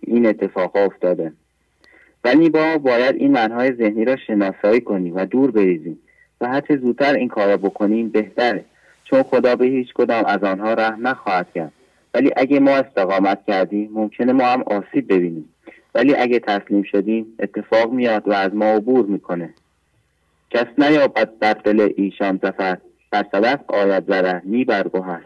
این 0.00 0.26
اتفاق 0.26 0.76
افتاده. 0.76 1.32
ولی 2.24 2.50
با 2.50 2.78
باید 2.78 3.16
این 3.16 3.32
منهای 3.32 3.72
ذهنی 3.72 4.04
را 4.04 4.16
شناسایی 4.16 4.80
کنیم 4.80 5.16
و 5.16 5.26
دور 5.26 5.50
بریزیم. 5.50 5.98
و 6.40 6.48
هرچه 6.48 6.76
زودتر 6.76 7.14
این 7.14 7.28
کار 7.28 7.48
را 7.48 7.56
بکنیم 7.56 8.08
بهتره. 8.08 8.64
چون 9.04 9.22
خدا 9.22 9.56
به 9.56 9.66
هیچ 9.66 9.94
کدام 9.94 10.24
از 10.24 10.44
آنها 10.44 10.74
رحم 10.74 11.06
نخواهد 11.06 11.46
کرد. 11.54 11.72
ولی 12.14 12.30
اگه 12.36 12.60
ما 12.60 12.70
استقامت 12.70 13.38
کردیم 13.46 13.90
ممکنه 13.92 14.32
ما 14.32 14.44
هم 14.44 14.62
آسیب 14.62 15.12
ببینیم. 15.12 15.48
ولی 15.94 16.14
اگه 16.14 16.38
تسلیم 16.38 16.82
شدیم 16.82 17.26
اتفاق 17.38 17.92
میاد 17.92 18.28
و 18.28 18.32
از 18.32 18.54
ما 18.54 18.64
عبور 18.64 19.06
می‌کنه. 19.06 19.54
کس 20.50 20.66
نیابد 20.78 21.38
در 21.40 21.52
دل 21.52 21.92
ایشان 21.96 22.40
زفر 22.42 22.78
بر 23.10 23.24
صدف 23.32 23.60
آید 23.68 24.06
زره 24.06 24.42
می 24.44 24.64
برگوهر 24.64 25.20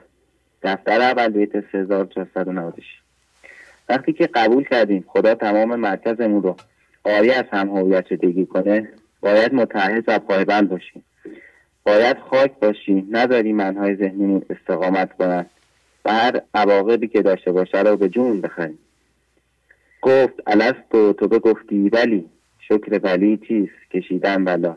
دفتر 0.62 1.00
اول 1.00 1.28
بیت 1.28 1.70
3496 1.72 2.84
وقتی 3.88 4.12
که 4.12 4.26
قبول 4.26 4.64
کردیم 4.64 5.04
خدا 5.08 5.34
تمام 5.34 5.76
مرکزمون 5.76 6.42
رو 6.42 6.56
آری 7.04 7.30
از 7.30 7.44
هم 7.52 7.68
هویت 7.68 8.06
شدگی 8.06 8.46
کنه 8.46 8.88
باید 9.20 9.54
متحد 9.54 10.04
و 10.06 10.18
پایبند 10.18 10.68
باشیم. 10.68 11.04
باید 11.82 12.16
خاک 12.30 12.52
باشیم 12.60 13.08
نداری 13.10 13.52
منهای 13.52 13.96
ذهنیمون 13.96 14.42
استقامت 14.50 15.16
کنند 15.16 15.50
و 16.04 16.12
هر 16.12 16.42
عواقبی 16.54 17.08
که 17.08 17.22
داشته 17.22 17.52
باشه 17.52 17.78
رو 17.78 17.96
به 17.96 18.08
جون 18.08 18.40
بخریم. 18.40 18.78
گفت 20.02 20.34
الستو 20.46 21.12
تو 21.12 21.28
بگفتی 21.28 21.88
ولی 21.88 22.26
شکر 22.60 23.00
ولی 23.02 23.36
چیست؟ 23.48 23.90
کشیدن 23.90 24.44
بلا 24.44 24.76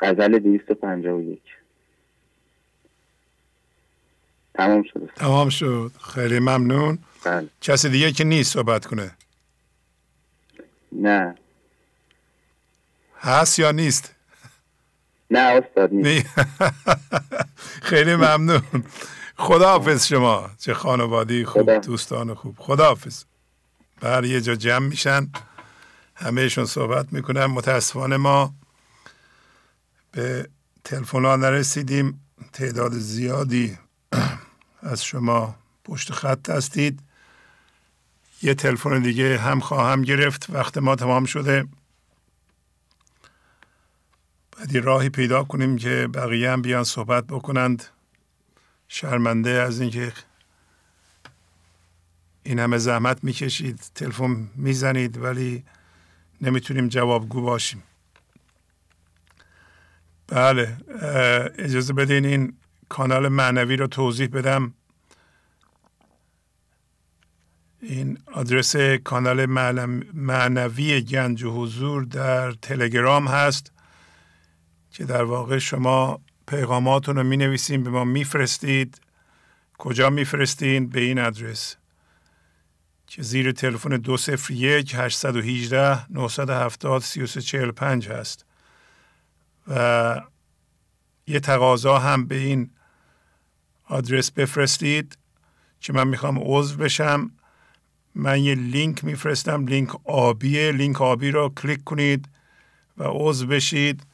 غزل 0.00 0.38
251 0.38 1.40
تمام 4.54 4.82
شد. 4.82 5.10
تمام 5.16 5.48
شد. 5.48 5.90
خیلی 6.14 6.38
ممنون. 6.38 6.98
بله. 7.24 7.48
کسی 7.60 7.88
دیگه 7.88 8.12
که 8.12 8.24
نیست 8.24 8.52
صحبت 8.52 8.86
کنه؟ 8.86 9.10
نه. 10.92 11.34
هست 13.22 13.58
یا 13.58 13.70
نیست؟ 13.70 14.14
نه 15.30 15.38
استاد 15.38 15.92
نیست. 15.92 16.26
خیلی 17.90 18.16
ممنون. 18.16 18.62
خداحافظ 19.36 20.06
شما. 20.06 20.50
چه 20.58 20.74
خانوادی 20.74 21.44
خوب 21.44 21.62
خدا. 21.62 21.78
دوستان 21.78 22.34
خوب. 22.34 22.56
خداحافظ. 22.58 23.24
بر 24.00 24.24
یه 24.24 24.40
جا 24.40 24.54
جمع 24.54 24.86
میشن. 24.86 25.30
همهشون 26.14 26.64
صحبت 26.64 27.12
می‌کنن. 27.12 27.46
متاسفانه 27.46 28.16
ما 28.16 28.54
به 30.12 30.48
تلفن 30.84 31.24
ها 31.24 31.36
نرسیدیم. 31.36 32.20
تعداد 32.52 32.92
زیادی 32.92 33.78
از 34.82 35.04
شما 35.04 35.54
پشت 35.84 36.12
خط 36.12 36.50
هستید. 36.50 37.00
یه 38.42 38.54
تلفن 38.54 39.02
دیگه 39.02 39.38
هم 39.38 39.60
خواهم 39.60 40.02
گرفت. 40.02 40.46
وقت 40.50 40.78
ما 40.78 40.96
تمام 40.96 41.24
شده. 41.24 41.66
بعد 44.62 44.76
راهی 44.76 45.08
پیدا 45.08 45.44
کنیم 45.44 45.76
که 45.76 46.08
بقیه 46.14 46.50
هم 46.50 46.62
بیان 46.62 46.84
صحبت 46.84 47.24
بکنند. 47.26 47.84
شرمنده 48.88 49.50
از 49.50 49.80
اینکه 49.80 50.12
این 52.42 52.58
همه 52.58 52.78
زحمت 52.78 53.24
می‌کشید 53.24 53.80
تلفن 53.94 54.50
می‌زنید 54.54 55.16
ولی 55.22 55.64
نمی‌تونیم 56.40 56.88
جوابگو 56.88 57.42
باشیم. 57.42 57.82
بله 60.28 60.76
اجازه 61.58 61.92
بدین 61.92 62.24
این 62.24 62.56
کانال 62.88 63.28
معنوی 63.28 63.76
رو 63.76 63.86
توضیح 63.86 64.26
بدم. 64.26 64.74
این 67.80 68.18
آدرس 68.32 68.76
کانال 69.04 69.46
معنوی 70.14 71.00
گنج 71.00 71.42
و 71.42 71.50
حضور 71.50 72.04
در 72.04 72.52
تلگرام 72.52 73.28
هست. 73.28 73.72
که 74.92 75.04
در 75.04 75.24
واقع 75.24 75.58
شما 75.58 76.20
پیغاماتون 76.46 77.16
رو 77.16 77.22
می 77.22 77.36
نویسین 77.36 77.82
به 77.82 77.90
ما 77.90 78.04
میفرستید. 78.04 79.00
کجا 79.78 80.10
میفرستین؟ 80.10 80.88
به 80.88 81.00
این 81.00 81.18
آدرس. 81.18 81.76
که 83.06 83.22
زیر 83.22 83.52
تلفن 83.52 83.96
201 83.96 84.94
818 84.94 86.12
970 86.12 87.02
3345 87.02 88.08
هست. 88.08 88.44
و 89.68 90.20
یه 91.26 91.40
تقاضا 91.40 91.98
هم 91.98 92.26
به 92.26 92.34
این 92.34 92.70
آدرس 93.84 94.30
بفرستید 94.30 95.18
که 95.80 95.92
من 95.92 96.08
می‌خوام 96.08 96.38
عضو 96.42 96.76
بشم. 96.76 97.30
من 98.14 98.42
یه 98.42 98.54
لینک 98.54 99.04
میفرستم 99.04 99.66
لینک 99.66 100.06
آبیه. 100.06 100.72
لینک 100.72 101.02
آبی 101.02 101.30
رو 101.30 101.48
کلیک 101.48 101.84
کنید 101.84 102.28
و 102.98 103.04
عضو 103.06 103.46
بشید. 103.46 104.06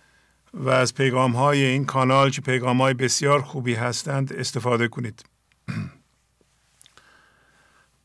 و 0.55 0.69
از 0.69 0.95
پیغام 0.95 1.33
های 1.33 1.65
این 1.65 1.85
کانال 1.85 2.31
که 2.31 2.41
پیغام 2.41 2.81
های 2.81 2.95
بسیار 2.95 3.43
خوبی 3.43 3.75
هستند 3.75 4.33
استفاده 4.33 4.89
کنید. 4.89 5.25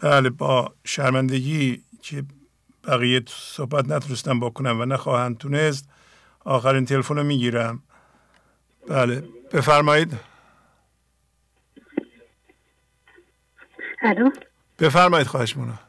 بله 0.03 0.29
با 0.29 0.73
شرمندگی 0.85 1.81
که 2.01 2.23
بقیه 2.87 3.21
صحبت 3.27 3.89
نتونستم 3.89 4.39
بکنم 4.39 4.79
و 4.79 4.85
نخواهند 4.85 5.37
تونست 5.37 5.89
آخرین 6.45 6.85
تلفن 6.85 7.15
رو 7.15 7.23
می‌گیرم. 7.23 7.83
بله 8.87 9.23
بفرمایید. 9.53 10.19
الو؟ 14.01 14.29
بفرمایید 14.79 15.27
خواهش 15.27 15.57
مونم 15.57 15.79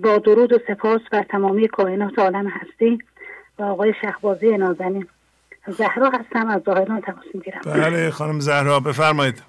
با 0.00 0.18
درود 0.18 0.52
و 0.52 0.58
سپاس 0.68 1.00
بر 1.12 1.22
تمامی 1.22 1.68
کائنات 1.68 2.18
عالم 2.18 2.48
هستی 2.48 2.98
و 3.58 3.62
آقای 3.62 3.94
شهبازی 4.00 4.56
نازنین. 4.56 5.08
زهرا 5.78 6.10
هستم 6.10 6.48
از 6.48 6.62
ظاهران 6.62 7.00
تماس 7.00 7.24
می‌گیرم 7.34 7.60
بله 7.64 8.10
خانم 8.10 8.40
زهرا 8.40 8.80
بفرمایید. 8.80 9.42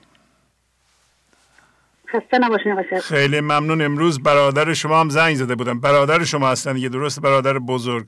خسته 2.08 2.38
نباشین 2.40 2.84
خیلی 3.02 3.40
ممنون. 3.42 3.82
امروز 3.82 4.24
برادر 4.24 4.74
شما 4.74 5.00
هم 5.00 5.10
زنگ 5.10 5.36
زده 5.36 5.56
بودم. 5.56 5.80
برادر 5.80 6.24
شما 6.24 6.50
هستن 6.50 6.78
یه 6.78 6.90
درست؟ 6.90 7.22
برادر 7.22 7.60
بزرگ. 7.60 8.08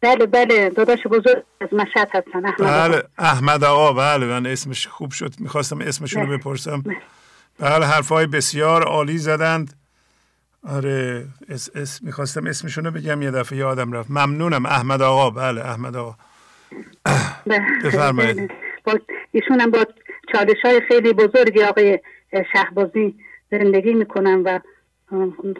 بله 0.00 0.26
بله 0.26 0.70
داداش 0.70 1.06
بزرگ 1.06 1.42
از 1.60 1.68
مشهد 1.72 2.10
هستن 2.14 2.46
احمد 2.46 2.58
بله 2.58 3.02
احمد 3.18 3.64
آقا 3.64 3.92
بله 3.92 4.26
من 4.26 4.46
اسمش 4.46 4.86
خوب 4.86 5.10
شد. 5.10 5.34
می‌خواستم 5.38 5.80
اسمشون 5.80 6.22
رو 6.22 6.28
بله. 6.28 6.36
بپرسم. 6.36 6.84
بله. 7.60 7.86
حرفای 7.86 8.26
بسیار 8.26 8.82
عالی 8.82 9.18
زدند. 9.18 9.75
آره 10.66 11.26
اس, 11.48 11.70
اس 11.74 12.02
می‌خواستم 12.02 12.46
اسمشون 12.46 12.84
رو 12.84 12.90
بگم 12.90 13.22
یه 13.22 13.30
دفعه 13.30 13.58
یادم 13.58 13.92
رفت. 13.92 14.10
ممنونم. 14.10 14.66
احمد 14.66 15.02
آقا. 15.02 15.30
بله 15.30 15.60
احمد 15.60 15.96
آقا. 15.96 16.14
بله. 17.46 17.60
بفرمایید. 17.84 18.50
بله. 18.84 19.00
ایشون 19.32 19.60
هم 19.60 19.70
با 19.70 19.86
چالش 20.32 20.56
های 20.64 20.80
خیلی 20.88 21.12
بزرگی 21.12 21.62
آقای 21.62 21.98
شهبازی 22.52 23.14
زندگی 23.50 23.94
می‌کنن 23.94 24.42
و 24.44 24.58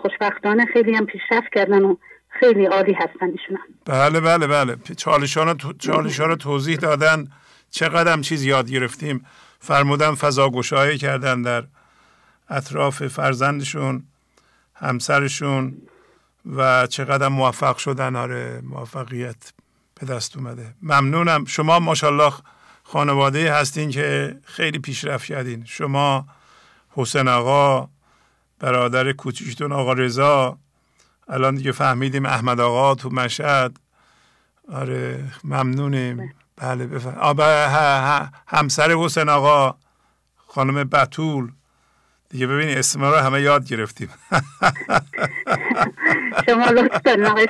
خوشبختانه 0.02 0.66
خیلی 0.72 0.94
هم 0.94 1.06
پیشرفت 1.06 1.52
کردن 1.54 1.82
و 1.82 1.96
خیلی 2.28 2.64
عالی 2.64 2.92
هستن 2.92 3.26
ایشون 3.26 3.58
بله 3.84 4.20
بله 4.20 4.46
بله. 4.46 4.76
چالشان 4.96 5.58
چالش 5.78 6.20
رو 6.20 6.36
توضیح 6.36 6.76
دادن. 6.76 7.28
چقدر 7.70 8.20
چیز 8.20 8.44
یاد 8.44 8.70
گرفتیم. 8.70 9.26
فرمودن 9.58 10.14
فضا 10.14 10.50
گشایی 10.50 10.98
کردن 10.98 11.42
در 11.42 11.64
اطراف 12.50 13.06
فرزندشون. 13.06 14.02
همسرشون 14.78 15.76
و 16.56 16.86
چقدر 16.86 17.28
موفق 17.28 17.76
شدن. 17.76 18.16
آره 18.16 18.60
موفقیت 18.64 19.52
به 20.00 20.06
دست 20.06 20.36
اومده. 20.36 20.74
ممنونم. 20.82 21.44
شما 21.44 21.78
ماشاءالله 21.78 22.32
خانواده 22.82 23.52
هستین 23.54 23.90
که 23.90 24.38
خیلی 24.44 24.78
پیشرفت 24.78 25.26
کردین. 25.26 25.64
شما 25.64 26.26
حسین 26.90 27.28
آقا 27.28 27.88
برادر 28.58 29.12
کوچیکتون 29.12 29.72
آقا 29.72 29.92
رضا. 29.92 30.58
الان 31.28 31.54
دیگه 31.54 31.72
فهمیدیم 31.72 32.26
احمد 32.26 32.60
آقا 32.60 32.94
تو 32.94 33.10
مشهد. 33.10 33.80
آره 34.72 35.24
ممنونیم. 35.44 36.34
بله. 36.56 36.86
بفهم 36.86 38.32
همسر 38.46 38.90
حسین 38.90 39.28
آقا 39.28 39.74
خانم 40.46 40.84
بتول. 40.84 41.52
دیگه 42.36 42.46
ببین 42.46 42.68
اسم 42.78 43.00
رو 43.00 43.14
همه 43.14 43.40
یاد 43.42 43.68
گرفتیم. 43.68 44.08
شما 46.46 46.64
لطف 46.64 47.02
دارین 47.02 47.26
آقای 47.26 47.46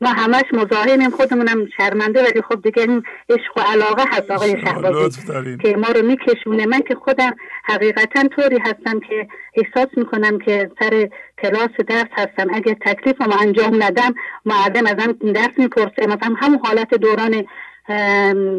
ما 0.00 0.08
همش 0.08 0.44
مزاحمیم 0.52 1.10
خودمونم 1.10 1.66
شرمنده 1.76 2.22
ولی 2.22 2.42
خب 2.42 2.62
دیگه 2.62 2.82
این 2.82 3.02
عشق 3.28 3.56
و 3.56 3.60
علاقه 3.60 4.02
هست 4.06 4.30
آقای 4.30 4.60
شهبازی. 4.64 5.56
که 5.56 5.76
ما 5.76 5.88
رو 5.88 6.06
میکشونه. 6.06 6.66
من 6.66 6.80
که 6.80 6.94
خودم 6.94 7.34
حقیقتا 7.64 8.28
طوری 8.28 8.58
هستم 8.58 9.00
که 9.00 9.28
احساس 9.54 9.88
می‌کنم 9.96 10.38
که 10.38 10.70
سر 10.80 11.08
کلاس 11.42 11.70
درس 11.88 12.10
هستم. 12.12 12.46
اگه 12.54 12.76
تکلیف 12.80 13.20
ما 13.20 13.36
انجام 13.40 13.82
ندم 13.82 14.14
معلم 14.44 14.86
ازم 14.86 15.12
درس 15.32 15.58
می‌پرسه. 15.58 16.06
مثلا 16.06 16.34
همون 16.38 16.60
حالت 16.64 16.94
دوران 16.94 17.44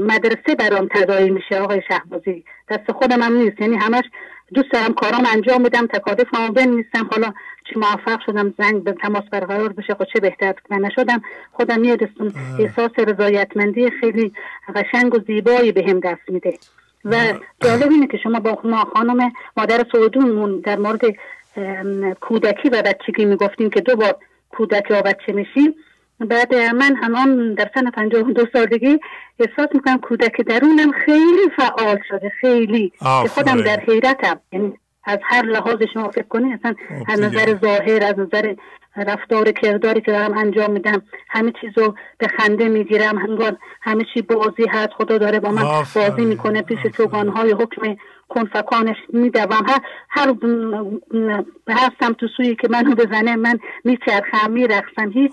مدرسه 0.07 0.55
برام 0.59 0.87
تدایی 0.91 1.29
میشه 1.29 1.55
آقای 1.59 1.81
شهبازی. 1.87 2.43
دست 2.69 2.91
خودم 2.91 3.21
هم 3.21 3.33
نیست. 3.33 3.61
یعنی 3.61 3.75
همش 3.75 4.03
دوست 4.53 4.71
دارم 4.71 4.93
کارام 4.93 5.23
انجام 5.33 5.63
بدم 5.63 5.87
تکالیف 5.87 6.27
هم 6.33 6.53
بنویسم. 6.53 7.09
حالا 7.11 7.33
چه 7.69 7.79
موفق 7.79 8.19
شدم 8.25 8.53
زنگ 8.57 8.83
به 8.83 8.91
تماس 8.91 9.23
برقرار 9.31 9.73
بشه 9.73 9.93
خب 9.93 10.05
چه 10.13 10.19
بهتر 10.19 10.53
من 10.69 10.77
نشدم. 10.77 11.21
خودم 11.51 11.79
میادستم 11.79 12.33
احساس 12.59 12.91
رضایتمندی 12.97 13.89
خیلی 13.89 14.33
قشنگ 14.75 15.15
و 15.15 15.19
زیبایی 15.27 15.71
به 15.71 15.85
هم 15.87 15.99
دست 15.99 16.29
میده. 16.29 16.57
و 17.05 17.15
جالب 17.63 17.91
اینه 17.91 18.07
که 18.07 18.17
شما 18.17 18.39
با 18.39 18.59
ما 18.63 18.85
خانم 18.85 19.31
مادر 19.57 19.85
سعودونمون 19.91 20.59
در 20.59 20.79
مورد 20.79 21.01
کودکی 22.21 22.69
و 22.69 22.81
بچگی 22.81 23.25
می‌گفتیم 23.25 23.69
که 23.69 23.81
دو 23.81 23.95
بار 23.95 24.15
کودک 24.49 24.87
و 24.89 25.01
بچه 25.01 25.31
میشیم 25.31 25.75
بعد 26.19 26.55
من 26.55 26.95
همان 26.95 27.53
در 27.53 27.69
سن 27.75 27.89
پنجاه 27.89 28.23
دو 28.23 28.45
سالگی 28.53 28.99
احساس 29.39 29.67
می‌کنم 29.73 29.97
کودک 29.97 30.41
درونم 30.41 30.91
خیلی 30.91 31.49
فعال 31.57 31.99
شده 32.09 32.31
خیلی. 32.41 32.93
که 32.99 33.27
خودم 33.29 33.61
در 33.61 33.79
حیرتم. 33.79 34.39
یعنی 34.51 34.73
از 35.03 35.19
هر 35.23 35.45
لحاظ 35.45 35.77
شما 35.93 36.09
فکر 36.09 36.27
کنید 36.27 36.59
اصلا 36.59 36.75
خب 36.89 37.05
از 37.07 37.21
نظر 37.21 37.57
ظاهر 37.61 38.03
از 38.03 38.19
نظر 38.19 38.55
رفتار 38.97 39.51
کرداری 39.51 40.01
که 40.01 40.11
دارم 40.11 40.37
انجام 40.37 40.71
میدم 40.71 41.01
همه 41.29 41.53
چیزو 41.61 41.95
به 42.17 42.27
خنده 42.27 42.69
می‌گیرم. 42.69 43.17
هنگار 43.17 43.57
همه 43.81 44.05
چی 44.13 44.21
بازی 44.21 44.65
هست 44.69 44.89
خدا 44.97 45.17
داره 45.17 45.39
با 45.39 45.51
من 45.51 45.63
بازی 45.95 46.25
می‌کنه 46.25 46.61
پیش 46.61 46.79
چوگان 46.97 47.29
های 47.29 47.51
حکم 47.51 47.95
کنفکانش 48.29 48.97
میدوم. 49.13 49.65
هر 49.67 49.81
هر 50.09 50.33
به 51.65 51.73
هر 51.73 51.89
سمت 51.99 52.17
سویی 52.37 52.55
که 52.55 52.67
منو 52.69 52.95
بزنه 52.95 53.35
من 53.35 53.59
میچرخم 53.83 54.51
میرخصم 54.51 55.11
هیچ 55.11 55.31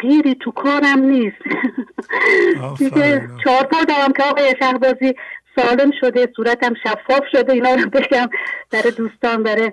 گیری 0.00 0.34
تو 0.34 0.50
کارم 0.50 0.98
نیست. 0.98 1.36
دیگه 2.78 3.28
چهار 3.44 3.62
پا 3.62 3.84
دارم 3.88 4.12
که 4.12 4.22
آقای 4.22 4.54
شهبازی 4.62 5.14
سالم 5.56 5.90
شده 6.00 6.32
صورتم 6.36 6.74
شفاف 6.74 7.22
شده 7.32 7.52
اینا 7.52 7.74
رو 7.74 7.90
بگم. 7.90 8.28
برای 8.70 8.90
دوستان 8.90 9.42
برای 9.42 9.72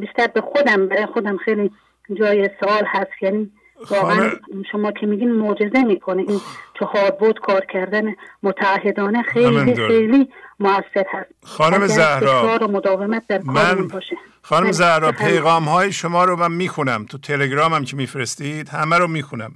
بیشتر 0.00 0.26
به 0.26 0.40
خودم 0.40 0.88
برای 0.88 1.06
خودم 1.06 1.36
خیلی 1.36 1.70
جای 2.14 2.50
سوال 2.60 2.84
هست. 2.86 3.22
یعنی 3.22 3.50
واقعا 3.90 4.30
شما 4.72 4.92
که 4.92 5.06
میگین 5.06 5.32
معجزه 5.32 5.82
می‌کنه. 5.82 6.24
این 6.28 6.40
چهار 6.80 7.10
بود 7.10 7.40
کار 7.40 7.64
کردن 7.72 8.02
متعهدانه 8.42 9.22
خیلی 9.22 9.74
خیلی 9.74 10.28
موثر 10.60 11.04
هست. 11.12 11.30
خانم 11.42 11.86
زهرا 11.86 12.58
مداومت 12.66 13.26
در 13.28 13.40
من 13.44 13.88
باشه. 13.88 14.16
خانم 14.42 14.72
زهرا 14.72 15.12
پیغام 15.12 15.68
های 15.68 15.92
شما 15.92 16.24
رو 16.24 16.36
من 16.36 16.52
می‌خونم. 16.52 17.04
تو 17.04 17.18
تلگرامم 17.18 17.84
که 17.84 17.96
میفرستید 17.96 18.68
همه 18.68 18.98
رو 18.98 19.06
می‌خونم. 19.06 19.52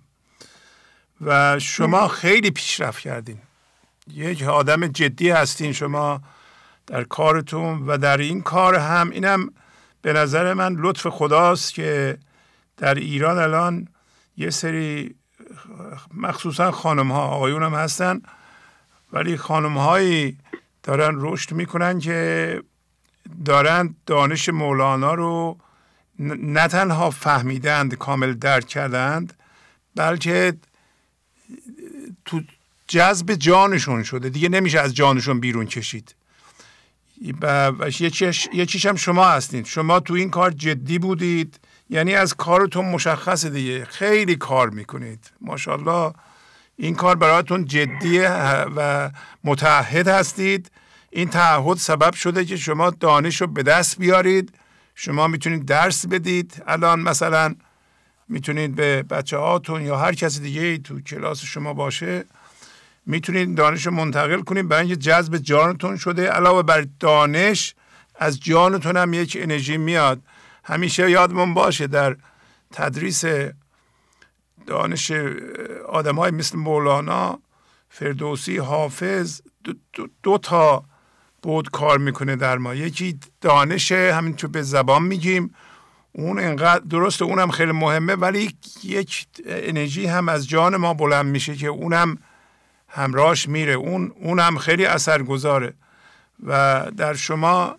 و 1.20 1.59
شما 1.59 2.09
خیلی 2.09 2.51
پیشرفت 2.51 2.99
کردین. 2.99 3.39
یک 4.15 4.43
آدم 4.43 4.86
جدی 4.86 5.31
هستین 5.31 5.73
شما 5.73 6.20
در 6.86 7.05
کارتون 7.05 7.86
و 7.86 7.99
در 7.99 8.17
این 8.17 8.43
کار 8.43 8.75
هم. 8.75 9.11
اینم 9.11 9.51
به 10.03 10.12
نظر 10.12 10.55
من 10.55 10.77
لطف 10.78 11.07
خداست 11.07 11.75
که 11.75 12.19
در 12.77 12.94
ایران 12.94 13.39
الان 13.39 13.89
یه 14.37 14.51
سری 14.51 15.15
مخصوصا 16.15 16.71
خانم 16.71 17.13
ها 17.13 17.23
آقایون 17.23 17.63
هم 17.63 17.75
هستن 17.75 18.21
ولی 19.13 19.37
خانم 19.37 19.79
هایی 19.79 20.39
دارن 20.83 21.15
رشد 21.17 21.53
می‌کنن 21.53 21.99
که 21.99 22.63
دارن 23.45 23.95
دانش 24.07 24.49
مولانا 24.49 25.15
رو 25.15 25.59
نه 26.19 26.69
تنها 26.69 27.11
فهمیدند 27.11 27.95
کامل 27.95 28.35
درک 28.35 28.67
کردند 28.67 29.33
بلکه 29.97 30.55
تو 32.25 32.41
جذب 32.89 33.35
جانشون 33.35 34.03
شده. 34.03 34.29
دیگه 34.29 34.49
نمیشه 34.49 34.81
از 34.81 34.95
جانشون 34.95 35.41
بیرون 35.41 35.67
کشید. 35.67 36.15
و 37.43 37.73
یه 38.53 38.67
چیش 38.67 38.87
هم 38.87 38.97
شما 38.97 39.25
هستید 39.25 39.67
شما 39.67 40.01
تو 40.01 40.15
این 40.15 40.31
کار 40.31 40.51
جدی 40.51 40.99
بودید. 40.99 41.61
یعنی 41.91 42.15
از 42.15 42.35
کارتون 42.35 42.85
مشخصه 42.85 43.51
دیگه. 43.51 43.85
خیلی 43.85 44.37
کار 44.37 44.71
می‌کنید. 44.71 45.31
ماشاءالله 45.41 46.13
این 46.77 46.95
کار 46.95 47.17
برایتون 47.17 47.65
جدیه 47.65 48.31
و 48.77 49.11
متعهد 49.45 50.09
هستید. 50.09 50.71
این 51.11 51.29
تعهد 51.29 51.77
سبب 51.77 52.15
شده 52.15 52.45
که 52.45 52.57
شما 52.57 52.91
دانش 52.91 53.41
رو 53.41 53.47
به 53.47 53.63
دست 53.63 53.99
بیارید. 53.99 54.55
شما 54.95 55.27
می‌تونید 55.27 55.67
درس 55.67 56.07
بدید. 56.07 56.63
الان 56.67 57.01
مثلا 57.01 57.55
می‌تونید 58.29 58.75
به 58.75 59.03
بچه 59.03 59.37
هاتون 59.37 59.83
یا 59.83 59.97
هر 59.97 60.13
کسی 60.13 60.41
دیگه 60.41 60.79
تو 60.79 61.01
کلاس 61.01 61.41
شما 61.41 61.75
باشه 61.75 62.25
می‌تونید 63.07 63.55
دانش 63.55 63.87
رو 63.87 63.93
منتقل 63.93 64.41
کنید. 64.41 64.69
برای 64.69 64.81
اینکه 64.81 64.97
جذب 64.97 65.37
جانتون 65.37 65.97
شده 65.97 66.29
علاوه 66.29 66.63
بر 66.63 66.87
دانش 67.01 67.75
از 68.17 68.41
جانتون 68.41 68.97
هم 68.97 69.15
یک 69.15 69.39
انرژی 69.41 69.77
میاد. 69.77 70.23
همیشه 70.65 71.10
یادمون 71.10 71.55
باشه 71.55 71.86
در 71.86 72.17
تدریس 72.73 73.25
دانش 74.67 75.12
آدم 75.89 76.17
های 76.17 76.31
مثل 76.31 76.59
مولانا 76.59 77.39
فردوسی 77.89 78.59
حافظ 78.59 79.41
دو, 79.65 79.73
دو, 79.93 80.07
دو 80.23 80.39
تا 80.39 80.84
بود 81.43 81.70
کار 81.70 81.99
می‌کنه 81.99 82.36
در 82.36 82.59
ما. 82.59 82.75
یکی 82.75 83.18
دانش 83.41 83.93
همینطور 83.93 84.51
به 84.51 84.62
زبان 84.62 85.02
میگیم. 85.02 85.55
اون 86.12 86.39
انقدر 86.39 86.84
درسته 86.84 87.25
اونم 87.25 87.51
خیلی 87.51 87.73
مهمه 87.73 88.15
ولی 88.15 88.57
یک 88.84 89.26
انرژی 89.47 90.07
هم 90.07 90.28
از 90.28 90.49
جان 90.49 90.76
ما 90.76 90.94
بلند 90.94 91.26
میشه 91.26 91.57
که 91.57 91.67
اونم 91.67 92.18
همراهش 92.89 93.49
میره. 93.49 93.73
اون 93.73 94.12
اونم 94.20 94.59
خیلی 94.59 94.86
اثرگذاره. 94.86 95.75
و 96.47 96.83
در 96.97 97.15
شما 97.15 97.76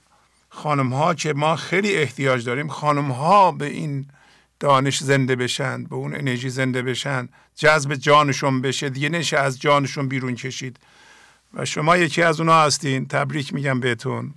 خانم 0.56 0.94
ها 0.94 1.14
که 1.14 1.34
ما 1.34 1.56
خیلی 1.56 1.96
احتیاج 1.96 2.46
داریم 2.46 2.68
خانم 2.68 3.12
ها 3.12 3.52
به 3.52 3.66
این 3.66 4.06
دانش 4.60 4.98
زنده 5.00 5.36
بشن 5.36 5.84
به 5.84 5.96
اون 5.96 6.16
انرژی 6.16 6.50
زنده 6.50 6.82
بشن 6.82 7.30
جذب 7.56 7.94
جانشون 7.94 8.62
بشه. 8.62 8.90
دیگه 8.90 9.10
نشه 9.10 9.38
از 9.38 9.62
جانشون 9.62 10.08
بیرون 10.08 10.36
کشید. 10.36 10.80
و 11.54 11.66
شما 11.66 11.98
یکی 11.98 12.22
از 12.22 12.40
اونا 12.40 12.54
هستین. 12.54 13.08
تبریک 13.08 13.54
میگم 13.54 13.80
بهتون. 13.80 14.34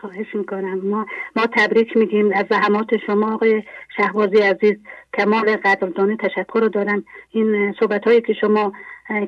خواهش 0.00 0.34
می‌کنم. 0.34 0.80
ما 0.88 1.06
ما 1.36 1.46
تبریک 1.56 1.96
میگیم. 1.96 2.32
از 2.32 2.46
زحمات 2.50 2.96
شما 3.06 3.34
آقای 3.34 3.62
شهبازی 3.96 4.36
عزیز 4.36 4.76
کمال 5.18 5.56
قدردانی 5.56 6.16
تشکر 6.16 6.60
رو 6.60 6.68
دارم. 6.68 7.04
این 7.30 7.74
صحبت 7.80 8.04
هایی 8.04 8.20
که 8.20 8.32
شما 8.40 8.72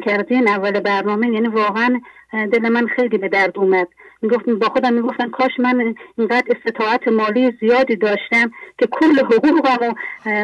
کردین 0.07 0.49
اول 0.49 0.81
برنامه 0.81 1.29
یعنی 1.29 1.49
واقعا 1.49 2.01
دل 2.33 2.69
من 2.69 2.87
خیلی 2.87 3.19
به 3.19 3.29
درد 3.29 3.59
اومد. 3.59 3.89
می‌گفت 4.23 4.51
با 4.51 4.67
خودم 4.69 4.93
می‌گفتم 4.93 5.31
کاش 5.31 5.51
من 5.59 5.95
اینقدر 6.19 6.57
استطاعت 6.57 7.09
مالی 7.09 7.53
زیادی 7.61 7.97
داشتم 7.97 8.51
که 8.79 8.87
کل 8.87 9.19
حقوقم 9.19 9.95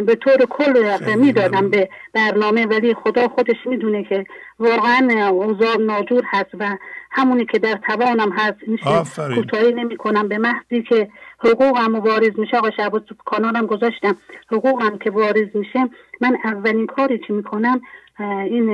به 0.01 0.15
طور 0.15 0.37
کل 0.51 0.99
می‌دادم 1.17 1.71
به 1.71 1.89
برنامه. 2.13 2.67
ولی 2.67 2.95
خدا 2.95 3.29
خودش 3.29 3.57
می‌دونه 3.67 4.05
که 4.05 4.25
واقعا 4.59 5.29
اوضاع 5.29 5.77
ناجور 5.77 6.23
هست 6.27 6.51
و 6.59 6.77
همونی 7.11 7.47
که 7.47 7.59
در 7.59 7.79
توانم 7.87 8.33
هست 8.33 8.59
میشه 8.67 9.35
کوتاهی 9.35 9.73
نمی 9.73 9.97
کنم 9.97 10.29
به 10.29 10.39
محضی 10.39 10.83
که 10.83 11.09
حقوقم 11.39 11.95
واریز 11.95 12.33
میشه 12.39 12.57
آقا 12.57 12.71
شب 12.71 12.89
تو 12.89 13.15
کانالم 13.25 13.67
گذاشتم. 13.67 14.17
حقوقم 14.53 14.99
که 14.99 15.11
واریز 15.11 15.49
میشه 15.55 15.89
من 16.21 16.39
اولین 16.45 16.87
کاری 16.87 17.19
که 17.19 17.33
می‌کنم 17.33 17.81
این 18.21 18.71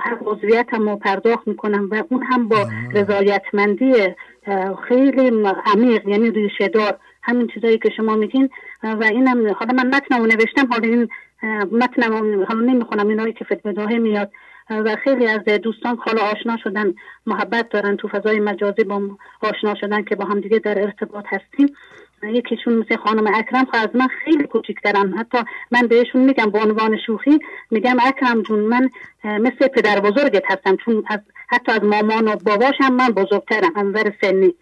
هر 0.00 0.18
عضویتم 0.26 0.88
رو 0.88 0.96
پرداخت 0.96 1.48
می‌کنم 1.48 1.88
و 1.90 2.02
اون 2.08 2.22
هم 2.22 2.48
با 2.48 2.66
رضایتمندی 2.94 3.94
خیلی 4.88 5.44
عمیق 5.66 6.08
یعنی 6.08 6.30
ریشه 6.30 6.68
دار 6.68 6.98
همین 7.22 7.46
چیزایی 7.46 7.78
که 7.78 7.90
شما 7.96 8.16
میگین. 8.16 8.48
و 8.82 9.04
اینم 9.04 9.54
حالا 9.54 9.72
من 9.72 9.86
متنمو 9.86 10.26
نوشتم 10.26 10.66
حالا 10.72 10.88
این 10.88 11.08
متنمو 11.72 12.44
حالا 12.44 12.60
نمی‌خونم 12.60 13.08
اینایی 13.08 13.32
که 13.32 13.44
فتبداهه 13.44 13.98
میاد. 13.98 14.30
و 14.70 14.96
خیلی 15.04 15.26
از 15.26 15.44
دوستان 15.44 15.98
حالا 16.00 16.22
آشنا 16.22 16.56
شدن 16.56 16.94
محبت 17.26 17.68
دارن 17.68 17.96
تو 17.96 18.08
فضای 18.08 18.40
مجازی 18.40 18.84
با 18.84 19.00
آشنا 19.40 19.74
شدن 19.74 20.02
که 20.04 20.16
با 20.16 20.24
هم 20.24 20.40
دیگه 20.40 20.58
در 20.58 20.82
ارتباط 20.82 21.24
هستیم. 21.28 21.76
یکیشون 22.22 22.74
مثل 22.74 22.96
خانم 22.96 23.26
اکرم 23.34 23.64
خب 23.64 23.74
از 23.74 23.88
من 23.94 24.08
خیلی 24.24 24.44
کوچکترم 24.44 25.14
حتی 25.18 25.38
من 25.70 25.86
بهشون 25.86 26.24
میگم 26.24 26.50
به 26.50 26.58
عنوان 26.58 26.98
شوخی 27.06 27.38
میگم 27.70 27.96
اکرم 28.06 28.42
جون 28.42 28.60
من 28.60 28.90
مثل 29.24 29.68
پدر 29.68 30.00
بزرگت 30.00 30.42
هستم. 30.50 30.76
چون 30.76 31.04
حتی 31.48 31.72
از 31.72 31.84
مامان 31.84 32.28
و 32.28 32.36
باباشم 32.36 32.92
من 32.92 33.08
بزرگترم 33.08 33.72
از 33.76 33.86
نظر 33.86 34.12
سنی. 34.20 34.54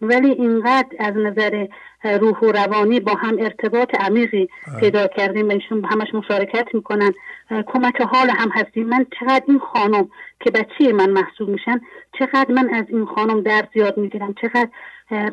ولی 0.00 0.30
اینقدر 0.30 0.96
از 0.98 1.14
نظر 1.16 1.66
روح 2.04 2.38
و 2.38 2.52
روانی 2.52 3.00
با 3.00 3.14
هم 3.14 3.36
ارتباط 3.38 3.94
عمیقی 4.00 4.48
پیدا 4.80 5.06
کردیم 5.06 5.48
بهشون 5.48 5.84
همش 5.84 6.14
مشارکت 6.14 6.74
می‌کنن. 6.74 7.12
کمک 7.66 8.00
حال 8.00 8.30
هم 8.30 8.48
هستیم. 8.48 8.86
من 8.86 9.06
چقدر 9.20 9.44
این 9.48 9.58
خانم 9.58 10.08
که 10.40 10.50
بچه 10.50 10.92
من 10.92 11.10
محسوب 11.10 11.48
میشن 11.48 11.80
چقدر 12.18 12.52
من 12.52 12.68
از 12.74 12.84
این 12.88 13.06
خانم 13.06 13.40
درد 13.40 13.68
زیاد 13.74 13.98
می‌گیرم. 13.98 14.34
چقدر 14.42 14.68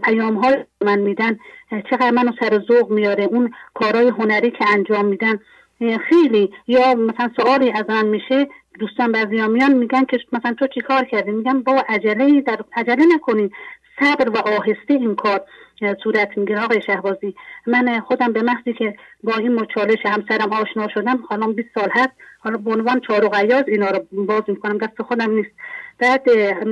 پیام 0.04 0.36
های 0.36 0.66
من 0.82 1.00
میدن. 1.00 1.40
چقدر 1.90 2.12
منو 2.12 2.32
سر 2.40 2.60
ذوق 2.60 2.92
میاره 2.92 3.24
اون 3.24 3.54
کارهای 3.74 4.08
هنری 4.08 4.52
که 4.52 4.66
انجام 4.74 5.06
میدن. 5.06 5.40
خیلی. 6.10 6.52
یا 6.68 6.96
مثلا 6.96 7.32
سوالی 7.38 7.72
از 7.72 7.84
من 7.90 8.06
میشه 8.06 8.48
دوستان 8.80 9.12
بعضی 9.12 9.48
میان 9.48 9.74
میگن 9.74 10.06
که 10.06 10.20
مثلا 10.32 10.54
تو 10.54 10.68
چی 10.68 10.82
کار 10.82 11.04
کردی؟ 11.04 11.32
میگم 11.32 11.64
با 11.64 11.86
عجله 11.90 12.42
در 12.42 12.60
عجله 12.76 13.06
نکنین. 13.16 13.52
صبر 14.00 14.30
و 14.30 14.38
آهسته 14.38 14.94
این 14.94 15.16
کار 15.16 15.42
صورت 16.04 16.38
می‌گیره. 16.38 16.64
آقای 16.64 16.82
شهبازی 16.82 17.36
من 17.68 18.00
خودم 18.00 18.34
به 18.34 18.42
محضی 18.42 18.74
که 18.74 18.96
با 19.24 19.34
این 19.34 19.56
مچالش 19.56 20.00
همسرم 20.06 20.54
آشنا 20.54 20.88
شدم 20.88 21.24
حالا 21.30 21.48
20 21.48 21.70
سال 21.76 21.90
هست 21.92 22.12
حالا 22.40 22.58
به 22.58 22.72
عنوان 22.72 23.00
چار 23.00 23.26
و 23.26 23.30
غیاز 23.30 23.64
اینا 23.68 23.88
رو 23.90 24.00
باز 24.12 24.44
می‌کنم 24.48 24.78
دست 24.78 25.02
خودم 25.02 25.32
نیست. 25.32 25.52
بعد 26.00 26.30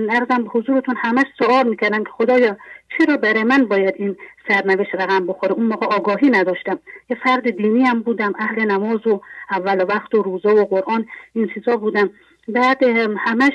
ارزم 0.09 0.45
حضورتون 0.53 0.95
همش 0.97 1.25
سوال 1.39 1.67
می‌کردم 1.67 2.03
که 2.03 2.09
خدایا 2.11 2.57
چرا 2.97 3.17
برای 3.17 3.43
من 3.43 3.65
باید 3.65 3.93
این 3.97 4.17
سرنوشت 4.47 4.95
رقم 4.95 5.27
بخوره؟ 5.27 5.51
اون 5.51 5.65
موقع 5.65 5.85
آگاهی 5.85 6.29
نداشتم. 6.29 6.79
یه 7.09 7.17
فرد 7.23 7.49
دینی 7.49 7.83
هم 7.83 8.01
بودم 8.01 8.33
اهل 8.39 8.71
نماز 8.71 9.07
و 9.07 9.21
اول 9.51 9.85
وقت 9.89 10.15
و 10.15 10.23
روزه 10.23 10.49
و 10.49 10.65
قرآن 10.65 11.05
این 11.33 11.49
چیزا 11.53 11.77
بودم. 11.77 12.09
بعد 12.47 12.83
همش 13.17 13.53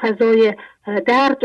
فضای 0.00 0.54
درد 1.06 1.44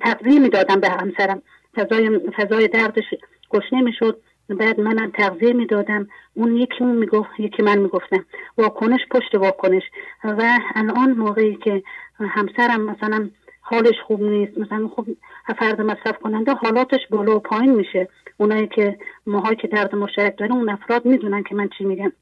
تقدیم 0.00 0.48
دادم 0.48 0.80
به 0.80 0.88
همسرم. 0.88 1.42
فضای, 1.74 2.20
فضای 2.36 2.68
دردش 2.68 3.04
گشنه 3.50 3.80
می‌شد 3.82 4.20
بعد 4.48 4.80
منم 4.80 5.10
تغذیه 5.10 5.52
می‌دادم. 5.52 6.08
اون 6.34 6.56
یکی 6.56 6.84
اون 6.84 6.96
می‌گفت 6.96 7.30
یکی 7.38 7.62
من 7.62 7.78
می‌گفتم. 7.78 8.24
واکنش 8.58 9.00
پشت 9.10 9.34
واکنش. 9.34 9.82
و 10.24 10.58
الان 10.74 11.12
موقعی 11.12 11.56
که 11.56 11.82
همسرم 12.20 12.80
مثلا 12.80 13.30
حالش 13.60 13.94
خوب 14.06 14.22
نیست 14.22 14.58
مثلا 14.58 14.88
خب 14.88 15.06
فرد 15.58 15.80
مصرف 15.80 16.18
کننده 16.18 16.52
حالاتش 16.52 17.00
بالا 17.10 17.36
و 17.36 17.38
پایین 17.38 17.74
میشه. 17.74 18.08
اونایی 18.36 18.66
که 18.66 18.98
ماهایی 19.26 19.56
که 19.56 19.68
درد 19.68 19.94
مشترک 19.94 20.38
داریم 20.38 20.56
اون 20.56 20.68
افراد 20.68 21.04
می‌دونن 21.04 21.42
که 21.42 21.54
من 21.54 21.68
چی 21.78 21.84
میگم. 21.84 22.12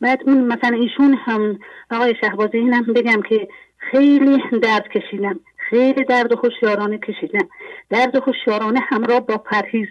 بعد 0.00 0.22
اون 0.26 0.44
مثلا 0.44 0.76
ایشون 0.76 1.14
هم 1.14 1.58
آقای 1.90 2.14
شهبازی 2.20 2.58
اینم 2.58 2.82
بگم 2.82 3.22
که 3.22 3.48
خیلی 3.76 4.42
درد 4.62 4.88
کشیدم. 4.88 5.40
خیلی 5.70 6.04
درد 6.04 6.34
خوشیارانه 6.34 6.98
کشیدم 6.98 7.48
درد 7.90 8.18
خوشیارانه 8.18 8.80
همراه 8.80 9.20
با 9.20 9.38
پرهیز. 9.38 9.88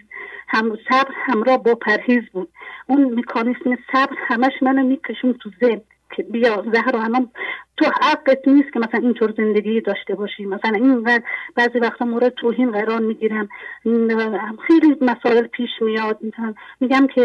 هم 0.48 0.78
صبر 0.90 1.12
همراه 1.26 1.64
با 1.64 1.76
پرهیز 1.76 2.24
بود. 2.34 2.50
اون 2.88 3.04
میکانیسم 3.04 3.78
صبر 3.92 4.16
همش 4.28 4.54
منو 4.62 4.84
میکشون 4.84 5.34
تو 5.34 5.50
ذهن. 5.62 5.82
بیا 6.24 6.66
زهر 6.74 6.96
الان 6.96 7.30
تو 7.78 7.86
حقت 7.86 8.48
نیست 8.48 8.74
که 8.74 8.80
مثلا 8.80 9.00
اینطور 9.04 9.34
زندگی 9.38 9.82
داشته 9.82 10.16
باشی. 10.16 10.46
مثلا 10.46 10.74
این 10.74 11.22
بعضی 11.56 11.80
وقتا 11.80 12.06
مورد 12.06 12.34
توهین 12.34 12.72
قرار 12.72 13.00
می‌گیرم. 13.00 13.50
خیلی 14.68 14.96
مسائل 15.02 15.48
پیش 15.48 15.70
میاد. 15.82 16.20
میگم 16.80 17.08
که 17.08 17.22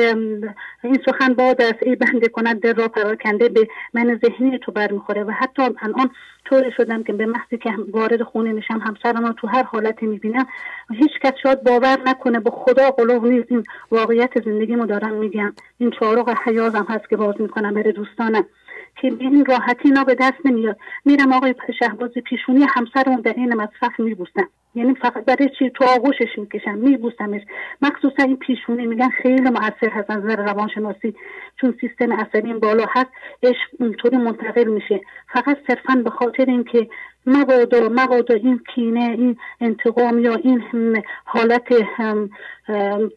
این 0.85 0.99
سخن 1.07 1.35
باد 1.35 1.63
است 1.63 1.83
ای 1.83 1.97
بنده 1.97 2.29
کند 2.29 2.61
در 2.61 2.73
را 2.73 2.89
پراکنده 2.89 3.49
به 3.49 3.69
من 3.95 4.21
ذهنی 4.25 4.59
تو 4.59 4.73
برمیخوره 4.73 5.25
و 5.25 5.31
حتی 5.31 5.63
الان 5.63 6.11
طور 6.45 6.71
شدم 6.77 7.03
که 7.03 7.13
به 7.13 7.27
محضی 7.27 7.59
که 7.59 7.71
وارد 7.93 8.23
خونه 8.23 8.53
میشم 8.53 8.79
همسرم 8.79 9.27
رو 9.27 9.33
تو 9.33 9.47
هر 9.47 9.63
حالتی 9.63 10.07
می‌بینم 10.07 10.47
هیچ 10.91 11.13
کس 11.23 11.33
شاید 11.43 11.65
باور 11.65 11.99
نکنه 12.07 12.41
به 12.41 12.51
خدا 12.51 12.91
قلوب 12.91 13.27
نیست. 13.27 13.47
این 13.53 13.65
واقعیت 13.91 14.45
زندگیمو 14.45 14.87
دارم 14.87 15.15
میگم. 15.15 15.53
این 15.79 15.91
چهارق 15.91 16.39
حیازم 16.45 16.87
هست 16.89 17.09
که 17.09 17.17
باز 17.17 17.35
می‌کنم 17.41 17.75
بره 17.75 17.93
دوستانم. 17.93 18.45
که 18.97 19.13
این 19.21 19.45
راحتی 19.45 19.89
اینا 19.89 20.05
به 20.05 20.15
دست 20.15 20.39
نمیاد. 20.45 20.77
میرم 21.05 21.33
آقای 21.33 21.55
شهباز 21.79 22.11
پیشونی 22.11 22.67
همسرمون 22.75 23.21
در 23.21 23.35
این 23.37 23.55
مصرف 23.55 24.01
میبوسم. 24.01 24.49
یعنی 24.75 24.95
فقط 24.95 25.25
برای 25.25 25.51
چی 25.59 25.71
تو 25.71 25.85
آغوشش 25.85 26.39
می‌کشم 26.39 26.75
میبوسمش. 26.75 27.43
مخصوصا 27.83 28.23
این 28.23 28.37
پیشونی 28.37 28.87
میگن 28.87 29.09
خیلی 29.09 29.51
موثر 29.51 29.89
هست 29.91 30.11
از 30.11 30.25
نظر 30.25 30.37
روانشناسی 30.37 31.15
چون 31.61 31.75
سیستم 31.81 32.13
عصبی 32.13 32.53
بالا 32.55 32.85
هست 32.89 33.11
عشق 33.43 33.69
اونطوری 33.81 34.17
منتقل 34.17 34.65
میشه. 34.65 35.01
فقط 35.33 35.59
صرفا 35.69 36.03
به 36.05 36.11
خاطر 36.11 36.45
اینکه 36.49 36.89
مبادا 37.27 37.89
مبادا 37.89 38.35
این 38.35 38.61
کینه 38.75 39.01
این 39.01 39.37
انتقام 39.61 40.19
یا 40.19 40.35
این 40.35 40.63
حالت 41.25 41.73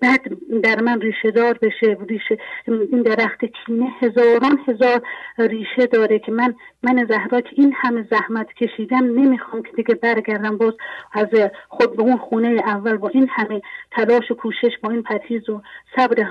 بد 0.01 0.19
در 0.64 0.82
من 0.82 1.01
ریشه 1.01 1.32
دار 1.32 1.58
بشه 1.61 1.98
ریشه 2.09 2.38
این 2.67 3.01
درخت 3.01 3.45
کینه 3.45 3.88
هزاران 4.01 4.59
هزار 4.67 5.01
ریشه 5.38 5.85
داره 5.85 6.19
که 6.19 6.32
من 6.32 6.56
من 6.84 7.06
زهرا 7.09 7.42
که 7.42 7.50
این 7.53 7.74
همه 7.75 8.08
زحمت 8.11 8.53
کشیدم 8.53 9.03
نمی‌خوام 9.19 9.64
که 9.64 9.72
دیگه 9.75 9.95
برگردم 9.95 10.58
باز 10.58 10.74
از 11.14 11.27
خود 11.69 11.95
به 11.95 12.03
اون 12.03 12.17
خونه 12.17 12.48
اول 12.48 12.98
با 12.98 13.09
این 13.09 13.27
همه 13.32 13.61
تلاش 13.91 14.32
و 14.32 14.35
کوشش 14.35 14.72
با 14.83 14.90
این 14.90 15.03
پرهیز 15.03 15.49
و 15.49 15.61
صبر 15.95 16.25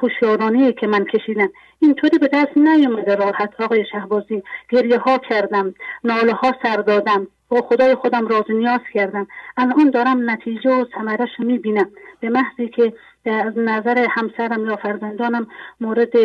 هوشیارانه 0.00 0.72
که 0.72 0.86
من 0.86 1.04
کشیدم 1.04 1.48
اینطوری 1.78 2.18
به 2.18 2.28
دست 2.32 2.56
نیومده 2.56 3.14
راحت. 3.14 3.60
آقای 3.60 3.84
شهبازی 3.92 4.42
گریه 4.68 4.98
ها 4.98 5.18
کردم 5.18 5.74
ناله 6.04 6.32
ها 6.32 6.52
سر 6.62 6.76
دادم. 6.76 7.26
با 7.48 7.62
خدای 7.62 7.94
خودم 7.94 8.26
راز 8.26 8.44
نیاز 8.48 8.80
کردم. 8.94 9.26
الان 9.56 9.90
دارم 9.90 10.30
نتیجه 10.30 10.70
و 10.70 10.84
ثمرش 10.94 11.30
می‌بینم. 11.38 11.90
به 12.20 12.28
محضی 12.28 12.68
که 12.68 12.92
از 13.24 13.58
نظر 13.58 14.06
همسرم 14.10 14.66
یا 14.66 14.76
فرزندانم 14.76 15.46
مورد 15.80 16.16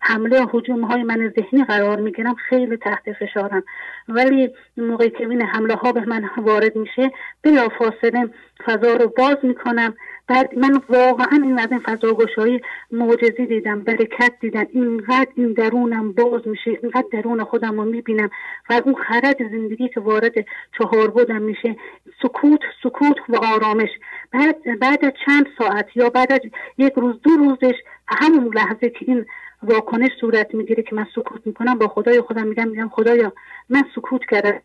حمله 0.00 0.42
و 0.42 0.46
حجوم 0.52 0.84
های 0.84 1.02
من 1.02 1.32
ذهنی 1.36 1.64
قرار 1.64 2.00
می‌گیرم 2.00 2.34
خیلی 2.34 2.76
تحت 2.76 3.12
فشارم. 3.12 3.62
ولی 4.08 4.54
موقعی 4.76 5.10
که 5.10 5.28
این 5.28 5.42
حمله 5.42 5.74
ها 5.74 5.92
به 5.92 6.00
من 6.00 6.30
وارد 6.36 6.76
میشه 6.76 7.12
بلا 7.42 7.68
فاصله 7.68 8.30
فضا 8.64 8.96
رو 8.96 9.12
باز 9.16 9.36
می‌کنم. 9.42 9.94
بعد 10.28 10.58
من 10.58 10.80
واقعا 10.88 11.40
این 11.42 11.58
از 11.58 11.68
این 11.70 11.80
فضاگشایی 11.80 12.60
معجزی 12.90 13.46
دیدم 13.46 13.80
برکت 13.80 14.32
دیدم. 14.40 14.66
اینقدر 14.72 15.28
این 15.34 15.52
درونم 15.52 16.12
باز 16.12 16.48
میشه 16.48 16.78
اینقدر 16.82 17.06
درون 17.12 17.44
خودم 17.44 17.80
رو 17.80 17.84
می‌بینم 17.84 18.30
و 18.70 18.82
اون 18.84 18.94
خرد 18.94 19.50
زندگی 19.50 19.88
که 19.88 20.00
وارد 20.00 20.34
چهار 20.78 21.10
بودم 21.10 21.42
میشه. 21.42 21.76
سکوت 22.22 22.60
سکوت 22.82 23.16
و 23.28 23.36
آرامش. 23.36 23.90
بعد 24.32 24.78
بعد 24.80 25.14
چند 25.26 25.46
ساعت 25.58 25.96
یا 25.96 26.10
بعد 26.10 26.42
یک 26.78 26.92
روز 26.96 27.20
دو 27.22 27.30
روزش 27.30 27.74
همون 28.08 28.54
لحظه 28.54 28.90
که 28.90 29.04
این 29.08 29.26
واکنش 29.62 30.10
صورت 30.20 30.54
می‌گیره 30.54 30.82
که 30.82 30.94
من 30.94 31.06
سکوت 31.14 31.46
می‌کنم 31.46 31.78
با 31.78 31.88
خدای 31.88 32.20
خودم 32.20 32.46
میگم 32.46 32.68
میگم 32.68 32.88
خدایا 32.88 33.32
من 33.68 33.84
سکوت 33.94 34.22
کردم. 34.30 34.60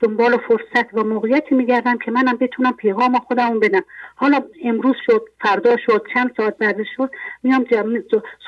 دنبال 0.00 0.36
فرصت 0.36 0.94
و 0.94 1.04
موقعیتی 1.04 1.54
میگردم 1.54 1.98
که 1.98 2.10
منم 2.10 2.36
بتونم 2.36 2.72
پیغام 2.72 3.18
خودمون 3.18 3.60
بدم. 3.60 3.82
حالا 4.16 4.40
امروز 4.64 4.96
شد 5.06 5.28
فردا 5.40 5.76
شد 5.76 6.06
چند 6.14 6.30
ساعت 6.36 6.58
بعد 6.58 6.76
شد 6.96 7.10
میام 7.42 7.64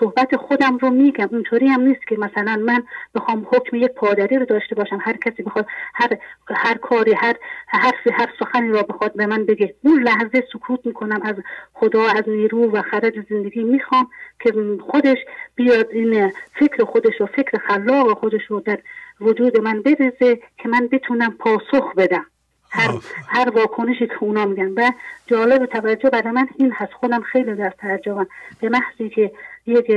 صحبت 0.01 0.37
خودم 0.37 0.77
رو 0.77 0.91
میگم. 0.91 1.29
اونطوری 1.33 1.67
هم 1.67 1.81
نیست 1.81 2.07
که 2.07 2.17
مثلا 2.19 2.57
من 2.57 2.83
بخوام 3.15 3.47
حکم 3.53 3.77
یک 3.77 3.93
پادری 3.93 4.37
رو 4.37 4.45
داشته 4.45 4.75
باشم. 4.75 4.99
هر 5.01 5.17
کسی 5.17 5.43
بخواد 5.43 5.67
هر 5.95 6.19
هر 6.49 6.75
کاری 6.75 7.13
هر 7.13 7.35
حرفی 7.67 8.11
هر 8.13 8.33
سخنی 8.39 8.69
را 8.69 8.83
بخواد 8.83 9.15
به 9.15 9.27
من 9.27 9.45
بگه. 9.47 9.75
اون 9.83 10.03
لحظه 10.03 10.45
سکوت 10.53 10.87
می‌کنم. 10.87 11.21
از 11.23 11.35
خدا 11.73 12.03
از 12.03 12.23
نیرو 12.27 12.71
و 12.71 12.83
خرد 12.83 13.29
زندگی 13.31 13.63
می‌خوام 13.63 14.09
که 14.41 14.53
خودش 14.81 15.19
بیاد 15.55 15.84
این 15.93 16.33
فکر 16.59 16.85
خودش 16.85 17.21
و 17.21 17.27
فکر 17.27 17.59
خلاق 17.59 18.19
خودش 18.19 18.43
رو 18.49 18.61
در 18.61 18.79
وجود 19.21 19.61
من 19.61 19.83
بریزه 19.83 20.41
که 20.59 20.69
من 20.69 20.89
بتونم 20.93 21.31
پاسخ 21.39 21.95
بدم. 21.97 22.27
هر, 22.71 22.91
هر 23.29 23.51
واکنشی 23.51 24.07
که 24.07 24.15
اونا 24.21 24.45
میگن. 24.47 24.73
و 24.77 24.91
جالب 25.27 25.67
توجه 25.67 26.11
برای 26.11 26.31
من 26.31 26.49
این 26.57 26.73
هست. 26.73 26.93
خودم 26.93 27.21
خیلی 27.21 27.55
در 27.55 27.71
تعجبم. 27.79 28.27
به 28.61 28.69
محضی 28.69 29.09
که 29.09 29.33
یک 29.67 29.91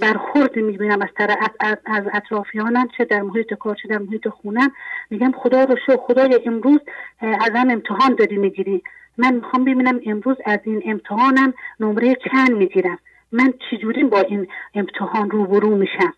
برخورد 0.00 0.56
می‌بینم 0.56 1.02
از 1.02 1.08
طرف 1.16 1.50
از 1.86 2.04
اطرافیانم 2.12 2.88
چه 2.98 3.04
در 3.04 3.22
محیط 3.22 3.54
کار 3.54 3.76
چه 3.82 3.88
در 3.88 3.98
محیط 3.98 4.28
خونم 4.28 4.72
میگم 5.10 5.32
خدا 5.32 5.64
رو 5.64 5.76
شو 5.86 5.96
خدای 5.96 6.40
امروز 6.46 6.80
ازم 7.20 7.70
امتحان 7.70 8.14
دادی 8.14 8.36
می‌گیری. 8.36 8.82
من 9.18 9.34
می‌خوام 9.34 9.64
ببینم 9.64 10.00
امروز 10.06 10.36
از 10.44 10.58
این 10.64 10.82
امتحانم 10.84 11.54
نمره 11.80 12.16
چند 12.30 12.50
می‌گیرم. 12.50 12.98
من 13.32 13.54
چجوری 13.70 14.04
با 14.04 14.20
این 14.20 14.48
امتحان 14.74 15.30
روبرو 15.30 15.76
میشم؟ 15.76 16.14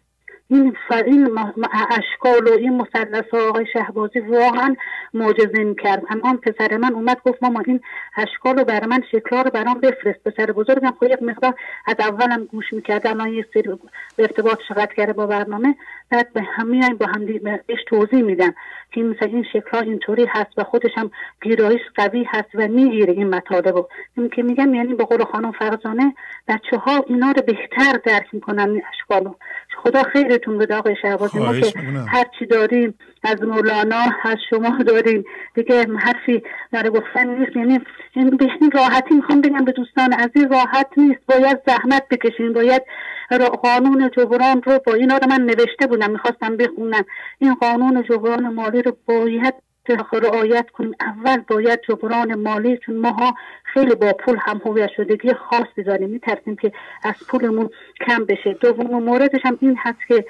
این 0.48 0.76
این 1.06 1.38
اشکال 1.90 2.48
و 2.48 2.52
این 2.52 2.76
مثلث 2.76 3.34
آقای 3.34 3.66
شهبازی 3.72 4.20
واقعا 4.20 4.76
معجزه 5.14 5.64
می‌کرد. 5.64 6.02
اما 6.10 6.36
پسر 6.36 6.76
من 6.76 6.94
اومد 6.94 7.20
گفت 7.24 7.42
ماما 7.42 7.62
این 7.66 7.80
اشکال 8.16 8.58
رو 8.58 8.64
برای 8.64 8.86
من 8.86 9.02
شکلها 9.12 9.42
رو 9.42 9.50
برام 9.50 9.80
بفرست. 9.80 10.24
پسر 10.24 10.52
بزرگم 10.52 10.94
خب 11.00 11.02
یک 11.02 11.22
مقدار 11.22 11.54
از 11.86 11.94
اولم 11.98 12.44
گوش 12.44 12.72
می‌کرد. 12.72 13.06
الان 13.06 13.28
یه 13.28 13.46
سری 13.54 13.62
به 13.62 13.78
ارتباط 14.18 14.58
شغل 14.68 14.86
کرده 14.96 15.12
با 15.12 15.26
برنامه. 15.26 15.74
بعد 16.10 16.32
به 16.32 16.42
هم 16.42 16.96
با 16.96 17.06
هم 17.06 17.26
بهش 17.26 17.84
توضیح 17.86 18.22
میدم 18.22 18.54
که 18.92 19.02
مثلا 19.02 19.28
این 19.28 19.44
شکلها 19.52 19.80
اینطوری 19.80 20.26
هست 20.28 20.50
و 20.56 20.64
خودش 20.64 20.90
هم 20.96 21.10
گیرایش 21.42 21.80
قوی 21.94 22.24
هست 22.28 22.48
و 22.54 22.68
می‌گیره 22.68 23.12
این 23.12 23.28
مطالب 23.28 23.76
رو. 23.76 23.88
این 24.16 24.28
که 24.28 24.42
میگم 24.42 24.74
یعنی 24.74 24.94
به 24.94 25.04
قول 25.04 25.24
خانم 25.24 25.52
فرزانه 25.52 26.14
بچه 26.48 26.76
ها 26.76 27.04
اینا 27.06 27.26
رو 27.26 27.42
بهتر 27.42 27.98
درک 28.04 28.26
می‌کنن 28.32 28.70
این 28.70 28.82
اشکالو 28.92 29.34
خدا 29.76 30.02
خیرتون 30.02 30.58
بده 30.58 30.74
آقای 30.74 30.96
شهبازی 31.02 31.38
ما 31.38 31.60
که 31.60 31.78
هر 32.08 32.24
چی 32.38 32.46
داریم 32.46 32.94
از 33.22 33.42
مولانا 33.42 34.04
از 34.22 34.36
شما 34.50 34.78
داریم. 34.86 35.24
دیگه 35.54 35.86
حرفی 35.98 36.42
در 36.72 36.90
گفتن 36.90 37.38
نیست. 37.38 37.56
یعنی 37.56 37.78
به 38.14 38.48
این 38.60 38.70
راحتی 38.70 39.14
می‌خوام 39.14 39.40
بگم 39.40 39.64
به 39.64 39.72
دوستان 39.72 40.14
این 40.34 40.48
راحت 40.48 40.88
نیست. 40.96 41.20
باید 41.26 41.58
زحمت 41.66 42.08
بکشین. 42.10 42.52
باید 42.52 42.82
قانون 43.62 44.10
جبران 44.16 44.62
رو 44.62 44.78
با 44.86 44.94
اینا 44.94 45.16
رو 45.16 45.28
من 45.28 45.40
نوشته 45.40 45.86
بودم. 45.86 46.10
می‌خواستم 46.10 46.56
بخونم. 46.56 47.04
این 47.38 47.54
قانون 47.54 48.02
جبران 48.02 48.54
مالی 48.54 48.81
رو 48.82 48.96
باید 49.06 49.54
رعایت 50.12 50.70
کنیم. 50.70 50.92
اول 51.00 51.40
باید 51.48 51.80
جبران 51.88 52.34
مالی 52.34 52.78
چون 52.86 52.96
ماها 52.96 53.34
خیلی 53.64 53.94
با 53.94 54.12
پول 54.12 54.38
هم 54.40 54.60
هویت 54.64 54.90
شدگی 54.96 55.34
خاص 55.34 55.66
بذاریم 55.76 56.10
میترسیم 56.10 56.56
که 56.56 56.72
از 57.02 57.14
پولمون 57.28 57.70
کم 58.06 58.24
بشه. 58.24 58.52
دوم 58.52 59.02
موردش 59.02 59.40
هم 59.44 59.58
این 59.60 59.76
هست 59.78 59.98
که 60.08 60.24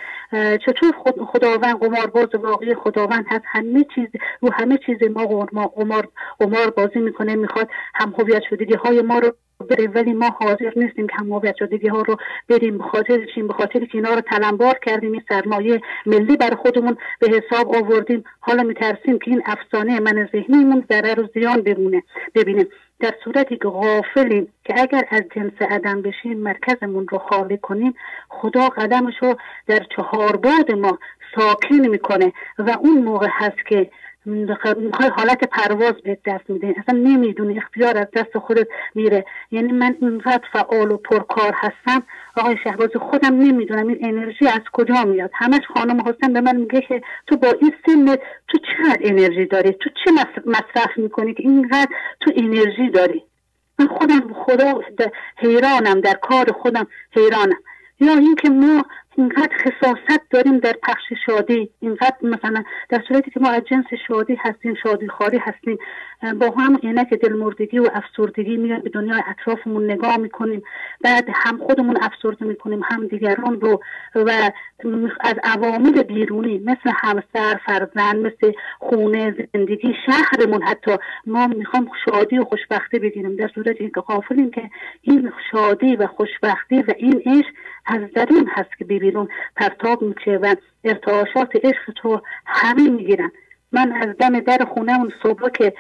چطور 0.67 0.93
خود 0.93 1.25
خداوند 1.25 1.79
قمارباز 1.81 2.35
واقعی 2.35 2.75
خداوند 2.75 3.25
هست. 3.29 3.45
همه 3.47 3.85
چیز 3.95 4.09
رو 4.41 4.51
همه 4.53 4.79
چیز 4.87 4.97
ما 5.13 5.27
قمار 5.67 6.09
قمار 6.39 6.71
بازی 6.71 6.99
می‌کنه. 6.99 7.35
می‌خواد 7.35 7.69
هم 7.95 8.15
هویت 8.19 8.43
شدگی 8.51 8.75
های 8.75 9.03
ما 9.03 9.19
رو 9.19 9.33
بریم 9.63 9.93
ولی 9.95 10.13
ما 10.13 10.27
حاضر 10.41 10.73
نیستیم 10.77 11.07
که 11.07 11.15
هم 11.15 11.53
شدگی 11.59 11.89
ها 11.89 12.03
رو 12.03 12.17
بریم 12.49 12.79
به 12.79 12.85
خاطر 12.85 13.27
چیم 13.35 13.47
به 13.47 13.55
خاطر 13.55 13.85
که 13.85 13.95
اینا 13.95 14.15
رو 14.15 14.21
تلمبار 14.21 14.79
کردیم 14.87 15.13
این 15.13 15.23
سرمایه 15.29 15.81
ملی 16.07 16.37
بر 16.37 16.55
خودمون 16.55 16.97
به 17.19 17.29
حساب 17.31 17.77
آوردیم. 17.77 18.25
حالا 18.41 18.63
میترسیم 18.63 19.19
که 19.19 19.31
این 19.31 19.43
افسانه 19.47 20.01
من 20.01 20.29
ذهنیمون 20.33 20.85
ضرر 20.89 21.21
و 21.21 21.29
زیان 21.35 21.63
بمونه. 21.63 22.03
ببینیم 22.35 22.67
در 23.01 23.15
صورتی 23.25 23.57
که 23.57 23.69
غافلیم 23.69 24.49
که 24.65 24.81
اگر 24.81 25.05
از 25.11 25.23
جنس 25.35 25.63
عدم 25.71 26.03
بشیم 26.03 26.39
مرکزمون 26.39 27.09
رو 27.09 27.19
خالی 27.19 27.59
کنیم 27.59 27.95
خدا 28.29 28.69
قدمش 28.69 29.15
رو 29.23 29.37
در 29.67 29.87
چهار 29.97 30.37
بعد 30.37 30.73
ما 30.73 30.99
ساکن 31.35 31.89
می‌کنه. 31.89 32.33
و 32.59 32.71
اون 32.71 33.05
موقع 33.05 33.29
هست 33.31 33.67
که 33.69 33.91
می‌خوای 34.27 35.09
حالت 35.17 35.45
پرواز 35.45 35.93
به 36.05 36.19
دست 36.27 36.51
میده 36.51 36.75
اصلا 36.79 36.99
نمی‌دونی 36.99 37.59
اختیار 37.59 37.99
از 37.99 38.07
دست 38.17 38.39
خودت 38.39 38.69
میره. 38.95 39.25
یعنی 39.51 39.73
من 39.73 39.97
اینقدر 40.01 40.43
فعال 40.53 40.91
و 40.91 40.97
پرکار 40.97 41.53
هستم. 41.55 42.03
آقای 42.37 42.57
شهبازی 42.65 42.99
خودم 42.99 43.35
نمی‌دونم 43.35 43.89
این 43.89 43.99
انرژی 44.01 44.47
از 44.47 44.61
کجا 44.73 45.05
میاد. 45.05 45.31
همش 45.35 45.61
خانم 45.75 46.01
حسن 46.01 46.33
به 46.33 46.41
من 46.41 46.57
میگه 46.57 46.81
که 46.81 47.03
تو 47.27 47.37
با 47.37 47.49
این 47.61 47.73
سن 47.87 48.17
تو 48.49 48.59
چقدر 48.59 48.99
انرژی 49.01 49.47
داری؟ 49.47 49.73
تو 49.73 49.91
چه 50.05 50.11
مصرف 50.47 50.99
می‌کنی 50.99 51.35
که 51.35 51.43
اینقدر 51.43 51.91
تو 52.21 52.33
انرژی 52.37 52.91
داری؟ 52.91 53.23
من 53.79 53.87
خودم 53.87 54.33
خدا 54.33 54.81
حیرانم 55.37 56.01
در 56.01 56.15
کار 56.23 56.53
خودم 56.53 56.87
حیرانم. 57.11 57.59
یا 58.01 58.13
اینکه 58.13 58.51
ما 58.51 58.85
اینقدر 59.17 59.57
خصاصت 59.59 60.21
داریم 60.31 60.59
در 60.59 60.73
پخش 60.83 61.13
شادی. 61.27 61.71
اینقدر 61.81 62.17
مثلا 62.23 62.65
در 62.89 63.03
صورتی 63.09 63.31
که 63.31 63.41
ما 63.41 63.49
از 63.51 63.63
جنس 63.71 63.87
شادی 64.09 64.35
هستیم 64.35 64.75
شادی 64.83 65.09
خاری 65.09 65.39
هستیم. 65.39 65.79
با 66.23 66.51
هم 66.51 66.77
عینک 66.77 67.15
دلمردگی 67.15 67.79
و 67.79 67.89
افسردگی 67.95 68.57
میاد 68.57 68.83
به 68.83 68.91
دنیای 68.91 69.23
اطرافمون 69.27 69.91
نگاه 69.91 70.17
می‌کنیم. 70.17 70.63
بعد 71.01 71.29
هم 71.35 71.59
خودمون 71.59 71.97
افسرده 72.03 72.45
می‌کنیم 72.45 72.81
هم 72.85 73.07
دیگران 73.07 73.61
رو 73.61 73.81
و 74.15 74.51
از 75.21 75.35
عوامل 75.45 76.03
بیرونی 76.03 76.59
مثل 76.59 76.91
همسر 76.95 77.61
فرزند 77.67 78.17
مثل 78.17 78.53
خونه 78.79 79.49
زندگی 79.55 79.95
شهرمون 80.07 80.63
حتی. 80.63 80.97
ما 81.27 81.47
می‌خوام 81.47 81.91
شادی 82.05 82.39
و 82.39 82.45
خوشبختی 82.45 82.99
بگیریم 82.99 83.37
در 83.37 83.49
صورتی 83.55 83.91
که 83.91 84.01
قافلیم 84.01 84.51
که 84.51 84.71
این 85.03 85.33
شادی 85.51 85.97
و 85.97 86.07
خوشبختی 86.07 86.83
و 86.83 86.95
این 86.97 87.23
عشق 87.27 87.49
از 87.87 88.01
درون 88.15 88.51
هست 88.51 88.79
که 88.79 88.85
بیرون 88.85 89.29
پرتاب 89.57 90.03
میشه 90.03 90.31
و 90.31 90.55
ارتعاشات 90.85 91.57
عشق 91.57 91.93
تو 91.97 92.21
همه 92.47 92.89
می‌گیرن. 92.91 93.33
من 93.73 93.93
از 93.93 94.17
دم 94.17 94.41
در 94.41 94.59
خونه 94.75 94.99
اون 94.99 95.13
صبح 95.23 95.49
که 95.49 95.75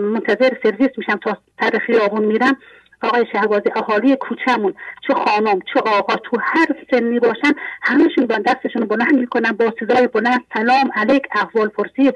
منتظر 0.00 0.50
سرویس 0.62 0.90
میشم 0.96 1.16
تا 1.16 1.38
سر 1.60 1.78
خیابون 1.86 2.24
میرم. 2.24 2.56
آقای 3.02 3.26
شهبازی 3.32 3.70
اهالی 3.76 4.16
کوچهمون 4.16 4.74
چه 5.06 5.14
خانم 5.14 5.60
چه 5.74 5.80
آقا 5.80 6.16
تو 6.16 6.38
هر 6.42 6.66
سنی 6.90 7.20
باشن 7.20 7.52
همهشون 7.82 8.26
با 8.26 8.38
دستشون 8.38 8.84
بلند 8.86 9.14
می‌کنن 9.14 9.52
با 9.52 9.72
صدای 9.80 10.06
بلند 10.06 10.40
سلام 10.54 10.90
علیک 10.94 11.22
احوال 11.32 11.68
پرسی 11.68 12.12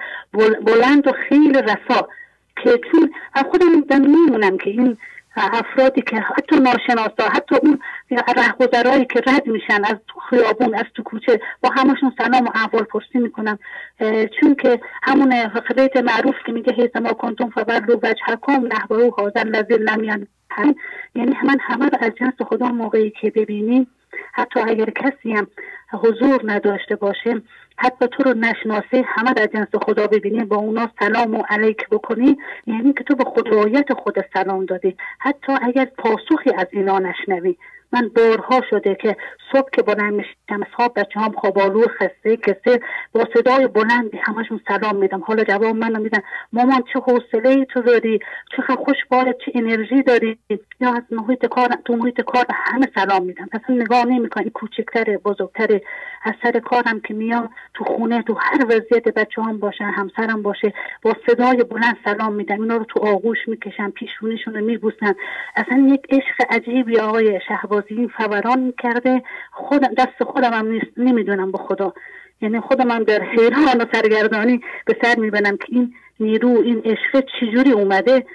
بلند 0.66 1.06
و 1.06 1.12
خیلی 1.28 1.62
رسا. 1.62 2.08
که 2.56 2.80
چون 2.92 3.10
خودم 3.50 4.00
میمونم 4.10 4.58
که 4.58 4.70
این 4.70 4.96
افرادی 5.36 6.02
که 6.02 6.16
حتی 6.16 6.56
ناشناسا 6.56 7.28
حتی 7.32 7.56
اون 7.62 7.78
رهگذرایی 8.36 9.04
که 9.04 9.20
رد 9.26 9.46
میشن 9.46 9.84
از 9.84 9.96
تو 10.08 10.20
خیابون 10.20 10.74
از 10.74 10.84
تو 10.94 11.02
کوچه 11.02 11.40
با 11.60 11.70
همشون 11.76 12.12
سلام 12.18 12.44
و 12.44 12.50
احوال 12.54 12.82
پرسی 12.82 13.18
می‌کنم 13.18 13.58
چون 14.40 14.54
که 14.54 14.80
همون 15.02 15.50
بیت 15.76 15.96
معروف 15.96 16.34
که 16.46 16.52
میگه 16.52 16.72
هیست 16.72 16.96
ما 16.96 17.12
کنتم 17.12 17.50
فبر 17.50 17.80
رو 17.80 18.00
وجه 18.02 18.22
حکم 18.28 18.66
نحوه 18.66 19.10
حاضر 19.16 19.44
نزل 19.44 19.90
نمیان 19.90 20.26
یعنی 21.14 21.36
من 21.44 21.56
همه 21.60 21.84
رو 21.84 21.98
از 22.00 22.10
جنس 22.20 22.34
خدا 22.48 22.66
موقعی 22.66 23.10
که 23.10 23.30
ببینیم 23.30 23.86
حتی 24.32 24.60
اگر 24.60 24.90
کسی 24.90 25.32
هم 25.32 25.46
حضور 25.92 26.40
نداشته 26.44 26.96
باشه 26.96 27.42
حتی 27.76 28.06
تو 28.08 28.22
رو 28.22 28.34
نشناسه 28.34 29.04
همه 29.06 29.32
در 29.32 29.46
جنس 29.46 29.68
خدا 29.86 30.06
ببینی 30.06 30.44
با 30.44 30.56
اونا 30.56 30.90
سلام 31.00 31.34
و 31.34 31.42
علیک 31.48 31.88
بکنی 31.88 32.36
یعنی 32.66 32.92
که 32.92 33.04
تو 33.04 33.14
به 33.14 33.24
خدایت 33.24 33.92
خود 33.92 34.24
سلام 34.34 34.66
دادی. 34.66 34.96
حتی 35.18 35.52
اگر 35.62 35.84
پاسخی 35.84 36.50
از 36.56 36.66
اینا 36.70 36.98
نشنوی. 36.98 37.56
من 37.92 38.10
بارها 38.16 38.60
شده 38.70 38.94
که 38.94 39.16
صبح 39.52 39.70
که 39.72 39.82
بلند 39.82 40.12
میشم 40.12 40.64
خواب 40.76 40.98
بچه 40.98 41.20
هم 41.20 41.32
خوابالو 41.32 41.82
خسته 41.88 42.36
کسه 42.36 42.80
با 43.12 43.24
صدای 43.34 43.66
بلندی 43.66 44.18
همشون 44.22 44.60
سلام 44.68 44.96
میدم. 44.96 45.20
حالا 45.20 45.44
جواب 45.44 45.76
منو 45.76 46.00
میدن. 46.00 46.22
مامان 46.52 46.84
چه 46.92 46.98
حوصله 46.98 47.48
ای 47.48 47.66
تو 47.66 47.82
داری؟ 47.82 48.20
چه 48.56 48.62
خوش 48.62 48.96
چه 49.44 49.52
انرژی 49.54 50.02
داری؟ 50.02 50.38
یا 50.80 50.88
از 50.94 51.02
محیط 51.10 51.46
کار 51.46 51.68
تو 51.84 51.96
محیط 51.96 52.20
کار 52.20 52.44
همه 52.54 52.88
سلام 52.94 53.24
میدم. 53.26 53.48
اصلا 53.52 53.76
نگاه 53.76 54.04
نمی‌کنم 54.04 54.48
کوچکتره 54.48 55.18
بزرگتره. 55.18 55.82
از 56.24 56.34
سر 56.42 56.58
کارم 56.58 57.00
که 57.00 57.14
میام 57.14 57.50
تو 57.74 57.84
خونه 57.84 58.22
تو 58.22 58.34
هر 58.34 58.64
وضعیت 58.64 59.08
بچه 59.08 59.42
هم 59.42 59.58
باشن 59.58 59.84
همسرم 59.84 60.42
باشه 60.42 60.72
با 61.02 61.16
صدای 61.26 61.64
بلند 61.64 61.96
سلام 62.04 62.34
میدم. 62.34 62.62
اینا 62.62 62.76
رو 62.76 62.84
تو 62.84 63.00
آغوش 63.00 63.38
می‌کشم 63.46 63.90
پیشونیشون 63.90 64.54
رو 64.54 64.64
میبوسن. 64.64 65.14
اصلا 65.56 65.88
یک 65.88 66.06
عشق 66.10 66.46
عجیبی 66.50 66.98
آقای 66.98 67.40
شهبازی 67.48 67.81
این 67.88 68.08
فوران 68.08 68.74
کرده. 68.78 69.22
خودم 69.52 69.94
دست 69.94 70.24
خودم 70.24 70.52
هم 70.52 70.66
نیست 70.66 70.86
نمی‌دونم 70.96 71.52
به 71.52 71.58
خدا. 71.58 71.92
یعنی 72.40 72.60
خودم 72.60 72.90
هم 72.90 73.04
در 73.04 73.22
حیران 73.22 73.80
و 73.80 73.84
سرگردانی 73.92 74.60
به 74.86 74.96
سر 75.02 75.14
میبنم 75.18 75.56
که 75.56 75.66
این 75.68 75.94
نیرو 76.20 76.62
این 76.64 76.82
عشق 76.84 77.24
چجوری 77.40 77.72
اومده. 77.72 78.26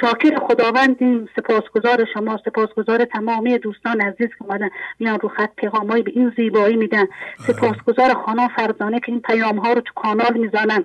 شاکر 0.00 0.38
خداوندیم. 0.38 1.28
سپاسگزار 1.36 2.06
شما. 2.14 2.40
سپاسگزار 2.44 3.04
تمامی 3.04 3.58
دوستان 3.58 4.00
عزیز 4.00 4.28
که 4.28 4.44
اومدن. 4.44 4.70
میان 5.00 5.20
رو 5.20 5.28
خط 5.28 5.54
پیغامایی 5.56 6.02
به 6.02 6.12
این 6.14 6.32
زیبایی 6.36 6.76
میدن. 6.76 7.04
سپاسگزار 7.38 8.14
خانم 8.14 8.48
فرزانه 8.48 9.00
که 9.00 9.12
این 9.12 9.20
پیام 9.20 9.58
ها 9.58 9.72
رو 9.72 9.80
تو 9.80 9.92
کانال 9.94 10.38
می‌زنن. 10.38 10.84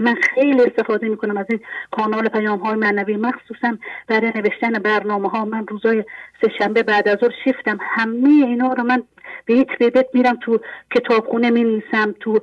من 0.00 0.14
خیلی 0.34 0.62
استفاده 0.62 1.08
می‌کنم 1.08 1.36
از 1.36 1.46
این 1.50 1.60
کانال 1.90 2.28
پیام 2.28 2.58
های 2.58 2.74
معنوی. 2.76 3.16
مخصوصا 3.16 3.76
برای 4.06 4.32
نوشتن 4.34 4.72
برنامه 4.72 5.28
ها 5.28 5.44
من 5.44 5.66
روزای 5.66 6.04
سهشنبه 6.42 6.82
بعد 6.82 7.08
از 7.08 7.18
ظهر 7.20 7.32
شیفتم. 7.44 7.78
همه 7.80 8.28
اینا 8.28 8.72
رو 8.72 8.84
من 8.84 9.02
بیت 9.46 9.66
به 9.78 9.90
بیت 9.90 10.06
میرم. 10.14 10.36
تو 10.36 10.58
کتابخونه 10.94 11.50
می 11.50 11.64
نویسم 11.64 12.14
تو 12.20 12.40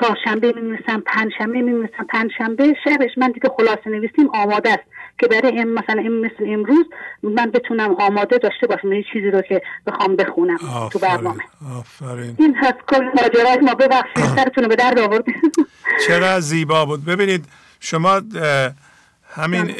چهارشنبه 0.00 0.52
می 0.56 0.62
نویسم 0.62 1.00
پنجشنبه 1.06 1.62
می 1.62 1.72
نویسم 1.72 2.04
پنجشنبه 2.08 2.74
شبش 2.84 3.18
من 3.18 3.30
دیگه 3.30 3.48
خلاصه 3.58 3.90
نویسیم 3.90 4.30
آماده 4.34 4.70
است. 4.70 4.84
که 5.20 5.26
برای 5.26 5.52
این 5.52 5.74
مثلا 5.74 6.02
این 6.02 6.26
مثل 6.26 6.44
امروز 6.46 6.86
من 7.22 7.50
بتونم 7.50 7.94
آماده 7.94 8.38
داشته 8.38 8.66
باشم 8.66 8.88
این 8.88 9.04
چیزی 9.12 9.30
رو 9.30 9.42
که 9.42 9.62
بخوام 9.86 10.16
بخونم 10.16 10.58
تو 10.92 10.98
برنامه. 10.98 11.42
آفرین. 11.78 12.36
این 12.38 12.56
هست 12.56 12.78
کل 12.88 13.04
ماجرای 13.04 13.58
ما. 13.62 13.74
ببخشید 13.74 14.24
سرتون 14.36 14.68
به 14.68 14.76
درد 14.76 14.98
آوردید 14.98 15.34
چرا 16.06 16.40
زیبا 16.40 16.84
بود؟ 16.84 17.04
ببینید 17.04 17.44
شما 17.80 18.22
همین 19.30 19.74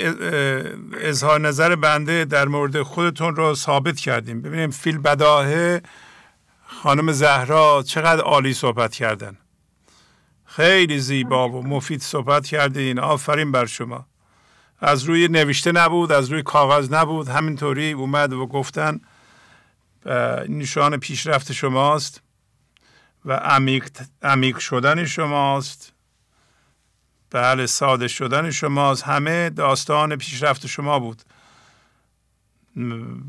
اظهار 1.00 1.40
نظر 1.40 1.76
بنده 1.76 2.24
در 2.24 2.48
مورد 2.48 2.82
خودتون 2.82 3.36
رو 3.36 3.54
ثابت 3.54 3.96
کردیم. 3.96 4.42
ببینیم 4.42 4.70
فیل 4.70 4.98
بداهه 4.98 5.82
خانم 6.66 7.12
زهرا 7.12 7.82
چقدر 7.86 8.22
عالی 8.22 8.54
صحبت 8.54 8.94
کردن. 8.94 9.36
خیلی 10.44 10.98
زیبا 10.98 11.48
و 11.48 11.66
مفید 11.66 12.00
صحبت 12.00 12.46
کردین. 12.46 12.98
آفرین 12.98 13.52
بر 13.52 13.66
شما. 13.66 14.06
از 14.80 15.04
روی 15.04 15.28
نوشته 15.28 15.72
نبود 15.72 16.12
از 16.12 16.32
روی 16.32 16.42
کاغذ 16.42 16.92
نبود. 16.92 17.28
همینطوری 17.28 17.92
اومد 17.92 18.32
و 18.32 18.46
گفتن 18.46 19.00
نشان 20.48 20.96
پیشرفت 20.96 21.52
شماست 21.52 22.20
و 23.24 23.32
عمیق, 23.32 23.88
عمیق 24.22 24.58
شدن 24.58 25.04
شماست. 25.04 25.92
بله 27.30 27.66
ساده 27.66 28.08
شدن 28.08 28.50
شماست. 28.50 29.02
همه 29.02 29.50
داستان 29.50 30.16
پیشرفت 30.16 30.66
شما 30.66 30.98
بود. 30.98 31.22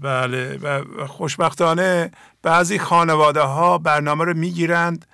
بله 0.02 0.58
و 0.58 0.84
خوشبختانه 1.08 2.12
بعضی 2.42 2.80
خانواده 2.80 3.42
ها 3.42 3.78
برنامه 3.78 4.26
رو 4.26 4.34
می‌گیرند 4.34 5.06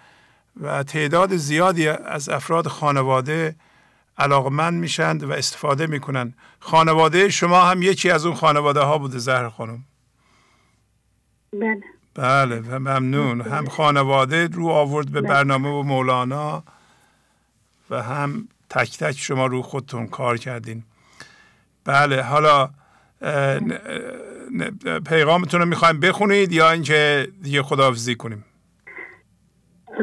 و 0.62 0.84
تعداد 0.84 1.36
زیادی 1.36 1.88
از 1.88 2.30
افراد 2.30 2.68
خانواده 2.68 3.56
علاقمند 4.18 4.74
میشند 4.74 5.24
و 5.24 5.32
استفاده 5.32 5.88
می‌کنند. 5.88 6.38
خانواده 6.60 7.30
شما 7.30 7.62
هم 7.62 7.82
یکی 7.82 8.10
از 8.10 8.26
اون 8.26 8.36
خانواده 8.36 8.80
ها 8.80 8.98
بوده 8.98 9.18
زهر 9.18 9.50
خانم. 9.50 9.84
بله. 11.54 11.82
بله 12.16 12.60
و 12.60 12.80
ممنون 12.80 13.42
هم 13.42 13.66
خانواده 13.66 14.48
رو 14.48 14.68
آورد 14.68 15.12
به 15.12 15.22
برنامه 15.22 15.70
و 15.70 15.84
مولانا 15.84 16.64
و 17.90 18.04
هم 18.04 18.48
تک 18.70 18.98
تک 18.98 19.18
شما 19.18 19.46
رو 19.46 19.62
خودتون 19.62 20.08
کار 20.08 20.38
کردین. 20.38 20.84
بله 21.86 22.22
حالا 22.22 22.70
پیغامتون 25.06 25.60
رو 25.60 25.66
می‌خوایم 25.66 26.00
بخونید 26.00 26.52
یا 26.52 26.72
اینکه 26.72 27.28
دیگه 27.42 27.64
خداحافظی 27.64 28.16
کنیم؟ 28.16 28.46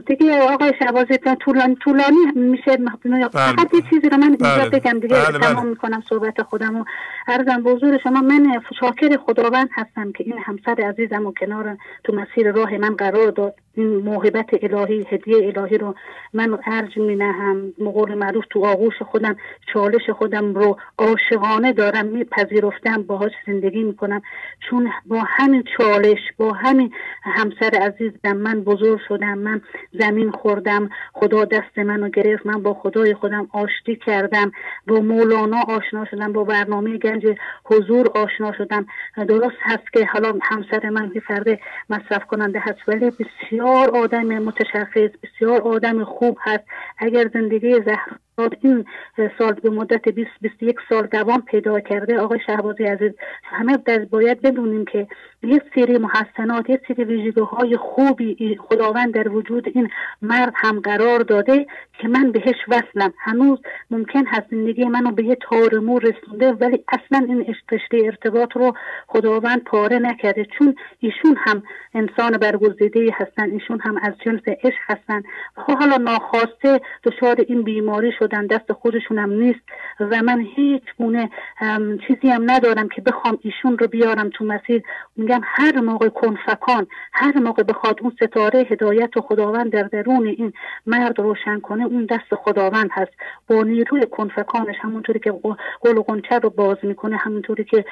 دیگه 0.01 0.43
آقای 0.43 0.73
شبازی 0.79 1.19
طولانی 1.45 1.75
طولانی 1.75 2.33
میشه 2.35 2.77
بله. 2.77 3.29
فقط 3.29 3.75
یه 3.75 3.83
چیزی 3.91 4.09
رو 4.09 4.17
من 4.17 4.23
اینجا 4.23 4.69
بله. 4.69 4.69
بگم 4.69 5.01
دیگه 5.01 5.17
بله. 5.17 5.39
تمام. 5.39 5.67
می‌کنم 5.67 6.03
صحبت 6.09 6.43
خودم 6.43 6.77
و 6.77 6.85
عرضم 7.29 7.63
به 7.63 7.71
حضور 7.71 7.99
شما 8.03 8.21
من 8.21 8.61
شاکر 8.81 9.17
خداوند 9.17 9.69
هستم 9.73 10.13
که 10.13 10.25
این 10.25 10.39
همسر 10.45 10.83
عزیزم 10.83 11.27
و 11.27 11.33
کنار 11.33 11.77
تو 12.05 12.13
مسیر 12.13 12.53
راه 12.53 12.79
من 12.79 12.97
قرار 12.97 13.31
داد 13.31 13.55
این 13.75 13.97
موهبت 13.97 14.49
الهی 14.63 15.07
هدیه 15.11 15.53
الهی 15.57 15.79
رو 15.79 15.95
من 16.33 16.59
ارج 16.67 16.97
می 16.97 17.17
نهم 17.17 17.73
مقول 17.79 18.15
معروف 18.15 18.45
تو 18.51 18.65
آغوش 18.67 19.03
خودم 19.03 19.37
چالش 19.73 20.11
خودم 20.11 20.55
رو 20.55 20.79
عاشقانه 20.99 21.73
دارم 21.73 22.07
میپذیرفتم 22.07 23.03
باهاش 23.03 23.33
زندگی 23.47 23.83
می‌کنم. 23.83 24.23
چون 24.71 24.91
با 25.07 25.23
همین 25.27 25.65
چالش 25.79 26.19
با 26.37 26.53
همین 26.53 26.93
همسر 27.23 27.71
عزیزم 27.79 28.37
من 28.37 28.61
بزرگ 28.61 29.01
شدم 29.09 29.39
من 29.39 29.61
زمین 29.93 30.31
خوردم 30.31 30.91
خدا 31.13 31.45
دست 31.45 31.79
منو 31.79 32.09
گرفت 32.09 32.47
من 32.47 32.63
با 32.63 32.75
خدای 32.75 33.15
خودم 33.15 33.49
آشتی 33.53 33.97
کردم 33.97 34.53
با 34.87 35.01
مولانا 35.01 35.63
آشنا 35.69 36.05
شدم 36.05 36.33
با 36.33 36.45
برنامه 36.45 36.99
گنج 36.99 37.27
حضور 37.65 38.09
آشنا 38.15 38.53
شدم. 38.53 38.87
درست 39.29 39.57
هست 39.61 39.93
که 39.93 40.07
حالا 40.13 40.39
همسر 40.43 40.91
من 40.91 41.13
یه 41.15 41.21
فرد 41.21 41.61
مصرف 41.91 42.25
کننده 42.27 42.59
هست 42.59 42.89
ولی 42.89 43.11
بسیار 43.11 43.64
آدم 43.67 44.27
متشخص 44.27 45.11
بسیار 45.23 45.61
آدم 45.61 46.05
خوب 46.05 46.39
هست. 46.41 46.65
اگر 46.99 47.31
زندگی 47.35 47.73
زهر 47.75 48.19
این 48.61 48.85
سال 49.39 49.53
به 49.53 49.71
مدت 49.71 50.09
20 50.09 50.31
21 50.41 50.77
سال 50.89 51.07
دوام 51.07 51.43
پیدا 51.43 51.81
کرده 51.81 52.19
آقای 52.19 52.39
شهبازی 52.47 52.85
عزیز 52.85 53.13
همه 53.45 53.77
باید 54.11 54.43
بدونیم 54.43 54.85
که 54.85 55.07
یک 55.45 55.63
سری 55.75 55.99
محسنات 55.99 56.71
یک 56.71 56.81
سری 56.89 57.05
ویژگی 57.05 57.41
های 57.41 57.77
خوبی 57.77 58.59
خداوند 58.61 59.15
در 59.15 59.29
وجود 59.29 59.69
این 59.75 59.89
مرد 60.23 60.53
هم 60.57 60.81
قرار 60.81 61.21
داده 61.21 61.67
که 61.99 62.09
من 62.09 62.33
بهش 62.33 62.57
وصلم. 62.69 63.13
هنوز 63.19 63.59
ممکن 63.91 64.27
هست 64.27 64.51
زندگی 64.51 64.85
منو 64.85 65.11
به 65.11 65.25
یه 65.25 65.37
تارمو 65.51 65.99
رسونده 65.99 66.53
ولی 66.53 66.85
اصلا 66.89 67.27
این 67.29 67.55
رشته 67.73 67.99
ارتباط 68.05 68.49
رو 68.55 68.75
خداوند 69.07 69.65
پاره 69.65 69.99
نکرده. 69.99 70.47
چون 70.59 70.75
ایشون 71.01 71.37
هم 71.39 71.63
انسان 71.95 72.39
برگزیده 72.39 73.11
هستن 73.15 73.51
ایشون 73.51 73.81
هم 73.81 73.97
از 74.03 74.13
جنس 74.25 74.43
عشق 74.47 74.81
هستن. 74.89 75.23
حالا 75.55 75.97
ناخواسته 75.97 76.81
دچار 77.05 77.37
این 77.49 77.63
بیماری 77.63 78.13
شدن 78.19 78.47
دست 78.47 78.73
خودشون 78.73 79.19
هم 79.19 79.33
نیست 79.33 79.61
و 80.01 80.23
من 80.23 80.47
هیچ 80.57 80.83
گونه 80.99 81.31
چیزی 82.07 82.29
هم 82.29 82.51
ندارم 82.51 82.89
که 82.89 83.03
بخوام 83.03 83.39
ایشون 83.43 83.79
رو 83.79 83.87
بیارم 83.87 84.31
تو 84.31 84.45
مسیر. 84.45 84.83
هر 85.43 85.81
موقع 85.81 86.09
کنفکان 86.09 86.87
هر 87.13 87.39
موقع 87.39 87.63
بخواد 87.63 87.99
اون 88.03 88.17
ستاره 88.23 88.59
هدایت 88.71 89.17
و 89.17 89.21
خداوند 89.21 89.73
در 89.73 89.83
درون 89.83 90.27
این 90.27 90.53
مرد 90.87 91.19
روشن 91.19 91.61
کنه 91.61 91.85
اون 91.85 92.07
دست 92.07 92.35
خداوند 92.35 92.91
هست. 92.93 93.13
با 93.49 93.63
نیروی 93.63 94.07
کنفکانش 94.07 94.77
همونطوری 94.81 95.19
که 95.19 95.33
گل 95.81 96.01
قنچه 96.01 96.39
رو 96.39 96.51
باز 96.51 96.77
می‌کنه 96.83 97.17
همونطوری 97.17 97.65
که 97.65 97.85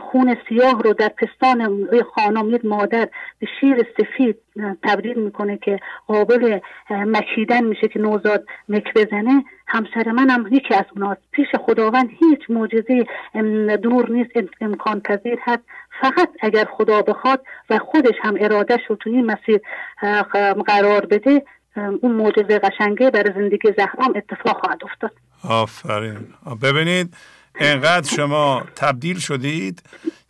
خون 0.00 0.36
سیاه 0.48 0.82
رو 0.82 0.92
در 0.92 1.08
پستان 1.08 1.88
خانم 2.14 2.54
یک 2.54 2.64
مادر 2.64 3.08
به 3.38 3.46
شیر 3.60 3.86
سفید 3.98 4.36
تبدیل 4.82 5.18
می‌کنه 5.18 5.56
که 5.56 5.78
قابل 6.06 6.58
مکیدن 6.90 7.64
میشه 7.64 7.88
که 7.88 7.98
نوزاد 7.98 8.46
مک 8.68 8.94
بزنه. 8.94 9.44
همسر 9.66 10.12
منم 10.12 10.46
یکی 10.50 10.74
از 10.74 10.84
اوناست. 10.96 11.20
پیش 11.32 11.48
خداوند 11.66 12.10
هیچ 12.18 12.40
معجزه 12.48 13.04
دور 13.82 14.10
نیست 14.10 14.30
امکان 14.60 15.00
پذیر 15.00 15.38
هست. 15.42 15.62
فقط 16.00 16.28
اگر 16.40 16.68
خدا 16.76 17.02
بخواد 17.02 17.44
و 17.70 17.78
خودش 17.78 18.14
هم 18.22 18.34
ارادهش 18.40 18.80
رو 18.88 18.96
تو 18.96 19.10
این 19.10 19.26
مسیر 19.26 19.60
قرار 20.66 21.06
بده 21.06 21.44
اون 21.76 22.12
معجزه 22.12 22.58
قشنگه 22.58 23.10
برای 23.10 23.32
زندگی 23.34 23.72
زهرام 23.76 24.14
اتفاق 24.16 24.60
خواهد 24.60 24.78
افتاد. 24.84 25.12
آفرین. 25.44 26.34
ببینید 26.62 27.16
انقدر 27.54 28.16
شما 28.16 28.62
تبدیل 28.76 29.18
شدید 29.18 29.82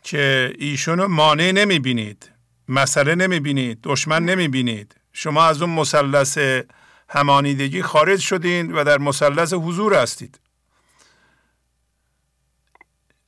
که 0.03 0.53
ایشونو 0.59 1.07
مانع 1.07 1.51
نمی‌بینید 1.51 2.31
مسئله 2.69 3.15
نمی‌بینید 3.15 3.79
دشمن 3.83 4.25
نمی‌بینید. 4.25 4.95
شما 5.13 5.45
از 5.45 5.61
اون 5.61 5.71
مثلث 5.71 6.37
همانیدگی 7.09 7.81
خارج 7.81 8.19
شدین 8.19 8.71
و 8.71 8.83
در 8.83 8.97
مثلث 8.97 9.53
حضور 9.53 9.93
هستید. 9.93 10.39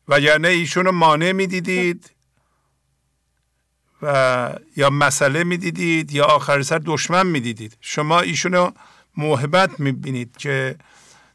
وگرنه 0.07 0.47
ایشون 0.47 0.85
رو 0.85 0.91
مانع 0.91 1.31
می‌دیدید. 1.31 2.11
و 4.01 4.53
یا 4.75 4.89
مسئله 4.89 5.43
می‌دیدید 5.43 6.11
یا 6.11 6.25
آخر 6.25 6.61
سر 6.61 6.81
دشمن 6.85 7.27
می‌دیدید. 7.27 7.77
شما 7.81 8.19
ایشون 8.19 8.51
رو 8.51 8.73
محبت 9.17 9.79
می‌بینید 9.79 10.37
که 10.37 10.75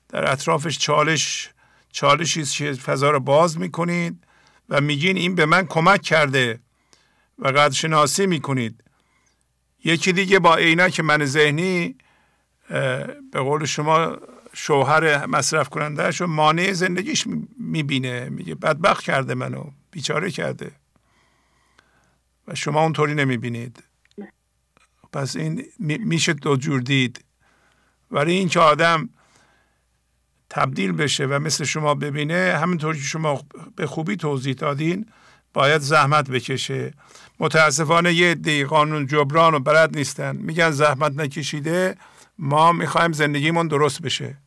در 0.09 0.33
اطرافش 0.33 0.79
چالش 0.79 1.51
چالشی 1.93 2.45
که 2.45 2.73
فضا 2.73 3.11
رو 3.11 3.21
باز 3.21 3.59
می‌کنید 3.59 4.25
و 4.69 4.81
میگین 4.81 5.17
این 5.17 5.35
به 5.35 5.47
من 5.47 5.67
کمک 5.67 6.03
کرده 6.03 6.61
و 7.39 7.49
قدرشناسی 7.49 8.27
می‌کنید. 8.27 8.85
یکی 9.85 10.13
دیگه 10.13 10.39
با 10.39 10.57
عینک 10.57 11.01
من 11.01 11.25
ذهنی 11.25 11.97
به 13.33 13.41
قول 13.41 13.65
شما 13.65 14.17
شوهر 14.53 15.27
مصرف 15.27 15.69
کنندهش 15.69 16.21
و 16.21 16.27
مانع 16.27 16.73
زندگیش 16.73 17.25
می‌بینه. 17.59 18.29
میگه 18.29 18.55
بدبخت 18.55 19.05
کرده 19.05 19.35
منو 19.35 19.71
بیچاره 19.91 20.31
کرده. 20.31 20.71
و 22.49 22.55
شما 22.55 22.83
اونطوری 22.83 23.15
نمی‌بینید. 23.15 23.83
پس 25.13 25.37
این 25.37 25.65
میشه 25.79 26.33
دو 26.33 26.57
جور 26.57 26.81
دید. 26.81 27.25
ولی 28.11 28.33
این 28.33 28.49
که 28.49 28.61
آدم 28.61 29.09
تبدیل 30.51 30.93
بشه 30.93 31.27
و 31.27 31.39
مثل 31.39 31.65
شما 31.65 31.95
ببینه 31.95 32.59
همینطوری 32.63 32.99
که 32.99 33.05
شما 33.05 33.43
به 33.77 33.87
خوبی 33.87 34.17
توضیح 34.17 34.55
دادین 34.55 35.07
باید 35.53 35.81
زحمت 35.81 36.31
بکشه. 36.31 36.95
متاسفانه 37.41 38.15
یه 38.15 38.35
دی 38.35 38.65
قانون 38.65 39.07
جبران 39.07 39.55
و 39.55 39.59
بلد 39.59 39.97
نیستن. 39.97 40.37
میگن 40.37 40.71
زحمت 40.71 41.13
نکشیده 41.13 41.97
ما 42.39 42.73
می‌خوایم 42.73 43.13
زندگیمون 43.13 43.69
درست 43.69 44.03
بشه. 44.03 44.39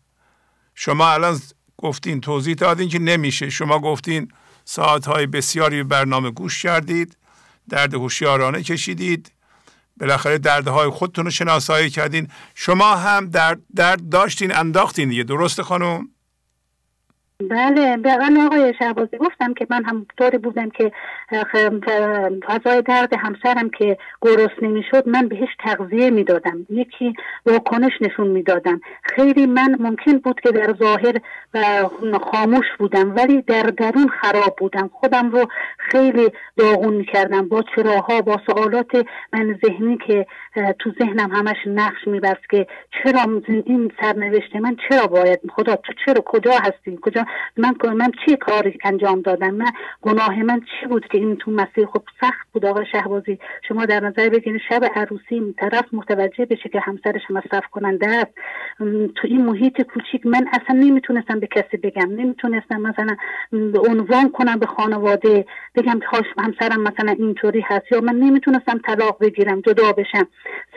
شما 0.76 1.10
الان 1.12 1.40
گفتین 1.78 2.22
توضیح 2.22 2.56
دادین 2.56 2.90
که 2.90 3.00
نمیشه. 3.00 3.50
شما 3.50 3.80
گفتین 3.80 4.32
ساعتهای 4.66 5.28
بسیاری 5.28 5.84
برنامه 5.84 6.32
گوش 6.32 6.64
کردید. 6.64 7.18
درد 7.70 7.94
هوشیارانه 7.94 8.64
کشیدید. 8.64 9.32
بالاخره 10.00 10.38
دردهای 10.38 10.90
خودتون 10.90 11.26
رو 11.26 11.32
شناسایی 11.32 11.90
کردین. 11.90 12.28
شما 12.56 12.96
هم 12.96 13.30
درد, 13.30 13.60
درد 13.76 14.10
داشتین 14.10 14.56
انداختین 14.56 15.10
دیگه. 15.10 15.24
درست 15.24 15.62
خانم؟ 15.62 16.10
بله 17.44 17.98
بله 17.98 18.46
آقای 18.46 18.74
شهبازی 18.80 19.18
گفتم 19.18 19.54
که 19.54 19.68
من 19.70 19.84
هم 19.84 20.06
طوری 20.18 20.38
بودم 20.38 20.70
که 20.70 20.92
فضای 22.48 22.82
درد 22.82 23.14
همسرم 23.14 23.70
که 23.70 23.98
گرست 24.22 24.64
نمی‌شد 24.64 25.10
من 25.10 25.28
بهش 25.28 25.50
تغذیه 25.60 26.10
می‌دادم. 26.10 26.66
یکی 26.70 27.14
واکنش 27.46 27.92
نشون 28.02 28.28
می‌دادم. 28.28 28.82
خیلی 29.04 29.46
من 29.46 29.76
ممکن 29.80 30.18
بود 30.18 30.40
که 30.42 30.52
در 30.52 30.74
ظاهر 30.74 31.16
خاموش 32.32 32.66
بودم 32.80 33.16
ولی 33.16 33.42
در 33.42 33.64
درون 33.64 34.08
خراب 34.22 34.56
بودم. 34.58 34.90
خودم 34.94 35.32
رو 35.32 35.48
خیلی 35.78 36.30
داغون 36.58 36.94
می‌کردم 36.94 37.48
با 37.48 37.64
چراها 37.76 38.22
با 38.22 38.42
سوالات 38.46 39.08
من 39.34 39.60
ذهنی 39.66 39.98
که 40.08 40.26
تو 40.80 40.92
ذهنم 41.00 41.32
همش 41.32 41.58
نقش 41.66 42.08
میبست 42.08 42.50
که 42.50 42.68
چرا 43.04 43.42
این 43.66 43.92
سرنوشت 44.02 44.56
من 44.56 44.78
چرا 44.90 45.08
باید 45.08 45.40
خدا 45.56 45.76
تو 45.76 45.94
چرا 46.06 46.22
کجا 46.26 46.52
هستی؟ 46.52 47.00
کجا؟ 47.02 47.26
من 47.58 47.74
من 47.96 48.12
چه 48.26 48.36
کاری 48.36 48.78
انجام 48.84 49.22
دادم؟ 49.22 49.54
من 49.54 49.72
گناه 50.02 50.44
من 50.44 50.60
چی 50.60 50.88
بود 50.88 51.08
که 51.08 51.18
این 51.18 51.36
تو 51.36 51.52
مسیر؟ 51.52 51.86
خب 51.86 52.02
سخت 52.22 52.48
بود 52.54 52.66
آقای 52.66 52.86
شهبازی. 52.92 53.40
شما 53.68 53.86
در 53.86 54.00
نظر 54.00 54.30
بگیرید 54.30 54.62
شب 54.70 54.92
عروسی 54.96 55.56
طرف 55.58 55.86
متوجه 55.94 56.46
بشه 56.46 56.70
که 56.70 56.80
همسرش 56.80 57.22
مصرف 57.30 57.68
کننده 57.72 58.08
است. 58.08 58.32
تو 59.16 59.28
این 59.28 59.46
محیط 59.46 59.82
کوچیک 59.82 60.26
من 60.26 60.48
اصلا 60.52 60.76
نمی‌تونستم 60.80 61.40
به 61.40 61.48
کسی 61.48 61.78
بگم. 61.78 62.12
نمی‌تونستم 62.12 62.82
مثلا 62.82 63.16
عنوان 63.90 64.32
کنم 64.32 64.60
به 64.60 64.66
خانواده 64.66 65.46
بگم 65.76 66.00
که 66.00 66.08
همسرم 66.38 66.82
مثلا 66.82 67.12
اینطوری 67.12 67.62
هست 67.62 67.92
یا 67.92 68.02
من 68.02 68.16
نمی‌تونستم 68.16 68.78
طلاق 68.78 69.18
بگیرم 69.22 69.62
جدا 69.62 69.92
بشم. 69.92 70.28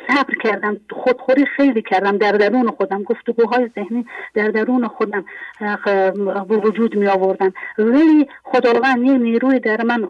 صبر 0.09 0.35
کردم 0.43 0.77
خودخوری 0.91 1.47
خیلی 1.47 1.83
کردم 1.83 2.19
در 2.19 2.33
درون 2.33 2.71
خودم. 2.71 3.03
گفتگوهای 3.03 3.71
ذهنی 3.75 4.07
در 4.35 4.49
درون 4.49 4.89
خودم. 4.89 5.25
به 6.49 6.57
وجود 6.57 6.97
می 6.97 7.07
آوردن 7.07 7.53
ولی 7.79 8.29
خداوند 8.43 9.07
یه 9.07 9.19
نیروی 9.19 9.61
در 9.61 9.83
من 9.85 10.09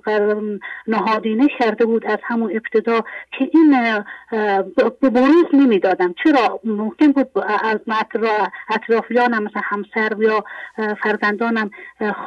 نهادینه 0.86 1.48
کرده 1.58 1.84
بود 1.86 2.06
از 2.06 2.18
همون 2.22 2.50
ابتدا 2.50 3.00
که 3.38 3.50
این 3.52 3.76
به 5.00 5.10
بروز 5.10 5.46
نمی‌دادم. 5.52 6.14
چرا؟ 6.24 6.60
ممکن 6.64 7.12
بود 7.12 7.28
از 7.62 7.78
اطرافیانم 8.68 9.42
مثل 9.42 9.60
همسر 9.64 10.12
یا 10.18 10.44
فرزندانم 11.02 11.70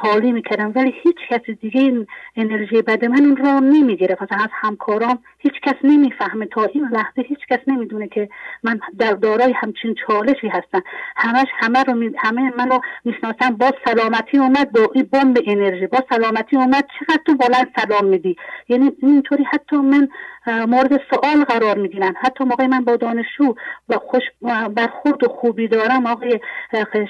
خالی 0.01 0.32
می‌کردم 0.32 0.72
ولی 0.75 0.93
هیچ 1.03 1.17
کس 1.30 1.50
دیگه 1.61 1.82
این 1.82 2.08
انرژی 2.35 2.82
بد 2.82 3.06
من 3.06 3.25
اون 3.25 3.38
را 3.38 3.59
نمی‌گیره 3.59 4.17
مثلا 4.22 4.38
از 4.43 4.50
همکارام 4.51 5.19
هیچ 5.38 5.53
کس 5.64 5.75
نمی‌فهمه. 5.84 6.45
تا 6.45 6.64
این 6.64 6.88
لحظه 6.92 7.22
هیچ 7.22 7.40
کس 7.50 7.59
نمی‌دونه 7.67 8.08
که 8.08 8.30
من 8.64 8.80
در 9.00 9.14
دارای 9.14 9.53
همچین 9.56 9.95
چالشی 10.08 10.48
هستم. 10.48 10.84
همش 11.16 11.48
همه 11.53 11.84
رو 11.84 11.93
می... 11.93 12.11
همه 12.17 12.53
منو 12.58 12.80
می‌شناسن. 13.06 13.50
با 13.50 13.72
سلامتی 13.95 14.38
اومد 14.38 14.72
با 14.72 14.91
این 14.93 15.09
بمب 15.11 15.38
انرژی. 15.45 15.88
با 15.88 16.03
سلامتی 16.09 16.56
اومد 16.56 16.88
چقدر 16.99 17.22
تو 17.25 17.35
بلند 17.35 17.67
سلام 17.75 18.06
میدی؟ 18.06 18.35
یعنی 18.69 18.91
اینطوری 19.01 19.43
حتی 19.43 19.75
من 19.75 20.07
مورد 20.48 21.01
سوال 21.09 21.43
قرار 21.43 21.77
می‌گیرن. 21.77 22.14
حتی 22.22 22.43
موقع 22.43 22.67
من 22.67 22.83
با 22.83 22.95
دانشجو 22.95 23.53
و 23.90 23.98
خوش 23.98 24.24
برخورد 24.75 25.24
و 25.24 25.27
خوبی 25.27 25.67
دارم 25.67 26.06
آقای 26.06 26.40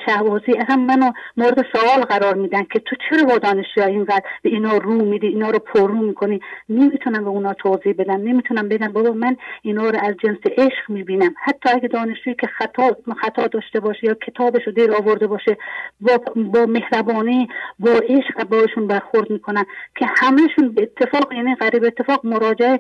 شهبازی 0.06 0.54
هم 0.68 0.86
منو 0.86 1.12
مورد 1.38 1.66
سوال 1.74 2.04
قرار 2.04 2.34
میدن 2.36 2.64
که 2.64 2.80
تو 2.80 2.96
چرا 3.10 3.24
با 3.24 3.38
دانشجو 3.38 3.82
اینقدر 3.82 4.24
به 4.42 4.50
اینا 4.50 4.78
رو 4.78 5.06
میدی 5.06 5.28
اینا 5.28 5.50
رو 5.50 5.60
پررو 5.60 5.98
می‌کنی؟ 5.98 6.42
نمی‌تونم 6.70 7.24
به 7.24 7.30
اونا 7.30 7.54
توضیح 7.54 7.94
بدم. 7.98 8.22
نمی‌تونم 8.22 8.70
بگم 8.70 8.88
بابا 8.88 9.12
من 9.12 9.38
اینا 9.62 9.90
رو 9.90 10.00
از 10.04 10.16
جنس 10.24 10.38
عشق 10.58 10.90
می‌بینم. 10.90 11.36
حتی 11.44 11.70
اگه 11.74 11.88
دانشجویی 11.88 12.36
که 12.36 12.48
خطا 12.48 12.98
خطا 13.22 13.48
داشته 13.48 13.80
باشه 13.80 14.00
یا 14.04 14.14
کتابش 14.14 14.62
رو 14.66 14.72
دیر 14.72 14.92
آورده 14.94 15.28
باشه 15.28 15.58
با, 16.02 16.18
با 16.36 16.66
مهربانی 16.66 17.48
با 17.80 17.92
عشق 17.92 18.44
باشون 18.50 18.88
برخورد 18.88 19.30
می‌کنن 19.30 19.66
که 19.96 20.06
همهشون 20.18 20.70
به 20.70 20.82
اتفاق 20.82 21.34
یعنی 21.34 21.56
غریب 21.56 21.84
اتفاق 21.84 22.26
مراجعه 22.26 22.80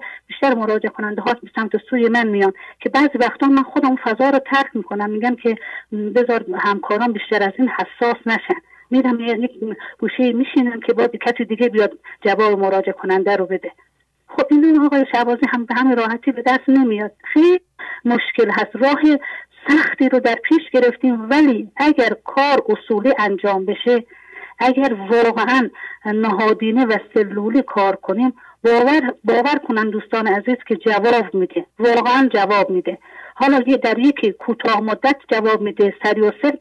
مراجعه 0.53 0.89
کننده 0.89 1.21
ها 1.21 1.33
به 1.33 1.49
سمت 1.55 1.71
سوی 1.89 2.09
من 2.09 2.27
میان. 2.27 2.53
که 2.79 2.89
بعضی 2.89 3.17
وقتا 3.19 3.47
من 3.47 3.63
خودم 3.63 3.95
فضا 3.95 4.29
رو 4.29 4.39
ترک 4.39 4.69
می‌کنم. 4.73 5.09
میگم 5.09 5.35
که 5.35 5.57
بذار 6.15 6.45
همکاران 6.57 7.13
بیشتر 7.13 7.43
از 7.43 7.53
این 7.57 7.69
حساس 7.69 8.17
نشن. 8.25 8.61
میرم 8.89 9.19
یک 9.19 9.51
گوشه 9.99 10.33
میشینم 10.33 10.79
که 10.79 10.93
باید 10.93 11.15
کسی 11.15 11.45
دیگه 11.45 11.69
بیاد 11.69 11.91
جواب 12.21 12.59
مراجعه 12.59 12.93
کننده 12.93 13.35
رو 13.35 13.45
بده. 13.45 13.71
خب 14.27 14.43
این 14.51 14.79
آقای 14.79 15.05
شعبازی 15.11 15.45
هم 15.53 15.65
به 15.65 15.75
همه 15.75 15.95
راحتی 15.95 16.31
به 16.31 16.41
دست 16.41 16.69
نمیاد. 16.69 17.11
خیلی 17.23 17.59
مشکل 18.05 18.49
هست. 18.51 18.69
راه 18.73 19.01
سختی 19.67 20.09
رو 20.09 20.19
در 20.19 20.35
پیش 20.35 20.69
گرفتیم. 20.73 21.29
ولی 21.29 21.71
اگر 21.77 22.09
کار 22.25 22.63
اصولی 22.69 23.13
انجام 23.19 23.65
بشه 23.65 24.03
اگر 24.59 24.93
واقعا 24.93 25.69
نهادینه 26.05 26.85
و 26.85 26.97
سلولی 27.13 27.61
کار 27.61 27.95
کنیم 27.95 28.33
باور, 28.65 29.13
باور 29.23 29.57
کنن 29.67 29.89
دوستان 29.89 30.27
عزیز 30.27 30.57
که 30.67 30.75
جواب 30.75 31.33
میده. 31.33 31.65
واقعا 31.79 32.29
جواب 32.33 32.69
میده. 32.69 32.97
حالا 33.35 33.61
یه 33.67 33.77
در 33.77 33.99
یکی 33.99 34.31
کوتاه 34.31 34.81
مدت 34.81 35.15
جواب 35.31 35.61
میده. 35.61 35.93
سری 36.03 36.21
و 36.21 36.31
سر 36.41 36.57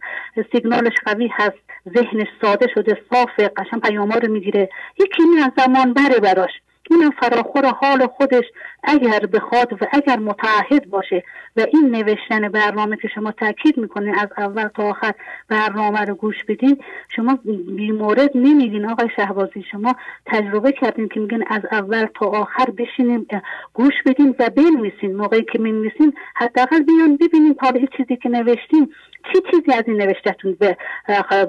سیگنالش 0.52 0.92
قوی 1.06 1.30
هست. 1.32 1.64
ذهنش 1.96 2.26
ساده 2.42 2.66
شده 2.74 2.98
صافه 3.12 3.48
قشن 3.48 3.78
پیاما 3.78 4.14
رو 4.14 4.32
می‌گیره. 4.32 4.68
یکی 4.98 5.22
از 5.44 5.52
زمان 5.64 5.92
بره 5.92 6.20
براش. 6.20 6.50
اینم 6.90 7.10
فراخور 7.10 7.66
حال 7.66 8.06
خودش 8.06 8.44
اگر 8.84 9.26
بخواد 9.26 9.72
و 9.72 9.86
اگر 9.92 10.18
متعهد 10.18 10.90
باشه 10.90 11.22
و 11.56 11.66
این 11.72 11.90
نوشتن 11.90 12.48
برنامه 12.48 12.96
که 12.96 13.08
شما 13.08 13.32
تاکید 13.32 13.78
می‌کنین 13.78 14.14
از 14.18 14.28
اول 14.38 14.68
تا 14.68 14.82
آخر 14.82 15.14
برنامه 15.48 16.00
رو 16.00 16.14
گوش 16.14 16.44
بدین 16.48 16.78
شما 17.16 17.38
بیمورد 17.76 18.30
نمیگین 18.34 18.90
آقای 18.90 19.08
شهبازی 19.16 19.64
شما 19.70 19.94
تجربه 20.26 20.72
کردین 20.72 21.08
که 21.08 21.20
میگین 21.20 21.44
از 21.46 21.62
اول 21.72 22.06
تا 22.20 22.26
آخر 22.26 22.70
بشینیم 22.78 23.26
گوش 23.72 23.94
بدین 24.06 24.34
و 24.38 24.50
بنویسین. 24.50 25.16
موقعی 25.16 25.44
که 25.52 25.58
می‌نویسین 25.58 26.12
حداقل 26.36 26.82
بیان 26.82 27.16
ببینین 27.16 27.56
حالا 27.60 27.76
این 27.78 27.88
چیزی 27.96 28.16
که 28.16 28.28
نوشتین 28.28 28.92
چی 29.32 29.40
چیزی 29.50 29.72
از 29.72 29.84
این 29.86 29.96
نوشتتون 29.96 30.56
به, 30.60 30.76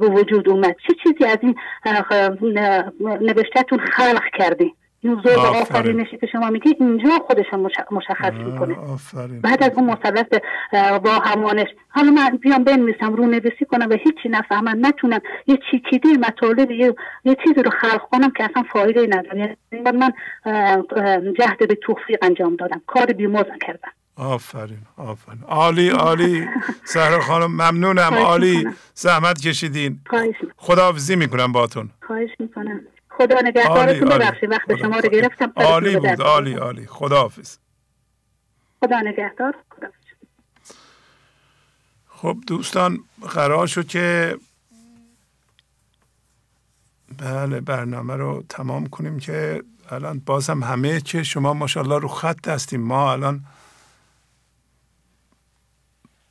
وجود 0.01 0.49
اومد؟ 0.49 0.75
چی 0.87 0.93
چیزی 1.03 1.25
از 1.25 1.37
این 1.41 1.55
نوشتتون 2.99 3.79
خلق 3.79 4.23
کردین؟ 4.33 4.73
زور 5.05 5.39
آفرینشی 5.39 6.17
که 6.17 6.27
شما 6.27 6.49
میگید 6.49 6.77
اینجا 6.79 7.09
خودش 7.27 7.45
مشخص 7.91 8.33
می‌کنه. 8.33 8.75
بعد 9.41 9.63
از 9.63 9.71
اون 9.75 9.89
مثلث 9.91 10.25
با 11.03 11.11
همانش 11.11 11.67
حالا 11.89 12.11
من 12.11 12.29
بیام 12.29 12.63
بنویسم 12.63 13.13
رو 13.13 13.25
نویسی 13.25 13.65
کنم 13.71 13.89
و 13.89 13.93
هیچی 13.93 14.29
نفهمم. 14.29 14.85
نتونم 14.85 15.19
یه 15.47 15.59
چیکیده 15.71 16.09
مطالب 16.09 16.71
یه, 16.71 16.95
یه 17.25 17.35
چیزی 17.43 17.63
رو 17.63 17.71
خلق 17.71 18.01
کنم 18.11 18.31
که 18.31 18.43
اصلا 18.43 18.63
فایده 18.73 19.07
نداره. 19.09 19.57
یعنی 19.71 19.97
من 19.97 20.13
جهد 21.39 21.67
به 21.67 21.75
توفیق 21.75 22.19
انجام 22.21 22.55
دادم. 22.55 22.81
کار 22.87 23.05
بیموز 23.05 23.45
کردم. 23.61 23.91
آفرین 24.17 24.77
آفرین. 24.97 25.41
عالی 25.47 25.89
عالی. 25.89 26.47
سهر 26.83 27.19
خانم 27.19 27.51
ممنونم. 27.51 28.13
عالی. 28.13 28.67
زحمت 28.93 29.41
کشیدین. 29.41 29.99
خداحافظی 30.57 31.15
می‌کنم 31.15 31.51
باتون 31.51 31.89
خواهش 32.07 32.29
می‌کنم. 32.39 32.81
خدا 33.17 33.39
نگهدارتون 33.43 34.09
ببخشید 34.09 34.51
وقت 34.51 34.75
شما 34.75 34.99
رو 34.99 35.09
گرفتم. 35.09 35.53
عالی 35.55 35.95
بود 35.97 36.21
عالی 36.21 36.53
عالی. 36.53 36.87
خداحافظ. 36.87 37.57
خدا 38.83 38.99
نگهدار 38.99 39.55
خب 42.07 42.37
دوستان 42.47 42.99
قرار 43.21 43.67
شد 43.67 43.87
که 43.87 44.37
بله 47.17 47.61
برنامه 47.61 48.15
رو 48.15 48.43
تمام 48.49 48.87
کنیم 48.87 49.19
که 49.19 49.63
الان 49.89 50.19
باز 50.19 50.49
هم 50.49 50.63
همه 50.63 51.01
که 51.01 51.23
شما 51.23 51.53
ماشاءالله 51.53 51.99
رو 51.99 52.07
خط 52.07 52.47
هستیم 52.47 52.81
ما 52.81 53.11
الان 53.11 53.45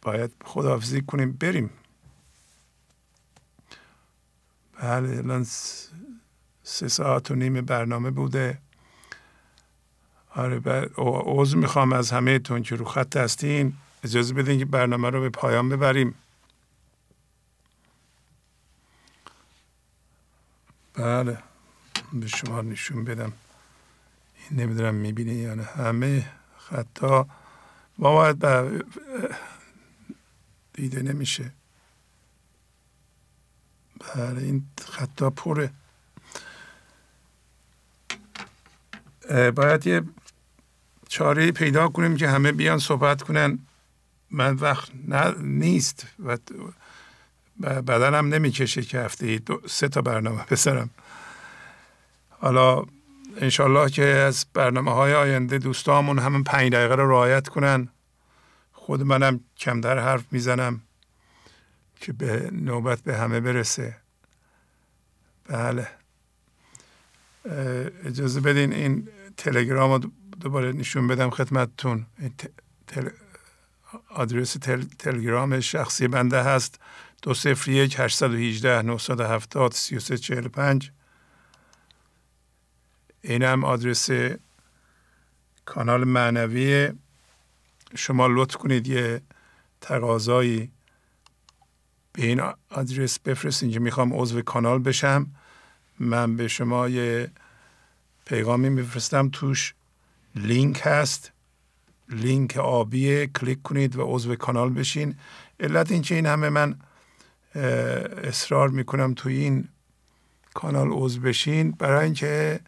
باید 0.02 0.32
خداحافظی 0.44 1.00
کنیم. 1.00 1.32
بریم. 1.32 1.70
بله 4.80 5.18
الان 5.18 5.46
سه 6.64 6.88
ساعت 6.88 7.30
و 7.30 7.34
نیم 7.34 7.60
برنامه 7.60 8.10
بوده. 8.10 8.58
آره 10.34 10.60
عوض 10.96 11.54
می‌خوام 11.54 11.92
از 11.92 12.10
همه 12.10 12.38
تون 12.38 12.62
که 12.62 12.76
رو 12.76 12.84
خط 12.84 13.16
هستین. 13.16 13.72
اجازه 14.04 14.34
بدین 14.34 14.58
که 14.58 14.64
برنامه 14.64 15.10
رو 15.10 15.20
به 15.20 15.30
پایان 15.30 15.68
ببریم. 15.68 16.14
بله 20.94 21.38
به 22.12 22.26
شما 22.26 22.62
نشون 22.62 23.04
بدم. 23.04 23.32
این 24.50 24.60
نمی‌دونم 24.60 24.94
می‌بینی 24.94 25.34
یا 25.34 25.54
نه. 25.54 25.62
همه 25.62 26.30
خطا 26.58 27.26
باید 27.98 28.44
دیده 30.72 31.02
نمیشه. 31.02 31.52
بله 34.14 34.42
این 34.42 34.66
خطا 34.86 35.30
پره. 35.30 35.70
باید 39.30 39.86
یه 39.86 40.02
چاره 41.08 41.52
پیدا 41.52 41.88
کنیم 41.88 42.16
که 42.16 42.28
همه 42.28 42.52
بیان 42.52 42.78
صحبت 42.78 43.22
کنن. 43.22 43.58
من 44.30 44.54
وقت 44.54 44.90
نیست 45.40 46.06
و 46.24 46.36
بدنم 47.60 48.34
نمی‌کشه 48.34 48.82
که 48.82 49.00
هفته 49.00 49.38
دو 49.38 49.60
سه 49.66 49.88
تا 49.88 50.02
برنامه 50.02 50.44
بسرم 50.50 50.90
حالا 52.28 52.82
انشالله 53.36 53.90
که 53.90 54.04
از 54.04 54.46
برنامه 54.54 54.92
های 54.92 55.14
آینده 55.14 55.58
دوستامون 55.58 56.18
همون 56.18 56.44
پنج 56.44 56.72
دقیقه 56.72 56.94
رو 56.94 57.10
رعایت 57.10 57.48
کنن. 57.48 57.88
خود 58.72 59.02
منم 59.02 59.40
کمتر 59.56 59.98
حرف 59.98 60.24
می‌زنم 60.30 60.80
که 62.00 62.12
به 62.12 62.50
نوبت 62.52 63.00
به 63.00 63.16
همه 63.16 63.40
برسه. 63.40 63.96
بله. 65.48 65.88
اجازه 68.04 68.40
بدین 68.40 68.72
این 68.72 69.08
تلگرام 69.36 70.02
رو 70.02 70.10
دوباره 70.40 70.72
نشون 70.72 71.06
بدم 71.06 71.30
خدمتتون. 71.30 72.06
تل... 72.86 73.08
آدرس 74.10 74.52
تل... 74.52 74.82
تلگرام 74.98 75.60
شخصی 75.60 76.08
بنده 76.08 76.42
هست. 76.42 76.80
دو 77.22 77.34
صفر 77.34 77.70
یک 77.70 77.96
هشتصد 77.98 78.30
و 78.30 78.36
هیجده 78.36 78.82
نهصد 78.82 79.20
و 79.20 79.24
هفتاد 79.24 79.72
سی 79.72 79.96
و 79.96 80.00
سه 80.00 80.18
چهل 80.18 80.48
پنج. 80.48 80.90
اینم 83.22 83.64
آدرس 83.64 84.10
کانال 85.64 86.04
معنوی. 86.04 86.92
شما 87.94 88.26
لطف 88.26 88.56
کنید 88.56 88.88
یه 88.88 89.22
تقاضایی 89.80 90.72
به 92.12 92.26
این 92.26 92.42
آدرس 92.70 93.18
بفرستین 93.18 93.70
که 93.70 93.80
می‌خوام 93.80 94.12
عضو 94.14 94.42
کانال 94.42 94.78
بشم. 94.78 95.26
من 96.04 96.36
به 96.36 96.48
شما 96.48 96.88
یه 96.88 97.30
پیغامی 98.24 98.68
میفرستم 98.68 99.28
توش 99.28 99.74
لینک 100.34 100.80
هست. 100.84 101.32
لینک 102.08 102.56
آبی 102.56 103.26
کلیک 103.26 103.62
کنید 103.62 103.96
و 103.96 104.04
عضو 104.04 104.36
کانال 104.36 104.70
بشین. 104.70 105.14
علت 105.60 105.90
این 105.90 106.02
که 106.02 106.14
این 106.14 106.26
همه 106.26 106.48
من 106.48 106.76
اصرار 108.24 108.68
می‌کنم 108.68 109.14
توی 109.14 109.36
این 109.36 109.68
کانال 110.54 110.88
عضو 110.90 111.20
بشین 111.20 111.70
برای 111.70 112.04
اینکه 112.04 112.60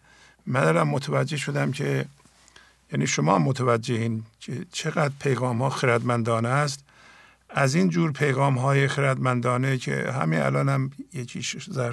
من 0.45 0.61
دارم 0.63 0.87
متوجه 0.87 1.37
شدم 1.37 1.71
که 1.71 2.05
یعنی 2.91 3.07
شما 3.07 3.39
متوجهین 3.39 4.23
که 4.39 4.65
چقدر 4.71 5.13
پیغام 5.19 5.61
ها 5.61 5.69
خردمندانه 5.69 6.49
است. 6.49 6.83
از 7.49 7.75
این 7.75 7.89
جور 7.89 8.11
پیغام 8.11 8.57
های 8.57 8.87
خردمندانه 8.87 9.77
که 9.77 10.11
همین 10.11 10.39
الان 10.39 10.69
هم 10.69 10.91
یکی 11.13 11.41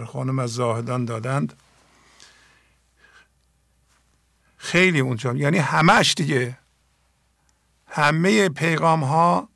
خانم 0.06 0.38
از 0.38 0.50
زاهدان 0.50 1.04
دادند 1.04 1.52
خیلی 4.56 5.00
اونجا 5.00 5.34
یعنی 5.34 5.58
همش 5.58 6.14
دیگه 6.14 6.58
همه 7.86 8.48
پیغام 8.48 9.04
ها 9.04 9.48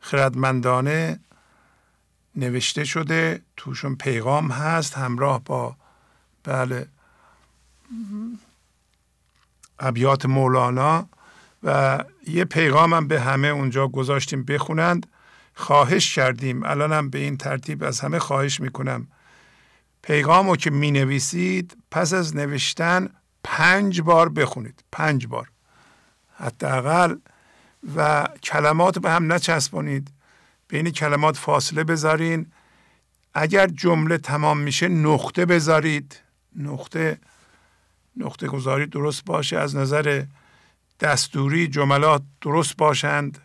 خردمندانه 0.00 1.20
نوشته 2.36 2.84
شده 2.84 3.42
توشون 3.56 3.96
پیغام 3.96 4.50
هست 4.50 4.94
همراه 4.94 5.44
با 5.44 5.76
بله 6.44 6.86
ابیات 9.78 10.26
مولانا 10.26 11.08
و 11.62 11.98
یه 12.26 12.44
پیغام 12.44 12.94
هم 12.94 13.08
به 13.08 13.20
همه 13.20 13.48
اونجا 13.48 13.88
گذاشتیم 13.88 14.44
بخونند. 14.44 15.06
خواهش 15.54 16.14
کردیم. 16.14 16.62
الانم 16.62 17.10
به 17.10 17.18
این 17.18 17.36
ترتیب 17.36 17.84
از 17.84 18.00
همه 18.00 18.18
خواهش 18.18 18.60
می‌کنم. 18.60 19.08
پیغام 20.02 20.50
رو 20.50 20.56
که 20.56 20.70
می 20.70 20.90
نویسید 20.90 21.76
پس 21.90 22.12
از 22.12 22.36
نوشتن 22.36 23.08
پنج 23.44 24.00
بار 24.00 24.28
بخونید. 24.28 24.84
پنج 24.92 25.26
بار. 25.26 25.50
حداقل. 26.34 27.16
و 27.96 28.28
کلمات 28.42 28.98
به 28.98 29.10
هم 29.10 29.32
نچسبانید 29.32 30.10
بین 30.68 30.90
کلمات 30.90 31.36
فاصله 31.36 31.84
بذارین. 31.84 32.46
اگر 33.34 33.66
جمله 33.66 34.18
تمام 34.18 34.58
میشه 34.58 34.88
نقطه 34.88 35.46
بذارید. 35.46 36.20
نقطه 36.56 37.18
نقطه 38.16 38.46
گذاری 38.46 38.86
درست 38.86 39.24
باشه. 39.24 39.58
از 39.58 39.76
نظر 39.76 40.24
دستوری 41.00 41.68
جملات 41.68 42.22
درست 42.40 42.76
باشند. 42.76 43.41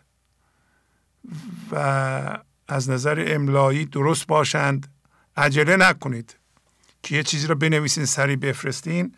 و 1.70 2.38
از 2.68 2.90
نظر 2.90 3.24
املایی 3.28 3.84
درست 3.84 4.26
باشند. 4.26 4.92
عجله 5.36 5.76
نکنید 5.76 6.36
که 7.02 7.16
یه 7.16 7.22
چیزی 7.22 7.46
رو 7.46 7.54
بنویسین 7.54 8.04
سریع 8.04 8.36
بفرستین. 8.36 9.14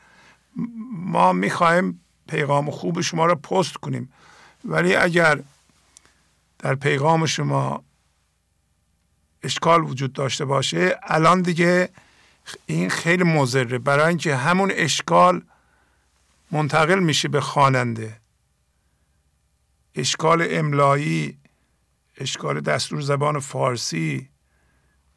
ما 0.92 1.32
می‌خوایم 1.32 2.00
پیغام 2.28 2.70
خوب 2.70 3.00
شما 3.00 3.26
رو 3.26 3.34
پست 3.34 3.74
کنیم. 3.74 4.12
ولی 4.64 4.94
اگر 4.94 5.42
در 6.58 6.74
پیغام 6.74 7.26
شما 7.26 7.84
اشکال 9.42 9.84
وجود 9.84 10.12
داشته 10.12 10.44
باشه 10.44 10.98
الان 11.02 11.42
دیگه 11.42 11.88
این 12.66 12.90
خیلی 12.90 13.24
مضره. 13.24 13.78
برای 13.78 14.08
اینکه 14.08 14.36
همون 14.36 14.70
اشکال 14.74 15.42
منتقل 16.50 16.98
میشه 16.98 17.28
به 17.28 17.40
خواننده. 17.40 18.16
اشکال 19.94 20.46
املایی 20.50 21.39
اشکال 22.20 22.60
دستور 22.60 23.00
زبان 23.00 23.38
فارسی 23.38 24.28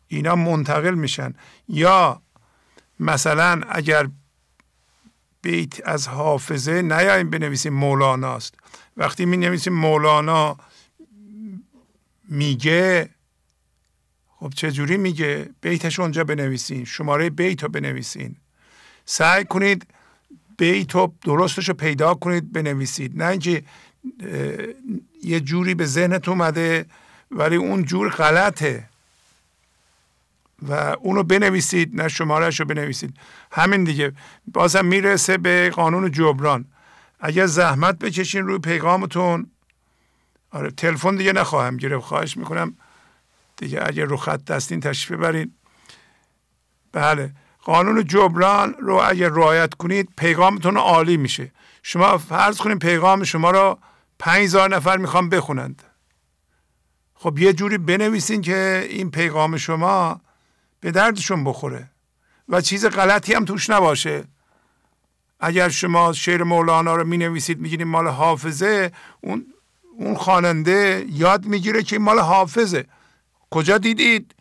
اینا 0.07 0.35
منتقل 0.35 0.93
میشن. 0.93 1.33
یا 1.67 2.21
مثلا 2.99 3.61
اگر 3.69 4.07
بیت 5.41 5.87
از 5.87 6.07
حافظه 6.07 6.81
نیاییم 6.81 7.29
بنویسیم 7.29 7.73
مولاناست. 7.73 8.55
وقتی 8.97 9.25
می 9.25 9.37
نویسیم 9.37 9.73
مولانا 9.73 10.57
میگه 12.29 13.09
خب 14.27 14.53
چجوری 14.55 14.97
میگه؟ 14.97 15.49
بیتش 15.61 15.99
اونجا 15.99 16.23
بنویسین 16.23 16.85
شماره 16.85 17.29
بیت 17.29 17.63
رو 17.63 17.69
بنویسین. 17.69 18.35
سعی 19.05 19.45
کنید 19.45 19.87
بیت 20.57 20.95
رو 20.95 21.13
درستش 21.21 21.67
رو 21.67 21.73
پیدا 21.73 22.13
کنید 22.13 22.51
بنویسید. 22.51 23.17
نه 23.23 23.27
اینکه 23.27 23.63
یه 25.23 25.39
جوری 25.39 25.73
به 25.73 25.85
ذهنت 25.85 26.29
اومده 26.29 26.85
ولی 27.31 27.55
اون 27.55 27.83
جور 27.83 28.09
غلطه. 28.09 28.89
و 30.69 30.73
اونو 30.99 31.23
بنویسید 31.23 32.01
نه 32.01 32.07
شمارش 32.07 32.59
رو 32.59 32.65
بنویسید. 32.65 33.17
همین 33.51 33.83
دیگه. 33.83 34.13
بازم 34.47 34.85
می‌رسه 34.85 35.37
به 35.37 35.69
قانون 35.69 36.11
جبران. 36.11 36.65
اگر 37.19 37.45
زحمت 37.45 37.99
بکشین 37.99 38.47
روی 38.47 38.59
پیغامتون. 38.59 39.51
آره 40.51 40.71
تلفن 40.71 41.15
دیگه 41.15 41.33
نخواهم 41.33 41.77
گرفت. 41.77 42.05
خواهش 42.05 42.37
می‌کنم 42.37 42.75
دیگه 43.57 43.81
اگر 43.85 44.05
رو 44.05 44.17
خط 44.17 44.45
دستین 44.45 44.79
تشریف 44.79 45.19
ببرین. 45.19 45.51
بله 46.91 47.31
قانون 47.63 48.07
جبران 48.07 48.75
رو 48.79 48.95
اگر 48.95 49.29
رعایت 49.29 49.73
کنید 49.73 50.09
پیغامتون 50.17 50.77
عالی 50.77 51.17
میشه. 51.17 51.51
شما 51.83 52.17
فرض 52.17 52.57
کنید 52.57 52.79
پیغام 52.79 53.23
شما 53.23 53.51
رو 53.51 53.77
پنج 54.23 54.55
نفر 54.55 54.97
می‌خوام 54.97 55.29
بخونند. 55.29 55.83
خب 57.13 57.39
یه 57.39 57.53
جوری 57.53 57.77
بنویسین 57.77 58.41
که 58.41 58.87
این 58.89 59.11
پیغام 59.11 59.57
شما 59.57 60.21
به 60.79 60.91
دردشون 60.91 61.43
بخوره 61.43 61.89
و 62.49 62.61
چیز 62.61 62.85
غلطی 62.85 63.33
هم 63.33 63.45
توش 63.45 63.69
نباشه. 63.69 64.23
اگر 65.39 65.69
شما 65.69 66.13
شعر 66.13 66.43
مولانا 66.43 66.95
رو 66.95 67.07
می 67.07 67.17
نویسید 67.17 67.59
می‌گیرید 67.59 67.87
مال 67.87 68.07
حافظه 68.07 68.91
اون 69.21 69.45
اون 69.97 70.15
خواننده 70.15 71.05
یاد 71.09 71.45
می‌گیره 71.45 71.83
که 71.83 71.99
مال 71.99 72.19
حافظه. 72.19 72.85
کجا 73.49 73.77
دیدید؟ 73.77 74.35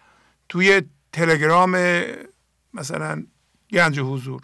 توی 0.49 0.83
تلگرام 1.13 2.03
مثلا 2.75 3.27
گنج 3.71 4.01
حضور. 4.01 4.43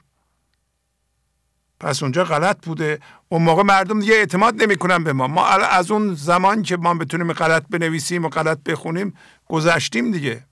پس 1.81 2.03
اونجا 2.03 2.25
غلط 2.25 2.65
بوده. 2.67 3.01
اون 3.29 3.43
موقع 3.43 3.63
مردم 3.63 4.01
دیگه 4.01 4.15
اعتماد 4.15 4.63
نمی‌کنن 4.63 5.05
به 5.05 5.13
ما. 5.13 5.27
ما 5.27 5.47
از 5.47 5.91
اون 5.91 6.15
زمان 6.15 6.63
که 6.63 6.77
ما 6.77 6.95
بتونیم 6.95 7.33
غلط 7.33 7.65
بنویسیم 7.71 8.25
و 8.25 8.29
غلط 8.29 8.63
بخونیم 8.63 9.15
گذشتیم 9.49 10.11
دیگه. 10.11 10.45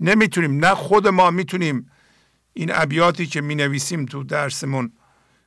نمی‌تونیم. 0.00 0.64
نه 0.64 0.74
خود 0.74 1.08
ما 1.08 1.30
می‌تونیم 1.30 1.90
این 2.52 2.70
ابیاتی 2.74 3.26
که 3.26 3.40
می 3.40 3.54
نویسیم 3.54 4.06
تو 4.06 4.24
درسمون 4.24 4.92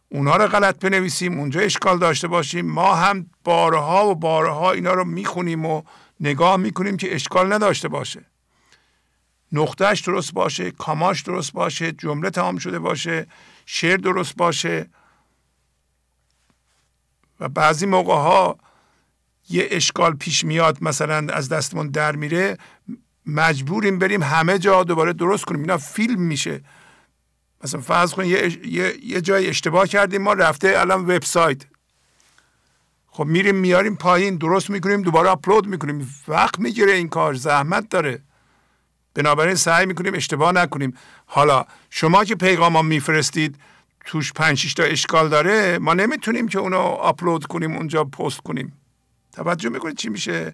اونها 0.09 0.37
رو 0.37 0.47
غلط 0.47 0.79
بنویسیم 0.79 1.39
اونجا 1.39 1.59
اشکال 1.59 1.99
داشته 1.99 2.27
باشیم. 2.27 2.65
ما 2.65 2.95
هم 2.95 3.25
بارها 3.43 4.07
و 4.07 4.15
بارها 4.15 4.71
اینا 4.71 4.93
رو 4.93 5.05
می‌خونیم 5.05 5.65
و 5.65 5.81
نگاه 6.19 6.57
می‌کنیم 6.57 6.97
که 6.97 7.15
اشکال 7.15 7.53
نداشته 7.53 7.87
باشه. 7.87 8.25
نقطهش 9.51 10.01
درست 10.01 10.33
باشه 10.33 10.71
کاماش 10.71 11.21
درست 11.21 11.53
باشه 11.53 11.91
جمله 11.91 12.29
تمام 12.29 12.57
شده 12.57 12.79
باشه. 12.79 13.27
شعر 13.65 13.97
درست 13.97 14.35
باشه. 14.35 14.89
و 17.39 17.49
بعضی 17.49 17.85
موقع 17.85 18.13
ها 18.13 18.57
یه 19.49 19.67
اشکال 19.71 20.15
پیش 20.15 20.43
میاد 20.43 20.77
مثلا 20.83 21.33
از 21.33 21.49
دستمون 21.49 21.89
در 21.89 22.15
میره 22.15 22.57
مجبوریم 23.25 23.99
بریم 23.99 24.23
همه 24.23 24.59
جا 24.59 24.83
دوباره 24.83 25.13
درست 25.13 25.45
کنیم. 25.45 25.61
اینا 25.61 25.77
فیلم 25.77 26.21
میشه. 26.21 26.61
مثلا 27.63 27.81
فرض 27.81 28.13
کنیم 28.13 28.31
یه, 28.31 28.67
یه،, 28.67 29.05
یه 29.05 29.21
جای 29.21 29.47
اشتباه 29.47 29.87
کردیم 29.87 30.21
ما 30.21 30.33
رفته 30.33 30.73
الان 30.75 31.01
وبسایت. 31.01 31.65
خب 33.07 33.23
میریم 33.23 33.55
میاریم 33.55 33.95
پایین 33.95 34.37
درست 34.37 34.69
می‌کنیم 34.69 35.01
دوباره 35.01 35.29
آپلود 35.29 35.67
می‌کنیم. 35.67 36.15
وقت 36.27 36.59
می‌گیره 36.59 36.91
این 36.91 37.09
کار 37.09 37.33
زحمت 37.33 37.89
داره. 37.89 38.23
بنابراین 39.15 39.55
سعی 39.55 39.85
می‌کنیم 39.85 40.13
اشتباه 40.13 40.51
نکنیم. 40.51 40.97
حالا 41.25 41.65
شما 41.89 42.25
که 42.25 42.35
پیغام 42.35 42.75
ها 42.75 42.81
میفرستید 42.81 43.55
توش 44.05 44.33
پنج 44.33 44.73
تا 44.73 44.83
اشکال 44.83 45.29
داره 45.29 45.77
ما 45.77 45.93
نمی‌تونیم 45.93 46.47
که 46.47 46.59
اونو 46.59 46.77
آپلود 46.77 47.45
کنیم 47.45 47.75
اونجا 47.75 48.03
پست 48.03 48.39
کنیم. 48.39 48.73
توجه 49.31 49.69
می‌کنید 49.69 49.97
چی 49.97 50.09
میشه؟ 50.09 50.53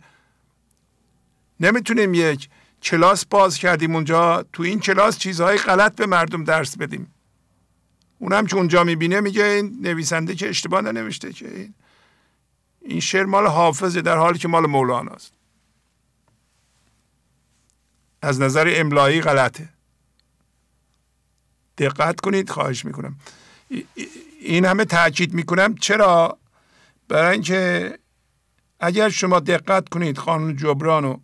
نمی‌تونیم 1.59 2.13
یک 2.13 2.49
کلاس 2.83 3.25
باز 3.25 3.57
کردیم 3.57 3.95
اونجا 3.95 4.45
تو 4.53 4.63
این 4.63 4.79
کلاس 4.79 5.17
چیزهای 5.17 5.57
غلط 5.57 5.95
به 5.95 6.05
مردم 6.05 6.43
درس 6.43 6.77
بدیم. 6.77 7.13
اونم 8.19 8.45
که 8.45 8.55
اونجا 8.55 8.83
می‌بینه 8.83 9.21
میگه 9.21 9.43
این 9.43 9.77
نویسنده 9.81 10.35
که 10.35 10.49
اشتباه 10.49 10.81
ننوشته 10.81 11.33
که 11.33 11.69
این 12.81 12.99
شعر 12.99 13.25
مال 13.25 13.47
حافظه 13.47 14.01
در 14.01 14.17
حالی 14.17 14.39
که 14.39 14.47
مال 14.47 14.65
مولاناست 14.65 15.33
از 18.21 18.41
نظر 18.41 18.73
املایی 18.75 19.21
غلطه. 19.21 19.69
دقت 21.77 22.19
کنید 22.19 22.49
خواهش 22.49 22.85
می‌کنم. 22.85 23.15
این 24.41 24.65
همه 24.65 24.85
تاکید 24.85 25.33
می‌کنم. 25.33 25.75
چرا؟ 25.75 26.37
برای 27.07 27.31
اینکه 27.31 27.97
اگر 28.79 29.09
شما 29.09 29.39
دقت 29.39 29.89
کنید 29.89 30.15
قانون 30.15 30.55
جبران 30.55 31.03
رو 31.03 31.21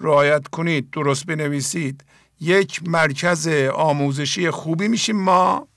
رعایت 0.00 0.48
کنید 0.48 0.90
درست 0.90 1.26
بنویسید 1.26 2.04
یک 2.40 2.88
مرکز 2.88 3.48
آموزشی 3.74 4.50
خوبی 4.50 4.88
میشیم 4.88 5.16
ما. 5.16 5.68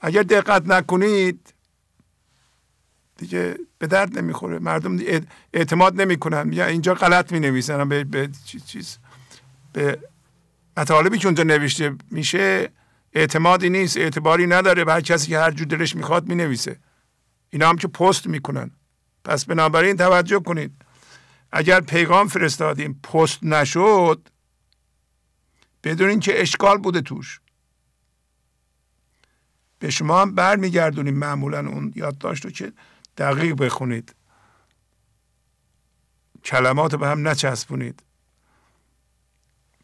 اگر 0.00 0.22
دقت 0.22 0.66
نکنید 0.66 1.54
دیگه 3.16 3.56
به 3.78 3.86
درد 3.86 4.18
نمی‌خوره. 4.18 4.58
مردم 4.58 4.98
اعتماد 5.52 6.00
نمی‌کنن. 6.00 6.52
یا 6.52 6.66
اینجا 6.66 6.94
غلط 6.94 7.32
می 7.32 7.40
نویسن 7.40 7.88
به 7.88 8.30
چیز. 8.66 8.98
به 9.72 9.98
مطالبی 10.76 11.18
که 11.18 11.26
اونجا 11.26 11.44
نوشته 11.44 11.96
میشه 12.10 12.70
اعتمادی 13.12 13.70
نیست 13.70 13.96
اعتباری 13.96 14.46
نداره 14.46 14.84
به 14.84 14.92
هر 14.92 15.00
کسی 15.00 15.28
که 15.28 15.38
هر 15.38 15.50
جور 15.50 15.66
دلش 15.66 15.96
می‌خواد 15.96 16.28
می‌نویسه. 16.28 16.80
اینا 17.50 17.68
هم 17.68 17.76
که 17.76 17.88
پست 17.88 18.26
می‌کنن. 18.26 18.70
پس 19.24 19.44
بنابراین 19.44 19.96
توجه 19.96 20.40
کنید. 20.40 20.72
اگر 21.52 21.80
پیغام 21.80 22.28
فرستادیم 22.28 23.00
پست 23.02 23.44
نشد 23.44 24.28
بدونین 25.84 26.20
که 26.20 26.40
اشکال 26.40 26.78
بوده 26.78 27.00
توش. 27.00 27.40
به 29.78 29.90
شما 29.90 30.22
هم 30.22 30.34
برمیگردونیم 30.34 31.14
معمولا 31.14 31.58
اون 31.58 31.92
یادداشت 31.96 32.44
رو 32.44 32.50
که 32.50 32.72
دقیق 33.16 33.54
بخونید. 33.54 34.14
کلمات 36.44 36.94
به 36.94 37.06
هم 37.06 37.28
نچسبونید. 37.28 38.02